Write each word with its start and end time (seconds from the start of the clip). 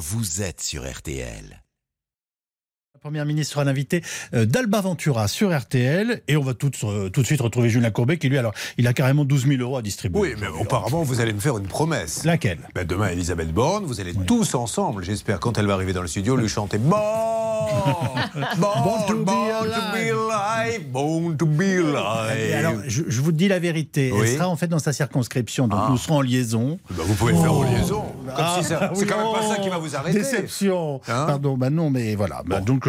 vous 0.00 0.40
êtes 0.40 0.62
sur 0.62 0.90
RTL. 0.90 1.62
Première 3.02 3.24
ministre 3.24 3.54
sera 3.54 3.64
l'invité 3.64 4.02
euh, 4.34 4.44
d'Alba 4.44 4.82
Ventura 4.82 5.26
sur 5.26 5.58
RTL 5.58 6.20
et 6.28 6.36
on 6.36 6.42
va 6.42 6.52
tout, 6.52 6.70
euh, 6.84 7.08
tout 7.08 7.22
de 7.22 7.26
suite 7.26 7.40
retrouver 7.40 7.70
Julien 7.70 7.90
Courbet 7.90 8.18
qui 8.18 8.28
lui 8.28 8.36
alors 8.36 8.52
il 8.76 8.86
a 8.86 8.92
carrément 8.92 9.24
12 9.24 9.46
000 9.46 9.62
euros 9.62 9.78
à 9.78 9.82
distribuer. 9.82 10.20
Oui, 10.20 10.34
mais 10.38 10.48
auparavant, 10.48 11.02
vous 11.02 11.22
allez 11.22 11.32
me 11.32 11.40
faire 11.40 11.56
une 11.56 11.66
promesse. 11.66 12.24
Laquelle? 12.24 12.58
Ben, 12.74 12.86
demain, 12.86 13.08
Elisabeth 13.08 13.52
Borne, 13.54 13.86
vous 13.86 14.02
allez 14.02 14.12
tous 14.26 14.54
ensemble, 14.54 15.02
j'espère, 15.02 15.40
quand 15.40 15.56
elle 15.56 15.66
va 15.66 15.72
arriver 15.74 15.94
dans 15.94 16.02
le 16.02 16.08
studio, 16.08 16.36
lui 16.36 16.48
chanter 16.48 16.76
Bon 16.76 16.96
Born 18.58 19.06
to 19.06 19.14
be 19.16 19.24
born 19.24 19.70
to 19.70 19.80
be 19.92 20.10
alive, 20.10 20.90
born 20.90 21.36
to 21.36 21.46
be 21.46 21.60
alive. 21.62 22.54
Alors, 22.54 22.74
je, 22.86 23.02
je 23.06 23.20
vous 23.20 23.30
dis 23.32 23.46
la 23.48 23.60
vérité. 23.60 24.10
Oui. 24.12 24.22
Elle 24.24 24.34
sera 24.36 24.48
en 24.48 24.56
fait 24.56 24.66
dans 24.66 24.78
sa 24.80 24.92
circonscription, 24.92 25.68
donc 25.68 25.78
Ah. 25.80 25.88
nous 25.90 25.96
serons 25.96 26.16
en 26.16 26.20
liaison. 26.20 26.78
Ben, 26.90 27.04
vous 27.06 27.14
pouvez 27.14 27.32
le 27.32 27.38
faire 27.38 27.52
en 27.52 27.62
liaison. 27.62 28.02
Comme 28.02 28.34
Ah, 28.36 28.56
si 28.60 28.64
c'est 28.66 28.74
oui, 28.74 29.06
quand 29.06 29.16
même 29.18 29.32
pas 29.32 29.44
oh, 29.46 29.54
ça 29.54 29.58
qui 29.62 29.68
va 29.68 29.78
vous 29.78 29.94
arrêter. 29.94 30.18
Déception. 30.18 31.00
Hein? 31.08 31.24
Pardon, 31.26 31.56
bah 31.56 31.70
non, 31.70 31.90
mais 31.90 32.14
voilà. 32.16 32.42
Bah, 32.44 32.60
donc, 32.60 32.88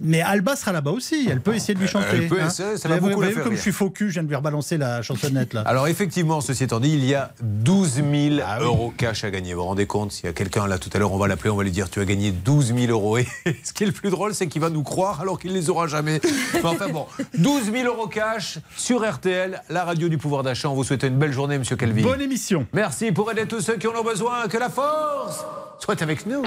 mais 0.00 0.20
Alba 0.20 0.56
sera 0.56 0.72
là-bas 0.72 0.90
aussi. 0.90 1.28
Elle 1.30 1.40
peut 1.40 1.54
essayer 1.54 1.74
de 1.74 1.80
lui 1.80 1.88
chanter. 1.88 2.06
Elle 2.12 2.28
peut 2.28 2.40
hein. 2.40 2.46
essayer, 2.48 2.76
ça 2.76 2.88
Vous 2.88 2.94
va 2.94 2.94
avez- 3.00 3.14
beaucoup 3.14 3.22
vous 3.26 3.32
comme 3.40 3.48
rire. 3.50 3.56
je 3.56 3.60
suis 3.62 3.72
faux 3.72 3.90
cul, 3.90 4.08
je 4.08 4.14
viens 4.14 4.22
de 4.22 4.28
lui 4.28 4.36
rebalancer 4.36 4.78
la 4.78 5.02
chansonnette 5.02 5.52
là. 5.54 5.62
Alors 5.62 5.88
effectivement, 5.88 6.40
ceci 6.40 6.64
étant 6.64 6.80
dit, 6.80 6.90
il 6.92 7.04
y 7.04 7.14
a 7.14 7.32
12 7.42 7.94
000 7.94 8.06
Ah 8.44 8.58
oui. 8.60 8.64
euros 8.66 8.92
cash 8.96 9.24
à 9.24 9.30
gagner. 9.30 9.54
Vous 9.54 9.60
vous 9.60 9.66
rendez 9.66 9.86
compte 9.86 10.12
S'il 10.12 10.26
y 10.26 10.28
a 10.28 10.32
quelqu'un 10.32 10.66
là 10.66 10.78
tout 10.78 10.90
à 10.92 10.98
l'heure, 10.98 11.12
on 11.12 11.18
va 11.18 11.28
l'appeler, 11.28 11.50
on 11.50 11.56
va 11.56 11.64
lui 11.64 11.70
dire 11.70 11.90
tu 11.90 12.00
as 12.00 12.04
gagné 12.04 12.30
12 12.32 12.74
000 12.74 12.90
euros. 12.90 13.18
Et 13.18 13.26
ce 13.64 13.72
qui 13.72 13.84
est 13.84 13.86
le 13.86 13.92
plus 13.92 14.10
drôle, 14.10 14.34
c'est 14.34 14.46
qu'il 14.46 14.60
va 14.60 14.70
nous 14.70 14.82
croire 14.82 15.20
alors 15.20 15.38
qu'il 15.38 15.52
ne 15.52 15.56
les 15.56 15.70
aura 15.70 15.86
jamais. 15.86 16.20
Mais 16.54 16.64
enfin 16.64 16.88
bon, 16.88 17.06
12 17.38 17.72
000 17.72 17.86
euros 17.86 18.06
cash 18.08 18.58
sur 18.76 19.08
RTL, 19.08 19.62
la 19.68 19.84
radio 19.84 20.08
du 20.08 20.18
pouvoir 20.18 20.42
d'achat. 20.42 20.68
On 20.68 20.74
vous 20.74 20.84
souhaite 20.84 21.02
une 21.04 21.16
belle 21.18 21.32
journée, 21.32 21.58
Monsieur 21.58 21.76
Calvi. 21.76 22.02
Bonne 22.02 22.20
émission. 22.20 22.66
Merci 22.72 23.12
pour 23.12 23.30
aider 23.30 23.46
tous 23.46 23.60
ceux 23.60 23.76
qui 23.76 23.86
en 23.86 23.94
ont 23.94 24.04
besoin. 24.04 24.48
Que 24.48 24.58
la 24.58 24.68
force 24.70 25.44
soit 25.78 26.00
avec 26.02 26.26
nous. 26.26 26.42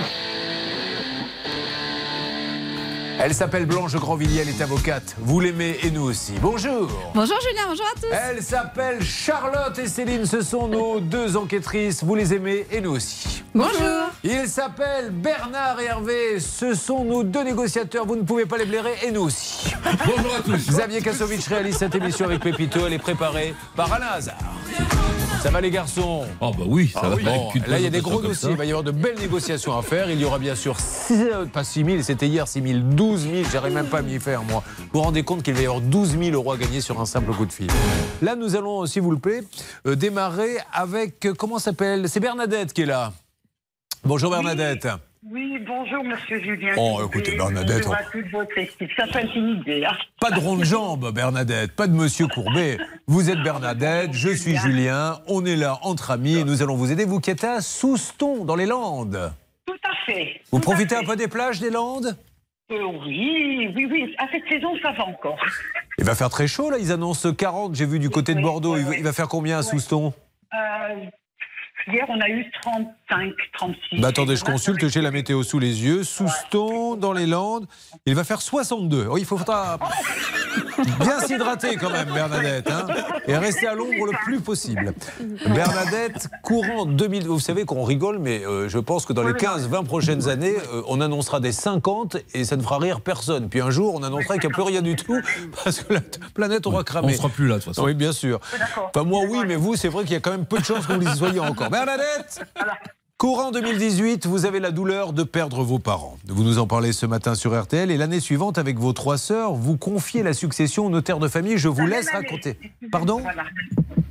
Elle 3.25 3.33
s'appelle 3.33 3.66
Blanche 3.66 3.95
Grandvilliers, 3.95 4.41
elle 4.41 4.49
est 4.49 4.61
avocate. 4.61 5.16
Vous 5.17 5.39
l'aimez 5.39 5.77
et 5.81 5.91
nous 5.91 6.02
aussi. 6.03 6.33
Bonjour. 6.41 6.89
Bonjour 7.16 7.38
Julien, 7.41 7.61
bonjour 7.69 7.85
à 7.85 7.97
tous. 7.97 8.07
Elle 8.11 8.43
s'appelle 8.43 9.02
Charlotte 9.02 9.80
et 9.80 9.88
Céline, 9.88 10.25
ce 10.25 10.41
sont 10.41 10.67
nos 10.67 10.99
deux 10.99 11.38
enquêtrices. 11.38 12.03
Vous 12.03 12.15
les 12.15 12.33
aimez 12.33 12.65
et 12.69 12.81
nous 12.81 12.91
aussi. 12.91 13.41
Bonjour. 13.55 14.09
Il 14.25 14.45
s'appelle 14.49 15.11
Bernard 15.11 15.80
et 15.80 15.85
Hervé, 15.85 16.39
ce 16.41 16.73
sont 16.73 17.05
nos 17.05 17.23
deux 17.23 17.45
négociateurs. 17.45 18.05
Vous 18.05 18.17
ne 18.17 18.23
pouvez 18.23 18.45
pas 18.45 18.57
les 18.57 18.65
blairer 18.65 18.93
et 19.03 19.11
nous 19.11 19.21
aussi. 19.21 19.73
Bonjour 20.05 20.35
à 20.37 20.41
tous. 20.41 20.58
Xavier 20.67 21.02
Kassovitch 21.02 21.47
réalise 21.47 21.77
cette 21.77 21.95
émission 21.95 22.25
avec 22.25 22.41
Pépito. 22.41 22.85
Elle 22.85 22.93
est 22.93 22.99
préparée 22.99 23.55
par 23.77 23.91
Alain 23.93 24.08
Hazard. 24.15 24.35
Ça 25.41 25.49
va 25.49 25.59
les 25.59 25.71
garçons? 25.71 26.23
Ah 26.39 26.52
bah 26.58 26.63
oui, 26.65 26.89
ça 26.93 27.02
va. 27.02 27.17
Bon, 27.17 27.27
avec 27.49 27.55
une 27.55 27.63
là, 27.71 27.77
il 27.77 27.83
y 27.83 27.87
a 27.87 27.89
des 27.89 27.99
gros 27.99 28.21
dossiers. 28.21 28.52
Il 28.52 28.55
va 28.58 28.63
y 28.63 28.69
avoir 28.69 28.83
de 28.83 28.91
belles 28.91 29.19
négociations 29.19 29.77
à 29.77 29.81
faire. 29.81 30.09
Il 30.09 30.19
y 30.19 30.23
aura 30.23 30.39
bien 30.39 30.55
sûr, 30.55 30.77
six- 30.80 31.13
euh, 31.21 31.43
pas 31.45 31.65
6 31.65 31.83
000, 31.83 31.97
c'était 32.02 32.27
hier 32.27 32.47
6 32.47 32.61
000, 32.61 32.80
12 33.14 33.30
000. 33.30 33.44
J'arrive 33.52 33.73
même 33.73 33.88
pas 33.89 34.00
à 34.00 34.02
m'y 34.02 34.19
faire, 34.19 34.42
moi. 34.44 34.64
Vous 34.78 34.86
vous 34.94 35.02
rendez 35.02 35.22
compte 35.23 35.44
qu'il 35.44 35.53
va 35.53 35.61
y 35.61 35.66
avoir 35.66 35.81
12 35.81 36.17
000 36.17 36.31
euros 36.31 36.52
à 36.53 36.58
gagner 36.58 36.81
sur 36.81 37.00
un 37.00 37.06
simple 37.06 37.31
coup 37.33 37.45
de 37.45 37.52
fil. 37.52 37.67
Là, 38.23 38.36
nous 38.36 38.55
allons, 38.55 38.86
s'il 38.88 39.03
vous 39.03 39.11
le 39.11 39.20
plaît, 39.20 39.42
euh, 39.86 39.95
démarrer 39.95 40.58
avec. 40.72 41.23
euh, 41.28 41.33
Comment 41.38 41.59
s'appelle? 41.59 42.09
C'est 42.09 42.20
Bernadette 42.20 42.73
qui 42.73 42.81
est 42.81 42.86
là. 42.88 43.14
Bonjour 44.03 44.31
Bernadette. 44.31 44.88
Oui, 45.31 45.58
bonjour 45.66 46.03
Monsieur 46.03 46.42
Julien. 46.42 46.73
Oh, 46.75 47.02
écoutez, 47.05 47.38
Bernadette, 47.38 47.78
Bonjour 47.86 47.92
on- 47.92 47.94
à 47.94 48.03
toute 48.11 48.30
votre 48.31 48.58
équipe. 48.58 48.89
Ça 48.97 49.05
fait 49.08 49.25
une 49.36 49.59
idée. 49.61 49.86
hein. 49.86 49.94
Pas 50.20 50.31
de 50.31 50.39
ronde 50.39 50.64
jambe, 50.66 51.14
Bernadette, 51.14 51.72
pas 51.73 51.88
de 51.88 51.94
Monsieur 51.94 52.27
Courbet. 52.27 52.77
Vous 53.08 53.30
êtes 53.30 53.42
Bernadette, 53.44 54.11
je 54.11 54.30
suis 54.30 54.58
Julien, 54.58 55.20
on 55.27 55.45
est 55.45 55.55
là 55.55 55.77
entre 55.83 56.11
amis 56.11 56.36
et 56.39 56.44
nous 56.44 56.61
allons 56.64 56.75
vous 56.75 56.92
aider. 56.92 57.05
Vous 57.05 57.20
qui 57.22 57.30
êtes 57.30 57.44
à 57.45 57.61
Souston, 57.61 58.44
dans 58.44 58.55
les 58.58 58.66
Landes. 58.66 59.31
Tout 59.66 59.73
à 59.86 60.05
fait. 60.05 60.42
Vous 60.52 60.59
Tout 60.59 60.64
profitez 60.72 60.95
un 60.98 61.03
peu 61.05 61.16
des 61.16 61.30
plages 61.30 61.61
des 61.61 61.70
Landes? 61.70 62.17
Euh, 62.72 62.75
Oui, 63.06 63.72
oui, 63.75 63.88
oui. 63.92 64.16
À 64.17 64.25
cette 64.31 64.47
saison, 64.50 64.73
ça 64.81 64.92
va 64.92 65.06
encore. 65.06 65.38
Il 66.00 66.06
va 66.06 66.16
faire 66.16 66.30
très 66.30 66.47
chaud 66.47 66.72
là, 66.72 66.78
ils 66.80 66.92
annoncent 66.92 67.31
40, 67.33 67.76
j'ai 67.76 67.86
vu 67.86 67.99
du 67.99 68.10
côté 68.10 68.33
de 68.33 68.42
Bordeaux. 68.42 68.73
oui, 68.73 68.80
Il 68.80 68.83
va, 68.86 68.89
oui. 68.92 68.95
il 68.99 69.04
va 69.04 69.14
faire 69.14 69.27
combien 69.27 69.60
à. 69.60 69.61
Souston? 69.64 70.11
Euh, 70.54 71.05
hier, 71.92 72.05
on 72.10 72.20
a 72.21 72.30
eu 72.30 72.45
35, 72.61 73.32
36. 73.58 74.02
Bah 74.02 74.10
attendez, 74.10 74.36
je 74.36 74.44
consulte, 74.44 74.88
j'ai 74.88 75.02
la 75.02 75.11
météo 75.11 75.44
sous 75.44 75.60
les 75.60 75.83
yeux. 75.83 76.04
Souston, 76.04 76.95
dans 76.95 77.14
les 77.14 77.26
Landes, 77.26 77.66
il 78.05 78.16
va 78.16 78.23
faire 78.23 78.42
62. 78.42 79.08
Oui, 79.10 79.21
il 79.21 79.26
faudra 79.26 79.77
bien 80.99 81.20
s'hydrater 81.20 81.76
quand 81.76 81.89
même, 81.89 82.10
Bernadette, 82.14 82.70
hein, 82.70 82.88
et 83.27 83.38
rester 83.38 83.67
à 83.67 83.73
l'ombre 83.76 84.05
le 84.05 84.14
plus 84.23 84.39
possible. 84.39 84.93
Bernadette, 85.48 86.30
courant 86.43 86.86
2000, 86.86 87.27
vous 87.27 87.39
savez 87.39 87.66
qu'on 87.66 87.83
rigole, 87.83 88.20
mais 88.20 88.45
euh, 88.45 88.70
je 88.70 88.80
pense 88.80 89.05
que 89.05 89.14
dans 89.14 89.23
les 89.23 89.33
15-20 89.33 89.86
prochaines 89.86 90.30
années, 90.30 90.55
euh, 90.73 90.82
on 90.88 91.02
annoncera 91.02 91.39
des 91.39 91.52
50 91.52 92.17
et 92.33 92.45
ça 92.45 92.55
ne 92.55 92.61
fera 92.61 92.77
rire 92.80 93.02
personne. 93.02 93.49
Puis 93.49 93.61
un 93.61 93.70
jour, 93.70 93.93
on 93.95 94.04
annoncera 94.04 94.36
qu'il 94.38 94.48
n'y 94.49 94.54
a 94.54 94.55
plus 94.55 94.64
rien 94.64 94.82
du 94.82 94.95
tout 94.95 95.20
parce 95.64 95.82
que 95.82 95.93
la 95.93 96.02
planète 96.33 96.66
aura 96.67 96.82
On 96.82 96.83
cramé. 96.83 97.14
sera 97.14 97.30
plus 97.30 97.48
là 97.48 97.55
de 97.55 97.60
toute 97.64 97.73
façon. 97.76 97.86
Oui, 97.86 97.93
bien 97.93 98.11
sûr. 98.11 98.39
Enfin, 98.93 99.04
moi, 99.05 99.22
oui, 99.27 99.39
mais 99.48 99.55
vous, 99.55 99.76
c'est 99.76 99.89
vrai 99.89 100.04
qu'il 100.04 100.14
y 100.14 100.17
a 100.17 100.20
quand 100.20 100.32
même 100.32 100.45
peu 100.45 100.60
de 100.60 100.66
chances 100.66 100.86
que 100.88 100.93
vous 100.93 101.08
y 101.08 101.17
soyez 101.17 101.39
encore. 101.39 101.70
Bernadette 101.73 102.45
Courant 103.17 103.50
2018, 103.50 104.28
vous 104.28 104.45
avez 104.45 104.60
la 104.60 104.70
douleur 104.70 105.11
de 105.11 105.23
perdre 105.23 105.64
vos 105.64 105.80
parents. 105.80 106.20
Vous 106.28 106.44
nous 106.44 106.60
en 106.60 106.67
parlez 106.67 106.94
ce 106.94 107.08
matin 107.08 107.34
sur 107.34 107.60
RTL 107.60 107.89
et 107.89 107.98
l'année 107.98 108.20
suivante, 108.20 108.60
avec 108.60 108.78
vos 108.78 108.94
trois 108.94 109.17
sœurs, 109.17 109.54
vous 109.54 109.76
confiez 109.76 110.22
la 110.22 110.34
succession 110.34 110.86
au 110.86 110.92
notaire 110.92 111.17
de 111.17 111.28
famille. 111.28 111.58
Je 111.58 111.70
vous 111.70 111.88
La 111.88 111.98
laisse 111.98 112.11
raconter. 112.11 112.60
Pardon 112.92 113.22
voilà. 113.22 113.45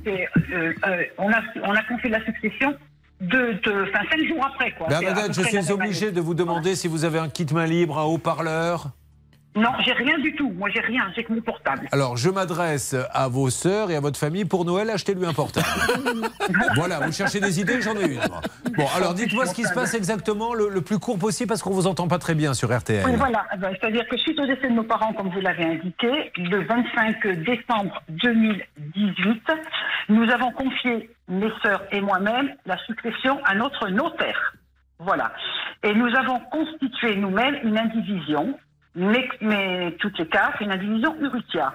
Euh, 0.07 0.25
euh, 0.51 1.03
on, 1.17 1.31
a, 1.31 1.39
on 1.63 1.71
a 1.71 1.83
confié 1.83 2.09
la 2.09 2.25
succession 2.25 2.75
de, 3.21 3.57
cinq 3.63 4.27
jours 4.27 4.45
après. 4.45 4.73
Quoi. 4.73 4.87
Bernadette, 4.89 5.31
je 5.31 5.43
suis 5.43 5.71
obligé 5.71 6.11
de 6.11 6.19
vous 6.19 6.33
demander 6.33 6.75
si 6.75 6.89
vous 6.89 7.05
avez 7.05 7.19
un 7.19 7.29
kit 7.29 7.47
main 7.53 7.65
libre, 7.65 7.97
un 7.97 8.03
haut-parleur. 8.03 8.89
Non, 9.55 9.69
j'ai 9.85 9.93
rien 9.93 10.17
du 10.19 10.35
tout. 10.35 10.51
Moi, 10.57 10.69
j'ai 10.73 10.79
rien. 10.79 11.03
J'ai 11.15 11.23
que 11.23 11.31
mon 11.33 11.41
portable. 11.41 11.87
Alors, 11.91 12.17
je 12.17 12.29
m'adresse 12.29 12.95
à 13.11 13.27
vos 13.27 13.49
sœurs 13.49 13.91
et 13.91 13.95
à 13.95 13.99
votre 13.99 14.17
famille 14.17 14.45
pour 14.45 14.65
Noël, 14.65 14.89
achetez-lui 14.89 15.25
un 15.25 15.33
portable. 15.33 15.65
voilà, 16.75 16.99
vous 17.01 17.11
cherchez 17.11 17.39
des 17.39 17.59
idées, 17.59 17.81
j'en 17.81 17.95
ai 17.95 18.05
une. 18.05 18.15
moi. 18.15 18.41
Bon, 18.75 18.85
alors 18.95 19.13
dites-moi 19.13 19.45
ce 19.45 19.53
qui 19.53 19.63
se 19.63 19.73
passe 19.73 19.93
exactement 19.93 20.53
le, 20.53 20.69
le 20.69 20.81
plus 20.81 20.97
court 20.97 21.19
possible 21.19 21.49
parce 21.49 21.61
qu'on 21.61 21.69
vous 21.71 21.85
entend 21.87 22.07
pas 22.07 22.17
très 22.17 22.33
bien 22.35 22.53
sur 22.53 22.75
RTL. 22.75 23.05
Oui, 23.05 23.15
voilà. 23.15 23.45
Eh 23.53 23.57
ben, 23.57 23.71
C'est-à-dire 23.79 24.07
que 24.07 24.17
suite 24.17 24.39
au 24.39 24.45
décès 24.47 24.69
de 24.69 24.73
nos 24.73 24.83
parents, 24.83 25.13
comme 25.13 25.29
vous 25.29 25.39
l'avez 25.41 25.65
indiqué, 25.65 26.31
le 26.37 26.65
25 26.65 27.27
décembre 27.45 28.01
2018, 28.09 29.41
nous 30.09 30.29
avons 30.31 30.51
confié, 30.51 31.09
mes 31.27 31.51
sœurs 31.61 31.83
et 31.91 32.01
moi-même, 32.01 32.49
la 32.65 32.77
succession 32.85 33.39
à 33.45 33.55
notre 33.55 33.87
notaire. 33.89 34.55
Voilà. 34.99 35.31
Et 35.83 35.93
nous 35.93 36.09
avons 36.17 36.39
constitué 36.51 37.15
nous-mêmes 37.17 37.57
une 37.63 37.77
indivision, 37.77 38.57
mais, 38.95 39.27
mais 39.41 39.95
toutes 39.99 40.17
les 40.19 40.27
cartes, 40.27 40.59
une 40.61 40.71
indivision 40.71 41.15
Urutia. 41.19 41.73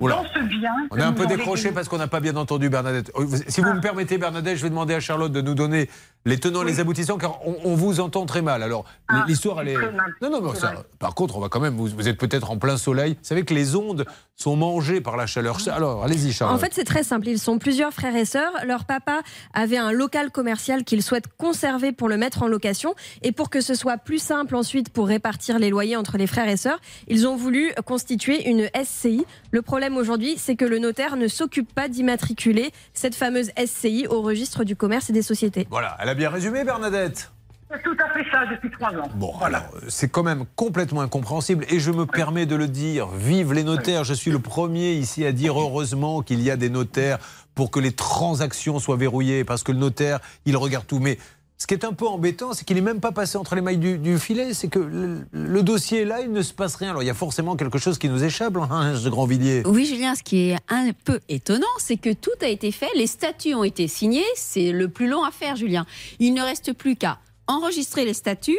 Oula. 0.00 0.16
Dans 0.16 0.24
ce 0.34 0.40
bien. 0.40 0.72
On 0.90 0.98
a 0.98 1.06
un 1.06 1.12
peu 1.12 1.26
décroché 1.26 1.70
parce 1.70 1.88
qu'on 1.88 1.98
n'a 1.98 2.08
pas 2.08 2.18
bien 2.20 2.34
entendu 2.34 2.68
Bernadette. 2.68 3.12
Euh, 3.16 3.26
Si 3.46 3.60
vous 3.60 3.72
me 3.72 3.80
permettez, 3.80 4.18
Bernadette, 4.18 4.56
je 4.56 4.62
vais 4.62 4.70
demander 4.70 4.94
à 4.94 5.00
Charlotte 5.00 5.30
de 5.30 5.40
nous 5.40 5.54
donner 5.54 5.88
les 6.24 6.38
tenants 6.38 6.62
et 6.62 6.66
les 6.66 6.80
aboutissants, 6.80 7.18
car 7.18 7.38
on, 7.46 7.56
on 7.64 7.74
vous 7.74 8.00
entend 8.00 8.26
très 8.26 8.42
mal. 8.42 8.62
Alors, 8.62 8.84
Ah, 9.08 9.24
l'histoire, 9.26 9.60
elle 9.60 9.68
est. 9.68 9.74
très 9.74 9.90
mal. 9.92 10.12
Non, 10.22 10.30
non, 10.30 10.40
mais 10.40 10.58
ça- 10.58 10.84
par 10.98 11.14
contre, 11.14 11.36
on 11.36 11.40
va 11.40 11.48
quand 11.48 11.60
même. 11.60 11.76
Vous, 11.76 11.86
vous 11.88 12.08
êtes 12.08 12.18
peut-être 12.18 12.50
en 12.50 12.58
plein 12.58 12.76
soleil. 12.76 13.14
Vous 13.14 13.18
savez 13.26 13.44
que 13.44 13.54
les 13.54 13.74
ondes 13.76 14.04
sont 14.36 14.56
mangées 14.56 15.00
par 15.00 15.16
la 15.16 15.26
chaleur. 15.26 15.58
Alors, 15.72 16.04
allez-y, 16.04 16.32
Charlotte. 16.32 16.56
En 16.56 16.60
fait, 16.60 16.72
c'est 16.72 16.84
très 16.84 17.02
simple. 17.02 17.28
Ils 17.28 17.38
sont 17.38 17.58
plusieurs 17.58 17.92
frères 17.92 18.16
et 18.16 18.24
sœurs. 18.24 18.52
Leur 18.66 18.84
papa 18.84 19.20
avait 19.52 19.76
un 19.76 19.92
local 19.92 20.30
commercial 20.30 20.84
qu'il 20.84 21.02
souhaite 21.02 21.24
conserver 21.38 21.92
pour 21.92 22.08
le 22.08 22.16
mettre 22.16 22.42
en 22.42 22.48
location. 22.48 22.94
Et 23.22 23.32
pour 23.32 23.50
que 23.50 23.60
ce 23.60 23.74
soit 23.74 23.98
plus 23.98 24.18
simple 24.22 24.56
ensuite 24.56 24.88
pour 24.90 25.06
répartir 25.08 25.58
les 25.58 25.70
loyers 25.70 25.96
entre 25.96 26.16
les 26.18 26.26
frères 26.26 26.48
et 26.48 26.56
sœurs, 26.56 26.80
ils 27.08 27.26
ont 27.26 27.36
voulu 27.36 27.72
constituer 27.84 28.48
une 28.48 28.68
SCI. 28.74 29.24
Le 29.50 29.62
problème 29.62 29.96
aujourd'hui, 29.96 30.34
c'est 30.38 30.56
que 30.56 30.64
le 30.64 30.78
notaire 30.78 31.16
ne 31.16 31.28
s'occupe 31.28 31.72
pas 31.74 31.88
d'immatriculer 31.88 32.70
cette 32.94 33.14
fameuse 33.14 33.50
SCI 33.56 34.06
au 34.08 34.22
registre 34.22 34.64
du 34.64 34.76
commerce 34.76 35.10
et 35.10 35.12
des 35.12 35.22
sociétés. 35.22 35.66
Voilà, 35.70 35.96
elle 36.00 36.08
a 36.12 36.14
bien 36.14 36.28
résumé, 36.28 36.62
Bernadette. 36.62 37.32
C'est 37.70 37.82
tout 37.82 37.96
à 37.98 38.12
fait 38.12 38.30
ça 38.30 38.44
depuis 38.44 38.70
trois 38.70 38.90
ans. 38.90 39.08
Bon, 39.14 39.34
alors, 39.40 39.62
euh, 39.76 39.86
c'est 39.88 40.10
quand 40.10 40.22
même 40.22 40.44
complètement 40.56 41.00
incompréhensible 41.00 41.64
et 41.70 41.80
je 41.80 41.90
me 41.90 42.04
permets 42.04 42.44
de 42.44 42.54
le 42.54 42.68
dire. 42.68 43.08
Vive 43.08 43.54
les 43.54 43.64
notaires. 43.64 44.04
Je 44.04 44.12
suis 44.12 44.30
le 44.30 44.38
premier 44.38 44.92
ici 44.92 45.24
à 45.24 45.32
dire 45.32 45.58
heureusement 45.58 46.20
qu'il 46.20 46.42
y 46.42 46.50
a 46.50 46.56
des 46.56 46.68
notaires 46.68 47.18
pour 47.54 47.70
que 47.70 47.80
les 47.80 47.92
transactions 47.92 48.78
soient 48.78 48.98
verrouillées 48.98 49.42
parce 49.44 49.62
que 49.62 49.72
le 49.72 49.78
notaire, 49.78 50.20
il 50.44 50.54
regarde 50.58 50.86
tout. 50.86 50.98
Mais 50.98 51.16
ce 51.62 51.66
qui 51.68 51.74
est 51.74 51.84
un 51.84 51.92
peu 51.92 52.08
embêtant, 52.08 52.54
c'est 52.54 52.64
qu'il 52.64 52.74
n'est 52.74 52.82
même 52.82 52.98
pas 52.98 53.12
passé 53.12 53.38
entre 53.38 53.54
les 53.54 53.60
mailles 53.60 53.78
du, 53.78 54.18
filet. 54.18 54.52
C'est 54.52 54.66
que 54.66 54.80
le, 54.80 55.62
dossier 55.62 56.00
est 56.00 56.04
là, 56.04 56.20
il 56.20 56.32
ne 56.32 56.42
se 56.42 56.52
passe 56.52 56.74
rien. 56.74 56.90
Alors, 56.90 57.04
il 57.04 57.06
y 57.06 57.10
a 57.10 57.14
forcément 57.14 57.54
quelque 57.54 57.78
chose 57.78 57.98
qui 57.98 58.08
nous 58.08 58.24
échappe, 58.24 58.56
hein, 58.56 58.94
ce 59.00 59.08
Grandvilliers. 59.08 59.62
Oui, 59.64 59.84
Julien, 59.84 60.16
ce 60.16 60.24
qui 60.24 60.50
est 60.50 60.56
un 60.68 60.90
peu 61.04 61.20
étonnant, 61.28 61.68
c'est 61.78 61.98
que 61.98 62.12
tout 62.12 62.32
a 62.40 62.48
été 62.48 62.72
fait, 62.72 62.88
les 62.96 63.06
statuts 63.06 63.54
ont 63.54 63.62
été 63.62 63.86
signés, 63.86 64.24
c'est 64.34 64.72
le 64.72 64.88
plus 64.88 65.06
long 65.06 65.22
à 65.22 65.30
faire, 65.30 65.54
Julien. 65.54 65.86
Il 66.18 66.34
ne 66.34 66.42
reste 66.42 66.72
plus 66.72 66.96
qu'à 66.96 67.20
enregistrer 67.46 68.04
les 68.04 68.14
statuts, 68.14 68.58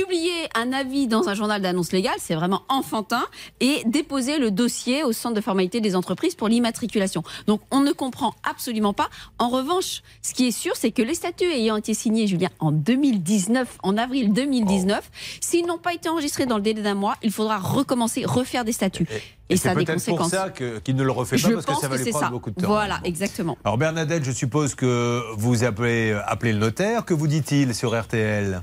publier 0.00 0.48
un 0.54 0.72
avis 0.72 1.06
dans 1.06 1.28
un 1.28 1.34
journal 1.34 1.62
d'annonce 1.62 1.92
légale, 1.92 2.16
c'est 2.18 2.34
vraiment 2.34 2.62
enfantin, 2.68 3.24
et 3.60 3.82
déposer 3.86 4.38
le 4.38 4.50
dossier 4.50 5.04
au 5.04 5.12
centre 5.12 5.34
de 5.34 5.40
formalité 5.40 5.80
des 5.80 5.96
entreprises 5.96 6.34
pour 6.34 6.48
l'immatriculation. 6.48 7.22
Donc 7.46 7.60
on 7.70 7.80
ne 7.80 7.92
comprend 7.92 8.34
absolument 8.48 8.92
pas. 8.92 9.08
En 9.38 9.48
revanche, 9.48 10.02
ce 10.22 10.34
qui 10.34 10.48
est 10.48 10.50
sûr, 10.50 10.72
c'est 10.76 10.90
que 10.90 11.02
les 11.02 11.14
statuts 11.14 11.44
ayant 11.50 11.76
été 11.76 11.94
signés, 11.94 12.26
Julien, 12.26 12.50
en 12.58 12.72
2019, 12.72 13.78
en 13.82 13.96
avril 13.96 14.32
2019, 14.32 15.10
s'ils 15.40 15.66
n'ont 15.66 15.78
pas 15.78 15.94
été 15.94 16.08
enregistrés 16.08 16.46
dans 16.46 16.56
le 16.56 16.62
délai 16.62 16.82
d'un 16.82 16.94
mois, 16.94 17.16
il 17.22 17.32
faudra 17.32 17.58
recommencer, 17.58 18.24
refaire 18.24 18.64
des 18.64 18.72
statuts. 18.72 19.06
Et, 19.48 19.56
ça 19.56 19.70
a 19.70 19.72
c'est 19.72 19.78
des 19.78 19.84
peut-être 19.84 20.04
pour 20.04 20.18
conséquences. 20.18 20.58
ça 20.58 20.80
qu'il 20.80 20.96
ne 20.96 21.04
le 21.04 21.12
refait 21.12 21.36
pas, 21.36 21.48
Je 21.48 21.54
parce 21.54 21.66
que 21.66 21.74
ça 21.74 21.88
va 21.88 21.94
que 21.94 21.98
lui 21.98 22.04
c'est 22.04 22.10
prendre 22.10 22.26
ça. 22.26 22.30
beaucoup 22.30 22.50
de 22.50 22.60
temps. 22.60 22.66
Voilà, 22.66 23.00
exactement. 23.04 23.56
Alors 23.64 23.78
Bernadette, 23.78 24.24
je 24.24 24.32
suppose 24.32 24.74
que 24.74 25.22
vous 25.36 25.62
appelez, 25.62 26.18
appelez 26.26 26.52
le 26.52 26.58
notaire. 26.58 27.04
Que 27.04 27.14
vous 27.14 27.28
dit-il 27.28 27.74
sur 27.74 27.98
RTL 27.98 28.62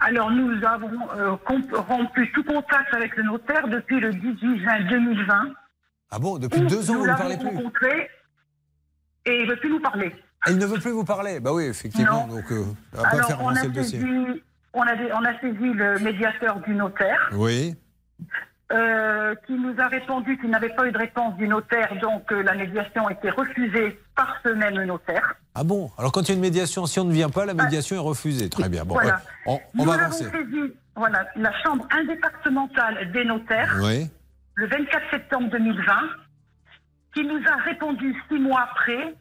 Alors, 0.00 0.30
nous 0.30 0.64
avons 0.64 1.10
euh, 1.16 1.36
rompu 1.72 2.30
tout 2.32 2.44
contact 2.44 2.94
avec 2.94 3.16
le 3.16 3.24
notaire 3.24 3.66
depuis 3.68 3.98
le 4.00 4.12
18 4.12 4.58
juin 4.62 4.80
2020. 4.88 5.52
Ah 6.10 6.18
bon, 6.18 6.38
depuis 6.38 6.60
deux 6.62 6.90
ans, 6.90 6.94
vous 6.94 7.06
ne 7.06 7.16
parlez 7.16 7.36
plus 7.36 7.48
rencontré 7.48 8.10
et 9.26 9.42
il 9.42 9.46
ne 9.46 9.50
veut 9.50 9.56
plus 9.56 9.70
nous 9.70 9.80
parler. 9.80 10.14
Ah, 10.42 10.50
Il 10.50 10.58
ne 10.58 10.66
veut 10.66 10.78
plus 10.78 10.92
vous 10.92 11.04
parler 11.04 11.40
Bah 11.40 11.52
oui, 11.52 11.64
effectivement. 11.64 12.26
Non. 12.28 12.36
Donc, 12.36 12.50
euh, 12.52 12.64
on 12.94 12.96
va 12.96 13.02
pas 13.02 13.08
Alors, 13.16 13.26
faire 13.26 13.42
on 13.42 13.48
a, 13.48 13.62
le 13.64 13.70
dossier. 13.70 14.00
saisi, 14.00 14.42
on, 14.72 14.82
a, 14.82 14.94
on 15.14 15.24
a 15.24 15.40
saisi 15.40 15.72
le 15.72 15.98
médiateur 15.98 16.60
du 16.60 16.74
notaire 16.74 17.28
Oui. 17.32 17.74
Euh, 18.72 19.34
qui 19.46 19.52
nous 19.54 19.74
a 19.78 19.88
répondu 19.88 20.36
qu'il 20.38 20.50
n'avait 20.50 20.68
pas 20.74 20.86
eu 20.86 20.92
de 20.92 20.98
réponse 20.98 21.34
du 21.36 21.48
notaire, 21.48 21.88
donc 22.02 22.30
euh, 22.32 22.42
la 22.42 22.54
médiation 22.54 23.06
a 23.06 23.12
été 23.12 23.30
refusée 23.30 23.98
par 24.14 24.36
ce 24.44 24.50
même 24.50 24.82
notaire. 24.84 25.34
Ah 25.54 25.64
bon? 25.64 25.90
Alors 25.96 26.12
quand 26.12 26.22
il 26.22 26.28
y 26.28 26.32
a 26.32 26.34
une 26.34 26.40
médiation, 26.42 26.84
si 26.86 27.00
on 27.00 27.04
ne 27.04 27.12
vient 27.12 27.30
pas, 27.30 27.46
la 27.46 27.54
médiation 27.54 27.96
est 27.96 28.00
refusée. 28.00 28.48
Très 28.50 28.68
bien. 28.68 28.84
Bon, 28.84 28.94
Voilà. 28.94 29.14
ouais, 29.16 29.20
on, 29.46 29.54
on 29.54 29.60
Nous 29.74 29.84
va 29.84 29.94
avancer. 29.94 30.24
saisi 30.24 30.74
voilà, 30.96 31.26
la 31.36 31.52
chambre 31.62 31.86
indépartementale 31.92 33.12
des 33.12 33.24
notaires 33.24 33.76
Oui. 33.82 34.10
le 34.56 34.66
24 34.66 35.10
septembre 35.12 35.48
2020, 35.50 35.92
qui 37.14 37.24
nous 37.24 37.40
a 37.48 37.56
répondu 37.62 38.14
six 38.28 38.38
mois 38.38 38.68
après 38.72 39.14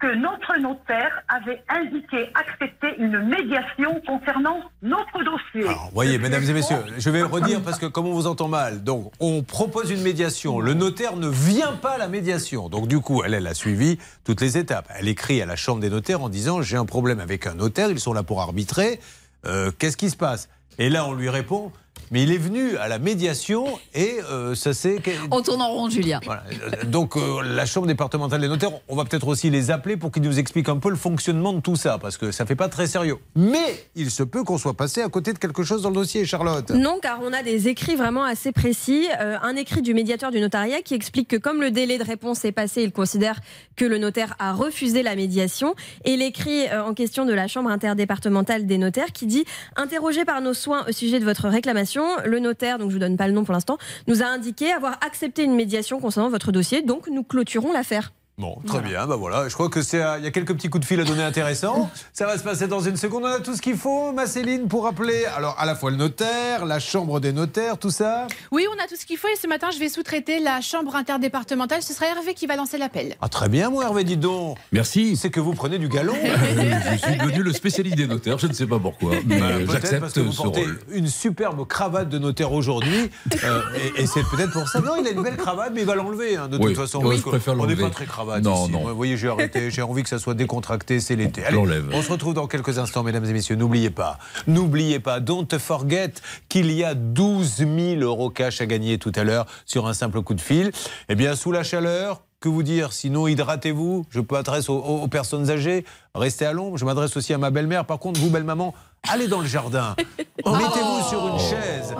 que 0.00 0.14
notre 0.14 0.58
notaire 0.60 1.22
avait 1.28 1.62
indiqué 1.68 2.30
accepter 2.34 2.96
une 2.98 3.18
médiation 3.28 4.00
concernant 4.06 4.60
notre 4.82 5.22
dossier. 5.22 5.68
Alors, 5.68 5.90
voyez, 5.92 6.18
mesdames 6.18 6.42
et 6.42 6.52
messieurs, 6.52 6.82
je 6.98 7.10
vais 7.10 7.20
le 7.20 7.26
redire 7.26 7.60
parce 7.62 7.78
que 7.78 7.86
comme 7.86 8.06
on 8.06 8.14
vous 8.14 8.26
entend 8.26 8.48
mal, 8.48 8.82
donc 8.82 9.12
on 9.20 9.42
propose 9.42 9.90
une 9.90 10.02
médiation, 10.02 10.60
le 10.60 10.74
notaire 10.74 11.16
ne 11.16 11.28
vient 11.28 11.72
pas 11.72 11.92
à 11.92 11.98
la 11.98 12.08
médiation. 12.08 12.68
Donc 12.68 12.88
du 12.88 13.00
coup, 13.00 13.22
elle, 13.24 13.34
elle 13.34 13.46
a 13.46 13.54
suivi 13.54 13.98
toutes 14.24 14.40
les 14.40 14.56
étapes. 14.56 14.88
Elle 14.98 15.08
écrit 15.08 15.42
à 15.42 15.46
la 15.46 15.56
chambre 15.56 15.80
des 15.80 15.90
notaires 15.90 16.22
en 16.22 16.28
disant 16.28 16.62
j'ai 16.62 16.76
un 16.78 16.86
problème 16.86 17.20
avec 17.20 17.46
un 17.46 17.54
notaire, 17.54 17.90
ils 17.90 18.00
sont 18.00 18.12
là 18.14 18.22
pour 18.22 18.40
arbitrer, 18.40 19.00
Euh, 19.46 19.70
qu'est-ce 19.78 19.96
qui 19.96 20.10
se 20.10 20.16
passe? 20.16 20.48
Et 20.78 20.90
là, 20.90 21.06
on 21.06 21.14
lui 21.14 21.30
répond 21.30 21.72
mais 22.10 22.22
il 22.22 22.32
est 22.32 22.38
venu 22.38 22.76
à 22.76 22.88
la 22.88 22.98
médiation 22.98 23.66
et 23.94 24.18
euh, 24.30 24.54
ça 24.54 24.74
s'est... 24.74 25.00
On 25.30 25.42
tourne 25.42 25.62
en 25.62 25.68
rond, 25.68 25.88
Julien. 25.88 26.20
Voilà. 26.24 26.42
Donc 26.86 27.16
euh, 27.16 27.42
la 27.42 27.66
chambre 27.66 27.86
départementale 27.86 28.40
des 28.40 28.48
notaires, 28.48 28.72
on 28.88 28.96
va 28.96 29.04
peut-être 29.04 29.28
aussi 29.28 29.50
les 29.50 29.70
appeler 29.70 29.96
pour 29.96 30.10
qu'ils 30.10 30.22
nous 30.22 30.38
expliquent 30.38 30.68
un 30.68 30.78
peu 30.78 30.90
le 30.90 30.96
fonctionnement 30.96 31.52
de 31.52 31.60
tout 31.60 31.76
ça, 31.76 31.98
parce 31.98 32.16
que 32.16 32.30
ça 32.32 32.46
fait 32.46 32.56
pas 32.56 32.68
très 32.68 32.86
sérieux. 32.86 33.18
Mais 33.36 33.86
il 33.94 34.10
se 34.10 34.22
peut 34.22 34.44
qu'on 34.44 34.58
soit 34.58 34.74
passé 34.74 35.02
à 35.02 35.08
côté 35.08 35.32
de 35.32 35.38
quelque 35.38 35.62
chose 35.62 35.82
dans 35.82 35.90
le 35.90 35.94
dossier, 35.94 36.24
Charlotte. 36.24 36.70
Non, 36.70 36.98
car 37.00 37.20
on 37.22 37.32
a 37.32 37.42
des 37.42 37.68
écrits 37.68 37.96
vraiment 37.96 38.24
assez 38.24 38.52
précis. 38.52 39.06
Euh, 39.20 39.36
un 39.42 39.56
écrit 39.56 39.82
du 39.82 39.94
médiateur 39.94 40.30
du 40.30 40.40
notariat 40.40 40.82
qui 40.82 40.94
explique 40.94 41.28
que 41.28 41.36
comme 41.36 41.60
le 41.60 41.70
délai 41.70 41.98
de 41.98 42.04
réponse 42.04 42.44
est 42.44 42.52
passé, 42.52 42.82
il 42.82 42.92
considère 42.92 43.40
que 43.76 43.84
le 43.84 43.98
notaire 43.98 44.34
a 44.38 44.52
refusé 44.52 45.02
la 45.02 45.16
médiation. 45.16 45.74
Et 46.04 46.16
l'écrit 46.16 46.68
euh, 46.68 46.84
en 46.84 46.94
question 46.94 47.24
de 47.24 47.32
la 47.32 47.48
Chambre 47.48 47.70
interdépartementale 47.70 48.66
des 48.66 48.78
notaires 48.78 49.12
qui 49.12 49.26
dit 49.26 49.44
Interrogé 49.76 50.24
par 50.24 50.40
nos 50.40 50.54
soins 50.54 50.84
au 50.88 50.92
sujet 50.92 51.20
de 51.20 51.24
votre 51.24 51.48
réclamation, 51.48 51.99
le 52.24 52.38
notaire, 52.38 52.78
donc 52.78 52.90
je 52.90 52.94
vous 52.94 53.00
donne 53.00 53.16
pas 53.16 53.26
le 53.26 53.32
nom 53.32 53.44
pour 53.44 53.52
l'instant, 53.52 53.78
nous 54.06 54.22
a 54.22 54.26
indiqué 54.26 54.72
avoir 54.72 54.98
accepté 55.04 55.44
une 55.44 55.54
médiation 55.54 56.00
concernant 56.00 56.30
votre 56.30 56.52
dossier, 56.52 56.82
donc 56.82 57.08
nous 57.08 57.22
clôturons 57.22 57.72
l'affaire. 57.72 58.12
Bon, 58.40 58.56
très 58.66 58.80
bien, 58.80 59.06
bah 59.06 59.16
voilà. 59.16 59.48
Je 59.48 59.54
crois 59.54 59.68
que 59.68 59.82
c'est, 59.82 60.00
il 60.18 60.24
y 60.24 60.26
a 60.26 60.30
quelques 60.30 60.54
petits 60.54 60.70
coups 60.70 60.80
de 60.80 60.86
fil 60.86 60.98
à 61.00 61.04
donner 61.04 61.22
intéressants. 61.22 61.90
Ça 62.14 62.24
va 62.26 62.38
se 62.38 62.42
passer 62.42 62.66
dans 62.68 62.80
une 62.80 62.96
seconde. 62.96 63.24
On 63.24 63.26
a 63.26 63.40
tout 63.40 63.54
ce 63.54 63.60
qu'il 63.60 63.76
faut, 63.76 64.12
ma 64.12 64.26
Céline, 64.26 64.66
pour 64.66 64.86
appeler. 64.86 65.26
Alors, 65.36 65.54
à 65.58 65.66
la 65.66 65.74
fois 65.74 65.90
le 65.90 65.96
notaire, 65.98 66.64
la 66.64 66.80
chambre 66.80 67.20
des 67.20 67.32
notaires, 67.32 67.76
tout 67.76 67.90
ça. 67.90 68.26
Oui, 68.50 68.64
on 68.74 68.82
a 68.82 68.86
tout 68.88 68.96
ce 68.98 69.04
qu'il 69.04 69.18
faut 69.18 69.28
et 69.28 69.36
ce 69.36 69.46
matin, 69.46 69.68
je 69.72 69.78
vais 69.78 69.90
sous-traiter 69.90 70.40
la 70.40 70.60
chambre 70.62 70.96
interdépartementale. 70.96 71.82
Ce 71.82 71.92
sera 71.92 72.06
Hervé 72.06 72.32
qui 72.34 72.46
va 72.46 72.56
lancer 72.56 72.78
l'appel. 72.78 73.14
Ah, 73.20 73.28
très 73.28 73.48
bien, 73.50 73.68
moi, 73.68 73.84
Hervé, 73.84 74.04
dis 74.04 74.16
donc. 74.16 74.56
Merci. 74.72 75.16
C'est 75.16 75.30
que 75.30 75.40
vous 75.40 75.52
prenez 75.52 75.78
du 75.78 75.88
galon. 75.88 76.14
je 76.92 76.96
suis 76.96 77.18
devenu 77.18 77.42
le 77.42 77.52
spécialiste 77.52 77.96
des 77.96 78.06
notaires, 78.06 78.38
je 78.38 78.46
ne 78.46 78.52
sais 78.54 78.66
pas 78.66 78.78
pourquoi, 78.78 79.12
mais 79.26 79.38
Bah, 79.38 79.46
peut-être 79.48 79.66
parce 79.66 79.80
j'accepte 79.82 80.14
que 80.14 80.20
vous 80.20 80.32
ce 80.32 80.42
portez 80.42 80.60
rôle. 80.62 80.78
une 80.92 81.06
superbe 81.08 81.66
cravate 81.66 82.08
de 82.08 82.18
notaire 82.18 82.52
aujourd'hui. 82.52 83.10
euh, 83.44 83.60
et 83.96 84.02
et 84.02 84.06
c'est 84.06 84.22
peut-être 84.30 84.52
pour 84.52 84.66
ça. 84.68 84.80
Non, 84.80 84.92
il 84.98 85.06
a 85.06 85.10
une 85.10 85.22
belle 85.22 85.36
cravate, 85.36 85.72
mais 85.74 85.80
il 85.82 85.86
va 85.86 85.94
l'enlever, 85.94 86.36
hein, 86.36 86.48
de 86.48 86.56
Oui, 86.56 86.68
toute 86.68 86.76
façon. 86.76 87.00
oui, 87.04 87.16
je 87.18 87.22
préfère 87.22 87.52
on 87.54 87.56
n'est 87.58 87.62
l'enlever. 87.74 87.82
pas 87.84 87.90
très 87.90 88.06
cravate 88.06 88.29
Non, 88.38 88.64
ici. 88.64 88.72
non. 88.72 88.84
Vous 88.86 88.94
voyez, 88.94 89.16
j'ai 89.16 89.28
arrêté. 89.28 89.70
J'ai 89.70 89.82
envie 89.82 90.02
que 90.04 90.08
ça 90.08 90.18
soit 90.20 90.34
décontracté. 90.34 91.00
C'est 91.00 91.16
l'été. 91.16 91.44
Allez, 91.44 91.56
on 91.92 92.02
se 92.02 92.12
retrouve 92.12 92.34
dans 92.34 92.46
quelques 92.46 92.78
instants, 92.78 93.02
mesdames 93.02 93.24
et 93.24 93.32
messieurs. 93.32 93.56
N'oubliez 93.56 93.90
pas, 93.90 94.18
n'oubliez 94.46 95.00
pas, 95.00 95.18
don't 95.18 95.48
forget 95.58 96.12
qu'il 96.48 96.70
y 96.70 96.84
a 96.84 96.94
12 96.94 97.56
000 97.56 97.68
euros 98.02 98.30
cash 98.30 98.60
à 98.60 98.66
gagner 98.66 98.98
tout 98.98 99.12
à 99.16 99.24
l'heure 99.24 99.46
sur 99.66 99.86
un 99.88 99.94
simple 99.94 100.22
coup 100.22 100.34
de 100.34 100.40
fil. 100.40 100.70
Eh 101.08 101.14
bien, 101.14 101.34
sous 101.34 101.50
la 101.50 101.62
chaleur, 101.64 102.22
que 102.40 102.48
vous 102.48 102.62
dire? 102.62 102.92
Sinon, 102.92 103.26
hydratez-vous. 103.28 104.06
Je 104.10 104.20
aux, 104.20 104.72
aux- 104.74 105.02
aux 105.02 105.08
personnes 105.08 105.50
âgées. 105.50 105.84
Restez 106.14 106.46
à 106.46 106.52
l'ombre. 106.52 106.78
Je 106.78 106.84
m'adresse 106.84 107.16
aussi 107.16 107.34
à 107.34 107.38
ma 107.38 107.50
belle-mère. 107.50 107.84
Par 107.84 107.98
contre, 107.98 108.18
vous, 108.20 108.30
belle-maman, 108.30 108.74
allez 109.08 109.28
dans 109.28 109.40
le 109.40 109.46
jardin. 109.46 109.94
Mettez-vous 110.46 111.08
sur 111.08 111.28
une 111.28 111.38
chaise 111.38 111.94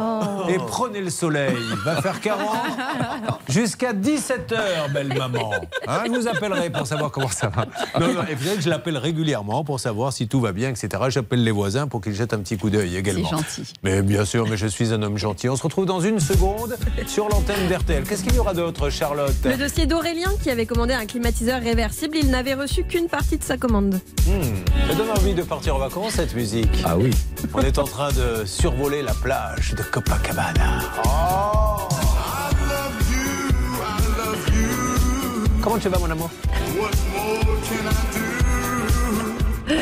et 0.49 0.57
prenez 0.67 1.01
le 1.01 1.11
soleil. 1.11 1.55
Il 1.71 1.77
va 1.85 2.01
faire 2.01 2.21
40 2.21 2.49
jusqu'à 3.49 3.93
17h, 3.93 4.93
belle-maman. 4.93 5.51
Hein, 5.87 5.99
je 6.07 6.11
vous 6.11 6.27
appellerai 6.29 6.71
pour 6.71 6.87
savoir 6.87 7.11
comment 7.11 7.29
ça 7.29 7.49
va. 7.49 7.67
Non, 8.01 8.15
non, 8.15 8.23
et 8.31 8.37
peut-être 8.37 8.63
je 8.63 8.71
l'appelle 8.71 8.97
régulièrement 8.97 9.63
pour 9.63 9.79
savoir 9.79 10.13
si 10.13 10.27
tout 10.27 10.41
va 10.41 10.53
bien, 10.53 10.71
etc. 10.71 10.89
J'appelle 11.09 11.45
les 11.45 11.51
voisins 11.51 11.87
pour 11.87 12.01
qu'ils 12.01 12.15
jettent 12.15 12.33
un 12.33 12.39
petit 12.39 12.57
coup 12.57 12.71
d'œil 12.71 12.97
également. 12.97 13.29
C'est 13.29 13.37
gentil. 13.63 13.73
Mais 13.83 14.01
bien 14.03 14.25
sûr, 14.25 14.47
mais 14.49 14.57
je 14.57 14.67
suis 14.67 14.93
un 14.95 15.03
homme 15.03 15.19
gentil. 15.19 15.49
On 15.49 15.57
se 15.57 15.63
retrouve 15.63 15.87
dans 15.87 16.01
une 16.01 16.19
seconde 16.21 16.77
sur 17.07 17.29
l'antenne 17.29 17.69
d'RTL. 17.69 18.05
Qu'est-ce 18.05 18.23
qu'il 18.25 18.35
y 18.35 18.39
aura 18.39 18.55
d'autre, 18.55 18.89
Charlotte 18.89 19.35
Le 19.45 19.57
dossier 19.57 19.85
d'Aurélien 19.87 20.31
qui 20.43 20.51
avait 20.51 20.67
commandé 20.67 20.95
un 20.95 21.05
climatiseur 21.07 21.61
réversible, 21.61 22.17
il 22.17 22.31
n'avait 22.31 22.55
reçu 22.55 22.85
qu'une 22.85 23.09
partie 23.09 23.37
de 23.37 23.45
sa 23.45 23.59
commande. 23.59 24.01
Hmm, 24.27 24.89
Ça 24.89 24.95
donne 24.95 25.11
envie 25.11 25.35
de 25.35 25.43
partir 25.43 25.77
en 25.77 25.79
vacances, 25.79 26.13
cette 26.15 26.35
musique. 26.35 26.83
Ah 26.93 26.97
oui. 26.99 27.11
On 27.55 27.61
est 27.61 27.79
en 27.79 27.85
train 27.85 28.09
de 28.11 28.45
survoler 28.45 29.01
la 29.03 29.15
plage 29.15 29.75
de 29.77 29.83
Copacabana. 29.85 30.81
Oh 31.05 31.87
Comment 35.63 35.79
tu 35.79 35.89
vas, 35.89 35.99
mon 36.01 36.11
amour? 36.11 36.31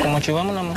Comment 0.03 0.19
tu 0.19 0.31
vas, 0.31 0.43
mon 0.43 0.55
amour? 0.55 0.75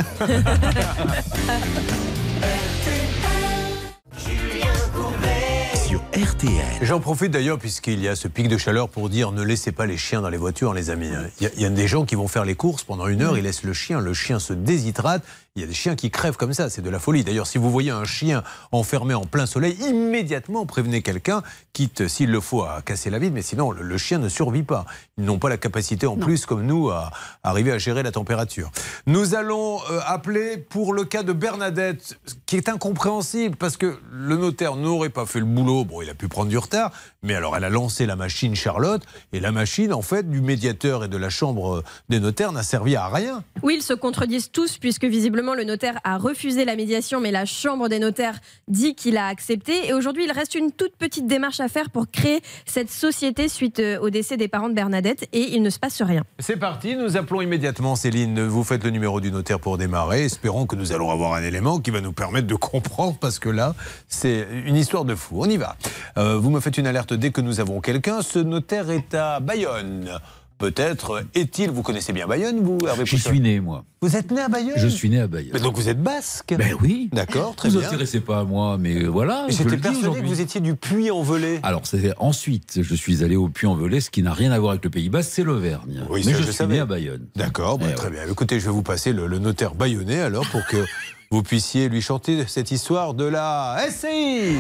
Sur 5.87 6.01
RTL. 6.17 6.53
J'en 6.83 7.01
profite 7.01 7.31
d'ailleurs, 7.31 7.59
puisqu'il 7.59 8.01
y 8.01 8.09
a 8.09 8.17
ce 8.17 8.29
pic 8.29 8.49
de 8.49 8.57
chaleur, 8.57 8.89
pour 8.89 9.09
dire 9.11 9.33
ne 9.33 9.43
laissez 9.43 9.73
pas 9.73 9.87
les 9.87 9.97
chiens 9.99 10.23
dans 10.23 10.29
les 10.31 10.37
voitures, 10.39 10.73
les 10.73 10.91
amis. 10.91 11.11
Il 11.41 11.45
y, 11.45 11.47
a- 11.47 11.51
il 11.57 11.63
y 11.63 11.65
a 11.65 11.71
des 11.71 11.89
gens 11.89 12.05
qui 12.05 12.15
vont 12.15 12.29
faire 12.29 12.45
les 12.45 12.55
courses 12.55 12.85
pendant 12.85 13.07
une 13.09 13.23
heure, 13.23 13.37
ils 13.37 13.45
laissent 13.45 13.65
le 13.65 13.73
chien, 13.75 14.01
le 14.01 14.15
chien 14.15 14.39
se 14.39 14.53
déshydrate. 14.53 15.23
Il 15.55 15.61
y 15.61 15.65
a 15.65 15.69
des 15.69 15.75
chiens 15.75 15.97
qui 15.97 16.11
crèvent 16.11 16.39
comme 16.39 16.55
ça, 16.55 16.71
c'est 16.71 16.81
de 16.81 16.89
la 16.89 16.99
folie. 16.99 17.25
D'ailleurs, 17.25 17.47
si 17.47 17.59
vous 17.59 17.71
voyez 17.71 17.91
un 17.91 18.07
chien 18.07 18.43
enfermé 18.71 19.13
en 19.13 19.27
plein 19.27 19.45
soleil, 19.45 19.77
immédiatement 19.87 20.65
prévenez 20.65 21.03
quelqu'un, 21.03 21.43
quitte 21.75 22.09
s'il 22.09 22.31
le 22.31 22.41
faut 22.41 22.63
à 22.63 22.81
casser 22.81 23.11
la 23.11 23.19
vie, 23.19 23.31
mais 23.31 23.43
sinon 23.43 23.71
le, 23.71 23.83
le 23.83 23.99
chien 23.99 24.19
ne 24.19 24.31
survit 24.31 24.63
pas. 24.63 24.87
Ils 25.19 25.25
n'ont 25.25 25.39
pas 25.39 25.51
la 25.51 25.59
capacité 25.59 26.07
en 26.07 26.17
plus, 26.17 26.47
comme 26.47 26.65
nous, 26.65 26.89
à, 26.89 27.11
à 27.43 27.51
arriver 27.51 27.71
à 27.71 27.77
gérer 27.77 28.03
la 28.03 28.13
température. 28.13 28.71
Nous 29.05 29.35
allons 29.35 29.79
euh, 29.91 30.01
appeler 30.07 30.57
pour 30.57 30.95
le 30.95 31.05
cas 31.05 31.23
de 31.23 31.35
Bernadette, 31.35 32.19
qui 32.47 32.57
est 32.57 32.71
incompréhensible 32.71 33.57
parce 33.57 33.77
que 33.77 33.99
le 34.11 34.39
notaire 34.39 34.77
n'aurait 34.77 35.11
pas 35.11 35.27
fait 35.27 35.41
le 35.41 35.45
boulot. 35.45 35.85
Bon, 35.85 36.01
il 36.01 36.09
a 36.09 36.15
pu 36.15 36.29
prendre 36.29 36.49
du 36.49 36.57
retard, 36.57 36.93
mais 37.23 37.35
alors 37.35 37.59
elle 37.59 37.65
a 37.65 37.71
lancé 37.71 38.07
la 38.07 38.17
machine 38.17 38.55
Charlotte, 38.55 39.03
et 39.35 39.41
la 39.41 39.53
machine, 39.53 39.93
en 39.93 40.01
fait, 40.01 40.31
du 40.31 40.41
médiateur 40.41 41.05
et 41.05 41.09
de 41.09 41.19
la 41.19 41.29
chambre 41.29 41.85
des 42.09 42.21
notaires 42.21 42.53
n'a 42.53 42.63
servi 42.63 42.97
à 42.97 43.09
rien. 43.09 43.45
Oui, 43.63 43.75
ils 43.77 43.83
se 43.83 43.93
contredisent 43.93 44.51
tous 44.51 44.79
puisque 44.79 45.05
visiblement 45.05 45.42
le 45.51 45.65
notaire 45.65 45.99
a 46.05 46.17
refusé 46.17 46.65
la 46.65 46.77
médiation, 46.77 47.21
mais 47.21 47.31
la 47.31 47.45
chambre 47.45 47.89
des 47.89 47.99
notaires 47.99 48.39
dit 48.69 48.95
qu'il 48.95 49.17
a 49.17 49.27
accepté. 49.27 49.89
Et 49.89 49.93
aujourd'hui, 49.93 50.25
il 50.25 50.33
reste 50.33 50.55
une 50.55 50.71
toute 50.71 50.97
petite 50.97 51.27
démarche 51.27 51.61
à 51.61 51.69
faire 51.69 51.91
pour 51.91 52.11
créer 52.11 52.41
cette 52.65 52.91
société 52.91 53.49
suite 53.49 53.81
euh, 53.81 53.99
au 53.99 54.11
décès 54.11 54.37
des 54.37 54.49
parents 54.49 54.69
de 54.69 54.75
Bernadette 54.75 55.29
et 55.33 55.55
il 55.55 55.63
ne 55.63 55.71
se 55.71 55.79
passe 55.79 56.01
rien. 56.03 56.23
C'est 56.39 56.57
parti, 56.57 56.95
nous 56.97 57.17
appelons 57.17 57.41
immédiatement 57.41 57.97
Céline. 57.97 58.47
Vous 58.47 58.65
faites 58.65 58.85
le 58.85 58.91
numéro 58.91 59.21
du 59.21 59.31
notaire 59.33 59.59
pour 59.59 59.79
démarrer. 59.79 60.25
Espérons 60.25 60.67
que 60.67 60.77
nous 60.77 60.93
allons 60.93 61.11
avoir 61.11 61.35
un 61.35 61.43
élément 61.43 61.81
qui 61.81 61.91
va 61.91 62.01
nous 62.01 62.13
permettre 62.13 62.47
de 62.47 62.55
comprendre 62.55 63.17
parce 63.21 63.39
que 63.39 63.49
là, 63.49 63.75
c'est 64.09 64.47
une 64.65 64.77
histoire 64.77 65.05
de 65.05 65.15
fou. 65.15 65.37
On 65.41 65.51
y 65.51 65.57
va. 65.57 65.77
Euh, 66.19 66.39
vous 66.39 66.51
me 66.51 66.61
faites 66.61 66.79
une 66.79 66.87
alerte 66.87 67.13
dès 67.15 67.31
que 67.31 67.41
nous 67.41 67.61
avons 67.61 67.81
quelqu'un. 67.81 68.23
Ce 68.23 68.39
notaire 68.39 68.91
est 68.91 69.15
à 69.15 69.41
Bayonne. 69.41 70.21
Peut-être 70.63 71.25
est-il, 71.35 71.71
vous 71.71 71.83
connaissez 71.83 72.13
bien 72.13 72.29
Bayonne, 72.29 72.61
vous, 72.63 72.79
Hervé 72.87 73.01
Pouchol 73.01 73.19
suis 73.19 73.41
né, 73.41 73.59
moi. 73.59 73.85
Vous 74.01 74.17
êtes 74.17 74.31
né 74.31 74.41
à 74.41 74.49
Bayonne 74.49 74.75
Je 74.77 74.87
suis 74.87 75.11
né 75.11 75.21
à 75.21 75.27
Bayonne. 75.27 75.51
Mais 75.55 75.59
donc 75.61 75.75
vous 75.77 75.89
êtes 75.89 76.01
basque 76.01 76.55
Ben 76.57 76.77
oui. 76.81 77.11
D'accord, 77.13 77.57
très 77.57 77.69
Vous 77.69 77.81
bien. 77.81 77.89
intéressez 77.89 78.21
pas 78.21 78.39
à 78.39 78.45
moi, 78.45 78.77
mais 78.79 79.03
voilà. 79.05 79.47
Mais 79.49 79.53
je 79.53 79.59
J'étais 79.59 79.77
persuadé 79.77 80.21
que 80.21 80.27
vous 80.27 80.41
étiez 80.41 80.61
du 80.61 80.77
Puy-en-Velay. 80.77 81.59
Alors, 81.65 81.83
ensuite, 82.19 82.79
je 82.81 82.95
suis 82.95 83.25
allé 83.25 83.35
au 83.35 83.49
Puy-en-Velay, 83.49 84.01
ce 84.01 84.11
qui 84.11 84.23
n'a 84.23 84.33
rien 84.33 84.53
à 84.53 84.59
voir 84.61 84.71
avec 84.73 84.85
le 84.85 84.91
Pays 84.91 85.09
Basque, 85.09 85.31
c'est 85.33 85.43
l'Auvergne. 85.43 86.05
Oui, 86.09 86.23
mais 86.25 86.33
je, 86.33 86.39
je 86.39 86.43
suis 86.45 86.53
savais. 86.53 86.75
né 86.75 86.81
à 86.81 86.87
Bayonne. 86.87 87.27
D'accord, 87.35 87.79
bah, 87.79 87.87
Eh 87.91 87.95
très 87.95 88.07
ouais. 88.09 88.13
bien. 88.15 88.23
Écoutez, 88.31 88.61
je 88.61 88.67
vais 88.67 88.73
vous 88.73 88.83
passer 88.85 89.13
le, 89.13 89.27
le 89.27 89.39
notaire 89.41 89.75
bayonnais 89.75 90.21
alors 90.21 90.47
pour 90.49 90.65
que 90.67 90.77
vous 91.33 91.43
puissiez 91.43 91.89
lui 91.89 92.03
chanter 92.03 92.45
cette 92.47 92.71
histoire 92.71 93.15
de 93.15 93.25
la 93.25 93.79
SCI. 93.91 94.59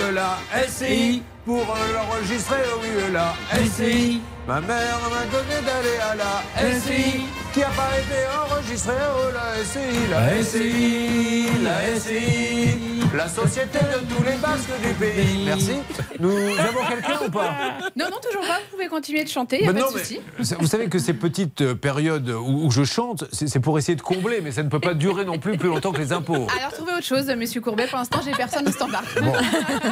De 0.00 0.14
la 0.14 0.38
SCI 0.66 1.22
pour 1.44 1.64
l'enregistrer, 1.94 2.56
oh 2.74 2.80
oui, 2.82 3.12
la 3.12 3.34
SCI. 3.64 4.20
Ma 4.46 4.60
mère 4.62 4.98
m'a 5.10 5.26
donné 5.26 5.60
d'aller 5.66 5.98
à 6.10 6.14
la 6.14 6.78
SCI 6.78 7.26
qui 7.52 7.62
a 7.62 7.68
pas 7.68 7.90
été 7.98 8.24
enregistrée, 8.50 8.94
oh 9.14 9.30
la 9.34 9.62
SCI, 9.62 10.08
la 10.10 10.42
SCI, 10.42 11.62
la 11.62 11.98
SCI, 11.98 12.78
la 13.14 13.28
société 13.28 13.78
de 13.78 14.14
tous 14.14 14.22
les 14.22 14.36
basques 14.36 14.70
du 14.82 14.94
pays. 14.94 15.44
Merci. 15.44 15.72
Nous 16.18 16.30
avons 16.58 16.84
quelqu'un 16.88 17.26
ou 17.26 17.30
pas? 17.30 17.50
Non, 17.94 18.06
non, 18.10 18.16
toujours 18.26 18.46
pas. 18.46 18.58
Vous 18.58 18.76
pouvez 18.76 18.88
continuer 18.88 19.24
de 19.24 19.28
chanter, 19.28 19.58
il 19.60 19.62
n'y 19.64 19.68
a 19.68 19.72
mais 19.74 19.80
pas 19.80 19.86
non, 19.86 19.92
de 19.92 19.98
souci. 19.98 20.20
vous 20.38 20.66
savez 20.66 20.88
que 20.88 20.98
ces 20.98 21.12
petites 21.14 21.60
euh, 21.60 21.74
périodes 21.74 22.30
où, 22.30 22.66
où 22.66 22.70
je 22.70 22.84
chante, 22.84 23.24
c'est 23.32 23.60
pour 23.60 23.78
essayer 23.78 23.96
de 23.96 24.02
combler, 24.02 24.40
mais 24.40 24.52
ça 24.52 24.62
ne 24.62 24.70
peut 24.70 24.80
pas 24.80 24.94
durer 24.94 25.26
non 25.26 25.38
plus 25.38 25.58
plus 25.58 25.68
longtemps 25.68 25.92
que 25.92 25.98
les 25.98 26.12
impôts. 26.12 26.46
Alors, 26.58 26.72
trouvez 26.72 26.92
autre 26.92 27.04
chose, 27.04 27.26
monsieur 27.36 27.60
Courbet. 27.60 27.86
Pour 27.86 27.98
l'instant, 27.98 28.20
j'ai 28.24 28.32
personne 28.32 28.66
au 28.66 28.72
standard. 28.72 29.04
Bon, 29.20 29.32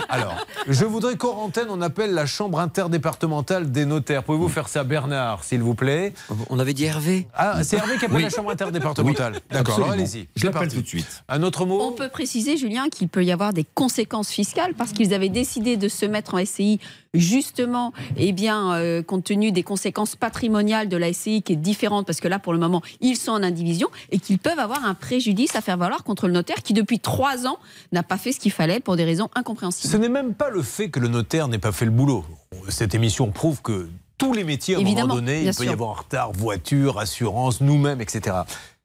alors, 0.09 0.47
je 0.67 0.85
voudrais 0.87 1.17
qu'en 1.17 1.46
antenne, 1.47 1.69
on 1.71 1.81
appelle 1.81 2.13
la 2.13 2.27
chambre 2.27 2.59
interdépartementale 2.61 3.71
des 3.71 3.85
notaires. 3.85 4.23
Pouvez-vous 4.25 4.49
faire 4.49 4.69
ça, 4.69 4.85
Bernard, 4.85 5.45
s'il 5.45 5.63
vous 5.63 5.75
plaît? 5.75 6.13
On 6.51 6.59
avait 6.59 6.75
dit 6.75 6.85
Hervé. 6.85 7.27
Ah, 7.35 7.63
c'est 7.65 7.77
Hervé 7.77 7.97
qui 7.99 8.05
appelle 8.05 8.17
Oui. 8.17 8.23
la 8.23 8.31
chambre 8.31 8.51
interdépartementale. 8.51 9.35
D'accord, 9.51 9.77
alors 9.77 9.89
Absolument. 9.91 9.93
allez-y. 9.93 10.29
Je 10.37 10.47
l'appelle 10.47 10.69
tout 10.73 10.83
de 10.83 10.87
suite. 10.87 11.23
Un 11.29 11.43
autre 11.43 11.65
mot? 11.67 11.81
On 11.81 11.93
peut 11.93 12.09
préciser, 12.09 12.57
Julien, 12.57 12.89
qu'il 12.89 13.09
peut 13.09 13.25
y 13.25 13.33
avoir 13.33 13.53
des 13.53 13.65
conséquences 13.75 14.31
fiscales 14.31 14.75
parce 14.75 14.93
qu'ils 14.93 15.15
avaient 15.15 15.29
décidé 15.29 15.77
de 15.77 15.89
se 15.89 16.05
mettre 16.07 16.35
en 16.35 16.45
SCI 16.45 16.81
justement, 17.19 17.93
eh 18.17 18.33
bien, 18.33 18.75
euh, 18.75 19.03
compte 19.03 19.25
tenu 19.25 19.53
des 19.53 19.63
conséquences 19.63 20.17
patrimoniales 20.17 20.89
de 20.89 20.97
la 20.97 21.13
SCI 21.13 21.43
qui 21.43 21.55
est 21.55 21.57
différente 21.57 22.07
parce 22.07 22.21
que 22.21 22.29
là, 22.29 22.39
pour 22.39 22.53
le 22.53 22.59
moment, 22.59 22.83
ils 23.01 23.17
sont 23.17 23.33
en 23.33 23.43
indivision 23.43 23.89
et 24.11 24.19
qu'ils 24.19 24.39
peuvent 24.39 24.59
avoir 24.59 24.85
un 24.85 24.95
préjudice 24.95 25.57
à 25.57 25.61
faire 25.61 25.77
valoir 25.77 26.05
contre 26.05 26.27
le 26.27 26.33
notaire 26.33 26.63
qui, 26.63 26.73
depuis 26.73 27.01
trois 27.01 27.47
ans, 27.47 27.59
n'a 27.93 28.03
pas 28.03 28.19
fait 28.19 28.33
ce 28.33 28.41
qu'il 28.41 28.53
fallait 28.53 28.81
pour 28.81 28.97
des 28.97 29.05
raisons 29.05 29.29
incompréhensibles. 29.35 29.93
Ce 29.93 29.97
n'est 29.97 30.09
même 30.09 30.35
pas 30.35 30.51
le 30.51 30.63
fait 30.63 30.91
que 30.91 31.01
le 31.01 31.09
notaire 31.09 31.49
n'ait 31.49 31.59
pas 31.59 31.73
fait 31.73 31.85
le 31.85 31.91
boulot. 31.91 32.25
Cette 32.69 32.95
émission 32.95 33.31
prouve 33.31 33.63
que 33.63 33.89
tous 34.19 34.33
les 34.33 34.45
métiers, 34.45 34.77
à 34.77 34.79
un 34.79 34.83
moment 34.83 35.15
donné, 35.15 35.45
il 35.45 35.55
peut 35.55 35.65
y 35.65 35.69
avoir 35.69 35.99
retard, 35.99 36.33
voiture, 36.33 36.99
assurance, 36.99 37.61
nous-mêmes, 37.61 38.01
etc. 38.01 38.37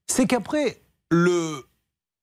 C'est 0.07 0.27
qu'après, 0.27 0.81
le, 1.09 1.63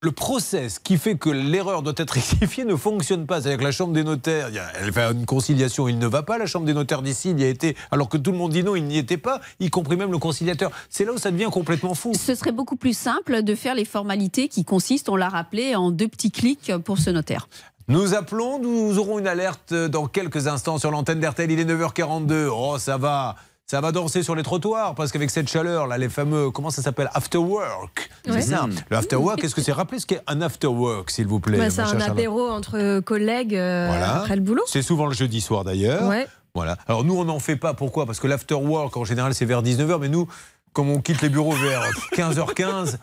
le 0.01 0.11
process 0.13 0.79
qui 0.79 0.97
fait 0.97 1.17
que 1.17 1.29
l'erreur 1.29 1.81
doit 1.83 1.93
être 1.97 2.11
rectifiée 2.13 2.63
ne 2.63 2.75
fonctionne 2.75 3.25
pas. 3.25 3.41
C'est-à-dire 3.41 3.59
que 3.59 3.63
la 3.65 3.71
Chambre 3.71 3.93
des 3.93 4.03
notaires, 4.03 4.47
il 4.49 4.55
y 4.55 4.59
a- 4.59 4.71
elle 4.79 4.93
fait 4.93 5.11
une 5.11 5.25
conciliation, 5.25 5.87
il 5.89 5.99
ne 5.99 6.07
va 6.07 6.23
pas. 6.23 6.37
La 6.37 6.45
Chambre 6.45 6.65
des 6.65 6.73
notaires 6.73 7.01
d'ici, 7.01 7.31
il 7.31 7.39
y 7.39 7.43
a 7.43 7.49
été, 7.49 7.75
alors 7.91 8.07
que 8.07 8.17
tout 8.17 8.31
le 8.31 8.37
monde 8.37 8.51
dit 8.51 8.63
non, 8.63 8.75
il 8.75 8.85
n'y 8.85 8.97
était 8.97 9.17
pas, 9.17 9.41
y 9.59 9.69
compris 9.69 9.97
même 9.97 10.11
le 10.11 10.17
conciliateur. 10.17 10.71
C'est 10.89 11.03
là 11.03 11.11
où 11.11 11.17
ça 11.17 11.31
devient 11.31 11.49
complètement 11.51 11.95
fou. 11.95 12.13
Ce 12.15 12.33
serait 12.35 12.53
beaucoup 12.53 12.77
plus 12.77 12.97
simple 12.97 13.43
de 13.43 13.55
faire 13.55 13.75
les 13.75 13.85
formalités 13.85 14.47
qui 14.47 14.63
consistent, 14.63 15.09
on 15.09 15.15
l'a 15.17 15.29
rappelé, 15.29 15.75
en 15.75 15.91
deux 15.91 16.07
petits 16.07 16.31
clics 16.31 16.71
pour 16.85 16.97
ce 16.97 17.09
notaire. 17.09 17.49
Nous 17.89 18.13
appelons, 18.13 18.59
nous 18.59 18.99
aurons 18.99 19.17
une 19.19 19.27
alerte 19.27 19.73
dans 19.73 20.05
quelques 20.07 20.45
instants 20.47 20.77
sur 20.77 20.91
l'antenne 20.91 21.19
d'RTL. 21.19 21.49
Il 21.51 21.59
est 21.59 21.65
9h42. 21.65 22.47
Oh, 22.53 22.77
ça 22.77 22.97
va. 22.97 23.35
Ça 23.69 23.81
va 23.81 23.91
danser 23.91 24.23
sur 24.23 24.33
les 24.33 24.41
trottoirs 24.41 24.95
parce 24.95 25.11
qu'avec 25.11 25.29
cette 25.29 25.47
chaleur, 25.47 25.85
là, 25.85 25.99
les 25.99 26.09
fameux, 26.09 26.49
comment 26.49 26.71
ça 26.71 26.81
s'appelle? 26.81 27.07
After 27.13 27.37
work. 27.37 28.09
Ouais. 28.27 28.41
C'est 28.41 28.49
ça. 28.55 28.65
Le 28.89 28.97
after 28.97 29.15
work, 29.17 29.39
qu'est-ce 29.39 29.53
que 29.53 29.61
c'est 29.61 29.71
Rappelez 29.71 29.99
ce 29.99 30.07
qu'est 30.07 30.21
un 30.25 30.41
after 30.41 30.65
work, 30.65 31.11
s'il 31.11 31.27
vous 31.27 31.39
plaît. 31.39 31.59
Bah, 31.59 31.69
c'est 31.69 31.81
un 31.81 31.85
Charlotte? 31.85 32.09
apéro 32.09 32.49
entre 32.49 32.99
collègues 33.01 33.55
euh, 33.55 33.85
Voilà. 33.87 34.21
après 34.21 34.35
le 34.37 34.41
boulot. 34.41 34.63
C'est 34.65 34.81
souvent 34.81 35.05
le 35.05 35.13
jeudi 35.13 35.39
soir 35.39 35.63
d'ailleurs. 35.65 36.09
Ouais. 36.09 36.25
Voilà. 36.55 36.77
Alors 36.87 37.03
nous, 37.03 37.15
on 37.15 37.25
n'en 37.25 37.37
fait 37.37 37.57
pas. 37.57 37.75
Pourquoi? 37.75 38.07
Parce 38.07 38.19
que 38.19 38.25
l'after 38.25 38.55
work, 38.55 38.97
en 38.97 39.05
général, 39.05 39.35
c'est 39.35 39.45
vers 39.45 39.61
19h. 39.61 39.99
Mais 40.01 40.09
nous, 40.09 40.27
comme 40.73 40.89
on 40.89 40.99
quitte 40.99 41.21
les 41.21 41.29
bureaux 41.29 41.51
vers 41.51 41.83
15h15, 42.13 42.95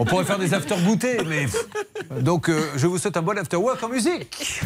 on 0.00 0.04
pourrait 0.06 0.24
faire 0.24 0.40
des 0.40 0.54
after 0.54 0.74
goûter. 0.84 1.18
Mais... 1.24 1.46
Donc, 2.20 2.48
euh, 2.48 2.60
je 2.74 2.88
vous 2.88 2.98
souhaite 2.98 3.16
un 3.16 3.22
bon 3.22 3.38
after 3.38 3.58
work 3.58 3.80
en 3.84 3.88
musique. 3.88 4.60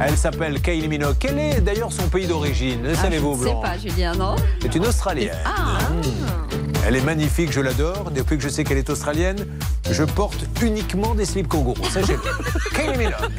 Elle 0.00 0.16
s'appelle 0.16 0.60
Kylie 0.60 0.88
Minogue. 0.88 1.16
Quel 1.18 1.38
est 1.38 1.60
d'ailleurs 1.60 1.92
son 1.92 2.08
pays 2.08 2.26
d'origine 2.26 2.82
Le 2.82 2.94
savez-vous, 2.94 3.36
Je 3.36 3.42
ne 3.42 3.48
sais 3.48 3.60
pas, 3.62 3.78
Julien, 3.78 4.14
non 4.14 4.36
C'est 4.60 4.74
une 4.74 4.86
Australienne. 4.86 5.36
Ah, 5.44 5.78
Elle 6.86 6.96
est 6.96 7.02
magnifique, 7.04 7.52
je 7.52 7.60
l'adore. 7.60 8.10
Depuis 8.10 8.36
que 8.36 8.42
je 8.42 8.48
sais 8.48 8.64
qu'elle 8.64 8.78
est 8.78 8.90
australienne, 8.90 9.46
je 9.90 10.04
porte 10.04 10.44
uniquement 10.62 11.14
des 11.14 11.24
slips 11.24 11.48
kangourous. 11.48 11.84
Sachez-le. 11.90 12.20
Kylie 12.76 12.98
Minogue. 12.98 13.30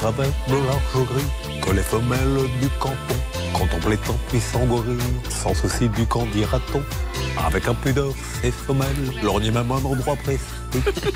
Travers 0.00 0.32
de 0.48 0.54
l'arche 0.66 1.06
gris 1.08 1.60
que 1.60 1.72
les 1.72 1.82
femelles 1.82 2.48
du 2.62 2.68
canton 2.78 3.20
contemplent 3.52 3.90
les 3.90 3.98
temps 3.98 4.16
puissants 4.28 4.64
gorilles, 4.64 4.96
sans 5.28 5.52
souci 5.52 5.90
du 5.90 6.06
camp, 6.06 6.24
dira-t-on. 6.32 6.82
Avec 7.44 7.64
d'or, 7.94 8.14
ces 8.40 8.50
femelles 8.50 9.22
lorgnent 9.22 9.50
même 9.50 9.70
un 9.70 9.84
endroit 9.84 10.16
précis 10.16 10.40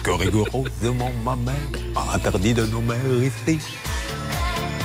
que 0.03 0.11
rigoureusement 0.11 1.11
ma 1.25 1.35
mère 1.35 1.55
a 1.97 2.15
interdit 2.15 2.53
de 2.53 2.67
nommer 2.67 2.97
ici. 3.23 3.59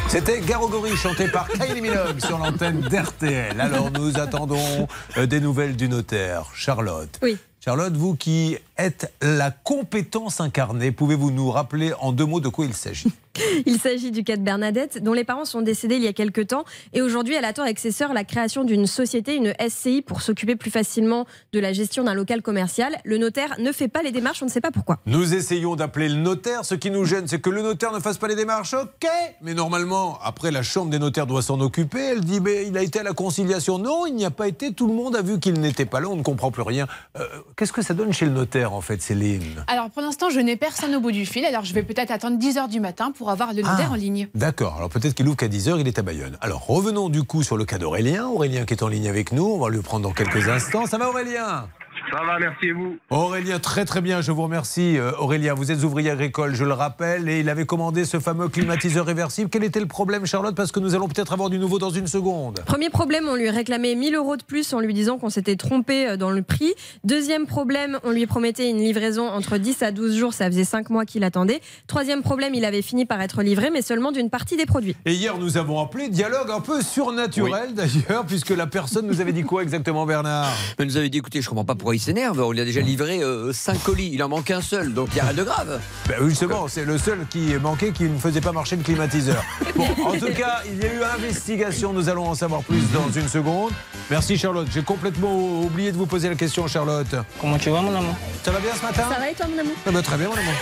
C'était 0.08 0.40
Garogori 0.40 0.96
chanté 0.96 1.28
par 1.28 1.50
Kylie 1.50 1.82
Minogue 1.82 2.20
sur 2.20 2.38
l'antenne 2.38 2.80
d'RTL. 2.80 3.60
Alors 3.60 3.92
nous 3.92 4.18
attendons 4.18 4.88
euh, 5.18 5.26
des 5.26 5.42
nouvelles 5.42 5.76
du 5.76 5.90
notaire. 5.90 6.46
Charlotte. 6.56 7.20
Oui. 7.22 7.38
Charlotte, 7.60 7.98
vous 7.98 8.16
qui 8.16 8.58
êtes 8.78 9.14
la 9.22 9.52
compétence 9.52 10.40
incarnée, 10.40 10.94
pouvez-vous 10.94 11.30
nous 11.30 11.52
rappeler 11.52 11.92
en 12.00 12.14
deux 12.14 12.26
mots 12.26 12.40
de 12.40 12.48
quoi 12.48 12.64
il 12.64 12.74
s'agit? 12.74 13.12
Il 13.66 13.80
s'agit 13.80 14.12
du 14.12 14.24
cas 14.24 14.36
de 14.38 14.42
Bernadette, 14.42 15.04
dont 15.04 15.14
les 15.14 15.24
parents 15.24 15.46
sont 15.46 15.62
décédés 15.62 15.96
il 15.96 16.04
y 16.04 16.08
a 16.08 16.14
quelques 16.14 16.48
temps. 16.48 16.64
Et 16.94 17.02
aujourd'hui, 17.02 17.36
elle 17.36 17.46
attend 17.46 17.64
avec 17.64 17.80
ses 17.80 17.92
sœurs 17.92 18.14
la 18.14 18.24
création 18.24 18.64
d'une 18.64 18.88
société, 18.88 19.36
une 19.36 19.54
SCI, 19.68 20.02
pour 20.02 20.22
s'occuper 20.22 20.56
plus 20.56 20.72
facilement 20.72 21.26
de 21.54 21.60
la 21.60 21.74
gestion 21.74 22.04
d'un 22.04 22.14
local 22.14 22.42
commercial. 22.42 22.98
Le 23.04 23.18
notaire 23.18 23.56
ne 23.60 23.72
fait 23.72 23.88
pas 23.88 24.02
les 24.02 24.12
démarches, 24.12 24.42
on 24.42 24.46
ne 24.46 24.52
sait 24.52 24.62
pas 24.62 24.72
pourquoi. 24.72 25.00
Nous 25.06 25.34
essayons 25.34 25.76
d'appeler 25.76 26.10
le 26.10 26.16
notaire. 26.16 26.66
Ce 26.66 26.76
qui 26.76 26.92
nous 26.92 27.06
gêne, 27.06 27.28
c'est 27.28 27.42
que 27.42 27.50
le 27.50 27.62
notaire 27.62 27.92
ne 27.92 28.00
fasse 28.00 28.18
pas 28.18 28.28
les 28.28 28.36
démarches. 28.36 28.74
Ok, 28.74 29.08
mais 29.42 29.54
normalement, 29.54 30.20
après, 30.24 30.52
la 30.52 30.64
chambre 30.64 30.90
des 30.92 31.00
notaires 31.00 31.28
doit 31.28 31.42
s'en 31.42 31.60
occuper. 31.60 32.00
Elle 32.00 32.22
dit, 32.22 32.40
mais 32.40 32.68
il 32.68 32.78
a 32.78 32.84
été 32.84 33.00
à 33.00 33.04
la 33.04 33.14
conciliation. 33.14 33.78
Non, 33.78 34.06
il 34.06 34.16
n'y 34.16 34.26
a 34.26 34.32
pas 34.32 34.48
été. 34.48 34.74
Tout 34.74 34.88
le 34.88 34.94
monde 34.94 35.16
a 35.16 35.22
vu 35.22 35.40
qu'il 35.40 35.60
n'était 35.60 35.86
pas 35.86 36.00
là. 36.00 36.08
On 36.10 36.16
ne 36.16 36.24
comprend 36.24 36.52
plus 36.52 36.64
rien. 36.64 36.88
Euh, 37.18 37.26
Qu'est-ce 37.56 37.74
que 37.74 37.82
ça 37.82 37.94
donne 37.94 38.14
chez 38.14 38.26
le 38.26 38.32
notaire, 38.32 38.74
en 38.74 38.82
fait, 38.82 39.02
Céline? 39.02 39.64
Alors 39.68 39.90
pour 39.90 40.02
l'instant, 40.02 40.30
je 40.30 40.40
n'ai 40.40 40.56
personne 40.56 40.96
au 40.96 41.00
bout 41.00 41.12
du 41.12 41.26
fil. 41.26 41.46
Alors 41.46 41.66
je 41.66 41.74
vais 41.74 41.84
peut-être 41.84 42.12
attendre 42.12 42.38
10h 42.38 42.70
du 42.70 42.80
matin 42.80 43.12
pour 43.12 43.29
avoir 43.30 43.54
le 43.54 43.62
Ah. 43.66 43.90
en 43.90 43.96
ligne. 43.96 44.28
D'accord, 44.36 44.76
alors 44.78 44.90
peut-être 44.90 45.14
qu'il 45.14 45.28
ouvre 45.28 45.38
qu'à 45.38 45.48
10h, 45.48 45.80
il 45.80 45.88
est 45.88 45.98
à 46.00 46.02
Bayonne. 46.02 46.38
Alors 46.42 46.66
revenons 46.66 47.10
du 47.10 47.24
coup 47.24 47.44
sur 47.44 47.58
le 47.58 47.66
cas 47.66 47.78
d'Aurélien. 47.78 48.28
Aurélien 48.28 48.66
qui 48.66 48.74
est 48.74 48.84
en 48.84 48.88
ligne 48.88 49.08
avec 49.08 49.32
nous, 49.32 49.46
on 49.46 49.60
va 49.60 49.70
le 49.70 49.82
prendre 49.82 50.04
dans 50.04 50.14
quelques 50.14 50.48
instants. 50.50 50.86
Ça 50.86 50.98
va 50.98 51.10
Aurélien? 51.10 51.68
Ça 52.12 52.24
va, 52.24 52.40
merci 52.40 52.68
et 52.68 52.72
vous. 52.72 52.98
Aurélien, 53.10 53.60
très 53.60 53.86
très 53.86 54.02
bien, 54.02 54.22
je 54.22 54.32
vous 54.32 54.44
remercie. 54.44 54.98
Euh, 54.98 55.12
Aurélien, 55.20 55.54
vous 55.54 55.72
êtes 55.72 55.84
ouvrier 55.84 56.12
agricole, 56.12 56.56
je 56.56 56.64
le 56.64 56.74
rappelle, 56.74 57.30
et 57.30 57.40
il 57.40 57.50
avait 57.50 57.66
commandé 57.66 58.06
ce 58.06 58.20
fameux 58.20 58.48
climatiseur 58.48 59.06
réversible. 59.06 59.50
Quel 59.50 59.64
était 59.64 59.80
le 59.80 59.86
problème, 59.86 60.26
Charlotte? 60.26 60.56
Parce 60.56 60.72
que 60.72 60.80
nous 60.80 60.96
allons 60.96 61.08
peut-être 61.08 61.34
avoir 61.34 61.50
du 61.50 61.60
nouveau 61.60 61.78
dans 61.80 61.90
une 61.90 62.08
seconde. 62.08 62.62
Premier 62.66 62.90
problème, 62.90 63.28
on 63.30 63.36
lui 63.36 63.50
réclamait 63.50 63.96
1000 63.96 64.16
euros 64.16 64.38
de 64.38 64.44
plus 64.44 64.74
en 64.74 64.80
lui 64.80 64.94
disant 64.94 65.18
qu'on 65.18 65.30
s'était 65.30 65.56
trompé 65.56 66.08
euh, 66.08 66.18
dans 66.18 66.32
le 66.32 66.42
prix. 66.42 66.74
Deuxième 67.04 67.46
problème, 67.46 68.00
on 68.04 68.12
lui 68.12 68.26
promettait 68.26 68.70
une 68.70 68.80
livraison 68.80 69.28
entre 69.28 69.58
10 69.58 69.84
à 69.84 69.92
12 69.92 70.18
jours, 70.18 70.34
ça 70.34 70.48
faisait 70.48 70.64
5 70.64 70.90
mois 70.90 71.06
qu'il 71.06 71.24
attendait. 71.24 71.62
Troisième 71.88 72.22
problème, 72.22 72.54
il 72.56 72.66
avait 72.66 72.82
fini 72.82 73.06
par 73.06 73.22
être 73.22 73.44
livré, 73.44 73.70
mais 73.72 73.82
seulement 73.82 74.12
d'une 74.12 74.30
partie 74.30 74.58
des 74.58 74.66
produits. 74.66 74.96
Et 75.06 75.14
hier, 75.14 75.38
nous 75.38 75.58
avons 75.58 75.80
appelé 75.80 76.10
dialogue 76.10 76.50
un 76.52 76.62
peu 76.62 76.82
surnaturel 76.82 77.74
d'ailleurs, 77.74 78.26
puisque 78.26 78.52
la 78.52 78.68
personne 78.68 79.08
nous 79.08 79.22
avait 79.22 79.34
dit 79.34 79.44
quoi 79.44 79.64
exactement, 79.64 80.06
Bernard? 80.06 80.52
Elle 80.78 80.88
nous 80.88 80.98
avait 80.98 81.10
dit 81.10 81.20
écoutez, 81.20 81.42
je 81.42 81.50
comprends 81.50 81.66
pas 81.66 81.76
pourquoi 81.76 81.89
il 81.94 82.00
s'énerve. 82.00 82.40
On 82.40 82.52
lui 82.52 82.62
a 82.62 82.66
déjà 82.66 82.82
livré 82.82 83.22
5 83.52 83.84
colis. 83.84 84.10
Il 84.14 84.24
en 84.24 84.30
manque 84.30 84.52
un 84.52 84.62
seul, 84.62 84.94
donc 84.94 85.10
il 85.12 85.16
n'y 85.16 85.22
a 85.22 85.26
rien 85.26 85.34
de 85.34 85.44
grave. 85.44 85.80
Ben 86.08 86.18
justement, 86.28 86.68
c'est 86.68 86.86
le 86.86 86.98
seul 86.98 87.26
qui 87.30 87.54
manquait 87.62 87.92
qui 87.92 88.04
ne 88.04 88.18
faisait 88.18 88.42
pas 88.42 88.52
marcher 88.52 88.76
le 88.76 88.84
climatiseur. 88.84 89.44
Bon, 89.76 89.86
en 90.08 90.12
tout 90.20 90.34
cas, 90.34 90.62
il 90.66 90.78
y 90.78 90.86
a 90.86 90.94
eu 90.94 91.04
investigation. 91.04 91.94
Nous 91.94 92.10
allons 92.10 92.28
en 92.28 92.36
savoir 92.36 92.64
plus 92.64 92.82
dans 92.92 93.10
une 93.10 93.30
seconde. 93.30 93.72
Merci 94.10 94.38
Charlotte. 94.38 94.68
J'ai 94.74 94.82
complètement 94.82 95.62
oublié 95.62 95.92
de 95.92 95.98
vous 95.98 96.06
poser 96.06 96.28
la 96.28 96.36
question, 96.36 96.68
Charlotte. 96.68 97.16
Comment 97.40 97.58
tu 97.58 97.70
vas, 97.70 97.82
mon 97.82 97.96
amour? 97.96 98.16
Ça 98.44 98.52
va 98.52 98.60
bien 98.60 98.72
ce 98.76 98.82
matin? 98.82 99.04
Ça 99.10 99.20
va 99.20 99.30
et 99.30 99.34
toi, 99.34 99.46
mon 99.48 99.60
amour? 99.60 99.74
Ça 99.86 99.92
va 99.92 100.02
très 100.02 100.18
bien, 100.18 100.28
mon 100.28 100.34
amour. 100.34 100.54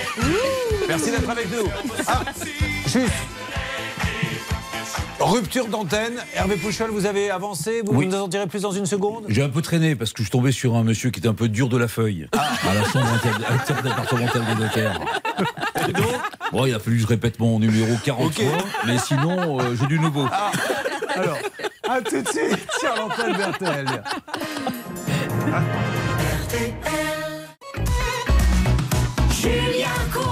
Merci 0.88 1.12
d'être 1.12 1.29
avec 1.29 1.50
nous. 1.51 1.67
Ah, 2.05 2.22
juste. 2.86 3.07
Rupture 5.20 5.67
d'antenne. 5.67 6.13
Hervé 6.36 6.56
Pouchol, 6.56 6.91
vous 6.91 7.06
avez 7.06 7.29
avancé. 7.32 7.82
Vous 7.84 7.94
Oui. 7.94 8.08
nous 8.08 8.15
en 8.15 8.27
direz 8.27 8.48
plus 8.48 8.62
dans 8.62 8.72
une 8.72 8.86
seconde? 8.86 9.25
J'ai 9.29 9.41
un 9.41 9.50
peu 9.50 9.62
traîné 9.62 9.96
parce 9.96 10.13
que 10.13 10.24
je 10.24 10.29
tombais 10.29 10.51
sur 10.51 10.75
un 10.75 10.84
monsieur 10.84 11.10
qui 11.10 11.20
était 11.20 11.27
un 11.27 11.34
peu 11.34 11.50
dur 11.50 11.70
de 11.70 11.77
la 11.77 11.88
feuille 11.88 12.27
à 12.34 12.74
la 12.74 12.84
chambre 12.84 13.08
départementale 13.84 14.46
des 14.46 14.63
notaires. 14.63 15.00
Bon, 16.51 16.66
il 16.66 16.74
a 16.74 16.79
fallu 16.79 16.98
que 16.98 17.01
je 17.03 17.07
répète 17.07 17.40
mon 17.40 17.59
numéro 17.59 17.94
40 18.05 18.25
Ok. 18.27 18.33
fois, 18.44 18.57
mais 18.85 18.98
sinon, 19.00 19.59
euh, 19.59 19.75
j'ai 19.79 19.88
du 19.88 20.00
nouveau. 20.00 20.25
Alors, 21.16 21.38
à 21.90 22.01
tout 22.01 22.22
de 22.22 22.27
suite 22.27 22.68
sur 22.79 22.96
l'antenne 22.96 23.33
d'RTL. 23.33 24.03
Julien 29.31 29.88
Courbet 30.14 30.26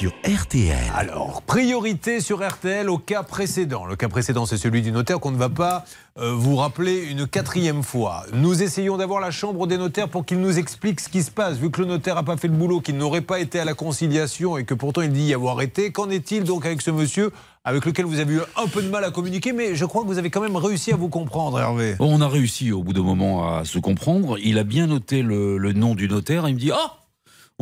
sur 0.00 0.14
RTL. 0.24 0.78
Alors, 0.96 1.42
priorité 1.42 2.20
sur 2.22 2.42
RTL 2.42 2.88
au 2.88 2.96
cas 2.96 3.22
précédent. 3.22 3.84
Le 3.84 3.96
cas 3.96 4.08
précédent, 4.08 4.46
c'est 4.46 4.56
celui 4.56 4.80
du 4.80 4.92
notaire 4.92 5.20
qu'on 5.20 5.30
ne 5.30 5.36
va 5.36 5.50
pas 5.50 5.84
euh, 6.18 6.32
vous 6.32 6.56
rappeler 6.56 7.04
une 7.04 7.26
quatrième 7.26 7.82
fois. 7.82 8.24
Nous 8.32 8.62
essayons 8.62 8.96
d'avoir 8.96 9.20
la 9.20 9.30
chambre 9.30 9.66
des 9.66 9.76
notaires 9.76 10.08
pour 10.08 10.24
qu'il 10.24 10.40
nous 10.40 10.58
explique 10.58 11.00
ce 11.00 11.10
qui 11.10 11.22
se 11.22 11.30
passe. 11.30 11.58
Vu 11.58 11.70
que 11.70 11.82
le 11.82 11.86
notaire 11.86 12.14
n'a 12.14 12.22
pas 12.22 12.38
fait 12.38 12.48
le 12.48 12.54
boulot, 12.54 12.80
qu'il 12.80 12.96
n'aurait 12.96 13.20
pas 13.20 13.40
été 13.40 13.60
à 13.60 13.66
la 13.66 13.74
conciliation 13.74 14.56
et 14.56 14.64
que 14.64 14.72
pourtant 14.72 15.02
il 15.02 15.12
dit 15.12 15.24
y 15.24 15.34
avoir 15.34 15.60
été, 15.60 15.92
qu'en 15.92 16.08
est-il 16.08 16.44
donc 16.44 16.64
avec 16.64 16.80
ce 16.80 16.90
monsieur 16.90 17.30
avec 17.62 17.84
lequel 17.84 18.06
vous 18.06 18.20
avez 18.20 18.36
eu 18.36 18.40
un 18.56 18.68
peu 18.68 18.82
de 18.82 18.88
mal 18.88 19.04
à 19.04 19.10
communiquer, 19.10 19.52
mais 19.52 19.74
je 19.74 19.84
crois 19.84 20.00
que 20.00 20.06
vous 20.06 20.16
avez 20.16 20.30
quand 20.30 20.40
même 20.40 20.56
réussi 20.56 20.94
à 20.94 20.96
vous 20.96 21.10
comprendre, 21.10 21.60
Hervé. 21.60 21.96
On 21.98 22.22
a 22.22 22.28
réussi 22.28 22.72
au 22.72 22.82
bout 22.82 22.94
d'un 22.94 23.02
moment 23.02 23.54
à 23.54 23.66
se 23.66 23.78
comprendre. 23.78 24.38
Il 24.42 24.56
a 24.56 24.64
bien 24.64 24.86
noté 24.86 25.20
le, 25.20 25.58
le 25.58 25.74
nom 25.74 25.94
du 25.94 26.08
notaire. 26.08 26.48
Il 26.48 26.54
me 26.54 26.58
dit 26.58 26.70
Ah 26.72 26.96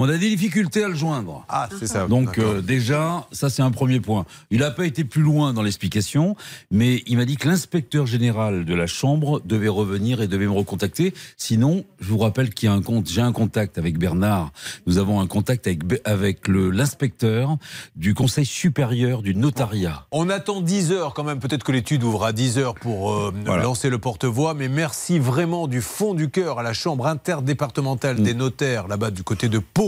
on 0.01 0.09
a 0.09 0.17
des 0.17 0.29
difficultés 0.31 0.85
à 0.85 0.89
le 0.89 0.95
joindre. 0.95 1.45
Ah, 1.49 1.69
c'est 1.79 1.87
ça. 1.89 2.07
Donc 2.07 2.39
euh, 2.39 2.63
déjà, 2.63 3.27
ça 3.33 3.51
c'est 3.51 3.63
un 3.63 3.71
premier 3.73 3.99
point. 4.01 4.25
Il 4.51 4.61
n'a 4.61 4.71
pas 4.71 4.87
été 4.87 5.03
plus 5.05 5.23
loin 5.23 5.53
dans 5.53 5.63
l'explication, 5.63 6.37
mais 6.71 7.03
il 7.07 7.17
m'a 7.17 7.25
dit 7.25 7.37
que 7.37 7.49
l'inspecteur 7.49 8.07
général 8.07 8.65
de 8.65 8.75
la 8.75 8.87
chambre 8.87 9.41
devait 9.45 9.69
revenir 9.69 10.23
et 10.23 10.29
devait 10.29 10.47
me 10.47 10.53
recontacter. 10.53 11.13
Sinon, 11.37 11.85
je 12.01 12.09
vous 12.09 12.19
rappelle 12.19 12.55
qu'il 12.55 12.69
y 12.69 12.73
a 12.73 12.75
un 12.75 12.81
compte, 12.81 13.09
j'ai 13.11 13.21
un 13.23 13.33
contact 13.33 13.77
avec 13.77 13.99
Bernard. 13.99 14.53
Nous 14.87 14.99
avons 14.99 15.21
un 15.21 15.27
contact 15.27 15.67
avec 15.67 15.81
avec 16.05 16.47
le 16.49 16.71
l'inspecteur 16.71 17.57
du 17.97 18.15
Conseil 18.15 18.47
supérieur 18.47 19.21
du 19.23 19.35
notariat. 19.35 20.07
On 20.13 20.31
attend 20.31 20.61
10 20.61 20.93
heures 20.93 21.13
quand 21.15 21.25
même, 21.25 21.41
peut-être 21.41 21.65
que 21.65 21.73
l'étude 21.73 22.05
ouvre 22.05 22.25
à 22.25 22.33
10 22.33 22.59
heures 22.59 22.75
pour 22.77 23.13
euh, 23.13 23.33
Voilà. 23.45 23.65
lancer 23.65 23.91
le 23.91 23.99
porte-voix, 23.99 24.55
mais 24.55 24.69
merci 24.69 25.19
vraiment 25.19 25.67
du 25.67 25.81
fond 25.83 26.15
du 26.15 26.31
cœur 26.31 26.61
à 26.61 26.63
la 26.63 26.73
Chambre 26.73 27.07
interdépartementale 27.07 28.19
Mm. 28.21 28.23
des 28.23 28.35
notaires, 28.35 28.89
là-bas 28.89 29.11
du 29.11 29.23
côté 29.25 29.49
de 29.49 29.59
Pau. 29.59 29.88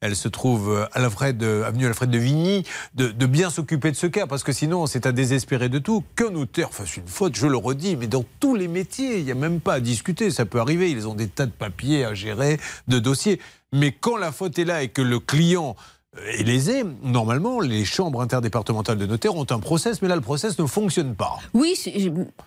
Elle 0.00 0.14
se 0.14 0.28
trouve 0.28 0.70
euh, 0.70 0.84
à 0.92 1.04
Alfred, 1.04 1.42
avenue 1.42 1.86
Alfred 1.86 2.08
de 2.08 2.18
Vigny, 2.18 2.64
de, 2.94 3.08
de 3.08 3.26
bien 3.26 3.50
s'occuper 3.50 3.90
de 3.90 3.96
ce 3.96 4.06
cas, 4.06 4.26
parce 4.26 4.44
que 4.44 4.52
sinon 4.52 4.86
c'est 4.86 5.06
à 5.06 5.12
désespérer 5.12 5.68
de 5.68 5.78
tout. 5.78 6.04
Qu'un 6.14 6.30
notaire 6.30 6.72
fasse 6.72 6.96
une 6.96 7.08
faute, 7.08 7.36
je 7.36 7.46
le 7.46 7.56
redis, 7.56 7.96
mais 7.96 8.06
dans 8.06 8.24
tous 8.38 8.54
les 8.54 8.68
métiers, 8.68 9.18
il 9.18 9.24
n'y 9.24 9.32
a 9.32 9.36
même 9.36 9.60
pas 9.60 9.74
à 9.74 9.80
discuter, 9.80 10.30
ça 10.30 10.44
peut 10.44 10.60
arriver, 10.60 10.90
ils 10.90 11.08
ont 11.08 11.14
des 11.14 11.28
tas 11.28 11.46
de 11.46 11.50
papiers 11.50 12.04
à 12.04 12.14
gérer, 12.14 12.60
de 12.86 12.98
dossiers. 12.98 13.40
Mais 13.72 13.92
quand 13.92 14.16
la 14.16 14.32
faute 14.32 14.58
est 14.58 14.64
là 14.64 14.82
et 14.82 14.88
que 14.88 15.02
le 15.02 15.18
client 15.18 15.76
est 16.16 16.42
lésé, 16.42 16.84
normalement, 17.02 17.60
les 17.60 17.84
chambres 17.84 18.22
interdépartementales 18.22 18.96
de 18.96 19.04
notaires 19.04 19.36
ont 19.36 19.46
un 19.50 19.58
process, 19.60 20.00
mais 20.00 20.08
là, 20.08 20.14
le 20.16 20.22
process 20.22 20.58
ne 20.58 20.64
fonctionne 20.66 21.14
pas. 21.14 21.36
Oui, 21.52 21.74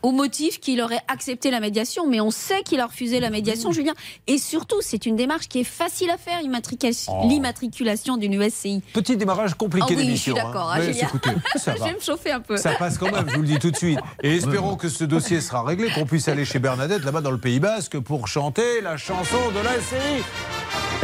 au 0.02 0.12
motif 0.12 0.60
qu'il 0.60 0.82
aurait 0.82 1.02
accepté 1.08 1.52
la 1.52 1.60
médiation, 1.60 2.08
mais 2.08 2.20
on 2.20 2.32
sait 2.32 2.64
qu'il 2.64 2.80
a 2.80 2.88
refusé 2.88 3.20
la 3.20 3.30
médiation, 3.30 3.72
Julien. 3.72 3.94
Et 4.28 4.40
surtout, 4.40 4.78
c'est 4.82 5.06
une 5.06 5.16
démarche 5.16 5.48
qui 5.48 5.60
est 5.60 5.64
facile 5.66 6.10
à 6.10 6.18
faire, 6.18 6.42
l'immatriculation 6.42 7.14
Oh. 7.14 7.28
l'immatriculation 7.28 8.18
d'une 8.18 8.34
USCI. 8.34 8.82
Petit 8.94 9.16
démarrage 9.18 9.54
compliqué 9.56 9.88
Ah 9.90 9.94
oui, 9.94 9.98
je 10.02 10.06
d'émission. 10.06 10.34
suis 10.36 10.44
d'accord, 10.44 10.72
hein, 10.72 10.80
écoutez, 10.82 11.30
ça 11.56 11.74
Je 11.76 11.80
va. 11.80 11.86
vais 11.88 11.94
me 11.94 12.00
chauffer 12.00 12.32
un 12.32 12.40
peu. 12.40 12.58
Ça 12.58 12.72
passe 12.74 12.98
quand 12.98 13.12
même, 13.12 13.30
je 13.30 13.36
vous 13.36 13.42
le 13.42 13.48
dis 13.48 13.60
tout 13.60 13.70
de 13.72 13.76
suite. 13.76 14.00
Et 14.24 14.36
espérons 14.36 14.76
que 14.76 14.90
ce 14.90 15.04
dossier 15.04 15.40
sera 15.42 15.64
réglé, 15.64 15.90
qu'on 15.94 16.06
puisse 16.06 16.28
aller 16.28 16.46
chez 16.46 16.60
Bernadette, 16.60 17.04
là-bas 17.04 17.22
dans 17.22 17.32
le 17.32 17.38
Pays 17.38 17.60
Basque, 17.60 18.00
pour 18.00 18.28
chanter 18.28 18.82
la 18.82 18.98
chanson 18.98 19.38
de 19.54 19.64
la 19.64 19.74
SCI. 19.80 20.24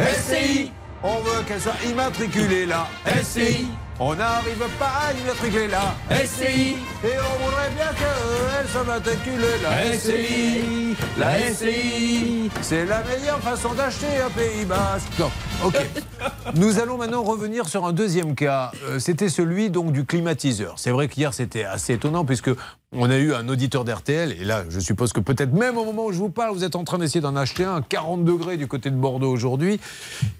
SCI 0.00 0.70
On 1.04 1.20
veut 1.20 1.44
qu'elle 1.46 1.60
soit 1.60 1.76
immatriculée 1.88 2.66
là. 2.66 2.88
SCI 3.22 3.68
On 4.00 4.16
n'arrive 4.16 4.64
pas 4.80 4.90
à 5.08 5.12
immatriculer 5.12 5.68
là. 5.68 5.94
SCI 6.10 6.76
Et 7.04 7.12
on 7.18 7.44
voudrait 7.44 7.70
bien 7.76 7.86
qu'elle 7.96 8.68
soit 8.68 8.82
matriculée 8.82 9.62
là. 9.62 9.96
SCI 9.96 10.96
La 11.16 11.38
SCI 11.52 12.50
C'est 12.62 12.84
la 12.84 13.04
meilleure 13.04 13.38
façon 13.38 13.74
d'acheter 13.74 14.06
un 14.26 14.30
Pays 14.30 14.64
Basque. 14.64 15.06
Non, 15.20 15.30
ok. 15.64 15.76
Nous 16.56 16.80
allons 16.80 16.98
maintenant 16.98 17.22
revenir 17.22 17.68
sur 17.68 17.86
un 17.86 17.92
deuxième 17.92 18.34
cas. 18.34 18.72
Euh, 18.88 18.98
c'était 18.98 19.28
celui 19.28 19.70
donc 19.70 19.92
du 19.92 20.04
climatiseur. 20.04 20.74
C'est 20.78 20.90
vrai 20.90 21.06
qu'hier 21.06 21.32
c'était 21.32 21.64
assez 21.64 21.92
étonnant 21.92 22.24
puisque 22.24 22.50
on 22.92 23.10
a 23.10 23.18
eu 23.18 23.34
un 23.34 23.48
auditeur 23.48 23.84
d'RTL 23.84 24.32
et 24.32 24.44
là 24.44 24.64
je 24.68 24.80
suppose 24.80 25.12
que 25.12 25.20
peut-être 25.20 25.52
même 25.52 25.76
au 25.76 25.84
moment 25.84 26.06
où 26.06 26.12
je 26.12 26.18
vous 26.18 26.30
parle 26.30 26.54
vous 26.54 26.64
êtes 26.64 26.76
en 26.76 26.84
train 26.84 26.98
d'essayer 26.98 27.20
d'en 27.20 27.36
acheter 27.36 27.64
un 27.64 27.82
40 27.82 28.24
degrés 28.24 28.56
du 28.56 28.66
côté 28.66 28.90
de 28.90 28.96
Bordeaux 28.96 29.30
aujourd'hui. 29.30 29.78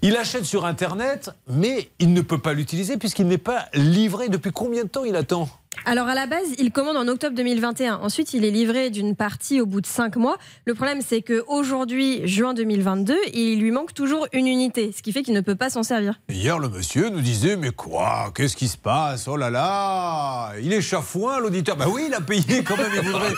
Il 0.01 0.15
achète 0.15 0.45
sur 0.45 0.65
internet 0.65 1.31
mais 1.47 1.89
il 1.99 2.13
ne 2.13 2.21
peut 2.21 2.39
pas 2.39 2.53
l'utiliser 2.53 2.97
puisqu'il 2.97 3.27
n'est 3.27 3.37
pas 3.37 3.65
livré. 3.73 4.29
Depuis 4.29 4.51
combien 4.51 4.83
de 4.83 4.89
temps 4.89 5.03
il 5.05 5.15
attend? 5.15 5.47
Alors 5.85 6.07
à 6.07 6.15
la 6.15 6.27
base, 6.27 6.47
il 6.57 6.71
commande 6.71 6.97
en 6.97 7.07
octobre 7.07 7.35
2021. 7.35 7.95
Ensuite, 7.97 8.33
il 8.33 8.45
est 8.45 8.51
livré 8.51 8.89
d'une 8.89 9.15
partie 9.15 9.61
au 9.61 9.65
bout 9.65 9.81
de 9.81 9.85
5 9.87 10.17
mois. 10.17 10.37
Le 10.65 10.75
problème, 10.75 10.99
c'est 11.05 11.21
qu'aujourd'hui, 11.21 12.27
juin 12.27 12.53
2022, 12.53 13.15
il 13.33 13.59
lui 13.59 13.71
manque 13.71 13.93
toujours 13.93 14.27
une 14.33 14.47
unité, 14.47 14.91
ce 14.95 15.01
qui 15.01 15.11
fait 15.11 15.23
qu'il 15.23 15.33
ne 15.33 15.41
peut 15.41 15.55
pas 15.55 15.69
s'en 15.69 15.83
servir. 15.83 16.19
Hier, 16.29 16.59
le 16.59 16.69
monsieur 16.69 17.09
nous 17.09 17.21
disait 17.21 17.55
Mais 17.55 17.71
quoi? 17.71 18.31
Qu'est-ce 18.35 18.55
qui 18.55 18.67
se 18.67 18.77
passe? 18.77 19.27
Oh 19.27 19.37
là 19.37 19.49
là 19.49 20.51
Il 20.61 20.73
est 20.73 20.81
chafouin, 20.81 21.39
l'auditeur. 21.39 21.77
Bah 21.77 21.85
oui, 21.91 22.05
il 22.07 22.13
a 22.13 22.21
payé 22.21 22.63
quand 22.63 22.77
même. 22.77 22.91
Il 22.93 23.01
voudrait, 23.01 23.33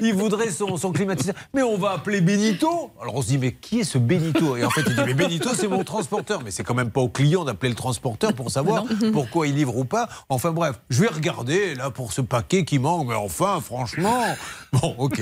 il 0.00 0.14
voudrait 0.14 0.50
son, 0.50 0.76
son 0.76 0.92
climatiseur. 0.92 1.34
Mais 1.54 1.62
on 1.62 1.76
va 1.76 1.92
appeler 1.92 2.20
Benito. 2.20 2.90
Alors 3.00 3.16
on 3.16 3.22
se 3.22 3.28
dit 3.28 3.38
Mais 3.38 3.52
qui 3.52 3.80
est 3.80 3.84
ce 3.84 3.98
Benito? 3.98 4.56
Et 4.56 4.64
en 4.64 4.70
fait, 4.70 4.82
il 4.86 4.96
dit 4.96 5.02
Mais 5.06 5.14
Benito, 5.14 5.50
c'est 5.54 5.68
mon 5.68 5.84
transporteur. 5.84 6.42
Mais 6.44 6.50
c'est 6.50 6.64
quand 6.64 6.74
même 6.74 6.90
pas 6.90 7.00
au 7.00 7.08
client 7.08 7.44
d'appeler 7.44 7.68
le 7.68 7.76
transporteur 7.76 8.32
pour 8.32 8.50
savoir 8.50 8.84
pourquoi 9.12 9.46
il 9.46 9.54
livre 9.54 9.76
ou 9.76 9.84
pas. 9.84 10.08
Enfin 10.28 10.52
bref, 10.52 10.80
je 10.90 11.02
vais 11.02 11.08
regarder 11.08 11.74
là 11.82 11.90
pour 11.90 12.12
ce 12.12 12.20
paquet 12.20 12.64
qui 12.64 12.78
manque. 12.78 13.08
Mais 13.08 13.14
enfin, 13.14 13.60
franchement. 13.60 14.22
Bon, 14.72 14.94
ok. 14.96 15.20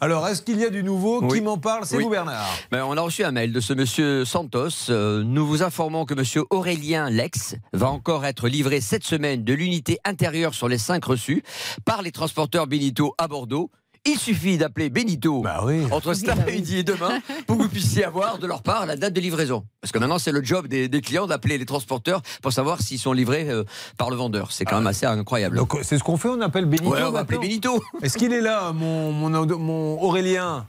Alors, 0.00 0.28
est-ce 0.28 0.42
qu'il 0.42 0.60
y 0.60 0.64
a 0.64 0.70
du 0.70 0.84
nouveau 0.84 1.26
Qui 1.26 1.40
m'en 1.40 1.58
parle? 1.58 1.84
C'est 1.84 1.96
Oui. 1.96 2.04
vous, 2.04 2.10
Bernard. 2.10 2.46
Ben, 2.70 2.84
on 2.84 2.96
a 2.96 3.00
reçu 3.00 3.24
un 3.24 3.32
mail 3.32 3.52
de 3.52 3.58
ce 3.58 3.72
monsieur 3.72 4.24
Santos. 4.24 4.68
Euh, 4.90 5.24
nous 5.24 5.44
vous 5.44 5.64
informons 5.64 6.04
que 6.04 6.14
monsieur 6.14 6.44
Aurélien 6.50 7.10
Lex 7.10 7.56
va 7.72 7.88
encore 7.90 8.24
être 8.24 8.46
livré 8.46 8.80
cette 8.80 9.02
semaine 9.02 9.42
de 9.42 9.54
l'unité 9.54 9.98
intérieure 10.04 10.54
sur 10.54 10.68
les 10.68 10.78
cinq 10.78 11.04
reçus 11.04 11.42
par 11.84 12.02
les 12.02 12.12
transporteurs 12.12 12.68
Benito 12.68 13.12
à 13.18 13.26
Bordeaux. 13.26 13.72
Il 14.04 14.18
suffit 14.18 14.58
d'appeler 14.58 14.90
Benito 14.90 15.42
Bah 15.42 15.60
oui. 15.64 15.86
entre 15.92 16.12
cet 16.14 16.28
après-midi 16.28 16.78
et 16.78 16.82
demain 16.82 17.20
pour 17.46 17.56
que 17.56 17.62
vous 17.62 17.68
puissiez 17.68 18.04
avoir 18.04 18.38
de 18.38 18.48
leur 18.48 18.62
part 18.64 18.84
la 18.84 18.96
date 18.96 19.12
de 19.12 19.20
livraison. 19.20 19.64
Parce 19.80 19.92
que 19.92 19.98
maintenant, 20.00 20.18
c'est 20.18 20.32
le 20.32 20.42
job 20.42 20.66
des, 20.66 20.88
des 20.88 21.00
clients 21.00 21.28
d'appeler 21.28 21.56
les 21.56 21.66
transporteurs 21.66 22.20
pour 22.42 22.52
savoir 22.52 22.80
s'ils 22.82 22.98
sont 22.98 23.12
livrés 23.12 23.48
euh, 23.48 23.62
par 23.98 24.10
le 24.10 24.16
vendeur. 24.16 24.50
C'est 24.50 24.64
quand 24.64 24.76
même 24.78 24.88
assez 24.88 25.06
incroyable. 25.06 25.56
Donc, 25.56 25.78
c'est 25.82 25.98
ce 25.98 26.02
qu'on 26.02 26.16
fait, 26.16 26.28
on 26.28 26.40
appelle 26.40 26.64
Benito. 26.66 26.90
ouais, 26.92 27.02
on 27.04 27.12
va 27.12 27.20
appeler 27.20 27.38
Benito. 27.38 27.80
Est-ce 28.02 28.18
qu'il 28.18 28.32
est 28.32 28.40
là, 28.40 28.72
mon, 28.72 29.12
mon, 29.12 29.30
mon 29.58 30.02
Aurélien? 30.02 30.66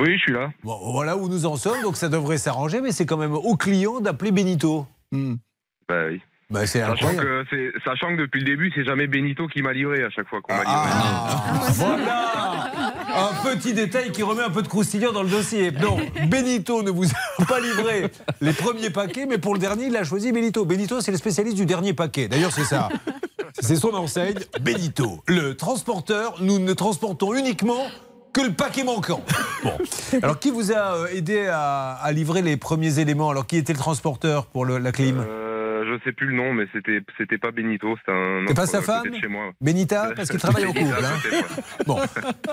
Oui, 0.00 0.14
je 0.16 0.22
suis 0.22 0.32
là. 0.32 0.50
Bon, 0.64 0.78
voilà 0.92 1.16
où 1.16 1.28
nous 1.28 1.46
en 1.46 1.56
sommes, 1.56 1.80
donc 1.82 1.96
ça 1.96 2.08
devrait 2.08 2.38
s'arranger, 2.38 2.80
mais 2.80 2.90
c'est 2.90 3.06
quand 3.06 3.16
même 3.18 3.34
au 3.34 3.56
client 3.56 4.00
d'appeler 4.00 4.32
Benito. 4.32 4.86
Bah 5.12 6.06
oui. 6.08 6.20
Bah, 6.52 6.66
c'est 6.66 6.80
Sachant 6.80 6.92
incroyable. 7.08 7.22
que, 7.22 7.44
c'est- 7.50 7.72
sachant 7.84 8.08
que 8.14 8.20
depuis 8.22 8.40
le 8.40 8.46
début, 8.46 8.70
c'est 8.74 8.84
jamais 8.84 9.06
Benito 9.06 9.48
qui 9.48 9.62
m'a 9.62 9.72
livré 9.72 10.04
à 10.04 10.10
chaque 10.10 10.28
fois 10.28 10.40
qu'on 10.42 10.52
m'a 10.54 10.60
livré. 10.60 10.74
Ah, 10.76 11.68
voilà 11.70 12.72
Un 13.14 13.50
petit 13.56 13.72
détail 13.72 14.12
qui 14.12 14.22
remet 14.22 14.42
un 14.42 14.50
peu 14.50 14.62
de 14.62 14.68
croustillant 14.68 15.12
dans 15.12 15.22
le 15.22 15.28
dossier. 15.30 15.70
Non, 15.70 15.96
Benito 16.28 16.82
ne 16.82 16.90
vous 16.90 17.06
a 17.38 17.44
pas 17.46 17.58
livré 17.60 18.10
les 18.40 18.52
premiers 18.52 18.90
paquets, 18.90 19.26
mais 19.26 19.38
pour 19.38 19.54
le 19.54 19.60
dernier, 19.60 19.86
il 19.86 19.96
a 19.96 20.04
choisi 20.04 20.30
Benito. 20.32 20.64
Benito, 20.64 21.00
c'est 21.00 21.10
le 21.10 21.16
spécialiste 21.18 21.56
du 21.56 21.66
dernier 21.66 21.94
paquet. 21.94 22.28
D'ailleurs, 22.28 22.52
c'est 22.52 22.64
ça. 22.64 22.88
C'est 23.60 23.76
son 23.76 23.94
enseigne, 23.94 24.38
Benito. 24.60 25.22
Le 25.26 25.54
transporteur, 25.56 26.36
nous 26.40 26.58
ne 26.58 26.72
transportons 26.72 27.34
uniquement 27.34 27.86
que 28.32 28.40
le 28.40 28.52
paquet 28.52 28.82
manquant. 28.82 29.22
Bon. 29.62 29.72
Alors, 30.22 30.38
qui 30.38 30.50
vous 30.50 30.72
a 30.72 30.96
euh, 30.96 31.06
aidé 31.12 31.48
à, 31.52 31.92
à 32.02 32.12
livrer 32.12 32.40
les 32.40 32.56
premiers 32.56 32.98
éléments? 32.98 33.28
Alors, 33.28 33.46
qui 33.46 33.58
était 33.58 33.74
le 33.74 33.78
transporteur 33.78 34.46
pour 34.46 34.64
le- 34.64 34.78
la 34.78 34.90
clim? 34.90 35.18
Euh, 35.20 35.51
je 35.84 36.02
sais 36.04 36.12
plus 36.12 36.26
le 36.28 36.34
nom, 36.36 36.52
mais 36.54 36.64
c'était 36.72 37.00
c'était 37.18 37.38
pas 37.38 37.50
Benito, 37.50 37.94
c'était 37.98 38.12
un. 38.12 38.44
C'est 38.48 38.54
pas 38.54 38.66
sa 38.66 38.78
euh, 38.78 38.82
femme 38.82 39.14
chez 39.20 39.28
moi. 39.28 39.50
Benita 39.60 40.12
Parce 40.16 40.28
qu'il 40.30 40.40
travaille 40.40 40.64
au 40.66 40.72
couple. 40.72 40.84
hein. 41.02 41.42
Bon, 41.86 41.98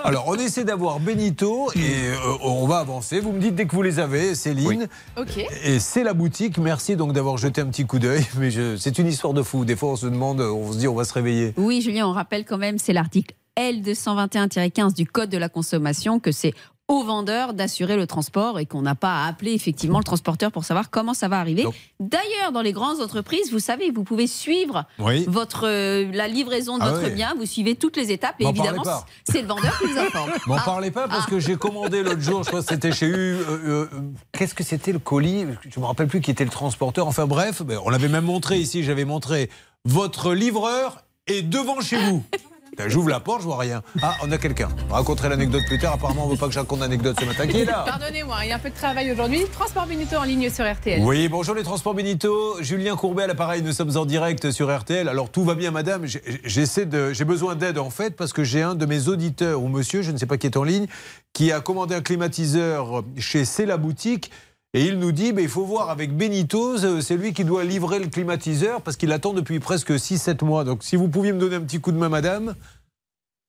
alors 0.04 0.24
on 0.28 0.34
essaie 0.34 0.64
d'avoir 0.64 1.00
Benito 1.00 1.70
et 1.74 1.78
euh, 1.78 2.16
on 2.42 2.66
va 2.66 2.78
avancer. 2.78 3.20
Vous 3.20 3.32
me 3.32 3.40
dites 3.40 3.54
dès 3.54 3.66
que 3.66 3.74
vous 3.74 3.82
les 3.82 3.98
avez, 3.98 4.34
Céline. 4.34 4.88
Ok. 5.16 5.38
Et 5.64 5.78
c'est 5.78 6.04
la 6.04 6.14
boutique. 6.14 6.58
Merci 6.58 6.96
donc 6.96 7.12
d'avoir 7.12 7.36
jeté 7.38 7.60
un 7.60 7.66
petit 7.66 7.86
coup 7.86 7.98
d'œil. 7.98 8.24
Mais 8.38 8.50
je- 8.50 8.76
c'est 8.76 8.98
une 8.98 9.06
histoire 9.06 9.32
de 9.34 9.42
fou. 9.42 9.64
Des 9.64 9.76
fois, 9.76 9.90
on 9.90 9.96
se 9.96 10.06
demande, 10.06 10.40
on 10.40 10.72
se 10.72 10.78
dit, 10.78 10.88
on 10.88 10.94
va 10.94 11.04
se 11.04 11.12
réveiller. 11.14 11.52
Oui, 11.56 11.80
Julien, 11.80 12.06
on 12.06 12.12
rappelle 12.12 12.44
quand 12.44 12.58
même, 12.58 12.78
c'est 12.78 12.92
l'article 12.92 13.34
L221-15 13.58 14.94
du 14.94 15.06
Code 15.06 15.30
de 15.30 15.38
la 15.38 15.48
consommation 15.48 16.20
que 16.20 16.32
c'est 16.32 16.54
au 16.90 17.04
vendeur 17.04 17.54
d'assurer 17.54 17.94
le 17.96 18.04
transport 18.08 18.58
et 18.58 18.66
qu'on 18.66 18.82
n'a 18.82 18.96
pas 18.96 19.22
à 19.22 19.28
appeler 19.28 19.52
effectivement 19.52 19.98
le 19.98 20.04
transporteur 20.04 20.50
pour 20.50 20.64
savoir 20.64 20.90
comment 20.90 21.14
ça 21.14 21.28
va 21.28 21.38
arriver. 21.38 21.64
D'ailleurs, 22.00 22.50
dans 22.52 22.62
les 22.62 22.72
grandes 22.72 23.00
entreprises, 23.00 23.52
vous 23.52 23.60
savez, 23.60 23.92
vous 23.92 24.02
pouvez 24.02 24.26
suivre 24.26 24.84
Oui. 24.98 25.24
votre, 25.28 25.68
euh, 25.68 26.10
la 26.12 26.26
livraison 26.26 26.78
de 26.78 26.82
Ah 26.82 26.90
votre 26.90 27.08
bien, 27.14 27.34
vous 27.38 27.46
suivez 27.46 27.76
toutes 27.76 27.96
les 27.96 28.10
étapes 28.10 28.34
et 28.40 28.44
M'en 28.44 28.50
évidemment, 28.50 28.82
c'est 29.22 29.40
le 29.42 29.46
vendeur 29.46 29.78
qui 29.78 29.86
vous 29.86 29.98
informe. 29.98 30.30
M'en 30.48 30.56
Ah, 30.56 30.62
parlez 30.64 30.90
pas 30.90 31.06
parce 31.06 31.26
que 31.26 31.38
j'ai 31.38 31.54
commandé 31.54 32.02
l'autre 32.02 32.20
jour, 32.22 32.42
je 32.42 32.48
crois 32.48 32.60
que 32.60 32.66
c'était 32.68 32.90
chez 32.90 33.06
U. 33.06 33.14
euh, 33.14 33.44
euh, 33.48 33.86
Qu'est-ce 34.32 34.54
que 34.56 34.64
c'était 34.64 34.90
le 34.92 34.98
colis? 34.98 35.46
Je 35.72 35.78
me 35.78 35.84
rappelle 35.84 36.08
plus 36.08 36.20
qui 36.20 36.32
était 36.32 36.44
le 36.44 36.50
transporteur. 36.50 37.06
Enfin 37.06 37.26
bref, 37.26 37.62
ben, 37.62 37.78
on 37.84 37.90
l'avait 37.90 38.08
même 38.08 38.24
montré 38.24 38.58
ici. 38.58 38.82
J'avais 38.82 39.04
montré 39.04 39.48
votre 39.84 40.34
livreur 40.34 41.04
est 41.28 41.42
devant 41.42 41.80
chez 41.80 41.98
vous. 41.98 42.24
J'ouvre 42.88 43.08
la 43.10 43.20
porte, 43.20 43.40
je 43.42 43.46
vois 43.46 43.58
rien. 43.58 43.82
Ah, 44.02 44.14
on 44.22 44.30
a 44.32 44.38
quelqu'un. 44.38 44.68
On 44.90 44.94
raconterai 44.94 45.28
l'anecdote 45.28 45.62
plus 45.66 45.78
tard. 45.78 45.94
Apparemment, 45.94 46.24
on 46.26 46.28
veut 46.28 46.36
pas 46.36 46.46
que 46.46 46.52
je 46.52 46.58
raconte 46.58 46.80
l'anecdote 46.80 47.16
ce 47.20 47.24
matin. 47.24 47.46
Qui 47.46 47.60
est 47.60 47.64
là? 47.64 47.84
Pardonnez-moi, 47.86 48.36
il 48.44 48.48
y 48.48 48.52
a 48.52 48.56
un 48.56 48.58
peu 48.58 48.70
de 48.70 48.74
travail 48.74 49.10
aujourd'hui. 49.12 49.44
Transport 49.52 49.86
Benito 49.86 50.16
en 50.16 50.22
ligne 50.24 50.48
sur 50.50 50.70
RTL. 50.70 51.00
Oui, 51.02 51.28
bonjour 51.28 51.54
les 51.54 51.62
transports 51.62 51.94
Benito. 51.94 52.56
Julien 52.62 52.96
Courbet 52.96 53.24
à 53.24 53.26
l'appareil, 53.26 53.62
nous 53.62 53.72
sommes 53.72 53.96
en 53.96 54.04
direct 54.06 54.50
sur 54.50 54.74
RTL. 54.76 55.08
Alors 55.08 55.30
tout 55.30 55.44
va 55.44 55.54
bien, 55.54 55.70
madame? 55.70 56.06
J'ai- 56.06 56.22
J'essaie 56.44 56.86
de, 56.86 57.12
j'ai 57.12 57.24
besoin 57.24 57.54
d'aide 57.54 57.78
en 57.78 57.90
fait 57.90 58.16
parce 58.16 58.32
que 58.32 58.44
j'ai 58.44 58.62
un 58.62 58.74
de 58.74 58.86
mes 58.86 59.08
auditeurs 59.08 59.62
ou 59.62 59.68
monsieur, 59.68 60.02
je 60.02 60.10
ne 60.10 60.16
sais 60.18 60.26
pas 60.26 60.36
qui 60.38 60.46
est 60.46 60.56
en 60.56 60.64
ligne, 60.64 60.86
qui 61.32 61.52
a 61.52 61.60
commandé 61.60 61.94
un 61.94 62.00
climatiseur 62.00 63.02
chez 63.18 63.44
C'est 63.44 63.66
la 63.66 63.76
boutique. 63.76 64.30
Et 64.72 64.84
il 64.84 64.98
nous 65.00 65.10
dit, 65.10 65.32
mais 65.32 65.42
il 65.42 65.48
faut 65.48 65.64
voir 65.64 65.90
avec 65.90 66.12
Benito, 66.16 66.76
c'est 67.00 67.16
lui 67.16 67.32
qui 67.32 67.44
doit 67.44 67.64
livrer 67.64 67.98
le 67.98 68.06
climatiseur 68.06 68.82
parce 68.82 68.96
qu'il 68.96 69.10
attend 69.12 69.32
depuis 69.32 69.58
presque 69.58 69.90
6-7 69.90 70.44
mois. 70.44 70.62
Donc 70.62 70.84
si 70.84 70.94
vous 70.94 71.08
pouviez 71.08 71.32
me 71.32 71.40
donner 71.40 71.56
un 71.56 71.60
petit 71.62 71.80
coup 71.80 71.90
de 71.90 71.96
main, 71.98 72.08
madame. 72.08 72.54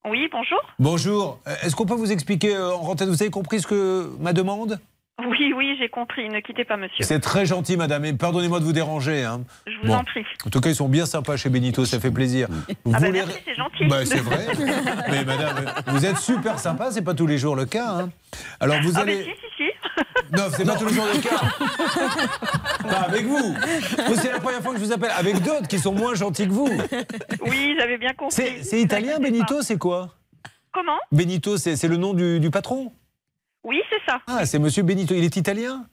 Oui, 0.09 0.27
bonjour. 0.31 0.57
Bonjour. 0.79 1.39
Euh, 1.47 1.53
Est-ce 1.61 1.75
qu'on 1.75 1.85
peut 1.85 1.93
vous 1.93 2.11
expliquer 2.11 2.55
euh, 2.55 2.71
en 2.73 2.77
rentée 2.81 3.05
Vous 3.05 3.21
avez 3.21 3.29
compris 3.29 3.59
ce 3.61 3.67
que 3.67 4.09
ma 4.19 4.33
demande? 4.33 4.79
Oui, 5.23 5.53
oui, 5.55 5.75
j'ai 5.79 5.89
compris. 5.89 6.27
Ne 6.27 6.39
quittez 6.39 6.65
pas, 6.65 6.75
monsieur. 6.77 7.03
C'est 7.05 7.19
très 7.19 7.45
gentil, 7.45 7.77
madame. 7.77 8.03
Et 8.05 8.13
pardonnez-moi 8.13 8.59
de 8.59 8.63
vous 8.65 8.71
déranger. 8.73 9.23
hein. 9.23 9.41
Je 9.67 9.73
vous 9.83 9.89
Bon. 9.89 9.97
en 9.97 10.03
prie. 10.03 10.25
En 10.43 10.49
tout 10.49 10.59
cas, 10.59 10.69
ils 10.69 10.75
sont 10.75 10.89
bien 10.89 11.05
sympas 11.05 11.37
chez 11.37 11.49
Benito, 11.49 11.85
ça 11.85 11.99
fait 11.99 12.09
plaisir. 12.09 12.47
Vous 12.83 12.93
Ah 12.95 12.99
bah 12.99 13.05
voulez- 13.05 13.11
merci, 13.11 13.37
c'est 13.45 13.53
gentil. 13.53 13.85
Bah, 13.85 14.03
c'est 14.03 14.17
vrai. 14.21 14.47
Mais 15.11 15.23
madame, 15.23 15.65
vous 15.85 16.03
êtes 16.03 16.17
super 16.17 16.57
sympa, 16.57 16.89
c'est 16.89 17.03
pas 17.03 17.13
tous 17.13 17.27
les 17.27 17.37
jours 17.37 17.55
le 17.55 17.65
cas. 17.65 17.91
hein. 17.91 18.09
Alors 18.59 18.77
vous 18.81 18.93
Ah, 18.95 19.01
allez. 19.01 19.17
mais 19.17 19.23
si, 19.25 19.29
si, 19.29 19.65
si. 19.65 19.70
Non, 20.37 20.43
c'est 20.55 20.63
pas 20.65 20.75
tous 20.75 20.85
les 20.87 20.93
jours 20.93 21.05
le 21.13 21.19
cas. 21.19 22.87
Pas 22.89 23.01
avec 23.07 23.25
vous. 23.25 23.53
Vous, 24.07 24.15
c'est 24.15 24.31
la 24.31 24.39
première 24.39 24.61
fois 24.61 24.73
que 24.73 24.79
je 24.79 24.85
vous 24.85 24.91
appelle. 24.93 25.11
Avec 25.17 25.41
d'autres 25.43 25.67
qui 25.67 25.77
sont 25.77 25.91
moins 25.93 26.13
gentils 26.15 26.47
que 26.47 26.53
vous. 26.53 26.69
Oui, 27.45 27.75
j'avais 27.77 27.97
bien 27.97 28.13
compris. 28.13 28.63
C'est 28.63 28.79
italien, 28.81 29.19
Benito, 29.19 29.61
c'est 29.61 29.77
quoi 29.77 30.15
Comment? 30.73 30.99
Benito, 31.11 31.57
c'est 31.57 31.75
c'est 31.75 31.89
le 31.89 31.97
nom 31.97 32.13
du, 32.13 32.39
du 32.39 32.49
patron? 32.49 32.93
Oui, 33.63 33.81
c'est 33.89 34.09
ça. 34.09 34.19
Ah, 34.27 34.45
c'est 34.45 34.57
monsieur 34.57 34.83
Benito. 34.83 35.13
Il 35.13 35.23
est 35.25 35.35
italien? 35.35 35.85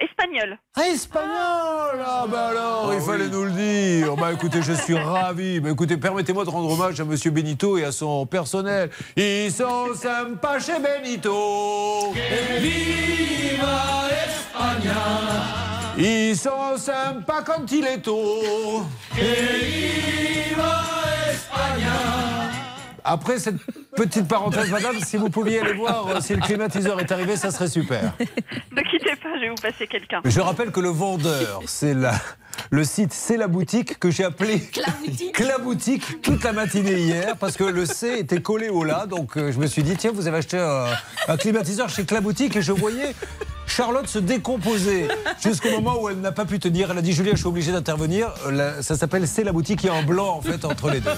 Espagnol. 0.00 0.58
Ah, 0.76 0.88
espagnol 0.88 2.04
Ah, 2.04 2.24
bah 2.28 2.48
alors, 2.48 2.92
il 2.94 3.00
fallait 3.00 3.28
nous 3.28 3.44
le 3.44 3.50
dire. 3.52 4.16
Bah 4.16 4.32
écoutez, 4.32 4.60
je 4.60 4.72
suis 4.72 4.96
ravi. 4.98 5.60
Bah 5.60 5.70
écoutez, 5.70 5.96
permettez-moi 5.96 6.44
de 6.44 6.50
rendre 6.50 6.70
hommage 6.70 7.00
à 7.00 7.04
monsieur 7.04 7.30
Benito 7.30 7.78
et 7.78 7.84
à 7.84 7.92
son 7.92 8.26
personnel. 8.26 8.90
Ils 9.16 9.52
sont 9.52 9.94
sympas 9.94 10.58
chez 10.58 10.78
Benito. 10.80 12.12
Viva 12.60 14.08
España 14.26 15.02
Ils 15.96 16.36
sont 16.36 16.76
sympas 16.76 17.42
quand 17.46 17.70
il 17.70 17.86
est 17.86 17.98
tôt. 18.02 18.82
Viva 19.14 20.82
España 21.30 21.92
Après 23.04 23.38
cette 23.38 23.56
petite 23.96 24.26
parenthèse, 24.26 24.70
madame, 24.70 24.98
si 25.00 25.18
vous 25.18 25.28
pouviez 25.28 25.60
aller 25.60 25.74
voir 25.74 26.08
euh, 26.08 26.20
si 26.20 26.34
le 26.34 26.40
climatiseur 26.40 26.98
est 27.00 27.12
arrivé, 27.12 27.36
ça 27.36 27.50
serait 27.50 27.68
super. 27.68 28.14
Ne 28.72 28.82
quittez 28.90 29.14
pas, 29.16 29.36
je 29.36 29.40
vais 29.42 29.48
vous 29.50 29.54
passer 29.62 29.86
quelqu'un. 29.86 30.20
Je 30.24 30.40
rappelle 30.40 30.70
que 30.70 30.80
le 30.80 30.88
vendeur, 30.88 31.60
c'est 31.66 31.94
la, 31.94 32.14
le 32.70 32.84
site, 32.84 33.12
c'est 33.12 33.36
la 33.36 33.48
boutique 33.48 33.98
que 33.98 34.10
j'ai 34.10 34.24
appelé 34.24 34.60
Claboutique 35.32 36.04
toute 36.22 36.42
la 36.44 36.52
matinée 36.52 36.98
hier 37.00 37.36
parce 37.38 37.56
que 37.56 37.64
le 37.64 37.86
C 37.86 38.18
était 38.18 38.40
collé 38.42 38.68
au 38.68 38.84
là. 38.84 39.06
Donc 39.06 39.36
euh, 39.36 39.52
je 39.52 39.58
me 39.58 39.66
suis 39.66 39.82
dit, 39.82 39.96
tiens, 39.96 40.12
vous 40.14 40.26
avez 40.26 40.38
acheté 40.38 40.58
un, 40.58 40.86
un 41.28 41.36
climatiseur 41.36 41.88
chez 41.88 42.04
Claboutique 42.04 42.56
et 42.56 42.62
je 42.62 42.72
voyais 42.72 43.14
Charlotte 43.66 44.06
se 44.06 44.18
décomposer 44.18 45.08
jusqu'au 45.42 45.70
moment 45.70 46.00
où 46.00 46.08
elle 46.08 46.20
n'a 46.20 46.32
pas 46.32 46.44
pu 46.44 46.58
tenir. 46.58 46.90
Elle 46.90 46.98
a 46.98 47.02
dit, 47.02 47.12
Julien, 47.12 47.32
je 47.32 47.38
suis 47.38 47.46
obligé 47.46 47.72
d'intervenir. 47.72 48.28
Euh, 48.46 48.82
Ça 48.82 48.96
s'appelle 48.96 49.26
C'est 49.26 49.42
la 49.42 49.52
boutique, 49.52 49.82
il 49.82 49.86
y 49.86 49.88
a 49.88 49.94
un 49.94 50.02
blanc 50.02 50.36
en 50.36 50.40
fait 50.42 50.64
entre 50.64 50.90
les 50.90 51.00
deux. 51.00 51.10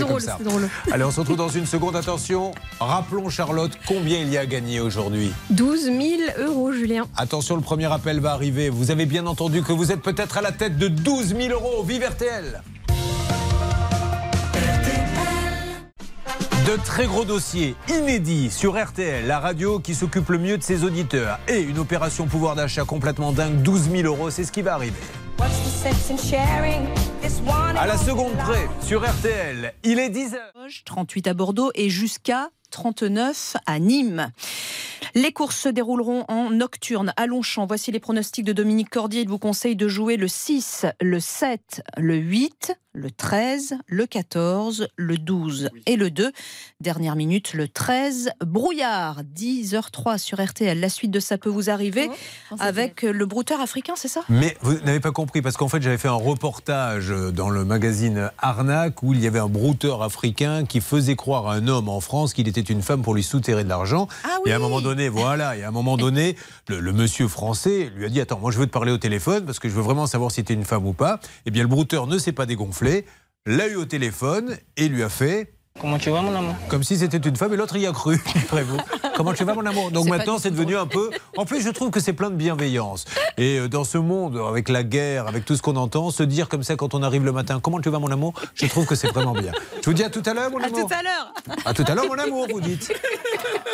Drôle, 0.00 0.20
c'était 0.20 0.44
drôle. 0.44 0.68
Allez, 0.92 1.04
on 1.04 1.10
se 1.10 1.20
retrouve 1.20 1.36
dans 1.36 1.48
une 1.48 1.66
seconde. 1.66 1.94
Attention, 1.96 2.52
rappelons 2.80 3.28
Charlotte 3.28 3.72
combien 3.86 4.18
il 4.20 4.30
y 4.32 4.38
a 4.38 4.46
gagné 4.46 4.80
aujourd'hui? 4.80 5.30
12 5.50 5.84
000 5.84 5.98
euros, 6.38 6.59
Julien. 6.80 7.06
Attention, 7.14 7.56
le 7.56 7.62
premier 7.62 7.92
appel 7.92 8.20
va 8.20 8.32
arriver. 8.32 8.70
Vous 8.70 8.90
avez 8.90 9.04
bien 9.04 9.26
entendu 9.26 9.62
que 9.62 9.72
vous 9.72 9.92
êtes 9.92 10.00
peut-être 10.00 10.38
à 10.38 10.40
la 10.40 10.50
tête 10.50 10.78
de 10.78 10.88
12 10.88 11.36
000 11.36 11.52
euros. 11.52 11.82
Vive 11.82 12.04
RTL 12.04 12.62
De 16.66 16.76
très 16.82 17.06
gros 17.06 17.26
dossiers 17.26 17.74
inédits 17.88 18.50
sur 18.50 18.82
RTL, 18.82 19.26
la 19.26 19.40
radio 19.40 19.78
qui 19.78 19.94
s'occupe 19.94 20.30
le 20.30 20.38
mieux 20.38 20.56
de 20.56 20.62
ses 20.62 20.84
auditeurs. 20.84 21.38
Et 21.48 21.60
une 21.60 21.78
opération 21.78 22.26
pouvoir 22.26 22.54
d'achat 22.54 22.84
complètement 22.84 23.32
dingue, 23.32 23.60
12 23.60 23.90
000 23.90 24.02
euros, 24.04 24.30
c'est 24.30 24.44
ce 24.44 24.52
qui 24.52 24.62
va 24.62 24.74
arriver. 24.74 25.00
À 27.76 27.86
la 27.86 27.98
seconde 27.98 28.32
près, 28.38 28.68
sur 28.80 29.02
RTL, 29.02 29.74
il 29.84 29.98
est 29.98 30.10
10h. 30.10 30.38
38 30.84 31.26
à 31.26 31.34
Bordeaux 31.34 31.70
et 31.74 31.90
jusqu'à 31.90 32.48
39 32.70 33.56
à 33.66 33.78
Nîmes. 33.78 34.30
Les 35.14 35.32
courses 35.32 35.58
se 35.58 35.68
dérouleront 35.68 36.24
en 36.28 36.50
nocturne 36.50 37.12
à 37.16 37.26
Longchamp. 37.26 37.66
Voici 37.66 37.90
les 37.90 38.00
pronostics 38.00 38.44
de 38.44 38.52
Dominique 38.52 38.90
Cordier. 38.90 39.22
Il 39.22 39.28
vous 39.28 39.38
conseille 39.38 39.76
de 39.76 39.88
jouer 39.88 40.16
le 40.16 40.28
6, 40.28 40.86
le 41.00 41.20
7, 41.20 41.82
le 41.96 42.16
8, 42.16 42.76
le 42.92 43.10
13, 43.10 43.76
le 43.86 44.06
14, 44.06 44.88
le 44.96 45.16
12 45.16 45.70
et 45.86 45.96
le 45.96 46.10
2. 46.10 46.32
Dernière 46.80 47.14
minute, 47.14 47.54
le 47.54 47.68
13. 47.68 48.30
Brouillard, 48.44 49.22
10h03 49.36 50.18
sur 50.18 50.44
RTL. 50.44 50.78
La 50.78 50.88
suite 50.88 51.10
de 51.10 51.20
ça 51.20 51.38
peut 51.38 51.48
vous 51.48 51.70
arriver 51.70 52.10
avec 52.58 53.02
le 53.02 53.26
brouteur 53.26 53.60
africain, 53.60 53.94
c'est 53.96 54.08
ça? 54.08 54.22
Mais 54.28 54.56
vous 54.62 54.74
n'avez 54.80 55.00
pas 55.00 55.12
compris, 55.12 55.40
parce 55.42 55.56
qu'en 55.56 55.68
fait, 55.68 55.80
j'avais 55.82 55.98
fait 55.98 56.08
un 56.08 56.12
reportage 56.12 57.10
dans 57.10 57.48
le 57.48 57.64
magazine 57.64 58.30
Arnaque 58.38 59.02
où 59.02 59.14
il 59.14 59.20
y 59.20 59.26
avait 59.26 59.38
un 59.38 59.48
brouteur 59.48 60.02
africain 60.02 60.64
qui 60.64 60.80
faisait 60.80 61.16
croire 61.16 61.46
à 61.46 61.54
un 61.54 61.68
homme 61.68 61.88
en 61.88 62.00
France 62.00 62.34
qu'il 62.34 62.48
était 62.48 62.60
une 62.60 62.82
femme 62.82 63.02
pour 63.02 63.14
lui 63.14 63.22
souterrer 63.22 63.62
de 63.62 63.68
l'argent. 63.68 64.08
Et 64.46 64.52
à 64.52 64.56
un 64.56 64.58
moment 64.58 64.80
donné, 64.80 65.08
voilà, 65.08 65.56
et 65.56 65.62
à 65.62 65.68
un 65.68 65.72
moment 65.72 65.96
donné, 65.96 66.34
le, 66.68 66.80
le 66.80 66.92
monsieur 66.92 67.28
français 67.28 67.90
lui 67.94 68.04
a 68.04 68.08
dit 68.08 68.20
Attends, 68.20 68.40
moi 68.40 68.50
je 68.50 68.58
veux 68.58 68.66
te 68.66 68.72
parler 68.72 68.90
au 68.90 68.98
téléphone 68.98 69.44
parce 69.44 69.58
que 69.58 69.68
je 69.68 69.74
veux 69.74 69.82
vraiment 69.82 70.06
savoir 70.06 70.30
si 70.32 70.42
tu 70.42 70.52
es 70.52 70.56
une 70.56 70.64
femme 70.64 70.86
ou 70.86 70.92
pas. 70.92 71.20
Eh 71.46 71.50
bien, 71.50 71.62
le 71.62 71.68
brouteur 71.68 72.06
ne 72.06 72.18
s'est 72.18 72.32
pas 72.32 72.46
dégonflé, 72.46 72.79
l'a 73.46 73.66
eu 73.68 73.76
au 73.76 73.84
téléphone 73.84 74.56
et 74.76 74.88
lui 74.88 75.02
a 75.02 75.08
fait. 75.08 75.54
Comment 75.80 75.98
tu 75.98 76.10
vas, 76.10 76.20
mon 76.20 76.34
amour? 76.34 76.54
Comme 76.68 76.82
si 76.82 76.98
c'était 76.98 77.16
une 77.16 77.36
femme 77.36 77.54
et 77.54 77.56
l'autre 77.56 77.76
y 77.76 77.86
a 77.86 77.92
cru, 77.92 78.16
vous 78.52 78.76
Comment 79.16 79.32
tu 79.32 79.44
vas, 79.44 79.54
mon 79.54 79.64
amour? 79.64 79.90
Donc 79.92 80.08
maintenant, 80.08 80.38
c'est 80.38 80.50
devenu 80.50 80.76
un 80.76 80.86
peu. 80.86 81.10
En 81.36 81.44
plus, 81.46 81.62
je 81.62 81.70
trouve 81.70 81.90
que 81.90 82.00
c'est 82.00 82.12
plein 82.12 82.28
de 82.28 82.34
bienveillance. 82.34 83.04
Et 83.38 83.58
euh, 83.58 83.68
dans 83.68 83.84
ce 83.84 83.96
monde, 83.96 84.36
avec 84.36 84.68
la 84.68 84.82
guerre, 84.82 85.26
avec 85.26 85.44
tout 85.44 85.56
ce 85.56 85.62
qu'on 85.62 85.76
entend, 85.76 86.10
se 86.10 86.22
dire 86.22 86.48
comme 86.48 86.62
ça 86.64 86.76
quand 86.76 86.92
on 86.92 87.02
arrive 87.02 87.24
le 87.24 87.32
matin, 87.32 87.60
comment 87.62 87.80
tu 87.80 87.88
vas, 87.88 87.98
mon 87.98 88.10
amour? 88.10 88.34
Je 88.54 88.66
trouve 88.66 88.84
que 88.84 88.94
c'est 88.94 89.08
vraiment 89.08 89.32
bien. 89.32 89.52
Je 89.80 89.86
vous 89.86 89.94
dis 89.94 90.04
à 90.04 90.10
tout 90.10 90.22
à 90.26 90.34
l'heure, 90.34 90.50
mon 90.50 90.58
À 90.58 90.66
amour. 90.66 90.86
tout 90.88 90.94
à 90.94 91.02
l'heure 91.02 91.32
À 91.64 91.72
tout 91.72 91.84
à 91.86 91.94
l'heure, 91.94 92.06
mon 92.06 92.18
amour, 92.18 92.46
vous 92.52 92.60
dites. 92.60 92.92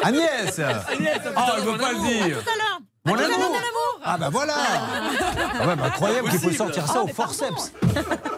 Agnès 0.03 0.61
Ah, 0.61 0.85
elle 0.91 1.65
ne 1.65 1.71
veut 1.71 1.79
pas 1.79 1.93
le 1.93 1.99
dire. 1.99 2.39
À 2.39 2.43
tout 2.43 2.49
à 2.51 2.57
l'heure, 2.57 2.81
mon 3.07 3.15
amour. 3.15 3.57
Ah 4.09 4.17
bah 4.19 4.29
voilà 4.31 4.55
Ah 4.57 5.67
ouais, 5.67 5.77
bah, 5.77 5.85
Incroyable 5.87 6.31
qu'il 6.31 6.39
faut 6.39 6.53
sortir 6.53 6.87
ça 6.87 7.03
au 7.03 7.09
forceps 7.09 7.73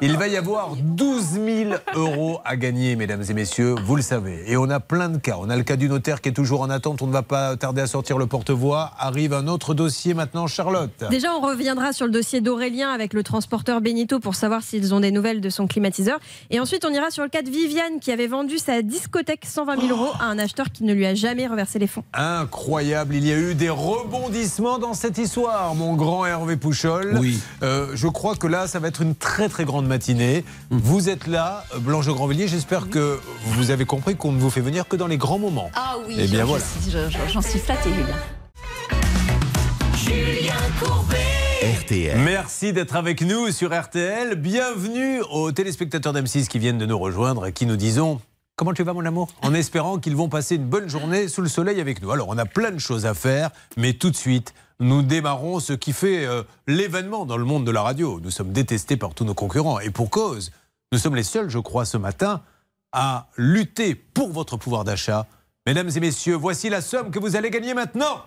Il 0.00 0.16
va 0.16 0.28
y 0.28 0.37
avoir 0.37 0.70
12 0.76 1.22
000 1.33 1.70
euros 1.94 2.40
à 2.46 2.57
gagner, 2.57 2.96
mesdames 2.96 3.22
et 3.28 3.35
messieurs, 3.35 3.74
vous 3.85 3.96
le 3.96 4.00
savez. 4.00 4.44
Et 4.46 4.57
on 4.57 4.70
a 4.70 4.81
plein 4.81 5.11
de 5.11 5.18
cas. 5.18 5.37
On 5.38 5.50
a 5.50 5.57
le 5.57 5.64
cas 5.64 5.76
du 5.76 5.88
notaire 5.88 6.22
qui 6.22 6.31
est 6.31 6.33
toujours 6.33 6.62
en 6.62 6.70
attente, 6.70 7.02
on 7.02 7.07
ne 7.07 7.12
va 7.12 7.22
pas 7.22 7.57
tarder 7.57 7.83
à 7.83 7.87
sortir 7.87 8.16
le 8.16 8.26
porte-voix. 8.26 8.92
Arrive 8.98 9.35
un 9.35 9.46
autre 9.46 9.74
dossier 9.74 10.14
maintenant, 10.14 10.46
Charlotte. 10.46 11.04
Déjà, 11.11 11.35
on 11.35 11.40
reviendra 11.40 11.92
sur 11.92 12.07
le 12.07 12.12
dossier 12.12 12.40
d'Aurélien 12.40 12.90
avec 12.90 13.12
le 13.12 13.22
transporteur 13.22 13.83
Benito 13.83 14.20
pour 14.20 14.37
savoir 14.37 14.62
s'ils 14.62 14.94
ont 14.94 15.00
des 15.00 15.11
nouvelles 15.11 15.42
de 15.42 15.50
son 15.50 15.66
climatiseur. 15.66 16.18
Et 16.48 16.61
ensuite, 16.61 16.87
on 16.87 16.92
ira 16.94 17.11
sur 17.11 17.24
le 17.24 17.28
cas 17.28 17.42
de 17.42 17.50
Viviane 17.50 18.00
qui 18.00 18.11
avait 18.11 18.26
vendu 18.26 18.57
sa 18.57 18.81
discothèque 18.81 19.44
120 19.44 19.81
000 19.87 19.88
euros 19.88 20.12
à 20.18 20.24
un 20.24 20.38
acheteur 20.38 20.66
qui 20.72 20.85
ne 20.85 20.94
lui 20.94 21.04
a 21.04 21.14
jamais 21.14 21.46
reversé 21.46 21.78
les 21.78 21.87
fonds. 21.87 22.04
Incroyable, 22.14 23.14
il 23.14 23.26
y 23.26 23.33
a 23.33 23.37
eu 23.37 23.54
des 23.54 23.70
rebondissements 23.70 24.57
dans 24.58 24.92
cette 24.94 25.18
histoire, 25.18 25.74
mon 25.76 25.94
grand 25.94 26.26
Hervé 26.26 26.56
Pouchol. 26.56 27.16
Oui. 27.20 27.40
Euh, 27.62 27.92
je 27.94 28.08
crois 28.08 28.34
que 28.34 28.46
là, 28.48 28.66
ça 28.66 28.80
va 28.80 28.88
être 28.88 29.02
une 29.02 29.14
très 29.14 29.48
très 29.48 29.64
grande 29.64 29.86
matinée. 29.86 30.44
Vous 30.70 31.08
êtes 31.08 31.26
là, 31.28 31.64
Blanche 31.78 32.06
de 32.06 32.12
Grandvilliers. 32.12 32.48
J'espère 32.48 32.90
que 32.90 33.20
vous 33.46 33.70
avez 33.70 33.84
compris 33.84 34.16
qu'on 34.16 34.32
ne 34.32 34.38
vous 34.40 34.50
fait 34.50 34.60
venir 34.60 34.88
que 34.88 34.96
dans 34.96 35.06
les 35.06 35.16
grands 35.16 35.38
moments. 35.38 35.70
Ah 35.74 35.94
oui, 36.06 36.16
Eh 36.18 36.26
bien 36.26 36.40
je- 36.40 36.44
voilà. 36.46 36.64
j'en 37.32 37.40
suis 37.40 37.58
flattée, 37.60 37.90
Julien. 37.90 38.16
Julien 39.96 40.54
Courbet. 40.82 41.16
RTL. 41.80 42.18
Merci 42.18 42.72
d'être 42.72 42.96
avec 42.96 43.20
nous 43.22 43.50
sur 43.52 43.72
RTL. 43.78 44.34
Bienvenue 44.36 45.20
aux 45.30 45.52
téléspectateurs 45.52 46.12
d'M6 46.12 46.48
qui 46.48 46.58
viennent 46.58 46.78
de 46.78 46.86
nous 46.86 46.98
rejoindre 46.98 47.46
et 47.46 47.52
qui 47.52 47.66
nous 47.66 47.76
disons 47.76 48.20
Comment 48.58 48.72
tu 48.72 48.82
vas 48.82 48.92
mon 48.92 49.06
amour 49.06 49.28
En 49.42 49.54
espérant 49.54 49.98
qu'ils 49.98 50.16
vont 50.16 50.28
passer 50.28 50.56
une 50.56 50.66
bonne 50.66 50.88
journée 50.88 51.28
sous 51.28 51.42
le 51.42 51.48
soleil 51.48 51.80
avec 51.80 52.02
nous. 52.02 52.10
Alors 52.10 52.26
on 52.28 52.36
a 52.38 52.44
plein 52.44 52.72
de 52.72 52.80
choses 52.80 53.06
à 53.06 53.14
faire, 53.14 53.50
mais 53.76 53.92
tout 53.92 54.10
de 54.10 54.16
suite, 54.16 54.52
nous 54.80 55.02
démarrons 55.02 55.60
ce 55.60 55.74
qui 55.74 55.92
fait 55.92 56.26
euh, 56.26 56.42
l'événement 56.66 57.24
dans 57.24 57.36
le 57.36 57.44
monde 57.44 57.64
de 57.64 57.70
la 57.70 57.82
radio. 57.82 58.18
Nous 58.18 58.32
sommes 58.32 58.50
détestés 58.50 58.96
par 58.96 59.14
tous 59.14 59.24
nos 59.24 59.32
concurrents 59.32 59.78
et 59.78 59.90
pour 59.90 60.10
cause. 60.10 60.50
Nous 60.90 60.98
sommes 60.98 61.14
les 61.14 61.22
seuls, 61.22 61.48
je 61.48 61.60
crois, 61.60 61.84
ce 61.84 61.98
matin 61.98 62.42
à 62.90 63.28
lutter 63.36 63.94
pour 63.94 64.32
votre 64.32 64.56
pouvoir 64.56 64.82
d'achat. 64.82 65.26
Mesdames 65.64 65.90
et 65.94 66.00
messieurs, 66.00 66.34
voici 66.34 66.68
la 66.68 66.80
somme 66.80 67.12
que 67.12 67.20
vous 67.20 67.36
allez 67.36 67.50
gagner 67.50 67.74
maintenant. 67.74 68.24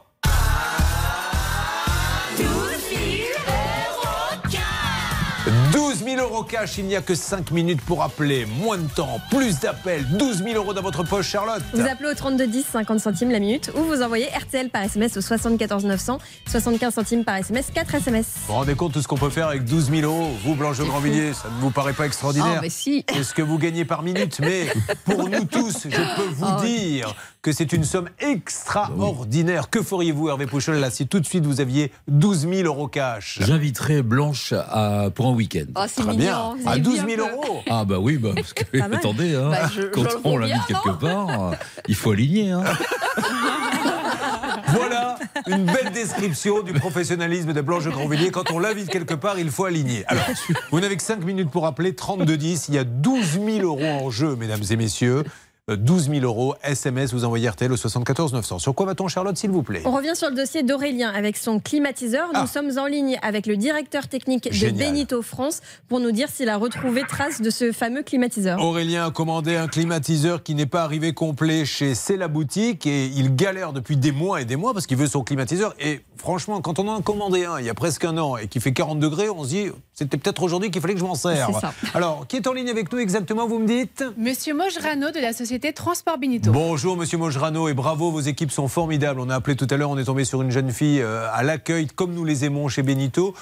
12 5.71 6.03
000 6.03 6.17
euros 6.21 6.43
cash, 6.43 6.77
il 6.79 6.85
n'y 6.85 6.95
a 6.97 7.01
que 7.01 7.15
5 7.15 7.51
minutes 7.51 7.81
pour 7.81 8.03
appeler. 8.03 8.45
Moins 8.45 8.77
de 8.77 8.87
temps, 8.89 9.19
plus 9.29 9.59
d'appels, 9.59 10.05
12 10.17 10.43
000 10.43 10.55
euros 10.55 10.73
dans 10.73 10.81
votre 10.81 11.03
poche, 11.03 11.29
Charlotte. 11.29 11.61
Vous 11.73 11.81
appelez 11.87 12.09
au 12.09 12.13
32 12.13 12.47
10 12.47 12.65
50 12.73 12.99
centimes 12.99 13.31
la 13.31 13.39
minute 13.39 13.71
ou 13.75 13.83
vous 13.83 14.01
envoyez 14.01 14.27
RTL 14.27 14.69
par 14.69 14.83
SMS 14.83 15.15
au 15.17 15.21
74 15.21 15.85
900 15.85 16.17
75 16.49 16.93
centimes 16.93 17.23
par 17.23 17.37
SMS 17.37 17.67
4 17.73 17.95
SMS. 17.95 18.25
Vous 18.35 18.47
vous 18.47 18.53
rendez 18.53 18.75
compte 18.75 18.93
de 18.95 19.01
ce 19.01 19.07
qu'on 19.07 19.15
peut 19.17 19.29
faire 19.29 19.47
avec 19.47 19.63
12 19.63 19.91
000 19.91 20.01
euros 20.01 20.31
Vous, 20.43 20.55
Blanche 20.55 20.77
de 20.79 20.83
Grandvilliers, 20.83 21.33
ça 21.33 21.47
ne 21.55 21.61
vous 21.61 21.71
paraît 21.71 21.93
pas 21.93 22.05
extraordinaire? 22.05 22.55
Ah, 22.57 22.61
mais 22.61 22.69
si. 22.69 23.05
C'est 23.13 23.23
ce 23.23 23.33
que 23.33 23.41
vous 23.41 23.57
gagnez 23.57 23.85
par 23.85 24.03
minute? 24.03 24.39
Mais 24.41 24.67
pour 25.05 25.29
nous 25.29 25.45
tous, 25.45 25.87
je 25.89 26.15
peux 26.15 26.29
vous 26.33 26.45
Oh. 26.57 26.61
dire 26.63 27.15
que 27.41 27.51
c'est 27.51 27.73
une 27.73 27.83
somme 27.83 28.07
extraordinaire. 28.19 29.69
Que 29.71 29.81
feriez-vous, 29.81 30.29
Hervé 30.29 30.45
Pouchol, 30.45 30.75
là, 30.75 30.91
si 30.91 31.07
tout 31.07 31.19
de 31.19 31.25
suite 31.25 31.43
vous 31.45 31.59
aviez 31.59 31.91
12 32.07 32.47
000 32.47 32.61
euros 32.67 32.87
cash 32.87 33.39
J'inviterai 33.41 34.03
Blanche 34.03 34.53
à, 34.53 35.09
pour 35.13 35.25
un 35.27 35.33
week-end. 35.33 35.65
Oh, 35.75 35.81
c'est 35.87 36.03
Très 36.03 36.11
mignon. 36.11 36.53
bien. 36.55 36.67
À 36.67 36.71
avez 36.73 36.81
12 36.81 36.93
vu 36.93 36.99
un 37.01 37.15
000 37.15 37.27
peu. 37.27 37.31
euros 37.33 37.61
Ah 37.69 37.83
bah 37.85 37.97
oui, 37.99 38.17
bah, 38.17 38.29
parce 38.35 38.53
que 38.53 38.63
attendez, 38.93 39.33
hein, 39.35 39.49
Bah, 39.49 39.69
je- 39.75 39.81
quand 39.87 40.03
on 40.23 40.37
l'invite 40.37 40.65
quelque 40.67 40.91
part, 40.99 41.51
il 41.87 41.95
faut 41.95 42.11
aligner. 42.11 42.51
Hein. 42.51 42.63
Voilà 44.73 45.17
une 45.47 45.65
belle 45.65 45.91
description 45.93 46.61
du 46.61 46.71
professionnalisme 46.73 47.51
de 47.51 47.61
Blanche 47.61 47.83
de 47.85 47.89
Grandvilliers. 47.89 48.31
Quand 48.31 48.51
on 48.51 48.59
l'invite 48.59 48.89
quelque 48.89 49.15
part, 49.15 49.37
il 49.37 49.49
faut 49.51 49.65
aligner. 49.65 50.05
Alors, 50.07 50.23
vous 50.71 50.79
n'avez 50.79 50.95
que 50.95 51.03
5 51.03 51.23
minutes 51.25 51.49
pour 51.49 51.65
appeler 51.65 51.93
3210. 51.93 52.67
Il 52.69 52.75
y 52.75 52.77
a 52.77 52.83
12 52.85 53.39
000 53.45 53.59
euros 53.65 53.83
en 54.05 54.09
jeu, 54.11 54.35
mesdames 54.37 54.61
et 54.69 54.75
messieurs. 54.77 55.23
Euh, 55.69 55.75
12 55.75 56.09
000 56.09 56.21
euros, 56.25 56.55
SMS, 56.63 57.13
vous 57.13 57.23
envoyez 57.23 57.47
RTL 57.47 57.71
au 57.71 57.77
74 57.77 58.33
900. 58.33 58.57
Sur 58.57 58.73
quoi 58.73 58.87
va-t-on, 58.87 59.07
Charlotte, 59.07 59.37
s'il 59.37 59.51
vous 59.51 59.61
plaît? 59.61 59.83
On 59.85 59.91
revient 59.91 60.15
sur 60.15 60.31
le 60.31 60.35
dossier 60.35 60.63
d'Aurélien 60.63 61.11
avec 61.11 61.37
son 61.37 61.59
climatiseur. 61.59 62.29
Nous 62.29 62.39
Ah. 62.41 62.47
sommes 62.47 62.79
en 62.79 62.87
ligne 62.87 63.19
avec 63.21 63.45
le 63.45 63.55
directeur 63.57 64.07
technique 64.07 64.51
Génial. 64.51 64.73
de 64.73 64.79
Benito 64.79 65.21
France 65.21 65.61
pour 65.87 65.99
nous 65.99 66.11
dire 66.11 66.29
s'il 66.29 66.49
a 66.49 66.57
retrouvé 66.57 67.03
trace 67.07 67.41
de 67.41 67.51
ce 67.51 67.71
fameux 67.71 68.01
climatiseur. 68.01 68.59
Aurélien 68.59 69.05
a 69.05 69.11
commandé 69.11 69.55
un 69.55 69.67
climatiseur 69.67 70.41
qui 70.41 70.55
n'est 70.55 70.65
pas 70.65 70.81
arrivé 70.81 71.13
complet 71.13 71.63
chez 71.63 71.93
C'est 71.93 72.17
la 72.17 72.27
boutique 72.27 72.87
et 72.87 73.05
il 73.05 73.35
galère 73.35 73.71
depuis 73.71 73.97
des 73.97 74.11
mois 74.11 74.41
et 74.41 74.45
des 74.45 74.55
mois 74.55 74.73
parce 74.73 74.87
qu'il 74.87 74.97
veut 74.97 75.05
son 75.05 75.23
climatiseur. 75.23 75.75
Et 75.79 76.01
franchement, 76.17 76.59
quand 76.61 76.79
on 76.79 76.87
en 76.87 76.97
a 76.97 77.01
commandé 77.03 77.45
un 77.45 77.59
il 77.59 77.65
y 77.67 77.69
a 77.69 77.75
presque 77.75 78.03
un 78.03 78.17
an 78.17 78.35
et 78.35 78.47
qui 78.47 78.59
fait 78.59 78.73
40 78.73 78.99
degrés, 78.99 79.29
on 79.29 79.43
se 79.43 79.49
dit 79.49 79.67
c'était 80.01 80.17
peut-être 80.17 80.41
aujourd'hui 80.41 80.71
qu'il 80.71 80.81
fallait 80.81 80.95
que 80.95 80.99
je 80.99 81.05
m'en 81.05 81.13
serve. 81.13 81.59
Ça. 81.59 81.75
Alors, 81.93 82.25
qui 82.27 82.37
est 82.37 82.47
en 82.47 82.53
ligne 82.53 82.69
avec 82.69 82.91
nous 82.91 82.97
exactement, 82.97 83.47
vous 83.47 83.59
me 83.59 83.67
dites? 83.67 84.03
Monsieur 84.17 84.55
Mojrano 84.55 85.11
de 85.11 85.19
la 85.19 85.31
société 85.31 85.73
Transport 85.73 86.17
Benito. 86.17 86.51
Bonjour 86.51 86.97
Monsieur 86.97 87.19
Mojrano 87.19 87.67
et 87.67 87.75
bravo, 87.75 88.09
vos 88.09 88.21
équipes 88.21 88.51
sont 88.51 88.67
formidables. 88.67 89.19
On 89.19 89.29
a 89.29 89.35
appelé 89.35 89.55
tout 89.55 89.67
à 89.69 89.77
l'heure, 89.77 89.91
on 89.91 89.99
est 89.99 90.05
tombé 90.05 90.25
sur 90.25 90.41
une 90.41 90.49
jeune 90.49 90.71
fille 90.71 91.01
euh, 91.01 91.27
à 91.31 91.43
l'accueil 91.43 91.85
comme 91.85 92.13
nous 92.13 92.25
les 92.25 92.45
aimons 92.45 92.67
chez 92.67 92.81
Benito. 92.81 93.35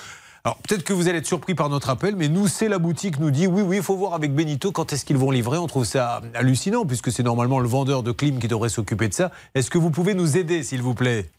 Alors 0.43 0.57
peut-être 0.57 0.83
que 0.83 0.91
vous 0.91 1.07
allez 1.07 1.19
être 1.19 1.27
surpris 1.27 1.55
par 1.55 1.69
notre 1.69 1.89
appel, 1.89 2.17
mais 2.17 2.27
nous, 2.27 2.47
c'est 2.47 2.67
la 2.67 2.77
boutique 2.77 3.19
nous 3.19 3.31
dit 3.31 3.47
oui, 3.47 3.61
oui, 3.61 3.77
il 3.77 3.83
faut 3.83 3.95
voir 3.95 4.13
avec 4.13 4.33
Benito 4.33 4.73
quand 4.73 4.91
est-ce 4.91 5.05
qu'ils 5.05 5.17
vont 5.17 5.31
livrer. 5.31 5.57
On 5.57 5.67
trouve 5.67 5.85
ça 5.85 6.21
hallucinant 6.33 6.85
puisque 6.85 7.09
c'est 7.09 7.23
normalement 7.23 7.59
le 7.59 7.69
vendeur 7.69 8.03
de 8.03 8.11
clim 8.11 8.37
qui 8.39 8.49
devrait 8.49 8.67
s'occuper 8.67 9.07
de 9.07 9.13
ça. 9.13 9.31
Est-ce 9.55 9.69
que 9.69 9.77
vous 9.77 9.91
pouvez 9.91 10.13
nous 10.13 10.35
aider, 10.35 10.63
s'il 10.63 10.81
vous 10.81 10.93
plaît? 10.93 11.29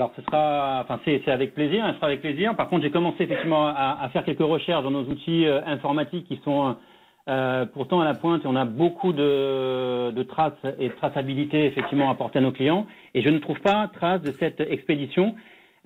Alors, 0.00 0.14
ce 0.16 0.22
sera, 0.22 0.80
enfin, 0.82 0.98
c'est 1.04 1.28
avec 1.28 1.52
plaisir, 1.54 1.84
ce 1.90 1.96
sera 1.96 2.06
avec 2.06 2.22
plaisir. 2.22 2.56
Par 2.56 2.70
contre, 2.70 2.84
j'ai 2.84 2.90
commencé 2.90 3.22
effectivement 3.24 3.66
à, 3.66 3.98
à 4.00 4.08
faire 4.08 4.24
quelques 4.24 4.38
recherches 4.40 4.82
dans 4.82 4.90
nos 4.90 5.04
outils 5.04 5.44
euh, 5.44 5.60
informatiques 5.66 6.26
qui 6.26 6.40
sont 6.42 6.74
euh, 7.28 7.66
pourtant 7.66 8.00
à 8.00 8.06
la 8.06 8.14
pointe 8.14 8.42
et 8.42 8.48
on 8.48 8.56
a 8.56 8.64
beaucoup 8.64 9.12
de, 9.12 10.10
de 10.10 10.22
traces 10.22 10.54
et 10.78 10.88
de 10.88 10.94
traçabilité 10.94 11.66
effectivement 11.66 12.08
à 12.08 12.12
apporter 12.12 12.38
à 12.38 12.40
nos 12.40 12.50
clients. 12.50 12.86
Et 13.12 13.20
je 13.20 13.28
ne 13.28 13.40
trouve 13.40 13.60
pas 13.60 13.90
trace 13.92 14.22
de 14.22 14.32
cette 14.40 14.60
expédition. 14.60 15.34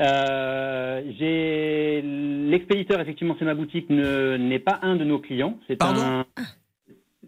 Euh, 0.00 1.03
j'ai 1.18 2.00
l'expéditeur 2.03 3.00
effectivement, 3.00 3.35
c'est 3.40 3.44
ma 3.44 3.55
boutique, 3.57 3.90
ne- 3.90 4.37
n'est 4.37 4.61
pas 4.61 4.79
un 4.83 4.94
de 4.94 5.03
nos 5.03 5.18
clients. 5.18 5.59
C'est 5.66 5.83
un. 5.83 6.24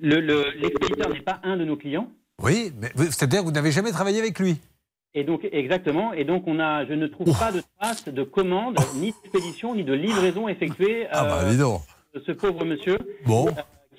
Le, 0.01 0.21
le- 0.21 0.53
l'expéditeur 0.63 1.11
n'est 1.13 1.19
pas 1.19 1.41
un 1.43 1.57
de 1.57 1.65
nos 1.65 1.75
clients. 1.75 2.07
Oui, 2.41 2.71
mais 2.81 2.91
c'est-à-dire 2.97 3.41
que 3.41 3.47
vous 3.47 3.51
n'avez 3.53 3.73
jamais 3.73 3.91
travaillé 3.91 4.21
avec 4.21 4.39
lui? 4.39 4.61
Et 5.17 5.25
donc, 5.25 5.49
exactement. 5.51 6.13
Et 6.13 6.25
donc, 6.25 6.45
on 6.47 6.61
a, 6.61 6.85
je 6.85 6.93
ne 6.93 7.07
trouve 7.07 7.37
pas 7.39 7.51
de 7.51 7.63
traces 7.81 8.07
de 8.07 8.23
commande, 8.23 8.77
ni 8.97 9.15
d'expédition, 9.23 9.75
ni 9.75 9.83
de 9.83 9.95
livraison 9.95 10.47
effectuée. 10.47 11.07
Ah 11.11 11.25
bah 11.25 11.41
euh, 11.43 11.51
dis 11.51 11.59
donc. 11.59 11.81
de 12.15 12.21
ce 12.21 12.33
pauvre 12.33 12.67
monsieur. 12.67 12.99
Bon. 13.25 13.49
euh, 13.49 13.53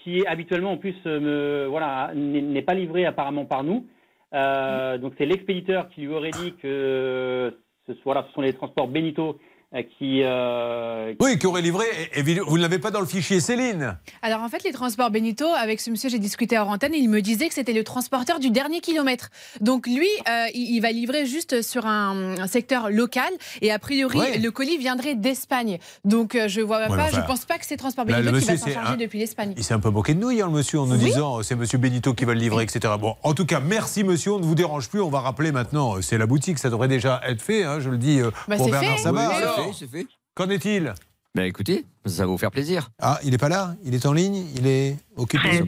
qui 0.04 0.26
habituellement, 0.28 0.74
en 0.74 0.78
plus, 0.78 0.96
euh, 1.08 1.20
me, 1.20 1.68
voilà, 1.68 2.12
n'est 2.14 2.62
pas 2.62 2.76
livré 2.76 3.08
apparemment 3.08 3.46
par 3.46 3.64
nous. 3.64 3.88
Euh, 4.36 5.00
donc, 5.00 5.14
c'est 5.18 5.26
l'expéditeur 5.26 5.90
qui 5.90 6.02
lui 6.02 6.14
aurait 6.14 6.30
dit 6.30 6.54
que 6.62 7.58
ce, 7.88 7.94
voilà, 8.06 8.24
ce 8.28 8.34
sont 8.34 8.42
les 8.42 8.54
transports 8.54 8.88
Benito 8.88 9.40
euh, 9.76 9.82
qui. 9.98 10.22
euh, 10.24 11.14
Oui, 11.20 11.38
qui 11.38 11.46
aurait 11.48 11.62
livré. 11.62 11.86
et- 12.16 12.20
et 12.20 12.40
vous 12.40 12.58
ne 12.58 12.62
l'avez 12.62 12.80
pas 12.80 12.90
dans 12.92 13.00
le 13.02 13.06
fichier 13.06 13.40
Céline. 13.42 13.98
Alors 14.22 14.42
en 14.42 14.50
fait, 14.50 14.64
les 14.64 14.72
transports 14.72 15.12
Benito, 15.12 15.46
avec 15.46 15.82
ce 15.82 15.90
monsieur, 15.90 16.10
j'ai 16.10 16.20
discuté 16.20 16.58
hors 16.58 16.70
antenne, 16.70 16.94
il 16.94 17.10
me 17.10 17.22
disait 17.22 17.48
que 17.50 17.54
c'était 17.54 17.74
le 17.74 17.84
transporteur 17.84 18.40
du 18.40 18.50
dernier 18.50 18.80
kilomètre. 18.80 19.30
Donc 19.62 19.88
lui, 19.88 20.08
euh, 20.30 20.46
il, 20.54 20.76
il 20.76 20.80
va 20.80 20.92
livrer 20.92 21.26
juste 21.26 21.62
sur 21.62 21.86
un, 21.86 22.38
un 22.40 22.48
secteur 22.48 22.90
local 22.90 23.30
et 23.62 23.72
a 23.72 23.80
priori, 23.80 24.18
Ouais. 24.20 24.38
le 24.38 24.52
colis 24.52 24.78
viendrait 24.78 25.16
d'Espagne. 25.16 25.80
Donc 26.06 26.36
euh, 26.36 26.48
je 26.48 26.62
vois 26.62 26.78
Ouais, 26.80 26.88
pas, 26.88 26.94
enfin, 27.06 27.22
je 27.22 27.28
pense 27.28 27.46
pas 27.46 27.58
que 27.58 27.66
c'est 27.66 27.78
transport 27.78 28.06
là, 28.06 28.14
Benito 28.22 28.32
le 28.34 28.40
qui 28.40 28.46
va 28.46 28.54
monsieur, 28.54 28.68
s'en 28.68 28.74
charger 28.74 28.94
un- 28.94 28.98
depuis 28.98 29.20
l'Espagne. 29.20 29.54
Il 29.58 29.64
s'est 29.64 29.74
un 29.74 29.80
peu 29.80 29.90
moqué 29.90 30.14
de 30.14 30.20
nous 30.20 30.32
hier, 30.32 30.48
le 30.48 30.54
monsieur, 30.54 30.80
en 30.80 30.86
nous 30.86 30.96
Oui. 30.98 31.04
disant 31.06 31.44
c'est 31.44 31.56
monsieur 31.56 31.78
Benito 31.78 32.14
qui 32.14 32.24
va 32.26 32.34
le 32.34 32.40
livrer, 32.40 32.64
etc. 32.64 32.94
Bon, 33.00 33.16
en 33.24 33.34
tout 33.34 33.46
cas, 33.46 33.60
merci 33.60 34.04
monsieur, 34.04 34.34
on 34.34 34.40
ne 34.40 34.46
vous 34.46 34.56
dérange 34.56 34.90
plus. 34.90 35.02
On 35.02 35.10
va 35.10 35.20
rappeler 35.20 35.52
maintenant, 35.52 36.02
c'est 36.02 36.18
la 36.18 36.26
boutique, 36.26 36.58
ça 36.60 36.70
devrait 36.70 36.88
déjà 36.88 37.22
être 37.28 37.42
fait, 37.42 37.64
hein, 37.64 37.80
je 37.80 37.90
le 37.90 37.98
dis 37.98 38.20
euh, 38.22 38.32
Bah, 38.48 38.56
pour 38.56 38.70
Bernard 38.70 38.96
fait. 38.98 39.02
Sabat. 39.04 39.28
Oui, 39.28 39.34
c'est 39.38 39.44
Alors, 39.44 39.57
fait, 39.64 39.74
c'est 39.74 39.88
fait. 39.88 40.08
Qu'en 40.36 40.50
est-il 40.50 40.94
Ben 41.36 41.44
écoutez, 41.44 41.86
ça 42.06 42.24
va 42.24 42.28
vous 42.28 42.38
faire 42.38 42.52
plaisir. 42.52 42.90
Ah, 43.00 43.20
il 43.24 43.32
n'est 43.32 43.38
pas 43.38 43.50
là? 43.50 43.76
Il 43.84 43.94
est 43.94 44.06
en 44.06 44.14
ligne? 44.14 44.46
Il 44.56 44.68
est 44.68 44.98
occupé? 45.16 45.50
13, 45.50 45.64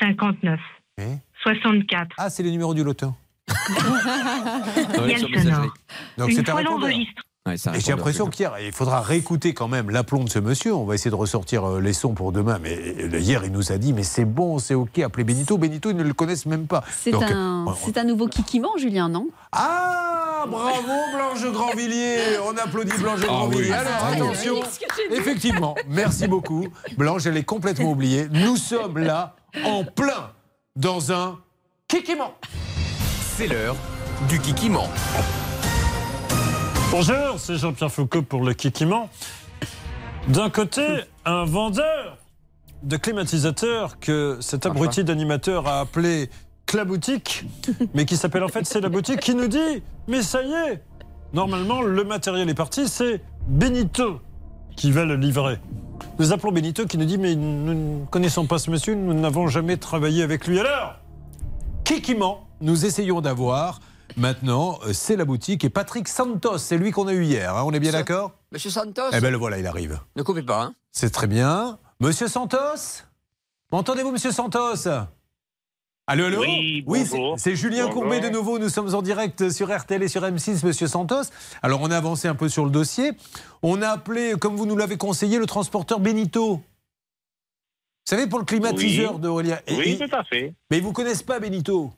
59, 0.00 0.60
64. 1.42 2.10
Ah, 2.18 2.30
c'est 2.30 2.42
le 2.42 2.50
numéro 2.50 2.74
du 2.74 2.84
loto. 2.84 3.14
Il 3.48 3.54
y 5.10 5.14
a 5.14 5.18
le 5.18 5.40
sonore. 5.42 5.74
Donc 6.16 6.30
Une 6.30 6.36
c'est 6.36 6.48
un 6.48 6.52
fois 6.52 6.60
répondeur. 6.60 6.90
Ouais, 7.44 7.54
Et 7.74 7.80
j'ai 7.80 7.90
l'impression 7.90 8.28
qu'hier, 8.28 8.54
il 8.64 8.70
faudra 8.70 9.00
réécouter 9.00 9.52
quand 9.52 9.66
même 9.66 9.90
l'aplomb 9.90 10.22
de 10.22 10.28
ce 10.30 10.38
monsieur. 10.38 10.72
On 10.74 10.84
va 10.84 10.94
essayer 10.94 11.10
de 11.10 11.16
ressortir 11.16 11.64
euh, 11.68 11.80
les 11.80 11.92
sons 11.92 12.14
pour 12.14 12.30
demain. 12.30 12.60
Mais 12.62 12.78
euh, 12.78 13.18
hier, 13.18 13.42
il 13.44 13.50
nous 13.50 13.72
a 13.72 13.78
dit 13.78 13.92
mais 13.92 14.04
c'est 14.04 14.24
bon, 14.24 14.60
c'est 14.60 14.74
OK, 14.74 15.00
appelez 15.00 15.24
Benito. 15.24 15.58
Benito, 15.58 15.90
ils 15.90 15.96
ne 15.96 16.04
le 16.04 16.14
connaissent 16.14 16.46
même 16.46 16.68
pas. 16.68 16.84
C'est 17.02 17.12
un, 17.12 17.66
euh, 17.66 17.92
un 17.96 18.04
nouveau 18.04 18.28
kikiment, 18.28 18.76
Julien, 18.78 19.08
non? 19.08 19.26
Ah, 19.50 20.44
bravo 20.48 20.92
Blanche 21.12 21.52
Grandvilliers 21.52 22.38
On 22.46 22.56
applaudit 22.56 22.96
Blanche 22.98 23.18
Ah 23.24 23.26
Grandvilliers. 23.26 23.70
oui. 23.70 23.72
Alors 23.72 23.92
Ah 24.00 24.10
oui. 24.12 24.16
attention, 24.20 24.54
effectivement, 25.10 25.74
merci 25.88 26.28
beaucoup. 26.28 26.68
Blanche, 26.96 27.26
elle 27.26 27.36
est 27.36 27.42
complètement 27.42 27.90
oubliée. 27.90 28.28
Nous 28.30 28.56
sommes 28.56 28.98
là, 28.98 29.34
en 29.64 29.82
plein, 29.82 30.30
dans 30.76 31.10
un 31.10 31.40
kikiment. 31.88 32.34
C'est 33.36 33.48
l'heure 33.48 33.74
du 34.28 34.38
kikiment. 34.38 34.86
Bonjour, 36.92 37.38
c'est 37.38 37.56
Jean-Pierre 37.56 37.90
Foucault 37.90 38.20
pour 38.20 38.44
le 38.44 38.52
Kikiment. 38.52 39.08
D'un 40.28 40.50
côté, 40.50 40.82
un 41.24 41.46
vendeur 41.46 42.18
de 42.82 42.98
climatisateurs 42.98 43.98
que 43.98 44.36
cet 44.42 44.66
abruti 44.66 45.02
d'animateur 45.02 45.66
a 45.66 45.80
appelé 45.80 46.28
Claboutique, 46.66 47.46
mais 47.94 48.04
qui 48.04 48.18
s'appelle 48.18 48.44
en 48.44 48.48
fait 48.48 48.66
C'est 48.66 48.82
la 48.82 48.90
boutique, 48.90 49.20
qui 49.20 49.34
nous 49.34 49.48
dit 49.48 49.82
Mais 50.06 50.20
ça 50.20 50.42
y 50.42 50.52
est, 50.52 50.82
normalement 51.32 51.80
le 51.80 52.04
matériel 52.04 52.50
est 52.50 52.54
parti, 52.54 52.86
c'est 52.86 53.22
Benito 53.46 54.20
qui 54.76 54.92
va 54.92 55.06
le 55.06 55.16
livrer. 55.16 55.60
Nous 56.18 56.34
appelons 56.34 56.52
Benito 56.52 56.84
qui 56.84 56.98
nous 56.98 57.06
dit 57.06 57.16
Mais 57.16 57.34
nous 57.34 58.00
ne 58.00 58.04
connaissons 58.04 58.44
pas 58.44 58.58
ce 58.58 58.70
monsieur, 58.70 58.94
nous 58.94 59.14
n'avons 59.14 59.46
jamais 59.48 59.78
travaillé 59.78 60.22
avec 60.22 60.46
lui. 60.46 60.60
Alors 60.60 60.96
Kikiment, 61.84 62.46
nous 62.60 62.84
essayons 62.84 63.22
d'avoir 63.22 63.80
maintenant, 64.16 64.78
euh, 64.84 64.92
c'est 64.92 65.16
la 65.16 65.24
boutique 65.24 65.64
et 65.64 65.70
Patrick 65.70 66.08
Santos, 66.08 66.58
c'est 66.58 66.76
lui 66.78 66.90
qu'on 66.90 67.06
a 67.08 67.12
eu 67.12 67.24
hier. 67.24 67.56
hein, 67.56 67.62
on 67.64 67.72
est 67.72 67.80
bien 67.80 67.92
d'accord? 67.92 68.32
Monsieur 68.52 68.70
Santos? 68.70 69.02
Eh 69.12 69.20
bien 69.20 69.30
le 69.30 69.36
voilà, 69.36 69.58
il 69.58 69.66
arrive. 69.66 69.98
Ne 70.16 70.22
coupez 70.22 70.42
pas, 70.42 70.62
hein 70.62 70.74
C'est 70.90 71.10
très 71.10 71.26
bien. 71.26 71.78
Monsieur 72.00 72.28
Santos? 72.28 73.02
M'entendez-vous, 73.70 74.10
monsieur 74.12 74.32
Santos? 74.32 74.86
Allô, 76.06 76.24
allô? 76.26 76.40
Oui, 76.86 77.06
c'est- 77.36 77.54
Julien 77.54 77.86
Bonjour. 77.86 78.02
Courbet 78.02 78.20
de 78.20 78.28
nouveau. 78.28 78.58
Nous 78.58 78.68
sommes 78.68 78.92
en 78.94 79.02
direct 79.02 79.50
sur 79.50 79.74
RTL 79.74 80.02
et 80.02 80.08
sur 80.08 80.22
M6, 80.22 80.66
monsieur 80.66 80.88
Santos. 80.88 81.22
Alors, 81.62 81.80
on 81.80 81.90
a 81.90 81.96
avancé 81.96 82.26
un 82.28 82.34
peu 82.34 82.48
sur 82.48 82.64
le 82.64 82.70
dossier. 82.70 83.12
On 83.62 83.80
a 83.82 83.88
appelé, 83.88 84.34
comme 84.38 84.56
vous 84.56 84.66
nous 84.66 84.76
l'avez 84.76 84.96
conseillé, 84.98 85.38
le 85.38 85.46
transporteur 85.46 86.00
Benito. 86.00 86.56
Vous 86.56 86.62
savez, 88.04 88.26
pour 88.26 88.40
le 88.40 88.44
climatiseur 88.44 89.14
Oui. 89.14 89.20
d'Aurélien. 89.20 89.58
Oui, 89.70 89.96
tout 89.96 90.14
à 90.14 90.24
fait. 90.24 90.54
Mais 90.70 90.78
ils 90.78 90.82
vous 90.82 90.92
connaissent 90.92 91.22
pas, 91.22 91.38
Benito? 91.38 91.92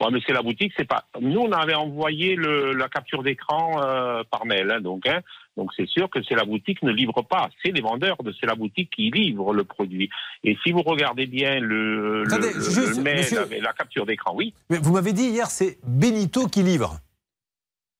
Bon, 0.00 0.10
mais 0.12 0.20
c'est 0.24 0.32
la 0.32 0.42
boutique, 0.42 0.72
c'est 0.76 0.86
pas. 0.86 1.04
Nous, 1.20 1.40
on 1.40 1.50
avait 1.50 1.74
envoyé 1.74 2.36
le, 2.36 2.72
la 2.72 2.88
capture 2.88 3.22
d'écran 3.24 3.82
euh, 3.82 4.22
par 4.30 4.46
mail, 4.46 4.70
hein, 4.70 4.80
donc. 4.80 5.06
Hein, 5.08 5.20
donc 5.56 5.70
c'est 5.76 5.88
sûr 5.88 6.08
que 6.08 6.22
c'est 6.22 6.36
la 6.36 6.44
boutique 6.44 6.82
ne 6.84 6.92
livre 6.92 7.20
pas. 7.22 7.48
C'est 7.64 7.72
les 7.72 7.80
vendeurs 7.80 8.16
de 8.22 8.32
c'est 8.40 8.46
la 8.46 8.54
boutique 8.54 8.90
qui 8.94 9.10
livrent 9.10 9.52
le 9.52 9.64
produit. 9.64 10.08
Et 10.44 10.56
si 10.62 10.70
vous 10.70 10.82
regardez 10.82 11.26
bien 11.26 11.58
le, 11.58 12.22
le- 12.22 12.32
Attendez, 12.32 12.52
le- 12.54 12.60
juste, 12.60 12.96
le 12.96 13.02
mail 13.02 13.16
monsieur- 13.16 13.40
avec 13.40 13.60
la 13.60 13.72
capture 13.72 14.06
d'écran, 14.06 14.34
oui. 14.36 14.54
Mais 14.70 14.78
Vous 14.78 14.92
m'avez 14.92 15.12
dit 15.12 15.24
hier, 15.30 15.46
c'est 15.50 15.78
Benito 15.84 16.46
qui 16.46 16.62
livre. 16.62 16.98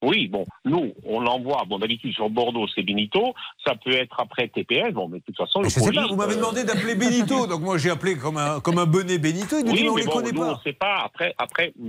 Oui, 0.02 0.28
bon, 0.28 0.46
nous, 0.64 0.92
on 1.04 1.20
l'envoie. 1.20 1.64
Bon, 1.66 1.78
d'habitude 1.78 2.12
sur 2.14 2.30
Bordeaux, 2.30 2.66
c'est 2.72 2.82
Benito. 2.82 3.34
Ça 3.66 3.74
peut 3.74 3.92
être 3.92 4.20
après 4.20 4.48
TPS. 4.48 4.92
Bon, 4.92 5.08
mais 5.08 5.18
de 5.18 5.24
toute 5.24 5.36
façon, 5.36 5.60
le 5.60 5.68
colis, 5.68 5.96
pas, 5.96 6.06
vous 6.06 6.14
m'avez 6.16 6.34
euh, 6.34 6.36
demandé 6.36 6.64
d'appeler 6.64 6.94
Benito, 6.94 7.46
donc 7.48 7.62
moi 7.62 7.78
j'ai 7.78 7.90
appelé 7.90 8.16
comme 8.16 8.36
un, 8.36 8.60
comme 8.60 8.78
un 8.78 8.86
bonnet 8.86 9.18
Benito, 9.18 9.56
il 9.58 9.64
nous 9.64 9.72
dit 9.72 9.78
Oui, 9.78 9.82
mais 9.84 9.88
on 9.90 9.94
mais 9.94 10.00
les 10.02 10.06
bon, 10.06 10.12
connaît 10.12 10.32
nous, 10.32 10.40
pas. 10.40 10.54
on 10.54 10.58
sait 10.60 10.72
pas. 10.72 11.02
Après, 11.04 11.34
après, 11.36 11.72
mm, 11.76 11.88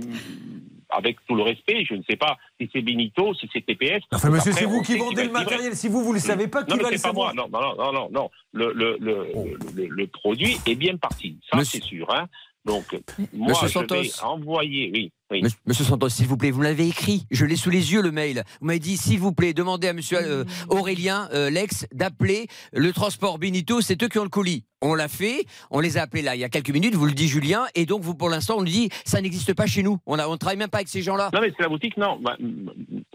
avec 0.90 1.18
tout 1.28 1.36
le 1.36 1.42
respect, 1.42 1.84
je 1.88 1.94
ne 1.94 2.02
sais 2.02 2.16
pas 2.16 2.36
si 2.60 2.68
c'est 2.72 2.82
Benito, 2.82 3.32
si 3.34 3.48
c'est 3.52 3.64
TPS. 3.64 4.02
Enfin, 4.12 4.30
monsieur, 4.30 4.52
c'est 4.52 4.64
vous 4.64 4.82
qui 4.82 4.96
vendez 4.98 5.24
le 5.24 5.30
matériel. 5.30 5.76
Si 5.76 5.86
vous, 5.86 6.02
vous 6.02 6.12
le 6.12 6.18
savez 6.18 6.48
pas, 6.48 6.64
qui 6.64 6.76
va 6.78 6.90
le 6.90 6.96
savoir. 6.96 7.32
Non, 7.34 7.48
non, 7.48 7.60
non, 7.76 7.92
non, 7.92 8.08
non. 8.10 8.30
Le, 8.52 8.72
le, 8.72 10.06
produit 10.08 10.56
est 10.66 10.74
bien 10.74 10.96
parti. 10.96 11.38
Ça, 11.52 11.64
c'est 11.64 11.82
sûr. 11.82 12.12
Hein. 12.12 12.26
Donc, 12.64 12.84
moi, 13.32 13.50
Monsieur 13.50 13.68
je 13.68 13.72
Santos. 13.72 13.94
vais 13.94 14.10
envoyer. 14.22 14.90
Oui, 14.92 15.12
oui. 15.30 15.42
Monsieur- 15.66 15.84
Santos, 15.84 16.08
s'il 16.08 16.26
vous 16.26 16.36
plaît, 16.36 16.50
vous 16.50 16.62
l'avez 16.62 16.88
écrit. 16.88 17.26
Je 17.30 17.44
l'ai 17.44 17.56
sous 17.56 17.70
les 17.70 17.92
yeux, 17.92 18.02
le 18.02 18.10
mail. 18.10 18.42
Vous 18.60 18.66
m'avez 18.66 18.78
dit, 18.78 18.96
s'il 18.96 19.18
vous 19.20 19.32
plaît, 19.32 19.52
demandez 19.54 19.88
à 19.88 19.92
monsieur 19.92 20.18
euh, 20.20 20.44
Aurélien, 20.68 21.28
euh, 21.32 21.50
l'ex, 21.50 21.86
d'appeler 21.92 22.48
le 22.72 22.92
transport 22.92 23.38
Benito. 23.38 23.80
C'est 23.80 24.02
eux 24.02 24.08
qui 24.08 24.18
ont 24.18 24.24
le 24.24 24.28
colis. 24.28 24.64
On 24.82 24.94
l'a 24.94 25.08
fait. 25.08 25.46
On 25.70 25.80
les 25.80 25.98
a 25.98 26.02
appelés 26.02 26.22
là, 26.22 26.34
il 26.34 26.40
y 26.40 26.44
a 26.44 26.48
quelques 26.48 26.70
minutes. 26.70 26.94
Vous 26.94 27.06
le 27.06 27.12
dit 27.12 27.28
Julien. 27.28 27.66
Et 27.74 27.86
donc, 27.86 28.02
vous, 28.02 28.14
pour 28.14 28.28
l'instant, 28.30 28.56
on 28.58 28.60
nous 28.60 28.66
dit, 28.66 28.90
ça 29.04 29.20
n'existe 29.20 29.54
pas 29.54 29.66
chez 29.66 29.82
nous. 29.82 29.98
On 30.06 30.16
ne 30.16 30.22
on 30.24 30.36
travaille 30.36 30.56
même 30.58 30.70
pas 30.70 30.78
avec 30.78 30.88
ces 30.88 31.02
gens-là. 31.02 31.30
Non, 31.32 31.40
mais 31.40 31.52
c'est 31.56 31.62
la 31.62 31.68
boutique, 31.68 31.96
non. 31.96 32.18
Bah, 32.20 32.36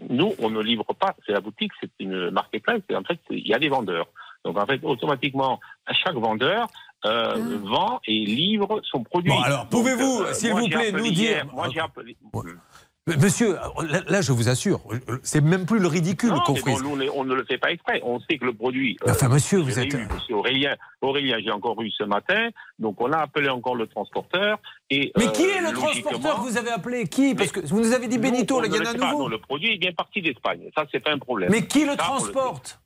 nous, 0.08 0.34
on 0.38 0.50
ne 0.50 0.60
livre 0.62 0.86
pas. 0.98 1.16
C'est 1.26 1.32
la 1.32 1.40
boutique, 1.40 1.72
c'est 1.80 1.90
une 2.00 2.30
marketplace. 2.30 2.82
Et 2.88 2.96
en 2.96 3.02
fait, 3.02 3.18
il 3.30 3.46
y 3.46 3.54
a 3.54 3.58
des 3.58 3.68
vendeurs. 3.68 4.06
Donc, 4.44 4.58
en 4.58 4.66
fait, 4.66 4.80
automatiquement, 4.84 5.58
à 5.86 5.92
chaque 5.92 6.14
vendeur 6.14 6.68
euh, 7.06 7.58
vend 7.64 8.00
et 8.06 8.24
livre 8.24 8.80
son 8.90 9.02
produit. 9.04 9.30
Bon, 9.30 9.40
alors, 9.40 9.66
pouvez-vous, 9.68 10.22
euh, 10.22 10.32
s'il 10.32 10.52
vous 10.52 10.68
plaît, 10.68 10.92
nous 10.92 11.04
hier, 11.04 11.44
dire- 11.44 11.54
Moi, 11.54 11.68
j'ai 11.72 11.80
appelé. 11.80 12.16
Monsieur, 13.20 13.54
là, 13.88 14.00
là, 14.08 14.20
je 14.20 14.32
vous 14.32 14.48
assure, 14.48 14.80
c'est 15.22 15.40
même 15.40 15.64
plus 15.64 15.78
le 15.78 15.86
ridicule 15.86 16.32
qu'on 16.44 16.54
bon, 16.54 16.80
nous, 16.82 17.08
on, 17.14 17.24
ne 17.24 17.34
le 17.36 17.44
fait 17.44 17.56
pas 17.56 17.70
exprès. 17.70 18.00
On 18.04 18.18
sait 18.18 18.36
que 18.36 18.44
le 18.44 18.52
produit. 18.52 18.96
euh, 19.06 19.12
Enfin, 19.12 19.28
monsieur, 19.28 19.60
vous 19.60 19.78
êtes- 19.78 19.94
eu, 19.94 20.08
monsieur 20.12 20.34
Aurélien, 20.34 20.74
Aurélien, 21.00 21.36
j'ai 21.38 21.52
encore 21.52 21.80
eu 21.82 21.90
ce 21.92 22.02
matin. 22.02 22.48
Donc, 22.80 23.00
on 23.00 23.12
a 23.12 23.18
appelé 23.18 23.48
encore 23.48 23.76
le 23.76 23.86
transporteur. 23.86 24.58
Et, 24.90 25.12
Mais 25.16 25.28
euh, 25.28 25.30
qui 25.30 25.44
est 25.44 25.60
le 25.60 25.72
transporteur 25.72 26.38
que 26.38 26.50
vous 26.50 26.56
avez 26.56 26.70
appelé? 26.72 27.06
Qui? 27.06 27.36
Parce 27.36 27.52
que 27.52 27.60
vous 27.60 27.78
nous 27.78 27.92
avez 27.92 28.08
dit 28.08 28.18
Benito, 28.18 28.56
Nous, 28.56 28.62
là, 28.62 28.66
il 28.66 28.74
y 28.74 28.80
en 28.80 28.84
a 28.84 28.90
un 28.90 28.94
nouveau. 29.12 29.22
Non, 29.22 29.28
le 29.28 29.38
produit 29.38 29.74
est 29.74 29.78
bien 29.78 29.92
parti 29.92 30.20
d'Espagne. 30.20 30.62
Ça, 30.76 30.84
c'est 30.90 30.98
pas 30.98 31.12
un 31.12 31.18
problème. 31.20 31.50
Mais 31.52 31.64
qui 31.64 31.84
le 31.84 31.92
Ça, 31.92 31.98
transporte? 31.98 32.80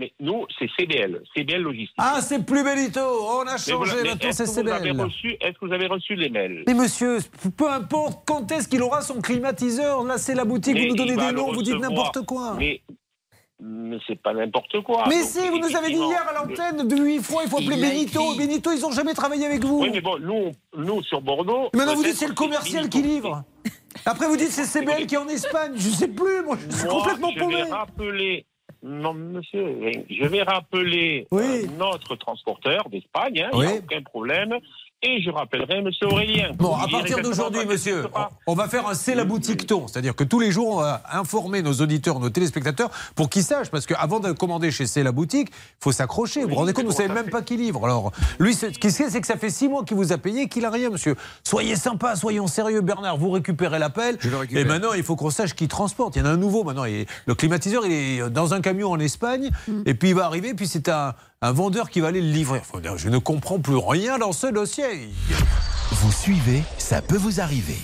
Mais 0.00 0.12
nous, 0.20 0.46
c'est 0.58 0.68
CBL, 0.78 1.22
CBL 1.34 1.60
Logistique. 1.60 1.94
Ah, 1.98 2.20
c'est 2.22 2.44
plus 2.46 2.62
Benito, 2.62 3.00
on 3.00 3.40
a 3.40 3.44
Mais 3.44 3.58
changé, 3.58 3.74
voilà, 3.74 3.94
mais 3.94 4.08
maintenant 4.10 4.28
est-ce 4.28 4.44
c'est 4.44 4.62
que 4.62 4.66
vous 4.66 4.68
avez 4.70 4.78
CBL. 4.90 5.00
reçu- 5.00 5.36
Est-ce 5.40 5.58
que 5.58 5.66
vous 5.66 5.72
avez 5.72 5.86
reçu 5.88 6.14
les 6.14 6.28
mails 6.28 6.62
Mais 6.68 6.74
monsieur, 6.74 7.18
peu 7.56 7.68
importe 7.68 8.22
quand 8.24 8.52
est-ce 8.52 8.68
qu'il 8.68 8.80
aura 8.82 9.00
son 9.00 9.20
climatiseur, 9.20 10.04
là 10.04 10.16
c'est 10.18 10.36
la 10.36 10.44
boutique, 10.44 10.74
Mais 10.74 10.82
vous 10.82 10.88
nous 10.90 10.94
donnez 10.94 11.16
des 11.16 11.32
noms, 11.32 11.52
vous 11.52 11.62
dites 11.62 11.80
n'importe 11.80 12.24
quoi. 12.26 12.54
Mais, 12.56 12.80
mais 13.60 13.98
c'est 14.06 14.22
pas 14.22 14.32
n'importe 14.34 14.80
quoi. 14.84 15.02
Mais 15.08 15.18
Donc, 15.20 15.28
si, 15.30 15.48
vous 15.48 15.58
nous 15.58 15.74
avez 15.76 15.88
dit 15.88 15.94
hier 15.96 16.24
à 16.28 16.32
l'antenne 16.32 16.86
de 16.86 16.96
huit 16.96 17.20
fois, 17.20 17.42
il 17.44 17.50
faut 17.50 17.56
appeler 17.56 17.74
Il 17.76 17.80
Benito. 17.80 18.20
écrit. 18.34 18.38
Benito, 18.46 18.70
ils 18.70 18.86
ont 18.86 18.92
jamais 18.92 19.14
travaillé 19.14 19.46
avec 19.46 19.64
vous. 19.64 19.80
Oui, 19.80 19.90
mais 19.92 20.00
bon, 20.00 20.16
nous, 20.20 20.52
nous 20.76 21.02
sur 21.02 21.20
Bordeaux. 21.20 21.70
Maintenant 21.74 21.96
vous 21.96 22.04
dites 22.04 22.14
c'est 22.14 22.28
le 22.28 22.34
commercial 22.34 22.88
qui 22.88 23.02
livre. 23.02 23.42
Après 24.06 24.28
vous 24.28 24.36
dites 24.36 24.50
c'est 24.52 24.62
CBL 24.80 25.06
qui 25.08 25.16
est 25.16 25.18
en 25.18 25.26
Espagne. 25.26 25.72
Je 25.74 25.88
sais 25.88 26.06
plus, 26.06 26.44
moi 26.44 26.56
je 26.70 26.76
suis 26.76 26.86
complètement 26.86 27.30
je 27.34 27.38
paumé. 27.40 27.56
vais 27.64 27.70
rappeler. 27.72 28.46
Non, 28.82 29.12
monsieur, 29.12 29.76
je 30.08 30.24
vais 30.26 30.42
rappeler 30.42 31.26
euh, 31.32 31.66
notre 31.78 32.14
transporteur 32.14 32.88
d'Espagne, 32.88 33.42
hein, 33.42 33.50
il 33.54 33.58
n'y 33.58 33.66
a 33.66 33.74
aucun 33.74 34.02
problème, 34.02 34.56
et 35.02 35.22
je 35.22 35.30
rappellerai 35.30 35.80
monsieur 35.82 36.08
Aurélien. 36.08 36.50
Bon, 36.56 36.74
à 36.74 36.88
partir 36.88 37.20
d'aujourd'hui, 37.20 37.64
monsieur, 37.66 38.06
on 38.46 38.54
va 38.54 38.68
faire 38.68 38.88
un 38.88 38.94
C'est 38.94 39.14
la 39.14 39.24
boutique 39.24 39.66
ton. 39.66 39.86
C'est-à-dire 39.86 40.16
que 40.16 40.24
tous 40.24 40.40
les 40.40 40.50
jours, 40.50 40.76
on 40.76 40.80
va 40.80 41.02
informer 41.12 41.62
nos 41.62 41.74
auditeurs, 41.74 42.18
nos 42.18 42.30
téléspectateurs 42.30 42.90
pour 43.14 43.30
qu'ils 43.30 43.44
sachent. 43.44 43.70
Parce 43.70 43.86
qu'avant 43.86 44.18
de 44.18 44.32
commander 44.32 44.72
chez 44.72 44.86
C'est 44.86 45.04
la 45.04 45.12
boutique, 45.12 45.50
il 45.50 45.82
faut 45.84 45.92
s'accrocher. 45.92 46.42
Vous 46.42 46.48
vous 46.48 46.54
rendez 46.56 46.72
compte, 46.72 46.86
vous 46.86 46.92
savez 46.92 47.12
même 47.12 47.30
pas 47.30 47.42
qui 47.42 47.56
livre. 47.56 47.84
Alors, 47.84 48.10
lui, 48.40 48.54
ce 48.54 48.66
qu'il 48.66 48.90
sait, 48.90 49.08
c'est 49.08 49.20
que 49.20 49.26
ça 49.26 49.36
fait 49.36 49.50
six 49.50 49.68
mois 49.68 49.84
qu'il 49.84 49.96
vous 49.96 50.12
a 50.12 50.18
payé 50.18 50.42
et 50.42 50.48
qu'il 50.48 50.64
a 50.64 50.70
rien, 50.70 50.90
monsieur. 50.90 51.14
Soyez 51.44 51.76
sympa, 51.76 52.16
soyons 52.16 52.48
sérieux, 52.48 52.80
Bernard. 52.80 53.18
Vous 53.18 53.30
récupérez 53.30 53.78
l'appel. 53.78 54.18
Et 54.50 54.64
maintenant, 54.64 54.94
il 54.94 55.04
faut 55.04 55.14
qu'on 55.14 55.30
sache 55.30 55.54
qui 55.54 55.68
transporte. 55.68 56.16
Il 56.16 56.20
y 56.20 56.22
en 56.22 56.26
a 56.26 56.30
un 56.30 56.36
nouveau 56.36 56.64
maintenant. 56.64 56.84
Et 56.84 57.06
le 57.26 57.34
climatiseur, 57.36 57.86
il 57.86 57.92
est 57.92 58.30
dans 58.30 58.52
un 58.52 58.60
camion 58.60 58.90
en 58.90 58.98
Espagne. 58.98 59.50
Et 59.86 59.94
puis, 59.94 60.08
il 60.08 60.14
va 60.16 60.24
arriver. 60.24 60.54
Puis, 60.54 60.66
c'est 60.66 60.88
un, 60.88 61.14
un 61.40 61.52
vendeur 61.52 61.88
qui 61.88 62.00
va 62.00 62.08
aller 62.08 62.20
le 62.20 62.30
livrer. 62.32 62.60
Je 62.96 63.08
ne 63.08 63.18
comprends 63.18 63.60
plus 63.60 63.76
rien 63.76 64.18
dans 64.18 64.32
ce 64.32 64.48
dossier. 64.48 65.08
Vous 65.92 66.10
suivez, 66.10 66.64
ça 66.78 67.00
peut 67.00 67.16
vous 67.16 67.40
arriver. 67.40 67.78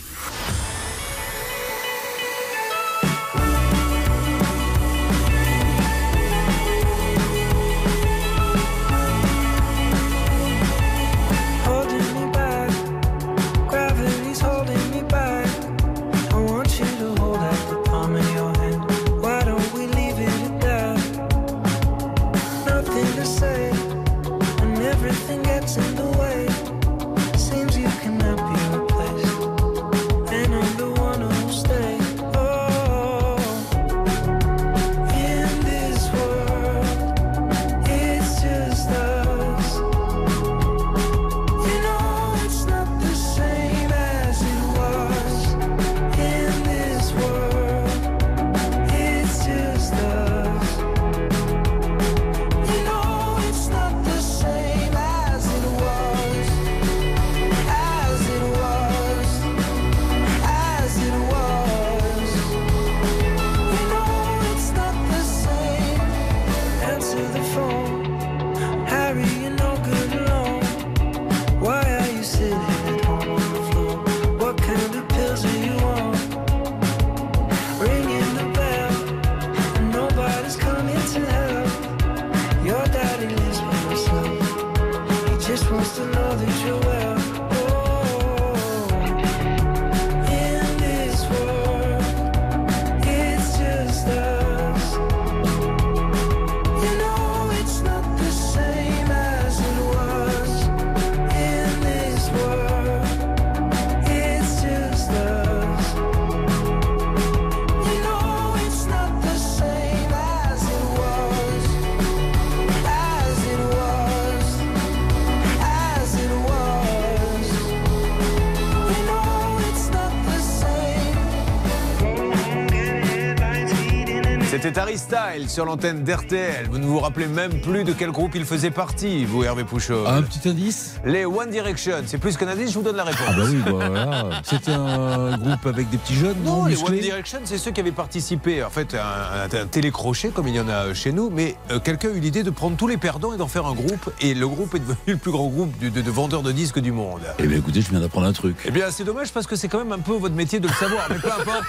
C'était 124.65 124.81
Harry 124.81 124.97
Style 124.97 125.51
sur 125.51 125.67
l'antenne 125.67 126.05
d'RTL. 126.05 126.69
Vous 126.71 126.79
ne 126.79 126.87
vous 126.87 126.99
rappelez 126.99 127.27
même 127.27 127.61
plus 127.61 127.85
de 127.85 127.93
quel 127.93 128.11
groupe 128.11 128.31
il 128.35 128.47
faisait 128.47 128.71
partie, 128.71 129.27
vous 129.27 129.45
Hervé 129.45 129.63
Pouchot. 129.63 130.07
Un 130.07 130.23
petit 130.23 130.49
indice 130.49 130.95
Les 131.05 131.27
One 131.27 131.51
Direction. 131.51 131.97
C'est 132.07 132.17
plus 132.17 132.39
qu'un 132.39 132.49
indice, 132.49 132.71
je 132.71 132.79
vous 132.79 132.83
donne 132.83 132.97
la 132.97 133.05
réponse. 133.05 133.27
Ah 133.29 133.33
bah 133.37 133.43
oui, 133.47 133.57
bah 133.63 133.71
voilà. 133.73 134.31
C'était 134.43 134.71
un 134.73 135.37
groupe 135.37 135.67
avec 135.67 135.91
des 135.91 135.99
petits 135.99 136.15
jeunes, 136.15 136.37
non, 136.43 136.61
Non, 136.63 136.65
les 136.65 136.83
One 136.83 136.99
Direction, 136.99 137.41
c'est 137.45 137.59
ceux 137.59 137.73
qui 137.73 137.81
avaient 137.83 137.93
participé, 137.93 138.65
en 138.65 138.71
fait, 138.71 138.95
à 138.95 139.43
un, 139.43 139.45
un 139.55 139.67
télécrochet, 139.67 140.31
comme 140.31 140.49
il 140.49 140.55
y 140.57 140.61
en 140.61 140.69
a 140.71 140.95
chez 140.95 141.13
nous, 141.13 141.29
mais 141.29 141.57
euh, 141.71 141.79
quelqu'un 141.79 142.09
a 142.09 142.13
eu 142.13 142.21
l'idée 142.21 142.43
de 142.43 142.49
prendre 142.49 142.79
tous 142.79 142.87
les 142.89 142.97
perdants 142.97 143.35
et 143.35 143.37
d'en 143.37 143.49
faire 143.49 143.67
un 143.67 143.75
groupe, 143.75 144.11
et 144.23 144.33
le 144.33 144.49
groupe 144.49 144.75
est 144.77 144.79
devenu 144.79 144.97
le 145.09 145.17
plus 145.19 145.31
grand 145.33 145.49
groupe 145.49 145.79
de, 145.79 145.91
de- 145.91 146.01
de 146.01 146.11
vendeurs 146.11 146.41
de 146.43 146.53
disques 146.53 146.79
du 146.79 146.91
monde. 146.91 147.21
Eh 147.39 147.47
bien 147.47 147.59
écoutez, 147.59 147.83
je 147.83 147.91
viens 147.91 148.01
d'apprendre 148.01 148.29
un 148.29 148.33
truc. 148.33 148.57
Eh 148.65 148.71
bien, 148.71 148.87
c'est 148.91 149.05
dommage 149.05 149.31
parce 149.31 149.47
que 149.47 149.57
c'est 149.57 149.69
quand 149.69 149.77
même 149.85 149.93
un 149.93 149.99
peu 149.99 150.15
votre 150.15 150.35
métier 150.35 150.59
de 150.59 150.69
le 150.69 150.73
savoir, 150.73 151.07
mais 151.11 151.17
peu 151.19 151.29
importe. 151.31 151.65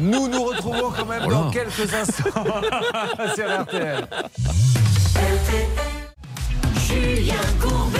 Nous 0.00 0.28
nous 0.28 0.44
retrouvons 0.44 0.90
quand 0.90 1.04
même 1.04 1.26
dans 1.28 1.50
quelques 1.50 1.92
instants 1.92 2.30
sur 3.34 3.62
RTL. 3.62 4.06
Julien 6.86 7.34
Courbet. 7.60 7.99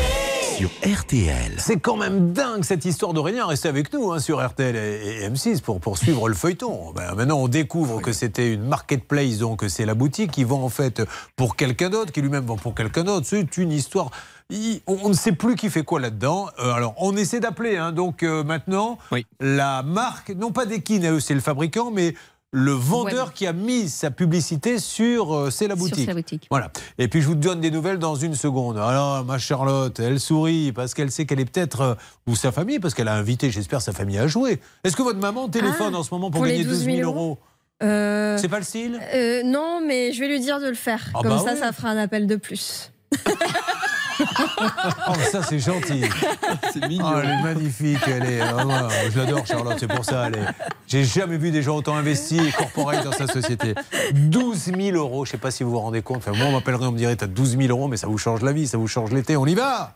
Sur 0.61 0.69
RTL. 0.85 1.55
C'est 1.57 1.79
quand 1.81 1.97
même 1.97 2.35
dingue 2.35 2.65
cette 2.65 2.85
histoire 2.85 3.15
d'Aurélien. 3.15 3.47
Restez 3.47 3.69
avec 3.71 3.95
nous 3.95 4.13
hein, 4.13 4.19
sur 4.19 4.47
RTL 4.47 4.77
et, 4.77 5.23
et 5.25 5.29
M6 5.31 5.63
pour 5.63 5.81
poursuivre 5.81 6.29
le 6.29 6.35
feuilleton. 6.35 6.93
Ben, 6.95 7.15
maintenant, 7.15 7.39
on 7.39 7.49
découvre 7.49 8.03
que 8.03 8.13
c'était 8.13 8.53
une 8.53 8.65
marketplace, 8.65 9.39
donc 9.39 9.65
c'est 9.69 9.87
la 9.87 9.95
boutique 9.95 10.33
qui 10.33 10.45
vend 10.45 10.63
en 10.63 10.69
fait 10.69 11.01
pour 11.35 11.57
quelqu'un 11.57 11.89
d'autre, 11.89 12.13
qui 12.13 12.21
lui-même 12.21 12.45
vend 12.45 12.57
pour 12.57 12.75
quelqu'un 12.75 13.05
d'autre. 13.05 13.27
C'est 13.27 13.57
une 13.57 13.73
histoire. 13.73 14.11
Il- 14.51 14.83
on, 14.87 14.99
on 15.05 15.09
ne 15.09 15.15
sait 15.15 15.33
plus 15.33 15.55
qui 15.57 15.71
fait 15.71 15.83
quoi 15.85 15.99
là-dedans. 15.99 16.51
Euh, 16.59 16.73
alors, 16.75 16.93
on 16.99 17.17
essaie 17.17 17.41
d'appeler. 17.41 17.79
hein. 17.79 17.93
donc 17.93 18.23
euh, 18.23 18.45
maintenant, 18.45 18.99
la 19.41 19.83
marque, 19.83 20.29
non 20.31 20.51
pas 20.51 20.67
d'Ekin, 20.67 21.01
eux, 21.11 21.21
c'est 21.21 21.35
le 21.35 21.41
fabricant, 21.41 21.91
mais 21.91 22.15
le 22.53 22.73
vendeur 22.73 23.33
qui 23.33 23.47
a 23.47 23.53
mis 23.53 23.89
sa 23.89 24.11
publicité 24.11 24.79
sur 24.81 25.35
euh, 25.35 25.51
C'est 25.51 25.69
la 25.69 25.77
boutique. 25.77 26.11
Boutique. 26.13 26.47
Voilà. 26.51 26.71
Et 26.99 27.07
puis 27.09 27.21
je 27.23 27.29
vous 27.29 27.35
donne 27.37 27.61
des 27.61 27.71
nouvelles 27.71 27.99
dans 27.99 28.17
une 28.17 28.35
seconde. 28.35 28.77
Alors, 28.77 29.25
ma 29.25 29.39
Charlotte, 29.39 29.99
elle 30.01 30.19
sourit 30.19 30.73
parce 30.73 30.93
qu'elle 30.95 31.11
sait 31.13 31.27
qu'elle 31.27 31.39
est 31.41 31.45
peut-être. 31.45 31.81
euh, 31.81 31.95
ou 32.27 32.35
sa 32.35 32.51
famille, 32.53 32.79
parce 32.81 32.95
qu'elle 32.95 33.09
a 33.09 33.15
invité, 33.15 33.51
j'espère, 33.51 33.81
sa 33.83 33.93
famille 33.93 34.19
à 34.19 34.27
jouer. 34.27 34.61
Est-ce 34.85 34.97
que 34.97 35.03
votre 35.03 35.19
maman 35.21 35.49
téléphone 35.49 35.93
Ah, 35.95 35.99
en 35.99 36.03
ce 36.03 36.13
moment 36.13 36.31
pour, 36.31 36.45
gagner 36.45 36.65
12 36.65 36.85
000 36.85 36.87
12 36.87 36.97
000 37.03 37.11
euros 37.11 37.39
Euh, 37.83 38.37
C'est 38.39 38.49
pas 38.49 38.59
le 38.59 38.65
style 38.65 38.99
Non, 39.45 39.81
mais 39.87 40.13
je 40.13 40.21
vais 40.21 40.29
lui 40.29 40.41
dire 40.41 40.61
de 40.61 40.67
le 40.69 40.75
faire. 40.75 41.09
Ah 41.15 41.21
Comme 41.23 41.31
bah 41.31 41.43
ça, 41.45 41.57
ça 41.57 41.73
fera 41.73 41.89
un 41.91 41.97
appel 41.99 42.27
de 42.27 42.37
plus. 42.37 42.91
Oh, 45.09 45.13
ça, 45.31 45.43
c'est 45.43 45.59
gentil. 45.59 46.05
C'est 46.73 46.87
mignon. 46.89 47.13
Oh, 47.15 47.21
elle 47.23 47.31
est 47.31 47.43
magnifique, 47.43 48.01
elle 48.07 48.25
est. 48.25 48.41
oh, 48.43 48.67
ouais, 48.67 49.11
je 49.13 49.19
l'adore, 49.19 49.47
Charlotte, 49.47 49.77
c'est 49.79 49.89
pour 49.89 50.05
ça. 50.05 50.27
Elle 50.27 50.37
est... 50.37 50.47
J'ai 50.87 51.05
jamais 51.05 51.37
vu 51.37 51.51
des 51.51 51.63
gens 51.63 51.77
autant 51.77 51.97
investis 51.97 52.41
et 52.41 52.53
corporels 52.53 53.03
dans 53.05 53.13
sa 53.13 53.27
société. 53.27 53.75
12 54.13 54.73
000 54.77 54.97
euros, 54.97 55.25
je 55.25 55.33
sais 55.33 55.39
pas 55.39 55.51
si 55.51 55.63
vous 55.63 55.71
vous 55.71 55.79
rendez 55.81 56.03
compte. 56.03 56.19
Enfin, 56.19 56.33
moi, 56.37 56.47
on 56.47 56.53
m'appellerait, 56.53 56.87
on 56.87 56.93
me 56.93 56.99
dirait, 56.99 57.17
t'as 57.17 57.27
12 57.27 57.59
000 57.59 57.69
euros, 57.71 57.89
mais 57.89 57.97
ça 57.97 58.07
vous 58.07 58.19
change 58.19 58.43
la 58.43 58.53
vie, 58.53 58.67
ça 58.67 58.79
vous 58.79 58.89
change 58.89 59.11
l'été. 59.13 59.37
On 59.37 59.47
y 59.47 59.55
va 59.55 59.95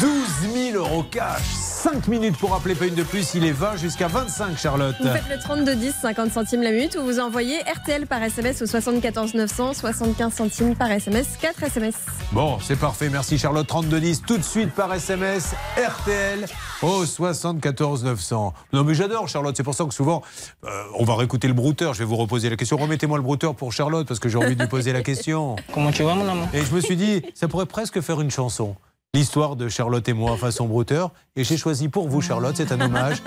12 0.00 0.72
000 0.72 0.76
euros 0.76 1.04
cash 1.10 1.57
5 1.78 2.08
minutes 2.08 2.36
pour 2.38 2.56
appeler, 2.56 2.74
pas 2.74 2.86
une 2.86 2.96
de 2.96 3.04
plus. 3.04 3.34
Il 3.34 3.44
est 3.44 3.52
20 3.52 3.76
jusqu'à 3.76 4.08
25, 4.08 4.58
Charlotte. 4.58 4.96
Vous 4.98 5.06
faites 5.06 5.28
le 5.30 5.38
32 5.38 5.76
10, 5.76 5.94
50 6.02 6.32
centimes 6.32 6.62
la 6.62 6.72
minute, 6.72 6.96
ou 7.00 7.04
vous 7.04 7.20
envoyez 7.20 7.56
RTL 7.60 8.08
par 8.08 8.20
SMS 8.20 8.60
au 8.62 8.66
74 8.66 9.34
900, 9.34 9.74
75 9.74 10.34
centimes 10.34 10.74
par 10.74 10.90
SMS, 10.90 11.36
4 11.40 11.62
SMS. 11.62 11.94
Bon, 12.32 12.58
c'est 12.60 12.74
parfait. 12.74 13.08
Merci 13.08 13.38
Charlotte. 13.38 13.64
3210 13.64 14.22
tout 14.26 14.38
de 14.38 14.42
suite 14.42 14.72
par 14.72 14.92
SMS 14.92 15.54
RTL 15.76 16.46
au 16.82 17.06
74 17.06 18.02
900. 18.02 18.54
Non 18.72 18.82
mais 18.82 18.94
j'adore 18.94 19.28
Charlotte. 19.28 19.56
C'est 19.56 19.62
pour 19.62 19.74
ça 19.74 19.84
que 19.84 19.94
souvent 19.94 20.22
euh, 20.64 20.82
on 20.98 21.04
va 21.04 21.14
réécouter 21.14 21.46
le 21.46 21.54
brouteur. 21.54 21.94
Je 21.94 22.00
vais 22.00 22.06
vous 22.06 22.16
reposer 22.16 22.50
la 22.50 22.56
question. 22.56 22.76
Remettez-moi 22.76 23.18
le 23.18 23.22
brouteur 23.22 23.54
pour 23.54 23.72
Charlotte 23.72 24.08
parce 24.08 24.18
que 24.18 24.28
j'ai 24.28 24.38
envie 24.38 24.56
de 24.56 24.60
lui 24.60 24.68
poser 24.68 24.92
la 24.92 25.02
question. 25.02 25.54
Comment 25.72 25.92
tu 25.92 26.02
vas, 26.02 26.16
mon 26.16 26.28
amour? 26.28 26.48
Et 26.52 26.64
je 26.64 26.74
me 26.74 26.80
suis 26.80 26.96
dit, 26.96 27.22
ça 27.34 27.46
pourrait 27.46 27.66
presque 27.66 28.00
faire 28.00 28.20
une 28.20 28.32
chanson. 28.32 28.74
L'histoire 29.14 29.56
de 29.56 29.70
Charlotte 29.70 30.06
et 30.06 30.12
moi 30.12 30.36
façon 30.36 30.66
brouteur. 30.66 31.12
Et 31.34 31.42
j'ai 31.42 31.56
choisi 31.56 31.88
pour 31.88 32.10
vous, 32.10 32.20
Charlotte, 32.20 32.54
c'est 32.54 32.70
un 32.72 32.80
hommage, 32.82 33.22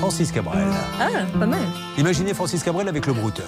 Francis 0.00 0.30
Cabrel. 0.30 0.68
Ah, 1.00 1.06
pas 1.38 1.46
mal. 1.46 1.60
Imaginez 1.96 2.34
Francis 2.34 2.62
Cabrel 2.62 2.88
avec 2.88 3.06
le 3.06 3.14
brouteur. 3.14 3.46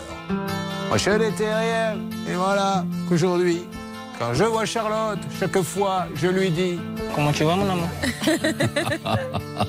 Moi, 0.89 0.97
je 0.97 1.11
n'étais 1.11 1.55
rien. 1.55 1.99
Et 2.27 2.35
voilà 2.35 2.87
qu'aujourd'hui, 3.11 3.65
quand 4.19 4.33
je 4.33 4.45
vois 4.45 4.65
Charlotte, 4.65 5.19
chaque 5.39 5.61
fois, 5.61 6.07
je 6.15 6.29
lui 6.29 6.51
dis 6.51 6.81
Comment 7.15 7.31
tu 7.33 7.45
vas, 7.45 7.57
mon 7.57 7.69
amour? 7.69 7.89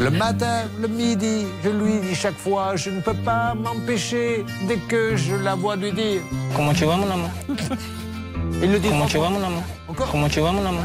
Le 0.00 0.10
matin, 0.10 0.62
le 0.80 0.86
midi, 0.86 1.44
je 1.64 1.70
lui 1.70 1.98
dis 1.98 2.14
chaque 2.14 2.36
fois, 2.36 2.76
je 2.76 2.90
ne 2.90 3.00
peux 3.00 3.14
pas 3.14 3.54
m'empêcher, 3.54 4.44
dès 4.68 4.76
que 4.76 5.16
je 5.16 5.34
la 5.34 5.56
vois 5.56 5.74
lui 5.74 5.90
dire. 5.90 6.20
Comment 6.54 6.72
tu 6.72 6.84
vas, 6.84 6.96
mon 6.96 7.10
amour? 7.10 7.30
Il 8.62 8.72
le 8.72 8.78
dit 8.78 8.88
Comment 8.88 9.06
tu 9.06 9.18
vas, 9.18 9.28
mon 9.28 9.42
amour 9.42 9.62
Encore 9.88 10.10
Comment 10.10 10.28
tu 10.28 10.40
vas, 10.40 10.52
mon 10.52 10.64
amour 10.64 10.82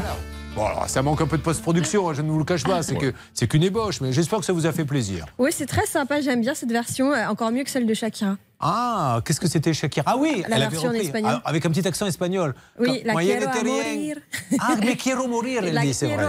Bon, 0.54 0.66
alors, 0.66 0.88
ça 0.88 1.02
manque 1.02 1.20
un 1.20 1.26
peu 1.26 1.36
de 1.36 1.42
post-production, 1.42 2.08
hein, 2.08 2.14
je 2.14 2.22
ne 2.22 2.30
vous 2.30 2.38
le 2.38 2.44
cache 2.44 2.62
pas, 2.62 2.82
c'est 2.84 2.94
que 2.94 3.12
c'est 3.32 3.48
qu'une 3.48 3.64
ébauche, 3.64 4.00
mais 4.00 4.12
j'espère 4.12 4.38
que 4.38 4.44
ça 4.44 4.52
vous 4.52 4.66
a 4.66 4.72
fait 4.72 4.84
plaisir. 4.84 5.26
Oui, 5.38 5.50
c'est 5.52 5.66
très 5.66 5.84
sympa, 5.84 6.20
j'aime 6.20 6.42
bien 6.42 6.54
cette 6.54 6.70
version, 6.70 7.12
euh, 7.12 7.26
encore 7.26 7.50
mieux 7.50 7.64
que 7.64 7.70
celle 7.70 7.86
de 7.86 7.94
Shakira. 7.94 8.36
Ah, 8.66 9.20
qu'est-ce 9.24 9.40
que 9.40 9.46
c'était 9.46 9.74
Shakira? 9.74 10.04
Ah 10.08 10.16
oui, 10.16 10.42
La 10.48 10.56
elle 10.56 10.62
avait 10.62 10.70
version 10.70 10.88
repris, 10.88 11.12
avec 11.44 11.66
un 11.66 11.70
petit 11.70 11.86
accent 11.86 12.06
espagnol. 12.06 12.54
Oui, 12.78 13.02
Quand- 13.04 13.12
la 13.14 13.20
quiero 13.22 13.46
a. 13.50 14.56
Ah, 14.58 14.76
mais 14.80 14.96
quiero 14.96 15.28
morir, 15.28 15.62
elle 15.64 15.74
La 15.74 15.82
dit, 15.82 15.92
c'est 15.92 16.06
vrai. 16.06 16.26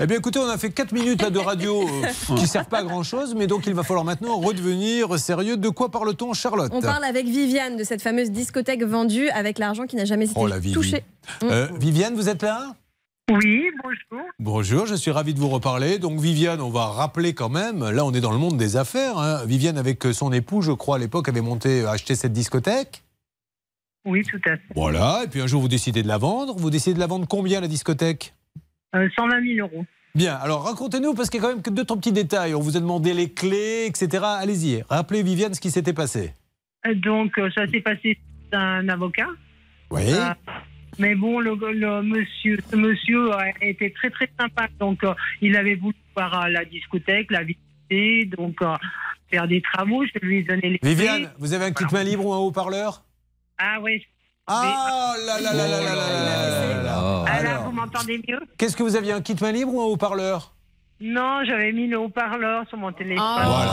Eh 0.00 0.06
bien 0.06 0.16
écoutez, 0.18 0.40
on 0.40 0.48
a 0.48 0.58
fait 0.58 0.70
4 0.70 0.90
minutes 0.92 1.22
là, 1.22 1.30
de 1.30 1.38
radio 1.38 1.82
euh, 1.88 2.34
qui 2.36 2.48
servent 2.48 2.66
pas 2.66 2.78
à 2.78 2.82
grand 2.82 3.04
chose, 3.04 3.34
mais 3.36 3.46
donc 3.46 3.66
il 3.68 3.74
va 3.74 3.84
falloir 3.84 4.04
maintenant 4.04 4.38
redevenir 4.40 5.18
sérieux. 5.20 5.56
De 5.56 5.68
quoi 5.68 5.88
parle-t-on, 5.90 6.32
Charlotte? 6.34 6.72
On 6.74 6.80
parle 6.82 7.04
avec 7.04 7.26
Viviane 7.26 7.76
de 7.76 7.84
cette 7.84 8.02
fameuse 8.02 8.32
discothèque 8.32 8.82
vendue 8.82 9.28
avec 9.30 9.58
l'argent 9.60 9.86
qui 9.86 9.94
n'a 9.94 10.04
jamais 10.04 10.24
été 10.24 10.34
Oh 10.36 10.46
Vivi. 10.46 10.72
touché. 10.72 11.04
Euh, 11.44 11.68
Viviane, 11.78 12.14
vous 12.16 12.28
êtes 12.28 12.42
là? 12.42 12.74
Oui, 13.30 13.70
bonjour. 13.82 14.26
Bonjour, 14.38 14.86
je 14.86 14.94
suis 14.94 15.10
ravi 15.10 15.34
de 15.34 15.38
vous 15.38 15.48
reparler. 15.48 15.98
Donc 15.98 16.18
Viviane, 16.18 16.60
on 16.62 16.70
va 16.70 16.86
rappeler 16.86 17.34
quand 17.34 17.50
même, 17.50 17.88
là 17.90 18.04
on 18.04 18.12
est 18.12 18.20
dans 18.20 18.32
le 18.32 18.38
monde 18.38 18.56
des 18.56 18.76
affaires. 18.76 19.18
hein. 19.18 19.44
Viviane 19.44 19.76
avec 19.76 20.02
son 20.12 20.32
époux, 20.32 20.62
je 20.62 20.72
crois 20.72 20.96
à 20.96 20.98
l'époque, 20.98 21.28
avait 21.28 21.42
monté, 21.42 21.84
acheté 21.84 22.14
cette 22.14 22.32
discothèque. 22.32 23.02
Oui, 24.06 24.22
tout 24.22 24.40
à 24.46 24.56
fait. 24.56 24.62
Voilà, 24.74 25.22
et 25.24 25.28
puis 25.28 25.42
un 25.42 25.46
jour 25.46 25.60
vous 25.60 25.68
décidez 25.68 26.02
de 26.02 26.08
la 26.08 26.16
vendre. 26.16 26.54
Vous 26.56 26.70
décidez 26.70 26.94
de 26.94 27.00
la 27.00 27.06
vendre 27.06 27.26
combien 27.28 27.60
la 27.60 27.68
discothèque? 27.68 28.32
Euh, 28.94 29.08
120 29.14 29.54
000 29.56 29.68
euros. 29.68 29.84
Bien, 30.14 30.34
alors 30.36 30.64
racontez-nous, 30.64 31.12
parce 31.12 31.28
qu'il 31.28 31.40
y 31.42 31.44
a 31.44 31.46
quand 31.48 31.54
même 31.54 31.62
que 31.62 31.68
deux, 31.70 31.84
trois 31.84 31.98
petits 31.98 32.12
détails. 32.12 32.54
On 32.54 32.60
vous 32.60 32.78
a 32.78 32.80
demandé 32.80 33.12
les 33.12 33.30
clés, 33.30 33.84
etc. 33.86 34.24
Allez-y, 34.24 34.82
rappelez 34.88 35.22
Viviane 35.22 35.52
ce 35.52 35.60
qui 35.60 35.70
s'était 35.70 35.92
passé. 35.92 36.32
Euh, 36.86 36.94
Donc, 36.94 37.36
euh, 37.38 37.50
ça 37.54 37.66
s'est 37.66 37.80
passé 37.82 38.16
un 38.52 38.88
avocat. 38.88 39.26
Oui. 39.90 40.02
Mais 40.98 41.14
bon, 41.14 41.38
le, 41.38 41.54
le 41.54 42.02
monsieur, 42.02 42.58
ce 42.70 42.76
monsieur 42.76 43.32
euh, 43.32 43.38
était 43.60 43.90
très 43.90 44.10
très 44.10 44.28
sympa. 44.38 44.66
Donc, 44.80 45.04
euh, 45.04 45.14
il 45.40 45.56
avait 45.56 45.76
voulu 45.76 45.94
voir 46.16 46.42
euh, 46.42 46.48
la 46.48 46.64
discothèque, 46.64 47.30
la 47.30 47.44
visiter, 47.44 48.24
donc 48.36 48.58
faire 49.30 49.46
des 49.46 49.62
travaux. 49.62 50.04
Je 50.04 50.26
lui 50.26 50.38
ai 50.38 50.42
donné 50.42 50.70
les. 50.70 50.78
Viviane, 50.82 51.30
vous 51.38 51.52
avez 51.52 51.66
un 51.66 51.72
kit 51.72 51.84
main 51.92 52.02
libre 52.02 52.26
ou 52.26 52.32
un 52.32 52.38
haut-parleur? 52.38 53.04
Ah 53.58 53.78
oui. 53.80 54.04
Ah 54.48 55.14
là 55.26 55.40
là 55.40 55.52
là 55.52 55.68
là 55.68 55.80
là 55.80 55.94
là 55.94 56.82
là 56.82 57.24
Alors, 57.26 57.52
ah, 57.54 57.58
vous 57.66 57.72
m'entendez 57.72 58.20
mieux? 58.26 58.40
Qu'est-ce 58.56 58.76
que 58.76 58.82
vous 58.82 58.96
aviez, 58.96 59.12
un 59.12 59.20
kit 59.20 59.36
main 59.40 59.52
libre 59.52 59.74
ou 59.74 59.82
un 59.82 59.84
haut-parleur? 59.84 60.54
Non, 61.00 61.44
j'avais 61.44 61.70
mis 61.72 61.86
le 61.86 61.98
haut-parleur 61.98 62.66
sur 62.68 62.78
mon 62.78 62.90
téléphone. 62.92 63.22
Voilà. 63.22 63.72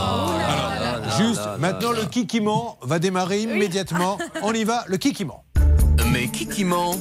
Alors, 0.78 1.18
juste, 1.18 1.48
maintenant, 1.60 1.92
le 1.92 2.06
kikiment 2.06 2.78
va 2.84 3.00
démarrer 3.00 3.40
immédiatement. 3.40 4.20
On 4.44 4.54
y 4.54 4.64
va, 4.64 4.84
le 4.88 4.98
kikiment. 4.98 5.45
Mais 6.12 6.28
qui 6.28 6.48
qui 6.48 6.64
ment 6.66 6.96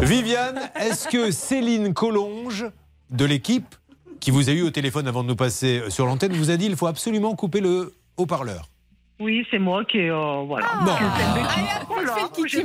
Viviane, 0.00 0.60
est-ce 0.80 1.08
que 1.08 1.30
Céline 1.30 1.92
Collonge, 1.94 2.66
de 3.10 3.24
l'équipe, 3.24 3.74
qui 4.20 4.30
vous 4.30 4.48
a 4.48 4.52
eu 4.52 4.62
au 4.62 4.70
téléphone 4.70 5.06
avant 5.08 5.22
de 5.22 5.28
nous 5.28 5.36
passer 5.36 5.82
sur 5.88 6.06
l'antenne, 6.06 6.32
vous 6.32 6.50
a 6.50 6.56
dit 6.56 6.66
il 6.66 6.76
faut 6.76 6.86
absolument 6.86 7.34
couper 7.34 7.60
le 7.60 7.94
haut-parleur 8.16 8.68
Oui, 9.20 9.44
c'est 9.50 9.58
moi 9.58 9.84
qui. 9.84 9.98
euh, 9.98 10.42
voilà. 10.46 10.66
Bon. 10.84 10.92
Pas 11.96 12.20
écouté. 12.26 12.64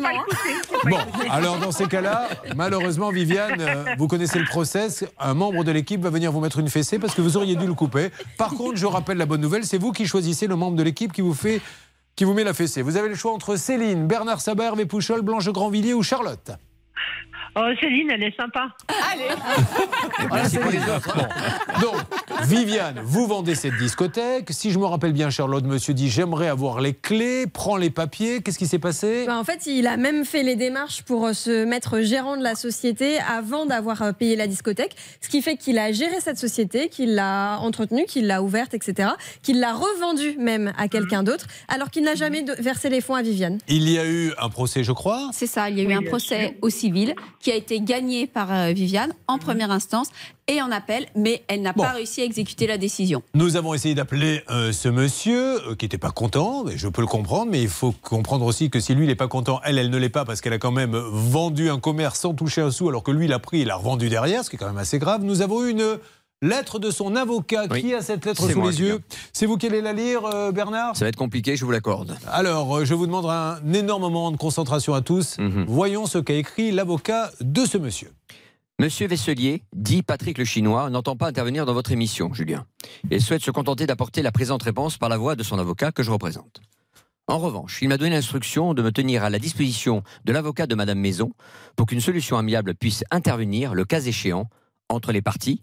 Bon, 0.89 0.97
alors 1.29 1.57
dans 1.59 1.71
ces 1.71 1.87
cas-là, 1.87 2.29
malheureusement, 2.55 3.09
Viviane, 3.11 3.59
euh, 3.61 3.83
vous 3.97 4.07
connaissez 4.07 4.39
le 4.39 4.45
process. 4.45 5.05
Un 5.19 5.33
membre 5.33 5.63
de 5.63 5.71
l'équipe 5.71 6.01
va 6.01 6.09
venir 6.09 6.31
vous 6.31 6.39
mettre 6.39 6.59
une 6.59 6.69
fessée 6.69 6.99
parce 6.99 7.13
que 7.15 7.21
vous 7.21 7.37
auriez 7.37 7.55
dû 7.55 7.65
le 7.65 7.73
couper. 7.73 8.09
Par 8.37 8.51
contre, 8.51 8.77
je 8.77 8.85
rappelle 8.85 9.17
la 9.17 9.25
bonne 9.25 9.41
nouvelle, 9.41 9.65
c'est 9.65 9.77
vous 9.77 9.91
qui 9.91 10.05
choisissez 10.07 10.47
le 10.47 10.55
membre 10.55 10.77
de 10.77 10.83
l'équipe 10.83 11.11
qui 11.13 11.21
vous 11.21 11.33
fait, 11.33 11.61
qui 12.15 12.23
vous 12.23 12.33
met 12.33 12.43
la 12.43 12.53
fessée. 12.53 12.81
Vous 12.81 12.97
avez 12.97 13.09
le 13.09 13.15
choix 13.15 13.33
entre 13.33 13.55
Céline, 13.55 14.07
Bernard 14.07 14.41
Sabat, 14.41 14.65
Hervé 14.65 14.85
Pouchol, 14.85 15.21
Blanche 15.21 15.49
Grandvilliers 15.49 15.93
ou 15.93 16.03
Charlotte. 16.03 16.51
Oh, 17.55 17.67
Céline, 17.81 18.09
elle 18.11 18.23
est 18.23 18.35
sympa. 18.35 18.69
Allez. 19.11 19.23
Voilà, 20.29 20.47
c'est 20.47 20.59
pour 20.59 20.71
les 20.71 20.79
autres. 20.79 21.13
Bon. 21.15 21.81
Donc, 21.81 21.95
Viviane, 22.43 22.99
vous 23.03 23.27
vendez 23.27 23.55
cette 23.55 23.75
discothèque. 23.77 24.47
Si 24.51 24.71
je 24.71 24.79
me 24.79 24.85
rappelle 24.85 25.13
bien, 25.13 25.29
Charlotte, 25.29 25.65
monsieur 25.65 25.93
dit 25.93 26.09
j'aimerais 26.09 26.47
avoir 26.47 26.79
les 26.79 26.93
clés, 26.93 27.47
prends 27.47 27.75
les 27.75 27.89
papiers. 27.89 28.41
Qu'est-ce 28.41 28.59
qui 28.59 28.67
s'est 28.67 28.79
passé? 28.79 29.25
Bah, 29.25 29.37
en 29.37 29.43
fait, 29.43 29.65
il 29.65 29.87
a 29.87 29.97
même 29.97 30.23
fait 30.23 30.43
les 30.43 30.55
démarches 30.55 31.01
pour 31.01 31.25
euh, 31.25 31.33
se 31.33 31.65
mettre 31.65 32.01
gérant 32.01 32.37
de 32.37 32.43
la 32.43 32.55
société 32.55 33.17
avant 33.19 33.65
d'avoir 33.65 34.01
euh, 34.01 34.11
payé 34.13 34.35
la 34.35 34.47
discothèque. 34.47 34.95
Ce 35.21 35.27
qui 35.27 35.41
fait 35.41 35.57
qu'il 35.57 35.77
a 35.79 35.91
géré 35.91 36.21
cette 36.21 36.37
société, 36.37 36.87
qu'il 36.87 37.15
l'a 37.15 37.57
entretenue, 37.59 38.05
qu'il 38.05 38.27
l'a 38.27 38.41
ouverte, 38.43 38.73
etc. 38.73 39.09
Qu'il 39.41 39.59
l'a 39.59 39.73
revendue 39.73 40.37
même 40.37 40.71
à 40.77 40.87
quelqu'un 40.87 41.23
d'autre, 41.23 41.47
alors 41.67 41.89
qu'il 41.89 42.03
n'a 42.03 42.15
jamais 42.15 42.45
versé 42.59 42.89
les 42.89 43.01
fonds 43.01 43.15
à 43.15 43.21
Viviane. 43.21 43.57
Il 43.67 43.89
y 43.89 43.97
a 43.97 44.05
eu 44.05 44.31
un 44.39 44.49
procès, 44.49 44.83
je 44.83 44.91
crois. 44.91 45.29
C'est 45.33 45.47
ça, 45.47 45.69
il 45.69 45.77
y 45.77 45.81
a 45.81 45.83
eu 45.83 45.93
un 45.93 46.03
procès 46.03 46.57
au 46.61 46.69
civil 46.69 47.15
qui 47.41 47.51
a 47.51 47.55
été 47.55 47.79
gagné 47.81 48.27
par 48.27 48.51
euh, 48.51 48.71
Viviane 48.71 49.13
en 49.27 49.37
première 49.37 49.71
instance 49.71 50.07
et 50.47 50.61
en 50.61 50.71
appel, 50.71 51.07
mais 51.15 51.43
elle 51.47 51.61
n'a 51.61 51.73
Bon. 51.73 51.83
pas 51.83 51.91
réussi 51.91 52.21
à 52.21 52.25
exécuter 52.25 52.67
la 52.67 52.77
décision. 52.77 53.23
Nous 53.33 53.55
avons 53.55 53.73
essayé 53.73 53.95
d'appeler 53.95 54.43
euh, 54.49 54.71
ce 54.71 54.89
monsieur 54.89 55.69
euh, 55.69 55.75
qui 55.75 55.85
n'était 55.85 55.97
pas 55.97 56.11
content, 56.11 56.63
mais 56.65 56.77
je 56.77 56.87
peux 56.87 57.01
le 57.01 57.07
comprendre, 57.07 57.51
mais 57.51 57.61
il 57.61 57.69
faut 57.69 57.93
comprendre 58.01 58.45
aussi 58.45 58.69
que 58.69 58.79
si 58.79 58.93
lui 58.95 59.07
n'est 59.07 59.15
pas 59.15 59.27
content, 59.27 59.61
elle, 59.63 59.77
elle 59.77 59.89
ne 59.89 59.97
l'est 59.97 60.09
pas 60.09 60.25
parce 60.25 60.41
qu'elle 60.41 60.53
a 60.53 60.57
quand 60.59 60.71
même 60.71 60.95
vendu 60.95 61.69
un 61.69 61.79
commerce 61.79 62.19
sans 62.19 62.33
toucher 62.33 62.61
un 62.61 62.71
sou, 62.71 62.89
alors 62.89 63.03
que 63.03 63.11
lui 63.11 63.27
l'a 63.27 63.39
pris, 63.39 63.59
il 63.59 63.67
l'a 63.67 63.75
revendu 63.75 64.09
derrière, 64.09 64.43
ce 64.43 64.49
qui 64.49 64.55
est 64.57 64.59
quand 64.59 64.67
même 64.67 64.77
assez 64.77 64.99
grave. 64.99 65.23
Nous 65.23 65.41
avons 65.41 65.65
eu 65.65 65.71
une 65.71 65.97
lettre 66.41 66.79
de 66.79 66.91
son 66.91 67.15
avocat. 67.15 67.67
Qui 67.67 67.93
a 67.93 68.01
cette 68.01 68.25
lettre 68.25 68.49
sous 68.49 68.59
moi, 68.59 68.71
les 68.71 68.81
yeux? 68.81 68.99
C'est 69.31 69.45
vous 69.45 69.57
qui 69.57 69.67
allez 69.67 69.81
la 69.81 69.93
lire, 69.93 70.25
euh, 70.25 70.51
Bernard? 70.51 70.95
Ça 70.95 71.05
va 71.05 71.09
être 71.09 71.15
compliqué, 71.15 71.55
je 71.55 71.63
vous 71.63 71.71
l'accorde. 71.71 72.17
Alors, 72.27 72.77
euh, 72.77 72.85
je 72.85 72.93
vous 72.93 73.05
demande 73.05 73.27
un 73.27 73.59
énorme 73.73 74.01
moment 74.01 74.31
de 74.31 74.37
concentration 74.37 74.93
à 74.93 75.01
tous. 75.01 75.37
Mhm. 75.37 75.65
Voyons 75.67 76.05
ce 76.07 76.17
qu'a 76.17 76.33
écrit 76.33 76.71
l'avocat 76.71 77.31
de 77.41 77.65
ce 77.65 77.77
monsieur. 77.77 78.11
Monsieur 78.79 79.07
Vesselier, 79.07 79.61
dit 79.73 80.01
Patrick 80.01 80.39
le 80.39 80.45
Chinois, 80.45 80.89
n'entend 80.89 81.15
pas 81.15 81.27
intervenir 81.27 81.67
dans 81.67 81.73
votre 81.73 81.91
émission, 81.91 82.33
Julien. 82.33 82.65
Il 83.11 83.21
souhaite 83.21 83.43
se 83.43 83.51
contenter 83.51 83.85
d'apporter 83.85 84.23
la 84.23 84.31
présente 84.31 84.63
réponse 84.63 84.97
par 84.97 85.07
la 85.07 85.17
voix 85.17 85.35
de 85.35 85.43
son 85.43 85.59
avocat 85.59 85.91
que 85.91 86.01
je 86.01 86.09
représente. 86.09 86.61
En 87.27 87.37
revanche, 87.37 87.77
il 87.83 87.89
m'a 87.89 87.97
donné 87.97 88.09
l'instruction 88.09 88.73
de 88.73 88.81
me 88.81 88.91
tenir 88.91 89.23
à 89.23 89.29
la 89.29 89.37
disposition 89.37 90.01
de 90.25 90.33
l'avocat 90.33 90.65
de 90.65 90.73
Madame 90.73 90.97
Maison 90.97 91.31
pour 91.75 91.85
qu'une 91.85 92.01
solution 92.01 92.37
amiable 92.37 92.73
puisse 92.73 93.03
intervenir, 93.11 93.75
le 93.75 93.85
cas 93.85 94.01
échéant, 94.01 94.49
entre 94.89 95.11
les 95.11 95.21
parties, 95.21 95.61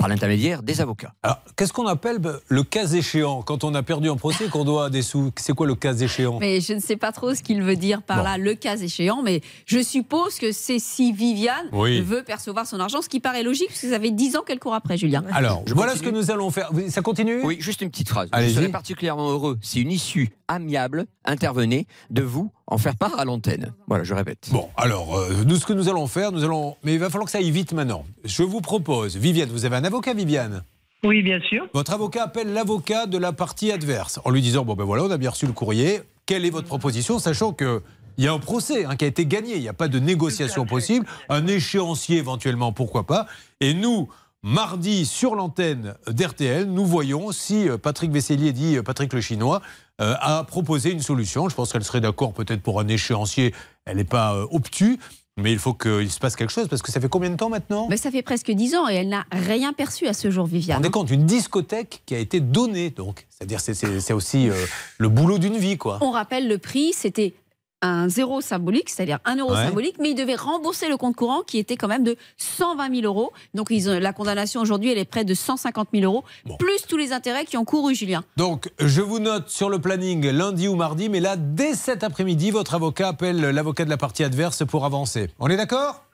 par 0.00 0.08
l'intermédiaire 0.08 0.62
des 0.62 0.80
avocats. 0.80 1.12
Alors, 1.22 1.40
qu'est-ce 1.56 1.74
qu'on 1.74 1.86
appelle 1.86 2.18
le 2.48 2.62
cas 2.62 2.86
échéant? 2.86 3.42
Quand 3.42 3.64
on 3.64 3.74
a 3.74 3.82
perdu 3.82 4.08
un 4.08 4.16
procès, 4.16 4.48
qu'on 4.48 4.64
doit 4.64 4.88
des 4.88 5.02
sous, 5.02 5.30
c'est 5.36 5.52
quoi 5.52 5.66
le 5.66 5.74
cas 5.74 5.92
échéant? 5.92 6.38
Mais 6.40 6.62
je 6.62 6.72
ne 6.72 6.80
sais 6.80 6.96
pas 6.96 7.12
trop 7.12 7.34
ce 7.34 7.42
qu'il 7.42 7.62
veut 7.62 7.76
dire 7.76 8.00
par 8.02 8.18
Bon. 8.18 8.22
là, 8.24 8.38
le 8.38 8.54
cas 8.54 8.78
échéant, 8.78 9.22
mais 9.22 9.42
je 9.66 9.82
suppose 9.82 10.36
que 10.38 10.52
c'est 10.52 10.78
si 10.78 11.12
Viviane 11.12 11.66
Oui. 11.72 12.00
veut 12.00 12.22
percevoir 12.22 12.66
son 12.66 12.80
argent, 12.80 13.02
ce 13.02 13.10
qui 13.10 13.20
paraît 13.20 13.42
logique, 13.42 13.68
parce 13.68 13.82
que 13.82 13.90
ça 13.90 14.00
fait 14.00 14.10
10 14.10 14.36
ans 14.36 14.42
qu'elle 14.46 14.58
court 14.58 14.72
après, 14.74 14.96
Julien. 14.96 15.22
Alors, 15.32 15.62
Je 15.66 15.74
voilà 15.74 15.92
continue 15.92 16.06
ce 16.06 16.10
que 16.10 16.16
nous 16.16 16.30
allons 16.30 16.50
faire. 16.50 16.70
Ça 16.88 17.02
continue? 17.02 17.42
Oui, 17.44 17.58
juste 17.60 17.82
une 17.82 17.90
petite 17.90 18.08
phrase. 18.08 18.30
Je 18.34 18.48
serais 18.48 18.68
particulièrement 18.70 19.28
heureux 19.30 19.58
si 19.60 19.82
une 19.82 19.92
issue 19.92 20.30
amiable 20.50 21.06
intervenait 21.24 21.86
de 22.10 22.22
vous 22.22 22.52
en 22.66 22.78
faire 22.78 22.96
part 22.96 23.18
à 23.18 23.24
l'antenne. 23.24 23.72
Voilà, 23.86 24.04
je 24.04 24.14
répète. 24.14 24.48
Bon, 24.52 24.68
alors, 24.76 25.16
euh, 25.16 25.44
nous, 25.46 25.56
ce 25.56 25.64
que 25.64 25.72
nous 25.72 25.88
allons 25.88 26.06
faire, 26.06 26.32
nous 26.32 26.44
allons. 26.44 26.76
Mais 26.82 26.94
il 26.94 26.98
va 26.98 27.08
falloir 27.08 27.26
que 27.26 27.30
ça 27.30 27.38
aille 27.38 27.50
vite 27.50 27.72
maintenant. 27.72 28.04
Je 28.24 28.42
vous 28.42 28.60
propose, 28.60 29.16
Viviane, 29.16 29.48
vous 29.48 29.64
avez 29.64 29.76
un 29.76 29.84
avocat, 29.84 30.12
Viviane? 30.14 30.62
Oui, 31.02 31.22
bien 31.22 31.40
sûr. 31.40 31.66
Votre 31.72 31.92
avocat 31.92 32.24
appelle 32.24 32.52
l'avocat 32.52 33.06
de 33.06 33.16
la 33.16 33.32
partie 33.32 33.72
adverse 33.72 34.20
en 34.24 34.30
lui 34.30 34.42
disant 34.42 34.64
Bon, 34.64 34.74
ben 34.74 34.84
voilà, 34.84 35.04
on 35.04 35.10
a 35.10 35.16
bien 35.16 35.30
reçu 35.30 35.46
le 35.46 35.52
courrier. 35.52 36.00
Quelle 36.26 36.44
est 36.44 36.50
votre 36.50 36.66
proposition 36.66 37.18
Sachant 37.18 37.52
que. 37.52 37.82
Il 38.18 38.24
y 38.24 38.28
a 38.28 38.34
un 38.34 38.38
procès 38.38 38.84
hein, 38.84 38.96
qui 38.96 39.06
a 39.06 39.08
été 39.08 39.24
gagné, 39.24 39.54
il 39.54 39.62
n'y 39.62 39.68
a 39.68 39.72
pas 39.72 39.88
de 39.88 39.98
négociation 39.98 40.66
possible, 40.66 41.06
un 41.30 41.46
échéancier 41.46 42.18
éventuellement, 42.18 42.70
pourquoi 42.70 43.06
pas. 43.06 43.26
Et 43.60 43.72
nous, 43.72 44.10
mardi, 44.42 45.06
sur 45.06 45.34
l'antenne 45.34 45.94
d'RTL, 46.06 46.66
nous 46.66 46.84
voyons 46.84 47.32
si 47.32 47.66
euh, 47.66 47.78
Patrick 47.78 48.10
Vesselier, 48.10 48.52
dit 48.52 48.76
euh, 48.76 48.82
Patrick 48.82 49.14
le 49.14 49.22
Chinois, 49.22 49.62
euh, 50.00 50.14
a 50.20 50.44
proposé 50.44 50.90
une 50.92 51.00
solution. 51.02 51.48
Je 51.48 51.54
pense 51.54 51.72
qu'elle 51.72 51.84
serait 51.84 52.00
d'accord 52.00 52.32
peut-être 52.32 52.62
pour 52.62 52.80
un 52.80 52.88
échéancier. 52.88 53.54
Elle 53.84 53.96
n'est 53.98 54.04
pas 54.04 54.34
euh, 54.34 54.46
obtue, 54.50 54.98
mais 55.36 55.52
il 55.52 55.58
faut 55.58 55.74
qu'il 55.74 56.10
se 56.10 56.18
passe 56.18 56.36
quelque 56.36 56.50
chose 56.52 56.68
parce 56.68 56.82
que 56.82 56.90
ça 56.92 57.00
fait 57.00 57.08
combien 57.08 57.30
de 57.30 57.36
temps 57.36 57.48
maintenant? 57.48 57.86
Mais 57.88 57.96
ça 57.96 58.10
fait 58.10 58.22
presque 58.22 58.50
10 58.50 58.74
ans 58.76 58.88
et 58.88 58.94
elle 58.94 59.08
n'a 59.08 59.24
rien 59.32 59.72
perçu 59.72 60.06
à 60.06 60.12
ce 60.12 60.30
jour, 60.30 60.44
vous 60.44 60.50
vous 60.50 60.56
Viviane. 60.56 60.76
rendez 60.78 60.90
compte, 60.90 61.10
une 61.10 61.24
discothèque 61.26 62.02
qui 62.06 62.14
a 62.14 62.18
été 62.18 62.40
donnée, 62.40 62.90
donc. 62.90 63.26
C'est-à-dire, 63.30 63.60
c'est- 63.60 63.74
c'est 63.74 64.00
c'est 64.00 64.12
aussi 64.12 64.48
euh, 64.50 64.54
le 64.98 65.08
boulot 65.08 65.38
d'une 65.38 65.56
vie, 65.56 65.76
quoi. 65.78 65.98
On 66.02 66.10
rappelle 66.10 66.48
le 66.48 66.58
prix, 66.58 66.92
c'était 66.92 67.34
un 67.82 68.08
zéro 68.08 68.40
symbolique, 68.40 68.90
c'est-à-dire 68.90 69.18
un 69.24 69.36
euro 69.36 69.52
Ouais. 69.52 69.64
symbolique, 69.66 69.96
mais 69.98 70.10
il 70.10 70.14
devait 70.14 70.34
rembourser 70.34 70.88
le 70.88 70.96
compte 70.96 71.16
courant 71.16 71.42
qui 71.42 71.58
était 71.58 71.76
quand 71.76 71.88
même 71.88 72.04
de 72.04 72.16
120 72.36 72.94
000 72.94 73.06
euros. 73.06 73.32
Donc 73.54 73.68
ils 73.70 73.88
ont- 73.88 73.98
la 73.98 74.12
condamnation 74.12 74.60
aujourd'hui, 74.60 74.90
elle 74.90 74.98
est 74.98 75.04
près 75.04 75.24
de 75.24 75.34
150 75.34 75.88
000 75.94 76.04
euros, 76.04 76.24
plus 76.58 76.82
tous 76.88 76.96
les 76.96 77.12
intérêts 77.12 77.44
qui 77.44 77.56
ont 77.56 77.64
couru, 77.64 77.94
Julien. 77.94 78.22
Donc, 78.36 78.70
je 78.78 79.00
vous 79.00 79.18
note 79.18 79.48
sur 79.48 79.70
le 79.70 79.78
planning 79.78 80.28
lundi 80.30 80.68
ou 80.68 80.74
mardi, 80.76 81.08
mais 81.08 81.20
là, 81.20 81.36
dès 81.36 81.74
cet 81.74 82.04
après-midi, 82.04 82.50
votre 82.50 82.74
avocat 82.74 83.08
appelle 83.08 83.40
l'avocat 83.40 83.84
de 83.84 83.90
la 83.90 83.96
partie 83.96 84.24
adverse 84.24 84.64
pour 84.66 84.84
avancer. 84.84 85.30
On 85.38 85.48
est 85.48 85.56
d'accord? 85.56 86.04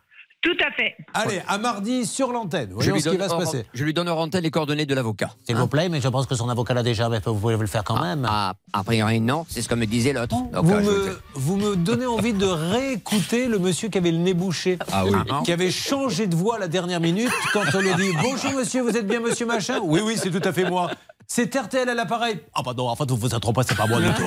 Tout 0.46 0.64
à 0.64 0.70
fait. 0.70 0.94
Allez, 1.12 1.42
à 1.48 1.58
mardi 1.58 2.06
sur 2.06 2.30
l'antenne. 2.30 2.68
Je 2.70 2.74
Voyons 2.74 2.94
lui, 2.94 3.00
ce 3.00 3.08
qui 3.08 3.16
donne 3.16 3.22
va 3.22 3.28
se 3.28 3.34
hors- 3.34 3.40
passer. 3.40 3.66
je 3.74 3.84
lui 3.84 3.92
donne 3.92 4.08
hors 4.08 4.20
antenne 4.20 4.42
les 4.44 4.50
coordonnées 4.52 4.86
de 4.86 4.94
l'avocat. 4.94 5.30
S'il 5.44 5.56
vous 5.56 5.66
plaît, 5.66 5.88
mais 5.88 6.00
je 6.00 6.06
pense 6.08 6.26
que 6.26 6.36
son 6.36 6.48
avocat 6.48 6.72
l'a 6.74 6.84
déjà, 6.84 7.08
mais 7.08 7.18
vous 7.24 7.34
pouvez 7.34 7.56
le 7.56 7.66
faire 7.66 7.82
quand 7.82 8.00
même. 8.00 8.24
Ah, 8.30 8.54
a 8.72 8.84
priori, 8.84 9.20
non, 9.20 9.44
c'est 9.48 9.60
ce 9.60 9.68
que 9.68 9.74
me 9.74 9.86
disait 9.86 10.12
l'autre. 10.12 10.36
Vous 10.52 10.72
euh, 10.72 10.80
me, 10.82 11.18
vous 11.34 11.56
me 11.56 11.74
donnez 11.74 12.06
envie 12.06 12.32
de 12.32 12.46
réécouter 12.46 13.48
le 13.48 13.58
monsieur 13.58 13.88
qui 13.88 13.98
avait 13.98 14.12
le 14.12 14.18
nez 14.18 14.34
bouché, 14.34 14.78
Ah 14.92 15.04
oui. 15.04 15.12
qui 15.44 15.52
avait 15.52 15.70
changé 15.72 16.26
de 16.28 16.36
voix 16.36 16.56
à 16.56 16.58
la 16.60 16.68
dernière 16.68 17.00
minute 17.00 17.32
quand 17.52 17.62
on 17.74 17.80
lui 17.80 17.94
dit 17.96 18.12
Bonjour 18.22 18.52
monsieur, 18.52 18.82
vous 18.82 18.96
êtes 18.96 19.06
bien 19.08 19.20
monsieur 19.20 19.46
machin? 19.46 19.80
Oui, 19.82 20.00
oui, 20.04 20.14
c'est 20.16 20.30
tout 20.30 20.46
à 20.48 20.52
fait 20.52 20.68
moi. 20.68 20.90
C'est 21.28 21.54
RTL 21.54 21.88
à 21.88 21.94
l'appareil. 21.94 22.40
Ah, 22.54 22.62
pardon, 22.62 22.88
en 22.88 22.94
fait, 22.94 23.10
vous 23.10 23.16
vous 23.16 23.34
êtes 23.34 23.40
trompé, 23.40 23.62
c'est 23.66 23.76
pas 23.76 23.86
moi 23.86 24.00
du 24.00 24.08
tout. 24.14 24.22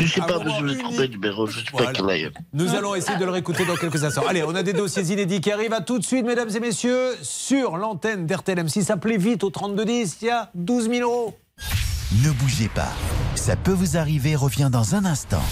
Je 0.00 0.06
sais 0.06 0.20
Ah, 0.20 0.26
pas, 0.26 0.38
moment 0.38 0.58
je 0.58 0.64
me 0.64 0.78
trompé 0.78 1.06
de 1.08 1.12
numéro, 1.12 1.46
je 1.46 1.60
sais 1.60 1.64
pas 1.70 1.92
Voilà. 1.92 2.12
aille. 2.12 2.30
Nous 2.52 2.74
allons 2.74 2.94
essayer 2.96 3.16
de 3.18 3.24
le 3.24 3.30
réécouter 3.30 3.64
dans 3.64 3.76
quelques 3.76 4.02
instants. 4.02 4.24
Allez, 4.28 4.42
on 4.42 4.54
a 4.54 4.62
des 4.64 4.72
dossiers 4.72 5.04
inédits 5.04 5.40
qui 5.40 5.52
arrivent 5.52 5.72
à 5.72 5.80
tout 5.80 5.98
de 6.00 6.04
suite, 6.04 6.26
mesdames 6.26 6.50
et 6.54 6.60
messieurs, 6.60 7.16
sur 7.22 7.76
l'antenne 7.76 8.26
d'RTL 8.26 8.58
M6. 8.58 8.90
Appelez 8.90 9.16
vite 9.16 9.44
au 9.44 9.50
3210, 9.50 10.18
il 10.22 10.26
y 10.26 10.30
a 10.30 10.50
12 10.54 10.88
000 10.90 11.08
euros. 11.08 11.38
Ne 12.24 12.30
bougez 12.32 12.68
pas. 12.68 12.92
Ça 13.36 13.54
peut 13.56 13.72
vous 13.72 13.96
arriver, 13.96 14.34
revient 14.34 14.68
dans 14.72 14.94
un 14.96 15.04
instant. 15.04 15.42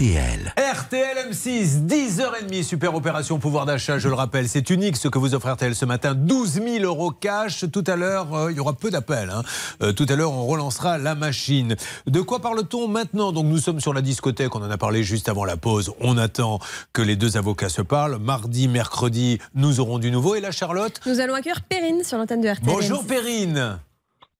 RTL. 0.00 0.54
RTL 0.56 1.28
M6, 1.30 1.84
10h30, 1.86 2.62
super 2.62 2.94
opération 2.94 3.38
pouvoir 3.38 3.66
d'achat, 3.66 3.98
je 3.98 4.08
le 4.08 4.14
rappelle. 4.14 4.48
C'est 4.48 4.70
unique 4.70 4.96
ce 4.96 5.08
que 5.08 5.18
vous 5.18 5.34
offre 5.34 5.50
RTL 5.52 5.74
ce 5.74 5.84
matin. 5.84 6.14
12 6.14 6.54
000 6.54 6.84
euros 6.84 7.10
cash. 7.10 7.66
Tout 7.70 7.84
à 7.86 7.96
l'heure, 7.96 8.34
euh, 8.34 8.50
il 8.50 8.56
y 8.56 8.60
aura 8.60 8.72
peu 8.72 8.90
d'appels. 8.90 9.28
hein. 9.28 9.42
Euh, 9.82 9.92
tout 9.92 10.06
à 10.08 10.16
l'heure, 10.16 10.32
on 10.32 10.46
relancera 10.46 10.96
la 10.96 11.14
machine. 11.14 11.76
De 12.06 12.22
quoi 12.22 12.40
parle-t-on 12.40 12.88
maintenant? 12.88 13.30
Donc, 13.32 13.44
nous 13.44 13.58
sommes 13.58 13.80
sur 13.80 13.92
la 13.92 14.00
discothèque. 14.00 14.56
On 14.56 14.62
en 14.62 14.70
a 14.70 14.78
parlé 14.78 15.04
juste 15.04 15.28
avant 15.28 15.44
la 15.44 15.58
pause. 15.58 15.92
On 16.00 16.16
attend 16.16 16.60
que 16.94 17.02
les 17.02 17.16
deux 17.16 17.36
avocats 17.36 17.68
se 17.68 17.82
parlent. 17.82 18.16
Mardi, 18.16 18.68
mercredi, 18.68 19.38
nous 19.54 19.80
aurons 19.80 19.98
du 19.98 20.10
nouveau. 20.10 20.34
Et 20.34 20.40
là, 20.40 20.50
Charlotte? 20.50 20.98
Nous 21.04 21.20
allons 21.20 21.34
accueillir 21.34 21.60
Perrine 21.60 22.04
sur 22.04 22.16
l'antenne 22.16 22.40
de 22.40 22.48
RTL. 22.48 22.64
Bonjour 22.64 23.04
Perrine. 23.04 23.78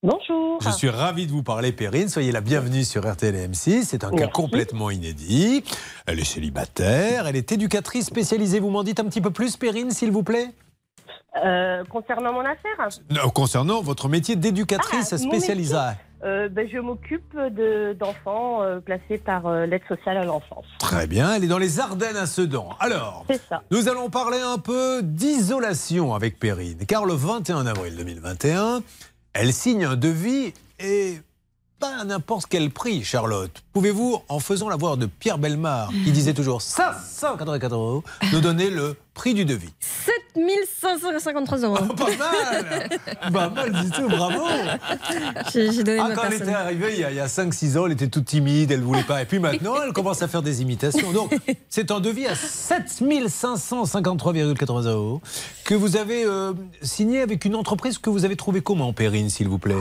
Bonjour. 0.02 0.58
Je 0.62 0.70
suis 0.70 0.88
ravi 0.88 1.26
de 1.26 1.30
vous 1.30 1.42
parler, 1.42 1.72
Perrine. 1.72 2.08
Soyez 2.08 2.32
la 2.32 2.40
bienvenue 2.40 2.84
sur 2.84 3.06
RTL 3.06 3.34
M6. 3.34 3.82
C'est 3.84 4.02
un 4.02 4.10
cas 4.10 4.28
complètement 4.28 4.90
inédit. 4.90 5.62
Elle 6.06 6.18
est 6.20 6.24
célibataire, 6.24 7.26
elle 7.26 7.36
est 7.36 7.52
éducatrice 7.52 8.06
spécialisée. 8.06 8.60
Vous 8.60 8.70
m'en 8.70 8.82
dites 8.82 8.98
un 8.98 9.04
petit 9.04 9.20
peu 9.20 9.30
plus, 9.30 9.58
Perrine, 9.58 9.90
s'il 9.90 10.10
vous 10.10 10.22
plaît? 10.22 10.54
Euh, 11.44 11.84
concernant 11.84 12.32
mon 12.32 12.40
affaire? 12.40 12.88
Non, 13.10 13.28
Concernant 13.28 13.82
votre 13.82 14.08
métier 14.08 14.36
d'éducatrice 14.36 15.12
Ah, 15.12 15.18
spécialisée. 15.18 15.76
Euh, 16.22 16.48
ben, 16.50 16.68
je 16.70 16.78
m'occupe 16.78 17.34
de- 17.36 17.94
d'enfants 17.98 18.62
euh, 18.62 18.78
placés 18.80 19.16
par 19.18 19.46
euh, 19.46 19.64
l'aide 19.64 19.80
sociale 19.88 20.18
à 20.18 20.24
l'enfance. 20.24 20.66
Très 20.78 21.06
bien, 21.06 21.34
elle 21.34 21.44
est 21.44 21.48
dans 21.48 21.56
les 21.58 21.78
Ardennes 21.80 22.16
à 22.16 22.26
Sedan. 22.26 22.70
Alors, 22.78 23.24
nous 23.70 23.88
allons 23.88 24.10
parler 24.10 24.38
un 24.38 24.58
peu 24.58 25.00
d'isolation 25.02 26.12
avec 26.14 26.38
Perrine, 26.38 26.84
car 26.86 27.06
le 27.06 27.14
21 27.14 27.66
avril 27.66 27.96
2021, 27.96 28.80
elle 29.32 29.52
signe 29.52 29.84
un 29.84 29.96
devis 29.96 30.52
et 30.78 31.20
pas 31.80 31.96
à 32.00 32.04
n'importe 32.04 32.46
quel 32.48 32.70
prix, 32.70 33.02
Charlotte. 33.02 33.50
Pouvez-vous, 33.72 34.18
en 34.28 34.38
faisant 34.38 34.68
la 34.68 34.76
voix 34.76 34.96
de 34.96 35.06
Pierre 35.06 35.38
Belmar, 35.38 35.88
qui 36.04 36.12
disait 36.12 36.34
toujours 36.34 36.60
584 36.60 37.74
euros, 37.74 38.04
nous 38.32 38.40
donner 38.40 38.68
le 38.68 38.96
prix 39.14 39.32
du 39.34 39.44
devis 39.46 39.70
7553 40.34 41.58
euros. 41.58 41.76
Pas 41.96 42.06
mal 42.16 42.88
Pas 43.32 43.48
mal 43.48 43.72
du 43.72 43.90
tout, 43.90 44.06
bravo 44.08 44.42
J'ai 45.52 45.82
donné 45.82 45.98
Ah, 45.98 46.08
ma 46.08 46.14
quand 46.14 46.22
elle 46.26 46.34
était 46.34 46.52
arrivée 46.52 46.92
il 46.94 47.00
y 47.00 47.04
a, 47.18 47.24
a 47.24 47.26
5-6 47.26 47.78
ans, 47.78 47.86
elle 47.86 47.92
était 47.92 48.08
toute 48.08 48.26
timide, 48.26 48.70
elle 48.70 48.82
voulait 48.82 49.02
pas. 49.02 49.22
Et 49.22 49.24
puis 49.24 49.38
maintenant, 49.38 49.74
elle 49.84 49.92
commence 49.92 50.20
à 50.22 50.28
faire 50.28 50.42
des 50.42 50.60
imitations. 50.62 51.10
Donc, 51.12 51.34
c'est 51.68 51.90
un 51.90 52.00
devis 52.00 52.26
à 52.26 52.34
7553,80 52.34 54.88
euros 54.90 55.20
que 55.64 55.74
vous 55.74 55.96
avez 55.96 56.24
euh, 56.24 56.52
signé 56.82 57.22
avec 57.22 57.44
une 57.46 57.56
entreprise 57.56 57.96
que 57.98 58.10
vous 58.10 58.24
avez 58.26 58.36
trouvé 58.36 58.60
comment, 58.60 58.92
Perrine, 58.92 59.30
s'il 59.30 59.48
vous 59.48 59.58
plaît? 59.58 59.74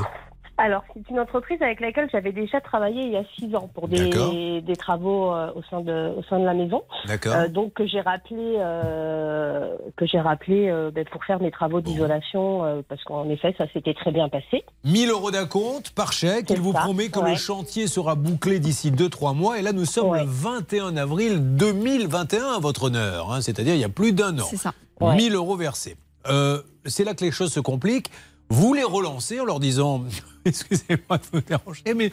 Alors, 0.61 0.83
c'est 0.93 1.09
une 1.09 1.19
entreprise 1.19 1.61
avec 1.61 1.79
laquelle 1.79 2.09
j'avais 2.11 2.31
déjà 2.33 2.59
travaillé 2.59 3.03
il 3.03 3.11
y 3.11 3.15
a 3.17 3.23
six 3.37 3.55
ans 3.55 3.69
pour 3.73 3.87
des, 3.87 4.61
des 4.61 4.75
travaux 4.75 5.33
euh, 5.33 5.51
au, 5.55 5.63
sein 5.69 5.79
de, 5.81 6.13
au 6.17 6.23
sein 6.23 6.39
de 6.39 6.45
la 6.45 6.53
maison. 6.53 6.83
D'accord. 7.07 7.33
Euh, 7.33 7.47
donc, 7.47 7.73
que 7.73 7.87
j'ai 7.87 8.01
rappelé, 8.01 8.55
euh, 8.57 9.75
que 9.95 10.05
j'ai 10.05 10.19
rappelé 10.19 10.69
euh, 10.69 10.91
ben, 10.91 11.05
pour 11.11 11.23
faire 11.23 11.41
mes 11.41 11.51
travaux 11.51 11.81
d'isolation, 11.81 12.65
euh, 12.65 12.81
parce 12.87 13.03
qu'en 13.05 13.29
effet, 13.29 13.55
ça 13.57 13.65
s'était 13.71 13.93
très 13.93 14.11
bien 14.11 14.27
passé. 14.29 14.63
1000 14.83 15.09
euros 15.09 15.31
d'acompte 15.31 15.91
par 15.91 16.11
chèque. 16.11 16.49
Il 16.49 16.59
vous 16.59 16.73
ça, 16.73 16.79
promet 16.79 17.09
que 17.09 17.19
ouais. 17.19 17.31
le 17.31 17.35
chantier 17.37 17.87
sera 17.87 18.15
bouclé 18.15 18.59
d'ici 18.59 18.91
2-3 18.91 19.35
mois. 19.35 19.59
Et 19.59 19.61
là, 19.61 19.71
nous 19.71 19.85
sommes 19.85 20.13
le 20.13 20.23
21 20.25 20.97
avril 20.97 21.55
2021 21.55 22.55
à 22.57 22.59
votre 22.59 22.83
honneur. 22.83 23.31
hein. 23.31 23.41
C'est-à-dire 23.41 23.75
il 23.75 23.81
y 23.81 23.85
a 23.85 23.89
plus 23.89 24.13
d'un 24.13 24.37
an. 24.39 24.45
C'est 24.49 24.57
ça. 24.57 24.73
1000 25.01 25.33
euros 25.35 25.55
versés. 25.55 25.95
Euh, 26.27 26.61
c'est 26.85 27.05
là 27.05 27.13
que 27.13 27.23
les 27.23 27.31
choses 27.31 27.53
se 27.53 27.61
compliquent. 27.61 28.11
Vous 28.49 28.73
les 28.73 28.83
relancez 28.83 29.39
en 29.39 29.45
leur 29.45 29.59
disant 29.59 30.01
Excusez-moi 30.45 31.17
de 31.17 31.23
vous 31.31 31.41
déranger, 31.41 31.93
mais 31.95 32.11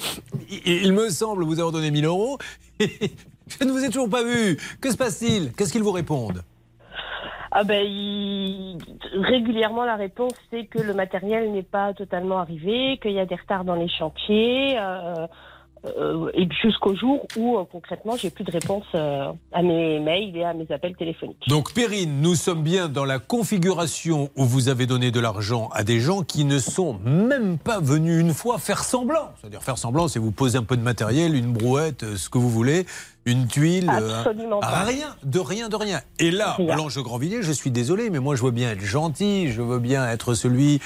il, 0.66 0.92
me 0.92 1.08
semble 1.10 1.44
vous 1.44 1.58
avoir 1.58 1.72
donné 1.72 1.90
1000 1.90 2.04
euros. 2.04 2.38
et 2.80 2.90
Je 3.48 3.64
ne 3.64 3.70
vous 3.70 3.84
ai 3.84 3.88
toujours 3.88 4.10
pas 4.10 4.24
vu. 4.24 4.56
Que 4.80 4.90
se 4.90 4.96
passe-t-il? 4.96 5.52
Qu'est-ce 5.52 5.72
qu'ils 5.72 5.82
vous 5.82 5.92
répondent? 5.92 6.42
Ah 7.52 7.64
ben, 7.64 7.86
régulièrement, 9.14 9.84
la 9.84 9.96
réponse, 9.96 10.34
c'est 10.50 10.66
que 10.66 10.78
le 10.78 10.92
matériel 10.92 11.52
n'est 11.52 11.62
pas 11.62 11.94
totalement 11.94 12.38
arrivé, 12.38 12.98
qu'il 13.00 13.12
y 13.12 13.20
a 13.20 13.24
des 13.24 13.36
retards 13.36 13.64
dans 13.64 13.76
les 13.76 13.88
chantiers, 13.88 14.76
euh, 14.78 15.26
euh, 15.98 16.30
et 16.34 16.48
jusqu'au 16.62 16.94
jour 16.96 17.26
où, 17.36 17.58
euh, 17.58 17.64
concrètement, 17.70 18.16
j'ai 18.16 18.30
plus 18.30 18.44
de 18.44 18.50
réponse 18.52 18.84
euh, 18.94 19.30
à 19.52 19.62
mes 19.62 19.98
mails 20.00 20.36
et 20.36 20.44
à 20.44 20.54
mes 20.54 20.66
appels 20.70 20.96
téléphoniques. 20.96 21.42
Donc, 21.48 21.72
Perrine, 21.74 22.20
nous 22.20 22.34
sommes 22.34 22.62
bien 22.62 22.88
dans 22.88 23.04
la 23.04 23.18
configuration 23.18 24.30
où 24.36 24.44
vous 24.44 24.68
avez 24.68 24.86
donné 24.86 25.10
de 25.10 25.20
l'argent 25.20 25.68
à 25.72 25.84
des 25.84 26.00
gens 26.00 26.22
qui 26.22 26.44
ne 26.44 26.58
sont 26.58 26.98
même 27.04 27.58
pas 27.58 27.80
venus 27.80 28.20
une 28.20 28.32
fois 28.34 28.58
faire 28.58 28.84
semblant. 28.84 29.30
C'est-à-dire 29.40 29.62
faire 29.62 29.78
semblant, 29.78 30.08
c'est 30.08 30.18
vous 30.18 30.32
poser 30.32 30.58
un 30.58 30.62
peu 30.64 30.76
de 30.76 30.82
matériel, 30.82 31.34
une 31.34 31.52
brouette, 31.52 32.02
euh, 32.02 32.16
ce 32.16 32.28
que 32.28 32.38
vous 32.38 32.50
voulez, 32.50 32.86
une 33.24 33.46
tuile. 33.46 33.88
Absolument 33.90 34.58
un- 34.58 34.60
pas. 34.60 34.84
Rien, 34.84 35.14
de 35.24 35.38
rien, 35.40 35.68
de 35.68 35.76
rien. 35.76 36.00
Et 36.18 36.30
là, 36.30 36.56
Blanche 36.58 36.98
Grandvilliers, 36.98 37.42
je 37.42 37.52
suis 37.52 37.70
désolé, 37.70 38.10
mais 38.10 38.20
moi 38.20 38.36
je 38.36 38.42
veux 38.42 38.50
bien 38.50 38.70
être 38.70 38.80
gentil, 38.84 39.48
je 39.50 39.62
veux 39.62 39.78
bien 39.78 40.06
être 40.08 40.34
celui 40.34 40.80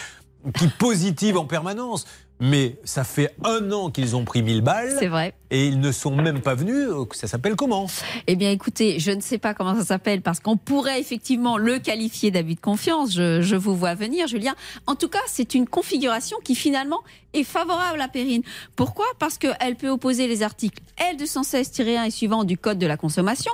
qui 0.57 0.69
positive 0.79 1.37
en 1.37 1.45
permanence. 1.45 2.07
Mais 2.41 2.77
ça 2.85 3.05
fait 3.05 3.35
un 3.45 3.71
an 3.71 3.91
qu'ils 3.91 4.17
ont 4.17 4.25
pris 4.25 4.43
1000 4.43 4.63
balles. 4.63 4.97
C'est 4.99 5.09
vrai. 5.09 5.35
Et 5.51 5.67
ils 5.67 5.79
ne 5.81 5.93
sont 5.93 6.15
même 6.17 6.41
pas 6.41 6.55
venus. 6.55 6.89
Euh, 6.89 7.05
Ça 7.13 7.27
s'appelle 7.27 7.55
comment? 7.57 7.87
Eh 8.27 8.37
bien, 8.37 8.51
écoutez, 8.51 8.99
je 8.99 9.11
ne 9.11 9.21
sais 9.21 9.39
pas 9.39 9.53
comment 9.53 9.75
ça 9.75 9.85
s'appelle 9.85 10.23
parce 10.23 10.41
qu'on 10.41 10.57
pourrait 10.57 11.01
effectivement 11.01 11.59
le 11.59 11.79
qualifier 11.79 12.31
d'abus 12.31 12.55
de 12.55 12.61
confiance. 12.61 13.13
Je, 13.15 13.43
je 13.43 13.57
vous 13.57 13.77
vois 13.77 13.95
venir, 13.95 14.27
Julien. 14.27 14.55
En 14.87 14.95
tout 14.95 15.09
cas, 15.09 15.19
c'est 15.27 15.55
une 15.55 15.67
configuration 15.67 16.39
qui 16.45 16.55
finalement 16.55 17.01
est 17.35 17.45
favorable 17.45 18.01
à 18.01 18.09
Perrine. 18.09 18.43
Pourquoi? 18.77 19.07
Parce 19.19 19.39
qu'elle 19.39 19.77
peut 19.77 19.89
opposer 19.89 20.27
les 20.27 20.43
articles 20.43 20.83
L216-1 21.15 22.07
et 22.07 22.11
suivants 22.11 22.45
du 22.45 22.57
Code 22.59 22.79
de 22.79 22.87
la 22.87 22.97
consommation. 22.97 23.53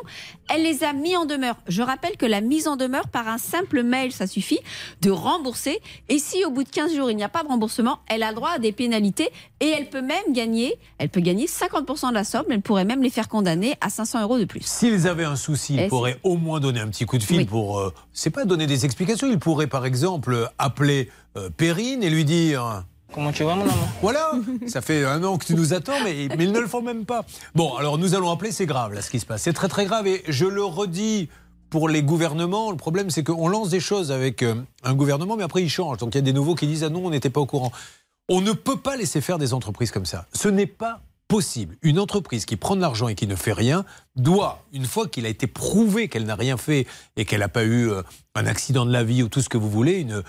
Elle 0.49 0.63
les 0.63 0.85
a 0.85 0.93
mis 0.93 1.17
en 1.17 1.25
demeure. 1.25 1.57
Je 1.69 1.83
rappelle 1.83 2.17
que 2.17 2.27
la 2.27 2.41
mise 2.41 2.69
en 2.69 2.77
demeure 2.77 3.09
par 3.09 3.29
un 3.29 3.39
simple 3.39 3.83
mail, 3.83 4.13
ça 4.13 4.27
suffit 4.27 4.59
de 5.03 5.11
rembourser. 5.11 5.81
Et 6.09 6.19
si 6.19 6.45
au 6.45 6.51
bout 6.51 6.65
de 6.65 6.69
15 6.69 6.95
jours, 6.95 7.11
il 7.11 7.17
n'y 7.17 7.25
a 7.25 7.29
pas 7.29 7.43
de 7.43 7.49
remboursement, 7.49 7.99
elle 8.09 8.23
a 8.23 8.31
le 8.31 8.35
droit 8.37 8.51
à 8.51 8.59
des 8.59 8.73
pénalités 8.73 9.29
et 9.61 9.69
elle 9.69 9.89
peut 9.91 10.03
même 10.03 10.33
gagner, 10.33 10.75
elle 10.99 11.09
peut 11.09 11.21
gagner 11.21 11.47
50% 11.47 12.11
de 12.11 12.15
la 12.15 12.25
somme. 12.25 12.47
Elle 12.51 12.63
pourrait 12.63 12.85
même 12.85 13.03
les 13.03 13.11
faire 13.11 13.29
condamner 13.29 13.77
à 13.81 13.91
500 13.91 14.23
euros 14.23 14.39
de 14.39 14.45
plus. 14.45 14.61
S'ils 14.65 15.07
avaient 15.09 15.25
un 15.25 15.37
souci, 15.37 15.77
ils 15.77 15.89
pourraient 15.89 16.19
au 16.23 16.37
moins 16.37 16.61
donner 16.61 16.81
un 16.81 16.89
petit 16.89 17.07
coup 17.07 17.19
de 17.19 17.23
fil 17.23 17.47
pour. 17.47 17.79
euh, 17.79 17.93
c'est 18.13 18.31
pas 18.31 18.45
donner 18.45 18.67
des 18.67 18.85
explications. 18.85 19.29
Ils 19.31 19.39
pourraient, 19.39 19.67
par 19.67 19.85
exemple, 19.87 20.49
appeler 20.59 21.11
euh, 21.37 21.51
Perrine 21.51 22.03
et 22.03 22.11
lui 22.11 22.25
dire. 22.25 22.85
Comment 23.13 23.33
tu 23.33 23.45
vas, 23.45 23.55
mon 23.55 23.63
amour 23.63 23.89
Voilà, 24.03 24.33
ça 24.67 24.81
fait 24.83 25.05
un 25.05 25.23
an 25.25 25.39
que 25.39 25.47
tu 25.47 25.55
nous 25.55 25.73
attends, 25.73 26.03
mais, 26.05 26.29
mais 26.37 26.45
ils 26.45 26.53
ne 26.53 26.61
le 26.61 26.67
font 26.67 26.83
même 26.83 27.05
pas. 27.05 27.25
Bon, 27.55 27.75
alors 27.77 27.99
nous 27.99 28.15
allons 28.15 28.31
appeler, 28.31 28.53
c'est 28.53 28.67
grave 28.67 28.93
là 28.93 29.03
ce 29.03 29.11
qui 29.11 29.21
se 29.21 29.27
passe. 29.27 29.43
C'est 29.43 29.53
très 29.53 29.69
très 29.69 29.87
grave 29.87 30.07
et 30.07 30.23
je 30.29 30.45
le 30.45 30.65
redis 30.65 31.29
pour 31.71 31.89
les 31.89 32.03
gouvernements. 32.03 32.71
Le 32.71 32.77
problème, 32.77 33.11
c'est 33.11 33.25
qu'on 33.25 33.49
lance 33.49 33.71
des 33.71 33.81
choses 33.81 34.13
avec 34.13 34.43
euh, 34.43 34.55
un 34.83 34.95
gouvernement, 34.95 35.37
mais 35.37 35.45
après 35.45 35.63
ils 35.63 35.71
changent. 35.71 35.99
Donc 35.99 36.15
il 36.15 36.19
y 36.19 36.21
a 36.21 36.23
des 36.23 36.33
nouveaux 36.33 36.55
qui 36.55 36.67
disent 36.67 36.85
Ah 36.85 36.89
non, 36.89 37.05
on 37.05 37.11
n'était 37.11 37.31
pas 37.31 37.41
au 37.41 37.47
courant. 37.47 37.73
On 38.29 38.41
ne 38.41 38.53
peut 38.53 38.79
pas 38.79 38.97
laisser 38.97 39.21
faire 39.21 39.39
des 39.39 39.55
entreprises 39.55 39.93
comme 39.93 40.07
ça. 40.07 40.27
Ce 40.33 40.49
n'est 40.49 40.67
pas 40.67 41.01
possible. 41.29 41.77
Une 41.83 41.99
entreprise 41.99 42.45
qui 42.45 42.57
prend 42.57 42.77
de 42.77 42.81
l'argent 42.81 43.09
et 43.09 43.15
qui 43.15 43.27
ne 43.27 43.37
fait 43.37 43.53
rien 43.53 43.85
doit, 44.15 44.65
une 44.73 44.85
fois 44.85 45.09
qu'il 45.09 45.27
a 45.27 45.29
été 45.29 45.47
prouvé 45.47 46.09
qu'elle 46.09 46.25
n'a 46.25 46.37
rien 46.37 46.57
fait 46.57 46.87
et 47.17 47.25
qu'elle 47.25 47.41
n'a 47.41 47.49
pas 47.49 47.65
eu 47.65 47.91
euh, 47.91 48.03
un 48.35 48.47
accident 48.47 48.85
de 48.85 48.93
la 48.93 49.05
vie 49.05 49.23
ou 49.23 49.29
tout 49.29 49.41
ce 49.41 49.49
que 49.49 49.59
vous 49.59 49.71
voulez, 49.71 50.01
une. 50.01 50.23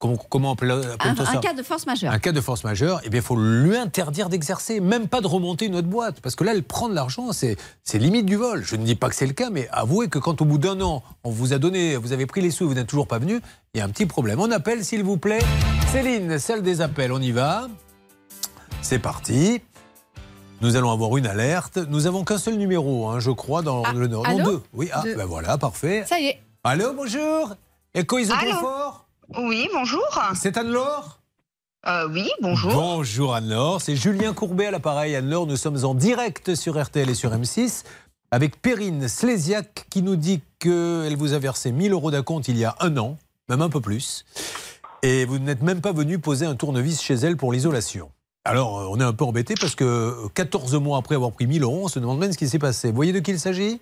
Comment, 0.00 0.16
comment 0.16 0.52
appelle- 0.52 0.70
Un, 0.70 0.80
appelle-t-on 0.80 1.22
un 1.24 1.26
ça 1.26 1.36
cas 1.40 1.52
de 1.52 1.62
force 1.62 1.84
majeure. 1.84 2.10
un 2.10 2.18
cas 2.18 2.32
de 2.32 2.40
force 2.40 2.64
majeure, 2.64 3.02
eh 3.04 3.10
bien, 3.10 3.20
il 3.20 3.22
faut 3.22 3.36
lui 3.36 3.76
interdire 3.76 4.30
d'exercer, 4.30 4.80
même 4.80 5.08
pas 5.08 5.20
de 5.20 5.26
remonter 5.26 5.66
une 5.66 5.76
autre 5.76 5.88
boîte. 5.88 6.22
Parce 6.22 6.34
que 6.34 6.42
là, 6.42 6.52
elle 6.54 6.62
prend 6.62 6.88
de 6.88 6.94
l'argent, 6.94 7.32
c'est 7.32 7.58
limite 7.92 8.24
du 8.24 8.36
vol. 8.36 8.64
Je 8.64 8.76
ne 8.76 8.84
dis 8.84 8.94
pas 8.94 9.10
que 9.10 9.14
c'est 9.14 9.26
le 9.26 9.34
cas, 9.34 9.50
mais 9.50 9.68
avouez 9.70 10.08
que 10.08 10.18
quand 10.18 10.40
au 10.40 10.46
bout 10.46 10.56
d'un 10.56 10.80
an, 10.80 11.02
on 11.22 11.30
vous 11.30 11.52
a 11.52 11.58
donné, 11.58 11.96
vous 11.96 12.12
avez 12.12 12.24
pris 12.24 12.40
les 12.40 12.50
sous 12.50 12.64
et 12.64 12.66
vous 12.68 12.74
n'êtes 12.74 12.86
toujours 12.86 13.06
pas 13.06 13.18
venu, 13.18 13.40
il 13.74 13.78
y 13.78 13.80
a 13.82 13.84
un 13.84 13.90
petit 13.90 14.06
problème. 14.06 14.40
On 14.40 14.50
appelle, 14.50 14.82
s'il 14.86 15.02
vous 15.04 15.18
plaît, 15.18 15.42
Céline, 15.92 16.38
celle 16.38 16.62
des 16.62 16.80
appels. 16.80 17.12
On 17.12 17.20
y 17.20 17.32
va. 17.32 17.68
C'est 18.80 19.00
parti. 19.00 19.60
Nous 20.62 20.76
allons 20.76 20.90
avoir 20.92 21.14
une 21.18 21.26
alerte. 21.26 21.76
Nous 21.76 22.06
avons 22.06 22.24
qu'un 22.24 22.38
seul 22.38 22.54
numéro, 22.54 23.08
hein, 23.08 23.20
je 23.20 23.30
crois, 23.30 23.60
dans 23.60 23.82
le 23.92 24.06
Nord. 24.06 24.26
Non, 24.26 24.44
deux. 24.44 24.62
Oui, 24.72 24.88
ah, 24.94 25.02
ben 25.04 25.26
voilà, 25.26 25.58
parfait. 25.58 26.04
Ça 26.06 26.18
y 26.18 26.28
est. 26.28 26.40
Allô, 26.64 26.94
bonjour. 26.94 27.54
Echo 27.92 28.18
is 28.18 28.30
Allô 28.30 28.52
fort 28.60 29.06
Oui, 29.38 29.68
bonjour. 29.72 30.02
C'est 30.34 30.56
Anne-Laure? 30.56 31.20
Euh, 31.86 32.08
oui, 32.10 32.28
bonjour. 32.42 32.72
Bonjour 32.72 33.34
Anne-Laure, 33.34 33.80
c'est 33.80 33.96
Julien 33.96 34.34
Courbet 34.34 34.66
à 34.66 34.70
l'appareil. 34.70 35.14
Anne-Laure, 35.16 35.46
nous 35.46 35.56
sommes 35.56 35.82
en 35.84 35.94
direct 35.94 36.54
sur 36.54 36.80
RTL 36.82 37.08
et 37.08 37.14
sur 37.14 37.30
M6 37.30 37.84
avec 38.30 38.60
Perrine 38.60 39.08
Slésiak 39.08 39.86
qui 39.88 40.02
nous 40.02 40.16
dit 40.16 40.42
qu'elle 40.58 41.16
vous 41.16 41.32
a 41.32 41.38
versé 41.38 41.72
1000 41.72 41.92
euros 41.92 42.10
d'acompte 42.10 42.48
il 42.48 42.58
y 42.58 42.64
a 42.64 42.76
un 42.80 42.96
an, 42.96 43.16
même 43.48 43.62
un 43.62 43.70
peu 43.70 43.80
plus. 43.80 44.24
Et 45.02 45.24
vous 45.24 45.38
n'êtes 45.38 45.62
même 45.62 45.80
pas 45.80 45.92
venu 45.92 46.18
poser 46.18 46.44
un 46.44 46.54
tournevis 46.54 47.00
chez 47.00 47.14
elle 47.14 47.36
pour 47.36 47.52
l'isolation. 47.52 48.10
Alors, 48.44 48.80
euh, 48.80 48.86
on 48.90 49.00
est 49.00 49.04
un 49.04 49.12
peu 49.12 49.24
embêté 49.24 49.54
parce 49.58 49.74
que 49.74 49.84
euh, 49.84 50.28
14 50.34 50.74
mois 50.76 50.98
après 50.98 51.14
avoir 51.14 51.32
pris 51.32 51.46
1000 51.46 51.62
euros, 51.62 51.84
on 51.84 51.88
se 51.88 51.98
demande 51.98 52.18
même 52.18 52.32
ce 52.32 52.38
qui 52.38 52.48
s'est 52.48 52.58
passé. 52.58 52.88
Vous 52.88 52.96
voyez 52.96 53.12
de 53.12 53.20
qui 53.20 53.30
il 53.32 53.40
s'agit? 53.40 53.80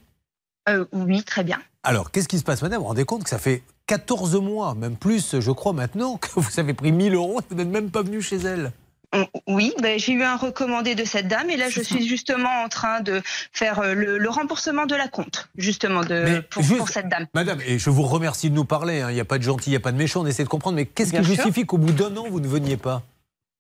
Euh, 0.69 0.85
oui, 0.93 1.23
très 1.25 1.43
bien. 1.43 1.59
alors, 1.83 2.11
qu'est-ce 2.11 2.29
qui 2.29 2.39
se 2.39 2.45
passe? 2.45 2.63
Madame 2.63 2.79
Vous 2.79 2.85
vous 2.85 2.89
rendez 2.89 3.05
compte 3.05 3.25
que 3.25 3.31
ça 3.31 3.39
fait 3.39 3.63
14 3.89 4.37
mois, 4.37 4.75
même 4.75 4.95
plus, 4.97 5.41
je 5.41 5.51
crois 5.51 5.73
maintenant, 5.73 6.17
que 6.19 6.29
vous 6.37 6.61
avez 6.61 6.75
pris 6.75 6.93
1000 6.93 7.15
euros 7.15 7.41
et 7.41 7.45
vous 7.51 7.57
n'êtes 7.57 7.69
même 7.69 7.91
pas 7.91 8.03
venu 8.03 8.23
chez 8.23 8.37
elle. 8.37 8.71
On- 9.15 9.27
Oui, 9.47 9.73
ben, 9.81 9.99
j'ai 9.99 10.13
eu 10.13 10.23
un 10.23 10.37
recommandé 10.37 10.95
de 10.95 11.05
cette 11.07 11.27
dame 11.29 11.49
et 11.49 11.57
là 11.57 11.71
je 11.71 11.81
suis 11.81 12.07
justement 12.07 12.51
en 12.63 12.69
train 12.69 13.01
de 13.01 13.23
faire 13.55 13.79
euh, 13.79 13.95
le, 13.95 14.19
le 14.19 14.29
remboursement 14.29 14.85
de 14.85 14.95
la 14.95 15.09
compte, 15.09 15.49
justement 15.57 16.03
de, 16.03 16.41
pour, 16.51 16.63
juste- 16.63 16.77
pour 16.77 16.89
cette 16.91 17.09
dame. 17.09 17.27
Madame, 17.33 17.59
et 17.67 17.79
je 17.79 17.89
vous 17.89 18.03
remercie 18.03 18.51
de 18.51 18.55
nous 18.55 18.67
parler, 18.67 19.01
hein, 19.01 19.11
il 19.11 19.15
n'y 19.15 19.21
a 19.21 19.25
pas 19.25 19.39
de 19.39 19.43
gentil, 19.45 19.71
il 19.71 19.73
n'y 19.73 19.77
a 19.77 19.81
pas 19.81 19.93
de 19.93 19.97
méchant, 19.97 20.21
on 20.21 20.27
essaie 20.27 20.45
de 20.45 20.49
comprendre, 20.51 20.77
mais 20.77 20.85
qu'est-ce 20.85 21.11
qui 21.11 21.17
sûr. 21.25 21.25
justifie 21.25 21.65
qu'au 21.65 21.79
bout 21.79 21.93
d'un 21.93 22.15
an, 22.19 22.27
vous 22.31 22.41
ne 22.41 22.49
veniez 22.49 22.77
pas? 22.77 23.03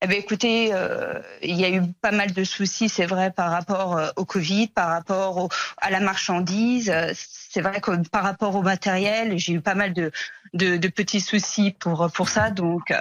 Eh 0.00 0.06
ben, 0.06 0.16
écoutez, 0.16 0.70
euh, 0.72 1.14
il 1.42 1.56
y 1.56 1.64
a 1.64 1.70
eu 1.70 1.82
pas 2.00 2.12
mal 2.12 2.32
de 2.32 2.44
soucis, 2.44 2.88
c'est 2.88 3.06
vrai, 3.06 3.32
par 3.32 3.50
rapport 3.50 3.96
euh, 3.96 4.10
au 4.16 4.24
Covid, 4.24 4.68
par 4.68 4.88
rapport 4.90 5.36
au- 5.38 5.48
à 5.78 5.90
la 5.90 5.98
marchandise. 6.00 6.88
Euh, 6.90 7.12
C'est 7.50 7.62
vrai 7.62 7.80
que 7.80 8.06
par 8.10 8.22
rapport 8.24 8.54
au 8.54 8.62
matériel, 8.62 9.38
j'ai 9.38 9.54
eu 9.54 9.60
pas 9.60 9.74
mal 9.74 9.94
de, 9.94 10.12
de, 10.52 10.76
de 10.76 10.88
petits 10.88 11.20
soucis 11.20 11.72
pour, 11.80 12.10
pour 12.12 12.28
ça. 12.28 12.50
Donc, 12.50 12.90
euh, 12.90 13.00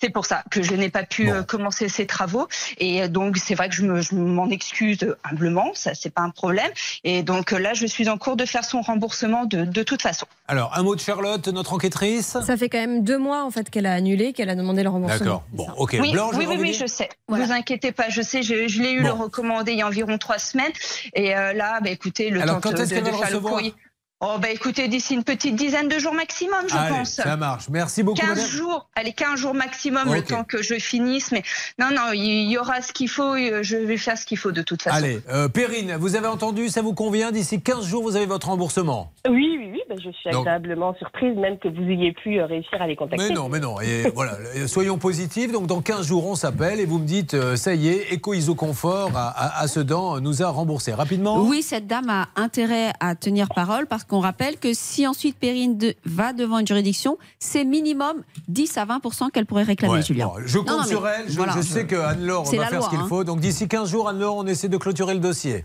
C'est 0.00 0.10
pour 0.10 0.24
ça 0.26 0.42
que 0.50 0.62
je 0.62 0.74
n'ai 0.74 0.88
pas 0.88 1.02
pu 1.04 1.30
euh, 1.30 1.42
commencer 1.42 1.88
ces 1.88 2.06
travaux. 2.06 2.48
Et 2.78 3.02
euh, 3.02 3.08
donc, 3.08 3.36
c'est 3.36 3.54
vrai 3.54 3.68
que 3.68 3.74
je 3.74 3.82
me- 3.82 4.00
je 4.00 4.14
m'en 4.14 4.48
excuse 4.48 4.98
humblement, 5.24 5.70
ça, 5.74 5.94
c'est 5.94 6.10
pas 6.10 6.22
un 6.22 6.30
problème. 6.30 6.70
Et 7.04 7.22
donc, 7.22 7.52
euh, 7.52 7.58
là, 7.58 7.74
je 7.74 7.86
suis 7.86 8.08
en 8.08 8.16
cours 8.18 8.36
de 8.36 8.44
faire 8.46 8.64
son 8.64 8.80
remboursement 8.80 9.44
de, 9.44 9.64
de 9.64 9.82
toute 9.82 10.00
façon. 10.02 10.26
Alors, 10.48 10.76
un 10.76 10.82
mot 10.82 10.94
de 10.94 11.00
Charlotte, 11.00 11.46
notre 11.48 11.74
enquêtrice? 11.74 12.36
Ça 12.44 12.56
fait 12.56 12.68
quand 12.68 12.78
même 12.78 13.02
deux 13.04 13.18
mois 13.18 13.44
en 13.44 13.50
fait 13.50 13.68
qu'elle 13.70 13.86
a 13.86 13.92
annulé, 13.92 14.32
qu'elle 14.32 14.50
a 14.50 14.54
demandé 14.54 14.82
le 14.82 14.88
remboursement. 14.88 15.18
D'accord. 15.18 15.42
Bon, 15.52 15.68
ok. 15.76 15.96
oui, 16.00 16.12
Blanche, 16.12 16.34
oui, 16.38 16.46
oui, 16.48 16.56
vous 16.56 16.62
oui, 16.62 16.72
je 16.72 16.86
sais. 16.86 17.08
Vous 17.28 17.52
inquiétez 17.52 17.92
pas, 17.92 18.08
je 18.08 18.22
sais, 18.22 18.42
je, 18.42 18.68
je 18.68 18.82
l'ai 18.82 18.92
eu 18.92 19.02
le 19.02 19.10
recommandé 19.10 19.72
il 19.72 19.78
y 19.78 19.82
a 19.82 19.86
environ 19.86 20.16
trois 20.18 20.38
semaines. 20.38 20.72
Et 21.14 21.36
euh, 21.36 21.52
là, 21.52 21.80
bah, 21.80 21.90
écoutez, 21.90 22.30
le 22.30 22.40
Alors, 22.40 22.56
temps 22.60 22.70
quand 22.70 22.76
de, 22.76 22.82
est-ce 22.82 22.94
qu'elle 22.94 23.04
de 23.04 23.10
va 23.10 23.18
faire 23.18 23.30
le 23.30 23.40
courrier. 23.40 23.74
Oh, 24.22 24.36
bah 24.38 24.50
écoutez, 24.50 24.86
d'ici 24.88 25.14
une 25.14 25.24
petite 25.24 25.56
dizaine 25.56 25.88
de 25.88 25.98
jours 25.98 26.12
maximum, 26.12 26.60
je 26.68 26.76
Allez, 26.76 26.90
pense. 26.94 27.12
ça 27.12 27.38
marche. 27.38 27.70
Merci 27.70 28.02
beaucoup, 28.02 28.20
15 28.20 28.28
madame. 28.28 28.46
jours, 28.50 28.86
allez, 28.94 29.14
15 29.14 29.40
jours 29.40 29.54
maximum, 29.54 30.12
le 30.12 30.20
temps 30.22 30.44
que 30.44 30.62
je 30.62 30.74
finisse. 30.74 31.32
Mais 31.32 31.42
non, 31.78 31.86
non, 31.90 32.12
il 32.12 32.50
y 32.50 32.58
aura 32.58 32.82
ce 32.82 32.92
qu'il 32.92 33.08
faut, 33.08 33.34
et 33.34 33.62
je 33.62 33.78
vais 33.78 33.96
faire 33.96 34.18
ce 34.18 34.26
qu'il 34.26 34.36
faut 34.36 34.52
de 34.52 34.60
toute 34.60 34.82
façon. 34.82 34.96
Allez, 34.98 35.22
euh, 35.30 35.48
Perrine, 35.48 35.96
vous 35.98 36.16
avez 36.16 36.26
entendu, 36.26 36.68
ça 36.68 36.82
vous 36.82 36.92
convient 36.92 37.30
D'ici 37.32 37.62
15 37.62 37.86
jours, 37.86 38.02
vous 38.02 38.16
avez 38.16 38.26
votre 38.26 38.48
remboursement? 38.48 39.10
Oui, 39.26 39.56
oui, 39.58 39.70
oui, 39.72 39.80
ben, 39.88 39.96
je 40.04 40.10
suis 40.10 40.30
Donc- 40.32 40.42
agréablement 40.46 40.94
surprise 40.96 41.34
même 41.38 41.58
que 41.58 41.68
vous 41.68 41.82
ayez 41.90 42.12
pu 42.12 42.40
euh, 42.40 42.44
réussir 42.46 42.80
à 42.80 42.86
les 42.86 42.96
contacter. 42.96 43.26
Mais 43.28 43.34
non, 43.34 43.48
mais 43.48 43.60
non. 43.60 43.80
Et 43.80 44.02
voilà, 44.14 44.32
euh, 44.56 44.66
soyons 44.66 44.98
positifs. 44.98 45.50
Donc, 45.50 45.66
dans 45.66 45.80
15 45.80 46.06
jours, 46.06 46.26
on 46.26 46.34
s'appelle 46.34 46.78
et 46.78 46.84
vous 46.84 46.98
me 46.98 47.06
dites, 47.06 47.32
euh, 47.32 47.56
ça 47.56 47.72
y 47.72 47.88
est, 47.88 48.12
Eco 48.14 48.34
Isoconfort 48.34 49.12
à, 49.16 49.28
à, 49.28 49.62
à 49.62 49.66
Sedan 49.68 50.20
nous 50.20 50.42
a 50.42 50.48
remboursé. 50.48 50.92
Rapidement? 50.92 51.40
Oui, 51.40 51.62
cette 51.62 51.86
dame 51.86 52.10
a 52.10 52.28
intérêt 52.36 52.90
à 53.00 53.14
tenir 53.14 53.48
parole 53.54 53.86
parce 53.86 54.04
qu'on 54.10 54.20
rappelle 54.20 54.58
que 54.58 54.74
si 54.74 55.06
ensuite 55.06 55.38
Perrine 55.38 55.78
de- 55.78 55.94
va 56.04 56.32
devant 56.34 56.58
une 56.58 56.66
juridiction, 56.66 57.16
c'est 57.38 57.64
minimum 57.64 58.22
10 58.48 58.76
à 58.76 58.84
20% 58.84 59.30
qu'elle 59.30 59.46
pourrait 59.46 59.62
réclamer, 59.62 59.94
Ouais, 59.94 60.02
Julien. 60.02 60.26
bon, 60.26 60.34
je 60.44 60.58
compte 60.58 60.66
Non, 60.68 60.76
non, 60.78 60.82
mais 60.82 60.88
sur 60.88 61.08
elle. 61.08 61.30
Je, 61.30 61.36
voilà, 61.36 61.54
je 61.56 61.62
sais 61.62 61.86
que 61.86 61.96
Anne-Laure 61.96 62.44
va 62.44 62.56
la 62.58 62.66
faire 62.66 62.78
loi, 62.80 62.84
ce 62.84 62.90
qu'il 62.90 62.98
hein. 62.98 63.06
faut. 63.08 63.24
Donc 63.24 63.40
d'ici 63.40 63.68
15 63.68 63.88
jours, 63.90 64.08
Anne-Laure, 64.08 64.36
on 64.36 64.46
essaie 64.46 64.68
de 64.68 64.76
clôturer 64.76 65.14
le 65.14 65.20
dossier. 65.20 65.64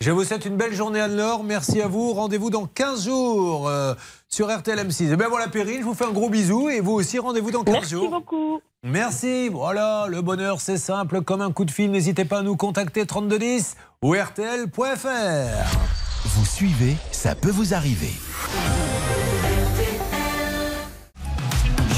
Je 0.00 0.10
vous 0.10 0.24
souhaite 0.24 0.46
une 0.46 0.56
belle 0.56 0.74
journée, 0.74 1.00
Anne-Laure. 1.00 1.44
Merci 1.44 1.80
à 1.82 1.86
vous. 1.86 2.12
Rendez-vous 2.14 2.50
dans 2.50 2.66
15 2.66 3.04
jours 3.04 3.68
euh, 3.68 3.94
sur 4.28 4.48
RTL 4.50 4.78
M6. 4.78 5.12
Et 5.12 5.16
bien 5.16 5.28
voilà, 5.28 5.46
Perrine, 5.48 5.80
je 5.80 5.84
vous 5.84 5.94
fais 5.94 6.06
un 6.06 6.10
gros 6.12 6.30
bisou. 6.30 6.70
Et 6.70 6.80
vous 6.80 6.92
aussi, 6.92 7.18
rendez-vous 7.18 7.50
dans 7.52 7.62
15 7.62 7.72
Merci 7.74 7.90
jours. 7.90 8.10
beaucoup. 8.10 8.60
Merci. 8.82 9.48
Voilà, 9.50 10.06
le 10.08 10.22
bonheur, 10.22 10.60
c'est 10.60 10.78
simple 10.78 11.20
comme 11.20 11.40
un 11.42 11.52
coup 11.52 11.64
de 11.66 11.70
fil. 11.70 11.90
N'hésitez 11.90 12.24
pas 12.24 12.38
à 12.38 12.42
nous 12.42 12.56
contacter 12.56 13.06
3210 13.06 13.76
ou 14.02 14.14
RTL.fr. 14.14 16.11
Vous 16.24 16.46
suivez, 16.46 16.94
ça 17.10 17.34
peut 17.34 17.50
vous 17.50 17.74
arriver. 17.74 18.12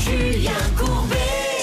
Julien 0.02 0.50
Courbet. 0.78 1.16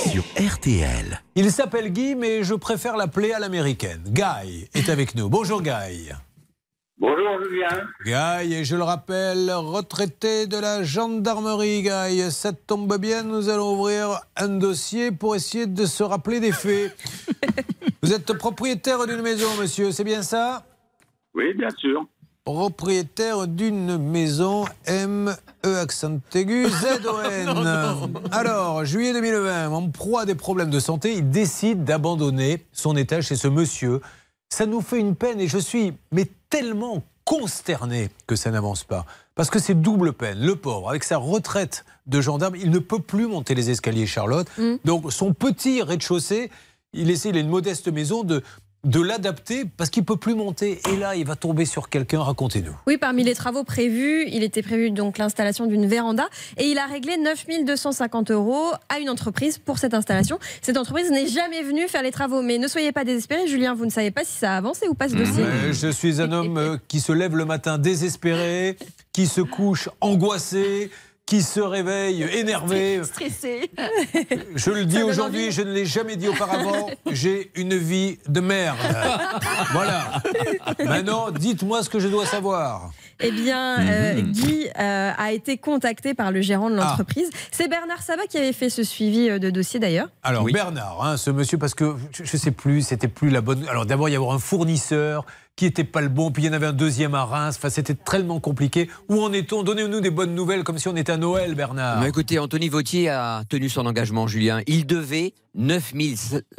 Sur 0.07 0.23
RTL. 0.37 1.21
Il 1.33 1.51
s'appelle 1.51 1.89
Guy, 1.91 2.13
mais 2.13 2.43
je 2.43 2.53
préfère 2.53 2.97
l'appeler 2.97 3.31
à 3.31 3.39
l'américaine. 3.39 4.03
Guy 4.05 4.69
est 4.75 4.89
avec 4.89 5.15
nous. 5.15 5.27
Bonjour, 5.27 5.63
Guy. 5.63 6.11
Bonjour 6.99 7.43
Julien. 7.43 7.87
Guy, 8.05 8.53
et 8.53 8.63
je 8.63 8.75
le 8.75 8.83
rappelle, 8.83 9.51
retraité 9.51 10.45
de 10.45 10.57
la 10.57 10.83
gendarmerie, 10.83 11.81
Guy. 11.81 12.29
Ça 12.29 12.53
tombe 12.53 12.95
bien, 12.99 13.23
nous 13.23 13.49
allons 13.49 13.73
ouvrir 13.73 14.19
un 14.37 14.49
dossier 14.49 15.11
pour 15.11 15.35
essayer 15.35 15.65
de 15.65 15.85
se 15.85 16.03
rappeler 16.03 16.39
des 16.39 16.51
faits. 16.51 16.95
Vous 18.03 18.13
êtes 18.13 18.33
propriétaire 18.33 19.07
d'une 19.07 19.23
maison, 19.23 19.47
monsieur, 19.59 19.91
c'est 19.91 20.03
bien 20.03 20.21
ça? 20.21 20.63
Oui, 21.33 21.55
bien 21.55 21.69
sûr. 21.79 22.05
Propriétaire 22.43 23.47
d'une 23.47 23.99
maison 23.99 24.65
M, 24.85 25.35
E 25.63 25.77
accent 25.77 26.19
aigu, 26.33 26.67
Z, 26.67 27.05
O, 27.05 27.21
N. 27.21 28.17
Alors, 28.31 28.83
juillet 28.83 29.13
2020, 29.13 29.69
en 29.69 29.89
proie 29.89 30.21
à 30.21 30.25
des 30.25 30.33
problèmes 30.33 30.71
de 30.71 30.79
santé, 30.79 31.13
il 31.13 31.29
décide 31.29 31.83
d'abandonner 31.83 32.65
son 32.71 32.97
étage 32.97 33.27
chez 33.27 33.35
ce 33.35 33.47
monsieur. 33.47 34.01
Ça 34.49 34.65
nous 34.65 34.81
fait 34.81 34.97
une 34.97 35.15
peine 35.15 35.39
et 35.39 35.47
je 35.47 35.59
suis 35.59 35.93
mais 36.11 36.25
tellement 36.49 37.03
consterné 37.25 38.09
que 38.25 38.35
ça 38.35 38.49
n'avance 38.49 38.85
pas. 38.85 39.05
Parce 39.35 39.51
que 39.51 39.59
c'est 39.59 39.79
double 39.79 40.11
peine. 40.11 40.39
Le 40.39 40.55
pauvre, 40.55 40.89
avec 40.89 41.03
sa 41.03 41.17
retraite 41.17 41.85
de 42.07 42.21
gendarme, 42.21 42.55
il 42.55 42.71
ne 42.71 42.79
peut 42.79 42.99
plus 42.99 43.27
monter 43.27 43.53
les 43.53 43.69
escaliers 43.69 44.07
Charlotte. 44.07 44.47
Donc 44.83 45.13
son 45.13 45.35
petit 45.35 45.83
rez-de-chaussée, 45.83 46.49
il 46.93 47.11
essaie, 47.11 47.29
il 47.29 47.37
a 47.37 47.39
une 47.39 47.49
modeste 47.49 47.87
maison, 47.87 48.23
de, 48.23 48.41
de 48.83 48.99
l'adapter 48.99 49.65
parce 49.65 49.89
qu'il 49.89 50.03
peut 50.03 50.17
plus 50.17 50.35
monter. 50.35 50.79
Et 50.91 50.97
là, 50.97 51.15
il 51.15 51.25
va 51.25 51.35
tomber 51.35 51.65
sur 51.65 51.89
quelqu'un. 51.89 52.21
Racontez-nous. 52.21 52.75
Oui, 52.87 52.97
parmi 52.97 53.23
les 53.23 53.35
travaux 53.35 53.63
prévus, 53.63 54.25
il 54.27 54.43
était 54.43 54.61
prévu 54.61 54.91
donc 54.91 55.17
l'installation 55.17 55.67
d'une 55.67 55.85
véranda 55.85 56.27
et 56.57 56.65
il 56.65 56.77
a 56.77 56.85
réglé 56.85 57.17
9 57.17 57.45
250 57.65 58.31
euros 58.31 58.71
à 58.89 58.99
une 58.99 59.09
entreprise 59.09 59.57
pour 59.57 59.77
cette 59.77 59.93
installation. 59.93 60.39
Cette 60.61 60.77
entreprise 60.77 61.11
n'est 61.11 61.27
jamais 61.27 61.61
venue 61.63 61.87
faire 61.87 62.03
les 62.03 62.11
travaux, 62.11 62.41
mais 62.41 62.57
ne 62.57 62.67
soyez 62.67 62.91
pas 62.91 63.03
désespérés, 63.03 63.47
Julien, 63.47 63.73
vous 63.73 63.85
ne 63.85 63.91
savez 63.91 64.11
pas 64.11 64.23
si 64.23 64.33
ça 64.33 64.53
a 64.53 64.57
avancé 64.57 64.87
ou 64.87 64.93
pas 64.93 65.09
ce 65.09 65.15
dossier. 65.15 65.43
Je 65.71 65.91
suis 65.91 66.21
un 66.21 66.31
homme 66.31 66.57
euh, 66.57 66.77
qui 66.87 66.99
se 66.99 67.11
lève 67.11 67.35
le 67.35 67.45
matin 67.45 67.77
désespéré, 67.77 68.77
qui 69.13 69.27
se 69.27 69.41
couche 69.41 69.89
angoissé, 69.99 70.89
qui 71.31 71.41
se 71.41 71.61
réveille 71.61 72.23
énervé. 72.23 73.01
Stressé. 73.05 73.71
Je 74.53 74.69
le 74.69 74.83
dis 74.83 75.01
aujourd'hui, 75.01 75.49
je 75.53 75.61
ne 75.61 75.71
l'ai 75.71 75.85
jamais 75.85 76.17
dit 76.17 76.27
auparavant, 76.27 76.89
j'ai 77.09 77.51
une 77.55 77.73
vie 77.73 78.19
de 78.27 78.41
merde. 78.41 78.75
Voilà. 79.71 80.21
Maintenant, 80.83 81.31
dites-moi 81.31 81.83
ce 81.83 81.89
que 81.89 81.99
je 81.99 82.09
dois 82.09 82.25
savoir. 82.25 82.91
Eh 83.21 83.31
bien, 83.31 83.77
Mhm. 83.79 83.87
euh, 83.89 84.21
Guy 84.21 84.67
euh, 84.79 85.11
a 85.17 85.31
été 85.31 85.57
contacté 85.57 86.13
par 86.13 86.31
le 86.31 86.41
gérant 86.41 86.69
de 86.69 86.77
Ah. 86.77 86.85
l'entreprise. 86.89 87.29
C'est 87.51 87.67
Bernard 87.67 88.01
Sabat 88.01 88.25
qui 88.27 88.37
avait 88.37 88.53
fait 88.53 88.69
ce 88.69 88.83
suivi 88.83 89.29
euh, 89.29 89.39
de 89.39 89.49
dossier 89.49 89.79
d'ailleurs. 89.79 90.07
Alors 90.23 90.45
Bernard, 90.45 91.03
hein, 91.03 91.17
ce 91.17 91.29
monsieur, 91.31 91.57
parce 91.57 91.73
que 91.75 91.95
je 92.13 92.23
ne 92.23 92.25
sais 92.39 92.51
plus, 92.51 92.81
c'était 92.81 93.07
plus 93.07 93.29
la 93.29 93.41
bonne. 93.41 93.65
Alors 93.69 93.85
d'abord, 93.85 94.09
il 94.09 94.13
y 94.13 94.15
avait 94.15 94.25
un 94.27 94.39
fournisseur 94.39 95.25
qui 95.57 95.65
était 95.65 95.83
pas 95.83 96.01
le 96.01 96.07
bon, 96.07 96.31
puis 96.31 96.43
il 96.43 96.45
y 96.47 96.49
en 96.49 96.53
avait 96.53 96.67
un 96.67 96.73
deuxième 96.73 97.13
à 97.13 97.25
Reims. 97.25 97.55
Enfin, 97.57 97.69
c'était 97.69 97.93
tellement 97.93 98.39
compliqué. 98.39 98.89
Où 99.09 99.21
en 99.21 99.31
est-on? 99.33 99.63
Donnez-nous 99.63 99.99
des 99.99 100.09
bonnes 100.09 100.33
nouvelles, 100.33 100.63
comme 100.63 100.77
si 100.79 100.87
on 100.87 100.95
était 100.95 101.11
à 101.11 101.17
Noël, 101.17 101.53
Bernard. 101.55 101.99
Mais 101.99 102.09
écoutez, 102.09 102.39
Anthony 102.39 102.69
Vautier 102.69 103.09
a 103.09 103.43
tenu 103.49 103.67
son 103.69 103.85
engagement, 103.85 104.27
Julien. 104.27 104.61
Il 104.65 104.85
devait 104.87 105.33
9 105.53 105.93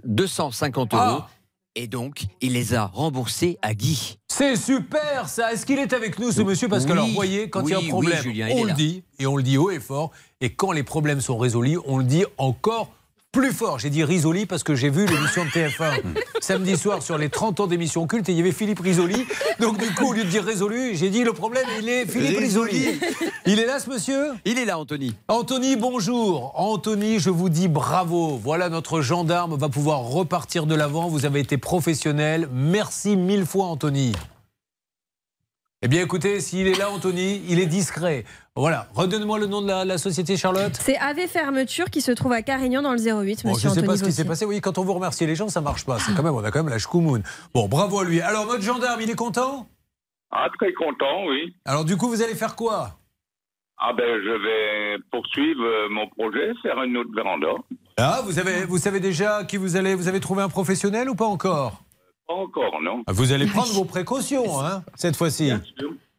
250 0.04 0.94
euros. 0.94 1.02
Ah. 1.04 1.28
Et 1.74 1.86
donc, 1.86 2.26
il 2.42 2.52
les 2.52 2.74
a 2.74 2.84
remboursés 2.84 3.58
à 3.62 3.72
Guy. 3.72 4.18
C'est 4.28 4.56
super 4.56 5.28
ça 5.28 5.52
Est-ce 5.52 5.64
qu'il 5.64 5.78
est 5.78 5.94
avec 5.94 6.18
nous 6.18 6.30
ce 6.30 6.42
monsieur? 6.42 6.68
Parce 6.68 6.84
que 6.84 6.92
alors, 6.92 7.06
vous 7.06 7.14
voyez, 7.14 7.48
quand 7.48 7.66
il 7.66 7.70
y 7.70 7.74
a 7.74 7.78
un 7.78 7.88
problème, 7.88 8.18
oui, 8.18 8.22
Julien, 8.22 8.48
il 8.48 8.56
on 8.58 8.62
le 8.64 8.68
là. 8.68 8.74
dit, 8.74 9.04
et 9.18 9.26
on 9.26 9.36
le 9.36 9.42
dit 9.42 9.56
haut 9.56 9.70
et 9.70 9.80
fort. 9.80 10.10
Et 10.42 10.50
quand 10.50 10.72
les 10.72 10.82
problèmes 10.82 11.22
sont 11.22 11.38
résolus, 11.38 11.78
on 11.86 11.96
le 11.96 12.04
dit 12.04 12.24
encore 12.36 12.90
plus 13.32 13.52
fort. 13.52 13.78
J'ai 13.78 13.88
dit 13.88 14.04
Risoli 14.04 14.44
parce 14.44 14.62
que 14.62 14.74
j'ai 14.74 14.90
vu 14.90 15.06
l'émission 15.06 15.44
de 15.46 15.48
TF1 15.48 16.02
samedi 16.40 16.76
soir 16.76 17.02
sur 17.02 17.16
les 17.16 17.30
30 17.30 17.60
ans 17.60 17.66
d'émission 17.66 18.06
culte 18.06 18.28
et 18.28 18.32
il 18.32 18.38
y 18.38 18.40
avait 18.42 18.52
Philippe 18.52 18.80
Risoli. 18.80 19.26
Donc 19.58 19.78
du 19.78 19.92
coup, 19.94 20.10
au 20.10 20.12
lieu 20.12 20.24
de 20.24 20.28
dire 20.28 20.44
résolu, 20.44 20.94
j'ai 20.94 21.08
dit 21.08 21.24
le 21.24 21.32
problème, 21.32 21.64
il 21.80 21.88
est 21.88 22.04
Philippe 22.04 22.38
Risoli. 22.38 23.00
Il 23.46 23.58
est 23.58 23.64
là 23.64 23.80
ce 23.80 23.88
monsieur? 23.88 24.32
Il 24.44 24.58
est 24.58 24.66
là, 24.66 24.78
Anthony. 24.78 25.14
Anthony, 25.28 25.76
bonjour. 25.76 26.52
Anthony, 26.54 27.18
je 27.18 27.30
vous 27.30 27.48
dis 27.48 27.68
bravo. 27.68 28.36
Voilà, 28.36 28.68
notre 28.68 29.00
gendarme 29.00 29.56
va 29.56 29.70
pouvoir 29.70 30.00
repartir 30.00 30.66
de 30.66 30.74
l'avant. 30.74 31.08
Vous 31.08 31.24
avez 31.24 31.40
été 31.40 31.56
professionnel. 31.56 32.48
Merci 32.52 33.16
mille 33.16 33.46
fois, 33.46 33.64
Anthony. 33.66 34.12
Eh 35.84 35.88
bien, 35.88 36.00
écoutez, 36.00 36.38
s'il 36.38 36.68
est 36.68 36.78
là, 36.78 36.90
Anthony, 36.90 37.42
il 37.48 37.58
est 37.58 37.66
discret. 37.66 38.24
Voilà. 38.54 38.86
Redonne-moi 38.94 39.40
le 39.40 39.46
nom 39.46 39.60
de 39.62 39.66
la, 39.66 39.84
la 39.84 39.98
société, 39.98 40.36
Charlotte. 40.36 40.78
C'est 40.80 40.96
AV 40.96 41.26
Fermeture 41.26 41.90
qui 41.90 42.00
se 42.00 42.12
trouve 42.12 42.32
à 42.32 42.42
Carignan 42.42 42.82
dans 42.82 42.92
le 42.92 42.98
08, 42.98 43.02
Bon, 43.08 43.16
monsieur 43.16 43.42
je 43.44 43.50
ne 43.50 43.56
sais 43.58 43.68
Anthony 43.70 43.86
pas 43.88 43.96
ce 43.96 44.04
qui 44.04 44.12
s'est 44.12 44.24
passé. 44.24 44.44
Oui, 44.44 44.60
quand 44.60 44.78
on 44.78 44.84
veut 44.84 44.92
remercier 44.92 45.26
les 45.26 45.34
gens, 45.34 45.48
ça 45.48 45.60
marche 45.60 45.84
pas. 45.84 45.98
C'est 45.98 46.14
quand 46.14 46.22
même, 46.22 46.34
on 46.34 46.44
a 46.44 46.52
quand 46.52 46.60
même 46.62 46.68
la 46.72 46.78
schkoumoun. 46.78 47.24
Bon, 47.52 47.66
bravo 47.66 47.98
à 47.98 48.04
lui. 48.04 48.20
Alors, 48.20 48.46
notre 48.46 48.62
gendarme, 48.62 49.00
il 49.00 49.10
est 49.10 49.16
content? 49.16 49.66
Ah, 50.30 50.46
très 50.56 50.72
content, 50.72 51.26
oui. 51.26 51.52
Alors, 51.64 51.84
du 51.84 51.96
coup, 51.96 52.08
vous 52.08 52.22
allez 52.22 52.36
faire 52.36 52.54
quoi? 52.54 52.98
Ah 53.76 53.92
ben, 53.92 54.04
je 54.24 54.30
vais 54.30 55.02
poursuivre 55.10 55.64
euh, 55.64 55.88
mon 55.90 56.06
projet, 56.10 56.52
faire 56.62 56.80
une 56.84 56.96
autre 56.96 57.10
véranda. 57.12 57.48
Ah, 57.96 58.20
vous, 58.24 58.38
avez, 58.38 58.64
vous 58.66 58.78
savez 58.78 59.00
déjà 59.00 59.42
qui 59.42 59.56
vous 59.56 59.74
allez. 59.74 59.96
Vous 59.96 60.06
avez 60.06 60.20
trouvé 60.20 60.42
un 60.44 60.48
professionnel 60.48 61.10
ou 61.10 61.16
pas 61.16 61.26
encore? 61.26 61.82
Pas 62.32 62.38
encore, 62.40 62.80
non 62.80 63.02
Vous 63.08 63.32
allez 63.32 63.46
prendre 63.46 63.72
vos 63.72 63.84
précautions, 63.96 64.60
hein, 64.60 64.82
cette 64.94 65.16
fois-ci. 65.16 65.50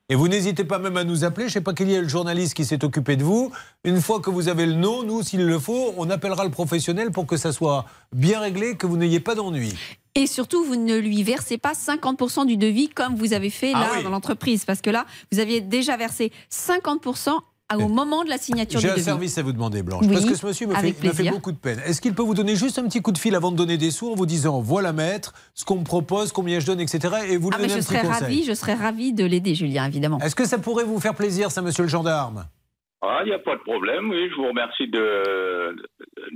Et 0.09 0.15
vous 0.15 0.27
n'hésitez 0.27 0.63
pas 0.63 0.77
même 0.77 0.97
à 0.97 1.03
nous 1.03 1.23
appeler. 1.23 1.45
Je 1.45 1.49
ne 1.49 1.53
sais 1.53 1.61
pas 1.61 1.73
qu'il 1.73 1.89
y 1.89 1.95
ait 1.95 2.01
le 2.01 2.07
journaliste 2.07 2.53
qui 2.53 2.65
s'est 2.65 2.83
occupé 2.83 3.15
de 3.15 3.23
vous. 3.23 3.51
Une 3.83 3.99
fois 3.99 4.19
que 4.19 4.29
vous 4.29 4.47
avez 4.47 4.65
le 4.67 4.73
nom, 4.73 5.01
nous, 5.01 5.23
s'il 5.23 5.43
le 5.45 5.57
faut, 5.57 5.93
on 5.97 6.09
appellera 6.11 6.43
le 6.43 6.51
professionnel 6.51 7.09
pour 7.11 7.25
que 7.25 7.37
ça 7.37 7.51
soit 7.51 7.85
bien 8.13 8.39
réglé, 8.41 8.75
que 8.75 8.85
vous 8.85 8.97
n'ayez 8.97 9.19
pas 9.21 9.33
d'ennui. 9.33 9.73
Et 10.13 10.27
surtout, 10.27 10.63
vous 10.63 10.75
ne 10.75 10.95
lui 10.97 11.23
versez 11.23 11.57
pas 11.57 11.71
50% 11.71 12.45
du 12.45 12.57
devis 12.57 12.89
comme 12.89 13.15
vous 13.15 13.33
avez 13.33 13.49
fait 13.49 13.71
Ah 13.73 13.79
là 13.79 13.87
oui. 13.97 14.03
dans 14.03 14.11
l'entreprise. 14.11 14.65
Parce 14.65 14.81
que 14.81 14.91
là, 14.91 15.07
vous 15.31 15.39
aviez 15.39 15.61
déjà 15.61 15.97
versé 15.97 16.31
50% 16.51 17.31
au 17.77 17.87
moment 17.87 18.23
de 18.23 18.29
la 18.29 18.37
signature 18.37 18.79
du 18.79 18.85
J'ai 18.85 18.91
un 18.91 18.95
devis. 18.95 19.03
service 19.05 19.37
à 19.37 19.43
vous 19.43 19.53
demander, 19.53 19.83
Blanche. 19.83 20.05
Oui, 20.07 20.13
parce 20.13 20.25
que 20.25 20.35
ce 20.35 20.45
monsieur 20.45 20.67
me 20.67 20.75
fait, 20.75 20.95
me 21.03 21.31
beaucoup 21.31 21.51
de 21.51 21.57
peine. 21.57 21.79
Est-ce 21.85 22.01
qu'il 22.01 22.13
peut 22.13 22.23
vous 22.23 22.33
donner 22.33 22.55
juste 22.55 22.79
un 22.79 22.83
petit 22.83 23.01
coup 23.01 23.11
de 23.11 23.17
fil 23.17 23.35
avant 23.35 23.51
de 23.51 23.57
donner 23.57 23.77
des 23.77 23.91
sous 23.91 24.11
en 24.11 24.15
vous 24.15 24.25
disant 24.25 24.61
voilà, 24.61 24.93
maître, 24.93 25.33
ce 25.53 25.65
qu'on 25.65 25.77
me 25.77 25.83
propose, 25.83 26.31
combien 26.31 26.59
je 26.59 26.65
donne, 26.65 26.79
etc. 26.79 27.13
Et 27.29 27.37
vous 27.37 27.49
lui 27.49 27.57
Ah, 27.57 27.61
mais 27.61 27.69
je 27.69 27.77
un 27.77 27.81
serais 27.81 28.01
ravie, 28.01 28.43
je 28.43 28.53
serais 28.53 28.73
ravie 28.73 29.13
de 29.13 29.25
l'aider, 29.25 29.55
Julien, 29.55 29.85
évidemment. 29.85 30.19
Est-ce 30.19 30.35
que 30.35 30.45
ça 30.47 30.57
pourrait 30.57 30.83
vous 30.85 30.99
faire 30.99 31.15
plaisir, 31.15 31.51
ça, 31.51 31.61
monsieur 31.61 31.83
le 31.83 31.89
gendarme? 31.89 32.45
Ah, 33.05 33.19
il 33.25 33.27
n'y 33.27 33.33
a 33.33 33.39
pas 33.39 33.57
de 33.57 33.61
problème, 33.63 34.09
oui, 34.09 34.29
je 34.29 34.35
vous 34.35 34.47
remercie 34.47 34.87
de, 34.87 35.75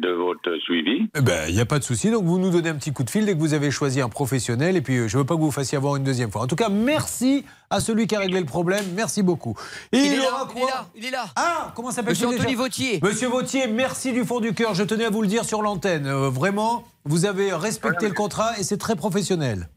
de 0.01 0.09
votre 0.09 0.53
suivi. 0.63 1.09
Eh 1.15 1.22
ben, 1.22 1.45
il 1.47 1.55
n'y 1.55 1.61
a 1.61 1.65
pas 1.65 1.80
de 1.80 1.84
souci. 1.86 2.11
Donc, 2.11 2.26
vous 2.26 2.38
nous 2.39 2.49
donnez 2.49 2.68
un 2.68 2.76
petit 2.76 2.91
coup 2.91 3.05
de 3.05 3.09
fil 3.09 3.26
dès 3.26 3.36
que 3.36 3.39
vous 3.39 3.53
avez 3.53 3.72
choisi 3.72 4.01
un 4.01 4.09
professionnel. 4.09 4.76
Et 4.76 4.82
puis, 4.82 4.97
euh, 4.97 5.07
je 5.07 5.15
ne 5.15 5.22
veux 5.22 5.26
pas 5.26 5.36
que 5.36 5.39
vous 5.39 5.51
fassiez 5.51 5.78
avoir 5.78 5.95
une 5.95 6.03
deuxième 6.03 6.30
fois. 6.30 6.41
En 6.41 6.47
tout 6.47 6.57
cas, 6.57 6.68
merci 6.68 7.45
à 7.70 7.80
celui 7.80 8.05
qui 8.05 8.18
a 8.18 8.20
réglé 8.20 8.41
le 8.41 8.45
problème. 8.45 8.84
Merci 8.95 9.24
beaucoup. 9.24 9.55
Il 9.93 9.99
est 9.99 10.15
y 10.15 10.18
là, 10.18 10.24
aura 10.30 10.47
il 10.49 10.59
quoi 10.59 10.68
est 10.68 10.72
là, 10.74 10.86
il 10.93 11.05
est 11.05 11.11
là. 11.11 11.26
Ah, 11.38 11.72
comment 11.74 11.91
s'appelle 11.91 12.09
Monsieur 12.11 12.28
Anthony 12.28 12.55
Vautier. 12.55 12.99
Monsieur 13.01 13.30
Vautier, 13.30 13.68
merci 13.68 14.11
du 14.11 14.26
fond 14.26 14.41
du 14.41 14.53
cœur. 14.53 14.74
Je 14.74 14.84
tenais 14.84 15.05
à 15.05 15.09
vous 15.09 15.22
le 15.22 15.30
dire 15.30 15.45
sur 15.45 15.61
l'antenne. 15.61 16.05
Euh, 16.05 16.30
vraiment, 16.30 16.84
vous 17.05 17.26
avez 17.26 17.53
respecté 17.53 18.09
le 18.09 18.13
contrat 18.13 18.59
et 18.59 18.63
c'est 18.63 18.78
très 18.78 18.97
professionnel. 18.97 19.70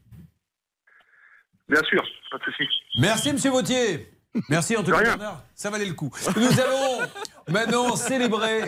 Bien 1.69 1.81
sûr, 1.83 2.03
pas 2.31 2.37
de 2.37 2.43
souci. 2.43 2.63
Merci, 2.99 3.31
monsieur 3.31 3.51
Vautier. 3.51 4.09
Merci 4.49 4.77
en 4.77 4.83
tout 4.83 4.91
cas. 4.91 5.01
Bernard. 5.01 5.41
Ça 5.55 5.69
valait 5.69 5.85
le 5.85 5.93
coup. 5.93 6.11
Nous 6.35 6.59
allons 6.59 7.07
maintenant 7.49 7.95
célébrer. 7.95 8.61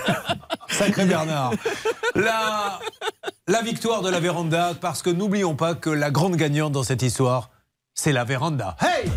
Sacré 0.68 1.06
Bernard. 1.06 1.52
La, 2.14 2.78
la 3.48 3.62
victoire 3.62 4.02
de 4.02 4.10
la 4.10 4.20
véranda, 4.20 4.72
parce 4.80 5.02
que 5.02 5.10
n'oublions 5.10 5.56
pas 5.56 5.74
que 5.74 5.90
la 5.90 6.10
grande 6.10 6.36
gagnante 6.36 6.72
dans 6.72 6.82
cette 6.82 7.02
histoire, 7.02 7.50
c'est 7.94 8.12
la 8.12 8.24
véranda. 8.24 8.76
Hey 8.80 9.10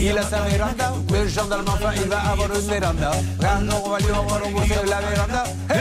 Il 0.00 0.16
a 0.18 0.22
sa 0.22 0.40
véranda, 0.42 0.92
le 1.12 1.28
gendarme 1.28 1.64
enfin, 1.68 1.92
il 1.94 2.08
va 2.08 2.18
avoir 2.18 2.52
une 2.52 2.60
véranda. 2.60 3.10
Quand 3.40 3.76
on 3.84 3.88
va 3.90 3.98
lui 3.98 4.10
rembourser 4.10 4.74
la 4.86 5.00
véranda, 5.00 5.44
hey, 5.68 5.78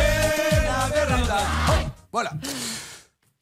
la 0.66 1.06
véranda. 1.06 1.38
Voilà. 2.12 2.32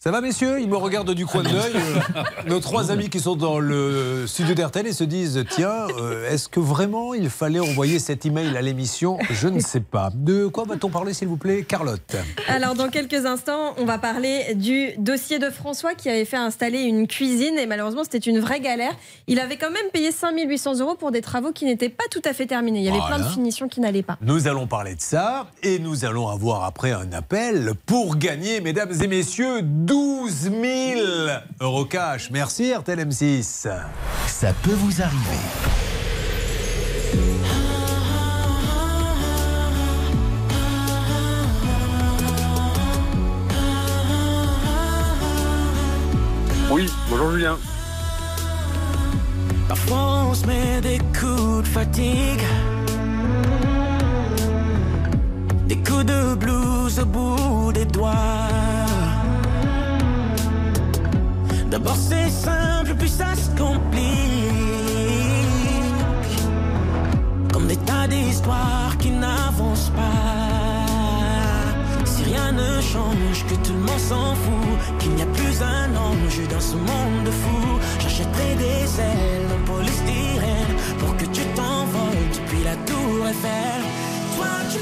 Ça 0.07 0.11
va, 0.11 0.21
messieurs 0.21 0.61
Ils 0.61 0.69
me 0.69 0.77
regardent 0.77 1.13
du 1.13 1.25
coin 1.25 1.43
de 1.43 1.49
l'œil. 1.49 1.73
euh, 1.75 2.23
nos 2.47 2.61
trois 2.61 2.91
amis 2.91 3.09
qui 3.09 3.19
sont 3.19 3.35
dans 3.35 3.59
le 3.59 4.25
studio 4.25 4.55
d'RTL 4.55 4.87
et 4.87 4.93
se 4.93 5.03
disent 5.03 5.43
Tiens, 5.49 5.87
euh, 5.99 6.31
est-ce 6.31 6.47
que 6.47 6.61
vraiment 6.61 7.13
il 7.13 7.29
fallait 7.29 7.59
envoyer 7.59 7.99
cet 7.99 8.25
email 8.25 8.55
à 8.55 8.61
l'émission? 8.61 9.17
Je 9.29 9.49
ne 9.49 9.59
sais 9.59 9.81
pas. 9.81 10.09
De 10.15 10.47
quoi 10.47 10.63
va-t-on 10.63 10.89
parler, 10.89 11.13
s'il 11.13 11.27
vous 11.27 11.35
plaît, 11.35 11.63
Carlotte? 11.63 12.15
Alors, 12.47 12.73
dans 12.73 12.87
quelques 12.87 13.25
instants, 13.25 13.75
on 13.79 13.83
va 13.83 13.97
parler 13.97 14.55
du 14.55 14.91
dossier 14.97 15.39
de 15.39 15.49
François 15.49 15.93
qui 15.93 16.07
avait 16.07 16.23
fait 16.23 16.37
installer 16.37 16.83
une 16.83 17.05
cuisine 17.05 17.59
et 17.59 17.65
malheureusement, 17.65 18.05
c'était 18.05 18.29
une 18.29 18.39
vraie 18.39 18.61
galère. 18.61 18.95
Il 19.27 19.41
avait 19.41 19.57
quand 19.57 19.71
même 19.71 19.89
payé 19.91 20.13
5800 20.13 20.79
euros 20.79 20.95
pour 20.95 21.11
des 21.11 21.19
travaux 21.19 21.51
qui 21.51 21.65
n'étaient 21.65 21.89
pas 21.89 22.05
tout 22.09 22.21
à 22.23 22.31
fait 22.31 22.45
terminés. 22.45 22.79
Il 22.79 22.85
y 22.85 22.89
avait 22.89 23.05
plein 23.07 23.19
de 23.19 23.29
finitions 23.29 23.67
qui 23.67 23.81
n'allaient 23.81 24.03
pas. 24.03 24.17
Nous 24.21 24.47
allons 24.47 24.67
parler 24.67 24.95
de 24.95 25.01
ça 25.01 25.47
et 25.63 25.79
nous 25.79 26.05
allons 26.05 26.29
avoir 26.29 26.63
après 26.63 26.93
un 26.93 27.11
appel 27.11 27.73
pour 27.85 28.15
gagner, 28.15 28.61
mesdames 28.61 28.93
et 29.01 29.07
messieurs, 29.07 29.63
12 29.63 29.96
000 30.49 31.01
euros 31.59 31.85
cash. 31.85 32.29
Merci 32.31 32.73
RTL 32.73 32.99
M6. 32.99 33.67
Ça 34.27 34.53
peut 34.63 34.71
vous 34.73 35.01
arriver. 35.01 35.37
Oui, 46.69 46.89
bonjour 47.09 47.31
Julien. 47.31 47.57
Parfois 49.67 50.25
on 50.29 50.33
se 50.33 50.45
met 50.45 50.81
des 50.81 50.99
coups 51.19 51.63
de 51.63 51.67
fatigue 51.67 52.41
Des 55.67 55.75
coups 55.77 56.05
de 56.05 56.35
blues 56.35 56.99
au 56.99 57.05
bout 57.05 57.71
des 57.73 57.85
doigts 57.85 58.76
D'abord 61.69 61.97
c'est 61.97 62.29
simple 62.29 62.95
puis 62.97 63.09
ça 63.09 63.35
se 63.35 63.49
complique. 63.57 64.05
Comme 67.51 67.67
des 67.67 67.75
tas 67.77 68.07
d'histoires 68.07 68.97
qui 68.99 69.11
n'avancent 69.11 69.89
pas. 69.89 70.85
Si 72.05 72.23
rien 72.23 72.51
ne 72.53 72.81
change, 72.81 73.45
que 73.49 73.55
tout 73.65 73.73
le 73.73 73.79
monde 73.79 73.99
s'en 73.99 74.33
fout 74.35 74.77
Qu'il 74.99 75.11
n'y 75.11 75.21
a 75.21 75.25
plus 75.25 75.61
un 75.61 75.93
ange 75.95 76.47
dans 76.49 76.61
ce 76.61 76.75
monde 76.75 77.23
de 77.25 77.31
fou. 77.31 77.79
J'achèterai 77.99 78.55
des 78.55 78.99
ailes 79.01 79.47
en 79.55 79.59
polystyrène 79.71 80.73
Pour 80.99 81.15
que 81.17 81.25
tu 81.25 81.41
t'envoles 81.55 82.29
depuis 82.33 82.63
la 82.63 82.75
tour 82.87 83.27
Eiffel. 83.27 83.81
Toi 84.35 84.47
tu 84.71 84.79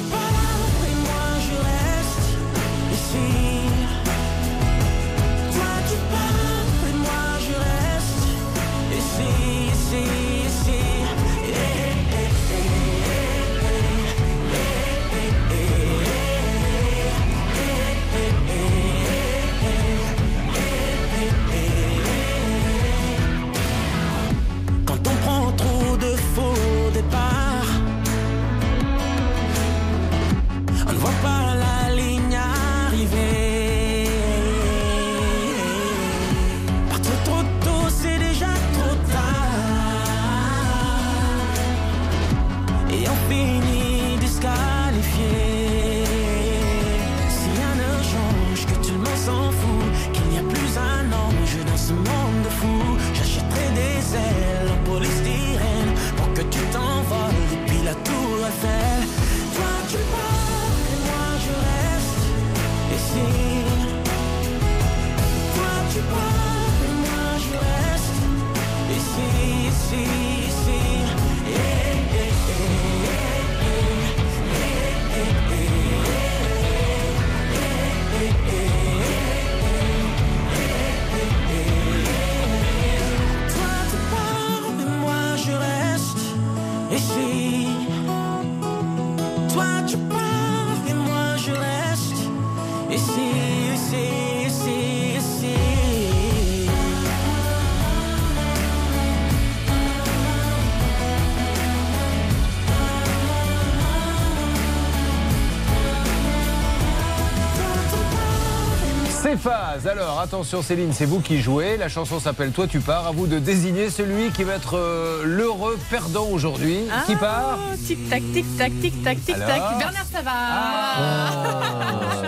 phase. 109.45 109.87
Alors, 109.87 110.19
attention 110.19 110.61
Céline, 110.63 110.91
c'est 110.91 111.05
vous 111.05 111.19
qui 111.19 111.39
jouez. 111.39 111.77
La 111.77 111.87
chanson 111.87 112.19
s'appelle 112.19 112.51
Toi 112.51 112.65
tu 112.65 112.79
pars. 112.79 113.05
À 113.05 113.11
vous 113.11 113.27
de 113.27 113.37
désigner 113.37 113.91
celui 113.91 114.31
qui 114.31 114.43
va 114.43 114.53
être 114.55 114.75
euh, 114.75 115.21
l'heureux 115.23 115.77
perdant 115.91 116.25
aujourd'hui. 116.29 116.79
qui 117.05 117.15
part 117.15 117.59
Tic 117.85 118.09
tac, 118.09 118.23
tic 118.33 118.45
tac, 118.57 118.71
tic 118.81 119.03
tac, 119.03 119.23
tic 119.23 119.37
tac. 119.37 119.61
Bernard, 119.77 120.05
ça 120.11 120.21
va 120.23 120.31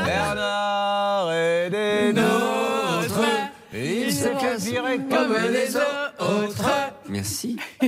Bernard 0.05 1.31
est 1.31 1.71
des 1.71 2.13
nôtres. 2.13 3.25
Il 3.73 4.13
s'est 4.13 4.35
virer 4.59 4.99
comme 5.09 5.35
les 5.51 5.75
autres. 5.75 6.69
Merci. 7.09 7.57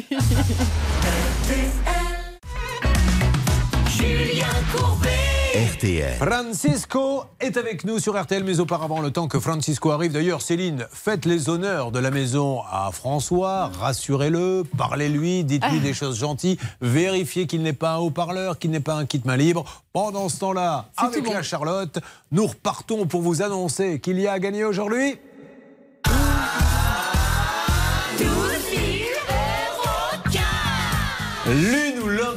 Julien 3.95 4.47
Courbet. 4.73 5.18
RTL. 5.55 6.13
Francisco 6.19 7.23
est 7.39 7.57
avec 7.57 7.83
nous 7.83 7.97
sur 7.97 8.21
RTL, 8.21 8.43
mais 8.43 8.59
auparavant, 8.59 9.01
le 9.01 9.09
temps 9.09 9.27
que 9.27 9.39
Francisco 9.39 9.89
arrive. 9.89 10.11
D'ailleurs, 10.11 10.43
Céline, 10.43 10.85
faites 10.93 11.25
les 11.25 11.49
honneurs 11.49 11.91
de 11.91 11.97
la 11.97 12.11
maison 12.11 12.61
à 12.71 12.91
François, 12.93 13.71
rassurez-le, 13.79 14.63
parlez-lui, 14.77 15.43
dites-lui 15.43 15.79
des 15.79 15.95
choses 15.95 16.19
gentilles, 16.19 16.59
vérifiez 16.81 17.47
qu'il 17.47 17.63
n'est 17.63 17.73
pas 17.73 17.93
un 17.93 17.97
haut-parleur, 17.97 18.59
qu'il 18.59 18.69
n'est 18.69 18.79
pas 18.79 18.93
un 18.93 19.07
kit 19.07 19.23
main 19.25 19.37
libre. 19.37 19.65
Pendant 19.91 20.29
ce 20.29 20.37
temps-là, 20.37 20.85
avec 20.97 21.27
la 21.27 21.41
Charlotte, 21.41 21.97
nous 22.31 22.45
repartons 22.45 23.07
pour 23.07 23.23
vous 23.23 23.41
annoncer 23.41 23.99
qu'il 23.99 24.19
y 24.19 24.27
a 24.27 24.33
à 24.33 24.39
gagner 24.39 24.65
aujourd'hui. 24.65 25.17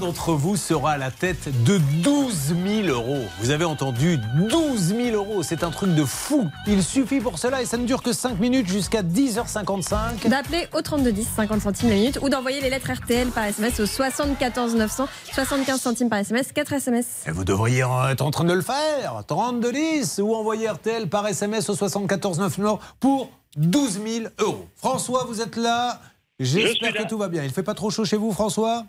D'entre 0.03 0.33
vous 0.33 0.57
sera 0.57 0.93
à 0.93 0.99
la 0.99 1.13
tête 1.13 1.49
de 1.63 1.79
12 2.03 2.55
000 2.85 2.89
euros. 2.89 3.25
Vous 3.41 3.51
avez 3.51 3.65
entendu 3.65 4.19
12 4.35 4.81
000 4.81 5.15
euros, 5.15 5.45
c'est 5.45 5.63
un 5.63 5.71
truc 5.71 5.95
de 5.95 6.05
fou. 6.05 6.51
Il 6.67 6.83
suffit 6.83 7.21
pour 7.21 7.39
cela 7.39 7.63
et 7.63 7.67
ça 7.67 7.77
ne 7.77 7.87
dure 7.87 8.03
que 8.03 8.13
5 8.13 8.41
minutes 8.41 8.67
jusqu'à 8.67 9.03
10h55. 9.03 10.27
D'appeler 10.27 10.67
au 10.73 10.83
3210, 10.83 11.29
50 11.37 11.61
centimes 11.63 11.89
la 11.89 11.95
minute, 11.95 12.19
ou 12.21 12.29
d'envoyer 12.29 12.61
les 12.61 12.69
lettres 12.69 12.91
RTL 12.91 13.29
par 13.29 13.45
SMS 13.45 13.79
au 13.79 13.87
74 13.87 14.75
900, 14.75 15.07
75 15.35 15.81
centimes 15.81 16.09
par 16.09 16.19
SMS, 16.19 16.51
4 16.53 16.73
SMS. 16.73 17.07
Et 17.29 17.31
vous 17.31 17.45
devriez 17.45 17.85
être 18.11 18.23
en 18.23 18.33
train 18.33 18.45
de 18.45 18.55
le 18.55 18.63
faire. 18.63 19.23
3210 19.29 20.19
ou 20.21 20.35
envoyer 20.35 20.69
RTL 20.69 21.09
par 21.09 21.29
SMS 21.29 21.69
au 21.71 21.77
74 21.77 22.41
900 22.41 22.81
pour 22.99 23.31
12 23.57 24.01
000 24.05 24.27
euros. 24.41 24.67
François, 24.75 25.27
vous 25.29 25.41
êtes 25.41 25.55
là. 25.55 26.01
J'espère 26.41 26.93
que 26.93 27.09
tout 27.09 27.19
va 27.19 27.29
bien. 27.29 27.45
Il 27.45 27.51
fait 27.51 27.63
pas 27.63 27.75
trop 27.75 27.91
chaud 27.91 28.05
chez 28.05 28.17
vous, 28.17 28.33
François? 28.33 28.85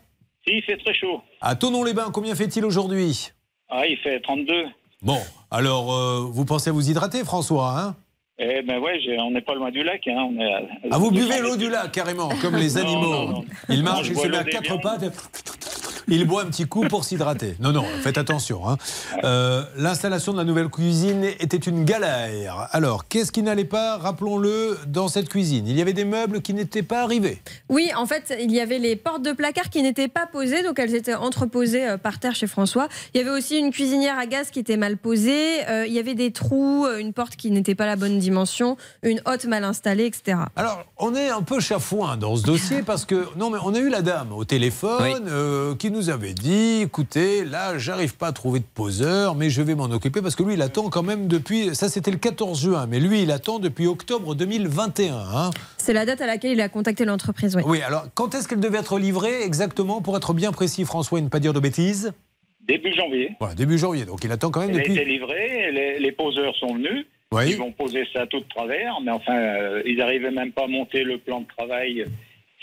Si, 0.46 0.56
il 0.58 0.64
fait 0.64 0.78
très 0.78 0.94
chaud. 0.94 1.22
À 1.42 1.56
Tonon-les-Bains, 1.56 2.12
combien 2.14 2.36
fait-il 2.36 2.66
aujourd'hui 2.66 3.30
Ah, 3.70 3.86
il 3.88 3.98
fait 3.98 4.20
32. 4.22 4.66
Bon, 5.02 5.20
alors 5.52 5.94
euh, 5.94 6.20
vous 6.32 6.46
pensez 6.46 6.70
à 6.70 6.74
vous 6.74 6.90
hydrater, 6.90 7.24
François 7.24 7.80
hein? 7.80 7.96
Eh 8.40 8.62
ben 8.64 8.80
ouais, 8.80 9.00
on 9.20 9.30
n'est 9.32 9.42
pas 9.42 9.54
loin 9.54 9.70
du 9.70 9.84
lac. 9.84 10.08
Hein. 10.08 10.28
On 10.30 10.40
est 10.40 10.54
à- 10.54 10.62
Ah, 10.92 10.98
vous 10.98 11.12
buvez 11.12 11.40
l'eau 11.40 11.56
du 11.56 11.70
lac 11.70 11.92
carrément, 11.92 12.30
comme 12.42 12.56
les 12.56 12.78
animaux. 12.78 13.02
non, 13.12 13.30
non. 13.30 13.46
Il 13.70 13.84
marche, 13.84 14.08
il 14.10 14.18
se 14.18 14.28
met 14.28 14.38
à 14.38 14.44
quatre 14.44 14.78
pattes. 14.82 15.04
Il 16.08 16.26
boit 16.28 16.44
un 16.44 16.48
petit 16.48 16.66
coup 16.66 16.86
pour 16.88 17.04
s'hydrater. 17.04 17.56
Non, 17.60 17.72
non, 17.72 17.84
faites 18.02 18.18
attention. 18.18 18.68
hein. 18.70 18.78
Euh, 19.24 19.64
L'installation 19.78 20.34
de 20.34 20.38
la 20.38 20.44
nouvelle 20.44 20.68
cuisine 20.70 21.24
était 21.40 21.58
une 21.58 21.86
galère. 21.86 22.68
Alors, 22.72 23.08
qu'est-ce 23.08 23.32
qui 23.32 23.42
n'allait 23.44 23.64
pas, 23.66 23.98
rappelons-le, 23.98 24.78
dans 24.88 25.08
cette 25.08 25.30
cuisine? 25.30 25.68
Il 25.68 25.78
y 25.78 25.82
avait 25.82 25.94
des 25.94 26.06
meubles 26.06 26.42
qui 26.42 26.54
n'étaient 26.54 26.84
pas 26.84 27.02
arrivés. 27.04 27.42
Oui, 27.70 27.90
en 27.96 28.06
fait, 28.06 28.36
il 28.40 28.52
y 28.52 28.60
avait 28.60 28.80
les 28.80 28.96
portes 28.96 29.22
de 29.24 29.32
placard 29.32 29.70
qui 29.70 29.82
n'étaient 29.82 30.08
pas 30.08 30.28
posées, 30.28 30.64
donc 30.64 30.80
elles 30.80 30.96
étaient 30.96 31.14
entreposées 31.16 31.88
euh, 31.88 31.98
par 31.98 32.20
terre 32.20 32.36
chez 32.36 32.48
François. 32.48 32.88
Il 33.14 33.18
y 33.18 33.22
avait 33.22 33.32
aussi 33.36 33.58
une 33.58 33.72
cuisinière 33.72 34.18
à 34.18 34.26
gaz 34.26 34.50
qui 34.52 34.60
était 34.60 34.78
mal 34.78 34.98
posée. 34.98 35.68
Euh, 35.70 35.86
il 35.88 35.94
y 35.94 36.00
avait 36.00 36.16
des 36.16 36.32
trous, 36.32 36.86
une 37.00 37.14
porte 37.14 37.36
qui 37.36 37.52
n'était 37.52 37.76
pas 37.76 37.86
la 37.86 37.96
bonne 37.96 38.20
dimension, 38.20 38.78
une 39.04 39.22
hotte 39.26 39.46
mal 39.46 39.64
installée, 39.64 40.06
etc. 40.06 40.38
Alors, 40.56 40.84
on 40.98 41.16
est 41.16 41.30
un 41.30 41.42
peu 41.42 41.60
chafouin 41.60 42.18
dans 42.18 42.36
ce 42.36 42.44
dossier 42.44 42.82
parce 42.84 43.06
que, 43.06 43.28
non, 43.38 43.50
mais 43.50 43.60
on 43.64 43.74
a 43.74 43.80
eu 43.80 43.90
la 43.90 44.02
dame 44.02 44.32
au 44.34 44.44
téléphone 44.46 45.28
euh, 45.28 45.76
qui 45.76 45.92
nous 45.94 46.10
avait 46.10 46.34
dit 46.34 46.82
écoutez, 46.82 47.46
là, 47.46 47.78
j'arrive 47.78 48.18
pas 48.18 48.28
à 48.28 48.32
trouver 48.34 48.60
de 48.60 48.66
poseur, 48.66 49.36
mais 49.36 49.50
je 49.50 49.62
vais 49.62 49.76
m'en 49.76 49.86
occuper 49.86 50.22
parce 50.22 50.36
que 50.36 50.44
lui, 50.44 50.56
il 50.56 50.62
attend 50.62 50.90
quand 50.90 51.04
même 51.04 51.28
depuis. 51.28 51.74
Ça, 51.76 51.88
c'était 51.88 52.12
le 52.12 52.18
14 52.18 52.62
juin, 52.62 52.88
mais 52.90 53.00
lui, 53.00 53.22
il 53.22 53.32
attend 53.32 53.60
depuis 53.60 53.88
octobre 53.88 54.36
2021. 54.36 55.14
hein. 55.16 55.52
C'est 55.78 55.94
la 55.94 56.06
date 56.06 56.20
à 56.22 56.28
laquelle 56.28 56.52
il 56.52 56.62
a 56.62 56.68
contacté 56.68 57.06
l'entreprise, 57.06 57.56
oui. 57.56 57.62
Oui, 57.66 57.82
alors, 57.82 58.08
quand 58.16 58.36
est-ce 58.36 58.48
qu'elle 58.50 58.60
devait 58.60 58.80
être 58.80 59.00
livrée 59.00 59.44
exactement 59.44 60.02
pour 60.02 60.18
être 60.18 60.34
bien 60.34 60.52
précis, 60.52 60.84
François, 60.84 61.20
et 61.20 61.22
ne 61.22 61.30
pas 61.30 61.40
dire 61.40 61.54
de 61.54 61.60
bêtises? 61.60 62.12
Début 62.68 62.94
janvier. 62.94 63.32
Voilà, 63.40 63.56
début 63.56 63.78
janvier. 63.78 64.06
Donc, 64.06 64.24
il 64.24 64.32
attend 64.32 64.50
quand 64.52 64.62
même 64.62 64.72
Elle 64.72 64.78
a 64.78 64.82
été 64.82 64.90
depuis. 64.96 65.06
livrée, 65.06 65.72
les, 65.72 66.00
les 66.00 66.12
poseurs 66.12 66.56
sont 66.58 66.74
venus. 66.76 67.06
Oui. 67.32 67.50
Ils 67.50 67.58
vont 67.58 67.72
poser 67.72 68.04
ça 68.14 68.28
tout 68.28 68.40
de 68.40 68.48
travers, 68.48 69.00
mais 69.04 69.12
enfin, 69.12 69.36
euh, 69.36 69.82
ils 69.86 69.98
n'arrivaient 69.98 70.32
même 70.32 70.52
pas 70.52 70.66
à 70.66 70.68
monter 70.68 71.04
le 71.04 71.18
plan 71.18 71.42
de 71.42 71.48
travail. 71.58 72.06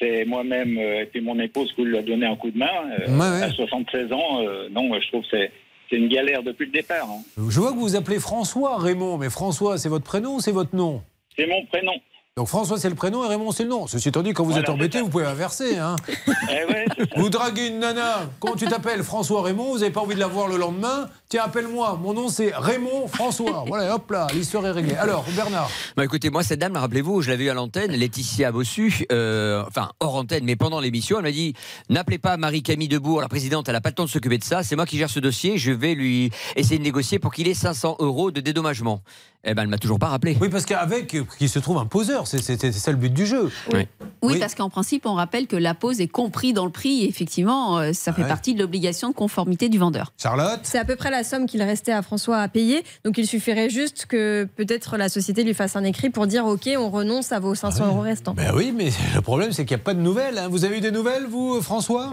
C'est 0.00 0.24
moi-même 0.24 0.78
euh, 0.78 1.02
et 1.02 1.06
puis 1.06 1.20
mon 1.20 1.38
épouse 1.38 1.70
qui 1.74 1.82
lui 1.82 1.96
a 1.98 2.02
donné 2.02 2.24
un 2.26 2.34
coup 2.36 2.50
de 2.50 2.58
main. 2.58 2.70
Euh, 2.98 3.06
Ouais, 3.08 3.38
ouais. 3.38 3.42
À 3.42 3.50
76 3.50 4.12
ans, 4.12 4.40
euh, 4.42 4.68
non, 4.70 4.90
je 5.00 5.06
trouve 5.08 5.22
que 5.22 5.28
c'est 5.30 5.52
c'est 5.90 5.96
une 5.96 6.08
galère 6.08 6.42
depuis 6.44 6.66
le 6.66 6.72
départ. 6.72 7.08
hein. 7.10 7.20
Je 7.36 7.58
vois 7.60 7.70
que 7.70 7.74
vous 7.74 7.80
vous 7.82 7.96
appelez 7.96 8.20
François 8.20 8.78
Raymond, 8.78 9.18
mais 9.18 9.28
François, 9.28 9.76
c'est 9.76 9.88
votre 9.88 10.04
prénom 10.04 10.36
ou 10.36 10.40
c'est 10.40 10.52
votre 10.52 10.74
nom? 10.76 11.02
C'est 11.36 11.46
mon 11.46 11.64
prénom. 11.66 11.92
Donc 12.36 12.46
François 12.46 12.78
c'est 12.78 12.88
le 12.88 12.94
prénom 12.94 13.24
et 13.24 13.28
Raymond 13.28 13.50
c'est 13.50 13.64
le 13.64 13.70
nom. 13.70 13.86
Ceci 13.88 14.08
étant 14.08 14.22
dit, 14.22 14.32
quand 14.32 14.44
vous 14.44 14.50
Voilà, 14.50 14.62
êtes 14.62 14.70
embêté, 14.70 15.00
vous 15.02 15.08
pouvez 15.08 15.26
inverser. 15.26 15.78
Hein. 15.78 15.96
Eh 16.48 16.64
ouais. 16.72 16.86
Vous 17.16 17.28
draguez 17.28 17.68
une 17.68 17.80
nana, 17.80 18.28
comment 18.38 18.56
tu 18.56 18.66
t'appelles 18.66 19.02
François 19.02 19.42
Raymond, 19.42 19.72
vous 19.72 19.78
n'avez 19.80 19.90
pas 19.90 20.00
envie 20.00 20.14
de 20.14 20.20
la 20.20 20.26
voir 20.26 20.48
le 20.48 20.56
lendemain 20.56 21.08
Tiens, 21.28 21.42
appelle-moi, 21.44 21.98
mon 22.00 22.12
nom 22.14 22.28
c'est 22.28 22.52
Raymond 22.54 23.08
François. 23.08 23.64
Voilà, 23.66 23.94
hop 23.94 24.10
là, 24.10 24.26
l'histoire 24.34 24.64
est 24.66 24.70
réglée. 24.70 24.94
Alors, 24.94 25.24
Bernard 25.36 25.70
Bah 25.96 26.04
écoutez, 26.04 26.30
moi, 26.30 26.42
cette 26.42 26.58
dame, 26.60 26.76
rappelez-vous, 26.76 27.20
je 27.22 27.30
l'avais 27.30 27.44
eu 27.44 27.50
à 27.50 27.54
l'antenne, 27.54 27.92
Laetitia 27.92 28.52
Bossu, 28.52 29.06
euh, 29.12 29.62
enfin 29.66 29.90
hors 30.00 30.16
antenne, 30.16 30.44
mais 30.44 30.56
pendant 30.56 30.80
l'émission, 30.80 31.18
elle 31.18 31.24
m'a 31.24 31.30
dit 31.32 31.54
N'appelez 31.88 32.18
pas 32.18 32.36
Marie-Camille 32.36 32.88
Debourg, 32.88 33.20
la 33.20 33.28
présidente, 33.28 33.68
elle 33.68 33.74
n'a 33.74 33.80
pas 33.80 33.90
le 33.90 33.94
temps 33.96 34.04
de 34.04 34.10
s'occuper 34.10 34.38
de 34.38 34.44
ça, 34.44 34.62
c'est 34.62 34.76
moi 34.76 34.86
qui 34.86 34.98
gère 34.98 35.10
ce 35.10 35.20
dossier, 35.20 35.58
je 35.58 35.72
vais 35.72 35.94
lui 35.94 36.30
essayer 36.56 36.78
de 36.78 36.84
négocier 36.84 37.18
pour 37.18 37.32
qu'il 37.32 37.48
ait 37.48 37.54
500 37.54 37.96
euros 38.00 38.30
de 38.30 38.40
dédommagement. 38.40 39.02
Eh 39.42 39.54
ben, 39.54 39.62
elle 39.62 39.68
m'a 39.68 39.78
toujours 39.78 39.98
pas 39.98 40.08
rappelé. 40.08 40.36
Oui, 40.38 40.50
parce 40.50 40.66
qu'avec, 40.66 41.16
il 41.40 41.48
se 41.48 41.58
trouve 41.58 41.78
un 41.78 41.86
poseur, 41.86 42.19
c'est 42.26 42.72
ça 42.72 42.90
le 42.90 42.96
but 42.96 43.12
du 43.12 43.26
jeu. 43.26 43.50
Oui. 43.72 43.86
Oui, 44.22 44.38
parce 44.38 44.54
qu'en 44.54 44.68
principe, 44.68 45.06
on 45.06 45.14
rappelle 45.14 45.46
que 45.46 45.56
la 45.56 45.72
pause 45.72 46.00
est 46.02 46.06
compris 46.08 46.52
dans 46.52 46.66
le 46.66 46.70
prix. 46.70 47.04
Et 47.04 47.08
effectivement, 47.08 47.78
euh, 47.78 47.92
ça 47.94 48.12
fait 48.12 48.20
Ouais. 48.22 48.28
partie 48.28 48.52
de 48.54 48.58
l'obligation 48.60 49.08
de 49.08 49.14
conformité 49.14 49.70
du 49.70 49.78
vendeur. 49.78 50.12
Charlotte 50.18 50.60
C'est 50.62 50.78
à 50.78 50.84
peu 50.84 50.94
près 50.94 51.10
la 51.10 51.24
somme 51.24 51.46
qu'il 51.46 51.62
restait 51.62 51.92
à 51.92 52.02
François 52.02 52.38
à 52.38 52.48
payer. 52.48 52.84
Donc 53.04 53.16
il 53.16 53.26
suffirait 53.26 53.70
juste 53.70 54.04
que 54.04 54.46
peut-être 54.56 54.98
la 54.98 55.08
société 55.08 55.42
lui 55.42 55.54
fasse 55.54 55.74
un 55.76 55.84
écrit 55.84 56.10
pour 56.10 56.26
dire 56.26 56.44
OK, 56.44 56.68
on 56.76 56.90
renonce 56.90 57.32
à 57.32 57.38
vos 57.40 57.54
500 57.54 57.86
euros 57.86 58.00
restants. 58.02 58.34
Ben 58.34 58.52
oui, 58.54 58.72
mais 58.76 58.90
le 59.14 59.22
problème 59.22 59.52
c'est 59.52 59.64
qu'il 59.64 59.74
n'y 59.76 59.80
a 59.80 59.84
pas 59.84 59.94
de 59.94 60.00
nouvelles. 60.00 60.36
hein. 60.36 60.48
Vous 60.48 60.66
avez 60.66 60.76
eu 60.78 60.80
des 60.82 60.90
nouvelles, 60.90 61.24
vous, 61.26 61.54
euh, 61.56 61.62
François? 61.62 62.10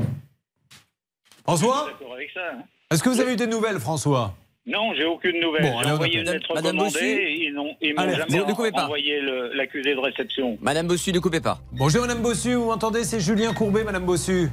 François? 1.44 1.88
D'accord 1.92 2.14
avec 2.14 2.30
ça. 2.34 2.40
hein. 2.54 2.64
Est-ce 2.90 3.04
que 3.04 3.10
vous 3.10 3.20
avez 3.20 3.34
eu 3.34 3.36
des 3.36 3.48
nouvelles, 3.48 3.80
François? 3.82 4.34
Non, 4.68 4.94
j'ai 4.96 5.06
aucune 5.06 5.40
nouvelle. 5.40 5.62
Bon, 5.64 5.82
j'ai 5.82 5.92
envoyé 5.92 6.20
une 6.20 6.26
lettre 6.30 6.54
Madame 6.54 6.78
Bossu 6.78 7.04
et 7.06 7.46
ils 7.46 7.54
n'ont 7.54 7.74
jamais 7.82 8.46
ne 8.46 8.54
coupez 8.54 8.72
pas. 8.72 8.84
envoyé 8.84 9.22
le- 9.22 9.54
l'accusé 9.54 9.96
de 9.96 10.00
réception. 10.00 10.58
Madame 10.62 10.88
Bossu, 10.88 11.14
ne 11.14 11.20
coupez 11.20 11.40
pas. 11.40 11.60
Bonjour 11.72 12.02
Madame 12.02 12.22
Bossu, 12.22 12.54
vous 12.56 12.66
m'entendez 12.66 13.06
C'est 13.06 13.22
Julien 13.22 13.54
Courbet, 13.54 13.86
Madame 13.86 14.04
Bossu. 14.06 14.50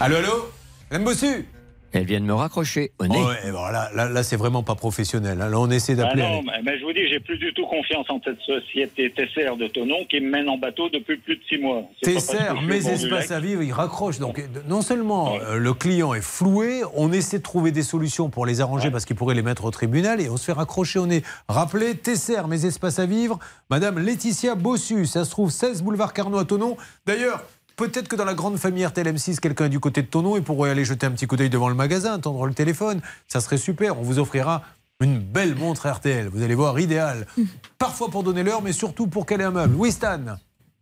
Allô, 0.00 0.16
allô? 0.16 0.46
Madame 0.90 1.04
Bossu? 1.04 1.44
Elle 1.92 2.04
vient 2.04 2.20
de 2.20 2.24
me 2.24 2.34
raccrocher 2.34 2.92
au 2.98 3.06
nez. 3.06 3.16
Ouais, 3.18 3.50
bon, 3.50 3.62
là, 3.66 3.90
là, 3.94 4.08
là, 4.08 4.22
c'est 4.22 4.36
vraiment 4.36 4.62
pas 4.62 4.74
professionnel. 4.74 5.40
hein. 5.40 5.48
Là, 5.48 5.58
on 5.58 5.70
essaie 5.70 5.94
Ah 5.94 5.96
d'appeler. 6.04 6.22
non, 6.22 6.42
mais, 6.42 6.62
mais 6.64 6.78
je 6.78 6.84
vous 6.84 6.92
dis, 6.92 7.08
j'ai 7.08 7.18
plus 7.20 7.38
du 7.38 7.52
tout 7.52 7.66
confiance 7.66 8.06
en 8.08 8.20
cette 8.24 8.40
société 8.40 9.10
Tesser 9.12 9.48
de 9.58 9.66
Tonon 9.68 10.04
qui 10.08 10.20
me 10.20 10.30
mène 10.30 10.48
en 10.48 10.56
bateau 10.58 10.88
depuis 10.88 11.16
plus 11.16 11.36
de 11.36 11.42
six 11.48 11.58
mois. 11.58 11.78
Au 11.78 12.60
mes 12.62 12.88
espaces 12.88 13.30
à 13.30 13.40
vivre, 13.40 13.62
ils 13.62 13.72
raccrochent. 13.72 14.18
Donc, 14.18 14.38
euh, 14.38 14.42
non 14.68 14.82
seulement 14.82 15.34
euh, 15.40 15.56
le 15.56 15.72
client 15.74 16.14
est 16.14 16.20
floué, 16.22 16.82
on 16.94 17.12
essaie 17.12 17.38
de 17.38 17.42
trouver 17.42 17.72
des 17.72 17.82
solutions 17.82 18.28
pour 18.30 18.46
les 18.46 18.60
arranger 18.60 18.90
parce 18.90 19.04
qu'ils 19.04 19.16
pourraient 19.16 19.34
les 19.34 19.42
mettre 19.42 19.64
au 19.64 19.70
tribunal 19.70 20.20
et 20.20 20.28
on 20.30 20.36
se 20.36 20.44
fait 20.44 20.52
raccrocher 20.52 20.98
au 20.98 21.06
nez. 21.06 21.22
Rappelez, 21.48 21.94
Tesser, 21.96 22.46
mes 22.48 22.66
espaces 22.66 22.98
à 22.98 23.06
vivre, 23.06 23.38
Madame 23.68 23.98
Laetitia 23.98 24.54
Bossu, 24.54 25.06
ça 25.06 25.24
se 25.24 25.30
trouve 25.30 25.50
16 25.50 25.82
boulevard 25.82 26.12
Carnot 26.12 26.38
à 26.38 26.44
Tonon. 26.44 26.76
D'ailleurs, 27.06 27.42
Peut-être 27.80 28.08
que 28.08 28.16
dans 28.16 28.26
la 28.26 28.34
grande 28.34 28.58
famille 28.58 28.84
RTL 28.84 29.06
M6, 29.08 29.40
quelqu'un 29.40 29.64
est 29.64 29.70
du 29.70 29.80
côté 29.80 30.02
de 30.02 30.06
Tonon 30.06 30.36
et 30.36 30.42
pourrait 30.42 30.68
aller 30.68 30.84
jeter 30.84 31.06
un 31.06 31.12
petit 31.12 31.26
coup 31.26 31.36
d'œil 31.36 31.48
devant 31.48 31.70
le 31.70 31.74
magasin, 31.74 32.12
attendre 32.12 32.44
le 32.44 32.52
téléphone. 32.52 33.00
Ça 33.26 33.40
serait 33.40 33.56
super. 33.56 33.98
On 33.98 34.02
vous 34.02 34.18
offrira 34.18 34.64
une 35.00 35.18
belle 35.18 35.54
montre 35.54 35.88
RTL. 35.88 36.28
Vous 36.28 36.42
allez 36.42 36.54
voir, 36.54 36.78
idéal. 36.78 37.26
Parfois 37.78 38.10
pour 38.10 38.22
donner 38.22 38.42
l'heure, 38.42 38.60
mais 38.60 38.74
surtout 38.74 39.06
pour 39.06 39.24
caler 39.24 39.44
un 39.44 39.50
meuble. 39.50 39.76
Oui, 39.76 39.92
Stan 39.92 40.20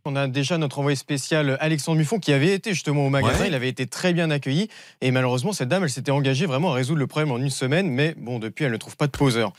On 0.03 0.17
a 0.17 0.27
déjà 0.27 0.57
notre 0.57 0.79
envoyé 0.79 0.97
spécial 0.97 1.55
Alexandre 1.61 1.99
Muffon 1.99 2.19
qui 2.19 2.33
avait 2.33 2.53
été 2.53 2.73
justement 2.73 3.05
au 3.05 3.09
magasin. 3.09 3.43
Ouais. 3.43 3.47
Il 3.47 3.53
avait 3.53 3.69
été 3.69 3.87
très 3.87 4.11
bien 4.11 4.29
accueilli. 4.29 4.67
Et 4.99 5.11
malheureusement, 5.11 5.53
cette 5.53 5.69
dame, 5.69 5.85
elle 5.85 5.89
s'était 5.89 6.11
engagée 6.11 6.47
vraiment 6.47 6.71
à 6.71 6.73
résoudre 6.73 6.99
le 6.99 7.07
problème 7.07 7.31
en 7.31 7.37
une 7.37 7.49
semaine. 7.49 7.89
Mais 7.89 8.13
bon, 8.17 8.39
depuis, 8.39 8.65
elle 8.65 8.73
ne 8.73 8.77
trouve 8.77 8.97
pas 8.97 9.07
de 9.07 9.17
poseur. 9.17 9.53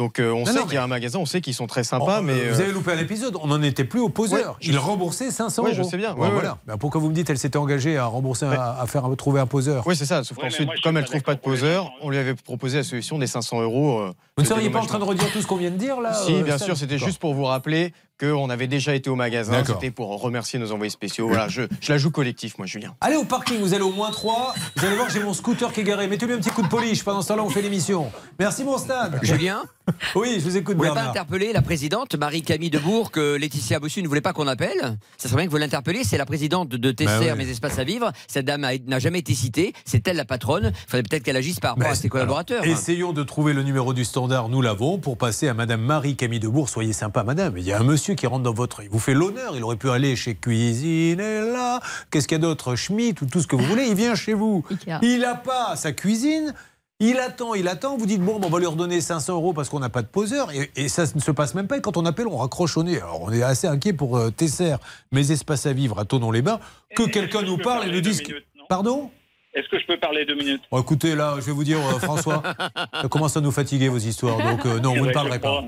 Donc 0.00 0.18
euh, 0.18 0.32
on 0.32 0.40
Non, 0.40 0.46
sait 0.46 0.62
qu'il 0.62 0.72
y 0.72 0.76
a 0.78 0.82
un 0.82 0.86
magasin, 0.86 1.18
on 1.18 1.26
sait 1.26 1.42
qu'ils 1.42 1.52
sont 1.52 1.66
très 1.66 1.84
sympas. 1.84 2.20
Oh, 2.20 2.22
mais 2.22 2.32
euh, 2.32 2.52
Vous 2.54 2.60
avez 2.62 2.72
loupé 2.72 2.92
un 2.92 2.98
épisode, 2.98 3.36
on 3.42 3.48
n'en 3.48 3.60
était 3.62 3.84
plus 3.84 4.00
au 4.00 4.08
poseur. 4.08 4.52
Ouais, 4.52 4.56
Il 4.62 4.78
remboursait 4.78 5.30
500 5.30 5.62
Ouais, 5.62 5.74
euros. 5.74 5.82
je 5.84 5.86
sais 5.86 5.98
bien. 5.98 6.14
Bon, 6.14 6.22
Ouais, 6.22 6.28
ouais. 6.28 6.32
voilà. 6.32 6.56
Ben, 6.66 6.78
pourquoi 6.78 7.02
vous 7.02 7.10
me 7.10 7.14
dites 7.14 7.28
elle 7.28 7.36
s'était 7.36 7.58
engagée 7.58 7.98
à 7.98 8.06
rembourser, 8.06 8.46
un- 8.46 8.52
à, 8.52 8.86
faire 8.86 9.04
un- 9.04 9.14
trouver 9.14 9.40
un 9.40 9.46
poseur 9.46 9.86
Oui, 9.86 9.94
c'est 9.94 10.06
ça. 10.06 10.24
Sauf 10.24 10.38
qu'ensuite, 10.38 10.70
comme 10.82 10.96
elle 10.96 11.04
trouve 11.04 11.20
pas 11.20 11.34
de 11.34 11.40
poseur, 11.40 11.90
on 12.00 12.08
lui 12.08 12.16
avait 12.16 12.34
proposé 12.34 12.78
la 12.78 12.82
solution 12.84 13.18
des 13.18 13.26
500 13.26 13.60
euros. 13.60 14.00
euh, 14.00 14.12
Vous 14.40 14.44
ne 14.44 14.48
seriez 14.56 14.70
pas 14.70 14.80
en 14.80 14.86
train 14.86 14.98
de 14.98 15.04
redire 15.04 15.30
tout 15.32 15.42
ce 15.42 15.46
qu'on 15.46 15.56
vient 15.56 15.70
de 15.70 15.76
dire 15.76 16.00
là 16.00 16.14
Si, 16.14 16.34
euh, 16.34 16.42
bien 16.42 16.56
sûr, 16.56 16.74
c'était 16.76 16.96
juste 16.98 17.18
pour 17.18 17.34
vous 17.34 17.44
rappeler 17.44 17.92
qu'on 18.18 18.50
avait 18.50 18.66
déjà 18.66 18.94
été 18.94 19.08
au 19.10 19.16
magasin. 19.16 19.62
C'était 19.66 19.90
pour 19.90 20.08
remercier 20.20 20.58
nos 20.58 20.72
envoyés 20.72 20.90
spéciaux. 20.90 21.26
Voilà, 21.28 21.48
je, 21.48 21.62
je 21.80 21.90
la 21.92 21.96
joue 21.98 22.10
collectif, 22.10 22.58
moi, 22.58 22.66
Julien. 22.66 22.94
Allez 23.00 23.16
au 23.16 23.24
parking, 23.24 23.58
vous 23.60 23.72
allez 23.74 23.82
au 23.82 23.92
moins 23.92 24.10
3. 24.10 24.54
Vous 24.76 24.84
allez 24.86 24.96
voir, 24.96 25.08
j'ai 25.08 25.22
mon 25.22 25.32
scooter 25.32 25.72
qui 25.72 25.80
est 25.80 25.84
garé. 25.84 26.06
Mettez-lui 26.06 26.34
un 26.34 26.38
petit 26.38 26.50
coup 26.50 26.60
de 26.62 26.68
polish. 26.68 27.02
Pendant 27.02 27.22
ce 27.22 27.28
temps-là, 27.28 27.42
on 27.42 27.48
fait 27.48 27.62
l'émission. 27.62 28.10
Merci, 28.38 28.62
mon 28.64 28.76
Stan. 28.78 29.10
Julien 29.22 29.62
Oui, 30.14 30.36
je 30.38 30.44
vous 30.44 30.56
écoute, 30.58 30.74
Vous 30.76 30.80
voulez 30.82 30.90
pas 30.90 30.94
Bernard. 30.96 31.10
interpeller 31.12 31.52
la 31.54 31.62
présidente 31.62 32.14
Marie-Camille 32.14 32.68
Debourg 32.70 33.10
que 33.10 33.36
Laetitia 33.36 33.80
Bossu 33.80 34.02
ne 34.02 34.08
voulait 34.08 34.20
pas 34.20 34.32
qu'on 34.34 34.46
appelle? 34.46 34.98
Ça 35.16 35.28
serait 35.28 35.38
bien 35.38 35.46
que 35.46 35.50
vous 35.50 35.56
l'interpelliez. 35.56 36.04
C'est 36.04 36.18
la 36.18 36.26
présidente 36.26 36.68
de 36.68 36.90
Tesser, 36.92 37.10
Bah 37.10 37.20
ouais. 37.24 37.34
Mes 37.36 37.48
Espaces 37.48 37.78
à 37.78 37.84
Vivre. 37.84 38.12
Cette 38.28 38.44
dame 38.44 38.66
n'a 38.86 38.98
jamais 38.98 39.20
été 39.20 39.34
citée. 39.34 39.72
C'est 39.86 40.06
elle 40.06 40.16
la 40.16 40.26
patronne. 40.26 40.72
Il 40.74 40.90
faudrait 40.90 41.02
peut-être 41.04 41.22
qu'elle 41.22 41.36
agisse 41.38 41.58
par 41.58 41.70
rapport 41.70 41.86
Mais 41.86 41.92
à 41.92 41.94
ses 41.94 42.10
collaborateurs. 42.10 42.62
alors, 42.62 42.72
essayons 42.76 43.12
de 43.14 43.22
trouver 43.22 43.54
le 43.54 43.62
numéro 43.62 43.94
du 43.94 44.04
standard, 44.30 44.48
nous 44.48 44.62
l'avons, 44.62 44.98
pour 44.98 45.16
passer 45.16 45.48
à 45.48 45.54
Madame 45.54 45.80
Marie-Camille 45.80 46.38
Debourg. 46.38 46.68
Soyez 46.68 46.92
sympa, 46.92 47.24
Madame. 47.24 47.58
Il 47.58 47.64
y 47.64 47.72
a 47.72 47.80
un 47.80 47.82
monsieur 47.82 48.14
qui 48.14 48.28
rentre 48.28 48.44
dans 48.44 48.52
votre. 48.52 48.80
Il 48.80 48.88
vous 48.88 49.00
fait 49.00 49.12
l'honneur. 49.12 49.56
Il 49.56 49.64
aurait 49.64 49.74
pu 49.74 49.90
aller 49.90 50.14
chez 50.14 50.36
Cuisine 50.36 51.18
et 51.18 51.40
là. 51.40 51.80
Qu'est-ce 52.12 52.28
qu'il 52.28 52.36
y 52.36 52.40
a 52.40 52.42
d'autre? 52.42 52.76
Schmitt 52.76 53.20
ou 53.22 53.26
tout 53.26 53.40
ce 53.40 53.48
que 53.48 53.56
vous 53.56 53.64
voulez. 53.64 53.86
Il 53.88 53.96
vient 53.96 54.14
chez 54.14 54.34
vous. 54.34 54.64
Il 55.02 55.18
n'a 55.18 55.34
pas 55.34 55.74
sa 55.74 55.90
cuisine. 55.90 56.54
Il 57.00 57.18
attend, 57.18 57.54
il 57.54 57.66
attend. 57.66 57.96
Vous 57.96 58.06
dites, 58.06 58.20
bon, 58.22 58.38
ben, 58.38 58.46
on 58.46 58.50
va 58.50 58.60
lui 58.60 58.66
redonner 58.66 59.00
500 59.00 59.32
euros 59.32 59.52
parce 59.52 59.68
qu'on 59.68 59.80
n'a 59.80 59.88
pas 59.88 60.02
de 60.02 60.06
poseur. 60.06 60.52
Et, 60.52 60.70
et 60.76 60.88
ça 60.88 61.06
ne 61.12 61.20
se 61.20 61.32
passe 61.32 61.56
même 61.56 61.66
pas. 61.66 61.78
Et 61.78 61.80
quand 61.80 61.96
on 61.96 62.06
appelle, 62.06 62.28
on 62.28 62.36
raccroche 62.36 62.76
au 62.76 62.84
nez. 62.84 62.98
Alors, 62.98 63.22
on 63.22 63.32
est 63.32 63.42
assez 63.42 63.66
inquiet 63.66 63.92
pour 63.94 64.16
euh, 64.16 64.30
Tesser, 64.30 64.76
mes 65.10 65.32
espaces 65.32 65.66
à 65.66 65.72
vivre 65.72 65.98
à 65.98 66.04
Tonon-les-Bains, 66.04 66.60
que 66.94 67.02
quelqu'un 67.02 67.42
nous 67.42 67.58
parle 67.58 67.88
et 67.88 67.90
nous 67.90 68.00
dise. 68.00 68.22
Pardon? 68.68 69.10
Est-ce 69.54 69.68
que 69.68 69.78
je 69.80 69.86
peux 69.86 69.96
parler 69.96 70.24
deux 70.24 70.34
minutes 70.36 70.62
Bon, 70.70 70.80
écoutez, 70.80 71.14
là, 71.16 71.34
je 71.40 71.46
vais 71.46 71.52
vous 71.52 71.64
dire, 71.64 71.78
euh, 71.78 71.98
François, 71.98 72.42
ça 73.02 73.08
commence 73.08 73.36
à 73.36 73.40
nous 73.40 73.50
fatiguer 73.50 73.88
vos 73.88 73.98
histoires. 73.98 74.38
Donc, 74.38 74.64
euh, 74.66 74.78
non, 74.78 74.90
vous 74.94 75.00
ne 75.02 75.06
Ouais, 75.06 75.12
parlerez 75.12 75.40
pas. 75.40 75.64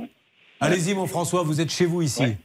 Allez-y, 0.60 0.94
mon 0.94 1.06
François, 1.06 1.42
vous 1.42 1.60
êtes 1.60 1.70
chez 1.72 1.86
vous 1.86 2.02
ici. 2.02 2.36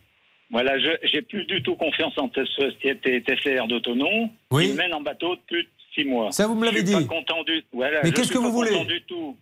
Voilà, 0.50 0.80
je 0.80 0.88
j'ai 1.04 1.22
plus 1.22 1.44
du 1.46 1.62
tout 1.62 1.76
confiance 1.76 2.14
en 2.18 2.32
cette 2.34 2.48
société 2.48 3.22
TCR 3.22 3.68
d'autonom. 3.68 4.30
Oui. 4.52 4.70
Ils 4.70 4.76
mènent 4.76 4.94
en 4.94 5.02
bateau 5.02 5.36
depuis 5.36 5.68
six 5.94 6.06
mois. 6.06 6.32
Ça, 6.32 6.48
vous 6.48 6.56
me 6.56 6.66
l'avez 6.66 6.84
dit. 6.84 6.94
Pas 6.94 7.04
content 7.04 7.44
du... 7.44 7.64
voilà, 7.74 8.00
Mais 8.02 8.10
je 8.10 8.14
qu'est-ce 8.16 8.30
que 8.32 8.36
pas 8.38 8.46
vous 8.46 8.52
voulez 8.52 8.72
content 8.72 8.86
du 8.86 9.02
tout. 9.04 9.38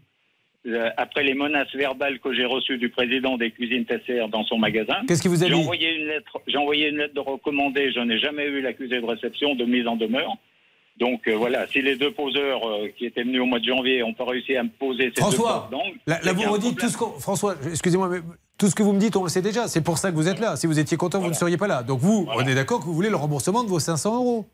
Euh, 0.67 0.89
Après 0.97 1.23
les 1.23 1.35
menaces 1.35 1.73
verbales 1.75 2.19
que 2.19 2.33
j'ai 2.33 2.43
reçues 2.45 2.79
du 2.79 2.89
président 2.89 3.37
des 3.37 3.51
cuisines 3.51 3.85
TCR 3.85 4.29
dans 4.29 4.43
son 4.45 4.57
magasin, 4.57 4.95
Qu'est-ce 5.07 5.21
qu'il 5.21 5.29
vous 5.29 5.43
a 5.43 5.47
j'ai 5.47 5.53
dit 5.53 5.59
envoyé 5.61 5.95
une 5.95 6.07
lettre. 6.07 6.39
J'ai 6.47 6.57
envoyé 6.57 6.89
une 6.89 6.97
lettre 6.97 7.13
de 7.13 7.19
recommandé. 7.19 7.91
Je 7.93 7.99
n'ai 7.99 8.17
jamais 8.17 8.45
eu 8.47 8.61
l'accusé 8.61 8.99
de 8.99 9.05
réception 9.05 9.53
de 9.53 9.63
mise 9.63 9.85
en 9.87 9.95
demeure. 9.95 10.35
Donc 10.97 11.27
euh, 11.27 11.35
voilà, 11.35 11.67
si 11.67 11.81
les 11.81 11.97
deux 11.97 12.11
poseurs 12.13 12.65
euh, 12.67 12.87
qui 12.97 13.05
étaient 13.05 13.23
venus 13.23 13.41
au 13.41 13.45
mois 13.45 13.59
de 13.59 13.65
janvier 13.65 13.99
n'ont 13.99 14.13
pas 14.13 14.23
réussi 14.25 14.55
à 14.55 14.63
me 14.63 14.69
poser 14.69 15.11
ces 15.13 15.21
François, 15.21 15.67
deux 15.69 15.77
d'angle, 15.77 15.97
Là, 16.07 16.19
là, 16.23 16.33
vous 16.33 16.43
a 16.43 16.45
un 16.45 16.49
redites 16.49 16.77
tout 16.79 16.87
ce 16.87 16.97
qu'on. 16.97 17.19
François, 17.19 17.55
excusez-moi, 17.69 18.07
mais 18.07 18.21
tout 18.57 18.69
ce 18.69 18.75
que 18.75 18.83
vous 18.83 18.93
me 18.93 18.99
dites, 18.99 19.17
on 19.17 19.23
le 19.23 19.29
sait 19.29 19.41
déjà. 19.41 19.67
C'est 19.67 19.81
pour 19.81 19.97
ça 19.97 20.11
que 20.11 20.15
vous 20.15 20.29
êtes 20.29 20.39
là. 20.39 20.55
Si 20.55 20.67
vous 20.67 20.79
étiez 20.79 20.95
content, 20.95 21.19
vous 21.19 21.27
ne 21.27 21.33
seriez 21.33 21.57
pas 21.57 21.67
là. 21.67 21.83
Donc 21.83 21.99
vous, 21.99 22.27
on 22.33 22.41
est 22.41 22.55
d'accord 22.55 22.79
que 22.79 22.85
vous 22.85 22.93
voulez 22.93 23.09
le 23.09 23.17
remboursement 23.17 23.63
de 23.63 23.69
vos 23.69 23.79
500 23.79 24.15
euros. 24.15 24.45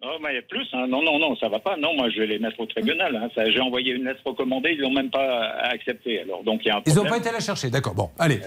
Oh, 0.00 0.16
mais 0.22 0.40
plus, 0.42 0.64
hein. 0.74 0.86
non, 0.88 1.02
non, 1.02 1.18
non, 1.18 1.34
ça 1.38 1.48
va 1.48 1.58
pas. 1.58 1.76
Non, 1.76 1.92
moi, 1.96 2.08
je 2.08 2.20
vais 2.20 2.28
les 2.28 2.38
mettre 2.38 2.60
au 2.60 2.66
tribunal. 2.66 3.16
hein. 3.16 3.28
Ça, 3.34 3.50
J'ai 3.50 3.58
envoyé 3.60 3.92
une 3.94 4.04
lettre 4.04 4.20
recommandée, 4.24 4.70
ils 4.74 4.80
l'ont 4.80 4.92
même 4.92 5.10
pas 5.10 5.48
acceptée. 5.72 6.20
Alors, 6.20 6.44
donc, 6.44 6.60
il 6.64 6.68
y 6.68 6.70
a 6.70 6.76
un 6.76 6.82
Ils 6.86 6.94
n'ont 6.94 7.04
pas 7.04 7.16
été 7.16 7.32
la 7.32 7.40
chercher. 7.40 7.68
D'accord. 7.68 7.94
Bon, 7.94 8.10
allez. 8.16 8.40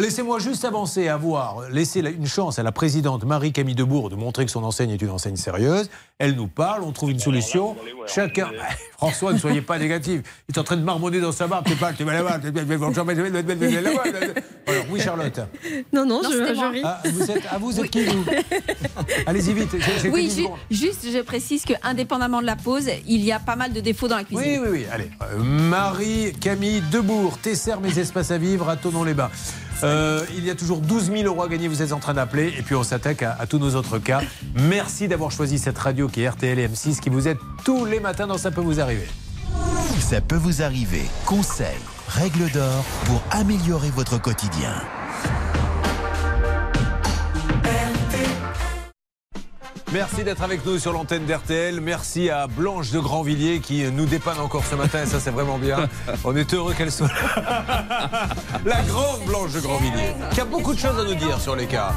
Laissez-moi 0.00 0.40
juste 0.40 0.64
avancer 0.64 1.06
à 1.06 1.16
voir. 1.16 1.68
Laissez 1.70 2.02
la- 2.02 2.10
une 2.10 2.26
chance 2.26 2.58
à 2.58 2.64
la 2.64 2.72
présidente 2.72 3.22
Marie-Camille 3.24 3.76
Debourg 3.76 4.10
de 4.10 4.16
montrer 4.16 4.44
que 4.44 4.50
son 4.50 4.64
enseigne 4.64 4.90
est 4.90 5.00
une 5.00 5.10
enseigne 5.10 5.36
sérieuse. 5.36 5.88
Elle 6.18 6.34
nous 6.34 6.48
parle, 6.48 6.82
on 6.82 6.90
trouve 6.90 7.12
une 7.12 7.20
solution. 7.20 7.76
Chacun. 8.08 8.50
François, 8.98 9.32
ne 9.32 9.38
soyez 9.38 9.60
pas 9.62 9.78
négatif. 9.78 10.22
Il 10.48 10.56
est 10.56 10.58
en 10.58 10.64
train 10.64 10.76
de 10.76 10.82
marmonner 10.82 11.20
dans 11.20 11.30
sa 11.32 11.46
barbe. 11.46 11.66
T'es 11.66 11.76
pas, 11.76 11.92
t'es 11.92 12.04
pas 12.04 12.14
là-bas. 12.14 12.40
t'es 12.40 12.50
pas- 12.50 12.60
t'es 12.62 12.66
pas- 12.76 12.90
t'es 12.90 13.04
pas- 13.04 13.54
t'es 13.54 13.74
pas 13.74 13.80
là-bas. 13.80 14.02
Alors, 14.66 14.84
oui, 14.90 14.98
Charlotte. 15.00 15.40
Non, 15.92 16.04
non, 16.04 16.20
je, 16.24 16.30
je 16.30 16.72
ris. 16.72 16.80
Ah, 16.84 17.00
vous 17.04 17.30
êtes, 17.30 17.42
ah, 17.48 17.58
vous 17.58 17.80
êtes 17.80 17.90
qui, 17.90 18.04
vous 18.04 18.24
Allez-y 19.26 19.52
vite. 19.52 19.70
secondes. 19.70 20.58
Juste, 20.80 21.06
je 21.12 21.20
précise 21.22 21.64
que 21.64 21.74
indépendamment 21.82 22.40
de 22.40 22.46
la 22.46 22.56
pause, 22.56 22.88
il 23.06 23.20
y 23.22 23.32
a 23.32 23.38
pas 23.38 23.56
mal 23.56 23.72
de 23.72 23.80
défauts 23.80 24.08
dans 24.08 24.16
la 24.16 24.24
cuisine. 24.24 24.44
Oui, 24.44 24.58
oui, 24.62 24.68
oui. 24.70 24.86
Allez. 24.90 25.10
Euh, 25.22 25.38
Marie, 25.42 26.32
Camille 26.40 26.82
Debourg, 26.90 27.38
Tesser, 27.38 27.74
mes 27.82 27.98
espaces 27.98 28.30
à 28.30 28.38
vivre 28.38 28.68
à 28.68 28.76
Tonon-les-Bains. 28.76 29.30
Euh, 29.82 30.24
il 30.36 30.44
y 30.44 30.50
a 30.50 30.54
toujours 30.54 30.78
12 30.80 31.10
000 31.12 31.22
euros 31.24 31.42
à 31.42 31.48
gagner, 31.48 31.68
vous 31.68 31.82
êtes 31.82 31.92
en 31.92 31.98
train 31.98 32.14
d'appeler. 32.14 32.52
Et 32.58 32.62
puis 32.62 32.74
on 32.74 32.82
s'attaque 32.82 33.22
à, 33.22 33.36
à 33.38 33.46
tous 33.46 33.58
nos 33.58 33.74
autres 33.74 33.98
cas. 33.98 34.20
Merci 34.54 35.08
d'avoir 35.08 35.30
choisi 35.30 35.58
cette 35.58 35.78
radio 35.78 36.08
qui 36.08 36.22
est 36.22 36.28
RTL 36.28 36.58
et 36.58 36.68
M6 36.68 37.00
qui 37.00 37.10
vous 37.10 37.28
aide 37.28 37.38
tous 37.64 37.84
les 37.84 38.00
matins 38.00 38.26
dans 38.26 38.38
Ça 38.38 38.50
peut 38.50 38.60
vous 38.62 38.80
arriver. 38.80 39.06
Ça 40.00 40.20
peut 40.20 40.36
vous 40.36 40.62
arriver. 40.62 41.02
Conseils, 41.26 41.66
règles 42.08 42.50
d'or 42.52 42.84
pour 43.04 43.22
améliorer 43.30 43.90
votre 43.90 44.20
quotidien. 44.20 44.74
Merci 49.92 50.22
d'être 50.22 50.42
avec 50.42 50.64
nous 50.64 50.78
sur 50.78 50.92
l'antenne 50.92 51.26
d'RTL. 51.26 51.80
Merci 51.80 52.30
à 52.30 52.46
Blanche 52.46 52.92
de 52.92 53.00
Grandvilliers 53.00 53.58
qui 53.58 53.82
nous 53.90 54.06
dépanne 54.06 54.38
encore 54.38 54.64
ce 54.64 54.76
matin 54.76 55.02
et 55.02 55.06
ça 55.06 55.18
c'est 55.18 55.32
vraiment 55.32 55.58
bien. 55.58 55.88
On 56.24 56.36
est 56.36 56.54
heureux 56.54 56.74
qu'elle 56.74 56.92
soit 56.92 57.08
là. 57.08 58.28
La 58.64 58.82
grande 58.82 59.24
Blanche 59.26 59.52
de 59.52 59.58
Grandvilliers 59.58 60.14
qui 60.32 60.40
a 60.40 60.44
beaucoup 60.44 60.74
de 60.74 60.78
choses 60.78 60.96
à 60.96 61.02
nous 61.02 61.16
dire 61.16 61.40
sur 61.40 61.56
les 61.56 61.66
cas. 61.66 61.92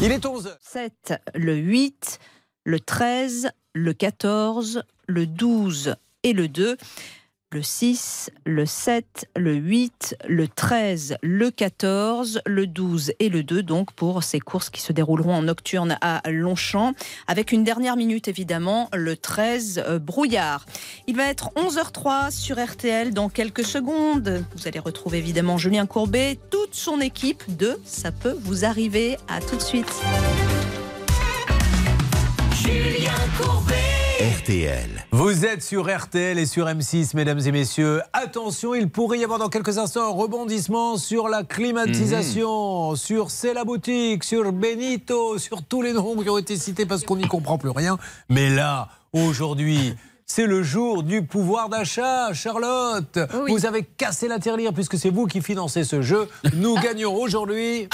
Il 0.00 0.10
est 0.10 0.24
11h. 0.24 0.56
7, 0.60 1.14
le 1.34 1.54
8, 1.54 2.18
le 2.64 2.80
13, 2.80 3.50
le 3.74 3.92
14, 3.92 4.82
le 5.06 5.26
12 5.26 5.96
et 6.22 6.32
le 6.32 6.48
2. 6.48 6.78
Le 7.50 7.62
6, 7.62 8.30
le 8.44 8.66
7, 8.66 9.30
le 9.34 9.54
8, 9.54 10.16
le 10.28 10.48
13, 10.48 11.16
le 11.22 11.50
14, 11.50 12.42
le 12.44 12.66
12 12.66 13.12
et 13.20 13.30
le 13.30 13.42
2, 13.42 13.62
donc 13.62 13.90
pour 13.94 14.22
ces 14.22 14.38
courses 14.38 14.68
qui 14.68 14.82
se 14.82 14.92
dérouleront 14.92 15.32
en 15.32 15.42
nocturne 15.42 15.96
à 16.02 16.20
Longchamp, 16.30 16.92
avec 17.26 17.50
une 17.50 17.64
dernière 17.64 17.96
minute 17.96 18.28
évidemment, 18.28 18.90
le 18.92 19.16
13, 19.16 19.82
euh, 19.86 19.98
brouillard. 19.98 20.66
Il 21.06 21.16
va 21.16 21.24
être 21.24 21.50
11h03 21.56 22.30
sur 22.32 22.62
RTL 22.62 23.14
dans 23.14 23.30
quelques 23.30 23.64
secondes. 23.64 24.44
Vous 24.54 24.68
allez 24.68 24.78
retrouver 24.78 25.16
évidemment 25.16 25.56
Julien 25.56 25.86
Courbet, 25.86 26.38
toute 26.50 26.74
son 26.74 27.00
équipe 27.00 27.56
de 27.56 27.80
Ça 27.82 28.12
peut 28.12 28.36
vous 28.42 28.66
arriver. 28.66 29.16
À 29.26 29.40
tout 29.40 29.56
de 29.56 29.62
suite. 29.62 29.90
Julien 32.52 33.12
Courbet. 33.40 33.87
RTL. 34.18 35.06
Vous 35.12 35.44
êtes 35.44 35.62
sur 35.62 35.86
RTL 35.96 36.40
et 36.40 36.46
sur 36.46 36.66
M6, 36.66 37.14
mesdames 37.14 37.38
et 37.38 37.52
messieurs. 37.52 38.00
Attention, 38.12 38.74
il 38.74 38.90
pourrait 38.90 39.20
y 39.20 39.22
avoir 39.22 39.38
dans 39.38 39.48
quelques 39.48 39.78
instants 39.78 40.08
un 40.08 40.12
rebondissement 40.12 40.96
sur 40.96 41.28
la 41.28 41.44
climatisation, 41.44 42.96
sur 42.96 43.30
C'est 43.30 43.54
la 43.54 43.62
boutique, 43.62 44.24
sur 44.24 44.50
Benito, 44.50 45.38
sur 45.38 45.62
tous 45.62 45.82
les 45.82 45.92
noms 45.92 46.16
qui 46.16 46.28
ont 46.28 46.38
été 46.38 46.56
cités 46.56 46.84
parce 46.84 47.04
qu'on 47.04 47.14
n'y 47.14 47.28
comprend 47.28 47.58
plus 47.58 47.70
rien. 47.70 47.96
Mais 48.28 48.50
là, 48.50 48.88
aujourd'hui, 49.12 49.94
c'est 50.26 50.46
le 50.46 50.64
jour 50.64 51.04
du 51.04 51.22
pouvoir 51.24 51.68
d'achat, 51.68 52.32
Charlotte. 52.32 53.20
Vous 53.46 53.66
avez 53.66 53.84
cassé 53.84 54.26
la 54.26 54.40
tirelire 54.40 54.72
puisque 54.72 54.98
c'est 54.98 55.10
vous 55.10 55.26
qui 55.26 55.42
financez 55.42 55.84
ce 55.84 56.02
jeu. 56.02 56.28
Nous 56.54 56.74
gagnons 56.82 57.14
aujourd'hui. 57.14 57.88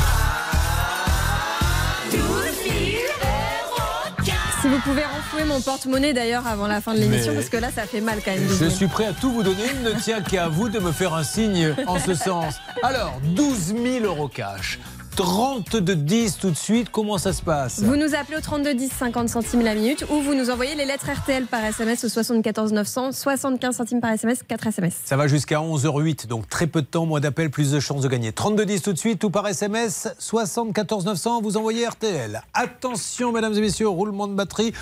Vous 4.75 4.81
pouvez 4.81 5.05
renflouer 5.05 5.45
mon 5.45 5.61
porte-monnaie 5.61 6.13
d'ailleurs 6.13 6.47
avant 6.49 6.67
la 6.67 6.81
fin 6.81 6.95
de 6.95 6.99
l'émission, 6.99 7.33
parce 7.33 7.49
que 7.49 7.57
là, 7.57 7.71
ça 7.71 7.87
fait 7.87 8.01
mal 8.01 8.19
quand 8.25 8.33
même. 8.33 8.49
Je 8.61 8.67
suis 8.67 8.89
prêt 8.89 9.07
à 9.07 9.13
tout 9.13 9.31
vous 9.31 9.45
donner. 9.45 9.63
Il 9.73 9.83
ne 9.83 9.93
tient 9.93 10.21
qu'à 10.21 10.49
vous 10.49 10.69
de 10.69 10.81
me 10.81 10.91
faire 10.91 11.15
un 11.15 11.23
signe 11.23 11.75
en 11.87 11.99
ce 12.01 12.15
sens. 12.15 12.57
Alors, 12.83 13.21
12 13.23 13.75
000 14.01 14.05
euros 14.05 14.29
cash. 14.29 14.81
30 15.17 15.77
de 15.77 15.95
10 15.95 16.39
tout 16.39 16.51
de 16.51 16.57
suite. 16.57 16.89
Comment 16.91 17.19
ça 17.19 17.33
se 17.33 17.43
passe 17.43 17.81
Vous 17.81 17.97
nous 17.97 18.15
appelez 18.15 18.37
au 18.37 18.41
32 18.41 18.75
10 18.75 18.89
50 18.89 19.29
centimes 19.29 19.63
la 19.63 19.75
minute 19.75 20.05
ou 20.11 20.21
vous 20.21 20.35
nous 20.35 20.51
envoyez 20.51 20.75
les 20.75 20.85
lettres 20.85 21.09
RTL 21.11 21.47
par 21.47 21.65
SMS 21.65 22.05
au 22.05 22.09
74 22.09 22.73
900 22.73 23.13
75 23.13 23.77
centimes 23.77 24.01
par 24.01 24.11
SMS 24.11 24.43
4 24.43 24.67
SMS. 24.67 24.95
Ça 25.05 25.17
va 25.17 25.29
jusqu'à 25.29 25.59
11h08, 25.59 26.27
donc 26.27 26.49
très 26.49 26.67
peu 26.67 26.83
de 26.83 26.87
temps, 26.87 27.07
moins 27.07 27.21
d'appels, 27.21 27.51
plus 27.51 27.71
de 27.71 27.81
chances 27.81 28.03
de 28.03 28.09
gagner. 28.09 28.33
32-10 28.33 28.81
tout 28.83 28.93
de 28.93 28.99
suite 28.99 29.23
ou 29.25 29.31
par 29.31 29.47
SMS, 29.47 30.09
74 30.19 31.05
900, 31.05 31.43
vous 31.43 31.57
envoyez 31.57 31.87
RTL. 31.87 32.43
Attention, 32.53 33.33
mesdames 33.33 33.55
et 33.55 33.61
messieurs, 33.61 33.89
roulement 33.89 34.27
de 34.27 34.35
batterie. 34.35 34.73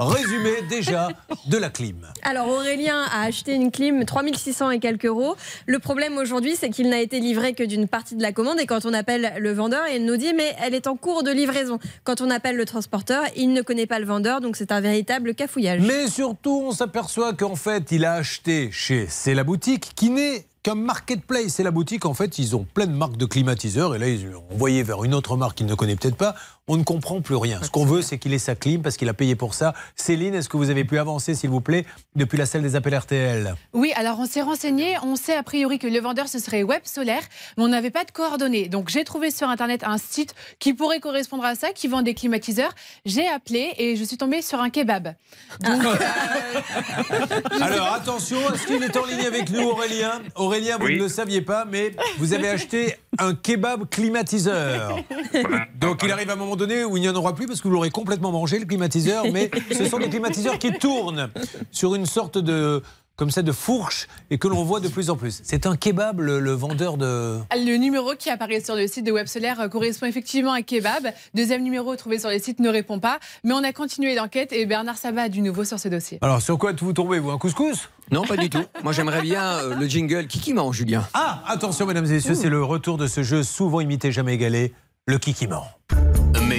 Résumé 0.00 0.62
déjà 0.68 1.08
de 1.46 1.58
la 1.58 1.68
clim. 1.68 2.06
Alors 2.22 2.48
Aurélien 2.48 3.02
a 3.12 3.24
acheté 3.24 3.54
une 3.54 3.70
clim 3.70 4.06
3600 4.06 4.70
et 4.70 4.78
quelques 4.78 5.04
euros. 5.04 5.36
Le 5.66 5.78
problème 5.78 6.16
aujourd'hui, 6.16 6.56
c'est 6.56 6.70
qu'il 6.70 6.88
n'a 6.88 7.00
été 7.00 7.20
livré 7.20 7.52
que 7.52 7.62
d'une 7.62 7.86
partie 7.86 8.16
de 8.16 8.22
la 8.22 8.32
commande 8.32 8.58
et 8.60 8.66
quand 8.66 8.86
on 8.86 8.94
appelle 8.94 9.34
le 9.38 9.52
vendeur, 9.52 9.82
il 9.94 10.06
nous 10.06 10.16
dit 10.16 10.32
mais 10.32 10.56
elle 10.62 10.74
est 10.74 10.86
en 10.86 10.96
cours 10.96 11.22
de 11.22 11.30
livraison. 11.30 11.78
Quand 12.04 12.22
on 12.22 12.30
appelle 12.30 12.56
le 12.56 12.64
transporteur, 12.64 13.24
il 13.36 13.52
ne 13.52 13.60
connaît 13.60 13.86
pas 13.86 13.98
le 13.98 14.06
vendeur, 14.06 14.40
donc 14.40 14.56
c'est 14.56 14.72
un 14.72 14.80
véritable 14.80 15.34
cafouillage. 15.34 15.82
Mais 15.82 16.08
surtout, 16.08 16.62
on 16.64 16.72
s'aperçoit 16.72 17.34
qu'en 17.34 17.56
fait, 17.56 17.92
il 17.92 18.06
a 18.06 18.14
acheté 18.14 18.70
chez 18.72 19.06
C'est 19.08 19.34
la 19.34 19.44
boutique, 19.44 19.92
qui 19.94 20.08
n'est 20.08 20.46
qu'un 20.62 20.74
marketplace. 20.74 21.48
C'est 21.54 21.62
la 21.62 21.70
boutique, 21.70 22.06
en 22.06 22.14
fait, 22.14 22.38
ils 22.38 22.54
ont 22.56 22.66
plein 22.74 22.86
de 22.86 22.92
marques 22.92 23.16
de 23.16 23.26
climatiseurs. 23.26 23.94
Et 23.94 23.98
là, 23.98 24.08
ils 24.08 24.26
l'ont 24.26 24.44
envoyé 24.52 24.82
vers 24.82 25.04
une 25.04 25.14
autre 25.14 25.36
marque 25.36 25.58
qu'il 25.58 25.66
ne 25.66 25.74
connaît 25.74 25.96
peut-être 25.96 26.16
pas. 26.16 26.34
On 26.72 26.76
ne 26.76 26.84
comprend 26.84 27.20
plus 27.20 27.34
rien. 27.34 27.58
Ce 27.64 27.68
qu'on 27.68 27.84
veut, 27.84 28.00
c'est 28.00 28.16
qu'il 28.16 28.32
ait 28.32 28.38
sa 28.38 28.54
clim 28.54 28.80
parce 28.80 28.96
qu'il 28.96 29.08
a 29.08 29.12
payé 29.12 29.34
pour 29.34 29.54
ça. 29.54 29.74
Céline, 29.96 30.36
est-ce 30.36 30.48
que 30.48 30.56
vous 30.56 30.70
avez 30.70 30.84
pu 30.84 31.00
avancer, 31.00 31.34
s'il 31.34 31.50
vous 31.50 31.60
plaît, 31.60 31.84
depuis 32.14 32.38
la 32.38 32.46
salle 32.46 32.62
des 32.62 32.76
appels 32.76 32.96
RTL 32.96 33.56
Oui, 33.72 33.92
alors 33.96 34.20
on 34.20 34.26
s'est 34.26 34.40
renseigné, 34.40 34.94
on 35.02 35.16
sait 35.16 35.34
a 35.34 35.42
priori 35.42 35.80
que 35.80 35.88
le 35.88 35.98
vendeur 35.98 36.28
ce 36.28 36.38
serait 36.38 36.62
Web 36.62 36.82
Solaire, 36.84 37.22
mais 37.58 37.64
on 37.64 37.68
n'avait 37.68 37.90
pas 37.90 38.04
de 38.04 38.12
coordonnées. 38.12 38.68
Donc 38.68 38.88
j'ai 38.88 39.02
trouvé 39.02 39.32
sur 39.32 39.48
internet 39.48 39.82
un 39.82 39.98
site 39.98 40.36
qui 40.60 40.72
pourrait 40.72 41.00
correspondre 41.00 41.44
à 41.44 41.56
ça, 41.56 41.72
qui 41.72 41.88
vend 41.88 42.02
des 42.02 42.14
climatiseurs. 42.14 42.72
J'ai 43.04 43.26
appelé 43.26 43.72
et 43.76 43.96
je 43.96 44.04
suis 44.04 44.16
tombée 44.16 44.40
sur 44.40 44.60
un 44.60 44.70
kebab. 44.70 45.14
Donc, 45.62 45.82
Alors 47.60 47.94
attention, 47.94 48.38
est-ce 48.54 48.68
qu'il 48.68 48.80
est 48.84 48.96
en 48.96 49.06
ligne 49.06 49.26
avec 49.26 49.50
nous, 49.50 49.62
Aurélien? 49.62 50.22
Aurélien, 50.36 50.76
vous 50.78 50.86
Oui. 50.86 50.98
ne 50.98 51.02
le 51.02 51.08
saviez 51.08 51.40
pas, 51.42 51.64
mais 51.64 51.96
vous 52.18 52.32
avez 52.32 52.48
acheté 52.50 52.94
un 53.18 53.34
kebab 53.34 53.88
climatiseur. 53.88 54.98
Donc 55.74 56.02
il 56.04 56.12
arrive 56.12 56.30
à 56.30 56.34
un 56.34 56.36
moment 56.36 56.56
donné 56.60 56.84
où 56.84 56.96
il 56.96 57.00
n'y 57.00 57.08
en 57.08 57.14
aura 57.16 57.34
plus 57.34 57.46
parce 57.46 57.60
que 57.60 57.68
vous 57.68 57.74
l'aurez 57.74 57.90
complètement 57.90 58.30
mangé, 58.30 58.58
le 58.58 58.66
climatiseur, 58.66 59.24
mais 59.32 59.50
ce 59.72 59.86
sont 59.86 59.98
des 59.98 60.08
climatiseurs 60.10 60.58
qui 60.58 60.72
tournent 60.72 61.30
sur 61.72 61.94
une 61.94 62.06
sorte 62.06 62.38
de 62.38 62.82
comme 63.16 63.30
ça 63.30 63.42
de 63.42 63.52
fourche 63.52 64.08
et 64.30 64.38
que 64.38 64.48
l'on 64.48 64.64
voit 64.64 64.80
de 64.80 64.88
plus 64.88 65.10
en 65.10 65.16
plus. 65.16 65.40
C'est 65.44 65.66
un 65.66 65.76
kebab, 65.76 66.20
le, 66.20 66.40
le 66.40 66.52
vendeur 66.52 66.96
de... 66.96 67.38
le 67.54 67.76
numéro 67.76 68.14
qui 68.18 68.30
apparaît 68.30 68.60
sur 68.60 68.74
le 68.74 68.86
site 68.86 69.04
de 69.04 69.12
Web 69.12 69.26
Solaire 69.26 69.60
euh, 69.60 69.68
correspond 69.68 70.06
effectivement 70.06 70.52
à 70.52 70.62
kebab. 70.62 71.08
Deuxième 71.34 71.62
numéro 71.62 71.94
trouvé 71.96 72.18
sur 72.18 72.30
le 72.30 72.38
site 72.38 72.60
ne 72.60 72.70
répond 72.70 72.98
pas, 72.98 73.18
mais 73.44 73.52
on 73.52 73.62
a 73.62 73.74
continué 73.74 74.14
l'enquête 74.14 74.54
et 74.54 74.64
Bernard 74.64 74.96
Sabat 74.96 75.22
a 75.24 75.28
du 75.28 75.42
nouveau 75.42 75.64
sur 75.64 75.78
ce 75.78 75.88
dossier. 75.88 76.18
Alors 76.22 76.40
sur 76.40 76.56
quoi 76.56 76.72
vous 76.72 76.94
tombez, 76.94 77.18
vous 77.18 77.30
Un 77.30 77.36
couscous? 77.36 77.90
Non, 78.10 78.22
pas 78.22 78.38
du 78.38 78.48
tout. 78.48 78.64
Moi, 78.82 78.92
j'aimerais 78.92 79.20
bien 79.20 79.42
euh, 79.42 79.74
le 79.74 79.86
jingle 79.86 80.26
Kiki 80.26 80.54
mange, 80.54 80.76
Julien. 80.76 81.06
Ah, 81.12 81.42
attention 81.46 81.84
mesdames 81.84 82.06
et 82.06 82.12
messieurs, 82.12 82.34
c'est 82.34 82.48
le 82.48 82.64
retour 82.64 82.96
de 82.96 83.06
ce 83.06 83.22
jeu 83.22 83.42
souvent 83.42 83.80
imité, 83.80 84.12
jamais 84.12 84.32
égalé, 84.32 84.72
le 85.06 85.18
kiki 85.18 85.46
ment. 85.46 85.66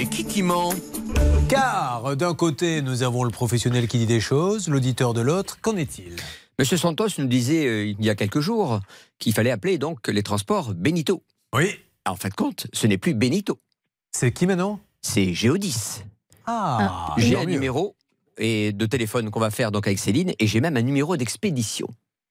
Mais 0.02 0.08
Kiki 0.08 0.42
ment 0.42 0.74
Car 1.48 2.16
d'un 2.16 2.34
côté, 2.34 2.82
nous 2.82 3.04
avons 3.04 3.22
le 3.22 3.30
professionnel 3.30 3.86
qui 3.86 3.98
dit 3.98 4.06
des 4.06 4.18
choses, 4.18 4.66
l'auditeur 4.68 5.14
de 5.14 5.20
l'autre. 5.20 5.60
Qu'en 5.60 5.76
est-il? 5.76 6.16
Monsieur 6.58 6.76
Santos 6.76 7.06
nous 7.18 7.28
disait 7.28 7.66
euh, 7.68 7.86
il 7.86 8.04
y 8.04 8.10
a 8.10 8.16
quelques 8.16 8.40
jours 8.40 8.80
qu'il 9.20 9.32
fallait 9.32 9.52
appeler 9.52 9.78
donc 9.78 10.08
les 10.08 10.24
transports 10.24 10.74
Benito. 10.74 11.22
Oui. 11.54 11.78
En 12.04 12.16
fin 12.16 12.30
de 12.30 12.34
compte, 12.34 12.66
ce 12.72 12.88
n'est 12.88 12.98
plus 12.98 13.14
Benito. 13.14 13.60
C'est 14.10 14.32
qui 14.32 14.48
maintenant? 14.48 14.80
C'est 15.02 15.34
Géodis. 15.34 16.02
Ah, 16.46 17.14
J'ai 17.16 17.36
un 17.36 17.44
mieux. 17.44 17.52
numéro 17.52 17.94
et 18.38 18.72
de 18.72 18.86
téléphone 18.86 19.30
qu'on 19.30 19.38
va 19.38 19.52
faire 19.52 19.70
donc 19.70 19.86
avec 19.86 20.00
Céline 20.00 20.32
et 20.40 20.48
j'ai 20.48 20.60
même 20.60 20.76
un 20.76 20.82
numéro 20.82 21.16
d'expédition. 21.16 21.86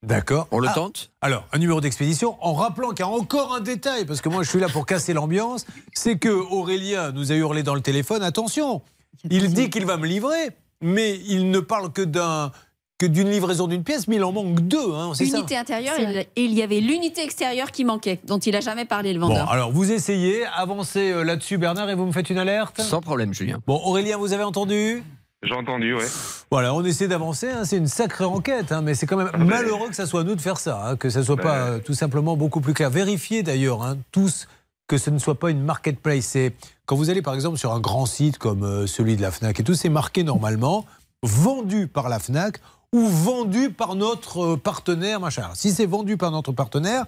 D'accord. 0.06 0.48
On 0.52 0.58
le 0.60 0.68
Ah, 0.68 0.74
tente 0.74 1.12
Alors, 1.22 1.46
un 1.54 1.60
numéro 1.60 1.80
d'expédition, 1.80 2.36
en 2.42 2.54
rappelant 2.54 2.90
qu'il 2.90 3.00
y 3.00 3.04
a 3.04 3.08
encore 3.08 3.54
un 3.54 3.60
détail, 3.60 4.06
parce 4.06 4.20
que 4.22 4.30
moi 4.30 4.42
je 4.42 4.50
suis 4.50 4.60
là 4.60 4.68
pour 4.68 4.88
casser 4.88 5.14
l'ambiance, 5.14 5.66
c'est 5.94 6.18
que 6.18 6.30
Aurélien 6.30 7.12
nous 7.12 7.32
a 7.32 7.36
hurlé 7.36 7.62
dans 7.62 7.76
le 7.76 7.82
téléphone, 7.82 8.24
attention, 8.24 8.82
il 9.30 9.54
dit 9.54 9.70
qu'il 9.70 9.86
va 9.86 9.98
me 9.98 10.08
livrer, 10.08 10.50
mais 10.82 11.20
il 11.28 11.52
ne 11.52 11.60
parle 11.60 11.92
que 11.92 12.02
d'un 12.02 12.52
que 12.98 13.06
d'une 13.08 13.32
livraison 13.32 13.66
d'une 13.68 13.84
pièce, 13.84 14.08
mais 14.08 14.18
il 14.18 14.24
en 14.24 14.32
manque 14.32 14.60
deux, 14.62 14.94
hein, 14.94 15.12
c'est 15.16 15.26
ça 15.26 15.38
Unité 15.40 15.58
intérieure 15.58 16.00
et 16.00 16.28
et 16.36 16.44
il 16.44 16.54
y 16.54 16.62
avait 16.62 16.80
l'unité 16.82 17.24
extérieure 17.24 17.72
qui 17.72 17.84
manquait, 17.84 18.20
dont 18.26 18.38
il 18.38 18.54
n'a 18.54 18.60
jamais 18.62 18.86
parlé 18.86 19.12
le 19.14 19.20
Bon, 19.20 19.28
vendeur. 19.28 19.52
alors 19.52 19.72
vous 19.72 19.92
essayez, 19.92 20.46
avancez 20.56 21.12
euh, 21.12 21.24
là-dessus 21.24 21.58
Bernard, 21.58 21.90
et 21.90 21.96
vous 21.96 22.06
me 22.06 22.12
faites 22.12 22.30
une 22.30 22.38
alerte 22.38 22.80
Sans 22.82 23.02
problème, 23.02 23.34
Julien. 23.34 23.60
Bon, 23.66 23.80
Aurélien, 23.86 24.18
vous 24.18 24.34
avez 24.34 24.44
entendu? 24.44 25.04
J'ai 25.44 25.54
entendu, 25.54 25.96
ouais. 25.96 26.06
Voilà, 26.52 26.74
on 26.74 26.84
essaie 26.84 27.08
d'avancer, 27.08 27.50
hein, 27.50 27.66
c'est 27.66 27.78
une 27.78 27.88
sacrée 27.88 28.26
enquête, 28.26 28.72
hein, 28.72 28.82
mais 28.82 28.94
c'est 28.94 29.08
quand 29.08 29.18
même 29.18 29.32
malheureux 29.38 29.90
que 29.90 29.96
ça 29.96 30.06
soit 30.06 30.22
à 30.22 30.24
nous 30.24 30.36
de 30.36 30.42
faire 30.42 30.58
ça, 30.58 30.86
hein, 30.86 30.96
que 30.98 31.10
ça 31.10 31.24
soit 31.24 31.38
pas 31.38 31.56
euh, 31.56 31.80
tout 31.80 31.96
simplement 31.96 32.38
beaucoup 32.38 32.62
plus 32.62 32.74
clair. 32.74 32.92
Vérifiez 32.92 33.42
d'ailleurs, 33.42 33.82
hein, 33.82 33.98
tous, 34.12 34.48
que 34.88 34.98
ce 34.98 35.10
ne 35.10 35.18
soit 35.18 35.40
pas 35.40 35.50
une 35.50 35.64
marketplace. 35.64 36.26
C'est 36.26 36.54
quand 36.86 36.96
vous 36.96 37.10
allez 37.10 37.22
par 37.22 37.34
exemple 37.34 37.58
sur 37.58 37.72
un 37.74 37.80
grand 37.80 38.06
site 38.06 38.38
comme 38.38 38.64
euh, 38.64 38.86
celui 38.86 39.16
de 39.16 39.22
la 39.22 39.32
Fnac 39.32 39.60
et 39.60 39.64
tout, 39.64 39.74
c'est 39.74 39.90
marqué 39.90 40.24
normalement 40.24 40.86
vendu 41.24 41.88
par 41.88 42.10
la 42.10 42.20
Fnac 42.20 42.60
ou 42.94 43.08
vendu 43.08 43.70
par 43.70 43.96
notre 43.96 44.54
euh, 44.54 44.58
partenaire, 44.58 45.20
machin. 45.20 45.50
Si 45.54 45.72
c'est 45.72 45.86
vendu 45.86 46.18
par 46.18 46.32
notre 46.32 46.52
partenaire, 46.52 47.06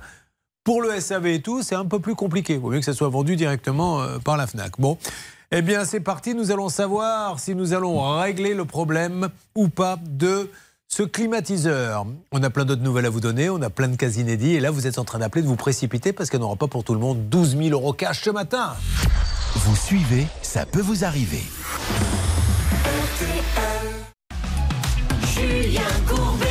pour 0.64 0.82
le 0.82 0.98
SAV 1.00 1.28
et 1.28 1.42
tout, 1.42 1.62
c'est 1.62 1.76
un 1.76 1.86
peu 1.86 2.00
plus 2.00 2.16
compliqué. 2.16 2.54
Il 2.54 2.60
vaut 2.60 2.70
mieux 2.70 2.80
que 2.80 2.86
ça 2.86 2.94
soit 2.94 3.10
vendu 3.10 3.36
directement 3.36 4.02
euh, 4.02 4.18
par 4.20 4.38
la 4.38 4.48
FNAC. 4.48 4.80
Bon, 4.80 4.98
eh 5.56 5.62
bien 5.62 5.86
c'est 5.86 6.00
parti, 6.00 6.34
nous 6.34 6.50
allons 6.52 6.68
savoir 6.68 7.40
si 7.40 7.54
nous 7.54 7.74
allons 7.74 8.20
régler 8.20 8.56
le 8.56 8.66
problème 8.66 9.30
ou 9.56 9.70
pas 9.70 10.00
de 10.02 10.50
ce 10.88 11.04
climatiseur. 11.04 12.08
On 12.32 12.42
a 12.42 12.50
plein 12.50 12.66
d'autres 12.66 12.82
nouvelles 12.82 13.06
à 13.06 13.12
vous 13.12 13.20
donner, 13.20 13.52
on 13.52 13.62
a 13.62 13.70
plein 13.70 13.88
de 13.88 13.96
cas 13.96 14.10
inédits, 14.10 14.56
et 14.56 14.60
là 14.60 14.72
vous 14.72 14.88
êtes 14.88 14.98
en 14.98 15.06
train 15.06 15.20
d'appeler, 15.20 15.44
de 15.44 15.48
vous 15.48 15.56
précipiter, 15.56 16.12
parce 16.12 16.32
qu'il 16.32 16.40
n'y 16.40 16.46
en 16.46 16.48
aura 16.48 16.56
pas 16.56 16.68
pour 16.68 16.84
tout 16.84 16.96
le 16.96 17.00
monde 17.00 17.30
12 17.30 17.58
000 17.58 17.70
euros 17.70 17.94
cash 17.94 18.24
ce 18.24 18.32
matin. 18.32 18.74
Vous 19.56 19.76
suivez, 19.76 20.26
ça 20.42 20.66
peut 20.66 20.82
vous 20.82 21.06
arriver. 21.06 21.44
Julien 25.36 25.82
Courbet. 26.08 26.43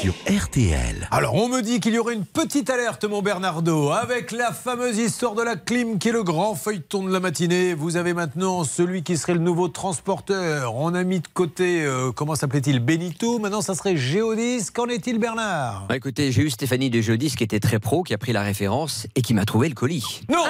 Sur 0.00 0.14
RTL. 0.26 1.08
Alors, 1.10 1.34
on 1.34 1.48
me 1.48 1.60
dit 1.60 1.78
qu'il 1.80 1.92
y 1.94 1.98
aurait 1.98 2.14
une 2.14 2.24
petite 2.24 2.70
alerte, 2.70 3.04
mon 3.04 3.20
Bernardo, 3.20 3.90
avec 3.90 4.30
la 4.32 4.52
fameuse 4.52 4.96
histoire 4.98 5.34
de 5.34 5.42
la 5.42 5.56
clim 5.56 5.98
qui 5.98 6.08
est 6.08 6.12
le 6.12 6.22
grand 6.22 6.54
feuilleton 6.54 7.02
de 7.02 7.12
la 7.12 7.20
matinée. 7.20 7.74
Vous 7.74 7.96
avez 7.96 8.14
maintenant 8.14 8.64
celui 8.64 9.02
qui 9.02 9.18
serait 9.18 9.34
le 9.34 9.40
nouveau 9.40 9.68
transporteur. 9.68 10.74
On 10.74 10.94
a 10.94 11.02
mis 11.04 11.20
de 11.20 11.28
côté, 11.28 11.82
euh, 11.84 12.12
comment 12.12 12.34
s'appelait-il 12.34 12.78
Benito. 12.80 13.38
Maintenant, 13.38 13.60
ça 13.60 13.74
serait 13.74 13.96
Géodis. 13.96 14.68
Qu'en 14.72 14.86
est-il, 14.86 15.18
Bernard? 15.18 15.86
Bah, 15.88 15.96
écoutez, 15.96 16.32
j'ai 16.32 16.42
eu 16.42 16.50
Stéphanie 16.50 16.88
de 16.88 17.00
Geodis 17.02 17.34
qui 17.36 17.44
était 17.44 17.60
très 17.60 17.78
pro, 17.78 18.02
qui 18.02 18.14
a 18.14 18.18
pris 18.18 18.32
la 18.32 18.42
référence 18.42 19.06
et 19.16 19.22
qui 19.22 19.34
m'a 19.34 19.44
trouvé 19.44 19.68
le 19.68 19.74
colis. 19.74 20.22
Non 20.30 20.44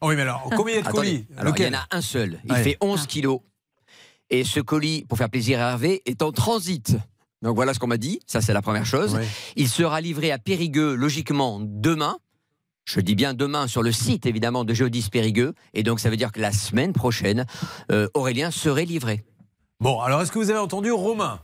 Oh 0.00 0.08
Oui, 0.08 0.16
mais 0.16 0.22
alors, 0.22 0.48
combien 0.56 0.74
il 0.74 0.76
y 0.76 0.80
a 0.80 0.82
de 0.82 0.88
Attendez, 0.88 1.08
colis? 1.08 1.26
alors, 1.36 1.54
il 1.58 1.64
y 1.64 1.68
en 1.68 1.78
a 1.78 1.86
un 1.90 2.00
seul. 2.00 2.40
Il 2.46 2.52
Ouais. 2.52 2.62
fait 2.62 2.76
11 2.80 3.06
kilos. 3.06 3.40
Et 4.30 4.44
ce 4.44 4.60
colis, 4.60 5.04
pour 5.08 5.18
faire 5.18 5.28
plaisir 5.28 5.60
à 5.60 5.72
Hervé, 5.72 6.00
est 6.06 6.22
en 6.22 6.32
transit. 6.32 6.96
Donc 7.42 7.56
voilà 7.56 7.72
ce 7.74 7.78
qu'on 7.78 7.86
m'a 7.86 7.96
dit. 7.96 8.20
Ça, 8.26 8.40
c'est 8.40 8.52
la 8.52 8.62
première 8.62 8.84
chose. 8.86 9.18
Il 9.56 9.68
sera 9.68 10.00
livré 10.00 10.30
à 10.32 10.38
Périgueux, 10.38 10.94
logiquement, 10.94 11.58
demain. 11.60 12.18
Je 12.84 13.00
dis 13.00 13.14
bien 13.14 13.34
demain 13.34 13.66
sur 13.66 13.82
le 13.82 13.92
site, 13.92 14.26
évidemment, 14.26 14.64
de 14.64 14.74
Géodis 14.74 15.08
Périgueux. 15.10 15.54
Et 15.74 15.82
donc, 15.82 16.00
ça 16.00 16.10
veut 16.10 16.16
dire 16.16 16.32
que 16.32 16.40
la 16.40 16.52
semaine 16.52 16.92
prochaine, 16.92 17.46
euh, 17.92 18.08
Aurélien 18.14 18.50
serait 18.50 18.84
livré. 18.84 19.24
Bon, 19.80 20.00
alors, 20.00 20.20
est-ce 20.22 20.32
que 20.32 20.38
vous 20.38 20.50
avez 20.50 20.58
entendu 20.58 20.90
Romain? 20.90 21.40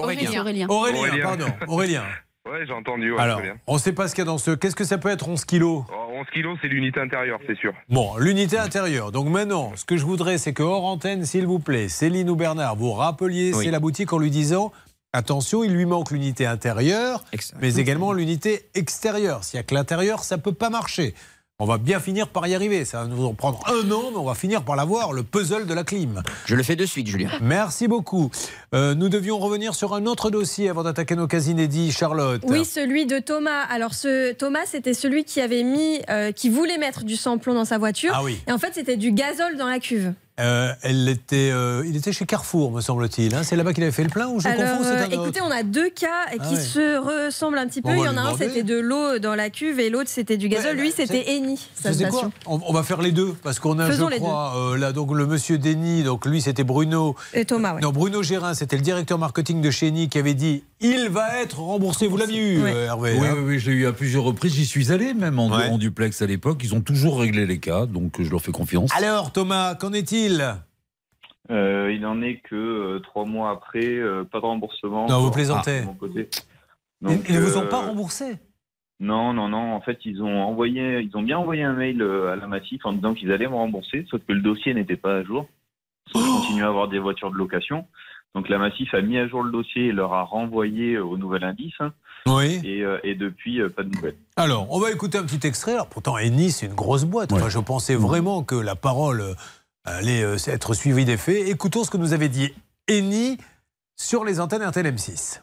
Aurélien. 0.00 0.40
Aurélien. 0.40 0.66
Aurélien, 0.68 1.22
pardon. 1.22 1.46
Aurélien. 1.68 2.04
Ouais, 2.48 2.64
j'ai 2.64 2.72
entendu, 2.72 3.10
ouais, 3.10 3.18
Alors, 3.20 3.38
très 3.38 3.48
bien. 3.48 3.56
on 3.66 3.74
ne 3.74 3.78
sait 3.80 3.92
pas 3.92 4.06
ce 4.06 4.14
qu'il 4.14 4.22
y 4.22 4.22
a 4.22 4.26
dans 4.26 4.38
ce. 4.38 4.52
Qu'est-ce 4.52 4.76
que 4.76 4.84
ça 4.84 4.98
peut 4.98 5.08
être 5.08 5.28
11 5.28 5.44
kilos? 5.44 5.82
Oh, 5.92 6.12
11 6.20 6.26
kilos, 6.32 6.56
c'est 6.62 6.68
l'unité 6.68 7.00
intérieure, 7.00 7.40
c'est 7.44 7.58
sûr. 7.58 7.72
Bon, 7.88 8.16
l'unité 8.18 8.56
intérieure. 8.56 9.10
Donc 9.10 9.26
maintenant, 9.28 9.72
ce 9.74 9.84
que 9.84 9.96
je 9.96 10.04
voudrais, 10.04 10.38
c'est 10.38 10.52
que 10.52 10.62
hors 10.62 10.84
antenne, 10.84 11.24
s'il 11.24 11.44
vous 11.44 11.58
plaît, 11.58 11.88
Céline 11.88 12.30
ou 12.30 12.36
Bernard, 12.36 12.76
vous 12.76 12.92
rappeliez, 12.92 13.52
Oui. 13.52 13.64
c'est 13.64 13.72
la 13.72 13.80
boutique 13.80 14.12
en 14.12 14.18
lui 14.18 14.30
disant 14.30 14.70
attention, 15.16 15.64
il 15.64 15.72
lui 15.72 15.86
manque 15.86 16.10
l'unité 16.10 16.46
intérieure, 16.46 17.24
mais 17.60 17.76
également 17.76 18.12
l'unité 18.12 18.68
extérieure. 18.74 19.44
S'il 19.44 19.58
n'y 19.58 19.60
a 19.60 19.64
que 19.64 19.74
l'intérieur, 19.74 20.24
ça 20.24 20.36
ne 20.36 20.42
peut 20.42 20.52
pas 20.52 20.70
marcher. 20.70 21.14
On 21.58 21.64
va 21.64 21.78
bien 21.78 22.00
finir 22.00 22.28
par 22.28 22.46
y 22.46 22.54
arriver. 22.54 22.84
Ça 22.84 23.00
va 23.00 23.06
nous 23.06 23.24
en 23.24 23.32
prendre 23.32 23.62
un 23.66 23.90
an, 23.90 24.10
mais 24.10 24.18
on 24.18 24.24
va 24.24 24.34
finir 24.34 24.62
par 24.62 24.76
l'avoir, 24.76 25.14
le 25.14 25.22
puzzle 25.22 25.64
de 25.64 25.72
la 25.72 25.84
clim. 25.84 26.22
Je 26.44 26.54
le 26.54 26.62
fais 26.62 26.76
de 26.76 26.84
suite, 26.84 27.06
Julien. 27.06 27.30
Merci 27.40 27.88
beaucoup. 27.88 28.30
Euh, 28.74 28.94
nous 28.94 29.08
devions 29.08 29.38
revenir 29.38 29.74
sur 29.74 29.94
un 29.94 30.04
autre 30.04 30.28
dossier 30.28 30.68
avant 30.68 30.82
d'attaquer 30.82 31.16
nos 31.16 31.26
cas 31.26 31.40
inédits, 31.40 31.92
Charlotte. 31.92 32.42
Oui, 32.46 32.66
celui 32.66 33.06
de 33.06 33.20
Thomas. 33.20 33.62
Alors, 33.70 33.94
ce 33.94 34.34
Thomas, 34.34 34.66
c'était 34.66 34.92
celui 34.92 35.24
qui 35.24 35.40
avait 35.40 35.62
mis, 35.62 36.02
euh, 36.10 36.30
qui 36.30 36.50
voulait 36.50 36.76
mettre 36.76 37.04
du 37.04 37.16
samplon 37.16 37.54
dans 37.54 37.64
sa 37.64 37.78
voiture. 37.78 38.12
Ah 38.14 38.22
oui. 38.22 38.38
Et 38.46 38.52
en 38.52 38.58
fait, 38.58 38.72
c'était 38.74 38.98
du 38.98 39.12
gazole 39.12 39.56
dans 39.56 39.68
la 39.68 39.78
cuve. 39.78 40.12
Euh, 40.38 40.72
elle 40.82 41.08
était, 41.08 41.50
euh, 41.50 41.82
il 41.86 41.96
était 41.96 42.12
chez 42.12 42.26
Carrefour, 42.26 42.70
me 42.70 42.82
semble-t-il. 42.82 43.34
hein. 43.34 43.42
C'est 43.42 43.56
là-bas 43.56 43.72
qu'il 43.72 43.82
avait 43.82 43.92
fait 43.92 44.02
le 44.04 44.10
plein 44.10 44.28
ou 44.28 44.38
je 44.38 44.46
Alors, 44.46 44.76
confonds 44.78 44.90
euh, 44.90 45.04
un 45.06 45.08
écoutez, 45.08 45.40
on 45.40 45.50
a 45.50 45.62
deux 45.62 45.88
cas 45.88 46.26
qui 46.32 46.38
Ah 46.40 46.50
ouais. 46.50 46.60
se 46.60 47.26
ressemblent 47.26 47.56
un 47.56 47.66
petit 47.66 47.80
peu. 47.80 47.92
Il 47.92 48.00
y 48.04 48.08
en 48.08 48.18
a 48.18 48.20
un, 48.20 48.36
c'était 48.36 48.62
de 48.62 48.78
l'eau 48.78 49.18
dans 49.18 49.34
la 49.34 49.48
cuve 49.48 49.80
et 49.80 49.88
l'autre, 49.88 50.10
c'était 50.10 50.36
du 50.36 50.48
gazole. 50.50 50.76
Lui, 50.76 50.92
c'était 50.94 51.36
Eni, 51.36 51.58
on, 52.46 52.60
on 52.66 52.72
va 52.74 52.82
faire 52.82 53.00
les 53.00 53.12
deux 53.12 53.34
parce 53.42 53.58
qu'on 53.58 53.78
a, 53.78 53.86
Faisons 53.86 54.08
je 54.08 54.14
les 54.14 54.18
crois, 54.18 54.52
euh, 54.56 54.76
là 54.76 54.92
donc 54.92 55.10
le 55.14 55.26
monsieur 55.26 55.56
Denis, 55.56 56.02
donc 56.02 56.26
lui 56.26 56.42
c'était 56.42 56.64
Bruno. 56.64 57.16
Et 57.32 57.46
Thomas, 57.46 57.74
ouais. 57.74 57.80
Non, 57.80 57.90
Bruno 57.90 58.22
Gérin, 58.22 58.52
c'était 58.52 58.76
le 58.76 58.82
directeur 58.82 59.18
marketing 59.18 59.62
de 59.62 59.70
chez 59.70 59.86
Eni 59.88 60.08
qui 60.10 60.18
avait 60.18 60.34
dit 60.34 60.64
il 60.80 61.08
va 61.08 61.40
être 61.40 61.60
remboursé. 61.60 62.06
Vous 62.08 62.18
l'aviez 62.18 62.42
eu, 62.56 62.66
Hervé 62.66 63.16
Oui, 63.18 63.26
hein 63.26 63.34
oui, 63.38 63.42
oui, 63.46 63.58
je 63.58 63.70
l'ai 63.70 63.76
eu 63.78 63.86
à 63.86 63.92
plusieurs 63.94 64.24
reprises. 64.24 64.52
J'y 64.52 64.66
suis 64.66 64.92
allé 64.92 65.14
même 65.14 65.38
en, 65.38 65.48
Ouais. 65.48 65.68
en 65.70 65.78
duplex 65.78 66.20
à 66.20 66.26
l'époque. 66.26 66.60
Ils 66.62 66.74
ont 66.74 66.82
toujours 66.82 67.20
réglé 67.20 67.46
les 67.46 67.58
cas, 67.58 67.86
donc 67.86 68.20
je 68.20 68.30
leur 68.30 68.42
fais 68.42 68.52
confiance. 68.52 68.90
Alors 68.94 69.32
Thomas, 69.32 69.74
qu'en 69.76 69.94
est-il? 69.94 70.25
Euh, 71.50 71.92
il 71.92 72.04
en 72.06 72.22
est 72.22 72.38
que 72.40 72.56
euh, 72.56 72.98
trois 73.00 73.24
mois 73.24 73.50
après, 73.50 73.86
euh, 73.86 74.24
pas 74.24 74.40
de 74.40 74.46
remboursement. 74.46 75.06
Non, 75.08 75.20
vous 75.20 75.30
plaisantez. 75.30 75.82
côté. 75.98 76.28
Ils 77.02 77.08
Donc, 77.08 77.26
ils 77.28 77.36
ne 77.36 77.40
vous 77.40 77.56
ont 77.58 77.64
euh, 77.64 77.68
pas 77.68 77.86
remboursé? 77.86 78.38
Non, 78.98 79.32
non, 79.32 79.48
non. 79.48 79.74
En 79.74 79.80
fait, 79.80 79.98
ils 80.04 80.22
ont 80.22 80.42
envoyé, 80.42 81.00
ils 81.00 81.16
ont 81.16 81.22
bien 81.22 81.38
envoyé 81.38 81.62
un 81.62 81.74
mail 81.74 82.02
euh, 82.02 82.32
à 82.32 82.36
la 82.36 82.46
Massif 82.46 82.84
en 82.84 82.92
disant 82.92 83.14
qu'ils 83.14 83.30
allaient 83.30 83.46
me 83.46 83.54
rembourser, 83.54 84.06
sauf 84.10 84.20
que 84.26 84.32
le 84.32 84.40
dossier 84.40 84.74
n'était 84.74 84.96
pas 84.96 85.16
à 85.16 85.22
jour. 85.22 85.46
Que 86.12 86.18
je 86.20 86.24
continue 86.24 86.64
à 86.64 86.68
avoir 86.68 86.88
des 86.88 86.98
voitures 86.98 87.30
de 87.30 87.36
location. 87.36 87.86
Donc 88.34 88.48
la 88.48 88.58
Massif 88.58 88.92
a 88.94 89.00
mis 89.00 89.18
à 89.18 89.26
jour 89.28 89.42
le 89.42 89.50
dossier 89.50 89.86
et 89.86 89.92
leur 89.92 90.12
a 90.14 90.22
renvoyé 90.22 90.94
euh, 90.94 91.04
au 91.04 91.16
nouvel 91.16 91.44
indice. 91.44 91.74
hein. 91.80 91.92
Oui. 92.26 92.60
Et, 92.64 92.84
euh, 92.84 92.98
et 93.04 93.14
depuis, 93.14 93.60
euh, 93.60 93.68
pas 93.68 93.82
de 93.84 93.90
nouvelles. 93.94 94.16
Alors, 94.36 94.66
on 94.70 94.80
va 94.80 94.90
écouter 94.90 95.16
un 95.16 95.24
petit 95.24 95.46
extrait. 95.46 95.72
Alors, 95.74 95.86
pourtant, 95.88 96.18
Eni, 96.18 96.50
c'est 96.50 96.66
une 96.66 96.74
grosse 96.74 97.04
boîte. 97.04 97.32
Enfin, 97.32 97.48
je 97.48 97.58
pensais 97.60 97.94
vraiment 97.94 98.42
que 98.42 98.56
la 98.56 98.74
parole 98.74 99.22
allait 99.86 100.22
euh, 100.22 100.36
être 100.46 100.74
suivie 100.74 101.04
des 101.04 101.16
faits. 101.16 101.48
Écoutons 101.48 101.84
ce 101.84 101.90
que 101.90 101.96
nous 101.96 102.12
avait 102.12 102.28
dit 102.28 102.54
Eni 102.88 103.38
sur 103.96 104.24
les 104.24 104.40
antennes 104.40 104.62
RTL 104.62 104.86
M6. 104.86 105.40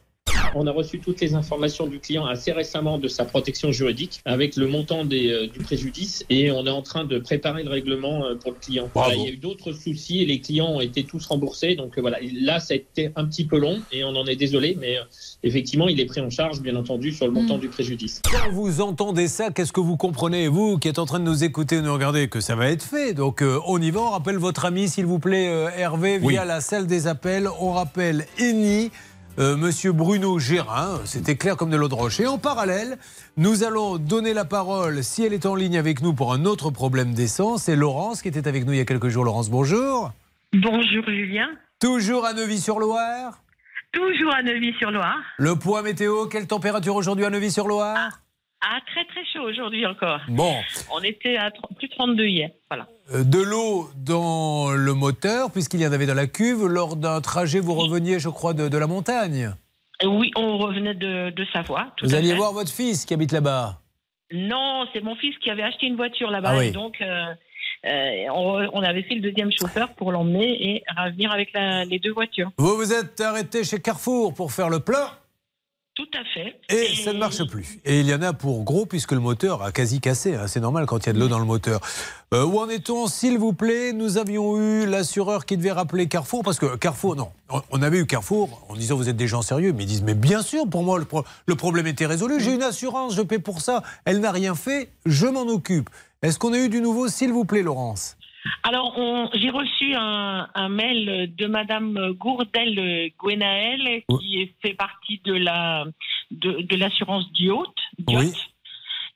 On 0.55 0.67
a 0.67 0.71
reçu 0.71 0.99
toutes 0.99 1.19
les 1.21 1.33
informations 1.33 1.87
du 1.87 1.99
client 1.99 2.25
assez 2.25 2.51
récemment 2.51 2.99
de 2.99 3.07
sa 3.07 3.25
protection 3.25 3.71
juridique 3.71 4.21
avec 4.25 4.55
le 4.55 4.67
montant 4.67 5.03
des, 5.03 5.31
euh, 5.31 5.47
du 5.47 5.59
préjudice 5.59 6.25
et 6.29 6.51
on 6.51 6.65
est 6.67 6.71
en 6.71 6.83
train 6.83 7.05
de 7.05 7.17
préparer 7.17 7.63
le 7.63 7.69
règlement 7.69 8.25
euh, 8.25 8.35
pour 8.35 8.51
le 8.51 8.57
client. 8.59 8.89
Voilà, 8.93 9.15
il 9.15 9.23
y 9.23 9.27
a 9.27 9.31
eu 9.31 9.37
d'autres 9.37 9.71
soucis 9.71 10.21
et 10.21 10.25
les 10.25 10.39
clients 10.39 10.69
ont 10.69 10.81
été 10.81 11.03
tous 11.03 11.25
remboursés. 11.25 11.75
Donc 11.75 11.97
euh, 11.97 12.01
voilà, 12.01 12.19
là 12.21 12.59
ça 12.59 12.75
a 12.75 12.77
été 12.77 13.11
un 13.15 13.25
petit 13.25 13.45
peu 13.45 13.57
long 13.57 13.81
et 13.91 14.03
on 14.03 14.09
en 14.09 14.25
est 14.27 14.35
désolé, 14.35 14.77
mais 14.79 14.97
euh, 14.97 15.03
effectivement 15.41 15.87
il 15.87 15.99
est 15.99 16.05
pris 16.05 16.21
en 16.21 16.29
charge 16.29 16.61
bien 16.61 16.75
entendu 16.75 17.11
sur 17.11 17.25
le 17.25 17.31
montant 17.31 17.57
du 17.57 17.69
préjudice. 17.69 18.21
Quand 18.31 18.51
vous 18.51 18.81
entendez 18.81 19.27
ça, 19.27 19.49
qu'est-ce 19.49 19.73
que 19.73 19.81
vous 19.81 19.97
comprenez, 19.97 20.47
vous 20.47 20.77
qui 20.77 20.87
êtes 20.87 20.99
en 20.99 21.05
train 21.05 21.19
de 21.19 21.25
nous 21.25 21.43
écouter, 21.43 21.81
nous 21.81 21.93
regarder, 21.93 22.27
que 22.27 22.41
ça 22.41 22.55
va 22.55 22.69
être 22.69 22.83
fait? 22.83 23.13
Donc, 23.13 23.41
euh, 23.41 23.59
on 23.67 23.81
y 23.81 23.91
va. 23.91 24.01
On 24.01 24.09
rappelle 24.11 24.37
votre 24.37 24.65
ami, 24.65 24.87
s'il 24.87 25.05
vous 25.05 25.19
plaît, 25.19 25.47
euh, 25.49 25.69
Hervé, 25.75 26.19
via 26.19 26.45
la 26.45 26.61
salle 26.61 26.87
des 26.87 27.07
appels. 27.07 27.49
On 27.59 27.71
rappelle 27.71 28.27
Eni. 28.39 28.91
Euh, 29.39 29.55
Monsieur 29.57 29.91
Bruno 29.91 30.39
Gérin, 30.39 30.99
c'était 31.05 31.35
clair 31.35 31.57
comme 31.57 31.69
de 31.69 31.77
l'eau 31.77 31.87
de 31.87 31.93
roche. 31.93 32.19
Et 32.19 32.27
en 32.27 32.37
parallèle, 32.37 32.97
nous 33.37 33.63
allons 33.63 33.97
donner 33.97 34.33
la 34.33 34.45
parole, 34.45 35.03
si 35.03 35.23
elle 35.23 35.33
est 35.33 35.45
en 35.45 35.55
ligne 35.55 35.77
avec 35.77 36.01
nous, 36.01 36.13
pour 36.13 36.33
un 36.33 36.45
autre 36.45 36.69
problème 36.69 37.13
d'essence. 37.13 37.63
C'est 37.63 37.75
Laurence 37.75 38.21
qui 38.21 38.27
était 38.27 38.47
avec 38.47 38.65
nous 38.65 38.73
il 38.73 38.77
y 38.77 38.81
a 38.81 38.85
quelques 38.85 39.09
jours. 39.09 39.25
Laurence, 39.25 39.49
bonjour. 39.49 40.11
Bonjour 40.53 41.03
Julien. 41.07 41.49
Toujours 41.79 42.25
à 42.25 42.33
Neuvy-sur-Loire 42.33 43.39
Toujours 43.91 44.33
à 44.33 44.41
Neuvy-sur-Loire. 44.41 45.19
Le 45.37 45.55
point 45.55 45.83
météo, 45.83 46.25
quelle 46.25 46.47
température 46.47 46.95
aujourd'hui 46.95 47.25
à 47.25 47.29
Neuvy-sur-Loire 47.29 48.22
Ah, 48.65 48.79
très 48.87 49.03
très 49.05 49.25
chaud 49.25 49.47
aujourd'hui 49.49 49.85
encore. 49.85 50.19
Bon. 50.29 50.53
On 50.91 51.01
était 51.01 51.35
à 51.37 51.51
plus 51.77 51.87
de 51.89 51.93
32 51.95 52.25
hier. 52.25 52.49
Voilà. 52.69 52.87
Euh, 53.13 53.23
De 53.23 53.41
l'eau 53.41 53.89
dans 53.97 54.71
le 54.71 54.93
moteur, 54.93 55.51
puisqu'il 55.51 55.81
y 55.81 55.87
en 55.87 55.91
avait 55.91 56.05
dans 56.05 56.13
la 56.13 56.27
cuve. 56.27 56.65
Lors 56.65 56.95
d'un 56.95 57.19
trajet, 57.21 57.59
vous 57.59 57.73
reveniez, 57.73 58.19
je 58.19 58.29
crois, 58.29 58.53
de, 58.53 58.69
de 58.69 58.77
la 58.77 58.87
montagne. 58.87 59.53
Euh, 60.03 60.07
Oui, 60.07 60.31
on 60.37 60.57
revenait 60.57 60.93
de, 60.95 61.29
de 61.31 61.45
Savoie. 61.51 61.87
tout 61.97 62.05
Vous 62.05 62.15
alliez 62.15 62.29
fait. 62.31 62.35
voir 62.37 62.53
votre 62.53 62.71
fils 62.71 63.05
qui 63.05 63.13
habite 63.13 63.31
là-bas. 63.33 63.79
Non, 64.31 64.85
c'est 64.93 65.01
mon 65.01 65.15
fils 65.15 65.37
qui 65.39 65.49
avait 65.49 65.63
acheté 65.63 65.85
une 65.87 65.95
voiture 65.97 66.31
là-bas. 66.31 66.51
Ah 66.53 66.57
oui. 66.57 66.71
donc, 66.71 66.95
euh, 67.01 67.25
euh, 67.85 68.25
on, 68.33 68.65
on 68.73 68.81
avait 68.81 69.03
fait 69.03 69.15
le 69.15 69.21
deuxième 69.21 69.51
chauffeur 69.51 69.89
pour 69.95 70.11
l'emmener 70.11 70.69
et 70.77 70.83
revenir 70.97 71.31
avec 71.31 71.51
la- 71.53 71.83
les 71.85 71.99
deux 71.99 72.13
voitures. 72.13 72.49
Vous 72.57 72.75
vous 72.77 72.93
êtes 72.93 73.19
arrêté 73.21 73.63
chez 73.63 73.79
Carrefour 73.81 74.33
pour 74.33 74.51
faire 74.53 74.69
le 74.69 74.79
plein 74.79 75.09
Tout 75.95 76.07
à 76.15 76.23
fait. 76.33 76.59
et 76.69 76.95
ça 76.95 77.13
ne 77.13 77.19
marche 77.19 77.43
plus. 77.47 77.77
Et 77.85 77.99
il 77.99 78.07
y 78.07 78.15
en 78.15 78.21
a 78.23 78.33
pour 78.33 78.63
gros 78.63 78.87
puisque 78.87 79.11
le 79.11 79.19
moteur 79.19 79.61
a 79.61 79.71
quasi 79.71 80.01
cassé. 80.01 80.33
hein. 80.33 80.47
C'est 80.47 80.59
normal 80.59 80.87
quand 80.87 80.97
il 80.97 81.05
y 81.05 81.09
a 81.11 81.13
de 81.13 81.19
l'eau 81.19 81.27
dans 81.27 81.37
le 81.37 81.45
moteur. 81.45 81.81
Euh, 82.33 82.43
où 82.45 82.57
en 82.59 82.67
est-on, 82.67 83.05
s'il 83.05 83.37
vous 83.37 83.53
plaît? 83.53 83.93
Nous 83.93 84.17
avions 84.17 84.57
eu 84.59 84.87
l'assureur 84.87 85.45
qui 85.45 85.55
devait 85.55 85.71
rappeler 85.71 86.07
Carrefour 86.07 86.41
parce 86.41 86.57
que 86.57 86.75
Carrefour, 86.77 87.15
non, 87.15 87.29
on- 87.51 87.61
on 87.69 87.81
avait 87.83 87.99
eu 87.99 88.07
Carrefour 88.07 88.65
en 88.69 88.75
disant 88.75 88.95
vous 88.95 89.07
êtes 89.07 89.17
des 89.17 89.27
gens 89.27 89.43
sérieux, 89.43 89.71
mais 89.71 89.83
ils 89.83 89.87
disent 89.87 90.01
mais 90.01 90.15
bien 90.15 90.41
sûr, 90.41 90.67
pour 90.67 90.81
moi 90.81 90.97
le, 90.97 91.05
pro- 91.05 91.25
le 91.45 91.55
problème 91.55 91.85
était 91.85 92.07
résolu. 92.07 92.39
J'ai 92.39 92.53
une 92.55 92.63
assurance, 92.63 93.13
je 93.15 93.21
paie 93.21 93.37
pour 93.37 93.61
ça. 93.61 93.83
Elle 94.05 94.19
n'a 94.19 94.31
rien 94.31 94.55
fait, 94.55 94.89
je 95.05 95.27
m'en 95.27 95.41
occupe. 95.43 95.91
Est-ce 96.23 96.39
qu'on 96.39 96.53
a 96.53 96.57
eu 96.57 96.69
du 96.69 96.81
nouveau, 96.81 97.07
s'il 97.07 97.31
vous 97.31 97.45
plaît, 97.45 97.61
Laurence? 97.61 98.17
Alors, 98.63 98.93
on- 98.97 99.29
j'ai 99.33 99.49
reçu 99.49 99.93
un, 99.95 100.47
un 100.53 100.69
mail 100.69 101.33
de 101.35 101.45
Madame 101.47 102.11
Gourdel 102.13 103.11
Gwenaël 103.17 104.03
qui 104.19 104.51
fait 104.61 104.73
partie 104.73 105.21
de 105.23 105.33
la 105.33 105.85
de, 106.31 106.61
de 106.61 106.75
l'assurance 106.75 107.31
Diot. 107.33 107.65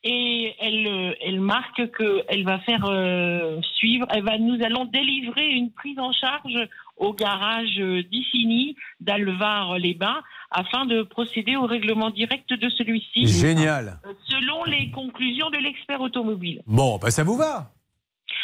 Et 0.04 0.54
elle, 0.60 1.18
elle 1.22 1.42
marque 1.42 1.82
qu'elle 1.98 2.44
va 2.46 2.60
faire 2.60 2.86
euh, 2.86 3.60
suivre, 3.78 4.06
elle 4.12 4.24
va, 4.24 4.38
nous 4.38 4.64
allons 4.64 4.86
délivrer 4.86 5.50
une 5.50 5.72
prise 5.72 5.98
en 6.00 6.14
charge 6.14 6.56
au 6.98 7.14
garage 7.14 7.76
d'Issigny, 8.10 8.76
d'Alvar-les-Bains, 9.02 10.22
afin 10.52 10.86
de 10.86 11.02
procéder 11.02 11.56
au 11.56 11.66
règlement 11.66 12.10
direct 12.12 12.54
de 12.54 12.70
celui-ci. 12.70 13.26
Génial. 13.28 14.00
Euh, 14.06 14.14
Selon 14.30 14.64
les 14.66 14.92
conclusions 14.92 15.50
de 15.50 15.58
l'expert 15.58 16.00
automobile. 16.00 16.62
Bon, 16.68 16.98
bah 17.02 17.12
ça 17.12 17.24
vous 17.24 17.36
va 17.36 17.72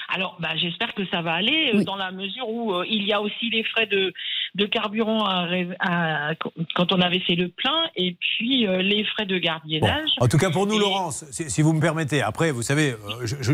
Alors, 0.09 0.37
bah, 0.39 0.55
j'espère 0.55 0.93
que 0.93 1.05
ça 1.07 1.21
va 1.21 1.33
aller 1.33 1.71
euh, 1.73 1.83
dans 1.83 1.95
la 1.95 2.11
mesure 2.11 2.47
où 2.49 2.73
euh, 2.73 2.85
il 2.89 3.03
y 3.03 3.13
a 3.13 3.21
aussi 3.21 3.49
les 3.51 3.63
frais 3.63 3.85
de, 3.87 4.13
de 4.55 4.65
carburant 4.65 5.25
à 5.25 5.43
ré- 5.45 5.67
à- 5.79 6.31
quand 6.75 6.91
on 6.91 7.01
avait 7.01 7.19
fait 7.19 7.35
le 7.35 7.49
plein 7.49 7.83
et 7.95 8.15
puis 8.19 8.67
euh, 8.67 8.81
les 8.81 9.03
frais 9.05 9.25
de 9.25 9.37
gardiennage. 9.37 10.09
En 10.19 10.27
tout 10.27 10.37
cas, 10.37 10.49
pour 10.51 10.67
nous, 10.67 10.77
Laurence, 10.79 11.25
si, 11.31 11.49
si 11.49 11.61
vous 11.61 11.73
me 11.73 11.81
permettez, 11.81 12.21
après, 12.21 12.51
vous 12.51 12.61
savez, 12.61 12.91
euh, 12.91 13.25
je- 13.25 13.35
je 13.41 13.53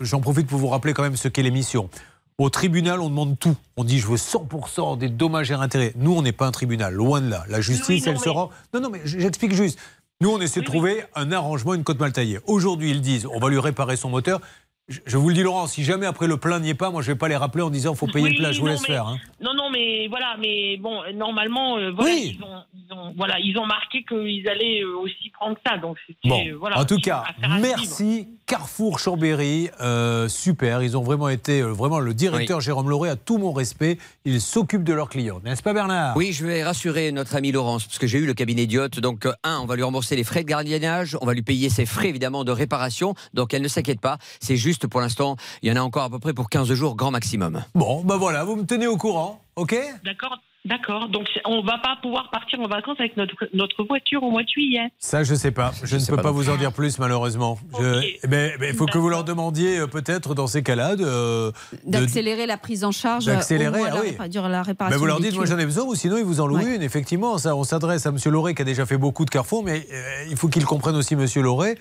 j'en 0.00 0.20
profite 0.20 0.46
pour 0.46 0.58
vous 0.58 0.68
rappeler 0.68 0.92
quand 0.94 1.02
même 1.02 1.16
ce 1.16 1.28
qu'est 1.28 1.42
l'émission. 1.42 1.90
Au 2.38 2.50
tribunal, 2.50 3.00
on 3.00 3.08
demande 3.08 3.36
tout. 3.38 3.56
On 3.76 3.82
dit, 3.82 3.98
je 3.98 4.06
veux 4.06 4.16
100% 4.16 4.96
des 4.96 5.08
dommages 5.08 5.50
et 5.50 5.54
intérêts. 5.54 5.92
Nous, 5.96 6.14
on 6.14 6.22
n'est 6.22 6.30
pas 6.32 6.46
un 6.46 6.52
tribunal, 6.52 6.94
loin 6.94 7.20
de 7.20 7.28
là. 7.28 7.42
La 7.48 7.60
justice, 7.60 7.88
Oui, 7.88 8.00
non, 8.00 8.06
elle 8.06 8.12
mais- 8.12 8.18
sera. 8.24 8.48
Non, 8.72 8.80
non, 8.80 8.90
mais 8.90 9.00
j'explique 9.04 9.52
juste. 9.54 9.78
Nous, 10.20 10.30
on 10.30 10.40
essaie 10.40 10.60
de 10.60 10.64
trouver 10.66 11.02
un 11.16 11.30
arrangement, 11.32 11.74
une 11.74 11.82
côte 11.84 11.98
mal 12.00 12.12
taillée. 12.12 12.38
Aujourd'hui, 12.46 12.90
ils 12.90 13.00
disent, 13.00 13.26
on 13.32 13.38
va 13.40 13.48
lui 13.48 13.58
réparer 13.58 13.96
son 13.96 14.08
moteur. 14.08 14.40
Je, 14.88 15.16
vous 15.18 15.28
le 15.28 15.34
dis, 15.34 15.42
Laurent, 15.42 15.66
si 15.66 15.84
jamais 15.84 16.06
après 16.06 16.26
le 16.26 16.38
plein 16.38 16.60
n'y 16.60 16.70
est 16.70 16.74
pas, 16.74 16.90
moi, 16.90 17.02
je 17.02 17.08
vais 17.08 17.18
pas 17.18 17.28
les 17.28 17.36
rappeler 17.36 17.62
en 17.62 17.68
disant, 17.68 17.94
faut 17.94 18.06
payer 18.06 18.24
Oui, 18.24 18.32
le 18.32 18.38
plein. 18.38 18.52
Je 18.52 18.60
vous 18.60 18.66
laisse 18.68 18.80
mais- 18.82 18.94
faire. 18.94 19.06
hein. 19.06 19.18
Non, 19.40 19.52
non, 19.54 19.70
mais 19.70 20.08
voilà, 20.08 20.36
mais 20.40 20.78
bon, 20.78 21.02
normalement, 21.14 21.76
euh, 21.76 21.90
voilà, 21.94 22.14
ils, 22.14 22.38
ont, 22.42 22.62
ils 22.74 22.92
ont- 22.94 23.12
voilà, 23.16 23.38
ils 23.38 23.56
ont 23.58 23.66
marqué 23.66 24.02
qu'ils 24.02 24.48
allaient 24.48 24.80
euh, 24.82 24.96
aussi 24.98 25.30
prendre 25.30 25.56
ça. 25.66 25.76
Donc, 25.76 25.98
c'était, 26.06 26.28
Bon, 26.28 26.40
euh, 26.46 26.56
voilà, 26.58 26.78
en 26.80 26.84
tout 26.86 26.98
cas, 27.00 27.24
merci 27.60 28.28
Carrefour 28.46 28.98
Chambéry, 28.98 29.68
euh, 29.82 30.26
super. 30.28 30.82
Ils 30.82 30.96
ont 30.96 31.02
vraiment 31.02 31.28
été, 31.28 31.60
euh, 31.60 31.66
vraiment 31.72 31.98
le 32.00 32.14
directeur 32.14 32.60
Jérôme 32.62 32.88
Lauré 32.88 33.10
a 33.10 33.16
tout 33.16 33.36
mon 33.36 33.52
respect. 33.52 33.98
Il 34.24 34.40
s'occupe 34.40 34.84
de 34.84 34.94
leurs 34.94 35.10
clients, 35.10 35.40
n'est-ce 35.44 35.62
pas 35.62 35.74
Bernard? 35.74 36.16
Oui, 36.16 36.32
je 36.32 36.46
vais 36.46 36.64
rassurer 36.64 37.12
notre 37.12 37.36
ami 37.36 37.52
Laurence, 37.52 37.84
parce 37.84 37.98
que 37.98 38.06
j'ai 38.06 38.18
eu 38.18 38.26
le 38.26 38.32
cabinet 38.34 38.64
Diot. 38.66 38.88
Donc, 38.88 39.26
euh, 39.26 39.32
un, 39.44 39.58
on 39.62 39.66
va 39.66 39.76
lui 39.76 39.82
rembourser 39.82 40.16
les 40.16 40.24
frais 40.24 40.42
de 40.44 40.48
gardiennage, 40.48 41.16
on 41.20 41.26
va 41.26 41.34
lui 41.34 41.42
payer 41.42 41.68
ses 41.68 41.84
frais, 41.84 42.08
évidemment, 42.08 42.44
de 42.44 42.52
réparation. 42.52 43.14
Donc, 43.34 43.52
elle 43.52 43.62
ne 43.62 43.68
s'inquiète 43.68 44.00
pas. 44.00 44.16
C'est 44.40 44.56
juste, 44.56 44.77
pour 44.86 45.00
l'instant, 45.00 45.36
il 45.62 45.68
y 45.68 45.72
en 45.72 45.76
a 45.76 45.80
encore 45.80 46.04
à 46.04 46.10
peu 46.10 46.18
près 46.18 46.32
pour 46.34 46.48
15 46.48 46.72
jours, 46.72 46.96
grand 46.96 47.10
maximum. 47.10 47.62
Bon, 47.74 48.02
ben 48.04 48.16
voilà, 48.16 48.44
vous 48.44 48.56
me 48.56 48.64
tenez 48.64 48.86
au 48.86 48.96
courant, 48.96 49.40
ok? 49.56 49.74
D'accord, 50.04 50.38
d'accord. 50.64 51.08
Donc, 51.08 51.26
on 51.44 51.62
va 51.62 51.78
pas 51.78 51.96
pouvoir 52.02 52.30
partir 52.30 52.60
en 52.60 52.68
vacances 52.68 52.96
avec 52.98 53.16
notre, 53.16 53.34
notre 53.54 53.84
voiture 53.84 54.22
au 54.22 54.30
mois 54.30 54.42
de 54.42 54.48
juillet. 54.48 54.88
Ça, 54.98 55.24
je 55.24 55.34
sais 55.34 55.50
pas. 55.50 55.72
Je, 55.82 55.96
ne 55.96 56.04
peux 56.06 56.16
pas 56.22 56.30
vous 56.30 56.50
en 56.50 56.56
dire 56.56 56.72
plus, 56.72 56.98
malheureusement. 56.98 57.58
Je- 57.78 58.00
eh 58.22 58.26
ben, 58.26 58.52
ben, 58.58 58.68
il 58.70 58.76
faut 58.76 58.86
que 58.86 58.98
vous 58.98 59.08
leur 59.08 59.24
demandiez, 59.24 59.78
euh, 59.80 59.86
peut-être, 59.86 60.34
dans 60.34 60.46
ces 60.46 60.62
cas-là, 60.62 60.96
de- 60.96 61.04
de, 61.04 61.52
D'accélérer 61.86 62.46
la 62.46 62.56
prise 62.58 62.84
en 62.84 62.92
charge. 62.92 63.26
D'accélérer, 63.26 63.68
au 63.74 63.78
moins 63.78 63.88
ah 63.90 63.94
la 63.96 64.00
oui. 64.02 64.16
la 64.50 64.62
réparation. 64.62 64.96
Ben, 64.96 65.00
vous 65.00 65.06
leur 65.06 65.20
dites, 65.20 65.34
moi 65.34 65.46
j'en 65.46 65.58
ai 65.58 65.64
besoin, 65.64 65.84
ou 65.84 65.94
sinon 65.94 66.16
ils 66.18 66.24
vous 66.24 66.40
en 66.40 66.46
louent 66.46 66.56
Ouais. 66.58 66.76
une. 66.76 66.82
Effectivement, 66.82 67.38
ça, 67.38 67.54
on 67.56 67.64
s'adresse 67.64 68.06
à 68.06 68.10
M. 68.10 68.16
Lauré 68.26 68.54
qui 68.54 68.62
a 68.62 68.64
déjà 68.64 68.84
fait 68.86 68.98
beaucoup 68.98 69.24
de 69.24 69.30
Carrefour, 69.30 69.62
mais 69.64 69.86
euh, 69.92 70.24
il 70.30 70.36
faut 70.36 70.48
qu'il 70.48 70.64
comprenne 70.64 70.96
aussi, 70.96 71.14
M. 71.14 71.24
Lauré, 71.36 71.78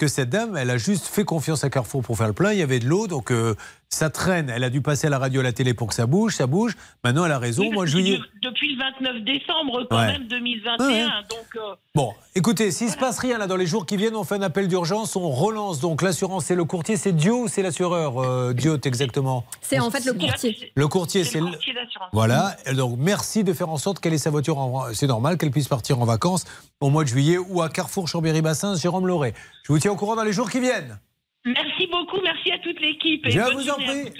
que 0.00 0.08
cette 0.08 0.30
dame, 0.30 0.56
elle 0.56 0.70
a 0.70 0.78
juste 0.78 1.06
fait 1.06 1.24
confiance 1.24 1.62
à 1.62 1.68
Carrefour 1.68 2.02
pour 2.02 2.16
faire 2.16 2.26
le 2.26 2.32
plein. 2.32 2.52
Il 2.52 2.58
y 2.58 2.62
avait 2.62 2.78
de 2.78 2.88
l'eau, 2.88 3.06
donc 3.06 3.30
euh, 3.30 3.54
ça 3.92 4.08
traîne. 4.08 4.48
Elle 4.50 4.62
a 4.64 4.70
dû 4.70 4.80
passer 4.80 5.08
à 5.08 5.10
la 5.10 5.18
radio, 5.18 5.40
à 5.40 5.42
la 5.44 5.52
télé 5.52 5.74
pour 5.74 5.88
que 5.88 5.94
ça 5.94 6.06
bouge, 6.06 6.36
ça 6.36 6.46
bouge. 6.46 6.76
Maintenant, 7.02 7.24
elle 7.26 7.32
a 7.32 7.38
raison. 7.40 7.64
Oui, 7.64 7.70
Moi, 7.70 7.86
je 7.86 7.96
lui 7.98 8.20
Depuis 8.42 8.76
le 8.76 8.82
29 9.00 9.24
décembre, 9.24 9.86
quand 9.90 9.96
Ouais. 9.98 10.12
même, 10.12 10.28
2021. 10.28 10.86
Ouais, 10.86 10.92
ouais. 10.94 11.08
Donc, 11.28 11.56
euh, 11.56 11.74
Bon, 11.96 12.12
écoutez, 12.36 12.70
s'il 12.70 12.86
ne 12.86 12.92
se 12.92 12.96
passe 12.96 13.18
rien 13.18 13.36
là 13.36 13.48
dans 13.48 13.56
les 13.56 13.66
jours 13.66 13.84
qui 13.86 13.96
viennent, 13.96 14.14
on 14.14 14.22
fait 14.22 14.36
un 14.36 14.42
appel 14.42 14.68
d'urgence, 14.68 15.16
on 15.16 15.28
relance 15.28 15.80
donc 15.80 16.02
l'assurance 16.02 16.50
et 16.52 16.54
le 16.54 16.64
courtier. 16.64 16.96
C'est 16.96 17.12
Dio 17.12 17.42
ou 17.42 17.48
c'est 17.48 17.62
l'assureur 17.62 18.18
euh, 18.22 18.52
Diot 18.54 18.78
exactement? 18.84 19.44
C'est 19.60 19.80
en 19.80 19.90
fait 19.90 20.04
le 20.04 20.12
courtier. 20.14 20.72
Le 20.76 20.88
courtier, 20.88 21.24
c'est 21.24 21.40
le. 21.40 21.46
courtier 21.46 21.74
d'assurance. 21.74 22.08
Voilà, 22.12 22.56
donc 22.74 22.94
merci 22.96 23.42
de 23.42 23.52
faire 23.52 23.70
en 23.70 23.76
sorte 23.76 23.98
qu'elle 23.98 24.14
ait 24.14 24.18
sa 24.18 24.30
voiture 24.30 24.58
en 24.58 24.92
C'est 24.94 25.08
normal 25.08 25.36
qu'elle 25.36 25.50
puisse 25.50 25.68
partir 25.68 26.00
en 26.00 26.04
vacances 26.04 26.44
au 26.80 26.90
mois 26.90 27.02
de 27.02 27.08
juillet 27.08 27.38
ou 27.38 27.60
à 27.60 27.68
Carrefour, 27.68 28.06
Chambéry-Bassins, 28.06 28.76
Jérôme 28.76 29.08
Lauré. 29.08 29.34
Je 29.64 29.72
vous 29.72 29.78
tiens 29.80 29.90
au 29.90 29.96
courant 29.96 30.14
dans 30.14 30.24
les 30.24 30.32
jours 30.32 30.48
qui 30.48 30.60
viennent. 30.60 30.98
Merci 31.44 31.86
beaucoup, 31.90 32.18
merci 32.22 32.52
à 32.52 32.58
toute 32.58 32.80
l'équipe. 32.80 33.26
et 33.26 33.30
Je 33.30 33.40
bonne 33.40 33.54
vous 33.54 33.70
en 33.70 33.74
prie. 33.74 34.12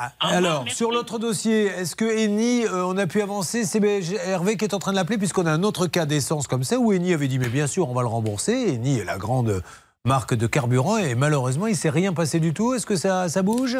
Ah, 0.00 0.12
revoir, 0.20 0.36
Alors, 0.36 0.68
sur 0.70 0.92
l'autre 0.92 1.18
dossier, 1.18 1.64
est-ce 1.64 1.96
que 1.96 2.04
Eni, 2.04 2.64
euh, 2.64 2.86
on 2.86 2.96
a 2.96 3.08
pu 3.08 3.20
avancer? 3.20 3.64
C'est 3.64 3.82
Hervé 4.26 4.56
qui 4.56 4.64
est 4.64 4.72
en 4.72 4.78
train 4.78 4.92
de 4.92 4.96
l'appeler, 4.96 5.18
puisqu'on 5.18 5.44
a 5.44 5.50
un 5.50 5.64
autre 5.64 5.88
cas 5.88 6.06
d'essence 6.06 6.46
comme 6.46 6.62
ça, 6.62 6.78
où 6.78 6.92
Eni 6.92 7.12
avait 7.14 7.26
dit, 7.26 7.40
mais 7.40 7.48
bien 7.48 7.66
sûr, 7.66 7.90
on 7.90 7.94
va 7.94 8.02
le 8.02 8.08
rembourser. 8.08 8.74
Eni 8.74 8.98
est 8.98 9.04
la 9.04 9.18
grande 9.18 9.60
marque 10.04 10.34
de 10.34 10.46
carburant, 10.46 10.98
et 10.98 11.16
malheureusement, 11.16 11.66
il 11.66 11.72
ne 11.72 11.76
s'est 11.76 11.90
rien 11.90 12.12
passé 12.12 12.38
du 12.38 12.54
tout. 12.54 12.74
Est-ce 12.74 12.86
que 12.86 12.94
ça, 12.94 13.28
ça 13.28 13.42
bouge? 13.42 13.76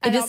Alors, 0.00 0.26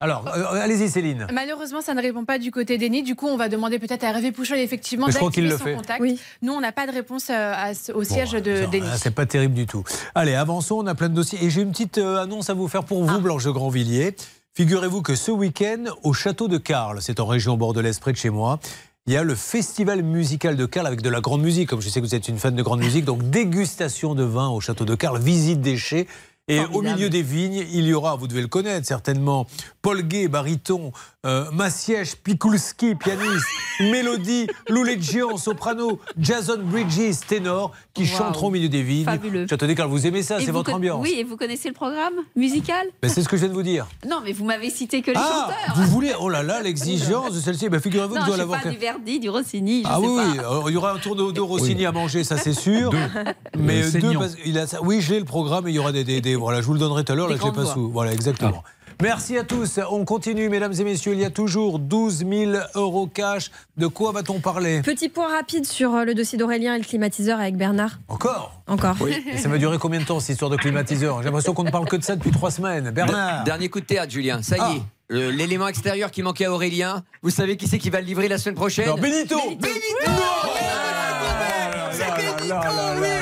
Alors, 0.00 0.26
euh, 0.28 0.60
allez-y, 0.60 0.90
Céline. 0.90 1.26
Malheureusement, 1.32 1.80
ça 1.80 1.94
ne 1.94 2.02
répond 2.02 2.24
pas 2.24 2.38
du 2.38 2.50
côté 2.50 2.76
d'Eni. 2.76 3.02
Du 3.02 3.14
coup, 3.14 3.26
on 3.26 3.36
va 3.36 3.48
demander 3.48 3.78
peut-être 3.78 4.04
à 4.04 4.08
Hervé 4.08 4.32
Pouchol 4.32 4.58
effectivement 4.58 5.06
Mais 5.06 5.12
je 5.12 5.18
crois 5.18 5.30
qu'il 5.30 5.48
d'activer 5.48 5.72
le 5.72 5.76
son 5.76 5.82
fait. 5.82 5.98
contact. 5.98 6.20
Nous, 6.42 6.52
on 6.52 6.60
n'a 6.60 6.72
pas 6.72 6.86
de 6.86 6.92
réponse 6.92 7.30
euh, 7.30 7.52
à 7.54 7.70
au 7.94 8.04
siège 8.04 8.32
de 8.32 8.66
d'Eni. 8.66 8.86
Ah, 8.92 8.98
c'est 8.98 9.14
pas 9.14 9.24
terrible 9.24 9.54
du 9.54 9.66
tout. 9.66 9.84
Allez, 10.14 10.34
avançons, 10.34 10.76
on 10.76 10.86
a 10.86 10.94
plein 10.94 11.08
de 11.08 11.14
dossiers. 11.14 11.42
Et 11.42 11.48
j'ai 11.48 11.62
une 11.62 11.70
petite 11.70 11.98
euh, 11.98 12.22
annonce 12.22 12.50
à 12.50 12.54
vous 12.54 12.68
faire 12.68 12.84
pour 12.84 13.02
vous, 13.04 13.20
Blanche 13.20 13.44
de 13.44 13.50
Grandvilliers. 13.50 14.14
Figurez-vous 14.54 15.00
que 15.00 15.14
ce 15.14 15.30
week-end, 15.30 15.84
au 16.02 16.12
château 16.12 16.48
de 16.48 16.58
Carles, 16.58 16.98
c'est 17.00 17.18
en 17.18 17.26
région 17.26 17.56
bordelaise 17.56 17.98
près 17.98 18.12
de 18.12 18.16
chez 18.18 18.30
moi, 18.30 18.60
il 19.06 19.12
y 19.12 19.16
a 19.16 19.22
le 19.22 19.34
festival 19.34 20.02
musical 20.02 20.56
de 20.56 20.66
Carles 20.66 20.86
avec 20.86 21.02
de 21.02 21.08
la 21.08 21.20
grande 21.20 21.42
musique. 21.42 21.68
Comme 21.68 21.80
je 21.80 21.88
sais 21.88 22.00
que 22.00 22.06
vous 22.06 22.14
êtes 22.14 22.28
une 22.28 22.38
fan 22.38 22.54
de 22.54 22.62
grande 22.62 22.80
musique, 22.80 23.04
donc 23.04 23.22
dégustation 23.30 24.14
de 24.14 24.22
vin 24.22 24.48
au 24.48 24.60
château 24.60 24.84
de 24.84 24.94
Carles, 24.94 25.20
visite 25.20 25.60
des 25.60 25.76
chais. 25.76 26.06
Et 26.46 26.60
au 26.74 26.82
milieu 26.82 27.08
des 27.08 27.22
vignes, 27.22 27.64
il 27.72 27.86
y 27.86 27.94
aura, 27.94 28.16
vous 28.16 28.26
devez 28.28 28.42
le 28.42 28.48
connaître 28.48 28.86
certainement, 28.86 29.46
Paul 29.84 30.00
Gay, 30.02 30.28
baryton, 30.28 30.92
euh, 31.26 31.44
Maciej 31.52 32.04
Pikulski, 32.24 32.94
pianiste, 32.94 33.44
Mélodie, 33.80 34.46
Lou 34.70 34.82
Leggion, 34.82 35.36
soprano, 35.36 36.00
Jason 36.18 36.56
Bridges, 36.62 37.18
ténor, 37.28 37.72
qui 37.92 38.04
Wow. 38.04 38.08
chanteront 38.18 38.46
au 38.46 38.50
milieu 38.50 38.70
des 38.70 38.82
vignes. 38.82 39.04
Fabuleux. 39.04 39.44
De 39.44 39.72
Carles, 39.74 39.90
vous 39.90 40.06
aimez 40.06 40.22
ça, 40.22 40.38
c'est 40.40 40.50
votre 40.52 40.72
ambiance. 40.72 41.02
Oui, 41.02 41.16
et 41.18 41.22
vous 41.24 41.36
connaissez 41.36 41.68
le 41.68 41.74
programme 41.74 42.14
musical 42.34 42.86
Ben, 43.02 43.10
c'est 43.10 43.20
ce 43.22 43.28
que 43.28 43.36
je 43.36 43.42
viens 43.42 43.50
de 43.50 43.54
vous 43.54 43.62
dire. 43.62 43.86
Non, 44.08 44.20
mais 44.24 44.32
vous 44.32 44.46
m'avez 44.46 44.70
cité 44.70 45.02
que 45.02 45.10
les 45.10 45.16
Ah, 45.18 45.48
chanteurs. 45.50 45.76
vous 45.76 45.90
voulez 45.90 46.12
Oh 46.18 46.30
là 46.30 46.42
là, 46.42 46.62
l'exigence 46.62 47.34
de 47.34 47.40
celle-ci. 47.40 47.68
Ben, 47.68 47.78
figurez-vous 47.78 48.14
que 48.14 48.20
je 48.22 48.24
doit 48.26 48.34
sais 48.36 48.38
l'avoir. 48.40 48.62
pas 48.62 48.70
du 48.70 48.78
Verdi, 48.78 49.20
du 49.20 49.28
Rossini, 49.28 49.82
je 49.82 49.88
Ah 49.90 49.96
sais 50.00 50.06
oui, 50.06 50.16
pas. 50.16 50.30
oui, 50.32 50.38
alors, 50.38 50.70
il 50.70 50.72
y 50.72 50.76
aura 50.78 50.92
un 50.92 50.98
tour 50.98 51.14
de, 51.14 51.30
de 51.30 51.40
Rossini 51.42 51.84
à 51.84 51.92
manger, 51.92 52.24
ça 52.24 52.38
c'est 52.38 52.54
sûr. 52.54 52.90
Mais 53.58 53.82
deux, 53.90 54.14
parce- 54.14 54.36
il 54.46 54.58
a 54.58 54.64
oui, 54.82 55.02
j'ai 55.02 55.18
le 55.18 55.26
programme 55.26 55.68
et 55.68 55.72
il 55.72 55.74
y 55.74 55.78
aura 55.78 55.92
des, 55.92 56.04
des- 56.04 56.22
des- 56.22 56.36
voilà, 56.36 56.62
je 56.62 56.66
vous 56.66 56.72
le 56.72 56.78
donnerai 56.78 57.04
tout 57.04 57.12
à 57.12 57.16
l'heure, 57.16 57.28
là 57.28 57.36
je 57.38 57.44
l'ai 57.44 57.52
pas 57.52 57.66
sous. 57.66 57.90
Voilà, 57.90 58.12
exactement. 58.14 58.62
Merci 59.02 59.36
à 59.36 59.44
tous. 59.44 59.80
On 59.90 60.04
continue, 60.04 60.48
mesdames 60.48 60.72
et 60.78 60.84
messieurs. 60.84 61.12
Il 61.14 61.20
y 61.20 61.24
a 61.24 61.30
toujours 61.30 61.78
12 61.78 62.24
000 62.28 62.52
euros 62.74 63.06
cash. 63.06 63.50
De 63.76 63.86
quoi 63.86 64.12
va-t-on 64.12 64.40
parler 64.40 64.82
Petit 64.82 65.08
point 65.08 65.28
rapide 65.28 65.66
sur 65.66 65.94
euh, 65.94 66.04
le 66.04 66.14
dossier 66.14 66.38
d'Aurélien 66.38 66.74
et 66.74 66.78
le 66.78 66.84
climatiseur 66.84 67.38
avec 67.40 67.56
Bernard. 67.56 67.98
Encore 68.08 68.60
Encore. 68.66 68.96
Et 69.32 69.36
ça 69.38 69.48
va 69.48 69.58
durer 69.58 69.78
combien 69.78 70.00
de 70.00 70.04
temps 70.04 70.20
cette 70.20 70.30
histoire 70.34 70.50
de 70.50 70.56
climatiseur 70.56 71.18
J'ai 71.18 71.24
l'impression 71.26 71.54
qu'on 71.54 71.64
ne 71.64 71.70
parle 71.70 71.86
que 71.88 71.96
de 71.96 72.04
ça 72.04 72.16
depuis 72.16 72.30
trois 72.30 72.50
semaines. 72.50 72.90
Bernard 72.90 73.40
De- 73.40 73.44
Dernier 73.44 73.68
coup 73.68 73.80
de 73.80 73.84
théâtre, 73.86 74.12
Julien. 74.12 74.42
Ça 74.42 74.56
y 74.56 74.60
Ah. 74.60 74.72
est. 74.76 74.82
L'élément 75.10 75.68
extérieur 75.68 76.10
qui 76.10 76.22
manquait 76.22 76.46
à 76.46 76.52
Aurélien, 76.52 77.02
vous 77.22 77.28
savez 77.28 77.58
qui 77.58 77.68
c'est 77.68 77.76
qui 77.78 77.90
va 77.90 78.00
le 78.00 78.06
livrer 78.06 78.26
la 78.26 78.38
semaine 78.38 78.54
prochaine 78.54 78.86
Non, 78.88 78.94
Benito 78.94 79.36
Benito 79.60 79.60
là 80.06 80.10
là 80.10 81.90
là 81.90 81.98
là 81.98 82.46
là 82.48 82.94
là 82.94 83.00
là. 83.00 83.13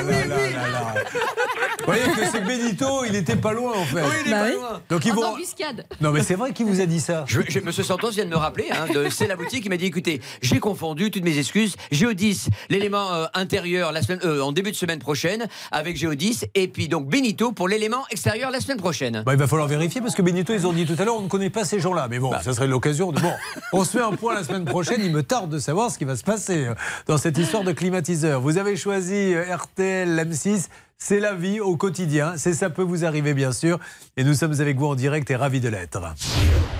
Vous 1.79 1.85
voyez 1.85 2.03
que 2.03 2.25
c'est 2.31 2.41
Benito, 2.41 3.03
il 3.05 3.11
n'était 3.13 3.35
pas 3.35 3.53
loin 3.53 3.73
en 3.75 3.83
fait. 3.85 4.01
Oui, 4.01 4.07
il 4.25 4.27
est 4.27 4.31
Bah 4.31 4.39
pas 4.41 4.45
oui. 4.47 4.53
loin. 4.55 4.81
Donc 4.89 5.05
ils 5.05 5.11
En 5.11 5.15
vont. 5.15 5.25
embuscade. 5.33 5.85
Non 6.01 6.11
mais 6.11 6.23
c'est 6.23 6.35
vrai 6.35 6.51
qui 6.53 6.63
vous 6.63 6.81
a 6.81 6.85
dit 6.85 6.99
ça. 6.99 7.25
Je, 7.27 7.41
je- 7.47 7.59
Monsieur 7.59 7.83
Santos 7.83 8.11
vient 8.11 8.25
de 8.25 8.29
me 8.29 8.35
rappeler, 8.37 8.67
hein, 8.71 8.85
de- 8.93 9.09
c'est 9.09 9.27
la 9.27 9.35
boutique 9.35 9.63
qui 9.63 9.69
m'a 9.69 9.77
dit 9.77 9.85
écoutez, 9.85 10.21
j'ai 10.41 10.59
confondu 10.59 11.11
toutes 11.11 11.23
mes 11.23 11.37
excuses. 11.37 11.75
Géodis, 11.91 12.47
l'élément 12.69 13.13
euh, 13.13 13.25
intérieur 13.33 13.91
la 13.91 14.01
semaine, 14.01 14.19
euh, 14.25 14.41
en 14.41 14.51
début 14.51 14.71
de 14.71 14.75
semaine 14.75 14.99
prochaine 14.99 15.47
avec 15.71 15.97
Géodis, 15.97 16.41
et 16.55 16.67
puis 16.67 16.87
donc 16.87 17.07
Benito 17.07 17.51
pour 17.51 17.67
l'élément 17.67 18.05
extérieur 18.11 18.51
la 18.51 18.59
semaine 18.59 18.77
prochaine. 18.79 19.23
Bah, 19.25 19.33
il 19.33 19.39
va 19.39 19.47
falloir 19.47 19.67
vérifier 19.67 20.01
parce 20.01 20.15
que 20.15 20.21
Benito, 20.21 20.53
ils 20.53 20.65
ont 20.67 20.73
dit 20.73 20.85
tout 20.85 20.95
à 20.99 21.05
l'heure, 21.05 21.15
on 21.17 21.21
ne 21.21 21.27
connaît 21.29 21.49
pas 21.49 21.65
ces 21.65 21.79
gens-là. 21.79 22.07
Mais 22.09 22.19
bon, 22.19 22.31
Bah. 22.31 22.41
ça 22.43 22.53
serait 22.53 22.67
l'occasion 22.67 23.11
de. 23.11 23.19
Bon, 23.19 23.31
on 23.73 23.83
se 23.83 23.91
fait 23.91 24.01
un 24.03 24.11
point 24.13 24.33
la 24.33 24.43
semaine 24.43 24.65
prochaine. 24.65 25.01
Il 25.03 25.11
me 25.11 25.23
tarde 25.23 25.49
de 25.49 25.59
savoir 25.59 25.91
ce 25.91 25.97
qui 25.97 26.05
va 26.05 26.15
se 26.15 26.23
passer 26.23 26.65
euh, 26.67 26.73
dans 27.07 27.17
cette 27.17 27.37
histoire 27.37 27.63
de 27.63 27.71
climatiseur. 27.71 28.41
Vous 28.41 28.57
avez 28.57 28.75
choisi 28.75 29.33
RTL, 29.35 30.09
M6. 30.19 30.67
C'est 30.97 31.19
la 31.19 31.33
vie 31.33 31.59
au 31.59 31.75
quotidien. 31.75 32.33
C'est 32.37 32.53
ça 32.53 32.69
peut 32.69 32.83
vous 32.83 33.03
arriver, 33.05 33.33
bien 33.33 33.51
sûr. 33.51 33.79
Et 34.15 34.23
nous 34.23 34.33
sommes 34.33 34.59
avec 34.61 34.77
vous 34.77 34.87
en 34.87 34.95
direct 34.95 35.29
et 35.31 35.35
ravis 35.35 35.59
de 35.59 35.69
l'être. 35.69 36.01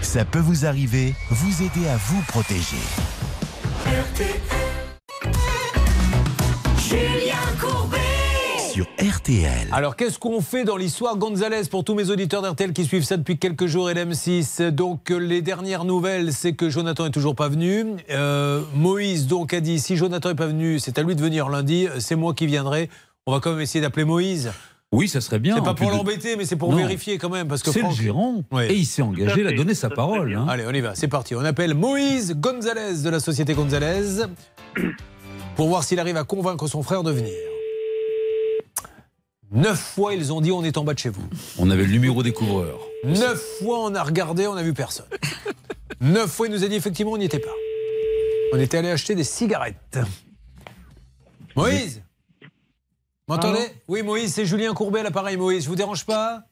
Ça 0.01 0.23
peut 0.25 0.39
vous 0.39 0.65
arriver, 0.65 1.13
vous 1.29 1.61
aider 1.63 1.87
à 1.89 1.97
vous 1.97 2.21
protéger. 2.27 2.77
Julien 6.77 7.35
Courbet. 7.59 7.97
Sur 8.71 8.85
RTL. 8.99 9.67
Alors, 9.71 9.95
qu'est-ce 9.95 10.17
qu'on 10.17 10.41
fait 10.41 10.63
dans 10.63 10.77
l'histoire 10.77 11.17
Gonzalez 11.17 11.63
pour 11.69 11.83
tous 11.83 11.93
mes 11.93 12.09
auditeurs 12.09 12.41
d'RTL 12.41 12.73
qui 12.73 12.85
suivent 12.85 13.03
ça 13.03 13.17
depuis 13.17 13.37
quelques 13.37 13.67
jours 13.67 13.91
et 13.91 13.93
l'M6 13.93 14.69
Donc, 14.71 15.09
les 15.09 15.41
dernières 15.41 15.85
nouvelles, 15.85 16.33
c'est 16.33 16.53
que 16.53 16.69
Jonathan 16.69 17.05
est 17.05 17.11
toujours 17.11 17.35
pas 17.35 17.49
venu. 17.49 17.85
Euh, 18.09 18.61
Moïse, 18.73 19.27
donc, 19.27 19.53
a 19.53 19.59
dit 19.59 19.79
si 19.79 19.95
Jonathan 19.95 20.31
est 20.31 20.35
pas 20.35 20.47
venu, 20.47 20.79
c'est 20.79 20.97
à 20.97 21.03
lui 21.03 21.15
de 21.15 21.21
venir 21.21 21.49
lundi, 21.49 21.87
c'est 21.99 22.15
moi 22.15 22.33
qui 22.33 22.47
viendrai. 22.47 22.89
On 23.25 23.31
va 23.31 23.39
quand 23.39 23.51
même 23.51 23.61
essayer 23.61 23.81
d'appeler 23.81 24.03
Moïse. 24.05 24.51
Oui, 24.91 25.07
ça 25.07 25.21
serait 25.21 25.39
bien. 25.39 25.55
C'est 25.55 25.63
pas 25.63 25.73
pour 25.73 25.89
de- 25.89 25.95
l'embêter, 25.95 26.35
mais 26.35 26.45
c'est 26.45 26.55
pour 26.57 26.69
Non. 26.71 26.77
vérifier 26.77 27.17
quand 27.17 27.29
même. 27.29 27.47
parce 27.47 27.63
que 27.63 27.71
C'est 27.71 27.81
le 27.81 27.89
gérant. 27.91 28.43
Et 28.67 28.75
il 28.75 28.85
s'est 28.85 29.01
engagé, 29.01 29.41
il 29.41 29.47
a 29.47 29.53
donné 29.53 29.73
sa 29.73 29.89
parole. 29.89 30.35
hein. 30.35 30.45
Allez, 30.47 30.65
on 30.67 30.71
y 30.71 30.81
va, 30.81 30.93
c'est 30.93 31.07
parti. 31.07 31.33
On 31.35 31.43
appelle 31.43 31.73
Moïse 31.73 32.33
Gonzalez 32.35 33.01
de 33.03 33.09
la 33.09 33.19
société 33.19 33.53
Gonzalez 33.55 34.25
pour 35.55 35.69
voir 35.69 35.83
s'il 35.83 35.99
arrive 35.99 36.17
à 36.17 36.23
convaincre 36.25 36.67
son 36.67 36.83
frère 36.83 37.01
de 37.01 37.11
venir. 37.11 37.33
Neuf 39.51 39.79
fois, 39.79 40.13
ils 40.13 40.31
ont 40.33 40.41
dit 40.41 40.51
on 40.51 40.63
est 40.63 40.77
en 40.77 40.83
bas 40.83 40.93
de 40.93 40.99
chez 40.99 41.09
vous. 41.09 41.23
On 41.57 41.69
avait 41.71 41.85
le 41.85 41.91
numéro 41.91 42.21
découvreur. 42.23 42.79
Neuf 43.03 43.41
fois, 43.59 43.79
on 43.79 43.95
a 43.95 44.03
regardé, 44.03 44.45
on 44.47 44.53
n'a 44.55 44.63
vu 44.63 44.73
personne. 44.73 45.05
Neuf 46.01 46.29
fois, 46.31 46.47
il 46.47 46.53
nous 46.53 46.63
a 46.63 46.67
dit 46.67 46.75
effectivement, 46.75 47.13
on 47.13 47.17
n'y 47.17 47.25
était 47.25 47.39
pas. 47.39 47.51
On 48.53 48.59
était 48.59 48.77
allé 48.77 48.91
acheter 48.91 49.15
des 49.15 49.23
cigarettes. 49.23 49.97
Moïse 51.55 52.02
M'entendez 53.33 53.67
Oui, 53.87 54.03
Moïse, 54.03 54.33
c'est 54.33 54.45
Julien 54.45 54.73
Courbet 54.73 54.99
à 54.99 55.03
l'appareil. 55.03 55.37
Moïse, 55.37 55.63
je 55.63 55.69
vous 55.69 55.75
dérange 55.75 56.05
pas 56.05 56.43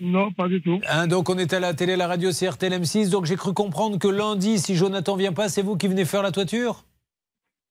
Non, 0.00 0.30
pas 0.32 0.46
du 0.48 0.62
tout. 0.62 0.80
Hein, 0.88 1.08
donc 1.08 1.28
on 1.28 1.38
est 1.38 1.52
à 1.52 1.60
la 1.60 1.74
télé, 1.74 1.96
la 1.96 2.06
radio, 2.06 2.30
c'est 2.30 2.48
RTL 2.48 2.72
M6. 2.72 3.10
Donc 3.10 3.24
j'ai 3.24 3.36
cru 3.36 3.52
comprendre 3.52 3.98
que 3.98 4.06
lundi, 4.06 4.58
si 4.58 4.76
Jonathan 4.76 5.16
vient 5.16 5.32
pas, 5.32 5.48
c'est 5.48 5.62
vous 5.62 5.76
qui 5.76 5.88
venez 5.88 6.04
faire 6.04 6.22
la 6.22 6.30
toiture 6.30 6.84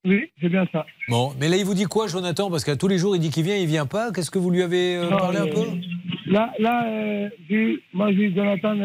Oui, 0.04 0.30
c'est 0.42 0.50
bien 0.50 0.68
ça. 0.74 0.86
Bon, 1.08 1.34
mais 1.40 1.48
là 1.48 1.56
il 1.56 1.64
vous 1.64 1.74
dit 1.74 1.86
quoi, 1.86 2.08
Jonathan? 2.08 2.52
Parce 2.52 2.66
qu'à 2.66 2.76
tous 2.76 2.90
les 2.90 2.98
jours 2.98 3.16
il 3.16 3.20
dit 3.20 3.30
qu'il 3.30 3.44
vient, 3.44 3.56
il 3.56 3.68
vient 3.68 3.86
pas. 3.86 4.12
Qu'est-ce 4.12 4.32
que 4.32 4.40
vous 4.40 4.52
lui 4.52 4.62
avez 4.62 4.98
euh, 4.98 5.10
Non, 5.10 5.18
parlé 5.18 5.38
un 5.40 5.48
euh, 5.48 5.54
peu? 5.54 6.32
Là, 6.32 6.52
là 6.60 6.86
euh, 6.88 7.30
moi, 7.94 8.12
j'ai 8.12 8.24
eu 8.24 8.36
Jonathan 8.36 8.76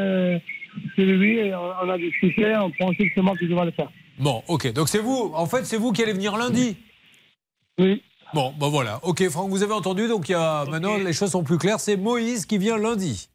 c'est 0.95 1.03
lui, 1.05 1.39
et 1.39 1.55
on, 1.55 1.73
on 1.83 1.91
a 1.91 1.99
discuté, 1.99 2.55
on 2.57 2.71
pensait 2.71 3.09
que 3.09 3.13
c'est 3.15 3.23
moi 3.23 3.37
qui 3.37 3.49
devais 3.49 3.65
le 3.65 3.71
faire. 3.73 3.91
Bon, 4.19 4.43
ok. 4.47 4.73
Donc 4.73 4.89
c'est 4.89 4.99
vous. 5.01 5.33
En 5.35 5.47
fait, 5.47 5.65
c'est 5.65 5.79
vous 5.79 5.93
qui 5.93 6.03
allez 6.03 6.13
venir 6.13 6.37
lundi? 6.37 6.77
Oui. 7.79 8.03
Bon, 8.35 8.53
ben 8.59 8.69
voilà. 8.69 9.01
Ok, 9.03 9.29
Franck, 9.29 9.51
vous 9.51 9.63
avez 9.63 9.73
entendu. 9.73 10.07
Donc 10.09 10.29
il 10.29 10.33
y 10.33 10.35
a 10.35 10.65
maintenant 10.67 10.97
les 10.97 11.13
choses 11.13 11.31
sont 11.31 11.43
plus 11.45 11.59
claires. 11.59 11.81
C'est 11.81 11.97
Moïse 11.97 12.47
qui 12.47 12.59
vient 12.59 12.77
lundi. 12.79 13.29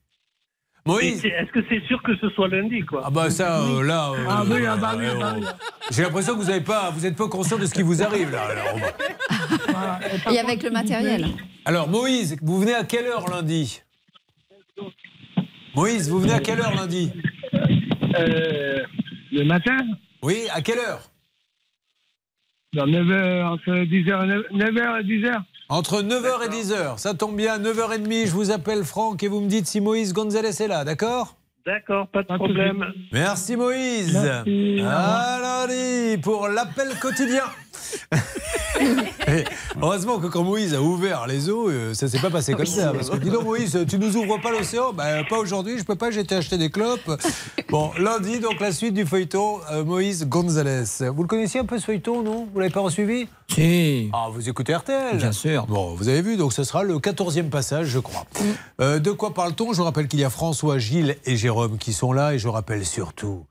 Moïse. 0.88 1.26
Est-ce 1.26 1.52
que 1.52 1.60
c'est 1.68 1.84
sûr 1.88 2.02
que 2.04 2.16
ce 2.18 2.30
soit 2.30 2.48
lundi, 2.48 2.82
quoi 2.82 3.02
Ah 3.06 3.10
bah 3.10 3.32
ça, 3.32 3.60
euh, 3.64 3.82
là. 3.84 4.12
euh, 4.12 4.26
Ah 4.30 4.44
oui, 4.48 4.64
ah 4.68 4.76
bah 4.78 4.94
oui, 4.96 5.06
euh, 5.08 5.16
bah 5.20 5.34
oui. 5.36 5.44
J'ai 5.90 6.04
l'impression 6.04 6.34
que 6.34 6.38
vous 6.42 6.46
n'avez 6.50 6.62
pas, 6.62 6.92
vous 6.92 7.02
n'êtes 7.02 7.16
pas 7.16 7.28
conscient 7.28 7.58
de 7.58 7.66
ce 7.66 7.74
qui 7.74 7.82
vous 7.82 8.04
arrive 8.04 8.30
là. 8.32 8.44
Alors, 8.44 8.66
on 8.76 8.78
va- 9.74 10.32
Et 10.32 10.38
avec 10.40 10.62
le 10.62 10.70
matériel. 10.70 11.26
Alors, 11.66 11.88
Moïse, 11.90 12.38
vous 12.44 12.60
venez 12.60 12.76
à 12.76 12.84
quelle 12.84 13.08
heure 13.08 13.28
lundi 13.28 13.82
Moïse, 15.76 16.08
vous 16.10 16.20
venez 16.20 16.34
à 16.34 16.40
quelle 16.40 16.60
heure 16.62 16.76
lundi 16.76 17.12
Euh, 18.18 18.84
Le 19.32 19.44
matin 19.44 19.78
Oui, 20.22 20.44
à 20.54 20.62
quelle 20.62 20.78
heure 20.80 21.02
Dans 22.76 22.86
9h, 22.86 23.46
entre 23.46 23.72
10h 23.72 24.26
et 24.26 24.54
9h 24.54 25.00
et 25.00 25.04
10h. 25.04 25.42
Entre 25.70 26.02
9h 26.02 26.46
et 26.46 26.50
10h. 26.50 26.98
Ça 26.98 27.14
tombe 27.14 27.38
bien, 27.38 27.58
9h30, 27.58 28.28
je 28.28 28.32
vous 28.32 28.52
appelle 28.52 28.84
Franck 28.84 29.24
et 29.24 29.30
vous 29.30 29.40
me 29.40 29.48
dites 29.48 29.66
si 29.66 29.80
Moïse 29.80 30.12
Gonzalez 30.14 30.62
est 30.62 30.68
là, 30.68 30.84
d'accord? 30.84 31.38
D'accord, 31.66 32.08
pas 32.10 32.22
de 32.22 32.28
problème. 32.28 32.86
Merci 33.14 33.56
Moïse. 33.56 34.14
Merci. 34.14 34.76
Lundi 34.76 36.18
pour 36.22 36.50
l'appel 36.50 36.90
quotidien. 37.02 37.44
Heureusement 39.82 40.20
que 40.20 40.28
quand 40.28 40.44
Moïse 40.44 40.74
a 40.74 40.82
ouvert 40.82 41.28
les 41.28 41.50
eaux, 41.50 41.70
euh, 41.70 41.94
ça 41.94 42.08
s'est 42.08 42.20
pas 42.20 42.30
passé 42.30 42.54
comme 42.54 42.66
ça. 42.66 42.94
Parce 42.94 43.10
que 43.10 43.18
dis 43.18 43.30
donc 43.30 43.44
Moïse, 43.44 43.78
tu 43.88 43.98
nous 43.98 44.16
ouvres 44.18 44.38
pas 44.40 44.52
l'océan? 44.52 44.94
Ben 44.94 45.24
pas 45.30 45.38
aujourd'hui, 45.38 45.78
je 45.78 45.84
peux 45.84 45.96
pas, 45.96 46.12
j'ai 46.12 46.22
été 46.22 46.36
acheter 46.36 46.58
des 46.58 46.70
clopes. 46.70 47.12
Bon, 47.70 47.92
lundi, 47.98 48.40
donc 48.40 48.60
la 48.60 48.72
suite 48.72 48.94
du 48.94 49.06
feuilleton, 49.06 49.60
euh, 49.72 49.84
Moïse 49.84 50.28
Gonzalez. 50.28 50.84
Vous 51.14 51.24
le 51.24 51.28
connaissiez 51.28 51.60
un 51.62 51.66
peu 51.66 51.80
ce 51.80 51.86
feuilleton, 51.86 52.22
non? 52.22 52.48
Vous 52.54 52.60
l'avez 52.60 52.72
pas 52.72 52.88
suivi 52.90 53.28
Si. 53.50 54.10
Ah, 54.14 54.28
vous 54.32 54.48
écoutez 54.48 54.76
RTL 54.76 55.18
Bien 55.18 55.32
sûr. 55.32 55.66
Bon, 55.68 55.96
vous 55.96 56.08
avez 56.10 56.22
vu, 56.22 56.38
donc 56.38 56.54
ce 56.54 56.64
sera 56.64 56.84
le 56.84 56.98
14e 56.98 57.50
passage, 57.50 57.88
je 57.88 58.00
crois. 58.00 58.26
Euh, 58.82 59.00
de 59.00 59.12
quoi 59.12 59.34
parle-t-on? 59.34 59.74
Je 59.74 59.82
rappelle 59.82 60.08
qu'il 60.08 60.20
y 60.20 60.24
a 60.24 60.30
François, 60.30 60.78
Gilles 60.78 61.18
et 61.26 61.36
Jérôme 61.36 61.78
qui 61.78 61.94
sont 61.94 62.14
là, 62.14 62.34
et 62.34 62.40
je 62.40 62.48
rappelle 62.48 62.86
surtout 62.86 63.46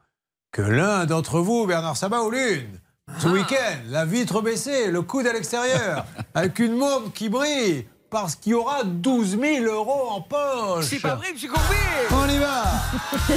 que 0.53 0.63
l'un 0.63 1.05
d'entre 1.05 1.41
vous, 1.41 1.67
Bernard 1.67 1.97
Sabat 1.97 2.23
ou 2.23 2.31
l'une, 2.31 2.81
ce 3.25 3.29
week-end, 3.31 3.79
la 3.89 4.05
vitre 4.05 4.43
baissée, 4.43 4.91
le 4.91 5.01
coude 5.01 5.27
à 5.27 5.33
l'extérieur, 5.33 6.05
avec 6.35 6.59
une 6.59 6.75
môme 6.75 7.11
qui 7.15 7.31
brille, 7.31 7.87
parce 8.11 8.37
qu'il 8.37 8.53
y 8.53 8.55
aura 8.55 8.85
12 8.85 9.39
000 9.41 9.65
euros 9.65 10.11
en 10.11 10.21
poche. 10.21 10.85
C'est 10.85 11.01
pas 11.01 11.15
vrai, 11.15 11.33
monsieur 11.33 11.49
Courbet 11.49 11.75
On 12.11 12.29
y 12.29 12.37
va 12.37 12.65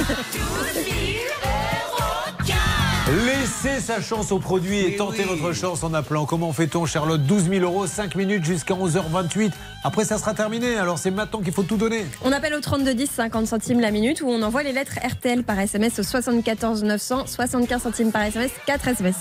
Laissez 3.24 3.80
sa 3.80 4.02
chance 4.02 4.30
au 4.30 4.38
produit 4.38 4.80
et 4.80 4.96
tentez 4.96 5.24
votre 5.24 5.54
chance 5.54 5.82
en 5.82 5.94
appelant. 5.94 6.26
Comment 6.26 6.52
fait-on, 6.52 6.84
Charlotte 6.84 7.22
12 7.22 7.48
000 7.48 7.64
euros, 7.64 7.86
5 7.86 8.14
minutes 8.16 8.44
jusqu'à 8.44 8.74
11h28. 8.74 9.52
Après, 9.84 10.04
ça 10.04 10.18
sera 10.18 10.34
terminé. 10.34 10.76
Alors, 10.76 10.98
c'est 10.98 11.10
maintenant 11.10 11.40
qu'il 11.40 11.54
faut 11.54 11.62
tout 11.62 11.78
donner. 11.78 12.04
On 12.22 12.32
appelle 12.32 12.52
au 12.52 12.60
3210 12.60 13.10
50 13.10 13.46
centimes 13.46 13.80
la 13.80 13.90
minute 13.90 14.20
ou 14.20 14.28
on 14.28 14.42
envoie 14.42 14.62
les 14.62 14.72
lettres 14.72 14.98
RTL 15.02 15.44
par 15.44 15.58
SMS 15.58 15.98
au 15.98 16.02
74 16.02 16.84
900 16.84 17.26
75 17.26 17.82
centimes 17.82 18.12
par 18.12 18.24
SMS 18.24 18.50
4 18.66 18.88
SMS. 18.88 19.16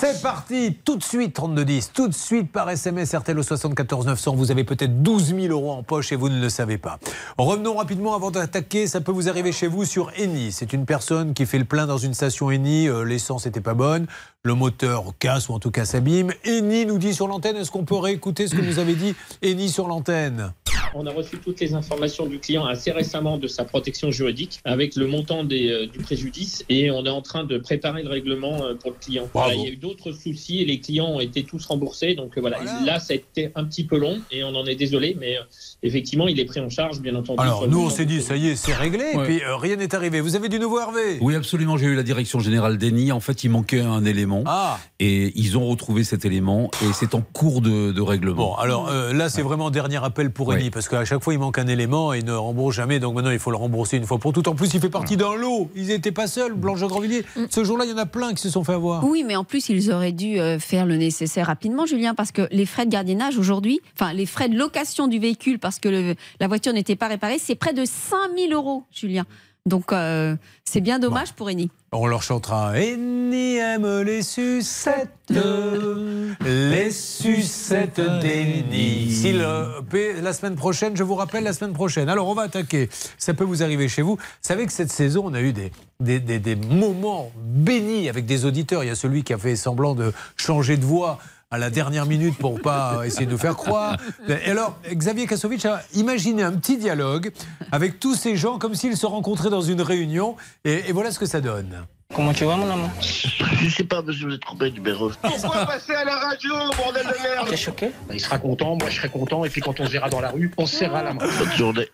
C'est 0.00 0.22
parti, 0.22 0.78
tout 0.84 0.96
de 0.96 1.02
suite 1.02 1.34
3210, 1.34 1.90
tout 1.92 2.06
de 2.06 2.14
suite 2.14 2.52
par 2.52 2.70
SMS 2.70 3.14
RTL 3.14 3.36
au 3.38 3.42
74 3.42 4.06
900. 4.06 4.36
Vous 4.36 4.50
avez 4.52 4.62
peut-être 4.62 5.02
12 5.02 5.34
000 5.34 5.46
euros 5.48 5.72
en 5.72 5.82
poche 5.82 6.12
et 6.12 6.16
vous 6.16 6.28
ne 6.28 6.40
le 6.40 6.48
savez 6.48 6.78
pas. 6.78 6.98
Revenons 7.36 7.74
rapidement 7.76 8.14
avant 8.14 8.30
d'attaquer. 8.30 8.86
Ça 8.86 9.00
peut 9.00 9.10
vous 9.10 9.28
arriver 9.28 9.50
chez 9.50 9.66
vous 9.66 9.84
sur 9.84 10.12
Eni. 10.16 10.52
C'est 10.52 10.72
une 10.72 10.86
personne 10.86 11.34
qui 11.34 11.46
fait 11.46 11.58
le 11.58 11.64
plein 11.64 11.86
dans 11.86 11.98
une 11.98 12.14
station 12.14 12.50
Eni. 12.50 12.88
Euh, 12.88 13.02
L'essence 13.02 13.46
n'était 13.46 13.60
pas 13.60 13.74
bonne, 13.74 14.06
le 14.44 14.54
moteur 14.54 15.04
casse 15.18 15.48
ou 15.48 15.54
en 15.54 15.58
tout 15.58 15.72
cas 15.72 15.84
s'abîme. 15.84 16.32
Eni 16.44 16.86
nous 16.86 16.98
dit 16.98 17.14
sur 17.14 17.26
l'antenne. 17.26 17.56
Est-ce 17.56 17.70
qu'on 17.72 17.84
peut 17.84 17.96
réécouter 17.96 18.46
ce 18.46 18.54
que 18.54 18.60
nous 18.60 18.78
avait 18.78 18.94
dit 18.94 19.16
Eni 19.42 19.68
sur 19.68 19.88
l'antenne? 19.88 20.52
On 20.94 21.06
a 21.06 21.10
reçu 21.12 21.38
toutes 21.38 21.60
les 21.60 21.74
informations 21.74 22.26
du 22.26 22.38
client 22.38 22.64
assez 22.64 22.90
récemment 22.90 23.38
de 23.38 23.46
sa 23.46 23.64
protection 23.64 24.10
juridique 24.10 24.60
avec 24.64 24.96
le 24.96 25.06
montant 25.06 25.44
des, 25.44 25.68
euh, 25.70 25.86
du 25.86 25.98
préjudice 25.98 26.64
et 26.68 26.90
on 26.90 27.04
est 27.04 27.10
en 27.10 27.22
train 27.22 27.44
de 27.44 27.58
préparer 27.58 28.02
le 28.02 28.08
règlement 28.08 28.62
euh, 28.64 28.74
pour 28.74 28.90
le 28.90 28.96
client. 29.00 29.28
Voilà, 29.34 29.54
il 29.54 29.62
y 29.62 29.66
a 29.66 29.70
eu 29.70 29.76
d'autres 29.76 30.12
soucis 30.12 30.60
et 30.60 30.64
les 30.64 30.80
clients 30.80 31.08
ont 31.08 31.20
été 31.20 31.42
tous 31.44 31.64
remboursés. 31.66 32.14
Donc 32.14 32.36
euh, 32.36 32.40
voilà, 32.40 32.58
là 32.84 32.98
ça 33.00 33.12
a 33.12 33.16
été 33.16 33.50
un 33.54 33.64
petit 33.64 33.84
peu 33.84 33.98
long 33.98 34.18
et 34.30 34.42
on 34.44 34.54
en 34.54 34.64
est 34.66 34.74
désolé, 34.76 35.16
mais 35.20 35.36
euh, 35.36 35.42
effectivement 35.82 36.26
il 36.28 36.40
est 36.40 36.44
pris 36.44 36.60
en 36.60 36.70
charge 36.70 37.00
bien 37.00 37.14
entendu. 37.14 37.40
Alors, 37.42 37.68
nous, 37.68 37.80
on 37.84 37.90
s'est 37.90 38.06
dit, 38.06 38.20
ça 38.22 38.36
y 38.36 38.48
est, 38.48 38.56
c'est 38.56 38.74
réglé. 38.74 39.04
Et 39.12 39.16
Ouais. 39.16 39.24
puis, 39.24 39.42
euh, 39.42 39.56
rien 39.56 39.76
n'est 39.76 39.94
arrivé. 39.94 40.20
Vous 40.20 40.36
avez 40.36 40.48
du 40.48 40.58
nouveau, 40.58 40.80
Hervé 40.80 41.18
Oui, 41.20 41.34
absolument. 41.34 41.76
J'ai 41.76 41.86
eu 41.86 41.94
la 41.94 42.02
direction 42.02 42.40
générale 42.40 42.78
d'ENI. 42.78 43.12
En 43.12 43.20
fait, 43.20 43.44
il 43.44 43.50
manquait 43.50 43.80
un 43.80 44.04
élément. 44.04 44.42
Ah. 44.46 44.78
Et 45.00 45.32
ils 45.36 45.56
ont 45.58 45.66
retrouvé 45.66 46.04
cet 46.04 46.24
élément 46.24 46.70
et 46.82 46.92
c'est 46.92 47.14
en 47.14 47.20
cours 47.20 47.60
de, 47.60 47.92
de 47.92 48.00
règlement. 48.00 48.36
Bon, 48.50 48.54
alors 48.54 48.88
euh, 48.88 49.12
là, 49.12 49.28
c'est 49.28 49.42
vraiment 49.42 49.70
dernier 49.70 50.02
appel 50.02 50.30
pour 50.30 50.52
Eni, 50.52 50.70
parce 50.78 50.88
qu'à 50.88 51.04
chaque 51.04 51.24
fois, 51.24 51.32
il 51.34 51.40
manque 51.40 51.58
un 51.58 51.66
élément 51.66 52.14
et 52.14 52.18
il 52.20 52.24
ne 52.24 52.32
rembourse 52.32 52.76
jamais. 52.76 53.00
Donc 53.00 53.16
maintenant, 53.16 53.32
il 53.32 53.40
faut 53.40 53.50
le 53.50 53.56
rembourser 53.56 53.96
une 53.96 54.06
fois 54.06 54.18
pour 54.18 54.32
toutes. 54.32 54.46
En 54.46 54.54
plus, 54.54 54.72
il 54.74 54.80
fait 54.80 54.88
partie 54.88 55.16
d'un 55.16 55.34
lot. 55.34 55.68
Ils 55.74 55.88
n'étaient 55.88 56.12
pas 56.12 56.28
seuls, 56.28 56.52
Blanche 56.54 56.80
de 56.80 56.86
Grandvilliers. 56.86 57.24
Ce 57.50 57.64
jour-là, 57.64 57.84
il 57.84 57.90
y 57.90 57.94
en 57.94 57.98
a 57.98 58.06
plein 58.06 58.32
qui 58.32 58.40
se 58.40 58.48
sont 58.48 58.62
fait 58.62 58.74
avoir. 58.74 59.02
Oui, 59.02 59.24
mais 59.26 59.34
en 59.34 59.42
plus, 59.42 59.68
ils 59.70 59.90
auraient 59.90 60.12
dû 60.12 60.38
euh, 60.38 60.60
faire 60.60 60.86
le 60.86 60.94
nécessaire 60.96 61.48
rapidement, 61.48 61.84
Julien, 61.84 62.14
parce 62.14 62.30
que 62.30 62.46
les 62.52 62.64
frais 62.64 62.86
de 62.86 62.92
gardiennage 62.92 63.38
aujourd'hui, 63.38 63.80
enfin, 64.00 64.12
les 64.12 64.24
frais 64.24 64.48
de 64.48 64.56
location 64.56 65.08
du 65.08 65.18
véhicule 65.18 65.58
parce 65.58 65.80
que 65.80 65.88
le- 65.88 66.14
la 66.38 66.46
voiture 66.46 66.72
n'était 66.72 66.94
pas 66.94 67.08
réparée, 67.08 67.38
c'est 67.40 67.56
près 67.56 67.72
de 67.72 67.84
5000 67.84 68.52
euros, 68.52 68.84
Julien. 68.92 69.24
Donc 69.66 69.92
euh, 69.92 70.36
c'est 70.64 70.80
bien 70.80 70.98
dommage 70.98 71.32
pour 71.34 71.50
Eni. 71.50 71.70
On 71.92 72.06
leur 72.06 72.22
chantera 72.22 72.78
Eni 72.78 73.56
aime 73.56 74.00
les 74.02 74.22
sucettes, 74.22 75.10
les 76.44 76.90
sucettes 76.90 78.00
d'Eni. 78.00 79.10
Si 79.10 79.32
le- 79.32 80.20
la 80.22 80.32
semaine 80.32 80.54
prochaine, 80.56 80.96
je 80.96 81.02
vous 81.02 81.14
rappelle 81.14 81.44
la 81.44 81.52
semaine 81.52 81.72
prochaine. 81.72 82.08
Alors 82.08 82.28
on 82.28 82.34
va 82.34 82.42
attaquer. 82.42 82.88
Ça 83.18 83.34
peut 83.34 83.44
vous 83.44 83.62
arriver 83.62 83.88
chez 83.88 84.02
vous. 84.02 84.16
Vous 84.16 84.22
savez 84.42 84.66
que 84.66 84.72
cette 84.72 84.92
saison, 84.92 85.22
on 85.26 85.34
a 85.34 85.40
eu 85.40 85.52
des, 85.52 85.72
des, 86.00 86.20
des- 86.20 86.38
des 86.38 86.56
moments 86.56 87.30
bénis 87.36 88.08
avec 88.08 88.26
des 88.26 88.44
auditeurs. 88.44 88.84
Il 88.84 88.88
y 88.88 88.90
a 88.90 88.94
celui 88.94 89.22
qui 89.22 89.32
a 89.32 89.38
fait 89.38 89.56
semblant 89.56 89.94
de 89.94 90.12
changer 90.36 90.76
de 90.76 90.84
voix 90.84 91.18
à 91.50 91.56
la 91.58 91.70
dernière 91.70 92.04
minute 92.04 92.36
pour 92.36 92.60
pas 92.60 93.06
essayer 93.06 93.24
de 93.26 93.30
nous 93.30 93.38
faire 93.38 93.56
croire. 93.56 93.96
Et 94.28 94.50
alors, 94.50 94.76
Xavier 94.92 95.26
Kasovic 95.26 95.64
a 95.64 95.82
imaginé 95.94 96.42
un 96.42 96.52
petit 96.52 96.76
dialogue 96.76 97.32
avec 97.72 97.98
tous 97.98 98.14
ces 98.14 98.36
gens 98.36 98.58
comme 98.58 98.74
s'ils 98.74 98.96
se 98.96 99.06
rencontraient 99.06 99.48
dans 99.50 99.62
une 99.62 99.80
réunion. 99.80 100.36
Et, 100.64 100.88
et 100.88 100.92
voilà 100.92 101.10
ce 101.10 101.18
que 101.18 101.26
ça 101.26 101.40
donne. 101.40 101.86
Comment 102.14 102.32
tu 102.32 102.44
vas, 102.44 102.56
mon 102.56 102.70
amour 102.70 102.90
Je 103.00 103.68
sais 103.68 103.84
pas, 103.84 104.00
monsieur, 104.02 104.28
vous 104.28 104.34
êtes 104.34 104.40
trompé 104.40 104.70
numéro. 104.70 105.10
Pourquoi 105.22 105.66
passer 105.66 105.92
à 105.94 106.04
la 106.04 106.16
radio, 106.16 106.54
bordel 106.76 107.06
de 107.06 107.22
merde? 107.22 107.48
T'es 107.48 107.56
choqué? 107.56 107.92
Bah, 108.08 108.14
Il 108.14 108.20
sera 108.20 108.38
content, 108.38 108.76
moi 108.76 108.88
je 108.88 108.96
serai 108.96 109.10
content, 109.10 109.44
et 109.44 109.50
puis 109.50 109.60
quand 109.60 109.78
on 109.78 109.86
se 109.86 109.92
verra 109.92 110.08
dans 110.08 110.20
la 110.20 110.30
rue, 110.30 110.50
on 110.56 110.64
se 110.64 110.76
serrera 110.76 111.02
la 111.02 111.12
main. 111.12 111.26
Bonne 111.38 111.52
journée. 111.52 111.88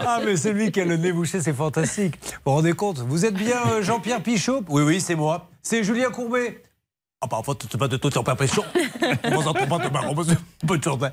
Ah, 0.00 0.20
mais 0.24 0.36
c'est 0.36 0.52
lui 0.52 0.72
qui 0.72 0.80
a 0.80 0.86
le 0.86 0.96
nez 0.96 1.12
bouché, 1.12 1.40
c'est 1.42 1.52
fantastique. 1.52 2.14
Vous 2.22 2.30
vous 2.46 2.52
rendez 2.52 2.72
compte? 2.72 2.98
Vous 3.00 3.26
êtes 3.26 3.34
bien 3.34 3.58
euh, 3.72 3.82
Jean-Pierre 3.82 4.22
Pichot? 4.22 4.62
Oui, 4.68 4.82
oui, 4.82 5.00
c'est 5.02 5.14
moi. 5.16 5.50
C'est 5.62 5.84
Julien 5.84 6.10
Courbet 6.10 6.62
ah, 7.20 7.26
parfois, 7.26 7.56
tu 7.56 7.76
pas 7.76 7.88
de 7.88 7.96
trompe 7.96 8.24
pas, 8.24 8.36
monsieur. 8.40 8.62
Bonne 10.62 10.80
journée. 10.80 11.08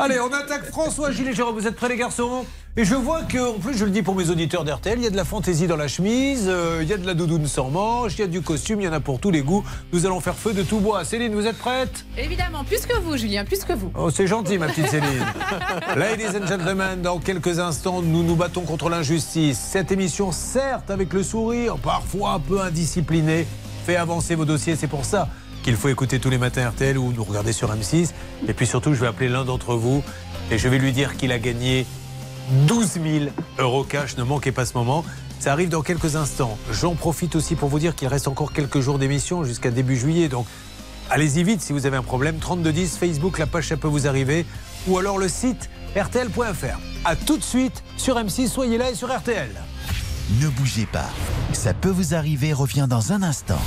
Allez, 0.00 0.18
on 0.18 0.32
attaque 0.32 0.64
François 0.64 1.12
Gilles 1.12 1.28
et 1.28 1.32
Jérôme. 1.32 1.54
Vous 1.54 1.68
êtes 1.68 1.76
prêts, 1.76 1.88
les 1.88 1.96
garçons? 1.96 2.44
Et 2.76 2.84
je 2.84 2.96
vois 2.96 3.22
que, 3.22 3.38
en 3.38 3.60
plus, 3.60 3.78
je 3.78 3.84
le 3.84 3.92
dis 3.92 4.02
pour 4.02 4.16
mes 4.16 4.30
auditeurs 4.30 4.64
d'RTL, 4.64 4.98
il 4.98 5.04
y 5.04 5.06
a 5.06 5.10
de 5.10 5.16
la 5.16 5.24
fantaisie 5.24 5.68
dans 5.68 5.76
la 5.76 5.86
chemise, 5.86 6.46
euh, 6.48 6.80
il 6.82 6.88
y 6.88 6.92
a 6.92 6.96
de 6.96 7.06
la 7.06 7.14
doudoune 7.14 7.46
sans 7.46 7.70
manche, 7.70 8.14
il 8.14 8.22
y 8.22 8.24
a 8.24 8.26
du 8.26 8.40
costume, 8.40 8.80
il 8.80 8.84
y 8.86 8.88
en 8.88 8.92
a 8.92 8.98
pour 8.98 9.20
tous 9.20 9.30
les 9.30 9.42
goûts. 9.42 9.64
Nous 9.92 10.06
allons 10.06 10.18
faire 10.18 10.34
feu 10.34 10.54
de 10.54 10.64
tout 10.64 10.80
bois. 10.80 11.04
Céline, 11.04 11.32
vous 11.36 11.46
êtes 11.46 11.58
prête? 11.58 12.04
Évidemment, 12.18 12.64
plus 12.64 12.84
que 12.84 12.98
vous, 12.98 13.16
Julien, 13.16 13.44
plus 13.44 13.64
que 13.64 13.74
vous. 13.74 13.92
Oh, 13.96 14.10
c'est 14.10 14.26
gentil, 14.26 14.58
ma 14.58 14.66
petite 14.66 14.88
Céline. 14.88 15.24
Ladies 15.96 16.36
and 16.36 16.48
gentlemen, 16.48 17.00
dans 17.00 17.20
quelques 17.20 17.60
instants, 17.60 18.02
nous 18.02 18.24
nous 18.24 18.34
battons 18.34 18.62
contre 18.62 18.88
l'injustice. 18.88 19.60
Cette 19.60 19.92
émission, 19.92 20.32
certes, 20.32 20.90
avec 20.90 21.12
le 21.12 21.22
sourire, 21.22 21.76
parfois 21.76 22.32
un 22.32 22.40
peu 22.40 22.60
indiscipliné, 22.60 23.46
fait 23.86 23.94
avancer 23.94 24.34
vos 24.34 24.44
dossiers. 24.44 24.74
C'est 24.74 24.88
pour 24.88 25.04
ça 25.04 25.28
qu'il 25.64 25.76
faut 25.76 25.88
écouter 25.88 26.20
tous 26.20 26.30
les 26.30 26.38
matins 26.38 26.68
RTL 26.68 26.96
ou 26.98 27.12
nous 27.12 27.24
regarder 27.24 27.52
sur 27.52 27.74
M6. 27.74 28.10
Et 28.46 28.52
puis 28.52 28.66
surtout, 28.66 28.94
je 28.94 29.00
vais 29.00 29.06
appeler 29.06 29.28
l'un 29.28 29.44
d'entre 29.44 29.74
vous 29.74 30.04
et 30.50 30.58
je 30.58 30.68
vais 30.68 30.78
lui 30.78 30.92
dire 30.92 31.16
qu'il 31.16 31.32
a 31.32 31.38
gagné 31.38 31.86
12 32.68 32.92
000 32.92 33.24
euros 33.58 33.82
cash. 33.82 34.16
Ne 34.16 34.22
manquez 34.22 34.52
pas 34.52 34.66
ce 34.66 34.74
moment. 34.74 35.04
Ça 35.40 35.52
arrive 35.52 35.70
dans 35.70 35.82
quelques 35.82 36.16
instants. 36.16 36.58
J'en 36.70 36.94
profite 36.94 37.34
aussi 37.34 37.56
pour 37.56 37.68
vous 37.70 37.78
dire 37.78 37.96
qu'il 37.96 38.08
reste 38.08 38.28
encore 38.28 38.52
quelques 38.52 38.80
jours 38.80 38.98
d'émission 38.98 39.42
jusqu'à 39.42 39.70
début 39.70 39.96
juillet. 39.96 40.28
Donc 40.28 40.46
Allez-y 41.10 41.42
vite 41.44 41.60
si 41.60 41.72
vous 41.72 41.86
avez 41.86 41.96
un 41.96 42.02
problème. 42.02 42.36
3210, 42.38 42.96
Facebook, 42.96 43.38
la 43.38 43.46
page, 43.46 43.68
ça 43.68 43.76
peut 43.76 43.88
vous 43.88 44.06
arriver. 44.06 44.46
Ou 44.86 44.98
alors 44.98 45.18
le 45.18 45.28
site 45.28 45.70
rtl.fr. 45.96 46.78
A 47.04 47.16
tout 47.16 47.36
de 47.36 47.42
suite 47.42 47.82
sur 47.96 48.16
M6, 48.16 48.48
soyez 48.48 48.78
là 48.78 48.90
et 48.90 48.94
sur 48.94 49.14
RTL. 49.14 49.50
Ne 50.40 50.48
bougez 50.48 50.86
pas. 50.86 51.10
Ça 51.52 51.74
peut 51.74 51.90
vous 51.90 52.14
arriver 52.14 52.52
revient 52.52 52.86
dans 52.88 53.12
un 53.12 53.22
instant. 53.22 53.60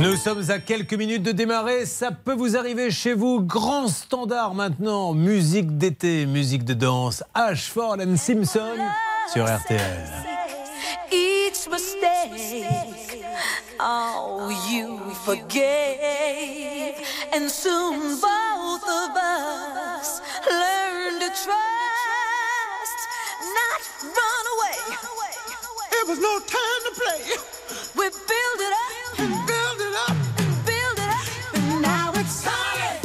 Nous 0.00 0.16
sommes 0.16 0.50
à 0.50 0.58
quelques 0.58 0.94
minutes 0.94 1.22
de 1.22 1.32
démarrer. 1.32 1.86
Ça 1.86 2.10
peut 2.10 2.34
vous 2.34 2.56
arriver 2.56 2.90
chez 2.90 3.12
vous. 3.12 3.40
Grand 3.40 3.88
standard 3.88 4.54
maintenant. 4.54 5.12
Musique 5.12 5.78
d'été, 5.78 6.26
musique 6.26 6.64
de 6.64 6.74
danse. 6.74 7.22
Ashford 7.34 7.98
and 8.00 8.16
Simpson 8.16 8.76
sur 9.32 9.44
RTL. 9.44 9.80
Each 11.12 11.68
mistake, 11.70 13.09
oh, 13.78 14.48
you 14.70 14.98
forgave. 15.26 16.96
And 17.32 17.50
soon 17.50 18.20
both 18.20 18.84
of 18.84 19.10
us 19.16 20.20
learned 20.48 21.20
to 21.20 21.28
trust, 21.28 23.00
not 23.58 23.80
run 24.02 24.44
away. 24.54 24.78
It 25.92 26.08
was 26.08 26.18
no 26.18 26.38
time 26.40 26.82
to 26.86 26.92
play. 27.00 27.20
We 27.96 28.08
build 28.08 28.60
it 28.68 28.72
up 28.72 29.20
and 29.20 29.46
build 29.46 29.80
it 29.80 29.94
up 30.08 30.16
and 30.38 30.66
build 30.66 30.98
it 30.98 31.10
up. 31.10 31.28
And 31.54 31.82
now 31.82 32.12
it's 32.14 32.32
solid. 32.32 32.99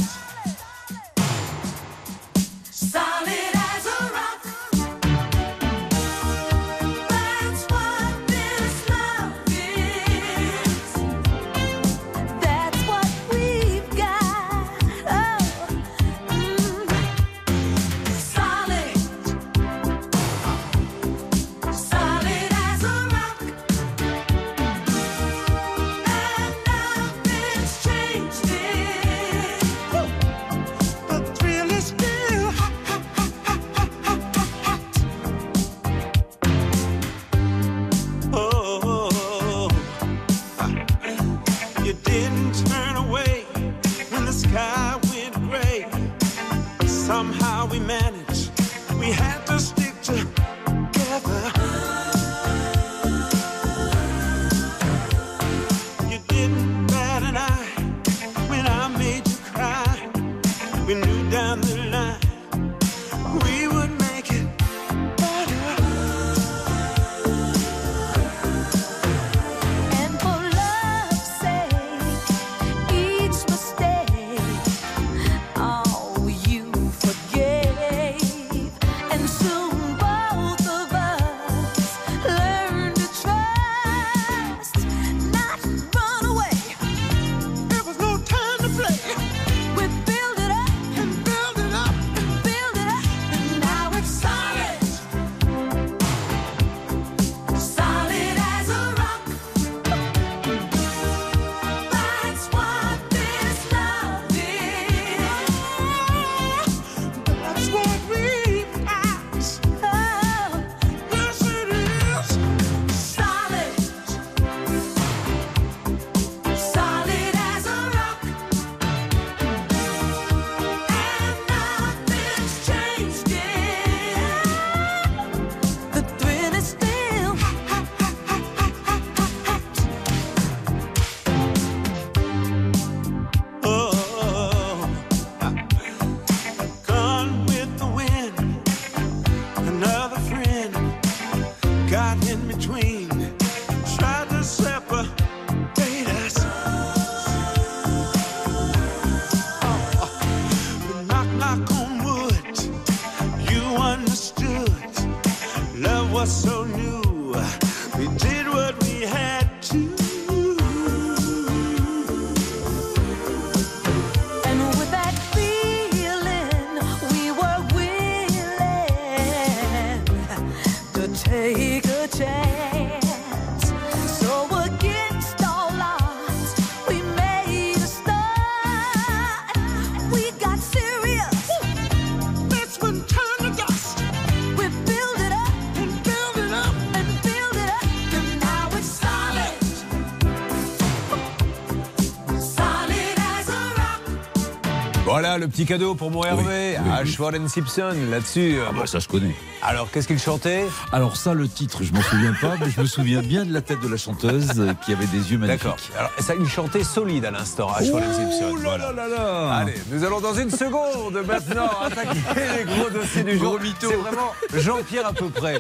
Voilà 195.36 195.48
le 195.48 195.52
petit 195.52 195.66
cadeau 195.66 195.96
pour 195.96 196.12
mon 196.12 196.24
Hervé, 196.24 196.78
Ashford 196.94 197.34
and 197.38 197.50
Simpson, 197.50 197.94
là-dessus. 198.10 198.56
Ah 198.66 198.72
bah 198.72 198.86
ça 198.86 199.00
je 199.00 199.10
connais. 199.10 199.36
Alors, 199.62 199.92
qu'est-ce 199.92 200.08
qu'il 200.08 200.18
chantait? 200.18 200.64
Alors 200.94 201.18
ça, 201.18 201.34
le 201.34 201.50
titre, 201.50 201.84
je 201.84 201.92
m'en 201.92 202.02
souviens 202.04 202.34
pas, 202.40 202.54
mais 202.58 202.72
je 202.72 202.80
me 202.80 202.86
souviens 202.86 203.22
bien 203.22 203.44
de 203.44 203.52
la 203.52 203.60
tête 203.60 203.82
de 203.82 203.90
la 203.90 203.98
chanteuse 203.98 204.52
euh, 204.58 204.74
qui 204.86 204.94
avait 204.94 205.08
des 205.08 205.34
yeux 205.34 205.38
magnifiques. 205.38 205.64
D'accord. 205.64 205.78
Alors, 205.98 206.12
ça, 206.20 206.36
il 206.40 206.48
chantait 206.48 206.86
solide 206.86 207.26
à 207.26 207.32
l'instant, 207.32 207.70
Ashford 207.70 208.00
and 208.00 208.14
Simpson. 208.14 208.56
Voilà. 208.62 209.58
Allez, 209.58 209.74
nous 209.92 210.06
allons 210.06 210.22
dans 210.22 210.36
une 210.36 210.52
seconde 210.52 211.22
maintenant 211.28 211.70
attaquer 211.84 212.22
les 212.58 212.64
gros 212.64 212.90
dossiers 212.90 213.24
du 213.24 213.38
jour. 213.38 213.60
C'est 213.82 213.88
vraiment 213.88 214.32
Jean-Pierre 214.54 215.08
à 215.08 215.12
peu 215.12 215.28
près. 215.28 215.60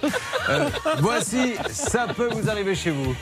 Euh, 0.50 0.70
voici, 1.00 1.56
ça 1.70 2.08
peut 2.16 2.30
vous 2.32 2.50
arriver 2.50 2.76
chez 2.76 2.92
vous. 2.92 3.14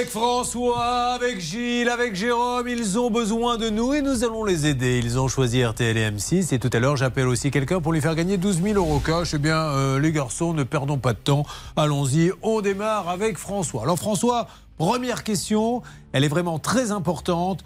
Avec 0.00 0.12
François, 0.12 1.12
avec 1.12 1.40
Gilles, 1.40 1.90
avec 1.90 2.14
Jérôme, 2.14 2.66
ils 2.66 2.98
ont 2.98 3.10
besoin 3.10 3.58
de 3.58 3.68
nous 3.68 3.92
et 3.92 4.00
nous 4.00 4.24
allons 4.24 4.44
les 4.44 4.66
aider. 4.66 4.98
Ils 5.04 5.20
ont 5.20 5.28
choisi 5.28 5.62
RTL 5.62 5.94
et 5.94 6.10
M6 6.10 6.54
et 6.54 6.58
tout 6.58 6.70
à 6.72 6.78
l'heure 6.78 6.96
j'appelle 6.96 7.28
aussi 7.28 7.50
quelqu'un 7.50 7.82
pour 7.82 7.92
lui 7.92 8.00
faire 8.00 8.14
gagner 8.14 8.38
12 8.38 8.62
000 8.62 8.76
euros 8.76 8.98
cash. 8.98 9.34
Eh 9.34 9.38
bien, 9.38 9.58
euh, 9.58 10.00
les 10.00 10.10
garçons, 10.10 10.54
ne 10.54 10.62
perdons 10.62 10.96
pas 10.96 11.12
de 11.12 11.18
temps. 11.18 11.44
Allons-y, 11.76 12.32
on 12.40 12.62
démarre 12.62 13.10
avec 13.10 13.36
François. 13.36 13.82
Alors 13.82 13.98
François, 13.98 14.48
première 14.78 15.22
question, 15.22 15.82
elle 16.14 16.24
est 16.24 16.28
vraiment 16.28 16.58
très 16.58 16.92
importante. 16.92 17.62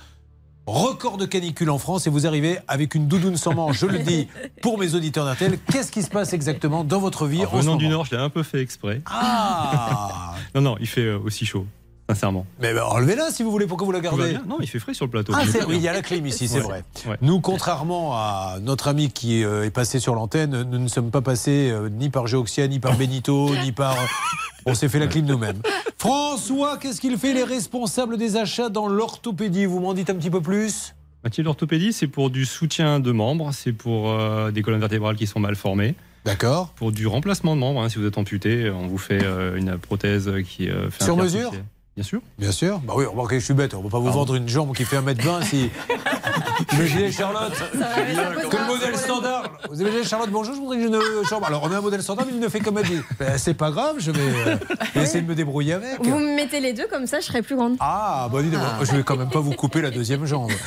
Record 0.67 1.19
de 1.19 1.27
canicule 1.27 1.71
en 1.71 1.79
France 1.79 2.09
et 2.09 2.11
vous 2.11 2.27
arrivez 2.27 2.59
avec 2.67 2.97
une 2.97 3.07
doudoune 3.07 3.37
sans 3.37 3.55
manche, 3.55 3.79
je 3.79 3.87
le 3.87 4.01
dis 4.01 4.27
pour 4.61 4.77
mes 4.77 4.97
auditeurs 4.97 5.25
d'RTL. 5.25 5.57
Qu'est-ce 5.71 5.93
qui 5.93 6.03
se 6.03 6.11
passe 6.11 6.33
exactement 6.33 6.83
dans 6.83 6.99
votre 6.99 7.27
vie 7.27 7.45
En 7.45 7.49
en 7.49 7.51
ce 7.53 7.57
venant 7.59 7.77
du 7.77 7.87
Nord, 7.87 8.07
je 8.07 8.17
l'ai 8.17 8.21
un 8.21 8.31
peu 8.31 8.43
fait 8.43 8.61
exprès. 8.61 9.03
Ah 9.07 10.35
Non, 10.57 10.63
non, 10.63 10.77
il 10.81 10.89
fait 10.89 11.03
euh, 11.03 11.19
aussi 11.25 11.47
chaud, 11.47 11.67
sincèrement. 12.09 12.47
Mais 12.61 12.75
ben, 12.75 12.83
enlevez-la 12.83 13.31
si 13.31 13.43
vous 13.43 13.51
voulez, 13.51 13.67
pourquoi 13.67 13.87
vous 13.87 13.93
la 13.93 14.01
gardez 14.01 14.37
Non, 14.47 14.59
il 14.61 14.67
fait 14.69 14.79
frais 14.79 14.95
sur 14.95 15.07
le 15.07 15.11
plateau. 15.11 15.33
Ah, 15.35 15.43
oui, 15.69 15.77
il 15.77 15.83
y 15.83 15.89
a 15.89 15.93
la 15.93 16.03
clim 16.03 16.27
ici, 16.27 16.49
c'est 16.49 16.59
Ouais. 16.59 16.63
vrai. 16.63 16.85
Ouais. 17.07 17.17
Nous, 17.23 17.41
contrairement 17.41 18.15
à 18.15 18.57
notre 18.63 18.89
ami 18.89 19.11
qui 19.11 19.43
euh, 19.45 19.65
est 19.65 19.71
passé 19.71 19.99
sur 20.01 20.15
l'antenne, 20.15 20.63
nous 20.63 20.79
ne 20.79 20.89
sommes 20.89 21.11
pas 21.11 21.23
passés 21.23 21.71
euh, 21.71 21.89
ni 21.89 22.11
par 22.11 22.27
Géoxia, 22.27 22.69
ni 22.69 22.79
par 22.81 22.97
Benito, 22.97 23.51
ni 23.65 23.73
par. 23.73 23.97
On 24.67 24.75
s'est 24.75 24.89
fait 24.89 24.99
la 24.99 25.07
clim 25.07 25.27
nous-mêmes. 25.27 25.61
François, 25.99 26.77
qu'est-ce 26.79 27.01
qu'il 27.01 27.17
fait 27.19 27.33
les 27.35 27.45
responsables 27.45 28.17
des 28.17 28.37
achats 28.37 28.69
dans 28.69 28.87
l'orthopédie? 28.89 29.67
Vous 29.67 29.81
m'en 29.81 29.95
dites 29.95 30.11
un 30.11 30.15
petit 30.15 30.31
peu 30.31 30.41
plus? 30.41 30.95
Métier 31.25 31.43
d'orthopédie, 31.43 31.95
c'est 31.95 32.07
pour 32.07 32.29
du 32.29 32.45
soutien 32.45 33.01
de 33.01 33.11
membres, 33.11 33.51
c'est 33.53 33.73
pour 33.73 34.11
euh, 34.11 34.51
des 34.51 34.61
colonnes 34.61 34.81
vertébrales 34.81 35.17
qui 35.17 35.27
sont 35.27 35.41
mal 35.41 35.57
formées. 35.57 35.95
D'accord. 36.27 36.69
Pour 36.77 36.93
du 36.93 37.07
remplacement 37.07 37.55
de 37.55 37.61
membres, 37.61 37.81
hein, 37.83 37.89
si 37.89 37.99
vous 37.99 38.07
êtes 38.07 38.19
amputé, 38.19 38.71
on 38.71 38.87
vous 38.87 38.99
fait 38.99 39.23
euh, 39.25 39.57
une 39.57 39.79
prothèse 39.79 40.31
qui 40.47 40.69
euh, 40.69 40.91
fait 40.91 41.05
Sur 41.05 41.17
mesure. 41.17 41.53
Bien 41.97 42.03
sûr. 42.05 42.21
Bien 42.39 42.51
sûr. 42.51 42.81
Bah 42.81 42.95
oui, 42.97 43.05
remarquez, 43.05 43.39
je 43.39 43.45
suis 43.45 43.55
bête. 43.55 43.73
On 43.75 43.79
ne 43.79 43.85
va 43.85 43.91
pas 43.91 43.99
vous 44.01 44.11
vendre 44.11 44.35
une 44.35 44.49
jambe 44.49 44.75
qui 44.75 44.85
fait 44.85 44.97
1m20 44.99 45.45
si. 45.45 45.71
Imaginez 46.73 47.13
Charlotte. 47.13 47.53
Que 48.51 48.57
le 48.57 48.67
modèle 48.67 48.97
standard. 48.97 49.53
Vous 49.71 49.81
imaginez 49.81 50.03
Charlotte, 50.03 50.31
bonjour, 50.31 50.55
je 50.57 50.61
voudrais 50.61 50.83
une 50.83 50.99
jambe. 51.29 51.45
Alors 51.45 51.63
on 51.63 51.71
a 51.73 51.77
un 51.79 51.81
modèle 51.81 52.03
standard, 52.03 52.27
mais 52.27 52.33
il 52.35 52.41
ne 52.41 52.49
fait 52.49 52.59
comme 52.59 52.79
elle 52.79 52.87
dit. 52.87 52.99
Ben, 53.21 53.39
c'est 53.39 53.55
pas 53.55 53.71
grave, 53.71 53.97
je 53.99 54.11
vais 54.11 54.21
euh, 54.21 54.57
essayer 54.97 55.23
de 55.23 55.29
me 55.29 55.37
débrouiller 55.37 55.75
avec. 55.75 56.05
Vous 56.05 56.19
me 56.19 56.35
mettez 56.35 56.59
les 56.59 56.73
deux 56.73 56.89
comme 56.89 57.07
ça, 57.07 57.21
je 57.21 57.27
serai 57.27 57.43
plus 57.43 57.55
grande. 57.55 57.77
Ah, 57.79 58.29
bah 58.33 58.43
dis 58.43 58.51
donc, 58.51 58.61
je 58.83 58.91
vais 58.97 59.05
quand 59.05 59.17
même 59.17 59.31
pas 59.31 59.39
vous 59.41 59.53
couper 59.53 59.81
la 59.81 59.91
deuxième 59.91 60.25
jambe. 60.27 60.51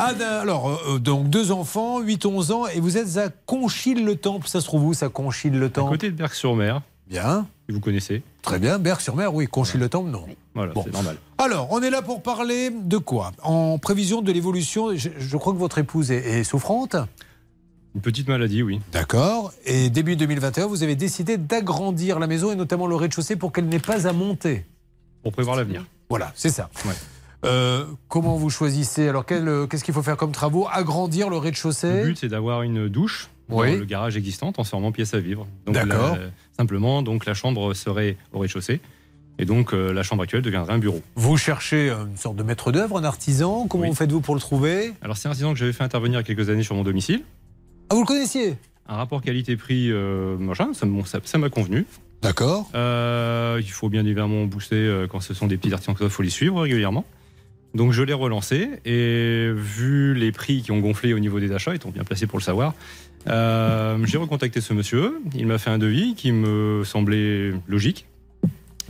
Ah, 0.00 0.14
d'un- 0.14 0.26
alors, 0.42 0.80
euh, 0.88 1.00
donc 1.00 1.28
deux 1.28 1.50
enfants, 1.50 2.00
8-11 2.00 2.52
ans, 2.52 2.66
et 2.68 2.78
vous 2.78 2.96
êtes 2.96 3.16
à 3.16 3.30
Conchille-le-Temple. 3.46 4.46
Ça 4.46 4.60
se 4.60 4.66
trouve 4.66 4.84
où, 4.84 4.94
ça, 4.94 5.06
À 5.06 5.08
Conchille-le-Temple 5.08 5.90
côté 5.90 6.10
de 6.10 6.14
Berck-sur-Mer. 6.16 6.82
Bien. 7.08 7.48
Vous 7.68 7.80
connaissez? 7.80 8.22
Très 8.42 8.60
bien. 8.60 8.78
Berck-sur-Mer, 8.78 9.34
oui. 9.34 9.48
Conchille-le-Temple, 9.48 10.10
non. 10.10 10.24
Voilà, 10.58 10.72
Bon. 10.72 10.82
c'est 10.84 10.92
normal. 10.92 11.16
Alors, 11.38 11.68
on 11.70 11.80
est 11.82 11.90
là 11.90 12.02
pour 12.02 12.22
parler 12.22 12.70
de 12.70 12.98
quoi? 12.98 13.32
En 13.42 13.78
prévision 13.78 14.22
de 14.22 14.32
l'évolution, 14.32 14.94
je, 14.96 15.08
je 15.18 15.36
crois 15.36 15.52
que 15.52 15.58
votre 15.58 15.78
épouse 15.78 16.10
est, 16.10 16.40
est 16.40 16.44
souffrante. 16.44 16.96
Une 17.94 18.00
petite 18.00 18.28
maladie, 18.28 18.62
oui. 18.62 18.80
D'accord. 18.92 19.52
Et 19.64 19.88
début 19.90 20.16
2021, 20.16 20.66
vous 20.66 20.82
avez 20.82 20.94
décidé 20.96 21.36
d'agrandir 21.36 22.18
la 22.18 22.26
maison 22.26 22.52
et 22.52 22.56
notamment 22.56 22.86
le 22.86 22.94
rez-de-chaussée 22.96 23.36
pour 23.36 23.52
qu'elle 23.52 23.66
n'ait 23.68 23.78
pas 23.78 24.06
à 24.06 24.12
monter. 24.12 24.66
Pour 25.22 25.32
prévoir 25.32 25.56
l'avenir. 25.56 25.84
Voilà, 26.10 26.32
c'est 26.34 26.50
ça. 26.50 26.68
Ouais. 26.84 26.92
Euh, 27.44 27.84
comment 28.08 28.36
vous 28.36 28.50
choisissez? 28.50 29.08
Alors, 29.08 29.24
euh, 29.30 29.66
qu'est-ce 29.66 29.84
qu'il 29.84 29.94
faut 29.94 30.02
faire 30.02 30.16
comme 30.16 30.32
travaux? 30.32 30.66
Agrandir 30.72 31.28
le 31.28 31.36
Le 31.36 31.38
rez-de-chaussée 31.38 32.02
but, 32.02 32.18
c'est 32.18 32.28
d'avoir 32.28 32.62
une 32.62 32.88
douche 32.88 33.28
Oui. 33.48 33.72
dans 33.74 33.78
le 33.78 33.84
garage 33.84 34.16
existant, 34.16 34.52
transformant 34.52 34.90
pièce 34.92 35.14
à 35.14 35.20
vivre. 35.20 35.46
D'accord. 35.66 36.16
simplement, 36.56 37.02
donc 37.02 37.26
la 37.26 37.34
chambre 37.34 37.74
serait 37.74 38.16
au 38.32 38.40
rez-de-chaussée. 38.40 38.80
Et 39.38 39.44
donc, 39.44 39.72
euh, 39.72 39.92
la 39.92 40.02
chambre 40.02 40.22
actuelle 40.24 40.42
deviendrait 40.42 40.72
un 40.74 40.78
bureau. 40.78 41.00
Vous 41.14 41.36
cherchez 41.36 41.90
une 41.90 42.16
sorte 42.16 42.36
de 42.36 42.42
maître 42.42 42.72
d'œuvre, 42.72 42.98
un 42.98 43.04
artisan. 43.04 43.66
Comment 43.68 43.84
Oui. 43.88 43.94
faites-vous 43.94 44.20
pour 44.20 44.34
le 44.34 44.40
trouver? 44.40 44.92
Alors, 45.02 45.16
c'est 45.16 45.28
un 45.28 45.30
artisan 45.30 45.52
que 45.52 45.58
j'avais 45.58 45.72
fait 45.72 45.84
intervenir 45.84 46.18
il 46.18 46.22
y 46.22 46.24
a 46.24 46.34
quelques 46.34 46.50
années 46.50 46.62
sur 46.64 46.74
mon 46.74 46.82
domicile. 46.82 47.22
Ah, 47.90 47.94
vous 47.94 48.00
le 48.02 48.06
connaissiez? 48.06 48.56
Un 48.88 48.96
rapport 48.96 49.22
qualité-prix, 49.22 49.90
euh, 49.92 50.36
machin, 50.38 50.70
ça 50.72 50.86
m- 50.86 51.02
ça 51.04 51.20
ça 51.24 51.38
m'a 51.38 51.50
convenu. 51.50 51.84
D'accord. 52.22 52.68
Euh, 52.74 53.58
il 53.60 53.70
faut 53.70 53.88
bien 53.88 54.04
évidemment 54.04 54.44
booster 54.46 54.76
euh, 54.76 55.06
quand 55.06 55.20
ce 55.20 55.34
sont 55.34 55.46
des 55.46 55.56
petits 55.56 55.72
artisans, 55.72 55.94
il 56.00 56.08
faut 56.08 56.22
les 56.22 56.30
suivre 56.30 56.60
régulièrement. 56.62 57.04
Donc 57.74 57.92
je 57.92 58.02
l'ai 58.02 58.14
relancé 58.14 58.70
et 58.86 59.52
vu 59.54 60.14
les 60.14 60.32
prix 60.32 60.62
qui 60.62 60.72
ont 60.72 60.78
gonflé 60.80 61.12
au 61.12 61.18
niveau 61.18 61.38
des 61.38 61.52
achats, 61.52 61.74
étant 61.74 61.90
bien 61.90 62.02
placé 62.02 62.26
pour 62.26 62.38
le 62.38 62.42
savoir, 62.42 62.74
euh, 63.28 63.98
j'ai 64.04 64.16
recontacté 64.16 64.60
ce 64.62 64.72
monsieur. 64.72 65.20
Il 65.34 65.46
m'a 65.46 65.58
fait 65.58 65.70
un 65.70 65.78
devis 65.78 66.14
qui 66.14 66.32
me 66.32 66.82
semblait 66.84 67.52
logique. 67.68 68.06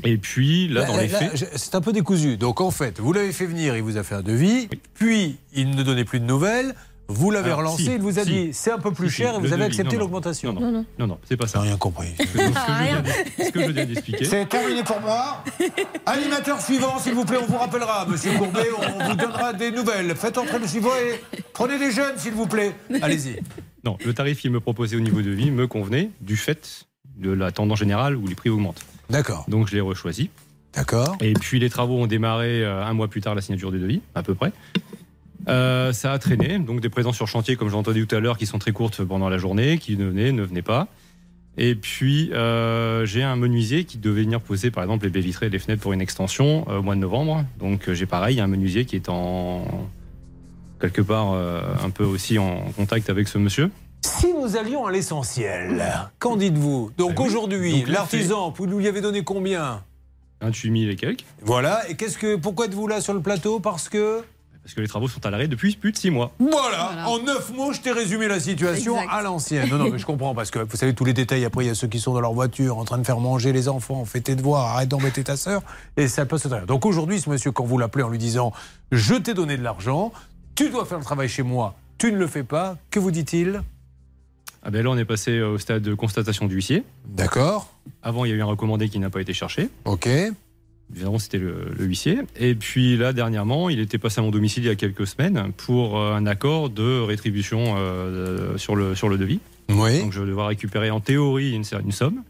Et 0.04 0.16
puis 0.18 0.68
là, 0.68 0.84
dans 0.84 0.96
Là, 0.96 1.02
les 1.02 1.08
là, 1.08 1.18
faits, 1.18 1.52
c'est 1.56 1.74
un 1.74 1.80
peu 1.80 1.92
décousu. 1.92 2.36
Donc 2.36 2.60
en 2.60 2.70
fait, 2.70 3.00
vous 3.00 3.12
l'avez 3.12 3.32
fait 3.32 3.46
venir, 3.46 3.76
il 3.76 3.82
vous 3.82 3.96
a 3.96 4.02
fait 4.02 4.14
un 4.16 4.22
devis, 4.22 4.68
puis 4.94 5.36
il 5.54 5.70
ne 5.70 5.82
donnait 5.82 6.04
plus 6.04 6.20
de 6.20 6.24
nouvelles. 6.24 6.74
Vous 7.10 7.30
l'avez 7.30 7.46
Alors, 7.46 7.60
relancé, 7.60 7.84
si, 7.84 7.92
il 7.94 8.00
vous 8.00 8.18
a 8.18 8.22
si. 8.24 8.30
dit 8.30 8.50
c'est 8.52 8.70
un 8.70 8.78
peu 8.78 8.92
plus 8.92 9.08
Si, 9.08 9.16
cher 9.16 9.34
et 9.34 9.38
vous 9.38 9.46
avez 9.46 9.56
devis, 9.56 9.62
accepté 9.64 9.84
non, 9.84 9.92
non. 9.92 9.98
l'augmentation. 10.00 10.52
Non, 10.52 10.60
non, 10.60 10.84
non, 10.98 11.06
non, 11.06 11.18
c'est 11.26 11.38
pas 11.38 11.46
ça. 11.46 11.62
rien 11.62 11.78
compris. 11.78 12.08
Ce, 12.18 12.22
que 12.24 12.38
je 12.38 13.44
ce 13.44 13.50
que 13.50 13.60
je 13.64 13.70
viens 13.70 13.86
d'expliquer. 13.86 14.24
C'est 14.26 14.46
terminé 14.46 14.82
pour 14.84 15.00
moi. 15.00 15.42
Animateur 16.04 16.60
suivant, 16.60 16.98
s'il 16.98 17.14
vous 17.14 17.24
plaît, 17.24 17.38
on 17.42 17.46
vous 17.46 17.56
rappellera. 17.56 18.04
Monsieur 18.06 18.32
Courbet, 18.36 18.68
on 19.00 19.08
vous 19.08 19.14
donnera 19.16 19.54
des 19.54 19.70
nouvelles. 19.70 20.14
Faites 20.16 20.36
entrer 20.36 20.58
le 20.58 20.66
suivant 20.66 20.90
et 21.02 21.18
prenez 21.54 21.78
des 21.78 21.90
jeunes, 21.92 22.18
s'il 22.18 22.32
vous 22.34 22.46
plaît. 22.46 22.74
Allez-y. 23.00 23.40
Non, 23.84 23.96
le 24.04 24.12
tarif 24.12 24.40
qu'il 24.42 24.50
me 24.50 24.60
proposait 24.60 24.96
au 24.96 25.00
niveau 25.00 25.22
de 25.22 25.30
vie 25.30 25.50
me 25.50 25.66
convenait 25.66 26.10
du 26.20 26.36
fait 26.36 26.86
de 27.16 27.30
la 27.30 27.52
tendance 27.52 27.78
générale 27.78 28.16
où 28.16 28.26
les 28.26 28.34
prix 28.34 28.50
augmentent. 28.50 28.84
D'accord. 29.10 29.44
Donc 29.48 29.68
je 29.68 29.74
l'ai 29.74 29.80
rechoisi. 29.80 30.30
D'accord. 30.74 31.16
Et 31.20 31.32
puis 31.32 31.58
les 31.58 31.70
travaux 31.70 31.96
ont 31.96 32.06
démarré 32.06 32.62
euh, 32.62 32.84
un 32.84 32.92
mois 32.92 33.08
plus 33.08 33.20
tard 33.20 33.34
la 33.34 33.40
signature 33.40 33.72
du 33.72 33.78
devis, 33.78 34.00
à 34.14 34.22
peu 34.22 34.34
près. 34.34 34.52
Euh, 35.48 35.92
ça 35.92 36.12
a 36.12 36.18
traîné, 36.18 36.58
donc 36.58 36.80
des 36.80 36.88
présences 36.88 37.16
sur 37.16 37.26
chantier, 37.26 37.56
comme 37.56 37.70
j'ai 37.70 37.76
entendu 37.76 38.06
tout 38.06 38.14
à 38.14 38.20
l'heure, 38.20 38.36
qui 38.36 38.46
sont 38.46 38.58
très 38.58 38.72
courtes 38.72 39.02
pendant 39.02 39.28
la 39.28 39.38
journée, 39.38 39.78
qui 39.78 39.96
ne 39.96 40.06
venaient, 40.06 40.32
ne 40.32 40.42
venaient 40.42 40.62
pas. 40.62 40.88
Et 41.56 41.74
puis 41.74 42.30
euh, 42.32 43.04
j'ai 43.06 43.22
un 43.22 43.36
menuisier 43.36 43.84
qui 43.84 43.98
devait 43.98 44.22
venir 44.22 44.40
poser, 44.40 44.70
par 44.70 44.84
exemple, 44.84 45.06
les 45.06 45.10
baies 45.10 45.20
vitrées 45.20 45.46
et 45.46 45.50
les 45.50 45.58
fenêtres 45.58 45.82
pour 45.82 45.92
une 45.92 46.00
extension 46.00 46.66
euh, 46.68 46.78
au 46.78 46.82
mois 46.82 46.94
de 46.94 47.00
novembre. 47.00 47.44
Donc 47.58 47.90
j'ai 47.92 48.06
pareil, 48.06 48.40
un 48.40 48.46
menuisier 48.46 48.84
qui 48.84 48.96
est 48.96 49.08
en 49.08 49.88
quelque 50.80 51.02
part 51.02 51.32
un 51.32 51.90
peu 51.90 52.04
aussi 52.04 52.38
en 52.38 52.70
contact 52.76 53.10
avec 53.10 53.26
ce 53.26 53.38
monsieur. 53.38 53.70
Si 54.04 54.32
nous 54.32 54.56
allions 54.56 54.86
à 54.86 54.92
l'essentiel, 54.92 55.84
qu'en 56.18 56.36
dites-vous? 56.36 56.90
Donc 56.96 57.14
Ben 57.14 57.20
oui. 57.22 57.26
aujourd'hui, 57.28 57.84
l'artisan, 57.86 58.50
vous 58.56 58.66
lui 58.66 58.86
avez 58.88 59.00
donné 59.00 59.22
combien? 59.24 59.82
28 60.40 60.80
000 60.80 60.92
et 60.92 60.96
quelques. 60.96 61.24
Voilà. 61.42 61.88
Et 61.90 61.96
qu'est-ce 61.96 62.16
que, 62.18 62.36
pourquoi 62.36 62.66
êtes-vous 62.66 62.86
là 62.86 63.00
sur 63.00 63.12
le 63.12 63.20
plateau? 63.20 63.58
Parce 63.60 63.88
que. 63.88 64.22
Parce 64.62 64.74
que 64.74 64.80
les 64.82 64.88
travaux 64.88 65.08
sont 65.08 65.24
à 65.24 65.30
l'arrêt 65.30 65.48
depuis 65.48 65.74
plus 65.76 65.92
de 65.92 65.96
6 65.96 66.10
mois. 66.10 66.30
Voilà, 66.38 67.08
en 67.08 67.18
neuf 67.20 67.50
mots, 67.54 67.72
je 67.72 67.80
t'ai 67.80 67.90
résumé 67.90 68.28
la 68.28 68.38
situation 68.38 68.96
Exact. 68.96 69.10
à 69.14 69.22
l'ancienne. 69.22 69.68
Non, 69.70 69.78
non, 69.78 69.88
mais 69.90 69.98
je 69.98 70.04
comprends, 70.04 70.34
parce 70.34 70.50
que 70.50 70.58
vous 70.58 70.76
savez 70.76 70.94
tous 70.94 71.06
les 71.06 71.14
détails. 71.14 71.44
Après, 71.46 71.64
il 71.64 71.68
y 71.68 71.70
a 71.70 71.74
ceux 71.74 71.88
qui 71.88 71.98
sont 71.98 72.12
dans 72.12 72.20
leur 72.20 72.34
voiture, 72.34 72.76
en 72.76 72.84
train 72.84 72.98
de 72.98 73.04
faire 73.04 73.18
manger 73.18 73.52
les 73.52 73.68
enfants, 73.70 74.04
fais 74.04 74.20
tes 74.20 74.34
devoirs, 74.36 74.66
arrête 74.66 74.88
d'embêter 74.90 75.24
ta 75.24 75.38
sœur, 75.38 75.62
et 75.96 76.06
ça 76.06 76.26
peut 76.26 76.36
se 76.36 76.48
traiter. 76.48 76.66
Donc 76.66 76.84
aujourd'hui, 76.84 77.18
ce 77.18 77.30
monsieur, 77.30 77.50
quand 77.50 77.64
vous 77.64 77.78
l'appelez 77.78 78.04
en 78.04 78.10
lui 78.10 78.18
disant 78.18 78.52
Je 78.92 79.14
t'ai 79.14 79.32
donné 79.32 79.56
de 79.56 79.62
l'argent, 79.62 80.12
tu 80.54 80.68
dois 80.68 80.84
faire 80.84 80.98
le 80.98 81.04
travail 81.04 81.30
chez 81.30 81.42
moi, 81.42 81.74
tu 81.96 82.12
ne 82.12 82.18
le 82.18 82.26
fais 82.26 82.44
pas, 82.44 82.76
que 82.90 82.98
vous 83.00 83.10
dit-il? 83.10 83.62
Ah 84.62 84.70
ben 84.70 84.82
là, 84.82 84.90
on 84.90 84.96
est 84.98 85.04
passé 85.04 85.40
au 85.40 85.58
stade 85.58 85.82
de 85.82 85.94
constatation 85.94 86.46
d'huissier. 86.46 86.82
D'accord. 87.06 87.72
Avant, 88.02 88.24
il 88.24 88.30
y 88.30 88.34
a 88.34 88.36
eu 88.36 88.42
un 88.42 88.46
recommandé 88.46 88.88
qui 88.88 88.98
n'a 88.98 89.10
pas 89.10 89.20
été 89.20 89.32
cherché. 89.32 89.68
Ok. 89.84 90.08
Évidemment, 90.90 91.18
c'était 91.18 91.38
le, 91.38 91.70
le 91.78 91.84
huissier. 91.84 92.20
Et 92.36 92.54
puis 92.54 92.96
là, 92.96 93.12
dernièrement, 93.12 93.68
il 93.68 93.78
était 93.78 93.98
passé 93.98 94.20
à 94.20 94.22
mon 94.22 94.30
domicile 94.30 94.64
il 94.64 94.68
y 94.68 94.70
a 94.70 94.74
quelques 94.74 95.06
semaines 95.06 95.52
pour 95.56 95.98
euh, 95.98 96.14
un 96.14 96.26
accord 96.26 96.70
de 96.70 97.00
rétribution 97.00 97.74
euh, 97.76 98.56
sur, 98.56 98.74
le, 98.74 98.94
sur 98.94 99.08
le 99.08 99.18
devis. 99.18 99.40
Oui. 99.68 100.00
Donc 100.00 100.12
je 100.12 100.20
vais 100.20 100.26
devoir 100.26 100.48
récupérer 100.48 100.90
en 100.90 101.00
théorie 101.00 101.52
une, 101.52 101.64
une 101.84 101.92
somme 101.92 102.22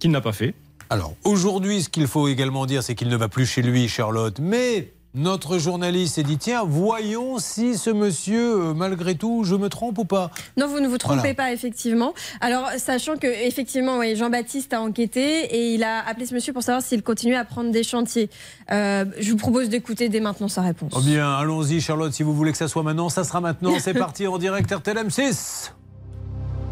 qu'il 0.00 0.10
n'a 0.10 0.20
pas 0.20 0.32
fait. 0.32 0.54
Alors, 0.88 1.14
aujourd'hui, 1.22 1.82
ce 1.82 1.88
qu'il 1.88 2.08
faut 2.08 2.26
également 2.26 2.66
dire, 2.66 2.82
c'est 2.82 2.96
qu'il 2.96 3.08
ne 3.08 3.16
va 3.16 3.28
plus 3.28 3.46
chez 3.46 3.62
lui, 3.62 3.86
Charlotte, 3.86 4.40
mais 4.40 4.92
notre 5.14 5.58
journaliste 5.58 6.14
s'est 6.14 6.22
dit 6.22 6.38
tiens, 6.38 6.62
voyons 6.64 7.38
si 7.38 7.76
ce 7.76 7.90
monsieur, 7.90 8.68
euh, 8.68 8.74
malgré 8.74 9.16
tout, 9.16 9.42
je 9.44 9.56
me 9.56 9.68
trompe 9.68 9.98
ou 9.98 10.04
pas. 10.04 10.30
Non, 10.56 10.68
vous 10.68 10.78
ne 10.80 10.86
vous 10.86 10.98
trompez 10.98 11.16
Voilà. 11.20 11.34
pas, 11.34 11.52
effectivement. 11.52 12.14
Alors, 12.40 12.68
sachant 12.78 13.16
que, 13.16 13.26
effectivement, 13.26 13.98
oui, 13.98 14.14
Jean-Baptiste 14.14 14.72
a 14.72 14.80
enquêté 14.80 15.20
et 15.54 15.74
il 15.74 15.82
a 15.82 16.06
appelé 16.06 16.26
ce 16.26 16.34
monsieur 16.34 16.52
pour 16.52 16.62
savoir 16.62 16.82
s'il 16.82 17.02
continuait 17.02 17.36
à 17.36 17.44
prendre 17.44 17.72
des 17.72 17.82
chantiers. 17.82 18.30
Euh, 18.70 19.04
je 19.18 19.30
vous 19.32 19.36
propose 19.36 19.68
d'écouter 19.68 20.08
dès 20.08 20.20
maintenant 20.20 20.48
sa 20.48 20.62
réponse. 20.62 20.92
Oh 20.94 21.00
bien, 21.00 21.28
allons-y, 21.34 21.80
Charlotte, 21.80 22.12
si 22.12 22.22
vous 22.22 22.34
voulez 22.34 22.52
que 22.52 22.58
ça 22.58 22.68
soit 22.68 22.84
maintenant, 22.84 23.08
ça 23.08 23.24
sera 23.24 23.40
maintenant. 23.40 23.74
C'est 23.80 23.94
parti 23.98 24.26
en 24.28 24.38
direct 24.38 24.70
RTLM 24.70 25.10
6. 25.10 25.74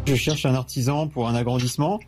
Je 0.05 0.15
cherche 0.15 0.45
un 0.45 0.55
artisan 0.55 1.07
pour 1.07 1.27
un 1.27 1.35
agrandissement. 1.35 1.99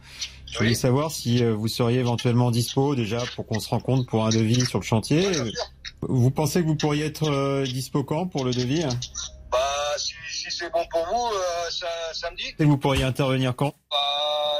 Je 0.49 0.57
voulais 0.57 0.73
savoir 0.75 1.11
si 1.11 1.43
euh, 1.43 1.53
vous 1.53 1.67
seriez 1.67 1.99
éventuellement 1.99 2.51
dispo 2.51 2.95
déjà 2.95 3.19
pour 3.35 3.45
qu'on 3.45 3.59
se 3.59 3.69
rencontre 3.69 4.05
pour 4.09 4.25
un 4.25 4.29
devis 4.29 4.65
sur 4.65 4.79
le 4.79 4.83
chantier. 4.85 5.25
Vous 6.01 6.31
pensez 6.31 6.61
que 6.61 6.67
vous 6.67 6.75
pourriez 6.75 7.05
être 7.05 7.29
euh, 7.29 7.63
dispo 7.65 8.03
quand 8.03 8.27
pour 8.27 8.43
le 8.43 8.51
devis 8.51 8.83
Bah, 9.51 9.59
si, 9.97 10.13
si 10.31 10.49
c'est 10.49 10.71
bon 10.71 10.83
pour 10.89 11.05
vous, 11.05 11.27
euh, 11.35 11.69
ça, 11.69 11.87
samedi. 12.13 12.45
Et 12.59 12.65
vous 12.65 12.77
pourriez 12.77 13.03
intervenir 13.03 13.55
quand 13.55 13.73
Bah, 13.91 13.97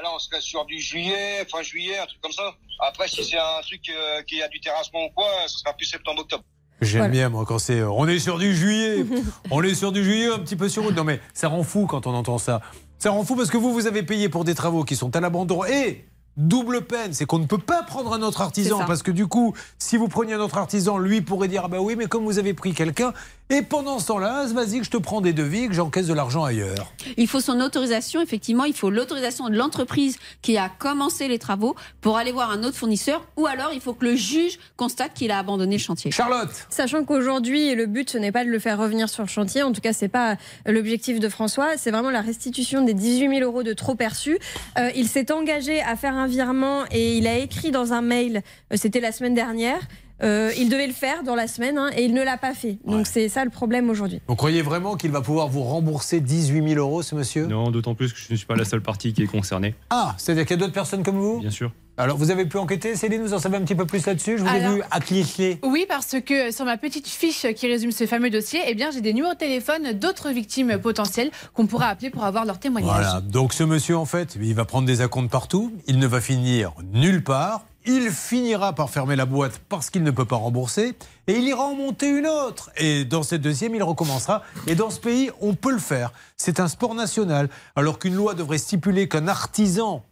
là, 0.04 0.10
on 0.14 0.20
serait 0.20 0.42
sur 0.42 0.66
du 0.66 0.80
juillet, 0.80 1.46
fin 1.52 1.62
juillet, 1.64 1.98
un 1.98 2.06
truc 2.06 2.22
comme 2.22 2.32
ça. 2.32 2.54
Après, 2.80 3.08
si 3.08 3.24
c'est 3.24 3.38
un 3.40 3.62
truc 3.64 3.82
euh, 3.90 4.22
qui 4.24 4.42
a 4.42 4.48
du 4.48 4.60
terrassement 4.60 5.06
ou 5.06 5.10
quoi, 5.16 5.28
ce 5.48 5.60
sera 5.60 5.74
plus 5.74 5.86
septembre-octobre. 5.86 6.44
J'aime 6.82 7.12
bien, 7.12 7.30
moi, 7.30 7.46
quand 7.48 7.60
c'est. 7.60 7.80
euh, 7.80 7.92
On 7.92 8.08
est 8.08 8.18
sur 8.20 8.38
du 8.40 8.56
juillet. 8.56 9.06
on 9.52 9.62
est 9.64 9.76
sur 9.76 9.92
du 9.92 10.04
juillet, 10.04 10.28
un 10.34 10.40
petit 10.40 10.56
peu 10.56 10.68
sur 10.70 10.84
route. 10.84 10.96
Non, 10.96 11.04
mais 11.04 11.20
ça 11.34 11.48
rend 11.48 11.64
fou 11.64 11.86
quand 11.86 12.08
on 12.08 12.14
entend 12.14 12.38
ça. 12.40 12.62
Ça 12.98 13.12
rend 13.12 13.24
fou 13.24 13.36
parce 13.36 13.50
que 13.52 13.58
vous, 13.58 13.72
vous 13.74 13.88
avez 13.88 14.04
payé 14.04 14.30
pour 14.30 14.44
des 14.46 14.56
travaux 14.56 14.84
qui 14.84 14.96
sont 14.96 15.16
à 15.16 15.20
l'abandon. 15.20 15.64
Et. 15.66 16.06
Double 16.38 16.82
peine, 16.82 17.14
c'est 17.14 17.26
qu'on 17.26 17.40
ne 17.40 17.46
peut 17.46 17.58
pas 17.58 17.84
prendre 17.84 18.14
un 18.14 18.22
autre 18.22 18.42
artisan 18.42 18.86
parce 18.86 19.04
que 19.04 19.12
du 19.12 19.28
coup, 19.28 19.54
si 19.78 19.98
vous 19.98 20.08
preniez 20.08 20.34
un 20.34 20.40
autre 20.40 20.58
artisan, 20.58 20.98
lui 20.98 21.22
pourrait 21.22 21.50
dire 21.50 21.64
ah 21.66 21.68
bah 21.68 21.80
oui, 21.82 21.96
mais 21.98 22.08
comme 22.08 22.24
vous 22.24 22.40
avez 22.40 22.54
pris 22.54 22.74
quelqu'un, 22.74 23.14
et 23.52 23.64
pendant 23.64 24.00
ce 24.00 24.08
temps-là, 24.08 24.46
vas-y 24.46 24.80
que 24.80 24.86
je 24.86 24.90
te 24.90 24.96
prends 24.96 25.20
des 25.20 25.34
devis, 25.34 25.68
que 25.68 25.74
j'encaisse 25.74 26.08
de 26.08 26.14
l'argent 26.14 26.46
ailleurs. 26.46 26.94
Il 27.18 27.28
faut 27.28 27.42
son 27.42 27.60
autorisation, 27.60 28.22
effectivement, 28.22 28.64
il 28.64 28.74
faut 28.74 28.90
l'autorisation 28.90 29.50
de 29.50 29.58
l'entreprise 29.58 30.18
qui 30.42 30.58
a 30.58 30.70
commencé 30.70 31.28
les 31.28 31.38
travaux 31.38 31.76
pour 32.00 32.18
aller 32.18 32.32
voir 32.32 32.52
un 32.52 32.64
autre 32.64 32.78
fournisseur 32.78 33.28
ou 33.36 33.48
alors 33.48 33.72
il 33.74 33.82
faut 33.82 33.94
que 33.94 34.06
le 34.06 34.16
juge 34.16 34.58
constate 34.78 35.14
qu'il 35.14 35.32
a 35.32 35.38
abandonné 35.38 35.76
le 35.76 35.82
chantier. 35.82 36.12
Charlotte 36.12 36.50
Sachant 36.70 37.04
qu'aujourd'hui, 37.04 37.76
le 37.76 37.88
but, 37.88 38.10
ce 38.10 38.18
n'est 38.18 38.32
pas 38.32 38.46
de 38.46 38.50
le 38.50 38.58
faire 38.58 38.78
revenir 38.78 39.10
sur 39.10 39.24
le 39.24 39.28
chantier. 39.28 39.64
En 39.64 39.74
tout 39.74 39.82
cas, 39.82 39.92
c'est 39.92 40.08
pas 40.08 40.38
l'objectif 40.66 41.20
de 41.20 41.28
François. 41.28 41.76
C'est 41.76 41.92
vraiment 41.92 42.10
la 42.10 42.22
restitution 42.22 42.86
des 42.86 42.94
18 42.94 43.40
000 43.40 43.42
euros 43.42 43.64
de 43.64 43.74
trop 43.74 43.96
perçus. 43.96 44.40
Euh, 44.80 44.92
il 44.96 45.10
s'est 45.10 45.30
engagé 45.30 45.82
à 45.82 45.98
faire 45.98 46.16
un 46.16 46.28
virement 46.28 46.86
et 46.90 47.18
il 47.18 47.28
a 47.28 47.38
écrit 47.38 47.72
dans 47.72 47.92
un 47.92 48.02
mail, 48.02 48.44
euh, 48.72 48.78
c'était 48.78 49.02
la 49.02 49.12
semaine 49.12 49.34
dernière, 49.34 49.82
euh, 50.24 50.52
il 50.58 50.70
devait 50.70 50.88
le 50.88 50.94
faire 50.94 51.24
dans 51.24 51.36
la 51.36 51.48
semaine 51.48 51.78
hein, 51.78 51.90
et 51.96 52.04
il 52.04 52.14
ne 52.14 52.24
l'a 52.24 52.38
pas 52.38 52.54
fait. 52.54 52.78
Donc 52.86 53.08
c'est 53.08 53.30
ça 53.30 53.44
le 53.44 53.50
problème 53.50 53.90
aujourd'hui. 53.90 54.22
Vous 54.28 54.36
croyez 54.36 54.62
vraiment 54.62 54.96
qu'il 54.96 55.12
va 55.12 55.22
pouvoir 55.22 55.48
vous 55.48 55.64
rembourser 55.64 56.20
18 56.20 56.70
000 56.70 56.80
euros, 56.80 57.02
ce 57.02 57.16
monsieur? 57.16 57.48
Non, 57.48 57.72
d'autant 57.72 57.96
plus 57.96 58.14
que 58.14 58.20
je 58.20 58.32
ne 58.32 58.38
suis 58.38 58.46
pas 58.46 58.56
la 58.56 58.66
seule 58.66 58.82
partie 58.82 59.14
qui 59.14 59.24
est 59.24 59.28
concernée. 59.28 59.76
Ah, 59.90 60.16
c'est-à-dire 60.18 60.46
qu'il 60.46 60.58
y 60.58 60.60
a 60.60 60.62
d'autres 60.62 60.74
personnes 60.74 61.04
comme 61.04 61.18
vous? 61.18 61.40
Bien 61.40 61.50
sûr. 61.50 61.72
Alors, 61.98 62.18
vous 62.18 62.32
avez 62.32 62.46
pu 62.46 62.58
enquêter, 62.58 62.96
Céline? 62.96 63.22
Vous 63.22 63.34
en 63.34 63.40
savez 63.40 63.58
un 63.58 63.62
petit 63.62 63.76
peu 63.76 63.86
plus 63.86 64.06
là-dessus? 64.06 64.38
Je 64.38 64.44
vous 64.44 64.50
ai 64.50 64.76
vu 64.76 64.82
à 64.90 65.00
cliquer. 65.00 65.60
Oui, 65.62 65.86
parce 65.88 66.16
que 66.26 66.52
sur 66.52 66.66
ma 66.66 66.78
petite 66.78 67.08
fiche 67.08 67.46
qui 67.54 67.68
résume 67.68 67.92
ce 67.92 68.08
fameux 68.08 68.30
dossier, 68.30 68.60
eh 68.66 68.74
bien, 68.74 68.90
j'ai 68.92 69.02
des 69.02 69.14
numéros 69.14 69.34
de 69.34 69.38
téléphone 69.38 69.92
d'autres 69.94 70.32
victimes 70.32 70.80
potentielles 70.80 71.30
qu'on 71.54 71.68
pourra 71.68 71.88
appeler 71.88 72.10
pour 72.10 72.24
avoir 72.24 72.46
leur 72.46 72.60
témoignage. 72.60 72.92
Voilà. 72.92 73.22
Donc, 73.22 73.54
ce 73.54 73.64
monsieur, 73.64 73.98
en 73.98 74.06
fait, 74.06 74.38
il 74.42 74.56
va 74.56 74.66
prendre 74.66 74.88
des 74.88 75.02
acomptes 75.02 75.30
partout. 75.30 75.74
Il 75.86 76.00
ne 76.00 76.08
va 76.08 76.22
finir 76.22 76.72
nulle 76.94 77.24
part. 77.24 77.66
Il 77.86 78.12
finira 78.12 78.74
par 78.74 78.90
fermer 78.90 79.16
la 79.16 79.26
boîte 79.26 79.60
parce 79.68 79.90
qu'il 79.90 80.04
ne 80.04 80.12
peut 80.12 80.26
pas 80.26 80.36
rembourser. 80.36 80.96
Et 81.28 81.34
il 81.34 81.44
ira 81.44 81.64
en 81.64 81.76
monter 81.76 82.10
une 82.10 82.28
autre. 82.28 82.70
Et 82.78 83.06
dans 83.06 83.24
cette 83.24 83.42
deuxième, 83.42 83.74
il 83.74 83.82
recommencera. 83.82 84.44
Et 84.68 84.76
dans 84.76 84.90
ce 84.90 85.00
pays, 85.00 85.32
on 85.42 85.56
peut 85.56 85.72
le 85.72 85.80
faire. 85.80 86.12
C'est 86.38 86.60
un 86.60 86.68
sport 86.68 86.94
national. 86.94 87.50
Alors 87.76 87.98
qu'une 87.98 88.16
loi 88.16 88.36
devrait 88.36 88.60
stipuler 88.60 89.08
qu'un 89.08 89.28
artisan, 89.28 90.04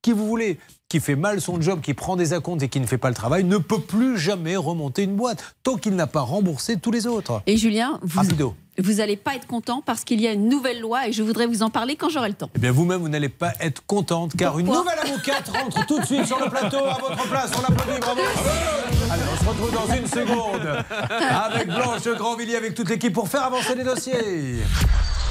qui 0.00 0.12
vous 0.12 0.26
voulez, 0.26 0.58
qui 0.88 1.00
fait 1.00 1.16
mal 1.16 1.40
son 1.42 1.60
job, 1.60 1.80
qui 1.82 1.92
prend 1.92 2.16
des 2.16 2.32
acomptes 2.32 2.62
et 2.62 2.68
qui 2.70 2.80
ne 2.80 2.86
fait 2.86 2.96
pas 2.96 3.10
le 3.10 3.14
travail, 3.14 3.44
ne 3.44 3.58
peut 3.58 3.80
plus 3.80 4.18
jamais 4.18 4.56
remonter 4.56 5.02
une 5.02 5.16
boîte 5.16 5.54
tant 5.62 5.76
qu'il 5.76 5.94
n'a 5.94 6.06
pas 6.06 6.22
remboursé 6.22 6.78
tous 6.78 6.90
les 6.90 7.06
autres. 7.06 7.42
Et 7.46 7.58
Julien, 7.58 8.00
vous 8.02 8.20
Rapido. 8.20 8.54
vous 8.78 8.94
n'allez 8.94 9.18
pas 9.18 9.34
être 9.34 9.46
content 9.46 9.82
parce 9.84 10.02
qu'il 10.04 10.18
y 10.18 10.26
a 10.26 10.32
une 10.32 10.48
nouvelle 10.48 10.80
loi 10.80 11.06
et 11.06 11.12
je 11.12 11.22
voudrais 11.22 11.44
vous 11.44 11.62
en 11.62 11.68
parler 11.68 11.96
quand 11.96 12.08
j'aurai 12.08 12.30
le 12.30 12.34
temps. 12.34 12.48
Eh 12.54 12.58
bien, 12.58 12.72
vous-même, 12.72 13.02
vous 13.02 13.10
n'allez 13.10 13.28
pas 13.28 13.52
être 13.60 13.84
contente 13.86 14.34
car 14.34 14.58
une 14.58 14.64
nouvelle 14.66 14.98
avocate 14.98 15.50
rentre 15.50 15.84
tout 15.84 16.00
de 16.00 16.06
suite 16.06 16.24
sur 16.24 16.42
le 16.42 16.48
plateau 16.48 16.78
à 16.78 16.96
votre 16.98 17.28
place. 17.28 17.50
On 17.58 17.60
l'applaudit, 17.60 18.00
bravo. 18.00 18.20
Allez, 19.10 19.22
on 19.30 19.44
se 19.44 19.48
retrouve 19.48 19.72
dans 19.72 19.94
une 19.94 20.06
seconde 20.06 20.84
avec 21.10 21.66
Blanche 21.68 22.16
Grandvilliers, 22.16 22.56
avec 22.56 22.74
toute 22.74 22.88
l'équipe 22.88 23.12
pour 23.12 23.28
faire 23.28 23.44
avancer 23.44 23.74
les 23.74 23.84
dossiers. 23.84 24.62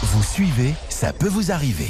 Vous 0.03 0.21
suivez, 0.21 0.75
ça 0.89 1.13
peut 1.13 1.29
vous 1.29 1.51
arriver. 1.51 1.89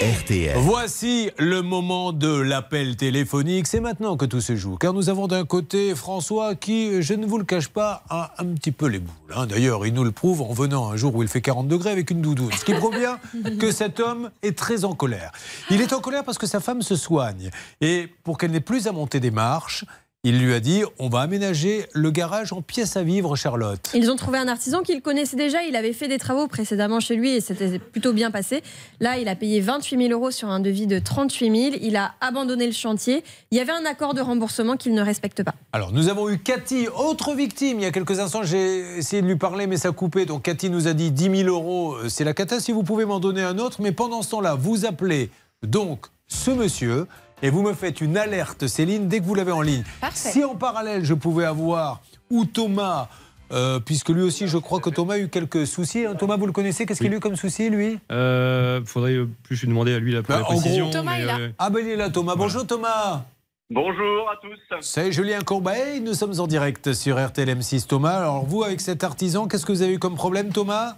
RTL. 0.00 0.56
Voici 0.58 1.30
le 1.38 1.62
moment 1.62 2.12
de 2.12 2.28
l'appel 2.28 2.96
téléphonique. 2.96 3.66
C'est 3.66 3.80
maintenant 3.80 4.16
que 4.16 4.26
tout 4.26 4.40
se 4.40 4.54
joue. 4.54 4.76
Car 4.76 4.92
nous 4.92 5.08
avons 5.08 5.26
d'un 5.26 5.44
côté 5.44 5.94
François 5.94 6.54
qui, 6.54 7.02
je 7.02 7.14
ne 7.14 7.26
vous 7.26 7.38
le 7.38 7.44
cache 7.44 7.68
pas, 7.68 8.04
a 8.10 8.34
un 8.38 8.44
petit 8.54 8.70
peu 8.70 8.86
les 8.86 8.98
boules. 8.98 9.14
hein. 9.34 9.46
D'ailleurs, 9.46 9.86
il 9.86 9.94
nous 9.94 10.04
le 10.04 10.12
prouve 10.12 10.42
en 10.42 10.52
venant 10.52 10.90
un 10.90 10.96
jour 10.96 11.14
où 11.16 11.22
il 11.22 11.28
fait 11.28 11.40
40 11.40 11.68
degrés 11.68 11.90
avec 11.90 12.10
une 12.10 12.20
doudoune. 12.20 12.52
Ce 12.52 12.64
qui 12.64 12.74
prouve 12.74 12.96
bien 12.98 13.18
que 13.58 13.72
cet 13.72 13.98
homme 13.98 14.30
est 14.42 14.56
très 14.56 14.84
en 14.84 14.94
colère. 14.94 15.32
Il 15.70 15.80
est 15.80 15.92
en 15.92 16.00
colère 16.00 16.24
parce 16.24 16.38
que 16.38 16.46
sa 16.46 16.60
femme 16.60 16.82
se 16.82 16.94
soigne. 16.94 17.50
Et 17.80 18.08
pour 18.24 18.36
qu'elle 18.38 18.50
n'ait 18.50 18.60
plus 18.60 18.86
à 18.86 18.92
monter 18.92 19.20
des 19.20 19.30
marches, 19.30 19.84
il 20.24 20.40
lui 20.40 20.52
a 20.52 20.58
dit 20.58 20.82
on 20.98 21.08
va 21.08 21.20
aménager 21.20 21.86
le 21.94 22.10
garage 22.10 22.52
en 22.52 22.60
pièce 22.60 22.96
à 22.96 23.04
vivre, 23.04 23.36
Charlotte. 23.36 23.80
Ils 23.94 24.10
ont 24.10 24.16
trouvé 24.16 24.38
un 24.38 24.48
artisan 24.48 24.82
qu'il 24.82 25.00
connaissait 25.00 25.36
déjà. 25.36 25.62
Il 25.62 25.76
avait 25.76 25.92
fait 25.92 26.08
des 26.08 26.18
travaux 26.18 26.48
précédemment 26.48 26.98
chez 26.98 27.14
lui 27.14 27.36
et 27.36 27.40
c'était 27.40 27.78
plutôt 27.78 28.12
bien 28.12 28.32
passé. 28.32 28.62
Là, 28.98 29.18
il 29.18 29.28
a 29.28 29.36
payé 29.36 29.60
28 29.60 30.08
000 30.08 30.12
euros 30.12 30.32
sur 30.32 30.48
un 30.48 30.58
devis 30.58 30.88
de 30.88 30.98
38 30.98 31.70
000. 31.70 31.76
Il 31.82 31.96
a 31.96 32.14
abandonné 32.20 32.66
le 32.66 32.72
chantier. 32.72 33.22
Il 33.52 33.58
y 33.58 33.60
avait 33.60 33.72
un 33.72 33.84
accord 33.84 34.12
de 34.12 34.20
remboursement 34.20 34.76
qu'il 34.76 34.92
ne 34.92 35.02
respecte 35.02 35.44
pas. 35.44 35.54
Alors, 35.72 35.92
nous 35.92 36.08
avons 36.08 36.28
eu 36.28 36.38
Cathy, 36.38 36.88
autre 36.88 37.34
victime. 37.34 37.78
Il 37.78 37.84
y 37.84 37.86
a 37.86 37.92
quelques 37.92 38.18
instants, 38.18 38.42
j'ai 38.42 38.98
essayé 38.98 39.22
de 39.22 39.26
lui 39.28 39.36
parler, 39.36 39.68
mais 39.68 39.76
ça 39.76 39.90
a 39.90 39.92
coupé. 39.92 40.26
Donc, 40.26 40.42
Cathy 40.42 40.68
nous 40.68 40.88
a 40.88 40.94
dit 40.94 41.12
10 41.12 41.44
000 41.44 41.48
euros, 41.48 41.94
euh, 41.94 42.08
c'est 42.08 42.24
la 42.24 42.34
cata. 42.34 42.58
Si 42.58 42.72
vous 42.72 42.82
pouvez 42.82 43.04
m'en 43.04 43.20
donner 43.20 43.42
un 43.42 43.58
autre. 43.58 43.80
Mais 43.80 43.92
pendant 43.92 44.22
ce 44.22 44.30
temps-là, 44.30 44.56
vous 44.56 44.84
appelez 44.84 45.30
donc 45.62 46.06
ce 46.26 46.50
monsieur 46.50 47.06
et 47.42 47.50
vous 47.50 47.62
me 47.62 47.72
faites 47.74 48.00
une 48.00 48.16
alerte, 48.16 48.66
Céline, 48.66 49.08
dès 49.08 49.20
que 49.20 49.24
vous 49.24 49.34
l'avez 49.34 49.52
en 49.52 49.60
ligne. 49.62 49.84
Parfait. 50.00 50.30
Si 50.30 50.44
en 50.44 50.54
parallèle, 50.54 51.04
je 51.04 51.14
pouvais 51.14 51.44
avoir 51.44 52.00
ou 52.30 52.44
Thomas. 52.44 53.08
euh, 53.50 53.80
puisque 53.80 54.10
lui 54.10 54.20
aussi, 54.22 54.46
je 54.46 54.58
crois 54.58 54.78
que 54.80 54.90
Thomas 54.90 55.14
a 55.14 55.18
eu 55.18 55.28
quelques 55.28 55.66
soucis. 55.66 56.04
hein. 56.04 56.14
Thomas, 56.14 56.36
vous 56.36 56.44
le 56.46 56.52
connaissez? 56.52 56.84
Qu'est-ce 56.84 57.00
qu'il 57.00 57.12
a 57.12 57.16
eu 57.16 57.20
comme 57.20 57.36
souci, 57.36 57.70
lui? 57.70 57.98
Euh, 58.12 58.82
faudrait 58.84 59.14
euh, 59.14 59.28
plus 59.42 59.60
lui 59.62 59.68
demander 59.68 59.94
à 59.94 59.98
lui 59.98 60.12
la, 60.12 60.22
pour 60.22 60.34
Bah, 60.34 60.40
la 60.40 60.46
en 60.46 60.52
gros- 60.52 60.60
précision. 60.60 60.90
Thomas 60.90 61.16
mais, 61.16 61.22
est 61.22 61.26
là. 61.26 61.38
euh, 61.38 61.48
Ah, 61.58 61.70
ben 61.70 61.80
il 61.80 61.88
est 61.88 61.96
là, 61.96 62.10
Thomas. 62.10 62.34
Bonjour, 62.36 62.66
Thomas. 62.66 63.24
Bonjour 63.70 64.30
à 64.30 64.36
tous. 64.42 64.58
C'est 64.82 65.12
Julien 65.12 65.40
Courbet, 65.40 66.00
nous 66.00 66.14
sommes 66.14 66.38
en 66.40 66.46
direct 66.46 66.92
sur 66.94 67.16
RTLM6 67.16 67.86
Thomas. 67.86 68.16
Alors 68.18 68.44
vous, 68.44 68.64
avec 68.64 68.80
cet 68.80 69.04
artisan, 69.04 69.46
qu'est-ce 69.46 69.64
que 69.66 69.72
vous 69.72 69.82
avez 69.82 69.92
eu 69.94 69.98
comme 69.98 70.14
problème 70.14 70.50
Thomas? 70.52 70.96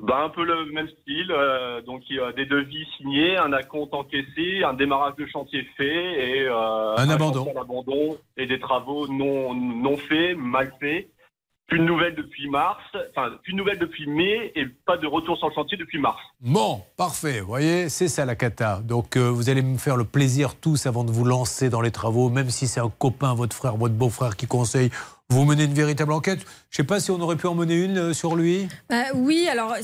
Bah, 0.00 0.22
un 0.24 0.28
peu 0.28 0.44
le 0.44 0.66
même 0.72 0.88
style. 0.88 1.30
euh, 1.30 1.80
donc, 1.82 2.02
il 2.10 2.16
y 2.16 2.20
a 2.20 2.32
des 2.32 2.46
devis 2.46 2.86
signés, 2.96 3.36
un 3.36 3.52
acompte 3.52 3.94
encaissé, 3.94 4.62
un 4.64 4.74
démarrage 4.74 5.14
de 5.16 5.26
chantier 5.26 5.66
fait 5.76 6.38
et 6.38 6.42
euh, 6.42 6.96
Un 6.96 7.08
abandon. 7.08 8.18
et 8.36 8.46
des 8.46 8.58
travaux 8.60 9.06
non, 9.08 9.54
non 9.54 9.96
faits, 9.96 10.36
mal 10.36 10.72
faits. 10.80 11.08
Plus 11.66 11.78
de 11.78 11.84
nouvelles 11.84 12.14
depuis 12.14 12.46
mars, 12.50 12.82
enfin, 13.16 13.30
plus 13.42 13.54
de 13.54 13.56
nouvelles 13.56 13.78
depuis 13.78 14.06
mai 14.06 14.52
et 14.54 14.66
pas 14.84 14.98
de 14.98 15.06
retour 15.06 15.38
sur 15.38 15.48
le 15.48 15.54
chantier 15.54 15.78
depuis 15.78 15.98
mars. 15.98 16.20
Bon, 16.42 16.82
parfait, 16.98 17.40
vous 17.40 17.46
voyez, 17.46 17.88
c'est 17.88 18.08
ça 18.08 18.26
la 18.26 18.36
cata. 18.36 18.80
Donc 18.84 19.16
euh, 19.16 19.30
vous 19.30 19.48
allez 19.48 19.62
me 19.62 19.78
faire 19.78 19.96
le 19.96 20.04
plaisir 20.04 20.60
tous 20.60 20.84
avant 20.84 21.04
de 21.04 21.10
vous 21.10 21.24
lancer 21.24 21.70
dans 21.70 21.80
les 21.80 21.90
travaux, 21.90 22.28
même 22.28 22.50
si 22.50 22.66
c'est 22.66 22.80
un 22.80 22.90
copain, 22.90 23.32
votre 23.32 23.56
frère, 23.56 23.76
votre 23.78 23.94
beau-frère 23.94 24.36
qui 24.36 24.46
conseille, 24.46 24.90
vous 25.30 25.44
menez 25.44 25.64
une 25.64 25.74
véritable 25.74 26.12
enquête. 26.12 26.40
Je 26.70 26.76
sais 26.76 26.84
pas 26.84 27.00
si 27.00 27.10
on 27.10 27.20
aurait 27.20 27.36
pu 27.36 27.46
en 27.46 27.54
mener 27.54 27.74
une 27.76 27.98
euh, 27.98 28.12
sur 28.12 28.36
lui. 28.36 28.68
Bah 28.90 29.04
oui, 29.14 29.48
alors 29.50 29.74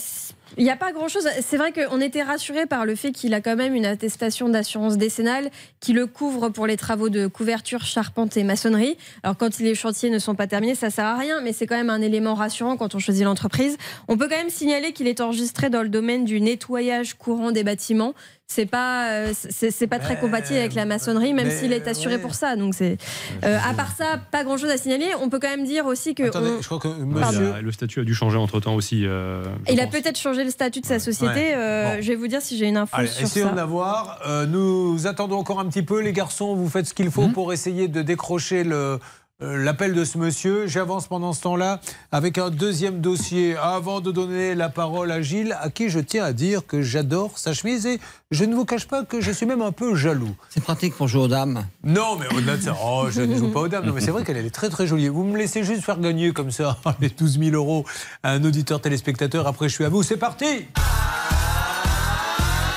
Il 0.57 0.65
n'y 0.65 0.71
a 0.71 0.77
pas 0.77 0.93
grand-chose. 0.93 1.29
C'est 1.41 1.57
vrai 1.57 1.73
qu'on 1.73 2.01
était 2.01 2.23
rassuré 2.23 2.67
par 2.67 2.85
le 2.85 2.95
fait 2.95 3.13
qu'il 3.13 3.33
a 3.35 3.41
quand 3.41 3.57
même 3.57 3.75
une 3.75 3.87
attestation 3.87 4.49
d'assurance 4.49 4.97
décennale 4.97 5.51
qui 5.81 5.93
le 5.93 6.07
couvre 6.07 6.51
pour 6.51 6.67
les 6.67 6.77
travaux 6.77 7.09
de 7.09 7.27
couverture, 7.27 7.85
charpente 7.85 8.37
et 8.37 8.45
maçonnerie. 8.45 8.97
Alors 9.23 9.37
quand 9.37 9.59
les 9.59 9.75
chantiers 9.75 10.11
ne 10.11 10.19
sont 10.19 10.35
pas 10.35 10.47
terminés, 10.47 10.75
ça 10.75 10.91
sert 10.91 11.07
à 11.07 11.17
rien, 11.17 11.41
mais 11.41 11.53
c'est 11.53 11.67
quand 11.67 11.77
même 11.77 11.91
un 11.91 12.03
élément 12.03 12.35
rassurant 12.35 12.77
quand 12.77 12.95
on 12.95 12.99
choisit 12.99 13.25
l'entreprise. 13.25 13.77
On 14.09 14.17
peut 14.17 14.29
quand 14.29 14.37
même 14.37 14.51
signaler 14.51 14.93
qu'il 14.93 15.09
est 15.09 15.21
enregistré 15.21 15.71
dans 15.71 15.83
le 15.83 15.89
domaine 15.89 16.25
du 16.25 16.41
nettoyage 16.41 17.15
courant 17.15 17.51
des 17.51 17.65
bâtiments. 17.65 18.15
C'est 18.53 18.67
pas, 18.67 19.11
euh, 19.13 19.33
c'est 19.51 19.87
pas 19.87 20.01
très 20.01 20.19
compatible 20.19 20.59
avec 20.59 20.75
la 20.75 20.85
maçonnerie, 20.85 21.35
même 21.35 21.53
s'il 21.53 21.73
est 21.73 21.87
assuré 21.87 22.19
pour 22.19 22.35
ça. 22.35 22.57
Donc 22.57 22.75
c'est, 22.75 22.99
euh, 23.45 23.57
à 23.65 23.73
part 23.75 23.93
ça, 23.97 24.19
pas 24.33 24.43
grand 24.43 24.57
chose 24.59 24.71
à 24.71 24.77
signaler. 24.77 25.07
On 25.23 25.29
peut 25.29 25.39
quand 25.39 25.49
même 25.51 25.65
dire 25.65 25.87
aussi 25.87 26.17
que. 26.17 26.25
Attendez, 26.25 26.51
on- 26.59 26.61
je 26.61 26.67
crois 26.67 26.81
que 26.81 26.89
monsieur. 26.89 27.53
le 27.63 27.71
statut 27.71 28.01
a 28.01 28.03
dû 28.05 28.13
changer 28.13 28.39
entre 28.39 28.59
temps 28.59 28.75
aussi. 28.75 29.07
euh, 29.07 29.45
Il 29.71 29.81
a 29.81 29.87
peut-être 29.87 30.19
changé 30.19 30.43
le 30.43 30.51
statut 30.51 30.81
de 30.81 30.87
sa 30.87 30.99
société. 30.99 31.33
Ouais. 31.35 31.55
euh, 31.57 31.95
Bon. 31.97 32.03
Je 32.03 32.09
vais 32.09 32.17
vous 32.17 32.27
dire 32.27 32.43
si 32.43 32.59
j'ai 32.59 32.67
une 32.67 32.77
info 32.77 32.97
Allez, 32.97 33.07
sur 33.07 33.23
essayons 33.23 33.51
ça. 33.51 33.55
d'avoir. 33.55 34.19
Euh, 34.27 34.47
nous 34.47 35.07
attendons 35.07 35.37
encore 35.39 35.61
un 35.61 35.67
petit 35.67 35.83
peu. 35.85 36.01
Les 36.01 36.13
garçons, 36.13 36.57
vous 36.57 36.69
faites 36.69 36.87
ce 36.87 36.95
qu'il 36.95 37.11
faut 37.13 37.29
pour 37.29 37.53
essayer 37.53 37.87
de 37.87 38.03
décrocher 38.03 38.65
le. 38.65 38.99
Euh, 39.43 39.63
L'appel 39.63 39.95
de 39.95 40.05
ce 40.05 40.19
monsieur, 40.19 40.67
j'avance 40.67 41.07
pendant 41.07 41.33
ce 41.33 41.43
temps-là 41.43 41.81
avec 42.13 42.39
un 42.39 42.51
deuxième 42.51 43.01
dossier 43.01 43.57
avant 43.57 44.01
de 44.01 44.11
donner 44.11 44.55
la 44.55 44.69
parole 44.69 45.11
à 45.11 45.23
Gilles, 45.23 45.57
à 45.61 45.71
qui 45.71 45.89
je 45.89 45.99
tiens 45.99 46.25
à 46.25 46.33
dire 46.33 46.67
que 46.67 46.83
j'adore 46.83 47.39
sa 47.39 47.53
chemise 47.53 47.87
et 47.87 48.01
je 48.31 48.45
ne 48.45 48.55
vous 48.55 48.65
cache 48.65 48.87
pas 48.87 49.05
que 49.05 49.21
je 49.21 49.31
suis 49.31 49.47
même 49.47 49.63
un 49.63 49.73
peu 49.73 49.95
jaloux. 49.95 50.35
C'est 50.49 50.63
pratique 50.63 50.95
pour 50.95 51.09
jouer 51.09 51.23
aux 51.23 51.29
dames. 51.29 51.67
Non, 51.85 52.17
mais 52.17 52.27
au-delà 52.37 52.57
de 52.57 52.63
ça, 52.63 52.77
oh, 52.85 53.07
je 53.11 53.23
ne 53.23 53.37
joue 53.37 53.49
pas 53.49 53.61
aux 53.61 53.69
dames. 53.69 53.87
Non, 53.87 53.93
mais 53.93 54.01
c'est 54.01 54.11
vrai 54.11 54.25
qu'elle 54.25 54.37
elle 54.37 54.47
est 54.47 54.51
très 54.51 54.69
très 54.69 54.87
jolie. 54.87 55.09
Vous 55.09 55.25
me 55.25 55.37
laissez 55.37 55.65
juste 55.65 55.83
faire 55.83 55.99
gagner 55.99 56.33
comme 56.33 56.51
ça 56.51 56.79
les 57.01 57.09
12 57.09 57.39
000 57.39 57.57
euros 57.57 57.85
à 58.23 58.33
un 58.33 58.45
auditeur 58.45 58.81
téléspectateur. 58.81 59.47
Après, 59.47 59.69
je 59.69 59.75
suis 59.75 59.85
à 59.85 59.89
vous. 59.89 60.03
C'est 60.03 60.17
parti 60.17 60.67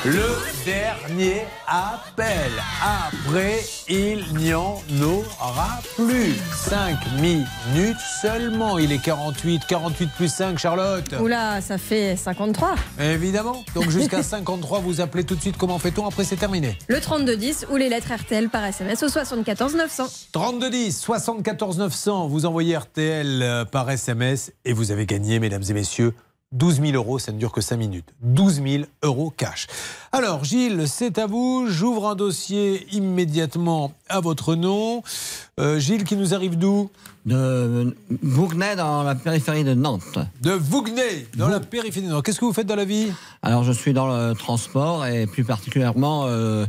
Le 0.06 0.36
dernier 0.66 1.44
appel. 1.66 2.52
Après, 2.84 3.62
il 3.88 4.26
n'y 4.38 4.54
en 4.54 4.82
aura 5.02 5.80
plus. 5.96 6.36
5 6.68 6.98
minutes 7.22 7.96
seulement. 8.22 8.78
Il 8.78 8.92
est 8.92 9.02
48. 9.02 9.62
48 9.66 10.10
plus 10.18 10.28
5, 10.28 10.58
Charlotte. 10.60 11.06
Oula, 11.22 11.62
ça 11.62 11.78
fait 11.78 12.18
53. 12.18 12.76
Évidemment. 13.00 13.64
Donc 13.76 13.90
jusqu'à 13.92 14.22
53, 14.24 14.80
vous 14.80 15.00
appelez 15.00 15.24
tout 15.24 15.36
de 15.36 15.42
suite. 15.42 15.56
Comment 15.58 15.80
fait-on? 15.80 16.06
Après, 16.06 16.26
c'est 16.26 16.36
terminé. 16.36 16.78
Le 16.90 17.00
3210 17.00 17.68
ou 17.72 17.78
les 17.78 17.88
lettres 17.88 18.12
RTL 18.14 18.50
par 18.50 18.66
SMS 18.66 19.02
au 19.04 19.08
74 19.08 19.76
900. 19.76 20.04
3210, 20.34 21.00
74 21.00 21.78
900, 21.78 22.28
vous 22.28 22.46
envoyez 22.46 22.76
RTL 22.76 23.42
euh, 23.42 23.64
par 23.64 23.90
SMS 23.90 24.52
et 24.66 24.74
vous 24.74 24.92
avez 24.92 25.06
gagné, 25.06 25.40
mesdames 25.40 25.64
et 25.70 25.74
messieurs, 25.74 26.14
12 26.54 26.82
000 26.82 26.94
euros, 26.94 27.20
ça 27.20 27.32
ne 27.32 27.38
dure 27.40 27.52
que 27.52 27.62
5 27.62 27.78
minutes. 27.78 28.06
12 28.22 28.62
000 28.64 28.84
euros 29.04 29.34
cash. 29.36 29.68
Alors, 30.12 30.44
Gilles, 30.44 30.86
c'est 30.88 31.18
à 31.18 31.26
vous. 31.26 31.66
J'ouvre 31.68 32.08
un 32.08 32.16
dossier 32.16 32.88
immédiatement 32.94 33.94
à 34.08 34.20
votre 34.20 34.54
nom. 34.54 35.02
Euh, 35.60 35.80
Gilles, 35.80 36.04
qui 36.04 36.16
nous 36.16 36.34
arrive 36.34 36.58
d'où? 36.58 36.90
De 37.26 37.96
Bougnay 38.22 38.76
dans 38.76 39.02
la 39.02 39.16
périphérie 39.16 39.64
de 39.64 39.74
Nantes. 39.74 40.20
De 40.42 40.52
Vougnay, 40.52 41.26
dans 41.38 41.48
la 41.48 41.60
périphérie. 41.60 42.06
de 42.06 42.12
Nantes. 42.12 42.26
Qu'est-ce 42.26 42.40
que 42.40 42.46
vous 42.46 42.54
faites 42.54 42.68
dans 42.68 42.76
la 42.76 42.86
vie? 42.86 43.12
Alors 43.42 43.64
je 43.64 43.72
suis 43.72 43.94
dans 43.94 44.08
le 44.08 44.34
transport 44.34 45.06
et 45.06 45.26
plus 45.26 45.46
particulièrement 45.46 46.26
euh, 46.28 46.66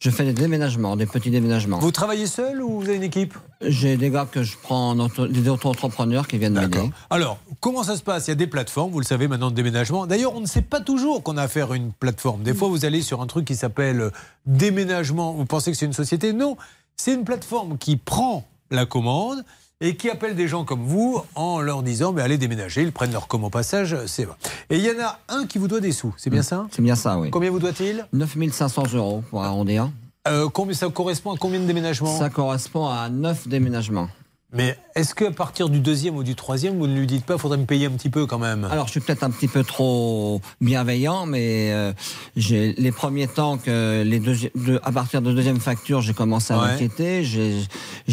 je 0.00 0.10
fais 0.10 0.24
des 0.24 0.32
déménagements, 0.32 0.96
des 0.96 1.06
petits 1.06 1.30
déménagements. 1.30 1.78
Vous 1.80 1.90
travaillez 1.90 2.26
seul 2.28 2.62
ou 2.62 2.80
vous 2.80 2.88
avez 2.88 2.96
une 2.96 3.02
équipe 3.02 3.34
J'ai 3.60 3.96
des 3.96 4.10
gars 4.10 4.28
que 4.30 4.44
je 4.44 4.56
prends, 4.56 4.90
en 4.90 4.98
auto- 5.00 5.26
des 5.26 5.48
auto-entrepreneurs 5.48 6.28
qui 6.28 6.38
viennent 6.38 6.52
m'aider. 6.54 6.88
Alors, 7.10 7.38
comment 7.58 7.82
ça 7.82 7.96
se 7.96 8.02
passe? 8.02 8.28
Il 8.28 8.30
y 8.30 8.32
a 8.32 8.36
des 8.36 8.46
plateformes, 8.46 8.92
vous 8.92 9.00
le 9.00 9.04
savez 9.04 9.26
maintenant, 9.26 9.50
de 9.50 9.56
déménagement. 9.56 10.06
D'ailleurs, 10.06 10.36
on 10.36 10.40
ne 10.40 10.46
sait 10.46 10.62
pas 10.62 10.80
toujours 10.80 11.22
qu'on 11.24 11.36
a 11.36 11.42
affaire 11.42 11.72
à 11.72 11.76
une 11.76 11.92
plateforme. 11.92 12.42
Des 12.44 12.54
fois, 12.54 12.68
vous 12.68 12.84
allez 12.84 13.02
sur 13.02 13.20
un 13.20 13.26
truc 13.26 13.44
qui 13.44 13.56
s'appelle 13.56 14.00
euh, 14.00 14.10
déménagement. 14.46 15.32
Vous 15.32 15.46
pensez 15.46 15.72
que 15.72 15.76
c'est 15.76 15.86
une 15.86 15.92
société? 15.92 16.32
Non, 16.32 16.56
c'est 16.96 17.14
une 17.14 17.24
plateforme 17.24 17.76
qui 17.76 17.96
prend 17.96 18.46
la 18.70 18.86
commande 18.86 19.44
et 19.80 19.94
qui 19.96 20.10
appelle 20.10 20.34
des 20.34 20.48
gens 20.48 20.64
comme 20.64 20.82
vous 20.84 21.22
en 21.34 21.60
leur 21.60 21.82
disant 21.82 22.12
mais 22.12 22.22
allez 22.22 22.38
déménager. 22.38 22.82
Ils 22.82 22.92
prennent 22.92 23.12
leur 23.12 23.28
commande 23.28 23.48
au 23.48 23.50
passage, 23.50 23.96
c'est 24.06 24.24
vrai. 24.24 24.36
Et 24.70 24.76
il 24.76 24.84
y 24.84 24.90
en 24.90 25.04
a 25.04 25.18
un 25.28 25.46
qui 25.46 25.58
vous 25.58 25.68
doit 25.68 25.80
des 25.80 25.92
sous, 25.92 26.12
c'est 26.16 26.30
bien 26.30 26.42
ça 26.42 26.66
C'est 26.72 26.82
bien 26.82 26.96
ça, 26.96 27.18
oui. 27.18 27.30
Combien 27.30 27.50
vous 27.50 27.60
doit-il 27.60 28.06
9500 28.12 28.82
euros 28.94 29.22
pour 29.30 29.42
arrondir. 29.44 29.90
Euh, 30.26 30.48
combien, 30.52 30.74
Ça 30.74 30.88
correspond 30.88 31.32
à 31.32 31.38
combien 31.38 31.60
de 31.60 31.64
déménagements 31.64 32.18
Ça 32.18 32.28
correspond 32.28 32.88
à 32.88 33.08
9 33.08 33.48
déménagements. 33.48 34.08
Mais 34.50 34.78
est-ce 34.94 35.14
qu'à 35.14 35.30
partir 35.30 35.68
du 35.68 35.78
deuxième 35.78 36.16
ou 36.16 36.22
du 36.22 36.34
troisième, 36.34 36.78
vous 36.78 36.86
ne 36.86 36.98
lui 36.98 37.06
dites 37.06 37.26
pas 37.26 37.36
faudrait 37.36 37.58
me 37.58 37.66
payer 37.66 37.84
un 37.86 37.90
petit 37.90 38.08
peu 38.08 38.24
quand 38.24 38.38
même? 38.38 38.64
Alors, 38.64 38.86
je 38.86 38.92
suis 38.92 39.00
peut-être 39.00 39.22
un 39.22 39.30
petit 39.30 39.46
peu 39.46 39.62
trop 39.62 40.40
bienveillant, 40.62 41.26
mais 41.26 41.70
euh, 41.72 41.92
j'ai 42.34 42.72
les 42.78 42.90
premiers 42.90 43.28
temps 43.28 43.58
que 43.58 44.02
les 44.02 44.18
deuxi- 44.20 44.50
de- 44.54 44.80
à 44.82 44.90
partir 44.90 45.20
de 45.20 45.32
deuxième 45.32 45.60
facture, 45.60 46.00
j'ai 46.00 46.14
commencé 46.14 46.54
à 46.54 46.58
Ouais. 46.58 46.68
m'inquiéter. 46.68 47.24
Je 47.24 47.62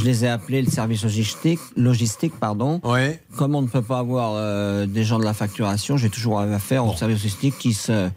les 0.04 0.26
ai 0.26 0.28
appelés 0.28 0.62
le 0.62 0.70
service 0.70 1.04
logistique, 1.04 1.60
logistique 1.78 2.34
pardon. 2.38 2.82
Ouais. 2.84 3.22
Comme 3.38 3.56
on 3.56 3.62
ne 3.62 3.68
peut 3.68 3.82
pas 3.82 4.00
avoir 4.00 4.34
euh, 4.36 4.86
des 4.88 5.06
gens 5.06 5.20
de 5.20 5.24
la 5.26 5.34
facturation, 5.34 5.96
j'ai 5.96 6.10
toujours 6.10 6.42
affaire 6.42 6.86
au 6.86 6.94
service 6.98 7.18
logistique 7.24 7.58
qui 7.58 7.74
se 7.74 8.10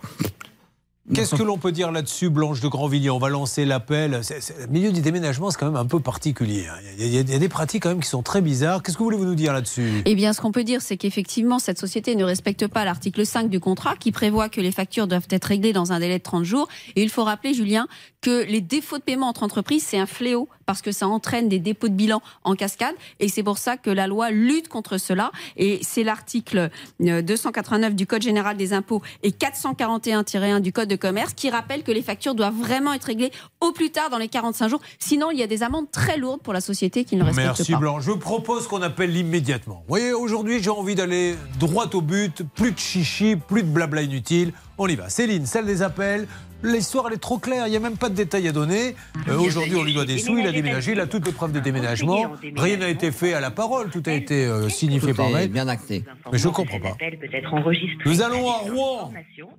Qu'est-ce 1.14 1.34
que 1.34 1.42
l'on 1.42 1.58
peut 1.58 1.72
dire 1.72 1.90
là-dessus, 1.90 2.28
Blanche 2.28 2.60
de 2.60 2.68
Grandvilliers 2.68 3.10
On 3.10 3.18
va 3.18 3.28
lancer 3.28 3.64
l'appel. 3.64 4.20
Le 4.60 4.66
milieu 4.68 4.92
du 4.92 5.00
déménagement, 5.00 5.50
c'est 5.50 5.58
quand 5.58 5.66
même 5.66 5.76
un 5.76 5.86
peu 5.86 6.00
particulier. 6.00 6.66
hein. 6.68 6.74
Il 6.98 7.06
y, 7.08 7.18
a- 7.18 7.38
des 7.38 7.48
pratiques 7.48 7.82
quand 7.84 7.88
même 7.90 8.00
qui 8.00 8.08
sont 8.08 8.22
très 8.22 8.40
bizarres. 8.40 8.82
Qu'est-ce 8.82 8.96
que 8.98 9.02
voulez-vous 9.02 9.24
nous 9.24 9.34
dire 9.34 9.52
là-dessus? 9.52 10.02
Eh 10.04 10.14
bien, 10.14 10.32
ce 10.32 10.40
qu'on 10.40 10.52
peut 10.52 10.64
dire, 10.64 10.82
c'est 10.82 10.96
qu'effectivement, 10.96 11.58
cette 11.58 11.78
société 11.78 12.14
ne 12.16 12.24
respecte 12.24 12.66
pas 12.66 12.84
l'article 12.84 13.24
5 13.24 13.48
du 13.48 13.60
contrat 13.60 13.96
qui 13.96 14.12
prévoit 14.12 14.48
que 14.48 14.60
les 14.60 14.72
factures 14.72 15.06
doivent 15.06 15.28
être 15.30 15.44
réglées 15.46 15.72
dans 15.72 15.92
un 15.92 16.00
délai 16.00 16.18
de 16.18 16.22
30 16.22 16.44
jours. 16.44 16.68
Et 16.96 17.02
il 17.02 17.08
faut 17.10 17.24
rappeler, 17.24 17.54
Julien, 17.54 17.86
que 18.20 18.44
les 18.44 18.60
défauts 18.60 18.98
de 18.98 19.02
paiement 19.02 19.28
entre 19.28 19.42
entreprises, 19.44 19.84
c'est 19.86 19.98
un 19.98 20.06
fléau 20.06 20.48
parce 20.68 20.82
que 20.82 20.92
ça 20.92 21.08
entraîne 21.08 21.48
des 21.48 21.60
dépôts 21.60 21.88
de 21.88 21.94
bilan 21.94 22.20
en 22.44 22.54
cascade. 22.54 22.94
Et 23.20 23.28
c'est 23.30 23.42
pour 23.42 23.56
ça 23.56 23.78
que 23.78 23.88
la 23.88 24.06
loi 24.06 24.30
lutte 24.30 24.68
contre 24.68 24.98
cela. 24.98 25.32
Et 25.56 25.78
c'est 25.80 26.04
l'article 26.04 26.68
euh, 27.00 27.22
289 27.22 27.94
du 27.94 28.06
Code 28.06 28.20
général 28.20 28.58
des 28.58 28.74
impôts 28.74 29.00
et 29.22 29.30
441-1 29.30 30.60
du 30.60 30.74
Code 30.74 30.88
de 30.88 30.96
commerce 30.96 31.32
qui 31.32 31.48
rappelle 31.48 31.84
que 31.84 31.90
les 31.90 32.02
factures 32.02 32.34
doivent 32.34 32.52
vraiment 32.52 32.92
être 32.92 33.04
réglées 33.04 33.32
au 33.62 33.72
plus 33.72 33.88
tard 33.88 34.10
dans 34.10 34.18
les 34.18 34.28
45 34.28 34.68
jours. 34.68 34.82
Sinon, 34.98 35.30
il 35.30 35.38
y 35.38 35.42
a 35.42 35.46
des 35.46 35.62
amendes 35.62 35.90
très 35.90 36.18
lourdes 36.18 36.42
pour 36.42 36.52
la 36.52 36.60
société 36.60 37.04
qui 37.04 37.16
ne 37.16 37.24
respecte 37.24 37.46
Merci 37.46 37.72
pas. 37.72 37.78
Blanche. 37.78 38.04
Je 38.04 38.12
propose 38.12 38.68
qu'on 38.68 38.82
appelle 38.82 39.16
immédiatement. 39.16 39.76
Vous 39.76 39.88
voyez, 39.88 40.12
aujourd'hui, 40.12 40.62
j'ai 40.62 40.68
envie 40.68 40.94
d'aller 40.94 41.34
droit 41.58 41.88
au 41.94 42.02
but. 42.02 42.42
Plus 42.54 42.72
de 42.72 42.78
chichi, 42.78 43.36
plus 43.36 43.62
de 43.62 43.68
blabla 43.68 44.02
inutile. 44.02 44.52
On 44.76 44.86
y 44.86 44.96
va. 44.96 45.08
Céline, 45.08 45.46
celle 45.46 45.64
des 45.64 45.80
appels. 45.80 46.28
L'histoire, 46.62 47.04
elle 47.08 47.14
est 47.14 47.18
trop 47.18 47.38
claire. 47.38 47.66
Il 47.66 47.70
n'y 47.70 47.76
a 47.76 47.80
même 47.80 47.96
pas 47.96 48.08
de 48.08 48.14
détails 48.14 48.48
à 48.48 48.52
donner. 48.52 48.94
Euh, 49.28 49.38
aujourd'hui, 49.38 49.76
on 49.76 49.82
lui 49.84 49.94
doit 49.94 50.04
des 50.04 50.18
sous. 50.18 50.38
Il 50.38 50.46
a 50.46 50.52
déménagé. 50.52 50.92
Il 50.92 51.00
a 51.00 51.06
toutes 51.06 51.26
les 51.26 51.32
preuves 51.32 51.52
de 51.52 51.60
déménagement. 51.60 52.32
Rien 52.56 52.76
n'a 52.78 52.88
été 52.88 53.12
fait 53.12 53.32
à 53.34 53.40
la 53.40 53.50
parole. 53.50 53.90
Tout 53.90 54.02
a 54.06 54.12
été 54.12 54.44
euh, 54.46 54.68
signifié 54.68 55.14
par 55.14 55.30
mail. 55.30 55.48
bien 55.50 55.68
acté. 55.68 56.04
Mais 56.32 56.38
je 56.38 56.48
comprends 56.48 56.80
pas. 56.80 56.96
Nous 58.04 58.22
allons 58.22 58.48
à 58.50 58.56
Rouen. 58.58 59.12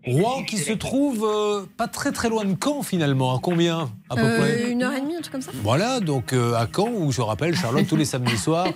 Rouen 0.05 0.43
qui 0.43 0.57
se 0.57 0.73
trouve 0.73 1.25
euh, 1.25 1.65
pas 1.77 1.87
très 1.87 2.11
très 2.11 2.29
loin 2.29 2.45
de 2.45 2.55
Caen 2.61 2.83
finalement. 2.83 3.35
À 3.35 3.39
combien 3.41 3.89
à 4.09 4.15
peu 4.15 4.21
Euh, 4.21 4.37
près 4.37 4.71
une 4.71 4.83
heure 4.83 4.93
et 4.93 5.01
demie, 5.01 5.15
un 5.15 5.21
truc 5.21 5.31
comme 5.31 5.41
ça 5.41 5.51
Voilà, 5.63 5.99
donc 5.99 6.33
euh, 6.33 6.53
à 6.55 6.67
Caen, 6.73 6.89
où 6.93 7.11
je 7.11 7.21
rappelle, 7.21 7.55
Charlotte, 7.55 7.87
tous 7.87 7.95
les 7.95 8.05
samedis 8.05 8.37
soirs, 8.37 8.67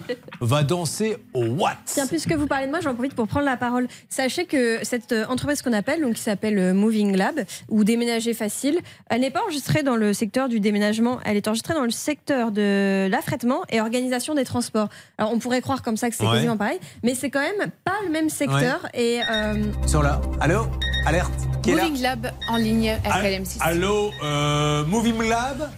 va 0.41 0.63
danser 0.63 1.17
au 1.33 1.45
Watt. 1.45 1.77
Tiens, 1.85 2.07
puisque 2.07 2.31
vous 2.33 2.47
parlez 2.47 2.65
de 2.67 2.71
moi, 2.71 2.79
j'en 2.81 2.93
profite 2.93 3.15
pour 3.15 3.27
prendre 3.27 3.45
la 3.45 3.57
parole. 3.57 3.87
Sachez 4.09 4.45
que 4.45 4.79
cette 4.83 5.13
entreprise 5.29 5.61
qu'on 5.61 5.73
appelle, 5.73 6.01
donc 6.01 6.13
qui 6.15 6.21
s'appelle 6.21 6.73
Moving 6.73 7.15
Lab, 7.15 7.43
ou 7.69 7.83
Déménager 8.13 8.35
Facile, 8.35 8.79
elle 9.09 9.21
n'est 9.21 9.31
pas 9.31 9.41
enregistrée 9.41 9.81
dans 9.81 9.95
le 9.95 10.13
secteur 10.13 10.47
du 10.47 10.59
déménagement, 10.59 11.19
elle 11.25 11.35
est 11.35 11.47
enregistrée 11.47 11.73
dans 11.73 11.83
le 11.83 11.89
secteur 11.89 12.51
de 12.51 13.07
l'affrètement 13.09 13.63
et 13.71 13.81
organisation 13.81 14.35
des 14.35 14.43
transports. 14.43 14.87
Alors 15.17 15.31
on 15.33 15.39
pourrait 15.39 15.61
croire 15.61 15.81
comme 15.81 15.97
ça 15.97 16.11
que 16.11 16.15
c'est 16.15 16.23
Ouais. 16.23 16.33
quasiment 16.33 16.55
pareil, 16.57 16.77
mais 17.01 17.15
c'est 17.15 17.31
quand 17.31 17.41
même 17.41 17.71
pas 17.83 17.95
le 18.05 18.11
même 18.11 18.29
secteur. 18.29 18.87
Et 18.93 19.19
euh, 19.31 19.63
sont 19.87 20.03
là. 20.03 20.21
Allô 20.39 20.67
Alerte 21.07 21.33
Qui 21.63 21.71
est 21.71 21.75
là 21.75 21.85
Moving 21.85 22.01
Lab 22.03 22.31
en 22.49 22.57
ligne 22.57 22.95
RLM6. 23.03 23.57
Allô 23.61 24.11
euh, 24.23 24.85
Moving 24.85 25.27
Lab 25.27 25.71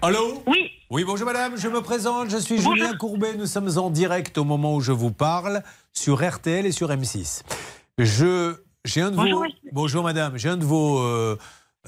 Allô 0.00 0.42
Oui. 0.46 0.70
Oui, 0.90 1.02
bonjour 1.04 1.26
madame, 1.26 1.56
je 1.56 1.66
me 1.66 1.80
présente, 1.80 2.30
je 2.30 2.36
suis 2.36 2.60
Julien 2.60 2.94
Courbet, 2.94 3.34
nous 3.36 3.46
sommes 3.46 3.78
en 3.78 3.90
direct 3.90 4.38
au 4.38 4.44
moment 4.44 4.76
où 4.76 4.80
je 4.80 4.92
vous 4.92 5.10
parle 5.10 5.62
sur 5.92 6.24
RTL 6.24 6.66
et 6.66 6.72
sur 6.72 6.88
M6. 6.90 7.42
Je 7.98 8.54
j'ai 8.84 9.00
un 9.00 9.10
de 9.10 9.16
Bonjour, 9.16 9.40
vos. 9.40 9.46
Bonjour 9.72 10.02
madame, 10.04 10.36
j'ai 10.36 10.48
un 10.48 10.56
de 10.56 10.64
vos 10.64 10.98
euh, 10.98 11.36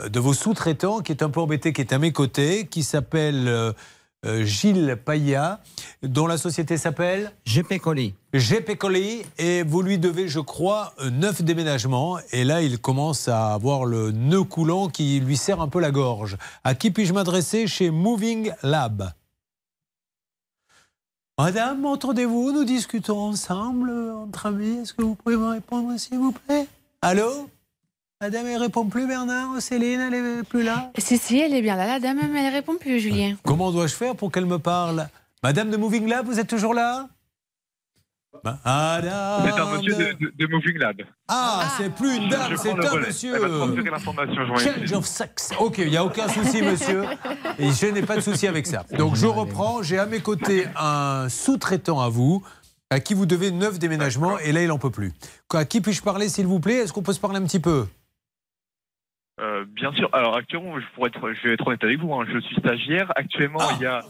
de 0.08 0.20
vos 0.20 0.34
sous-traitants 0.34 1.00
qui 1.00 1.12
est 1.12 1.22
un 1.22 1.30
peu 1.30 1.40
embêté 1.40 1.72
qui 1.72 1.80
est 1.80 1.92
à 1.92 1.98
mes 1.98 2.12
côtés 2.12 2.66
qui 2.66 2.82
s'appelle 2.82 3.48
euh, 3.48 3.72
euh, 4.24 4.44
Gilles 4.44 4.98
Paya 5.04 5.60
dont 6.02 6.26
la 6.26 6.36
société 6.38 6.76
s'appelle 6.78 7.32
GP 7.46 7.78
Colis. 7.78 8.14
GP 8.34 8.76
Colis 8.76 9.22
et 9.38 9.62
vous 9.62 9.82
lui 9.82 9.98
devez, 9.98 10.26
je 10.26 10.40
crois, 10.40 10.94
euh, 11.00 11.10
neuf 11.10 11.42
déménagements. 11.42 12.18
Et 12.32 12.44
là, 12.44 12.62
il 12.62 12.78
commence 12.78 13.28
à 13.28 13.52
avoir 13.52 13.84
le 13.84 14.10
nœud 14.10 14.42
coulant 14.42 14.88
qui 14.88 15.20
lui 15.20 15.36
serre 15.36 15.60
un 15.60 15.68
peu 15.68 15.80
la 15.80 15.90
gorge. 15.90 16.38
À 16.64 16.74
qui 16.74 16.90
puis-je 16.90 17.12
m'adresser 17.12 17.66
chez 17.66 17.90
Moving 17.90 18.52
Lab? 18.62 19.12
Madame, 21.38 21.84
entendez-vous? 21.84 22.52
Nous 22.52 22.64
discutons 22.64 23.18
ensemble, 23.20 23.90
euh, 23.90 24.16
entre 24.16 24.46
amis. 24.46 24.78
Est-ce 24.78 24.94
que 24.94 25.02
vous 25.02 25.14
pouvez 25.14 25.36
me 25.36 25.48
répondre, 25.48 25.96
s'il 25.98 26.18
vous 26.18 26.32
plaît? 26.32 26.66
Allô 27.10 27.48
Madame, 28.20 28.46
elle 28.46 28.56
répond 28.62 28.86
plus, 28.86 29.06
Bernard 29.06 29.60
Céline, 29.60 30.00
elle 30.00 30.14
est 30.14 30.42
plus 30.42 30.64
là 30.64 30.90
Si, 30.98 31.18
si, 31.18 31.38
elle 31.38 31.54
est 31.54 31.62
bien 31.62 31.76
là. 31.76 31.86
La 31.86 32.00
dame, 32.00 32.18
elle 32.34 32.52
répond 32.52 32.74
plus, 32.80 32.98
Julien. 32.98 33.36
Comment 33.44 33.70
dois-je 33.70 33.94
faire 33.94 34.16
pour 34.16 34.32
qu'elle 34.32 34.46
me 34.46 34.58
parle 34.58 35.06
Madame 35.44 35.70
de 35.70 35.76
Moving 35.76 36.08
Lab, 36.08 36.26
vous 36.26 36.40
êtes 36.40 36.48
toujours 36.48 36.74
là 36.74 37.08
Madame 38.44 39.42
C'est 39.44 39.60
un 39.60 39.76
monsieur 39.76 39.94
de, 39.96 40.24
de- 40.26 40.32
de 40.36 40.46
Moving 40.52 40.78
Lab. 40.78 40.96
Ah, 41.28 41.68
c'est 41.78 41.94
plus 41.94 42.16
une 42.16 42.28
dame, 42.28 42.50
Je 42.50 42.56
c'est 42.56 42.70
un 42.70 42.74
relais. 42.74 43.06
monsieur. 43.06 43.34
Change 44.58 44.92
of 44.92 45.06
sex. 45.06 45.50
Ok, 45.58 45.78
il 45.78 45.88
n'y 45.90 45.96
a 45.96 46.04
aucun 46.04 46.28
souci, 46.28 46.60
monsieur. 46.62 47.04
Et 47.58 47.70
je 47.70 47.86
n'ai 47.86 48.02
pas 48.02 48.16
de 48.16 48.20
souci 48.20 48.46
avec 48.46 48.66
ça. 48.66 48.84
Donc 48.98 49.14
je 49.16 49.26
reprends. 49.26 49.82
J'ai 49.82 49.98
à 49.98 50.06
mes 50.06 50.20
côtés 50.20 50.66
un 50.76 51.28
sous-traitant 51.30 52.00
à 52.00 52.08
vous, 52.08 52.42
à 52.90 53.00
qui 53.00 53.14
vous 53.14 53.26
devez 53.26 53.50
neuf 53.50 53.78
déménagements, 53.78 54.38
et 54.38 54.52
là 54.52 54.62
il 54.62 54.68
n'en 54.68 54.78
peut 54.78 54.90
plus. 54.90 55.12
À 55.52 55.64
qui 55.64 55.80
puis-je 55.80 56.02
parler, 56.02 56.28
s'il 56.28 56.46
vous 56.46 56.60
plaît? 56.60 56.76
Est-ce 56.78 56.92
qu'on 56.92 57.02
peut 57.02 57.12
se 57.12 57.20
parler 57.20 57.38
un 57.38 57.44
petit 57.44 57.60
peu? 57.60 57.86
Euh, 59.40 59.64
bien 59.66 59.92
sûr. 59.92 60.08
Alors 60.14 60.36
actuellement, 60.36 60.78
je, 60.80 60.86
pourrais 60.94 61.08
être, 61.08 61.32
je 61.32 61.48
vais 61.48 61.54
être 61.54 61.66
honnête 61.66 61.84
avec 61.84 61.98
vous. 61.98 62.14
hein, 62.14 62.24
je 62.32 62.38
suis 62.40 62.56
stagiaire. 62.56 63.12
Actuellement, 63.16 63.58
Ah. 63.60 63.72
il 63.76 63.82
y 63.82 63.86
a 63.86 64.02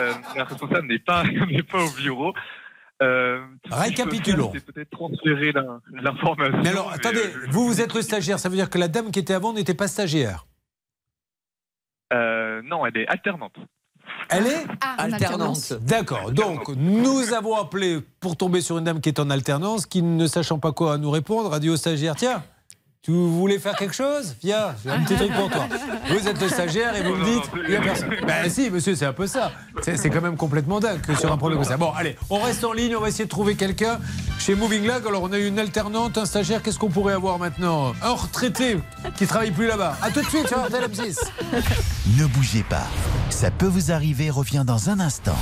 euh, 0.00 0.12
la 0.36 0.44
responsable 0.44 0.88
n'est 0.88 0.98
pas 0.98 1.22
n'est 1.48 1.62
pas 1.62 1.84
au 1.84 1.90
bureau. 1.90 2.34
Euh, 3.02 3.44
Récapitulons. 3.70 4.50
C'est 4.54 4.64
peut-être 4.64 4.90
transférer 4.90 5.52
l'information. 5.92 6.60
Mais 6.62 6.70
alors, 6.70 6.90
attendez, 6.92 7.18
euh, 7.18 7.46
vous, 7.50 7.66
vous 7.66 7.80
êtes 7.80 7.94
le 7.94 8.02
stagiaire, 8.02 8.38
ça 8.38 8.48
veut 8.48 8.56
dire 8.56 8.70
que 8.70 8.78
la 8.78 8.88
dame 8.88 9.10
qui 9.10 9.18
était 9.18 9.34
avant 9.34 9.52
n'était 9.52 9.74
pas 9.74 9.88
stagiaire? 9.88 10.46
Non, 12.12 12.86
elle 12.86 12.96
est 12.96 13.06
alternante. 13.08 13.56
Elle 14.28 14.46
est 14.46 14.66
Ah, 14.80 14.96
en 15.06 15.12
alternance. 15.12 15.72
D'accord. 15.82 16.30
Donc, 16.32 16.68
nous 16.76 17.32
avons 17.32 17.56
appelé 17.56 18.00
pour 18.20 18.36
tomber 18.36 18.60
sur 18.60 18.78
une 18.78 18.84
dame 18.84 19.00
qui 19.00 19.08
est 19.08 19.18
en 19.20 19.30
alternance, 19.30 19.86
qui 19.86 20.02
ne 20.02 20.26
sachant 20.26 20.58
pas 20.58 20.72
quoi 20.72 20.98
nous 20.98 21.10
répondre, 21.10 21.52
a 21.52 21.60
dit 21.60 21.68
au 21.70 21.76
stagiaire 21.76 22.14
Tiens, 22.16 22.42
tu 23.04 23.12
voulais 23.12 23.58
faire 23.58 23.76
quelque 23.76 23.94
chose 23.94 24.34
Viens, 24.42 24.74
j'ai 24.82 24.90
un 24.90 25.00
petit 25.00 25.14
truc 25.14 25.30
pour 25.34 25.50
toi. 25.50 25.68
Vous 26.08 26.26
êtes 26.26 26.40
le 26.40 26.48
stagiaire 26.48 26.96
et 26.96 27.02
vous 27.02 27.14
me 27.14 27.24
dites 27.24 27.50
Il 27.64 27.70
n'y 27.70 27.76
a 27.76 27.80
personne. 27.82 28.08
Ben 28.26 28.48
si, 28.48 28.70
monsieur, 28.70 28.94
c'est 28.94 29.04
un 29.04 29.12
peu 29.12 29.26
ça. 29.26 29.52
C'est 29.82 29.98
c'est 29.98 30.08
quand 30.08 30.22
même 30.22 30.38
complètement 30.38 30.80
dingue 30.80 31.02
que 31.02 31.14
sur 31.14 31.30
un 31.30 31.36
problème 31.36 31.58
comme 31.58 31.68
ça. 31.68 31.76
Bon, 31.76 31.92
allez, 31.94 32.16
on 32.30 32.40
reste 32.40 32.64
en 32.64 32.72
ligne, 32.72 32.96
on 32.96 33.00
va 33.00 33.08
essayer 33.08 33.24
de 33.24 33.30
trouver 33.30 33.56
quelqu'un 33.56 33.98
chez 34.38 34.54
Moving 34.54 34.86
Lag. 34.86 35.06
Alors, 35.06 35.22
on 35.22 35.32
a 35.32 35.38
eu 35.38 35.46
une 35.48 35.58
alternante, 35.58 36.16
un 36.16 36.24
stagiaire. 36.24 36.62
Qu'est-ce 36.62 36.78
qu'on 36.78 36.88
pourrait 36.88 37.12
avoir 37.12 37.38
maintenant? 37.38 37.92
Un 38.02 38.12
retraité 38.12 38.78
qui 39.16 39.26
travaille 39.26 39.50
plus 39.50 39.66
là-bas. 39.66 39.98
À 40.00 40.10
tout 40.10 40.22
de 40.22 40.26
suite 40.26 40.48
sur 40.48 40.64
RTL 40.64 40.84
M6. 40.84 41.18
Ne 42.18 42.24
bougez 42.24 42.62
pas. 42.62 42.86
Ça 43.28 43.50
peut 43.50 43.66
vous 43.66 43.92
arriver, 43.92 44.30
revient 44.30 44.64
dans 44.66 44.88
un 44.88 44.98
instant. 44.98 45.36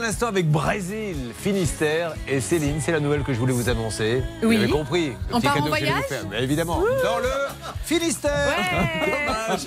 À 0.00 0.04
l'instant 0.04 0.28
avec 0.28 0.50
Brésil, 0.50 1.14
Finistère 1.38 2.14
et 2.26 2.40
Céline. 2.40 2.80
C'est 2.80 2.90
la 2.90 3.00
nouvelle 3.00 3.22
que 3.22 3.34
je 3.34 3.38
voulais 3.38 3.52
vous 3.52 3.68
annoncer. 3.68 4.22
Oui. 4.42 4.56
Vous 4.56 4.62
avez 4.62 4.72
compris. 4.72 5.08
Le 5.28 5.36
On 5.36 5.40
part 5.42 5.62
en 5.62 5.66
voyage 5.66 6.04
faire. 6.08 6.22
Mais 6.30 6.42
évidemment. 6.42 6.80
Dans 7.04 7.18
le 7.18 7.28
Finistère. 7.84 8.56
Dommage. 9.04 9.66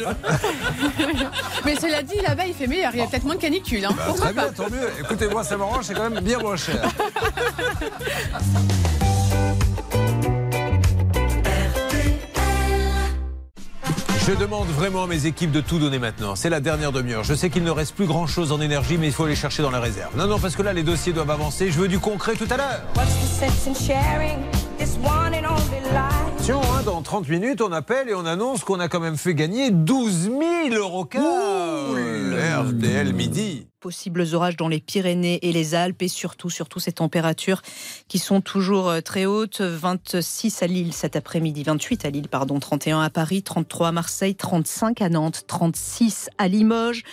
Mais 1.64 1.76
cela 1.76 2.02
dit, 2.02 2.18
là-bas, 2.28 2.48
il 2.48 2.56
fait 2.56 2.66
meilleur. 2.66 2.90
Il 2.96 2.98
y 2.98 3.02
a 3.04 3.06
peut-être 3.06 3.26
moins 3.26 3.36
de 3.36 3.42
canicule. 3.42 3.86
Hein. 3.86 3.94
Bah, 3.96 4.06
Pourquoi 4.08 4.26
très 4.26 4.34
bien, 4.34 4.44
pas 4.46 4.50
tant 4.50 4.70
mieux. 4.72 4.90
Écoutez, 5.00 5.28
moi, 5.28 5.44
ça 5.44 5.56
m'arrange, 5.56 5.86
c'est 5.86 5.94
quand 5.94 6.10
même 6.10 6.24
bien 6.24 6.40
moins 6.40 6.58
cher. 6.58 6.82
Je 14.26 14.32
demande 14.32 14.70
vraiment 14.70 15.04
à 15.04 15.08
mes 15.08 15.26
équipes 15.26 15.52
de 15.52 15.60
tout 15.60 15.80
donner 15.80 16.00
maintenant. 16.00 16.38
C'est 16.38 16.50
la 16.50 16.62
dernière 16.62 16.94
demi-heure. 16.94 17.26
Je 17.26 17.34
sais 17.34 17.50
qu'il 17.50 17.64
ne 17.66 17.72
reste 17.72 17.94
plus 17.94 18.06
grand-chose 18.06 18.54
en 18.54 18.62
énergie, 18.62 18.98
mais 18.98 19.08
il 19.08 19.12
faut 19.12 19.26
aller 19.26 19.36
chercher 19.36 19.64
dans 19.64 19.72
la 19.72 19.82
réserve. 19.82 20.16
Non, 20.18 20.28
non, 20.28 20.40
parce 20.40 20.56
que 20.56 20.62
là, 20.62 20.72
les 20.72 20.84
dossiers 20.84 21.12
doivent 21.12 21.32
avancer. 21.32 21.72
Je 21.72 21.78
veux 21.78 21.90
du 21.90 22.00
concret 22.00 22.36
tout 22.36 22.48
à 22.50 22.56
l'heure. 22.56 22.82
Attention, 26.44 26.74
hein, 26.74 26.84
dans 26.84 27.02
30 27.02 27.30
minutes, 27.30 27.62
on 27.62 27.72
appelle 27.72 28.10
et 28.10 28.14
on 28.14 28.26
annonce 28.26 28.66
qu'on 28.66 28.82
a 28.82 28.90
quand 28.90 29.00
même 29.00 29.16
fait 29.16 29.34
gagner 29.34 29.72
12 29.72 30.24
000 30.24 30.42
euros 30.74 31.06
cash. 31.06 31.22
RTL 31.24 33.14
midi. 33.14 33.68
Possibles 33.80 34.26
orages 34.34 34.58
dans 34.58 34.68
les 34.68 34.82
Pyrénées 34.82 35.40
et 35.42 35.54
les 35.54 35.74
Alpes 35.74 36.02
et 36.02 36.10
surtout, 36.10 36.50
surtout 36.50 36.82
ces 36.82 36.92
températures 36.92 37.62
qui 38.10 38.20
sont 38.20 38.42
toujours 38.42 38.90
euh, 38.90 39.00
très 39.00 39.26
hautes. 39.26 39.62
26 39.62 40.64
à 40.64 40.68
Lille 40.68 40.92
cet 40.92 41.16
après-midi, 41.16 41.64
28 41.64 42.04
à 42.04 42.10
Lille, 42.10 42.28
pardon, 42.28 42.60
31 42.60 43.00
à 43.00 43.10
Paris, 43.10 43.42
33 43.42 43.88
à 43.88 43.92
Marseille, 43.94 44.36
35 44.36 45.02
à 45.02 45.08
Nantes, 45.08 45.46
36 45.48 46.30
à 46.38 46.50
Limoges, 46.50 47.04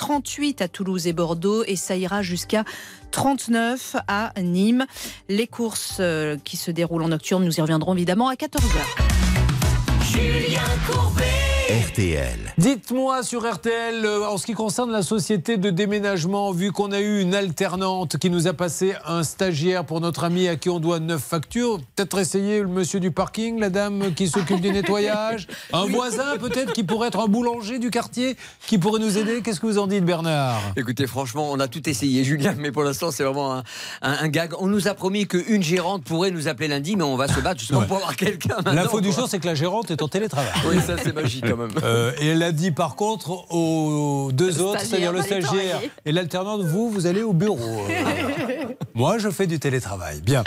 38 0.00 0.62
à 0.62 0.68
Toulouse 0.68 1.06
et 1.06 1.12
Bordeaux 1.12 1.62
et 1.66 1.76
ça 1.76 1.94
ira 1.94 2.22
jusqu'à 2.22 2.64
39 3.10 3.96
à 4.08 4.32
Nîmes. 4.40 4.86
Les 5.28 5.46
courses 5.46 5.98
euh, 6.00 6.38
qui 6.42 6.56
se 6.56 6.70
déroulent 6.70 7.02
en 7.02 7.08
nocturne, 7.08 7.44
nous 7.44 7.58
y 7.58 7.60
reviendrons 7.60 7.94
évidemment 7.94 8.28
à 8.28 8.34
14h. 8.34 8.62
Julien 10.10 10.62
Courbet. 10.90 11.49
RTL. 11.74 12.52
Dites-moi 12.58 13.22
sur 13.22 13.48
RTL, 13.48 14.04
euh, 14.04 14.26
en 14.26 14.38
ce 14.38 14.46
qui 14.46 14.54
concerne 14.54 14.90
la 14.90 15.02
société 15.04 15.56
de 15.56 15.70
déménagement, 15.70 16.50
vu 16.50 16.72
qu'on 16.72 16.90
a 16.90 16.98
eu 16.98 17.20
une 17.20 17.32
alternante 17.32 18.16
qui 18.18 18.28
nous 18.28 18.48
a 18.48 18.52
passé 18.54 18.94
un 19.06 19.22
stagiaire 19.22 19.84
pour 19.84 20.00
notre 20.00 20.24
ami 20.24 20.48
à 20.48 20.56
qui 20.56 20.68
on 20.68 20.80
doit 20.80 20.98
neuf 20.98 21.22
factures, 21.22 21.78
peut-être 21.94 22.18
essayer 22.18 22.58
le 22.62 22.66
monsieur 22.66 22.98
du 22.98 23.12
parking, 23.12 23.60
la 23.60 23.70
dame 23.70 24.12
qui 24.16 24.26
s'occupe 24.26 24.60
du 24.60 24.72
nettoyage, 24.72 25.46
un 25.72 25.84
voisin 25.86 26.38
peut-être 26.40 26.72
qui 26.72 26.82
pourrait 26.82 27.06
être 27.06 27.20
un 27.20 27.28
boulanger 27.28 27.78
du 27.78 27.90
quartier 27.90 28.36
qui 28.66 28.76
pourrait 28.76 28.98
nous 28.98 29.16
aider. 29.16 29.40
Qu'est-ce 29.40 29.60
que 29.60 29.66
vous 29.66 29.78
en 29.78 29.86
dites, 29.86 30.04
Bernard? 30.04 30.60
Écoutez, 30.76 31.06
franchement, 31.06 31.50
on 31.52 31.60
a 31.60 31.68
tout 31.68 31.88
essayé, 31.88 32.24
Julien, 32.30 32.56
mais 32.58 32.72
pour 32.72 32.82
l'instant, 32.82 33.12
c'est 33.12 33.22
vraiment 33.22 33.54
un, 33.54 33.62
un- 34.02 34.16
un 34.22 34.28
gag. 34.28 34.54
On 34.58 34.66
nous 34.66 34.88
a 34.88 34.94
promis 34.94 35.28
qu'une 35.28 35.62
gérante 35.62 36.02
pourrait 36.02 36.32
nous 36.32 36.48
appeler 36.48 36.66
lundi, 36.66 36.96
mais 36.96 37.04
on 37.04 37.14
va 37.16 37.28
se 37.28 37.38
battre 37.38 37.60
justement 37.60 37.78
Ouais. 37.80 37.86
pour 37.86 37.98
avoir 37.98 38.16
quelqu'un. 38.16 38.56
L'info 38.66 39.00
du 39.00 39.12
jour, 39.12 39.28
c'est 39.30 39.38
que 39.38 39.46
la 39.46 39.54
gérante 39.54 39.92
est 39.92 40.02
en 40.02 40.08
télétravail. 40.08 40.50
Oui, 40.68 40.76
ça, 40.84 40.96
c'est 41.00 41.14
magique 41.14 41.44
quand 41.46 41.56
même. 41.56 41.59
Euh, 41.82 42.12
et 42.20 42.28
elle 42.28 42.42
a 42.42 42.52
dit 42.52 42.70
par 42.70 42.96
contre 42.96 43.30
aux 43.52 44.30
deux 44.32 44.52
Le 44.52 44.60
autres, 44.62 44.80
stagiaire 44.80 44.88
c'est-à-dire 44.88 45.12
le 45.12 45.22
stagiaire 45.22 45.80
et 46.04 46.12
l'alternante, 46.12 46.62
vous, 46.62 46.90
vous 46.90 47.06
allez 47.06 47.22
au 47.22 47.32
bureau. 47.32 47.58
Moi, 48.94 49.18
je 49.18 49.30
fais 49.30 49.46
du 49.46 49.58
télétravail. 49.60 50.20
Bien. 50.20 50.42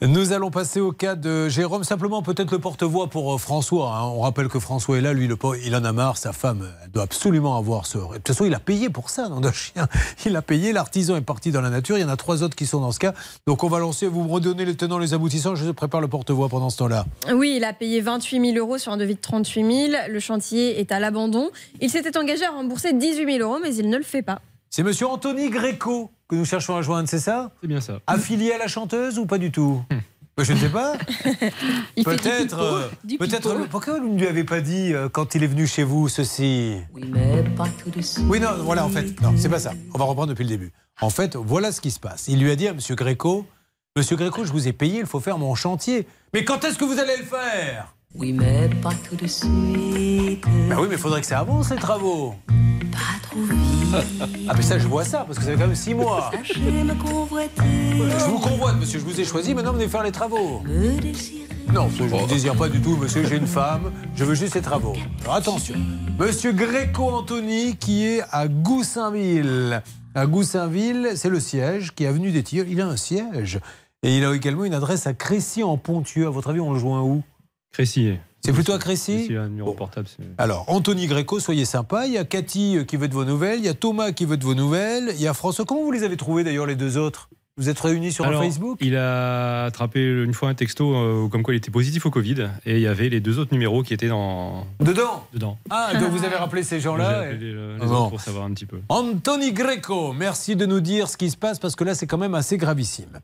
Nous 0.00 0.32
allons 0.32 0.50
passer 0.50 0.78
au 0.78 0.92
cas 0.92 1.16
de 1.16 1.48
Jérôme. 1.48 1.82
Simplement, 1.82 2.22
peut-être 2.22 2.52
le 2.52 2.60
porte-voix 2.60 3.08
pour 3.08 3.34
euh, 3.34 3.38
François. 3.38 3.96
hein. 3.96 4.04
On 4.04 4.20
rappelle 4.20 4.46
que 4.48 4.60
François 4.60 4.98
est 4.98 5.00
là. 5.00 5.12
Lui, 5.12 5.26
le 5.26 5.34
pauvre, 5.34 5.56
il 5.64 5.74
en 5.74 5.82
a 5.84 5.90
marre. 5.92 6.16
Sa 6.18 6.32
femme, 6.32 6.68
elle 6.84 6.90
doit 6.92 7.02
absolument 7.02 7.56
avoir 7.56 7.86
ce. 7.86 7.98
De 7.98 8.04
toute 8.14 8.28
façon, 8.28 8.44
il 8.44 8.54
a 8.54 8.60
payé 8.60 8.90
pour 8.90 9.10
ça, 9.10 9.28
nom 9.28 9.40
de 9.40 9.50
chien. 9.50 9.88
Il 10.26 10.36
a 10.36 10.42
payé. 10.42 10.72
L'artisan 10.72 11.16
est 11.16 11.22
parti 11.22 11.50
dans 11.50 11.60
la 11.62 11.70
nature. 11.70 11.98
Il 11.98 12.02
y 12.02 12.04
en 12.04 12.08
a 12.10 12.16
trois 12.16 12.42
autres 12.42 12.54
qui 12.54 12.66
sont 12.66 12.80
dans 12.80 12.92
ce 12.92 12.98
cas. 13.00 13.14
Donc, 13.46 13.64
on 13.64 13.68
va 13.68 13.78
lancer. 13.80 14.06
Vous 14.06 14.22
me 14.22 14.30
redonnez 14.30 14.64
les 14.64 14.76
tenants, 14.76 14.98
les 14.98 15.14
aboutissants. 15.14 15.54
Je 15.56 15.68
prépare 15.70 16.00
le 16.00 16.08
porte-voix 16.08 16.48
pendant 16.48 16.70
ce 16.70 16.76
temps-là. 16.78 17.06
Oui, 17.34 17.54
il 17.56 17.64
a 17.64 17.72
payé 17.72 18.00
28 18.00 18.52
000 18.54 18.58
euros 18.64 18.78
sur 18.78 18.92
un 18.92 18.98
devis 18.98 19.14
de 19.16 19.20
38 19.20 19.88
000. 19.90 19.92
Le 20.08 20.20
chantier 20.20 20.38
est 20.56 20.90
à 20.92 21.00
l'abandon. 21.00 21.50
Il 21.80 21.90
s'était 21.90 22.16
engagé 22.16 22.44
à 22.44 22.50
rembourser 22.50 22.92
18 22.92 23.24
000 23.38 23.38
euros, 23.48 23.58
mais 23.62 23.74
il 23.74 23.88
ne 23.90 23.96
le 23.98 24.04
fait 24.04 24.22
pas. 24.22 24.40
C'est 24.70 24.82
monsieur 24.82 25.06
Anthony 25.06 25.50
Gréco 25.50 26.10
que 26.28 26.36
nous 26.36 26.44
cherchons 26.44 26.76
à 26.76 26.82
joindre, 26.82 27.08
c'est 27.08 27.18
ça 27.18 27.50
C'est 27.62 27.68
bien 27.68 27.80
ça. 27.80 28.00
Affilié 28.06 28.52
à 28.52 28.58
la 28.58 28.68
chanteuse 28.68 29.18
ou 29.18 29.24
pas 29.26 29.38
du 29.38 29.50
tout 29.50 29.80
Ben, 30.36 30.44
Je 30.44 30.52
ne 30.52 30.58
sais 30.58 30.68
pas. 30.68 30.92
Peut-être. 32.04 32.58
euh, 32.60 32.88
Peut-être. 33.18 33.54
pipeau. 33.54 33.66
Pourquoi 33.70 33.98
vous 33.98 34.08
ne 34.08 34.18
lui 34.18 34.26
avez 34.26 34.44
pas 34.44 34.60
dit 34.60 34.92
euh, 34.92 35.08
quand 35.08 35.34
il 35.34 35.42
est 35.42 35.46
venu 35.46 35.66
chez 35.66 35.84
vous 35.84 36.08
ceci? 36.08 36.76
Oui, 36.94 37.02
mais 37.12 37.42
pas 37.56 37.66
tout 37.82 37.90
de 37.90 38.00
suite. 38.02 38.24
Oui, 38.28 38.40
non, 38.40 38.50
voilà, 38.60 38.84
en 38.84 38.88
fait. 38.90 39.20
Non, 39.22 39.32
c'est 39.36 39.48
pas 39.48 39.58
ça. 39.58 39.72
On 39.94 39.98
va 39.98 40.04
reprendre 40.04 40.28
depuis 40.28 40.44
le 40.44 40.50
début. 40.50 40.72
En 41.00 41.10
fait, 41.10 41.34
voilà 41.36 41.72
ce 41.72 41.80
qui 41.80 41.90
se 41.90 41.98
passe. 42.00 42.26
Il 42.28 42.38
lui 42.40 42.50
a 42.50 42.56
dit 42.56 42.68
à 42.68 42.74
monsieur 42.74 42.94
Gréco 42.94 43.46
Monsieur 43.96 44.16
Gréco, 44.16 44.44
je 44.44 44.52
vous 44.52 44.68
ai 44.68 44.72
payé, 44.72 45.00
il 45.00 45.06
faut 45.06 45.18
faire 45.18 45.38
mon 45.38 45.54
chantier. 45.56 46.06
Mais 46.32 46.44
quand 46.44 46.62
est-ce 46.64 46.78
que 46.78 46.84
vous 46.84 47.00
allez 47.00 47.16
le 47.16 47.24
faire? 47.24 47.94
Oui, 48.14 48.32
mais 48.32 48.70
pas 48.82 48.94
tout 49.08 49.16
de 49.16 49.26
suite. 49.26 50.42
Ben 50.68 50.76
oui, 50.78 50.86
mais 50.88 50.94
il 50.94 50.98
faudrait 50.98 51.20
que 51.20 51.26
ça 51.26 51.40
avance, 51.40 51.70
les 51.70 51.76
travaux. 51.76 52.34
Pas 52.90 53.28
trop 53.28 53.40
vite. 53.42 54.28
Ah, 54.48 54.54
mais 54.56 54.62
ça, 54.62 54.78
je 54.78 54.88
vois 54.88 55.04
ça, 55.04 55.24
parce 55.26 55.38
que 55.38 55.44
ça 55.44 55.50
fait 55.50 55.58
quand 55.58 55.66
même 55.66 55.76
six 55.76 55.92
mois. 55.92 56.30
Sachez 56.32 56.58
me 56.58 56.94
convoiter. 56.94 57.62
Je 57.62 58.24
vous 58.30 58.38
convoite, 58.38 58.76
monsieur, 58.76 58.98
je 58.98 59.04
vous 59.04 59.20
ai 59.20 59.24
choisi, 59.24 59.54
maintenant 59.54 59.72
venez 59.74 59.88
faire 59.88 60.02
les 60.02 60.10
travaux. 60.10 60.60
Me. 60.64 61.72
Non, 61.72 61.90
je 61.90 62.04
ne 62.04 62.26
désire 62.26 62.56
pas 62.56 62.70
du 62.70 62.80
tout, 62.80 62.96
monsieur, 62.96 63.26
j'ai 63.26 63.36
une 63.36 63.46
femme, 63.46 63.92
je 64.16 64.24
veux 64.24 64.34
juste 64.34 64.54
les 64.54 64.62
travaux. 64.62 64.94
Alors 65.22 65.34
attention, 65.34 65.74
monsieur 66.18 66.52
Gréco 66.52 67.10
Anthony 67.10 67.76
qui 67.76 68.06
est 68.06 68.22
à 68.32 68.48
Goussainville. 68.48 69.82
À 70.14 70.26
Goussainville, 70.26 71.12
c'est 71.14 71.28
le 71.28 71.40
siège 71.40 71.94
qui 71.94 72.04
est 72.04 72.06
avenue 72.06 72.30
des 72.30 72.42
Tilleuls. 72.42 72.70
Il 72.70 72.80
a 72.80 72.86
un 72.86 72.96
siège. 72.96 73.60
Et 74.02 74.16
il 74.16 74.24
a 74.24 74.34
également 74.34 74.64
une 74.64 74.74
adresse 74.74 75.06
à 75.06 75.12
Crécy 75.12 75.62
en 75.62 75.76
Pontieux. 75.76 76.26
À 76.26 76.30
votre 76.30 76.48
avis, 76.50 76.60
on 76.60 76.72
le 76.72 76.78
joint 76.78 77.02
où? 77.02 77.22
Crécy. 77.72 78.14
C'est 78.40 78.52
plutôt 78.52 78.72
à 78.72 78.78
Crécy 78.78 79.28
Alors, 80.38 80.64
Anthony 80.68 81.06
Gréco, 81.06 81.40
soyez 81.40 81.64
sympa. 81.64 82.06
Il 82.06 82.12
y 82.12 82.18
a 82.18 82.24
Cathy 82.24 82.78
euh, 82.78 82.84
qui 82.84 82.96
veut 82.96 83.08
de 83.08 83.14
vos 83.14 83.24
nouvelles. 83.24 83.58
Il 83.58 83.64
y 83.64 83.68
a 83.68 83.74
Thomas 83.74 84.12
qui 84.12 84.24
veut 84.24 84.36
de 84.36 84.44
vos 84.44 84.54
nouvelles. 84.54 85.12
Il 85.16 85.20
y 85.20 85.26
a 85.26 85.34
François. 85.34 85.64
Comment 85.64 85.82
vous 85.82 85.90
les 85.90 86.04
avez 86.04 86.16
trouvés 86.16 86.44
d'ailleurs, 86.44 86.66
les 86.66 86.76
deux 86.76 86.96
autres? 86.96 87.28
Vous 87.58 87.68
êtes 87.68 87.80
réunis 87.80 88.12
sur 88.12 88.24
Alors, 88.24 88.42
Facebook 88.42 88.78
Il 88.80 88.96
a 88.96 89.64
attrapé 89.64 90.00
une 90.00 90.32
fois 90.32 90.48
un 90.48 90.54
texto 90.54 90.94
euh, 90.94 91.28
comme 91.28 91.42
quoi 91.42 91.52
il 91.54 91.56
était 91.56 91.70
positif 91.72 92.06
au 92.06 92.10
Covid 92.10 92.48
et 92.64 92.76
il 92.76 92.80
y 92.80 92.86
avait 92.86 93.08
les 93.08 93.20
deux 93.20 93.38
autres 93.40 93.52
numéros 93.52 93.82
qui 93.82 93.92
étaient 93.94 94.08
dans 94.08 94.64
Dedans 94.80 95.26
dedans. 95.34 95.58
Ah, 95.68 95.90
donc 95.98 96.10
vous 96.10 96.24
avez 96.24 96.36
rappelé 96.36 96.62
ces 96.62 96.78
gens-là 96.80 97.30
et- 97.32 97.36
les, 97.36 97.52
les 97.52 97.58
Ah 97.80 97.84
autres 97.84 97.92
bon. 97.94 98.10
pour 98.10 98.20
savoir 98.20 98.44
un 98.44 98.52
petit 98.52 98.64
peu. 98.66 98.78
Anthony 98.88 99.52
Greco, 99.52 100.12
merci 100.12 100.54
de 100.56 100.66
nous 100.66 100.80
dire 100.80 101.08
ce 101.08 101.16
qui 101.16 101.30
se 101.30 101.36
passe 101.36 101.58
parce 101.58 101.74
que 101.74 101.82
là 101.84 101.94
c'est 101.94 102.06
quand 102.06 102.16
même 102.18 102.34
assez 102.34 102.56
gravissime. 102.58 103.18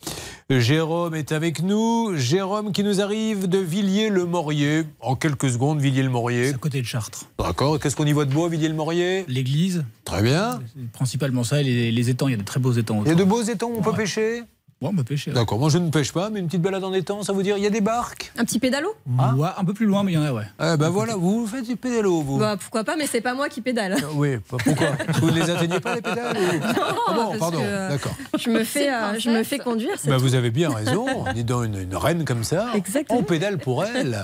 Jérôme 0.51 1.15
est 1.15 1.31
avec 1.33 1.63
nous. 1.63 2.13
Jérôme 2.17 2.73
qui 2.73 2.83
nous 2.83 3.01
arrive 3.01 3.49
de 3.49 3.59
Villiers-le-Maurier. 3.59 4.85
En 5.01 5.15
quelques 5.15 5.51
secondes, 5.51 5.81
Villiers-le-Maurier. 5.81 6.49
à 6.51 6.53
côté 6.55 6.81
de 6.81 6.87
Chartres. 6.87 7.27
D'accord. 7.39 7.79
Qu'est-ce 7.79 7.97
qu'on 7.97 8.05
y 8.07 8.13
voit 8.13 8.25
de 8.25 8.33
beau 8.35 8.47
à 8.47 8.49
Villiers-le-Maurier? 8.49 9.25
L'église. 9.29 9.85
Très 10.05 10.23
bien. 10.23 10.61
C'est 10.77 10.91
Principalement 10.93 11.45
ça, 11.45 11.61
et 11.61 11.65
les, 11.65 11.93
les 11.93 12.11
étangs, 12.11 12.29
il 12.29 12.33
y 12.33 12.35
a 12.35 12.39
de 12.39 12.43
très 12.43 12.61
beaux 12.61 12.73
étangs. 12.73 13.03
Il 13.05 13.09
y 13.09 13.13
a 13.13 13.15
de 13.15 13.25
beaux 13.25 13.43
étangs 13.43 13.69
où 13.75 13.79
on 13.79 13.83
peut 13.83 13.93
pêcher 13.93 14.24
sucede 14.25 14.54
On. 14.93 15.33
D'accord. 15.35 15.59
Moi 15.59 15.69
je 15.71 15.79
ne 15.79 15.91
pêche 15.91 16.13
pas, 16.13 16.31
mais 16.31 16.41
une 16.41 16.47
petite 16.47 16.63
balade 16.63 16.85
en 16.85 16.93
étang, 16.93 17.23
ça 17.23 17.33
veut 17.33 17.43
dire 17.43 17.57
il 17.57 17.63
y 17.63 17.67
a 17.67 17.71
des 17.71 17.81
barques? 17.81 18.33
Un 18.37 18.45
petit 18.45 18.59
pédalo? 18.59 18.95
Ouais, 19.37 19.49
un 19.57 19.65
peu 19.65 19.73
plus 19.75 19.87
loin, 19.87 20.03
mais 20.03 20.13
il 20.13 20.15
y 20.17 20.19
en 20.19 20.23
a, 20.23 20.33
ouais. 20.33 20.45
Eh 20.61 20.77
ben 20.77 20.89
voilà, 20.91 21.17
vous 21.17 21.47
faites 21.47 21.67
du 21.67 21.77
pédalo, 21.77 22.21
vous. 22.23 22.39
Bah, 22.39 22.57
Pourquoi 22.61 22.85
pas, 22.85 22.97
mais 22.97 23.07
c'est 23.07 23.21
pas 23.21 23.35
moi 23.35 23.49
qui 23.49 23.61
pédale. 23.61 23.97
Oui, 24.15 24.37
pas- 24.39 24.57
pourquoi? 24.65 24.89
Vous 25.21 25.31
ne 25.31 25.37
les 25.41 25.51
atteignez 25.51 25.81
pas 25.81 25.95
les 25.95 26.03
pédales 26.03 26.37
ou- 26.37 26.61
Ah 27.09 27.13
bon, 27.15 27.27
parce 27.29 27.39
pardon, 27.39 27.59
que, 27.59 27.65
euh, 27.65 27.89
d'accord. 27.91 28.13
Je 28.39 28.51
me 28.51 28.65
fais, 28.65 28.93
euh, 28.93 29.19
je 29.19 29.31
me 29.31 29.43
fais 29.43 29.59
conduire. 29.59 29.95
c'est 29.99 30.09
Bah, 30.11 30.17
vous 30.19 30.35
avez 30.35 30.51
bien 30.51 30.71
raison. 30.71 31.07
Dis 31.35 31.45
donc, 31.45 31.65
une, 31.67 31.81
une 31.81 31.97
reine 31.97 32.25
comme 32.25 32.45
ça, 32.45 32.67
on 33.11 33.23
pédale 33.23 33.59
pour 33.59 33.85
elle. 33.85 34.23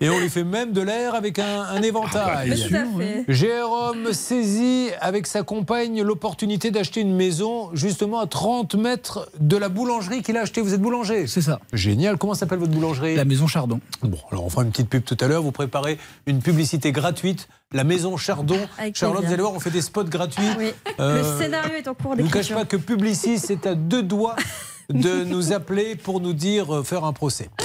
Et 0.00 0.08
on 0.10 0.18
lui 0.18 0.28
fait 0.30 0.44
même 0.44 0.72
de 0.72 0.80
l'air 0.80 1.14
avec 1.14 1.38
un, 1.38 1.62
un 1.62 1.82
éventail. 1.82 2.46
Bien 2.50 2.56
sûr, 2.56 2.68
Tout 2.68 2.98
à 2.98 3.00
fait. 3.00 3.24
Jérôme 3.28 4.12
saisit 4.12 4.88
avec 5.00 5.26
sa 5.26 5.42
compagne 5.42 6.02
l'opportunité 6.02 6.70
d'acheter 6.70 7.00
une 7.00 7.14
maison 7.14 7.70
justement 7.74 8.20
à 8.20 8.26
30 8.26 8.74
mètres 8.74 9.30
de 9.40 9.56
la 9.56 9.68
boulangerie 9.94 10.22
qu'il 10.22 10.36
a 10.36 10.40
achetée. 10.40 10.60
Vous 10.60 10.74
êtes 10.74 10.80
boulanger 10.80 11.26
C'est 11.26 11.40
ça. 11.40 11.60
Génial. 11.72 12.18
Comment 12.18 12.34
s'appelle 12.34 12.58
votre 12.58 12.72
boulangerie? 12.72 13.14
La 13.14 13.24
maison 13.24 13.46
Chardon. 13.46 13.80
Bon, 14.02 14.18
alors 14.30 14.44
on 14.44 14.50
fera 14.50 14.62
une 14.62 14.70
petite 14.70 14.88
pub 14.88 15.04
tout 15.04 15.16
à 15.20 15.28
l'heure. 15.28 15.42
Vous 15.42 15.52
préparez 15.52 15.98
une 16.26 16.40
publicité 16.40 16.92
gratuite. 16.92 17.48
La 17.72 17.84
maison 17.84 18.16
Chardon. 18.16 18.58
Avec 18.78 18.96
Charlotte, 18.96 19.24
vous 19.24 19.32
allez 19.32 19.42
voir, 19.42 19.54
on 19.54 19.60
fait 19.60 19.70
des 19.70 19.82
spots 19.82 20.04
gratuits. 20.04 20.42
Oui. 20.58 20.72
Euh, 21.00 21.22
Le 21.38 21.42
scénario 21.42 21.74
est 21.74 21.88
en 21.88 21.94
cours 21.94 22.14
je 22.16 22.22
ne 22.22 22.26
vous 22.26 22.30
cache 22.30 22.48
d'écriture. 22.48 22.56
pas 22.56 22.64
que 22.64 22.76
Publicis 22.76 23.40
est 23.50 23.66
à 23.66 23.74
deux 23.74 24.02
doigts 24.02 24.36
de 24.90 25.24
nous 25.24 25.52
appeler 25.52 25.96
pour 25.96 26.20
nous 26.20 26.32
dire 26.32 26.74
euh, 26.76 26.82
faire 26.82 27.04
un 27.04 27.12
procès. 27.12 27.48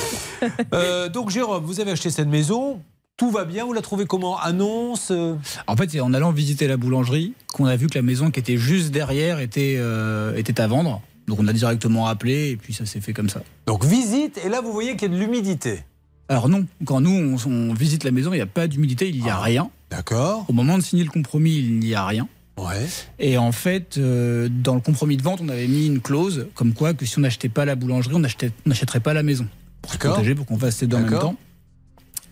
Euh, 0.73 1.10
donc 1.10 1.31
Jérôme, 1.31 1.65
vous 1.65 1.81
avez 1.81 1.91
acheté 1.91 2.10
cette 2.10 2.30
maison. 2.30 2.80
Tout 3.18 3.30
va 3.30 3.43
bien. 3.43 3.65
Vous 3.65 3.73
la 3.73 3.81
trouvez 3.81 4.06
comment? 4.06 4.39
Annonce 4.39 5.11
euh, 5.11 5.35
En 5.68 5.76
fait, 5.76 5.91
c'est 5.91 5.99
en 5.99 6.14
allant 6.14 6.31
visiter 6.31 6.65
la 6.69 6.77
boulangerie 6.77 7.34
qu'on 7.53 7.65
a 7.65 7.76
vu 7.76 7.88
que 7.88 7.95
la 7.97 8.01
maison 8.01 8.31
qui 8.31 8.39
était 8.39 8.56
juste 8.56 8.91
derrière 8.91 9.41
était, 9.41 9.76
euh, 9.77 10.34
était 10.38 10.61
à 10.61 10.68
vendre. 10.68 11.01
Donc 11.30 11.39
on 11.39 11.47
a 11.47 11.53
directement 11.53 12.07
appelé 12.07 12.49
et 12.49 12.57
puis 12.57 12.73
ça 12.73 12.85
s'est 12.85 12.99
fait 12.99 13.14
comme 13.14 13.30
ça. 13.30 13.41
Donc 13.68 13.85
visite 13.85 14.39
et 14.43 14.49
là 14.49 14.60
vous 14.61 14.73
voyez 14.73 14.95
qu'il 14.97 15.11
y 15.11 15.15
a 15.15 15.18
de 15.18 15.19
l'humidité. 15.22 15.84
Alors 16.27 16.49
non, 16.49 16.65
quand 16.85 16.99
nous 17.01 17.11
on, 17.45 17.49
on 17.51 17.73
visite 17.73 18.03
la 18.03 18.11
maison, 18.11 18.31
il 18.34 18.35
n'y 18.38 18.41
a 18.41 18.45
pas 18.45 18.68
d'humidité, 18.68 19.07
il 19.10 19.22
n'y 19.23 19.30
a 19.30 19.39
rien. 19.39 19.69
D'accord. 19.89 20.45
Au 20.49 20.53
moment 20.53 20.77
de 20.77 20.84
signer 20.84 21.03
le 21.03 21.10
compromis, 21.10 21.56
il 21.57 21.80
n'y 21.80 21.93
a 21.95 22.06
rien. 22.06 22.27
Ouais. 22.57 22.85
Et 23.19 23.38
en 23.38 23.51
fait, 23.53 23.97
euh, 23.97 24.49
dans 24.51 24.76
le 24.76 24.81
compromis 24.81 25.15
de 25.15 25.23
vente, 25.23 25.39
on 25.41 25.47
avait 25.49 25.68
mis 25.68 25.88
une 25.88 26.01
clause 26.01 26.47
comme 26.56 26.73
quoi 26.73 26.93
que 26.93 27.06
si 27.06 27.18
on 27.18 27.22
n'achetait 27.22 27.47
pas 27.49 27.64
la 27.65 27.76
boulangerie, 27.76 28.15
on 28.15 28.19
n'achèterait 28.65 28.99
pas 28.99 29.14
la 29.14 29.23
maison. 29.23 29.47
Pour 29.81 29.93
se 29.93 29.97
protéger, 29.97 30.35
pour 30.35 30.45
qu'on 30.45 30.60
fasse 30.60 30.81
les 30.81 30.88
deux 30.88 30.97
en 30.97 31.01
même 31.01 31.19
temps. 31.19 31.35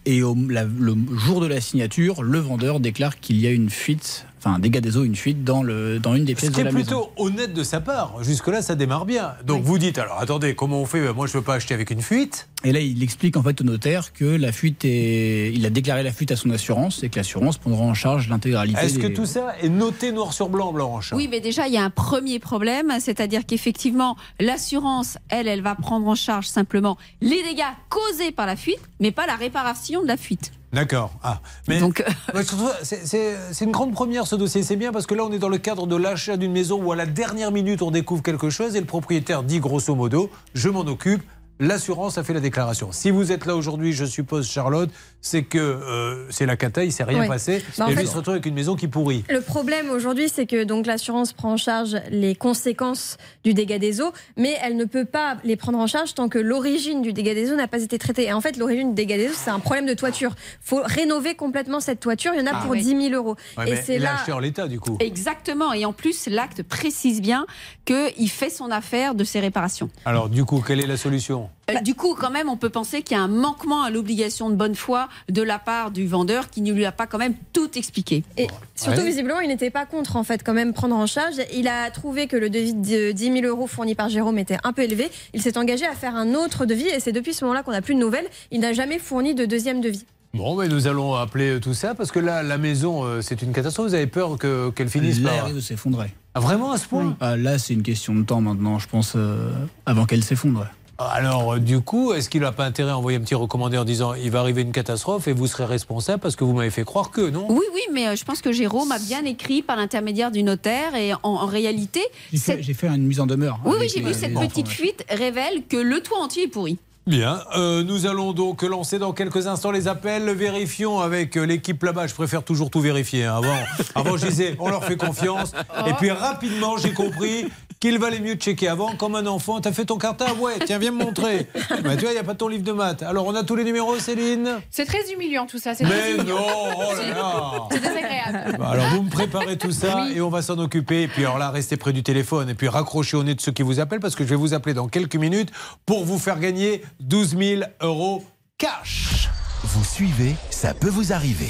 Et 0.05 0.21
au, 0.23 0.35
la- 0.49 0.65
le 0.65 0.95
jour 1.17 1.41
de 1.41 1.47
la 1.47 1.59
signature, 1.61 2.21
le 2.23 2.39
vendeur 2.39 2.79
déclare 2.79 3.19
qu'il 3.19 3.37
y 3.39 3.47
a 3.47 3.51
une 3.51 3.69
fuite 3.69 4.26
enfin 4.39 4.53
un 4.55 4.59
dégât 4.59 4.81
des 4.81 4.97
eaux, 4.97 5.03
une 5.03 5.15
fuite 5.15 5.43
dans, 5.43 5.63
le, 5.63 5.99
dans 5.99 6.15
une 6.15 6.25
des 6.25 6.33
Ce 6.35 6.39
pièces 6.41 6.51
qui 6.51 6.57
de 6.57 6.61
est 6.61 6.63
la 6.65 6.71
maison. 6.71 6.85
plutôt 6.85 7.11
honnête 7.17 7.53
de 7.53 7.63
sa 7.63 7.81
part. 7.81 8.23
Jusque-là, 8.23 8.61
ça 8.61 8.75
démarre 8.75 9.05
bien. 9.05 9.33
Donc 9.45 9.63
vous 9.63 9.77
dites, 9.77 9.97
alors 9.97 10.19
attendez, 10.19 10.55
comment 10.55 10.81
on 10.81 10.85
fait? 10.85 11.13
Moi, 11.13 11.27
je 11.27 11.33
ne 11.33 11.37
veux 11.39 11.43
pas 11.43 11.55
acheter 11.55 11.73
avec 11.73 11.89
une 11.91 12.01
fuite. 12.01 12.47
Et 12.63 12.71
là, 12.71 12.79
il 12.79 13.01
explique 13.03 13.37
en 13.37 13.43
fait 13.43 13.59
au 13.61 13.63
notaire 13.63 14.13
que 14.13 14.25
la 14.25 14.51
fuite 14.51 14.83
est. 14.85 15.51
Il 15.53 15.65
a 15.65 15.69
déclaré 15.69 16.03
la 16.03 16.11
fuite 16.11 16.31
à 16.31 16.35
son 16.35 16.49
assurance 16.49 17.03
et 17.03 17.09
que 17.09 17.17
l'assurance 17.17 17.57
prendra 17.57 17.83
en 17.83 17.93
charge 17.93 18.29
l'intégralité. 18.29 18.81
Est-ce 18.81 18.99
que 18.99 19.07
tout 19.07 19.25
ça 19.25 19.53
est 19.61 19.69
noté 19.69 20.11
noir 20.11 20.33
sur 20.33 20.49
blanc, 20.49 20.73
Blanche? 20.73 21.13
Oui, 21.13 21.27
mais 21.29 21.39
déjà, 21.39 21.67
il 21.67 21.73
y 21.73 21.77
a 21.77 21.83
un 21.83 21.89
premier 21.89 22.39
problème, 22.39 22.93
c'est-à-dire 22.99 23.45
qu'effectivement, 23.45 24.17
l'assurance, 24.39 25.17
elle, 25.29 25.47
elle 25.47 25.61
va 25.61 25.75
prendre 25.75 26.07
en 26.07 26.15
charge 26.15 26.47
simplement 26.47 26.97
les 27.21 27.43
dégâts 27.43 27.61
causés 27.89 28.31
par 28.31 28.45
la 28.47 28.55
fuite, 28.55 28.79
mais 28.99 29.11
pas 29.11 29.27
la 29.27 29.35
réparation 29.35 30.01
de 30.01 30.07
la 30.07 30.17
fuite. 30.17 30.51
D'accord. 30.73 31.13
Ah. 31.23 31.39
Mais 31.67 31.79
c'est 32.83 33.65
une 33.65 33.71
grande 33.71 33.93
première 33.93 34.27
ce 34.27 34.35
dossier. 34.35 34.63
C'est 34.63 34.75
bien 34.75 34.91
parce 34.91 35.07
que 35.07 35.15
là, 35.15 35.23
on 35.23 35.31
est 35.31 35.39
dans 35.39 35.49
le 35.49 35.57
cadre 35.57 35.87
de 35.87 35.95
l'achat 35.95 36.37
d'une 36.37 36.51
maison 36.51 36.83
où 36.83 36.91
à 36.91 36.95
la 36.95 37.05
dernière 37.05 37.51
minute, 37.51 37.81
on 37.81 37.91
découvre 37.91 38.21
quelque 38.21 38.49
chose 38.49 38.75
et 38.75 38.79
le 38.79 38.85
propriétaire 38.85 39.43
dit 39.43 39.59
grosso 39.59 39.95
modo 39.95 40.29
Je 40.53 40.69
m'en 40.69 40.81
occupe. 40.81 41.23
L'assurance 41.59 42.19
a 42.19 42.23
fait 42.23 42.33
la 42.33 42.39
déclaration. 42.39 42.91
Si 42.91 43.09
vous 43.09 43.31
êtes 43.31 43.47
là 43.47 43.55
aujourd'hui, 43.55 43.91
je 43.91 44.05
suppose, 44.05 44.47
Charlotte, 44.47 44.91
c'est 45.21 45.43
que 45.43 45.57
euh, 45.57 46.25
c'est 46.29 46.45
la 46.45 46.55
cata, 46.55 46.83
il 46.83 46.91
s'est 46.91 47.03
rien 47.03 47.27
passé. 47.27 47.61
Bah, 47.77 47.85
et 47.87 47.91
lui 47.91 47.97
fait- 48.01 48.05
se 48.05 48.15
retrouve 48.15 48.33
avec 48.35 48.45
une 48.45 48.53
maison 48.53 48.75
qui 48.75 48.87
pourrit. 48.87 49.23
Le 49.29 49.41
problème 49.41 49.89
aujourd'hui, 49.89 50.29
c'est 50.29 50.45
que 50.45 50.63
donc 50.63 50.85
l'assurance 50.85 51.33
prend 51.33 51.53
en 51.53 51.57
charge 51.57 51.97
les 52.11 52.35
conséquences 52.35 53.17
du 53.43 53.53
dégât 53.53 53.79
des 53.79 53.99
eaux, 54.01 54.11
mais 54.37 54.55
elle 54.63 54.77
ne 54.77 54.85
peut 54.85 55.05
pas 55.05 55.37
les 55.43 55.55
prendre 55.55 55.79
en 55.79 55.87
charge 55.87 56.13
tant 56.13 56.29
que 56.29 56.39
l'origine 56.39 57.01
du 57.01 57.13
dégât 57.13 57.33
des 57.33 57.51
eaux 57.51 57.55
n'a 57.55 57.67
pas 57.67 57.81
été 57.81 57.97
traitée. 57.97 58.25
Et 58.27 58.33
en 58.33 58.41
fait, 58.41 58.57
l'origine 58.57 58.89
du 58.89 58.95
dégât 58.95 59.17
des 59.17 59.27
eaux, 59.29 59.33
c'est 59.35 59.49
un 59.49 59.59
problème 59.59 59.85
de 59.85 59.93
toiture. 59.93 60.35
faut 60.61 60.81
rénover 60.83 61.35
complètement 61.35 61.79
cette 61.79 61.99
toiture. 61.99 62.31
Il 62.33 62.39
y 62.39 62.43
en 62.43 62.47
a 62.47 62.51
Ah 62.53 62.61
pour 62.61 62.71
oui. 62.71 62.81
10 62.81 63.09
000 63.09 63.13
euros. 63.13 63.35
Ouais, 63.57 63.69
et 63.71 63.75
c'est 63.75 63.95
il 63.95 64.01
l'a 64.01 64.11
là. 64.13 64.15
acheté 64.19 64.31
en 64.31 64.39
l'état, 64.39 64.67
du 64.67 64.79
coup. 64.79 64.97
Exactement. 64.99 65.73
Et 65.73 65.83
en 65.85 65.93
plus, 65.93 66.27
l'acte 66.27 66.63
précise 66.63 67.21
bien 67.21 67.45
qu'il 67.85 68.29
fait 68.29 68.49
son 68.49 68.71
affaire 68.71 69.15
de 69.15 69.23
ces 69.23 69.39
réparations. 69.39 69.89
Alors, 70.05 70.29
du 70.29 70.45
coup, 70.45 70.61
quelle 70.65 70.79
est 70.79 70.87
la 70.87 70.97
solution? 70.97 71.49
Euh, 71.69 71.81
Du 71.81 71.95
coup, 71.95 72.15
quand 72.17 72.29
même, 72.29 72.47
on 72.49 72.55
peut 72.57 72.69
penser 72.69 73.01
qu'il 73.01 73.17
y 73.17 73.19
a 73.19 73.23
un 73.23 73.27
manquement 73.27 73.83
à 73.83 73.89
l'obligation 73.89 74.49
de 74.49 74.55
bonne 74.55 74.75
foi 74.75 75.09
de 75.29 75.41
la 75.41 75.59
part 75.59 75.91
du 75.91 76.07
vendeur 76.07 76.49
qui 76.49 76.61
ne 76.61 76.71
lui 76.71 76.85
a 76.85 76.91
pas 76.93 77.07
quand 77.07 77.17
même 77.17 77.33
tout 77.51 77.69
expliqué. 77.77 78.23
Et 78.37 78.47
surtout, 78.75 78.99
Ouais. 79.01 79.05
visiblement, 79.07 79.41
il 79.41 79.49
n'était 79.49 79.69
pas 79.69 79.85
contre 79.85 80.15
en 80.15 80.23
fait 80.23 80.43
quand 80.43 80.53
même 80.53 80.73
prendre 80.73 80.95
en 80.95 81.05
charge. 81.07 81.35
Il 81.53 81.67
a 81.67 81.91
trouvé 81.91 82.27
que 82.27 82.37
le 82.37 82.49
devis 82.49 82.73
de 82.73 83.11
10 83.11 83.33
000 83.41 83.45
euros 83.45 83.67
fourni 83.67 83.95
par 83.95 84.07
Jérôme 84.09 84.37
était 84.37 84.57
un 84.63 84.71
peu 84.71 84.83
élevé. 84.83 85.09
Il 85.33 85.41
s'est 85.41 85.57
engagé 85.57 85.85
à 85.85 85.93
faire 85.93 86.15
un 86.15 86.35
autre 86.35 86.65
devis 86.65 86.87
et 86.87 86.99
c'est 87.01 87.11
depuis 87.11 87.33
ce 87.33 87.43
moment-là 87.45 87.63
qu'on 87.63 87.71
n'a 87.71 87.81
plus 87.81 87.95
de 87.95 87.99
nouvelles. 87.99 88.27
Il 88.51 88.61
n'a 88.61 88.71
jamais 88.73 88.97
fourni 88.99 89.35
de 89.35 89.45
deuxième 89.45 89.81
devis. 89.81 90.05
Bon, 90.33 90.55
mais 90.55 90.67
nous 90.67 90.87
allons 90.87 91.15
appeler 91.15 91.59
tout 91.59 91.73
ça 91.73 91.95
parce 91.95 92.11
que 92.11 92.19
là, 92.19 92.43
la 92.43 92.57
maison, 92.57 93.03
euh, 93.03 93.21
c'est 93.21 93.41
une 93.41 93.51
catastrophe. 93.53 93.87
Vous 93.87 93.93
avez 93.93 94.07
peur 94.07 94.37
que- 94.37 94.69
qu'elle 94.69 94.89
finisse 94.89 95.19
Là, 95.19 95.31
par. 95.31 95.49
s'effondrer. 95.61 96.13
Ah, 96.33 96.39
vraiment 96.39 96.71
à 96.71 96.77
ce 96.77 96.87
point 96.87 97.17
Ah, 97.19 97.35
Là, 97.35 97.57
c'est 97.57 97.73
une 97.73 97.81
question 97.83 98.13
de 98.13 98.23
temps 98.23 98.39
maintenant, 98.41 98.77
je 98.79 98.87
pense, 98.87 99.13
euh, 99.15 99.51
avant 99.85 100.05
qu'elle 100.05 100.23
s'effondre. 100.23 100.67
Alors, 100.99 101.53
euh, 101.53 101.59
du 101.59 101.79
coup, 101.81 102.13
est-ce 102.13 102.27
qu'il 102.29 102.41
n'a 102.41 102.51
pas 102.51 102.65
intérêt 102.65 102.89
à 102.91 102.97
envoyer 102.97 103.17
un 103.19 103.21
petit 103.21 103.35
recommandé 103.35 103.77
en 103.77 103.83
disant 103.85 104.13
il 104.15 104.31
va 104.31 104.39
arriver 104.39 104.63
une 104.63 104.71
catastrophe 104.71 105.27
et 105.27 105.33
vous 105.33 105.45
serez 105.45 105.65
responsable 105.65 106.19
parce 106.19 106.35
que 106.35 106.43
vous 106.43 106.53
m'avez 106.53 106.71
fait 106.71 106.83
croire 106.83 107.11
que, 107.11 107.21
non? 107.29 107.45
Oui, 107.49 107.65
oui, 107.73 107.81
mais 107.93 108.07
euh, 108.07 108.15
je 108.15 108.25
pense 108.25 108.41
que 108.41 108.51
Jérôme 108.51 108.91
a 108.91 108.97
bien 108.97 109.23
écrit 109.25 109.61
par 109.61 109.75
l'intermédiaire 109.75 110.31
du 110.31 110.41
notaire 110.41 110.95
et 110.95 111.13
en, 111.13 111.19
en 111.23 111.45
réalité, 111.45 112.01
J'ai 112.33 112.39
fait, 112.39 112.63
j'ai 112.63 112.73
fait 112.73 112.87
une 112.87 113.05
mise 113.05 113.19
en 113.19 113.27
demeure. 113.27 113.59
oui, 113.63 113.71
oui, 113.73 113.77
avec 113.77 113.89
j'ai 113.91 114.01
vu 114.01 114.13
cette 114.13 114.33
petite 114.33 114.67
fuite 114.69 115.05
révèle 115.09 115.63
que 115.69 115.77
le 115.77 116.01
toit 116.01 116.17
entier 116.19 116.43
est 116.43 116.47
pourri. 116.47 116.77
Bien, 117.05 117.39
euh, 117.55 117.83
nous 117.83 118.05
allons 118.05 118.33
donc 118.33 118.63
lancer 118.63 118.99
dans 118.99 119.13
quelques 119.13 119.47
instants 119.47 119.71
les 119.71 119.87
appels. 119.87 120.29
Vérifions 120.31 120.99
avec 120.99 121.35
l'équipe 121.35 121.81
là-bas. 121.83 122.05
Je 122.07 122.13
préfère 122.13 122.43
toujours 122.43 122.69
tout 122.69 122.81
vérifier. 122.81 123.23
hein. 123.23 123.35
Avant, 123.37 123.55
avant, 123.95 124.17
je 124.17 124.27
disais, 124.27 124.57
on 124.59 124.67
leur 124.67 124.83
fait 124.83 124.97
confiance. 124.97 125.53
Et 125.87 125.93
puis 125.93 126.11
rapidement, 126.11 126.75
j'ai 126.75 126.91
compris 126.91 127.45
qu'il 127.79 127.97
valait 127.99 128.19
mieux 128.19 128.35
checker 128.35 128.67
avant, 128.67 128.95
comme 128.95 129.15
un 129.15 129.25
enfant. 129.27 129.59
T'as 129.61 129.71
fait 129.71 129.85
ton 129.85 129.97
cartable 129.97 130.39
Ouais, 130.39 130.53
tiens, 130.65 130.77
viens 130.79 130.91
me 130.91 131.03
montrer. 131.03 131.47
Bah, 131.83 131.95
tu 131.95 132.01
vois, 132.01 132.11
il 132.11 132.13
n'y 132.13 132.19
a 132.19 132.23
pas 132.23 132.33
ton 132.33 132.47
livre 132.47 132.63
de 132.63 132.71
maths. 132.71 133.03
Alors, 133.03 133.25
on 133.27 133.35
a 133.35 133.43
tous 133.43 133.55
les 133.55 133.63
numéros, 133.63 133.97
Céline 133.99 134.59
C'est 134.71 134.85
très 134.85 135.11
humiliant 135.11 135.45
tout 135.45 135.59
ça. 135.59 135.73
Mais 135.79 135.87
très 135.87 136.13
humiliant. 136.13 136.35
non, 136.35 136.45
oh 136.77 136.93
là 136.95 137.07
là. 137.09 137.67
C'est 137.71 137.79
désagréable. 137.79 138.57
Bah, 138.57 138.69
Alors 138.71 138.87
vous 138.89 139.03
me 139.03 139.09
préparez 139.09 139.57
tout 139.57 139.71
ça 139.71 140.07
et 140.13 140.21
on 140.21 140.29
va 140.29 140.41
s'en 140.41 140.57
occuper. 140.57 141.03
Et 141.03 141.07
puis 141.07 141.23
alors 141.23 141.37
là, 141.37 141.51
restez 141.51 141.77
près 141.77 141.93
du 141.93 142.03
téléphone 142.03 142.49
et 142.49 142.55
puis 142.55 142.67
raccrochez 142.67 143.15
au 143.17 143.23
nez 143.23 143.35
de 143.35 143.41
ceux 143.41 143.51
qui 143.51 143.61
vous 143.63 143.79
appellent 143.79 143.99
parce 143.99 144.15
que 144.15 144.23
je 144.23 144.29
vais 144.29 144.35
vous 144.35 144.53
appeler 144.53 144.73
dans 144.73 144.87
quelques 144.87 145.15
minutes 145.15 145.51
pour 145.85 146.03
vous 146.05 146.17
faire 146.17 146.39
gagner 146.39 146.83
12 147.01 147.37
000 147.37 147.61
euros 147.81 148.23
cash. 148.57 149.29
Vous 149.63 149.83
suivez, 149.83 150.35
ça 150.49 150.73
peut 150.73 150.89
vous 150.89 151.13
arriver. 151.13 151.49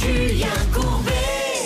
Julien 0.00 0.46
Courbet. 0.72 1.09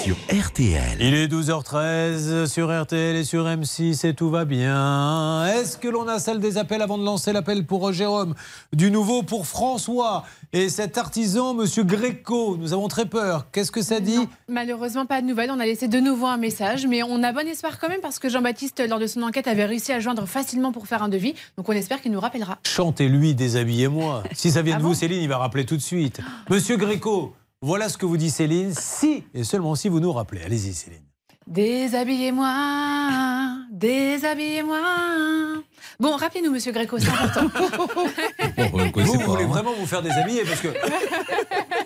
Sur 0.05 0.17
RTL. 0.31 0.99
Il 1.01 1.15
est 1.15 1.29
12h13 1.29 2.47
sur 2.47 2.83
RTL 2.83 3.17
et 3.17 3.25
sur 3.25 3.47
M6 3.47 4.07
et 4.07 4.13
tout 4.13 4.29
va 4.29 4.45
bien. 4.45 5.47
Est-ce 5.47 5.79
que 5.79 5.89
l'on 5.89 6.07
a 6.09 6.19
celle 6.19 6.41
des 6.41 6.59
appels 6.59 6.83
avant 6.83 6.99
de 6.99 7.05
lancer 7.07 7.33
l'appel 7.33 7.65
pour 7.65 7.91
Jérôme? 7.91 8.35
Du 8.75 8.91
nouveau 8.91 9.23
pour 9.23 9.47
François 9.47 10.25
et 10.53 10.69
cet 10.69 10.99
artisan, 10.99 11.55
Monsieur 11.55 11.85
Gréco. 11.85 12.59
Nous 12.59 12.75
avons 12.75 12.89
très 12.89 13.07
peur. 13.07 13.47
Qu'est-ce 13.51 13.73
que 13.73 13.81
ça 13.81 14.01
dit? 14.01 14.19
Malheureusement, 14.47 15.07
pas 15.07 15.23
de 15.23 15.27
nouvelles. 15.27 15.51
On 15.51 15.59
a 15.59 15.65
laissé 15.65 15.89
de 15.89 16.01
nouveau 16.01 16.27
un 16.27 16.37
message, 16.37 16.87
mais 16.87 17.03
on 17.03 17.23
a 17.23 17.33
bon 17.33 17.49
espoir 17.49 17.79
quand 17.79 17.89
même 17.89 18.03
parce 18.03 18.19
que 18.19 18.29
Jean-Baptiste, 18.29 18.87
lors 18.87 18.99
de 18.99 19.07
son 19.07 19.23
enquête, 19.23 19.49
avait 19.49 19.65
réussi 19.65 19.91
à 19.93 20.01
joindre 20.01 20.27
facilement 20.27 20.71
pour 20.71 20.87
faire 20.87 21.03
un 21.03 21.09
devis. 21.09 21.33
Donc 21.57 21.67
on 21.71 21.73
espère 21.73 22.03
qu'il 22.03 22.13
nous 22.13 22.21
rappellera. 22.21 22.59
Chantez-lui, 22.67 23.35
déshabillez-moi. 23.35 24.25
Si 24.35 24.51
ça 24.51 24.61
vient 24.61 24.75
Ah 24.77 24.81
de 24.81 24.83
vous, 24.83 24.93
Céline, 24.93 25.23
il 25.23 25.29
va 25.31 25.39
rappeler 25.39 25.65
tout 25.65 25.77
de 25.77 25.83
suite. 25.83 26.21
Monsieur 26.51 26.77
Gréco, 26.77 27.35
voilà 27.63 27.89
ce 27.89 27.97
que 27.97 28.07
vous 28.07 28.17
dit 28.17 28.31
Céline, 28.31 28.75
si 28.75 29.25
et 29.33 29.45
seulement 29.45 29.75
si 29.75 29.89
vous 29.89 30.01
nous 30.01 30.13
rappelez. 30.13 30.43
Allez-y, 30.43 30.75
Céline. 30.75 31.05
Déshabillez-moi, 31.47 33.57
déshabillez-moi. 33.71 35.63
Bon, 36.01 36.17
rappelez-nous, 36.17 36.51
monsieur 36.51 36.73
Gréco, 36.73 36.99
c'est 36.99 37.09
important. 37.09 37.51
vous, 38.95 39.05
vous 39.05 39.21
voulez 39.21 39.45
vraiment 39.45 39.73
vous 39.79 39.87
faire 39.87 40.03
déshabiller 40.03 40.43
parce 40.45 40.61
que 40.61 40.69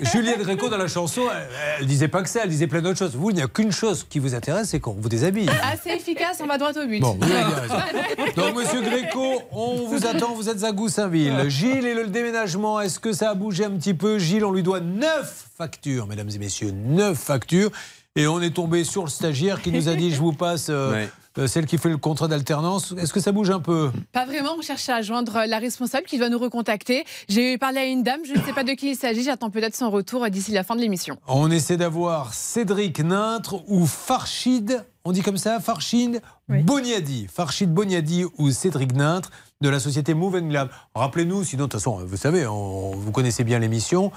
Juliette 0.00 0.40
Gréco 0.40 0.68
dans 0.68 0.76
la 0.76 0.88
chanson, 0.88 1.22
elle, 1.30 1.48
elle 1.80 1.86
disait 1.86 2.08
pas 2.08 2.22
que 2.22 2.28
ça, 2.28 2.40
elle 2.44 2.48
disait 2.48 2.66
plein 2.66 2.80
d'autres 2.80 2.98
choses. 2.98 3.14
Vous, 3.14 3.30
il 3.30 3.36
n'y 3.36 3.42
a 3.42 3.48
qu'une 3.48 3.72
chose 3.72 4.06
qui 4.08 4.18
vous 4.18 4.34
intéresse, 4.34 4.70
c'est 4.70 4.80
qu'on 4.80 4.92
vous 4.92 5.08
déshabille. 5.08 5.50
Assez 5.62 5.90
efficace, 5.90 6.38
on 6.42 6.46
va 6.46 6.58
droit 6.58 6.70
au 6.70 6.86
but. 6.86 7.00
Bon, 7.00 7.18
vous 7.20 7.30
avez. 7.30 8.32
Donc, 8.34 8.56
monsieur 8.56 8.80
Gréco, 8.80 9.42
on 9.52 9.86
vous 9.86 10.06
attend, 10.06 10.34
vous 10.34 10.48
êtes 10.48 10.64
à 10.64 10.72
Goussainville. 10.72 11.48
Gilles 11.48 11.86
et 11.86 11.94
le 11.94 12.06
déménagement, 12.06 12.80
est-ce 12.80 12.98
que 12.98 13.12
ça 13.12 13.30
a 13.30 13.34
bougé 13.34 13.64
un 13.64 13.70
petit 13.70 13.94
peu? 13.94 14.18
Gilles, 14.18 14.44
on 14.44 14.52
lui 14.52 14.62
doit 14.62 14.80
neuf 14.80 15.48
factures, 15.56 16.06
mesdames 16.06 16.30
et 16.34 16.38
messieurs, 16.38 16.70
neuf 16.70 17.18
factures. 17.18 17.70
Et 18.16 18.26
on 18.26 18.40
est 18.40 18.50
tombé 18.50 18.84
sur 18.84 19.04
le 19.04 19.10
stagiaire 19.10 19.62
qui 19.62 19.70
nous 19.70 19.88
a 19.88 19.94
dit 19.94 20.10
je 20.10 20.18
vous 20.18 20.32
passe 20.32 20.70
euh, 20.70 20.92
euh, 20.92 21.06
celle 21.46 21.66
qui 21.66 21.78
fait 21.78 21.88
le 21.88 21.96
contrat 21.96 22.28
d'alternance. 22.28 22.94
Est-ce 22.98 23.12
que 23.12 23.20
ça 23.20 23.32
bouge 23.32 23.50
un 23.50 23.60
peu? 23.60 23.90
Pas 24.12 24.26
vraiment, 24.26 24.56
on 24.58 24.62
cherche 24.62 24.88
à 24.88 25.02
joindre 25.02 25.44
la 25.46 25.58
responsable 25.58 26.06
qui 26.06 26.18
doit 26.18 26.28
nous 26.28 26.38
recontacter. 26.38 27.04
J'ai 27.28 27.58
parlé 27.58 27.78
à 27.78 27.84
une 27.84 28.02
dame, 28.02 28.20
je 28.24 28.38
ne 28.38 28.44
sais 28.44 28.52
pas 28.52 28.64
de 28.64 28.72
qui 28.72 28.90
il 28.90 28.96
s'agit, 28.96 29.22
j'attends 29.22 29.50
peut-être 29.50 29.76
son 29.76 29.90
retour 29.90 30.28
d'ici 30.30 30.52
la 30.52 30.64
fin 30.64 30.74
de 30.74 30.80
l'émission. 30.80 31.18
On 31.26 31.50
essaie 31.50 31.76
d'avoir 31.76 32.34
Cédric 32.34 33.00
Nintre 33.00 33.62
ou 33.68 33.86
Farchid, 33.86 34.84
on 35.04 35.12
dit 35.12 35.22
comme 35.22 35.38
ça, 35.38 35.60
Farchid 35.60 36.20
Boniadi. 36.48 37.28
Farchid 37.32 37.72
Boniadi 37.72 38.24
ou 38.36 38.50
Cédric 38.50 38.94
Nintre 38.94 39.30
de 39.60 39.68
la 39.68 39.80
société 39.80 40.14
Move 40.14 40.36
and 40.36 40.50
Lab. 40.52 40.68
Rappelez-nous, 40.94 41.42
sinon, 41.42 41.64
de 41.64 41.70
toute 41.70 41.80
façon, 41.80 41.98
vous 42.06 42.16
savez, 42.16 42.46
on- 42.46 42.92
vous 42.92 43.10
connaissez 43.10 43.42
bien 43.42 43.58
l'émission, 43.58 44.12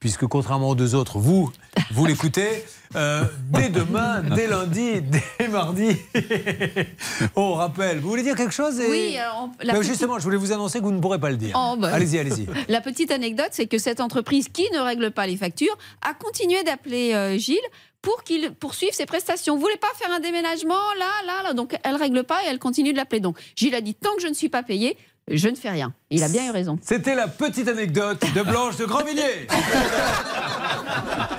puisque 0.00 0.26
contrairement 0.26 0.70
aux 0.70 0.74
deux 0.74 0.96
autres, 0.96 1.18
vous, 1.18 1.52
vous 1.92 2.06
l'écoutez. 2.06 2.64
euh, 2.96 3.22
dès 3.50 3.68
demain, 3.68 4.20
dès 4.34 4.48
lundi, 4.48 5.00
dès 5.00 5.46
mardi, 5.46 5.96
on 7.36 7.54
rappelle. 7.54 8.00
Vous 8.00 8.08
voulez 8.08 8.24
dire 8.24 8.34
quelque 8.34 8.52
chose 8.52 8.80
et- 8.80 8.90
Oui, 8.90 9.16
alors, 9.16 9.44
on- 9.60 9.64
la 9.64 9.74
petite- 9.74 9.86
Justement, 9.90 10.18
je 10.18 10.24
voulais 10.24 10.36
vous 10.36 10.50
annoncer 10.50 10.80
que 10.80 10.84
vous 10.84 10.90
ne 10.90 10.98
pourrez 11.00 11.20
pas 11.20 11.30
le 11.30 11.36
dire. 11.36 11.56
Oh, 11.56 11.76
bah. 11.78 11.90
Allez-y, 11.92 12.18
allez-y. 12.18 12.46
La 12.68 12.80
petite 12.80 13.12
anecdote, 13.12 13.50
c'est 13.52 13.66
que 13.68 13.78
cette 13.78 14.00
entreprise 14.00 14.48
qui 14.48 14.64
ne 14.72 14.80
règle 14.80 15.12
pas 15.12 15.26
les 15.28 15.36
factures 15.36 15.76
a 16.02 16.14
continué 16.14 16.64
d'appeler 16.64 17.12
euh, 17.14 17.38
Gilles 17.38 17.58
pour 18.02 18.22
qu'il 18.22 18.52
poursuive 18.52 18.92
ses 18.92 19.06
prestations. 19.06 19.54
Vous 19.54 19.60
voulez 19.60 19.76
pas 19.76 19.92
faire 19.96 20.10
un 20.10 20.20
déménagement? 20.20 20.94
Là, 20.98 21.10
là, 21.26 21.42
là 21.44 21.52
Donc 21.52 21.76
elle 21.84 21.96
règle 21.96 22.24
pas 22.24 22.42
et 22.44 22.48
elle 22.48 22.58
continue 22.58 22.92
de 22.92 22.96
l'appeler. 22.96 23.20
Donc 23.20 23.38
Gilles 23.56 23.74
a 23.74 23.80
dit 23.80 23.94
tant 23.94 24.14
que 24.16 24.22
je 24.22 24.28
ne 24.28 24.34
suis 24.34 24.48
pas 24.48 24.62
payé, 24.62 24.96
je 25.36 25.48
ne 25.48 25.54
fais 25.54 25.70
rien. 25.70 25.92
Il 26.10 26.22
a 26.22 26.28
bien 26.28 26.46
eu 26.46 26.50
raison. 26.50 26.78
C'était 26.82 27.14
la 27.14 27.28
petite 27.28 27.68
anecdote 27.68 28.22
de 28.34 28.42
Blanche 28.42 28.76
de 28.76 28.84
Grandvilliers. 28.84 29.46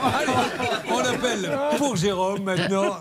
Allez, 0.03 0.31
on 0.89 0.99
appelle 0.99 1.51
pour 1.77 1.95
Jérôme 1.95 2.43
maintenant. 2.43 2.95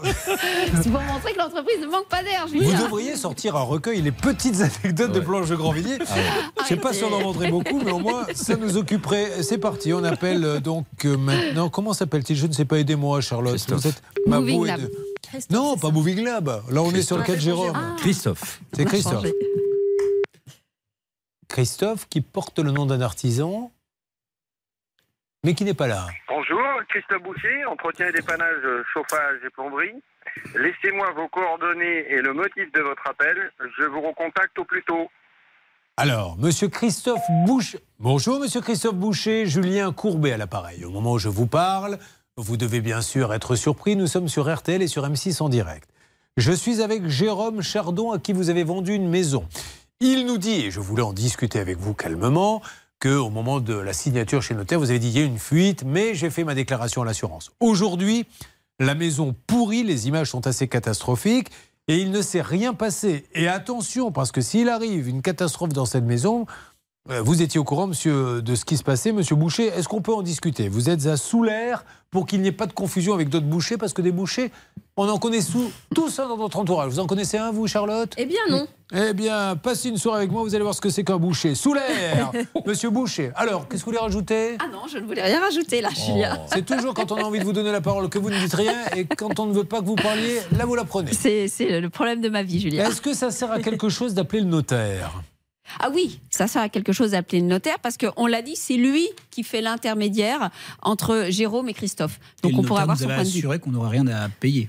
C'est 0.83 0.91
pour 0.91 1.01
montrer 1.01 1.33
que 1.33 1.39
l'entreprise 1.39 1.81
ne 1.81 1.87
manque 1.87 2.09
pas 2.09 2.23
d'air, 2.23 2.47
Vous 2.49 2.83
devriez 2.83 3.17
sortir 3.17 3.57
un 3.57 3.63
recueil, 3.63 4.03
les 4.03 4.13
petites 4.13 4.61
anecdotes 4.61 5.13
de 5.13 5.21
Blanche 5.21 5.49
de 5.49 5.57
Grandvilliers. 5.57 5.99
Je 5.99 6.63
ne 6.63 6.67
sais 6.69 6.77
pas 6.77 6.93
si 6.93 7.05
on 7.05 7.13
en 7.13 7.21
vendrait 7.21 7.51
beaucoup, 7.51 7.81
mais 7.85 7.93
au 7.93 7.99
moins 7.99 8.27
ça 8.35 8.57
nous 8.57 8.77
occuperait. 8.77 9.43
C'est 9.43 9.59
parti, 9.59 9.93
on 9.93 10.05
appelle 10.05 10.45
euh, 10.45 10.61
donc 10.61 10.87
euh, 11.05 11.17
maintenant. 11.17 11.69
Comment 11.69 11.93
s'appelle-t-il? 11.93 12.39
Je 12.39 12.47
ne 12.47 12.53
sais 12.53 12.65
pas, 12.65 12.79
aidez-moi, 12.79 13.21
Charlotte. 13.21 13.59
Vous 13.69 13.87
êtes 13.87 14.03
ma 14.27 14.41
de- 14.41 14.91
Non, 15.51 15.77
pas 15.77 15.91
Moving 15.91 16.25
Lab. 16.25 16.63
Là, 16.71 16.83
on 16.83 16.93
est 16.93 17.03
sur 17.03 17.17
le 17.17 17.23
cas 17.25 17.35
de 17.35 17.41
Jérôme. 17.41 17.79
Christophe. 17.99 18.61
C'est 18.73 18.85
Christophe. 18.85 19.25
Christophe 21.51 22.09
qui 22.09 22.21
porte 22.21 22.61
le 22.61 22.71
nom 22.71 22.87
d'un 22.87 23.01
artisan, 23.01 23.73
mais 25.45 25.55
qui 25.55 25.65
n'est 25.65 25.75
pas 25.75 25.89
là. 25.89 26.07
Bonjour, 26.29 26.63
Christophe 26.89 27.23
Boucher, 27.23 27.65
entretien 27.67 28.07
et 28.07 28.13
dépannage, 28.13 28.63
euh, 28.65 28.85
chauffage 28.93 29.41
et 29.45 29.51
plomberie. 29.51 30.01
Laissez-moi 30.55 31.11
vos 31.17 31.27
coordonnées 31.29 32.07
et 32.09 32.23
le 32.23 32.33
motif 32.33 32.71
de 32.73 32.81
votre 32.81 33.05
appel. 33.05 33.51
Je 33.79 33.85
vous 33.85 34.01
recontacte 34.01 34.57
au 34.61 34.65
plus 34.65 34.83
tôt. 34.85 35.11
Alors, 35.97 36.39
monsieur 36.39 36.69
Christophe 36.69 37.25
Boucher. 37.47 37.81
Bonjour, 37.99 38.39
monsieur 38.39 38.61
Christophe 38.61 38.95
Boucher, 38.95 39.47
Julien 39.47 39.93
Courbet 39.93 40.33
à 40.33 40.37
l'appareil. 40.37 40.85
Au 40.85 40.91
moment 40.91 41.13
où 41.15 41.19
je 41.19 41.29
vous 41.29 41.49
parle, 41.49 41.99
vous 42.37 42.57
devez 42.57 42.81
bien 42.81 43.01
sûr 43.01 43.35
être 43.35 43.57
surpris. 43.57 43.97
Nous 43.97 44.07
sommes 44.07 44.29
sur 44.29 44.55
RTL 44.55 44.81
et 44.83 44.87
sur 44.87 45.03
M6 45.03 45.43
en 45.43 45.49
direct. 45.49 45.91
Je 46.37 46.53
suis 46.53 46.81
avec 46.81 47.09
Jérôme 47.09 47.61
Chardon 47.61 48.13
à 48.13 48.21
qui 48.21 48.33
vous 48.33 48.51
avez 48.51 48.63
vendu 48.63 48.95
une 48.95 49.09
maison. 49.09 49.49
Il 50.03 50.25
nous 50.25 50.39
dit, 50.39 50.65
et 50.65 50.71
je 50.71 50.81
voulais 50.81 51.03
en 51.03 51.13
discuter 51.13 51.59
avec 51.59 51.77
vous 51.77 51.93
calmement, 51.93 52.63
qu'au 53.03 53.29
moment 53.29 53.61
de 53.61 53.75
la 53.75 53.93
signature 53.93 54.43
chez 54.43 54.55
notaire, 54.55 54.79
vous 54.79 54.89
avez 54.89 54.99
dit 54.99 55.09
il 55.09 55.19
y 55.19 55.21
a 55.21 55.27
une 55.27 55.39
fuite, 55.39 55.85
mais 55.85 56.15
j'ai 56.15 56.31
fait 56.31 56.43
ma 56.43 56.55
déclaration 56.55 57.03
à 57.03 57.05
l'assurance. 57.05 57.53
Aujourd'hui, 57.61 58.25
la 58.79 58.95
maison 58.95 59.37
pourrie, 59.47 59.83
les 59.83 60.09
images 60.09 60.31
sont 60.31 60.47
assez 60.47 60.69
catastrophiques 60.69 61.51
et 61.87 61.99
il 61.99 62.13
ne 62.13 62.23
s'est 62.23 62.41
rien 62.41 62.73
passé. 62.73 63.27
Et 63.35 63.47
attention, 63.47 64.11
parce 64.11 64.33
que 64.33 64.41
s'il 64.41 64.71
arrive 64.71 65.07
une 65.07 65.21
catastrophe 65.21 65.75
dans 65.75 65.85
cette 65.85 66.05
maison, 66.05 66.47
vous 67.09 67.43
étiez 67.43 67.59
au 67.59 67.65
courant, 67.65 67.87
monsieur, 67.87 68.41
de 68.43 68.55
ce 68.55 68.65
qui 68.65 68.77
se 68.77 68.85
passait, 68.85 69.13
monsieur 69.13 69.35
Boucher. 69.35 69.67
Est-ce 69.67 69.89
qu'on 69.89 70.03
peut 70.03 70.15
en 70.15 70.23
discuter? 70.23 70.69
Vous 70.69 70.91
êtes 70.91 71.07
à 71.07 71.17
Soulaire 71.17 71.85
pour 72.11 72.27
qu'il 72.27 72.41
n'y 72.41 72.49
ait 72.49 72.53
pas 72.53 72.67
de 72.67 72.73
confusion 72.73 73.15
avec 73.15 73.29
d'autres 73.29 73.47
bouchers, 73.47 73.77
parce 73.77 73.93
que 73.93 74.03
des 74.03 74.13
bouchers, 74.13 74.51
on 74.97 75.09
en 75.09 75.19
connaît 75.19 75.41
sous, 75.41 75.71
tous 75.95 76.19
un 76.19 76.29
dans 76.29 76.37
notre 76.37 76.59
entourage. 76.59 76.93
Vous 76.93 76.99
en 76.99 77.07
connaissez 77.07 77.39
un, 77.39 77.53
vous, 77.53 77.67
Charlotte? 77.67 78.13
Eh 78.17 78.27
bien, 78.27 78.41
non. 78.49 78.67
Eh 78.93 79.13
bien, 79.13 79.55
passez 79.57 79.89
une 79.89 79.97
soirée 79.97 80.19
avec 80.19 80.33
moi, 80.33 80.43
vous 80.43 80.55
allez 80.55 80.65
voir 80.65 80.75
ce 80.75 80.81
que 80.81 80.91
c'est 80.91 81.05
qu'un 81.05 81.19
boucher. 81.19 81.55
Soulaire 81.55 82.33
Monsieur 82.67 82.91
Boucher. 82.91 83.31
Alors, 83.37 83.69
qu'est-ce 83.69 83.83
que 83.83 83.87
vous 83.87 83.93
voulez 83.93 84.03
rajouter? 84.05 84.57
Ah 84.59 84.67
non, 84.73 84.89
je 84.93 84.99
ne 84.99 85.07
voulais 85.07 85.23
rien 85.23 85.41
rajouter 85.41 85.81
là, 85.81 85.89
Julien. 85.91 86.41
C'est 86.53 86.67
toujours 86.67 86.95
quand 86.95 87.13
on 87.13 87.17
a 87.17 87.23
envie 87.23 87.39
de 87.39 87.45
vous 87.45 87.53
donner 87.53 87.73
la 87.73 87.81
parole 87.81 88.09
que 88.09 88.19
vous 88.19 88.31
ne 88.31 88.39
dites 88.39 88.55
rien, 88.55 88.75
et 88.97 89.05
quand 89.05 89.39
on 89.39 89.47
ne 89.47 89.53
veut 89.53 89.65
pas 89.65 89.81
que 89.81 89.87
vous 89.87 89.95
parliez, 89.95 90.41
là, 90.57 90.65
vous 90.65 90.75
la 90.75 90.85
prenez. 90.85 91.13
C'est 91.13 91.49
c'est 91.49 91.81
le 91.81 91.91
problème 91.91 92.21
de 92.21 92.29
ma 92.29 92.43
vie, 92.43 92.61
Julien. 92.61 92.89
Est-ce 92.89 93.01
que 93.01 93.15
ça 93.15 93.31
sert 93.31 93.51
à 93.53 93.61
quelque 93.61 93.89
chose 93.89 94.15
d'appeler 94.15 94.41
le 94.43 94.49
notaire? 94.49 95.23
Ah 95.79 95.91
oui, 95.95 96.21
ça 96.31 96.47
sert 96.47 96.63
à 96.63 96.69
quelque 96.69 96.93
chose 96.93 97.13
d'appeler 97.13 97.41
le 97.41 97.47
notaire 97.47 97.79
parce 97.81 97.97
qu'on 97.97 98.27
l'a 98.27 98.43
dit, 98.43 98.57
c'est 98.57 98.77
lui 98.77 99.09
qui 99.31 99.45
fait 99.45 99.61
l'intermédiaire 99.61 100.51
entre 100.83 101.27
Jérôme 101.29 101.69
et 101.69 101.75
Christophe. 101.75 102.19
Donc 102.43 102.53
Et 102.53 102.55
on 102.55 102.63
notaire 102.63 102.79
avoir 102.79 102.97
nous 102.97 103.03
son 103.03 103.09
point 103.09 103.19
de 103.25 103.29
vue. 103.29 103.39
assuré 103.39 103.59
qu'on 103.59 103.71
n'aurait 103.71 103.91
rien 103.91 104.07
à 104.09 104.29
payer. 104.29 104.69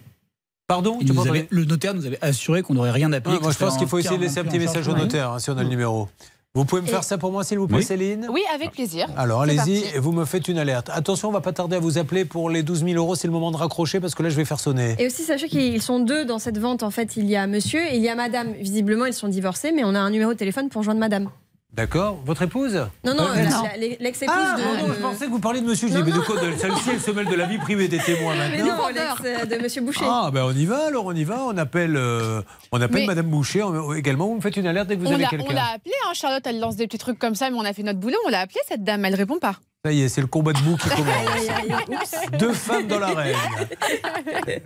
Pardon 0.67 0.97
Il 1.01 1.05
Tu 1.07 1.11
nous 1.11 1.17
m'entends 1.17 1.29
avait- 1.31 1.47
Le 1.49 1.65
notaire 1.65 1.93
nous 1.93 2.05
avait 2.05 2.19
assuré 2.23 2.61
qu'on 2.61 2.73
n'aurait 2.75 2.91
rien 2.91 3.11
à 3.11 3.19
payer. 3.19 3.35
Ouais, 3.35 3.41
moi, 3.41 3.51
je 3.51 3.57
pense 3.57 3.77
qu'il 3.77 3.87
faut 3.87 3.97
essayer 3.97 4.17
de 4.17 4.21
laisser 4.21 4.39
un 4.39 4.43
petit 4.45 4.59
message 4.59 4.87
au 4.87 4.93
notaire, 4.95 5.31
hein, 5.31 5.39
si 5.39 5.49
on 5.49 5.57
a 5.57 5.63
le 5.63 5.69
numéro. 5.69 6.07
Vous 6.53 6.65
pouvez 6.65 6.81
me 6.81 6.87
faire 6.87 7.05
ça 7.05 7.17
pour 7.17 7.31
moi, 7.31 7.45
s'il 7.45 7.59
vous 7.59 7.67
plaît, 7.67 7.77
Oui. 7.77 7.83
Céline 7.83 8.27
Oui, 8.29 8.41
avec 8.53 8.71
plaisir. 8.71 9.07
Alors 9.15 9.41
allez-y, 9.41 9.97
vous 9.99 10.11
me 10.11 10.25
faites 10.25 10.49
une 10.49 10.57
alerte. 10.57 10.89
Attention, 10.91 11.29
on 11.29 11.31
va 11.31 11.39
pas 11.39 11.53
tarder 11.53 11.77
à 11.77 11.79
vous 11.79 11.97
appeler 11.97 12.25
pour 12.25 12.49
les 12.49 12.61
12 12.61 12.83
000 12.83 12.97
euros. 12.97 13.15
C'est 13.15 13.27
le 13.27 13.31
moment 13.31 13.51
de 13.51 13.57
raccrocher 13.57 14.01
parce 14.01 14.15
que 14.15 14.21
là, 14.23 14.27
je 14.27 14.35
vais 14.35 14.43
faire 14.43 14.59
sonner. 14.59 14.95
Et 14.99 15.07
aussi, 15.07 15.23
sachez 15.23 15.47
qu'ils 15.47 15.81
sont 15.81 15.99
deux 15.99 16.25
dans 16.25 16.39
cette 16.39 16.57
vente. 16.57 16.83
En 16.83 16.91
fait, 16.91 17.15
il 17.15 17.25
y 17.29 17.37
a 17.37 17.47
monsieur 17.47 17.79
et 17.79 17.95
il 17.95 18.01
y 18.03 18.09
a 18.09 18.15
madame. 18.15 18.51
Visiblement, 18.51 19.05
ils 19.05 19.13
sont 19.13 19.29
divorcés, 19.29 19.71
mais 19.71 19.85
on 19.85 19.95
a 19.95 19.99
un 19.99 20.09
numéro 20.09 20.33
de 20.33 20.37
téléphone 20.37 20.67
pour 20.67 20.83
joindre 20.83 20.99
madame. 20.99 21.29
D'accord 21.73 22.19
Votre 22.25 22.41
épouse 22.41 22.73
Non, 23.05 23.15
non, 23.15 23.23
Euh, 23.29 23.45
non. 23.45 23.63
l'ex-épouse 24.01 24.35
Ah, 24.37 24.57
de. 24.57 24.61
pardon, 24.63 24.87
de- 24.89 24.93
je 24.93 24.99
pensais 24.99 25.25
que 25.27 25.31
vous 25.31 25.39
parliez 25.39 25.61
de 25.61 25.65
monsieur. 25.67 25.87
Dis, 25.89 25.95
mais 26.03 26.11
de 26.11 26.19
quoi 26.19 26.35
de- 26.41 26.51
Celle-ci, 26.57 26.89
elle 26.91 26.99
se 26.99 27.11
mêle 27.11 27.27
de 27.27 27.33
la 27.35 27.45
vie 27.45 27.57
privée 27.59 27.87
des 27.87 27.97
témoins 27.97 28.35
Mais 28.51 28.57
maintenant. 28.57 28.77
non, 28.77 28.87
l'ex 28.89 29.47
de 29.49 29.55
monsieur 29.61 29.81
Boucher. 29.81 30.03
Ah, 30.05 30.29
ben 30.33 30.43
on 30.43 30.51
y 30.51 30.65
va 30.65 30.87
alors, 30.87 31.05
on 31.05 31.13
y 31.15 31.23
va. 31.23 31.43
On 31.45 31.55
appelle, 31.57 31.95
euh, 31.95 32.41
on 32.73 32.81
appelle 32.81 33.01
Mais- 33.01 33.05
Madame 33.07 33.27
Boucher 33.27 33.63
on- 33.63 33.93
également. 33.93 34.27
Vous 34.27 34.35
me 34.35 34.41
faites 34.41 34.57
une 34.57 34.67
alerte 34.67 34.87
dès 34.89 34.95
que 34.97 34.99
vous 35.01 35.07
On 35.07 35.13
avez 35.13 35.21
l'a 35.23 35.27
on 35.27 35.37
quelqu'un. 35.37 35.53
l'a 35.53 35.65
appelée, 35.75 35.93
hein, 36.07 36.11
Charlotte, 36.13 36.45
elle 36.45 36.59
lance 36.59 36.75
des 36.75 36.87
petits 36.87 36.97
trucs 36.97 37.17
comme 37.19 37.35
ça, 37.35 37.49
mais 37.49 37.55
on 37.57 37.63
a 37.63 37.71
fait 37.71 37.83
notre 37.83 37.99
boulot, 37.99 38.17
on 38.25 38.29
l'a 38.29 38.41
appelée, 38.41 38.59
cette 38.67 38.83
dame, 38.83 39.05
elle 39.05 39.15
répond 39.15 39.39
pas. 39.39 39.55
Ça 39.83 39.91
y 39.91 40.01
est, 40.03 40.09
c'est 40.09 40.21
le 40.21 40.27
combat 40.27 40.53
de 40.53 40.59
boue 40.59 40.77
qui 40.77 40.89
commence. 40.89 42.11
Deux 42.39 42.53
femmes 42.53 42.85
dans 42.85 42.99
l'arène. 42.99 43.35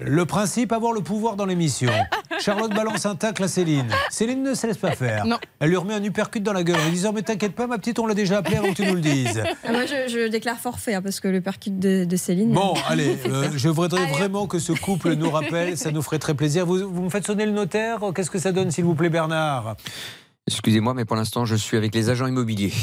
Le 0.01 0.25
principe, 0.25 0.73
avoir 0.73 0.91
le 0.91 0.99
pouvoir 0.99 1.37
dans 1.37 1.45
l'émission. 1.45 1.89
Charlotte 2.41 2.73
balance 2.73 3.05
un 3.05 3.15
tacle 3.15 3.45
à 3.45 3.47
Céline. 3.47 3.87
Céline 4.09 4.43
ne 4.43 4.53
se 4.53 4.67
laisse 4.67 4.77
pas 4.77 4.91
faire. 4.91 5.25
Non. 5.25 5.37
Elle 5.61 5.69
lui 5.69 5.77
remet 5.77 5.93
un 5.93 6.03
uppercut 6.03 6.41
dans 6.41 6.51
la 6.51 6.63
gueule 6.63 6.81
en 6.81 6.83
lui 6.83 6.91
disant 6.91 7.13
Mais 7.13 7.21
t'inquiète 7.21 7.55
pas, 7.55 7.65
ma 7.65 7.77
petite, 7.77 7.97
on 7.99 8.07
l'a 8.07 8.13
déjà 8.13 8.39
appelée 8.39 8.57
avant 8.57 8.71
que 8.71 8.75
tu 8.75 8.85
nous 8.85 8.95
le 8.95 8.99
dises. 8.99 9.41
Ah, 9.63 9.71
moi, 9.71 9.85
je, 9.85 10.11
je 10.11 10.27
déclare 10.27 10.57
forfait 10.57 10.95
hein, 10.95 11.01
parce 11.01 11.21
que 11.21 11.29
le 11.29 11.39
percute 11.39 11.79
de, 11.79 12.03
de 12.03 12.15
Céline. 12.17 12.51
Bon, 12.51 12.73
allez, 12.89 13.17
euh, 13.25 13.47
je 13.55 13.69
voudrais 13.69 14.07
vraiment 14.07 14.47
que 14.47 14.59
ce 14.59 14.73
couple 14.73 15.13
nous 15.13 15.31
rappelle, 15.31 15.77
ça 15.77 15.91
nous 15.91 16.01
ferait 16.01 16.19
très 16.19 16.33
plaisir. 16.33 16.65
Vous, 16.65 16.89
vous 16.93 17.03
me 17.03 17.09
faites 17.09 17.25
sonner 17.25 17.45
le 17.45 17.53
notaire? 17.53 17.99
Qu'est-ce 18.13 18.29
que 18.29 18.39
ça 18.39 18.51
donne, 18.51 18.69
s'il 18.69 18.83
vous 18.83 18.95
plaît, 18.95 19.07
Bernard? 19.07 19.77
Excusez-moi, 20.45 20.93
mais 20.93 21.05
pour 21.05 21.15
l'instant, 21.15 21.45
je 21.45 21.55
suis 21.55 21.77
avec 21.77 21.95
les 21.95 22.09
agents 22.09 22.27
immobiliers. 22.27 22.73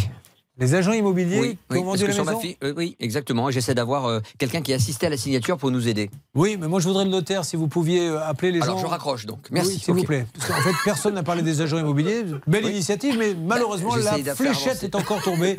Les 0.58 0.74
agents 0.74 0.92
immobiliers 0.92 1.40
Oui, 1.40 1.58
qui 1.70 1.78
ont 1.78 1.80
oui, 1.80 1.98
vendu 1.98 2.06
la 2.06 2.24
ma 2.24 2.36
fille- 2.36 2.58
euh, 2.62 2.74
oui, 2.76 2.94
exactement. 3.00 3.50
J'essaie 3.50 3.74
d'avoir 3.74 4.04
euh, 4.04 4.20
quelqu'un 4.36 4.60
qui 4.60 4.74
assistait 4.74 5.06
à 5.06 5.10
la 5.10 5.16
signature 5.16 5.56
pour 5.56 5.70
nous 5.70 5.88
aider. 5.88 6.10
Oui, 6.34 6.58
mais 6.60 6.68
moi 6.68 6.78
je 6.78 6.86
voudrais 6.88 7.04
le 7.04 7.10
notaire, 7.10 7.46
si 7.46 7.56
vous 7.56 7.68
pouviez 7.68 8.06
euh, 8.08 8.22
appeler 8.22 8.52
les 8.52 8.60
Alors 8.60 8.76
gens. 8.76 8.82
je 8.82 8.86
raccroche 8.86 9.24
donc. 9.24 9.46
Merci. 9.50 9.70
Oui, 9.72 9.78
s'il 9.78 9.94
vous 9.94 10.02
plaît. 10.04 10.26
Parce 10.38 10.48
qu'en 10.50 10.60
fait, 10.60 10.74
personne 10.84 11.14
n'a 11.14 11.22
parlé 11.22 11.40
des 11.40 11.62
agents 11.62 11.78
immobiliers. 11.78 12.24
Belle 12.46 12.66
initiative, 12.66 13.16
mais 13.18 13.34
malheureusement, 13.34 13.96
la 13.96 14.34
fléchette 14.34 14.82
est 14.82 14.94
encore 14.94 15.22
tombée 15.22 15.56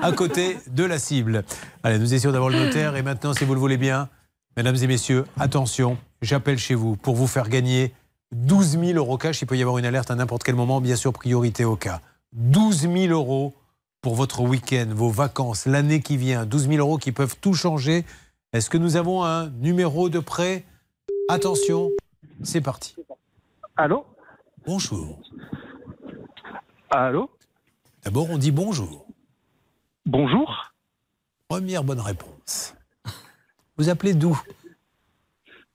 à 0.00 0.10
côté 0.12 0.56
de 0.70 0.84
la 0.84 0.98
cible. 0.98 1.44
Allez, 1.82 1.98
nous 1.98 2.14
essayons 2.14 2.32
d'avoir 2.32 2.50
le 2.50 2.58
notaire. 2.64 2.96
Et 2.96 3.02
maintenant, 3.02 3.34
si 3.34 3.44
vous 3.44 3.52
le 3.52 3.60
voulez 3.60 3.76
bien, 3.76 4.08
mesdames 4.56 4.76
et 4.76 4.86
messieurs, 4.86 5.26
attention, 5.38 5.98
j'appelle 6.22 6.56
chez 6.58 6.74
vous 6.74 6.96
pour 6.96 7.14
vous 7.14 7.26
faire 7.26 7.50
gagner 7.50 7.92
12 8.32 8.78
000 8.80 8.92
euros 8.94 9.18
cash. 9.18 9.42
Il 9.42 9.46
peut 9.46 9.58
y 9.58 9.60
avoir 9.62 9.76
une 9.76 9.84
alerte 9.84 10.10
à 10.10 10.14
n'importe 10.14 10.44
quel 10.44 10.54
moment, 10.54 10.80
bien 10.80 10.96
sûr, 10.96 11.12
priorité 11.12 11.66
au 11.66 11.76
cas. 11.76 12.00
12 12.32 12.82
000 12.90 12.94
euros 13.12 13.52
pour 14.02 14.14
votre 14.14 14.40
week-end, 14.40 14.86
vos 14.90 15.10
vacances, 15.10 15.66
l'année 15.66 16.00
qui 16.00 16.16
vient. 16.16 16.46
12 16.46 16.68
000 16.68 16.78
euros 16.78 16.98
qui 16.98 17.12
peuvent 17.12 17.36
tout 17.40 17.54
changer. 17.54 18.04
Est-ce 18.52 18.70
que 18.70 18.78
nous 18.78 18.96
avons 18.96 19.24
un 19.24 19.48
numéro 19.50 20.08
de 20.08 20.18
prêt? 20.18 20.64
Attention, 21.28 21.90
c'est 22.42 22.60
parti. 22.60 22.96
Allô? 23.76 24.04
Bonjour. 24.66 25.20
Allô? 26.90 27.30
D'abord, 28.04 28.30
on 28.30 28.38
dit 28.38 28.50
bonjour. 28.50 29.06
Bonjour. 30.06 30.72
Première 31.48 31.84
bonne 31.84 32.00
réponse. 32.00 32.74
Vous 33.76 33.88
appelez 33.88 34.14
d'où? 34.14 34.40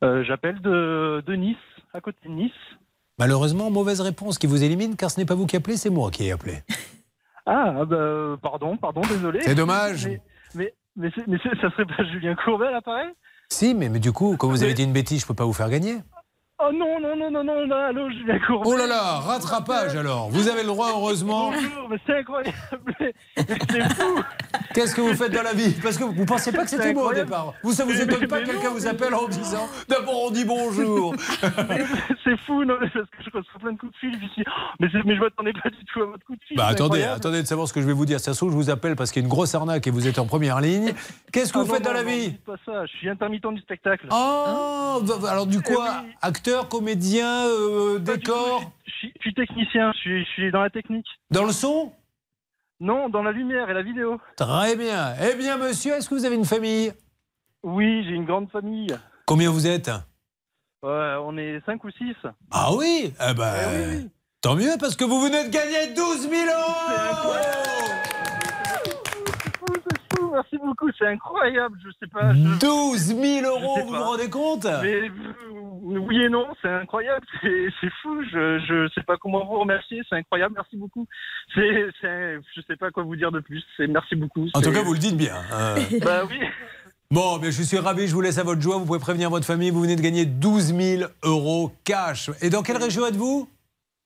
Euh, 0.03 0.23
J'appelle 0.23 0.61
de, 0.61 1.23
de 1.25 1.35
Nice, 1.35 1.57
à 1.93 2.01
côté 2.01 2.17
de 2.27 2.33
Nice. 2.33 2.51
Malheureusement, 3.17 3.69
mauvaise 3.71 4.01
réponse 4.01 4.37
qui 4.37 4.47
vous 4.47 4.63
élimine 4.63 4.95
car 4.95 5.09
ce 5.09 5.19
n'est 5.19 5.25
pas 5.25 5.35
vous 5.35 5.45
qui 5.45 5.55
appelez, 5.55 5.77
c'est 5.77 5.89
moi 5.89 6.11
qui 6.11 6.25
ai 6.25 6.31
appelé. 6.31 6.63
Ah, 7.45 7.85
bah, 7.85 7.95
euh, 7.95 8.37
pardon, 8.37 8.75
pardon, 8.77 9.01
désolé. 9.01 9.41
C'est 9.41 9.55
dommage. 9.55 10.07
Mais, 10.55 10.73
mais, 10.95 11.11
mais, 11.27 11.37
ça 11.37 11.69
serait 11.71 11.85
pas 11.85 12.03
Julien 12.03 12.35
Courbet, 12.35 12.71
là, 12.71 12.81
pareil? 12.81 13.09
Si, 13.49 13.75
mais, 13.75 13.89
mais 13.89 13.99
du 13.99 14.11
coup, 14.11 14.37
comme 14.37 14.49
vous 14.49 14.63
avez 14.63 14.73
dit 14.73 14.83
une 14.83 14.93
bêtise, 14.93 15.21
je 15.21 15.27
peux 15.27 15.33
pas 15.35 15.45
vous 15.45 15.53
faire 15.53 15.69
gagner. 15.69 15.97
Oh 16.57 16.71
non, 16.71 17.01
non, 17.01 17.17
non, 17.17 17.29
non, 17.29 17.43
non, 17.43 17.67
non, 17.67 17.75
allô, 17.75 18.09
Julien 18.09 18.39
Courbet. 18.47 18.69
Oh 18.69 18.77
là 18.77 18.87
là, 18.87 19.19
rattrapage 19.19 19.93
alors. 19.97 20.29
Vous 20.29 20.47
avez 20.47 20.61
le 20.61 20.67
droit, 20.69 20.87
heureusement. 20.91 21.51
Bonjour, 21.51 21.89
mais 21.89 21.97
c'est 22.07 22.19
incroyable. 22.19 22.55
C'est 22.97 23.93
fou. 23.93 24.21
Qu'est-ce 24.73 24.95
que 24.95 25.01
vous 25.01 25.13
faites 25.15 25.33
dans 25.33 25.43
la 25.43 25.53
vie? 25.53 25.73
Parce 25.83 25.97
que 25.97 26.05
vous 26.05 26.25
pensiez 26.25 26.53
pas 26.53 26.63
que 26.63 26.69
c'était 26.69 26.93
moi 26.93 27.07
au 27.09 27.13
départ. 27.13 27.53
Vous, 27.61 27.73
ça 27.73 27.83
vous 27.83 27.99
étonne 27.99 28.25
pas 28.27 28.39
que 28.39 28.45
quelqu'un 28.45 28.69
non, 28.69 28.73
vous 28.73 28.87
appelle 28.87 29.13
en 29.13 29.27
disant 29.27 29.67
d'abord 29.89 30.23
on 30.27 30.31
dit 30.31 30.45
bonjour. 30.45 31.13
c'est 32.23 32.37
fou, 32.45 32.63
non, 32.63 32.75
parce 32.79 32.93
que 32.93 32.99
je 33.19 33.29
reçois 33.37 33.59
plein 33.59 33.73
de 33.73 33.77
coups 33.77 33.91
de 33.91 33.97
fil 33.97 34.15
ici. 34.23 34.43
Mais, 34.79 34.87
mais 35.05 35.15
je 35.15 35.19
m'attendais 35.21 35.53
pas 35.61 35.69
du 35.69 35.83
tout 35.85 36.03
à 36.03 36.05
votre 36.05 36.25
coup 36.25 36.35
de 36.35 36.41
fil. 36.47 36.55
Bah 36.55 36.67
attendez, 36.67 36.99
incroyable. 36.99 37.15
attendez 37.17 37.41
de 37.41 37.47
savoir 37.47 37.67
ce 37.67 37.73
que 37.73 37.81
je 37.81 37.85
vais 37.85 37.93
vous 37.93 38.05
dire. 38.05 38.21
Ça 38.21 38.33
se 38.33 38.37
trouve, 38.39 38.51
je 38.51 38.55
vous 38.55 38.69
appelle 38.69 38.95
parce 38.95 39.11
qu'il 39.11 39.21
y 39.21 39.25
a 39.25 39.27
une 39.27 39.31
grosse 39.31 39.53
arnaque 39.55 39.87
et 39.87 39.91
vous 39.91 40.07
êtes 40.07 40.19
en 40.19 40.25
première 40.25 40.61
ligne. 40.61 40.93
Qu'est-ce 41.33 41.51
que 41.51 41.59
Ah 41.59 41.61
vous 41.63 41.67
non, 41.67 41.73
faites 41.73 41.83
dans 41.83 41.89
non, 41.91 41.97
la 41.97 42.03
non, 42.03 42.09
vie? 42.11 42.31
pas 42.45 42.55
ça, 42.65 42.85
je 42.85 42.91
suis 42.97 43.09
intermittent 43.09 43.45
du 43.53 43.61
spectacle. 43.61 44.07
Oh, 44.09 45.01
bah, 45.03 45.29
alors 45.29 45.47
du 45.47 45.61
quoi 45.61 46.03
Acteur, 46.21 46.44
comédien, 46.69 47.45
euh, 47.47 47.99
décor 47.99 48.71
Je 48.85 49.07
suis, 49.21 49.33
technicien, 49.33 49.91
je 49.93 49.99
suis, 49.99 50.25
je 50.25 50.29
suis 50.31 50.51
dans 50.51 50.61
la 50.61 50.69
technique. 50.69 51.07
Dans 51.31 51.45
le 51.45 51.51
son 51.51 51.91
Non, 52.79 53.09
dans 53.09 53.23
la 53.23 53.31
lumière 53.31 53.69
et 53.69 53.73
la 53.73 53.83
vidéo. 53.83 54.19
Très 54.37 54.75
bien. 54.75 55.13
Eh 55.21 55.35
bien, 55.35 55.57
monsieur, 55.57 55.93
est-ce 55.93 56.09
que 56.09 56.15
vous 56.15 56.25
avez 56.25 56.35
une 56.35 56.45
famille? 56.45 56.93
Oui, 57.63 58.03
j'ai 58.05 58.11
une 58.15 58.25
grande 58.25 58.49
famille. 58.51 58.95
Combien 59.25 59.49
vous 59.49 59.65
êtes? 59.67 59.89
Ouais, 60.83 61.15
on 61.23 61.35
est 61.37 61.61
5 61.65 61.83
ou 61.83 61.89
6. 61.89 62.15
Ah 62.51 62.69
oui? 62.75 63.11
Eh 63.27 63.33
ben, 63.33 64.09
tant 64.41 64.55
mieux 64.55 64.75
parce 64.79 64.95
que 64.95 65.03
vous 65.03 65.19
venez 65.21 65.45
de 65.45 65.49
gagner 65.49 65.93
12 65.95 66.29
000 66.29 66.33
euros 66.45 67.35
Merci 70.33 70.57
beaucoup, 70.57 70.89
c'est 70.97 71.07
incroyable, 71.07 71.77
je 71.83 71.89
sais 71.99 72.07
pas. 72.11 72.33
je- 72.33 72.59
12 72.59 72.99
000 73.07 73.17
je 73.19 73.45
euros, 73.45 73.79
vous 73.85 73.91
pas. 73.91 73.97
vous 73.99 74.03
rendez 74.03 74.29
compte? 74.29 74.67
Mais, 74.83 75.09
Oui 75.81 76.23
et 76.23 76.29
non, 76.29 76.47
c'est 76.61 76.69
incroyable, 76.69 77.25
c'est 77.41 77.89
fou, 78.01 78.21
je, 78.31 78.59
je 78.67 78.89
sais 78.95 79.03
pas 79.03 79.17
comment 79.17 79.45
vous 79.45 79.59
remercier, 79.59 80.01
c'est 80.09 80.15
incroyable, 80.15 80.55
merci 80.57 80.75
beaucoup. 80.77 81.05
C'est, 81.53 81.85
c'est- 82.01 82.39
je 82.55 82.61
sais 82.67 82.75
pas 82.75 82.91
quoi 82.91 83.03
vous 83.03 83.15
dire 83.15 83.31
de 83.31 83.39
plus, 83.39 83.63
c'est 83.77 83.87
merci 83.87 84.15
beaucoup. 84.15 84.47
En 84.53 84.61
tout 84.61 84.71
cas, 84.71 84.81
vous 84.81 84.93
le 84.93 84.99
dites 84.99 85.17
bien. 85.17 85.35
euh. 85.53 85.75
Bah 86.03 86.23
oui. 86.29 86.39
Bon, 87.11 87.37
mais 87.39 87.51
je 87.51 87.61
suis 87.61 87.77
ravi, 87.77 88.07
je 88.07 88.13
vous 88.15 88.21
laisse 88.21 88.39
à 88.39 88.43
votre 88.43 88.61
joie. 88.61 88.77
Vous 88.77 88.85
pouvez 88.85 88.97
prévenir 88.99 89.29
votre 89.29 89.45
famille. 89.45 89.69
Vous 89.69 89.79
venez 89.81 89.95
de 89.95 90.01
gagner 90.01 90.25
12 90.25 90.73
000 90.75 91.03
euros 91.23 91.71
cash. 91.83 92.31
Et 92.41 92.49
dans 92.49 92.63
quelle 92.63 92.77
région 92.77 93.05
êtes-vous? 93.05 93.47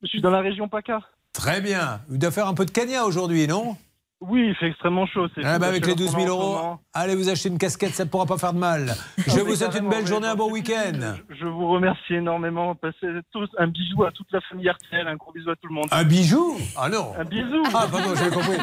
Je 0.03 0.07
suis 0.07 0.22
dans 0.22 0.30
la 0.31 0.41
région 0.41 0.68
PACA. 0.68 0.99
Très 1.31 1.61
bien. 1.61 2.02
Vous 2.10 2.18
devez 2.18 2.31
faire 2.31 2.48
un 2.48 2.53
peu 2.53 2.65
de 2.65 2.72
cagna 2.72 3.06
aujourd'hui, 3.06 3.48
non? 3.48 3.77
Oui, 4.21 4.47
il 4.49 4.55
fait 4.55 4.67
extrêmement 4.67 5.05
chaud. 5.07 5.27
c'est 5.33 5.41
Ah 5.45 5.59
bah 5.59 5.67
avec 5.67 5.85
les 5.85 5.93
chaleur 5.93 6.07
12 6.07 6.11
qu'on 6.11 6.17
a 6.17 6.25
000 6.25 6.35
en 6.35 6.41
ce 6.41 6.45
euros, 6.57 6.79
allez 6.93 7.15
vous 7.15 7.29
acheter 7.29 7.47
une 7.47 7.57
casquette, 7.57 7.95
ça 7.95 8.03
ne 8.03 8.09
pourra 8.09 8.25
pas 8.25 8.37
faire 8.37 8.51
de 8.51 8.59
mal. 8.59 8.93
Je 9.25 9.39
vous 9.39 9.55
souhaite 9.55 9.75
une 9.79 9.87
belle 9.87 10.05
journée, 10.05 10.27
un 10.27 10.35
bon 10.35 10.51
week-end. 10.51 11.15
Je 11.29 11.45
vous 11.45 11.69
remercie 11.69 12.15
énormément. 12.15 12.75
Passez 12.75 13.07
tous 13.31 13.47
un 13.57 13.67
bisou 13.67 14.03
à 14.03 14.11
toute 14.11 14.27
la 14.33 14.41
famille 14.41 14.69
RTL, 14.69 15.07
un 15.07 15.15
gros 15.15 15.31
bisou 15.31 15.51
à 15.51 15.55
tout 15.55 15.69
le 15.69 15.75
monde. 15.75 15.85
Un 15.91 16.03
bijou 16.03 16.57
Ah 16.75 16.89
non 16.89 17.13
Un 17.17 17.23
bisou 17.23 17.63
Ah 17.73 17.87
pardon, 17.89 18.13
j'avais 18.13 18.29
compris. 18.29 18.57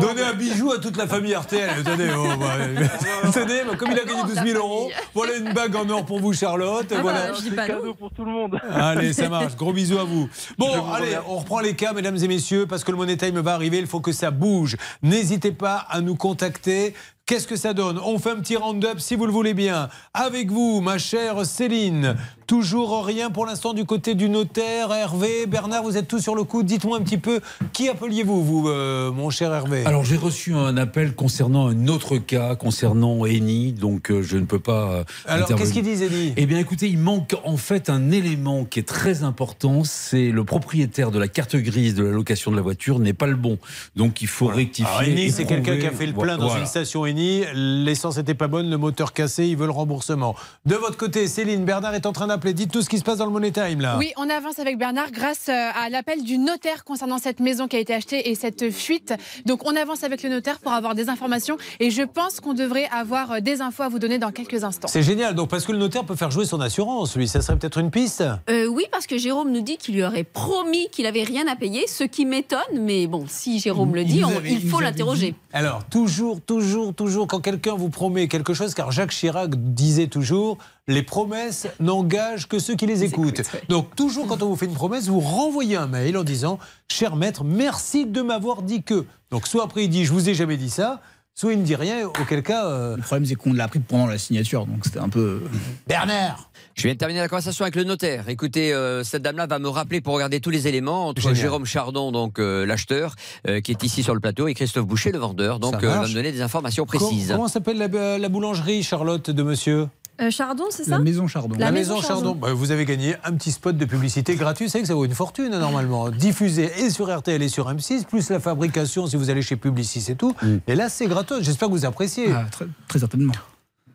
Donner 0.00 0.22
un 0.22 0.34
bijou 0.34 0.70
à 0.70 0.78
toute 0.78 0.96
la 0.96 1.08
famille 1.08 1.34
RTL. 1.34 1.70
Attendez, 1.80 2.10
oh, 2.16 2.28
bah, 2.38 3.26
tenez, 3.32 3.64
bah, 3.66 3.76
comme 3.76 3.90
il 3.90 3.98
a 3.98 4.04
gagné 4.04 4.22
12 4.22 4.44
000 4.46 4.58
euros, 4.58 4.92
voilà 5.12 5.36
une 5.36 5.52
bague 5.52 5.74
en 5.74 5.88
or 5.88 6.06
pour 6.06 6.20
vous, 6.20 6.32
Charlotte. 6.32 6.86
Ah, 6.96 7.00
voilà. 7.02 7.32
dis 7.32 7.50
pas 7.50 7.66
cadeau 7.66 7.94
pour 7.94 8.12
tout 8.12 8.24
le 8.24 8.30
monde. 8.30 8.60
Allez, 8.70 9.12
ça 9.12 9.28
marche. 9.28 9.56
Gros 9.56 9.72
bisous 9.72 9.98
à 9.98 10.04
vous. 10.04 10.28
Bon, 10.56 10.68
allez, 10.92 11.06
remercie. 11.06 11.26
on 11.28 11.36
reprend 11.38 11.58
les 11.58 11.74
cas, 11.74 11.92
mesdames 11.92 12.16
et 12.16 12.28
messieurs, 12.28 12.66
parce 12.66 12.84
que 12.84 12.92
le 12.92 12.96
Money 12.96 13.16
Time 13.16 13.40
va 13.40 13.54
arriver. 13.54 13.78
Il 13.78 13.88
faut 13.88 14.00
que 14.00 14.12
ça 14.12 14.30
bouge. 14.30 14.76
N'hésitez 15.02 15.52
pas 15.52 15.76
à 15.76 16.00
nous 16.00 16.16
contacter. 16.16 16.94
Qu'est-ce 17.26 17.46
que 17.46 17.56
ça 17.56 17.72
donne 17.72 17.98
On 18.04 18.18
fait 18.18 18.32
un 18.32 18.36
petit 18.36 18.54
round-up 18.54 19.00
si 19.00 19.16
vous 19.16 19.24
le 19.24 19.32
voulez 19.32 19.54
bien. 19.54 19.88
Avec 20.12 20.50
vous, 20.50 20.82
ma 20.82 20.98
chère 20.98 21.46
Céline. 21.46 22.16
Toujours 22.46 23.02
rien 23.06 23.30
pour 23.30 23.46
l'instant 23.46 23.72
du 23.72 23.86
côté 23.86 24.14
du 24.14 24.28
notaire. 24.28 24.92
Hervé, 24.92 25.46
Bernard, 25.46 25.82
vous 25.82 25.96
êtes 25.96 26.06
tous 26.06 26.20
sur 26.20 26.34
le 26.34 26.44
coup. 26.44 26.62
Dites-moi 26.62 26.98
un 26.98 27.00
petit 27.00 27.16
peu, 27.16 27.40
qui 27.72 27.88
appeliez-vous, 27.88 28.44
vous, 28.44 28.68
euh, 28.68 29.10
mon 29.10 29.30
cher 29.30 29.54
Hervé 29.54 29.84
Alors 29.86 30.04
j'ai 30.04 30.18
reçu 30.18 30.52
un 30.52 30.76
appel 30.76 31.14
concernant 31.14 31.66
un 31.68 31.88
autre 31.88 32.18
cas, 32.18 32.56
concernant 32.56 33.24
Eni, 33.24 33.72
donc 33.72 34.10
euh, 34.10 34.20
je 34.20 34.36
ne 34.36 34.44
peux 34.44 34.58
pas. 34.58 34.90
euh, 34.90 35.04
Alors, 35.24 35.48
qu'est-ce 35.48 35.72
qu'il 35.72 35.82
disait, 35.82 36.08
Eni 36.08 36.34
Eh 36.36 36.44
bien 36.44 36.58
écoutez, 36.58 36.88
il 36.90 36.98
manque 36.98 37.34
en 37.44 37.56
fait 37.56 37.88
un 37.88 38.10
élément 38.10 38.66
qui 38.66 38.80
est 38.80 38.86
très 38.86 39.22
important, 39.22 39.82
c'est 39.82 40.28
le 40.30 40.44
propriétaire 40.44 41.10
de 41.10 41.18
la 41.18 41.28
carte 41.28 41.56
grise 41.56 41.94
de 41.94 42.04
la 42.04 42.10
location 42.12 42.50
de 42.50 42.56
la 42.56 42.62
voiture 42.62 42.98
n'est 42.98 43.14
pas 43.14 43.26
le 43.26 43.36
bon. 43.36 43.56
Donc 43.96 44.20
il 44.20 44.28
faut 44.28 44.48
rectifier. 44.48 44.86
Alors, 44.94 45.08
Eni, 45.08 45.30
c'est 45.30 45.46
quelqu'un 45.46 45.78
qui 45.78 45.86
a 45.86 45.90
fait 45.92 46.04
le 46.06 46.12
plein 46.12 46.36
dans 46.36 46.54
une 46.54 46.66
station 46.66 47.06
Eni. 47.06 47.13
L'essence 47.54 48.16
n'était 48.16 48.34
pas 48.34 48.48
bonne, 48.48 48.68
le 48.70 48.76
moteur 48.76 49.12
cassé, 49.12 49.46
il 49.46 49.56
veut 49.56 49.66
le 49.66 49.72
remboursement. 49.72 50.34
De 50.66 50.74
votre 50.74 50.96
côté, 50.96 51.26
Céline, 51.28 51.64
Bernard 51.64 51.94
est 51.94 52.06
en 52.06 52.12
train 52.12 52.26
d'appeler. 52.26 52.52
Dites-nous 52.54 52.82
ce 52.82 52.88
qui 52.88 52.98
se 52.98 53.04
passe 53.04 53.18
dans 53.18 53.26
le 53.26 53.30
Money 53.32 53.50
Time, 53.52 53.80
là. 53.80 53.96
Oui, 53.98 54.12
on 54.16 54.28
avance 54.28 54.58
avec 54.58 54.78
Bernard 54.78 55.10
grâce 55.12 55.48
euh, 55.48 55.70
à 55.74 55.88
l'appel 55.90 56.22
du 56.24 56.38
notaire 56.38 56.84
concernant 56.84 57.18
cette 57.18 57.40
maison 57.40 57.68
qui 57.68 57.76
a 57.76 57.78
été 57.78 57.94
achetée 57.94 58.30
et 58.30 58.34
cette 58.34 58.70
fuite. 58.70 59.14
Donc 59.46 59.66
on 59.66 59.76
avance 59.76 60.04
avec 60.04 60.22
le 60.22 60.28
notaire 60.30 60.58
pour 60.58 60.72
avoir 60.72 60.94
des 60.94 61.08
informations 61.08 61.56
et 61.80 61.90
je 61.90 62.02
pense 62.02 62.40
qu'on 62.40 62.54
devrait 62.54 62.88
avoir 62.92 63.32
euh, 63.32 63.40
des 63.40 63.60
infos 63.60 63.82
à 63.84 63.88
vous 63.88 63.98
donner 63.98 64.18
dans 64.18 64.30
quelques 64.32 64.64
instants. 64.64 64.88
C'est 64.88 65.02
génial, 65.02 65.34
donc 65.34 65.48
parce 65.50 65.64
que 65.64 65.72
le 65.72 65.78
notaire 65.78 66.04
peut 66.04 66.16
faire 66.16 66.30
jouer 66.30 66.44
son 66.46 66.60
assurance, 66.60 67.16
lui, 67.16 67.28
ça 67.28 67.40
serait 67.42 67.56
peut-être 67.58 67.78
une 67.78 67.90
piste? 67.90 68.24
Euh, 68.50 68.66
oui, 68.66 68.84
parce 68.90 69.06
que 69.06 69.18
Jérôme 69.18 69.52
nous 69.52 69.60
dit 69.62 69.76
qu'il 69.76 69.94
lui 69.94 70.04
aurait 70.04 70.24
promis 70.24 70.88
qu'il 70.90 71.06
avait 71.06 71.22
rien 71.22 71.46
à 71.48 71.56
payer, 71.56 71.86
ce 71.86 72.04
qui 72.04 72.24
m'étonne, 72.26 72.60
mais 72.80 73.06
bon, 73.06 73.24
si 73.28 73.58
Jérôme 73.60 73.94
le 73.94 74.04
dit, 74.04 74.20
nous 74.20 74.28
on- 74.28 74.36
avait- 74.36 74.50
il 74.52 74.68
faut 74.68 74.80
l'interroger. 74.80 75.34
Alors, 75.56 75.84
toujours, 75.84 76.40
toujours, 76.40 76.92
toujours, 76.92 77.28
quand 77.28 77.38
quelqu'un 77.40 77.74
vous 77.74 77.88
promet 77.88 78.26
quelque 78.26 78.54
chose, 78.54 78.74
car 78.74 78.90
Jacques 78.90 79.12
Chirac 79.12 79.50
disait 79.54 80.08
toujours, 80.08 80.58
les 80.88 81.04
promesses 81.04 81.68
n'engagent 81.78 82.48
que 82.48 82.58
ceux 82.58 82.74
qui 82.74 82.86
les 82.86 83.04
écoutent. 83.04 83.40
Donc, 83.68 83.94
toujours 83.94 84.26
quand 84.26 84.42
on 84.42 84.48
vous 84.48 84.56
fait 84.56 84.66
une 84.66 84.74
promesse, 84.74 85.06
vous 85.06 85.20
renvoyez 85.20 85.76
un 85.76 85.86
mail 85.86 86.18
en 86.18 86.24
disant, 86.24 86.58
cher 86.90 87.14
maître, 87.14 87.44
merci 87.44 88.04
de 88.04 88.20
m'avoir 88.20 88.62
dit 88.62 88.82
que. 88.82 89.06
Donc, 89.30 89.46
soit 89.46 89.62
après 89.62 89.84
il 89.84 89.88
dit, 89.90 90.04
je 90.04 90.12
vous 90.12 90.28
ai 90.28 90.34
jamais 90.34 90.56
dit 90.56 90.70
ça, 90.70 91.00
soit 91.36 91.52
il 91.52 91.60
ne 91.60 91.64
dit 91.64 91.76
rien, 91.76 92.08
auquel 92.08 92.42
cas. 92.42 92.66
euh, 92.66 92.96
Le 92.96 93.02
problème, 93.02 93.24
c'est 93.24 93.36
qu'on 93.36 93.52
l'a 93.52 93.64
appris 93.64 93.78
pendant 93.78 94.06
la 94.08 94.18
signature, 94.18 94.66
donc 94.66 94.84
c'était 94.84 94.98
un 94.98 95.08
peu. 95.08 95.40
Bernard 95.86 96.50
Je 96.74 96.82
viens 96.82 96.94
de 96.94 96.98
terminer 96.98 97.20
la 97.20 97.28
conversation 97.28 97.64
avec 97.64 97.76
le 97.76 97.84
notaire. 97.84 98.28
Écoutez, 98.28 98.72
euh, 98.72 99.04
cette 99.04 99.22
dame-là 99.22 99.46
va 99.46 99.58
me 99.58 99.68
rappeler 99.68 100.00
pour 100.00 100.14
regarder 100.14 100.40
tous 100.40 100.50
les 100.50 100.66
éléments 100.66 101.06
entre 101.06 101.22
Génial. 101.22 101.36
Jérôme 101.36 101.64
Chardon, 101.66 102.10
donc 102.10 102.38
euh, 102.38 102.66
l'acheteur, 102.66 103.14
euh, 103.46 103.60
qui 103.60 103.70
est 103.70 103.82
ici 103.84 104.02
sur 104.02 104.12
le 104.14 104.20
plateau, 104.20 104.48
et 104.48 104.54
Christophe 104.54 104.86
Boucher, 104.86 105.12
le 105.12 105.18
vendeur. 105.18 105.60
Donc, 105.60 105.82
euh, 105.84 105.88
va 105.88 106.08
me 106.08 106.12
donner 106.12 106.32
des 106.32 106.42
informations 106.42 106.84
précises. 106.84 107.30
Comment 107.30 107.48
s'appelle 107.48 107.78
la, 107.78 108.18
la 108.18 108.28
boulangerie, 108.28 108.82
Charlotte, 108.82 109.30
de 109.30 109.42
monsieur? 109.42 109.88
Euh, 110.20 110.30
Chardon, 110.30 110.64
c'est 110.70 110.84
ça? 110.84 110.92
La 110.92 110.98
maison 111.00 111.26
Chardon. 111.26 111.56
La, 111.58 111.72
maison, 111.72 112.00
Chardon. 112.00 112.34
Bah, 112.34 112.52
vous 112.52 112.70
avez 112.70 112.84
gagné 112.84 113.16
un 113.24 113.32
petit 113.32 113.50
spot 113.50 113.76
de 113.76 113.84
publicité 113.84 114.36
gratuit. 114.36 114.66
Vous 114.66 114.70
savez 114.70 114.82
que 114.82 114.88
ça 114.88 114.94
vaut 114.94 115.04
une 115.04 115.14
fortune 115.14 115.50
normalement. 115.50 116.08
Diffusé 116.10 116.70
et 116.78 116.90
sur 116.90 117.16
RTL 117.16 117.42
et 117.42 117.48
sur 117.48 117.68
M6, 117.72 118.04
plus 118.04 118.30
la 118.30 118.38
fabrication 118.38 119.06
si 119.06 119.16
vous 119.16 119.30
allez 119.30 119.42
chez 119.42 119.56
Publicis 119.56 120.04
et 120.08 120.14
tout. 120.14 120.34
Et 120.68 120.74
là, 120.74 120.88
c'est 120.88 121.06
gratos. 121.06 121.42
J'espère 121.42 121.68
que 121.68 121.74
vous 121.74 121.84
appréciez. 121.84 122.30
Ah, 122.32 122.46
très, 122.50 122.66
très 122.88 122.98
certainement. 123.00 123.32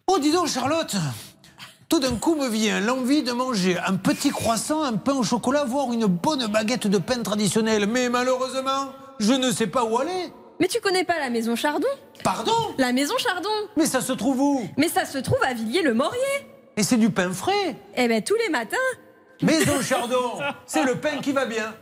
Oh, 0.07 0.17
dis 0.21 0.31
donc, 0.31 0.47
Charlotte 0.47 0.95
tout 1.89 1.99
d'un 1.99 2.15
coup 2.15 2.35
me 2.35 2.47
vient 2.47 2.79
l'envie 2.79 3.23
de 3.23 3.31
manger 3.31 3.77
un 3.85 3.95
petit 3.95 4.29
croissant, 4.29 4.83
un 4.83 4.93
pain 4.93 5.15
au 5.15 5.23
chocolat, 5.23 5.63
voire 5.65 5.91
une 5.91 6.05
bonne 6.05 6.45
baguette 6.47 6.85
de 6.87 6.99
pain 6.99 7.21
traditionnelle. 7.23 7.87
Mais 7.87 8.09
malheureusement, 8.09 8.93
je 9.19 9.33
ne 9.33 9.51
sais 9.51 9.67
pas 9.67 9.83
où 9.83 9.97
aller. 9.97 10.31
Mais 10.59 10.67
tu 10.67 10.79
connais 10.79 11.03
pas 11.03 11.17
la 11.19 11.29
maison 11.31 11.55
Chardon? 11.55 11.87
Pardon? 12.23 12.53
La 12.77 12.93
maison 12.93 13.15
Chardon? 13.17 13.49
Mais 13.75 13.87
ça 13.87 14.01
se 14.01 14.13
trouve 14.13 14.39
où? 14.39 14.69
Mais 14.77 14.87
ça 14.87 15.05
se 15.05 15.17
trouve 15.17 15.41
à 15.43 15.53
Villiers-le-Maurier. 15.53 16.19
Et 16.77 16.83
c'est 16.83 16.97
du 16.97 17.09
pain 17.09 17.31
frais. 17.33 17.75
Eh 17.95 18.07
ben 18.07 18.21
tous 18.21 18.35
les 18.35 18.49
matins 18.49 18.77
Maison 19.41 19.81
Chardon, 19.81 20.39
c'est 20.65 20.83
le 20.83 20.95
pain 20.95 21.19
qui 21.21 21.31
va 21.31 21.45
bien. 21.45 21.73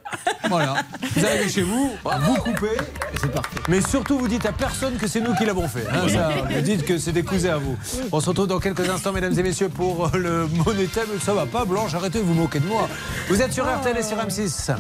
Voilà. 0.48 0.76
Vous 1.16 1.26
arrivez 1.26 1.50
chez 1.50 1.64
vous, 1.64 1.92
vous 2.04 2.36
coupez. 2.36 2.78
C'est 3.20 3.32
parfait. 3.32 3.60
Mais 3.68 3.82
surtout, 3.82 4.20
vous 4.20 4.28
dites 4.28 4.46
à 4.46 4.52
personne 4.52 4.96
que 4.98 5.08
c'est 5.08 5.22
nous 5.22 5.34
qui 5.36 5.44
l'avons 5.46 5.68
fait. 5.68 5.86
hein, 5.92 6.06
vous 6.52 6.62
dites 6.62 6.86
que 6.86 7.00
c'est 7.00 7.12
des 7.12 7.24
cousins 7.24 7.54
à 7.54 7.58
vous. 7.58 7.76
On 8.12 8.20
se 8.20 8.30
retrouve 8.30 8.46
dans 8.48 8.60
quelques 8.60 8.88
instants, 8.88 9.12
mesdames 9.12 9.38
et 9.38 9.44
messieurs, 9.44 9.70
pour 9.70 10.06
euh, 10.06 10.18
le 10.18 10.48
Money 10.48 10.86
Time. 10.86 11.20
Ça 11.20 11.34
va 11.34 11.48
pas, 11.48 11.66
Blanche, 11.66 11.96
arrêtez 11.96 12.20
de 12.20 12.24
vous 12.26 12.36
moquer 12.36 12.60
de 12.60 12.68
moi. 12.68 12.88
Vous 13.28 13.42
êtes 13.42 13.54
sur 13.54 13.66
RTL 13.66 13.98
et 13.98 14.04
sur 14.04 14.18
M6. 14.18 14.76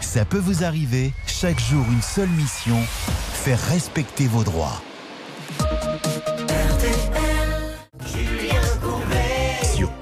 Ça 0.00 0.24
peut 0.24 0.38
vous 0.38 0.62
arriver, 0.62 1.12
chaque 1.26 1.58
jour 1.58 1.84
une 1.90 2.02
seule 2.02 2.28
mission, 2.28 2.78
faire 3.32 3.58
respecter 3.70 4.28
vos 4.28 4.44
droits. 4.44 4.80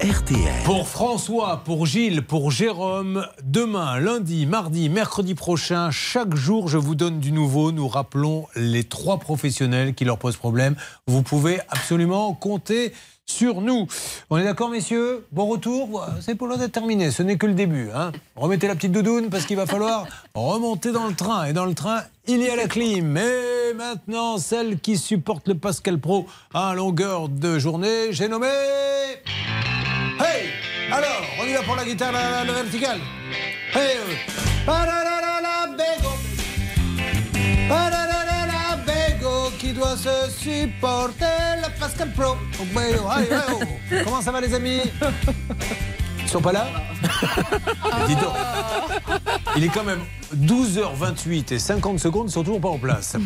RTL. 0.01 0.63
Pour 0.65 0.87
François, 0.87 1.61
pour 1.63 1.85
Gilles, 1.85 2.23
pour 2.23 2.49
Jérôme, 2.49 3.27
demain, 3.43 3.99
lundi, 3.99 4.47
mardi, 4.47 4.89
mercredi 4.89 5.35
prochain, 5.35 5.91
chaque 5.91 6.33
jour, 6.33 6.67
je 6.67 6.79
vous 6.79 6.95
donne 6.95 7.19
du 7.19 7.31
nouveau. 7.31 7.71
Nous 7.71 7.87
rappelons 7.87 8.47
les 8.55 8.83
trois 8.83 9.19
professionnels 9.19 9.93
qui 9.93 10.03
leur 10.03 10.17
posent 10.17 10.37
problème. 10.37 10.75
Vous 11.05 11.21
pouvez 11.21 11.59
absolument 11.69 12.33
compter 12.33 12.93
sur 13.27 13.61
nous. 13.61 13.85
On 14.31 14.37
est 14.37 14.43
d'accord, 14.43 14.69
messieurs? 14.69 15.27
Bon 15.31 15.45
retour? 15.45 16.03
C'est 16.19 16.33
pour 16.33 16.47
l'heure 16.47 16.57
terminé. 16.71 17.11
Ce 17.11 17.21
n'est 17.21 17.37
que 17.37 17.45
le 17.45 17.53
début. 17.53 17.89
hein. 17.93 18.11
Remettez 18.35 18.67
la 18.67 18.73
petite 18.73 18.93
doudoune 18.93 19.29
parce 19.29 19.45
qu'il 19.45 19.57
va 19.57 19.67
falloir 19.67 20.07
remonter 20.33 20.91
dans 20.91 21.05
le 21.05 21.13
train. 21.13 21.45
Et 21.45 21.53
dans 21.53 21.65
le 21.65 21.75
train, 21.75 22.01
il 22.27 22.41
y 22.41 22.49
a 22.49 22.55
la 22.55 22.67
clim. 22.67 23.17
Et 23.17 23.73
maintenant, 23.75 24.39
celle 24.39 24.79
qui 24.79 24.97
supporte 24.97 25.47
le 25.47 25.55
Pascal 25.55 25.99
Pro 25.99 26.25
à 26.55 26.73
longueur 26.73 27.29
de 27.29 27.59
journée, 27.59 28.07
j'ai 28.09 28.27
nommé... 28.27 28.47
Hey 30.23 30.51
Alors, 30.91 31.25
on 31.41 31.45
y 31.45 31.53
va 31.53 31.63
pour 31.63 31.75
la 31.75 31.83
guitare, 31.83 32.11
la, 32.11 32.43
la 32.43 32.53
verticale. 32.53 32.99
Hey 33.73 33.97
qui 39.57 39.73
doit 39.73 39.95
se 39.95 40.29
supporter 40.39 41.61
la 41.61 41.69
Pascal 41.69 42.11
Pro. 42.13 42.35
Oh. 42.59 43.59
Comment 44.03 44.21
ça 44.21 44.31
va 44.31 44.41
les 44.41 44.53
amis? 44.53 44.81
Ils 46.31 46.35
sont 46.35 46.41
pas 46.41 46.53
là 46.53 46.65
Dis 48.07 48.15
donc. 48.15 48.31
Il 49.57 49.65
est 49.65 49.67
quand 49.67 49.83
même 49.83 49.99
12h28 50.33 51.53
et 51.53 51.59
50 51.59 51.99
secondes, 51.99 52.29
ils 52.29 52.31
sont 52.31 52.41
toujours 52.45 52.61
pas 52.61 52.69
en 52.69 52.77
place. 52.77 53.17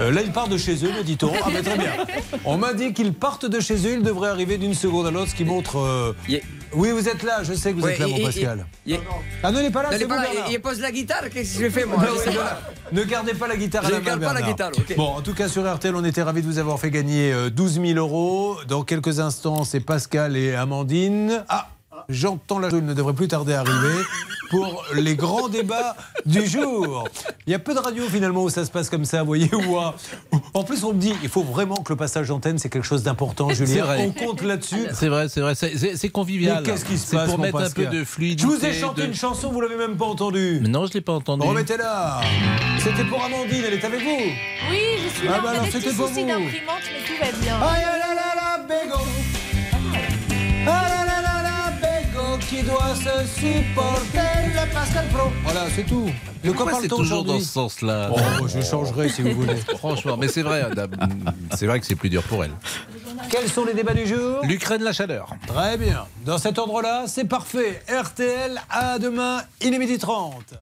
Euh, 0.00 0.10
là, 0.10 0.20
ils 0.22 0.32
partent 0.32 0.50
de 0.50 0.58
chez 0.58 0.74
eux, 0.84 0.90
me 0.90 1.04
dit-on. 1.04 1.30
Ah, 1.44 1.48
mais 1.52 1.62
très 1.62 1.78
bien. 1.78 1.92
On 2.44 2.58
m'a 2.58 2.72
dit 2.74 2.92
qu'ils 2.92 3.12
partent 3.14 3.46
de 3.46 3.60
chez 3.60 3.76
eux, 3.86 3.92
ils 3.92 4.02
devraient 4.02 4.30
arriver 4.30 4.58
d'une 4.58 4.74
seconde 4.74 5.06
à 5.06 5.12
l'autre, 5.12 5.30
ce 5.30 5.36
qui 5.36 5.44
montre. 5.44 5.78
euh, 5.78 6.12
Oui, 6.72 6.90
vous 6.90 7.08
êtes 7.08 7.22
là, 7.22 7.44
je 7.44 7.52
sais 7.54 7.70
que 7.70 7.76
vous 7.78 7.84
Ouais, 7.84 7.92
êtes 7.92 8.00
là, 8.00 8.08
mon 8.08 8.18
Pascal. 8.20 8.66
Ah 9.44 9.52
non, 9.52 9.60
il 9.60 9.66
n'est 9.66 9.70
pas 9.70 9.84
là, 9.84 9.90
c'est 9.92 10.02
vous, 10.02 10.08
Bernard. 10.08 10.26
il, 10.48 10.54
il 10.54 10.60
pose 10.60 10.80
la 10.80 10.90
guitare, 10.90 11.30
qu'est-ce 11.32 11.56
que 11.56 11.64
je 11.66 11.70
fais 11.70 11.84
moi? 11.84 11.98
Oui, 12.00 12.18
voilà. 12.32 12.60
Ne 12.90 13.04
gardez 13.04 13.34
pas 13.34 13.46
la 13.46 13.56
guitare 13.56 13.84
à 13.84 13.86
Je 13.86 13.92
la 13.92 13.98
ne 14.00 14.04
main. 14.04 14.10
garde 14.10 14.20
pas 14.22 14.26
la 14.32 14.40
Bernard. 14.40 14.50
guitare, 14.50 14.70
ok. 14.76 14.96
Bon, 14.96 15.06
en 15.06 15.20
tout 15.20 15.34
cas, 15.34 15.46
sur 15.48 15.72
RTL, 15.72 15.94
on 15.94 16.04
était 16.04 16.22
ravis 16.24 16.42
de 16.42 16.46
vous 16.48 16.58
avoir 16.58 16.80
fait 16.80 16.90
gagner 16.90 17.32
euh, 17.32 17.48
12 17.48 17.80
000 17.80 17.96
euros. 17.96 18.56
Dans 18.66 18.82
quelques 18.82 19.20
instants, 19.20 19.62
c'est 19.62 19.78
Pascal 19.80 20.36
et 20.36 20.56
Amandine. 20.56 21.44
Ah 21.48 21.68
J'entends 22.08 22.58
la 22.58 22.68
il 22.68 22.84
ne 22.84 22.94
devrait 22.94 23.14
plus 23.14 23.28
tarder 23.28 23.52
à 23.54 23.60
arriver 23.60 24.02
pour 24.50 24.84
les 24.94 25.14
grands 25.16 25.48
débats 25.48 25.96
du 26.26 26.46
jour. 26.46 27.04
Il 27.46 27.52
y 27.52 27.54
a 27.54 27.58
peu 27.58 27.74
de 27.74 27.78
radios 27.78 28.08
finalement 28.08 28.42
où 28.42 28.48
ça 28.50 28.64
se 28.64 28.70
passe 28.70 28.88
comme 28.90 29.04
ça, 29.04 29.20
vous 29.20 29.26
voyez, 29.26 29.50
où 29.54 29.78
euh, 29.78 29.90
en 30.54 30.64
plus 30.64 30.82
on 30.84 30.92
me 30.92 30.98
dit 31.00 31.12
il 31.22 31.28
faut 31.28 31.42
vraiment 31.42 31.76
que 31.76 31.92
le 31.92 31.96
passage 31.96 32.28
d'antenne 32.28 32.58
c'est 32.58 32.68
quelque 32.68 32.86
chose 32.86 33.02
d'important, 33.02 33.50
Julien. 33.50 33.84
vrai. 33.84 34.06
On 34.06 34.12
compte 34.26 34.42
là-dessus. 34.42 34.86
C'est 34.92 35.08
vrai, 35.08 35.28
c'est 35.28 35.40
vrai, 35.40 35.54
c'est- 35.54 36.08
convivial. 36.10 36.62
Mais 36.64 36.70
qu'est-ce 36.72 36.84
qui 36.84 36.98
se 36.98 37.14
passe 37.14 37.28
pour 37.28 37.38
mettre 37.38 37.56
un 37.58 37.70
peu 37.70 37.86
de 37.86 38.04
fluidité. 38.04 38.42
Je 38.42 38.46
vous 38.58 38.64
ai 38.64 38.72
chanté 38.72 39.02
de- 39.02 39.06
une 39.08 39.14
chanson, 39.14 39.50
vous 39.52 39.60
l'avez 39.60 39.76
même 39.76 39.96
pas 39.96 40.06
entendue. 40.06 40.58
Mais 40.62 40.68
non, 40.68 40.86
je 40.86 40.92
l'ai 40.94 41.00
pas 41.00 41.12
entendu. 41.12 41.46
Remettez-la. 41.46 42.20
C'était 42.82 43.04
pour 43.04 43.22
Amandine, 43.22 43.62
elle 43.66 43.74
est 43.74 43.84
avec 43.84 44.00
vous. 44.02 44.08
Oui, 44.70 44.78
je 45.04 45.08
suis 45.18 45.28
Ah 45.28 45.32
là. 45.32 45.38
bah 45.38 45.42
on 45.44 45.48
a 45.48 45.50
alors, 45.52 45.66
c'était 45.66 45.90
pour 45.92 46.06
vous. 46.06 46.14
mais 46.24 46.32
tout 47.06 47.14
va 47.20 47.38
bien. 47.40 47.56
Aïe, 47.56 47.84
aïe, 47.84 48.00
là, 48.00 48.14
là, 48.14 48.66
qui 52.50 52.64
doit 52.64 52.96
se 52.96 53.24
supporter 53.38 54.48
le 54.48 54.74
Pascal 54.74 55.06
Pro. 55.12 55.30
Voilà, 55.44 55.70
c'est 55.70 55.84
tout. 55.84 56.10
De 56.42 56.50
quoi 56.50 56.66
parle-t-on 56.66 56.96
toujours 56.96 57.24
dans 57.24 57.38
ce 57.38 57.44
sens-là 57.44 58.10
Oh, 58.12 58.48
je 58.48 58.60
changerai 58.60 59.08
si 59.08 59.22
vous 59.22 59.40
voulez. 59.40 59.54
Franchement, 59.78 60.16
mais 60.16 60.26
c'est 60.26 60.42
vrai, 60.42 60.62
Adam, 60.62 60.88
c'est 61.56 61.66
vrai 61.66 61.78
que 61.78 61.86
c'est 61.86 61.94
plus 61.94 62.08
dur 62.08 62.24
pour 62.24 62.42
elle. 62.42 62.50
Quels 63.30 63.48
sont 63.48 63.64
les 63.64 63.74
débats 63.74 63.94
du 63.94 64.04
jour? 64.04 64.40
L'Ukraine, 64.42 64.82
la 64.82 64.92
chaleur. 64.92 65.32
Très 65.46 65.78
bien. 65.78 66.06
Dans 66.26 66.38
cet 66.38 66.58
ordre-là, 66.58 67.04
c'est 67.06 67.24
parfait. 67.24 67.82
RTL, 67.88 68.60
à 68.68 68.98
demain, 68.98 69.42
il 69.60 69.72
est 69.72 69.78
midi 69.78 69.98
30. 69.98 70.54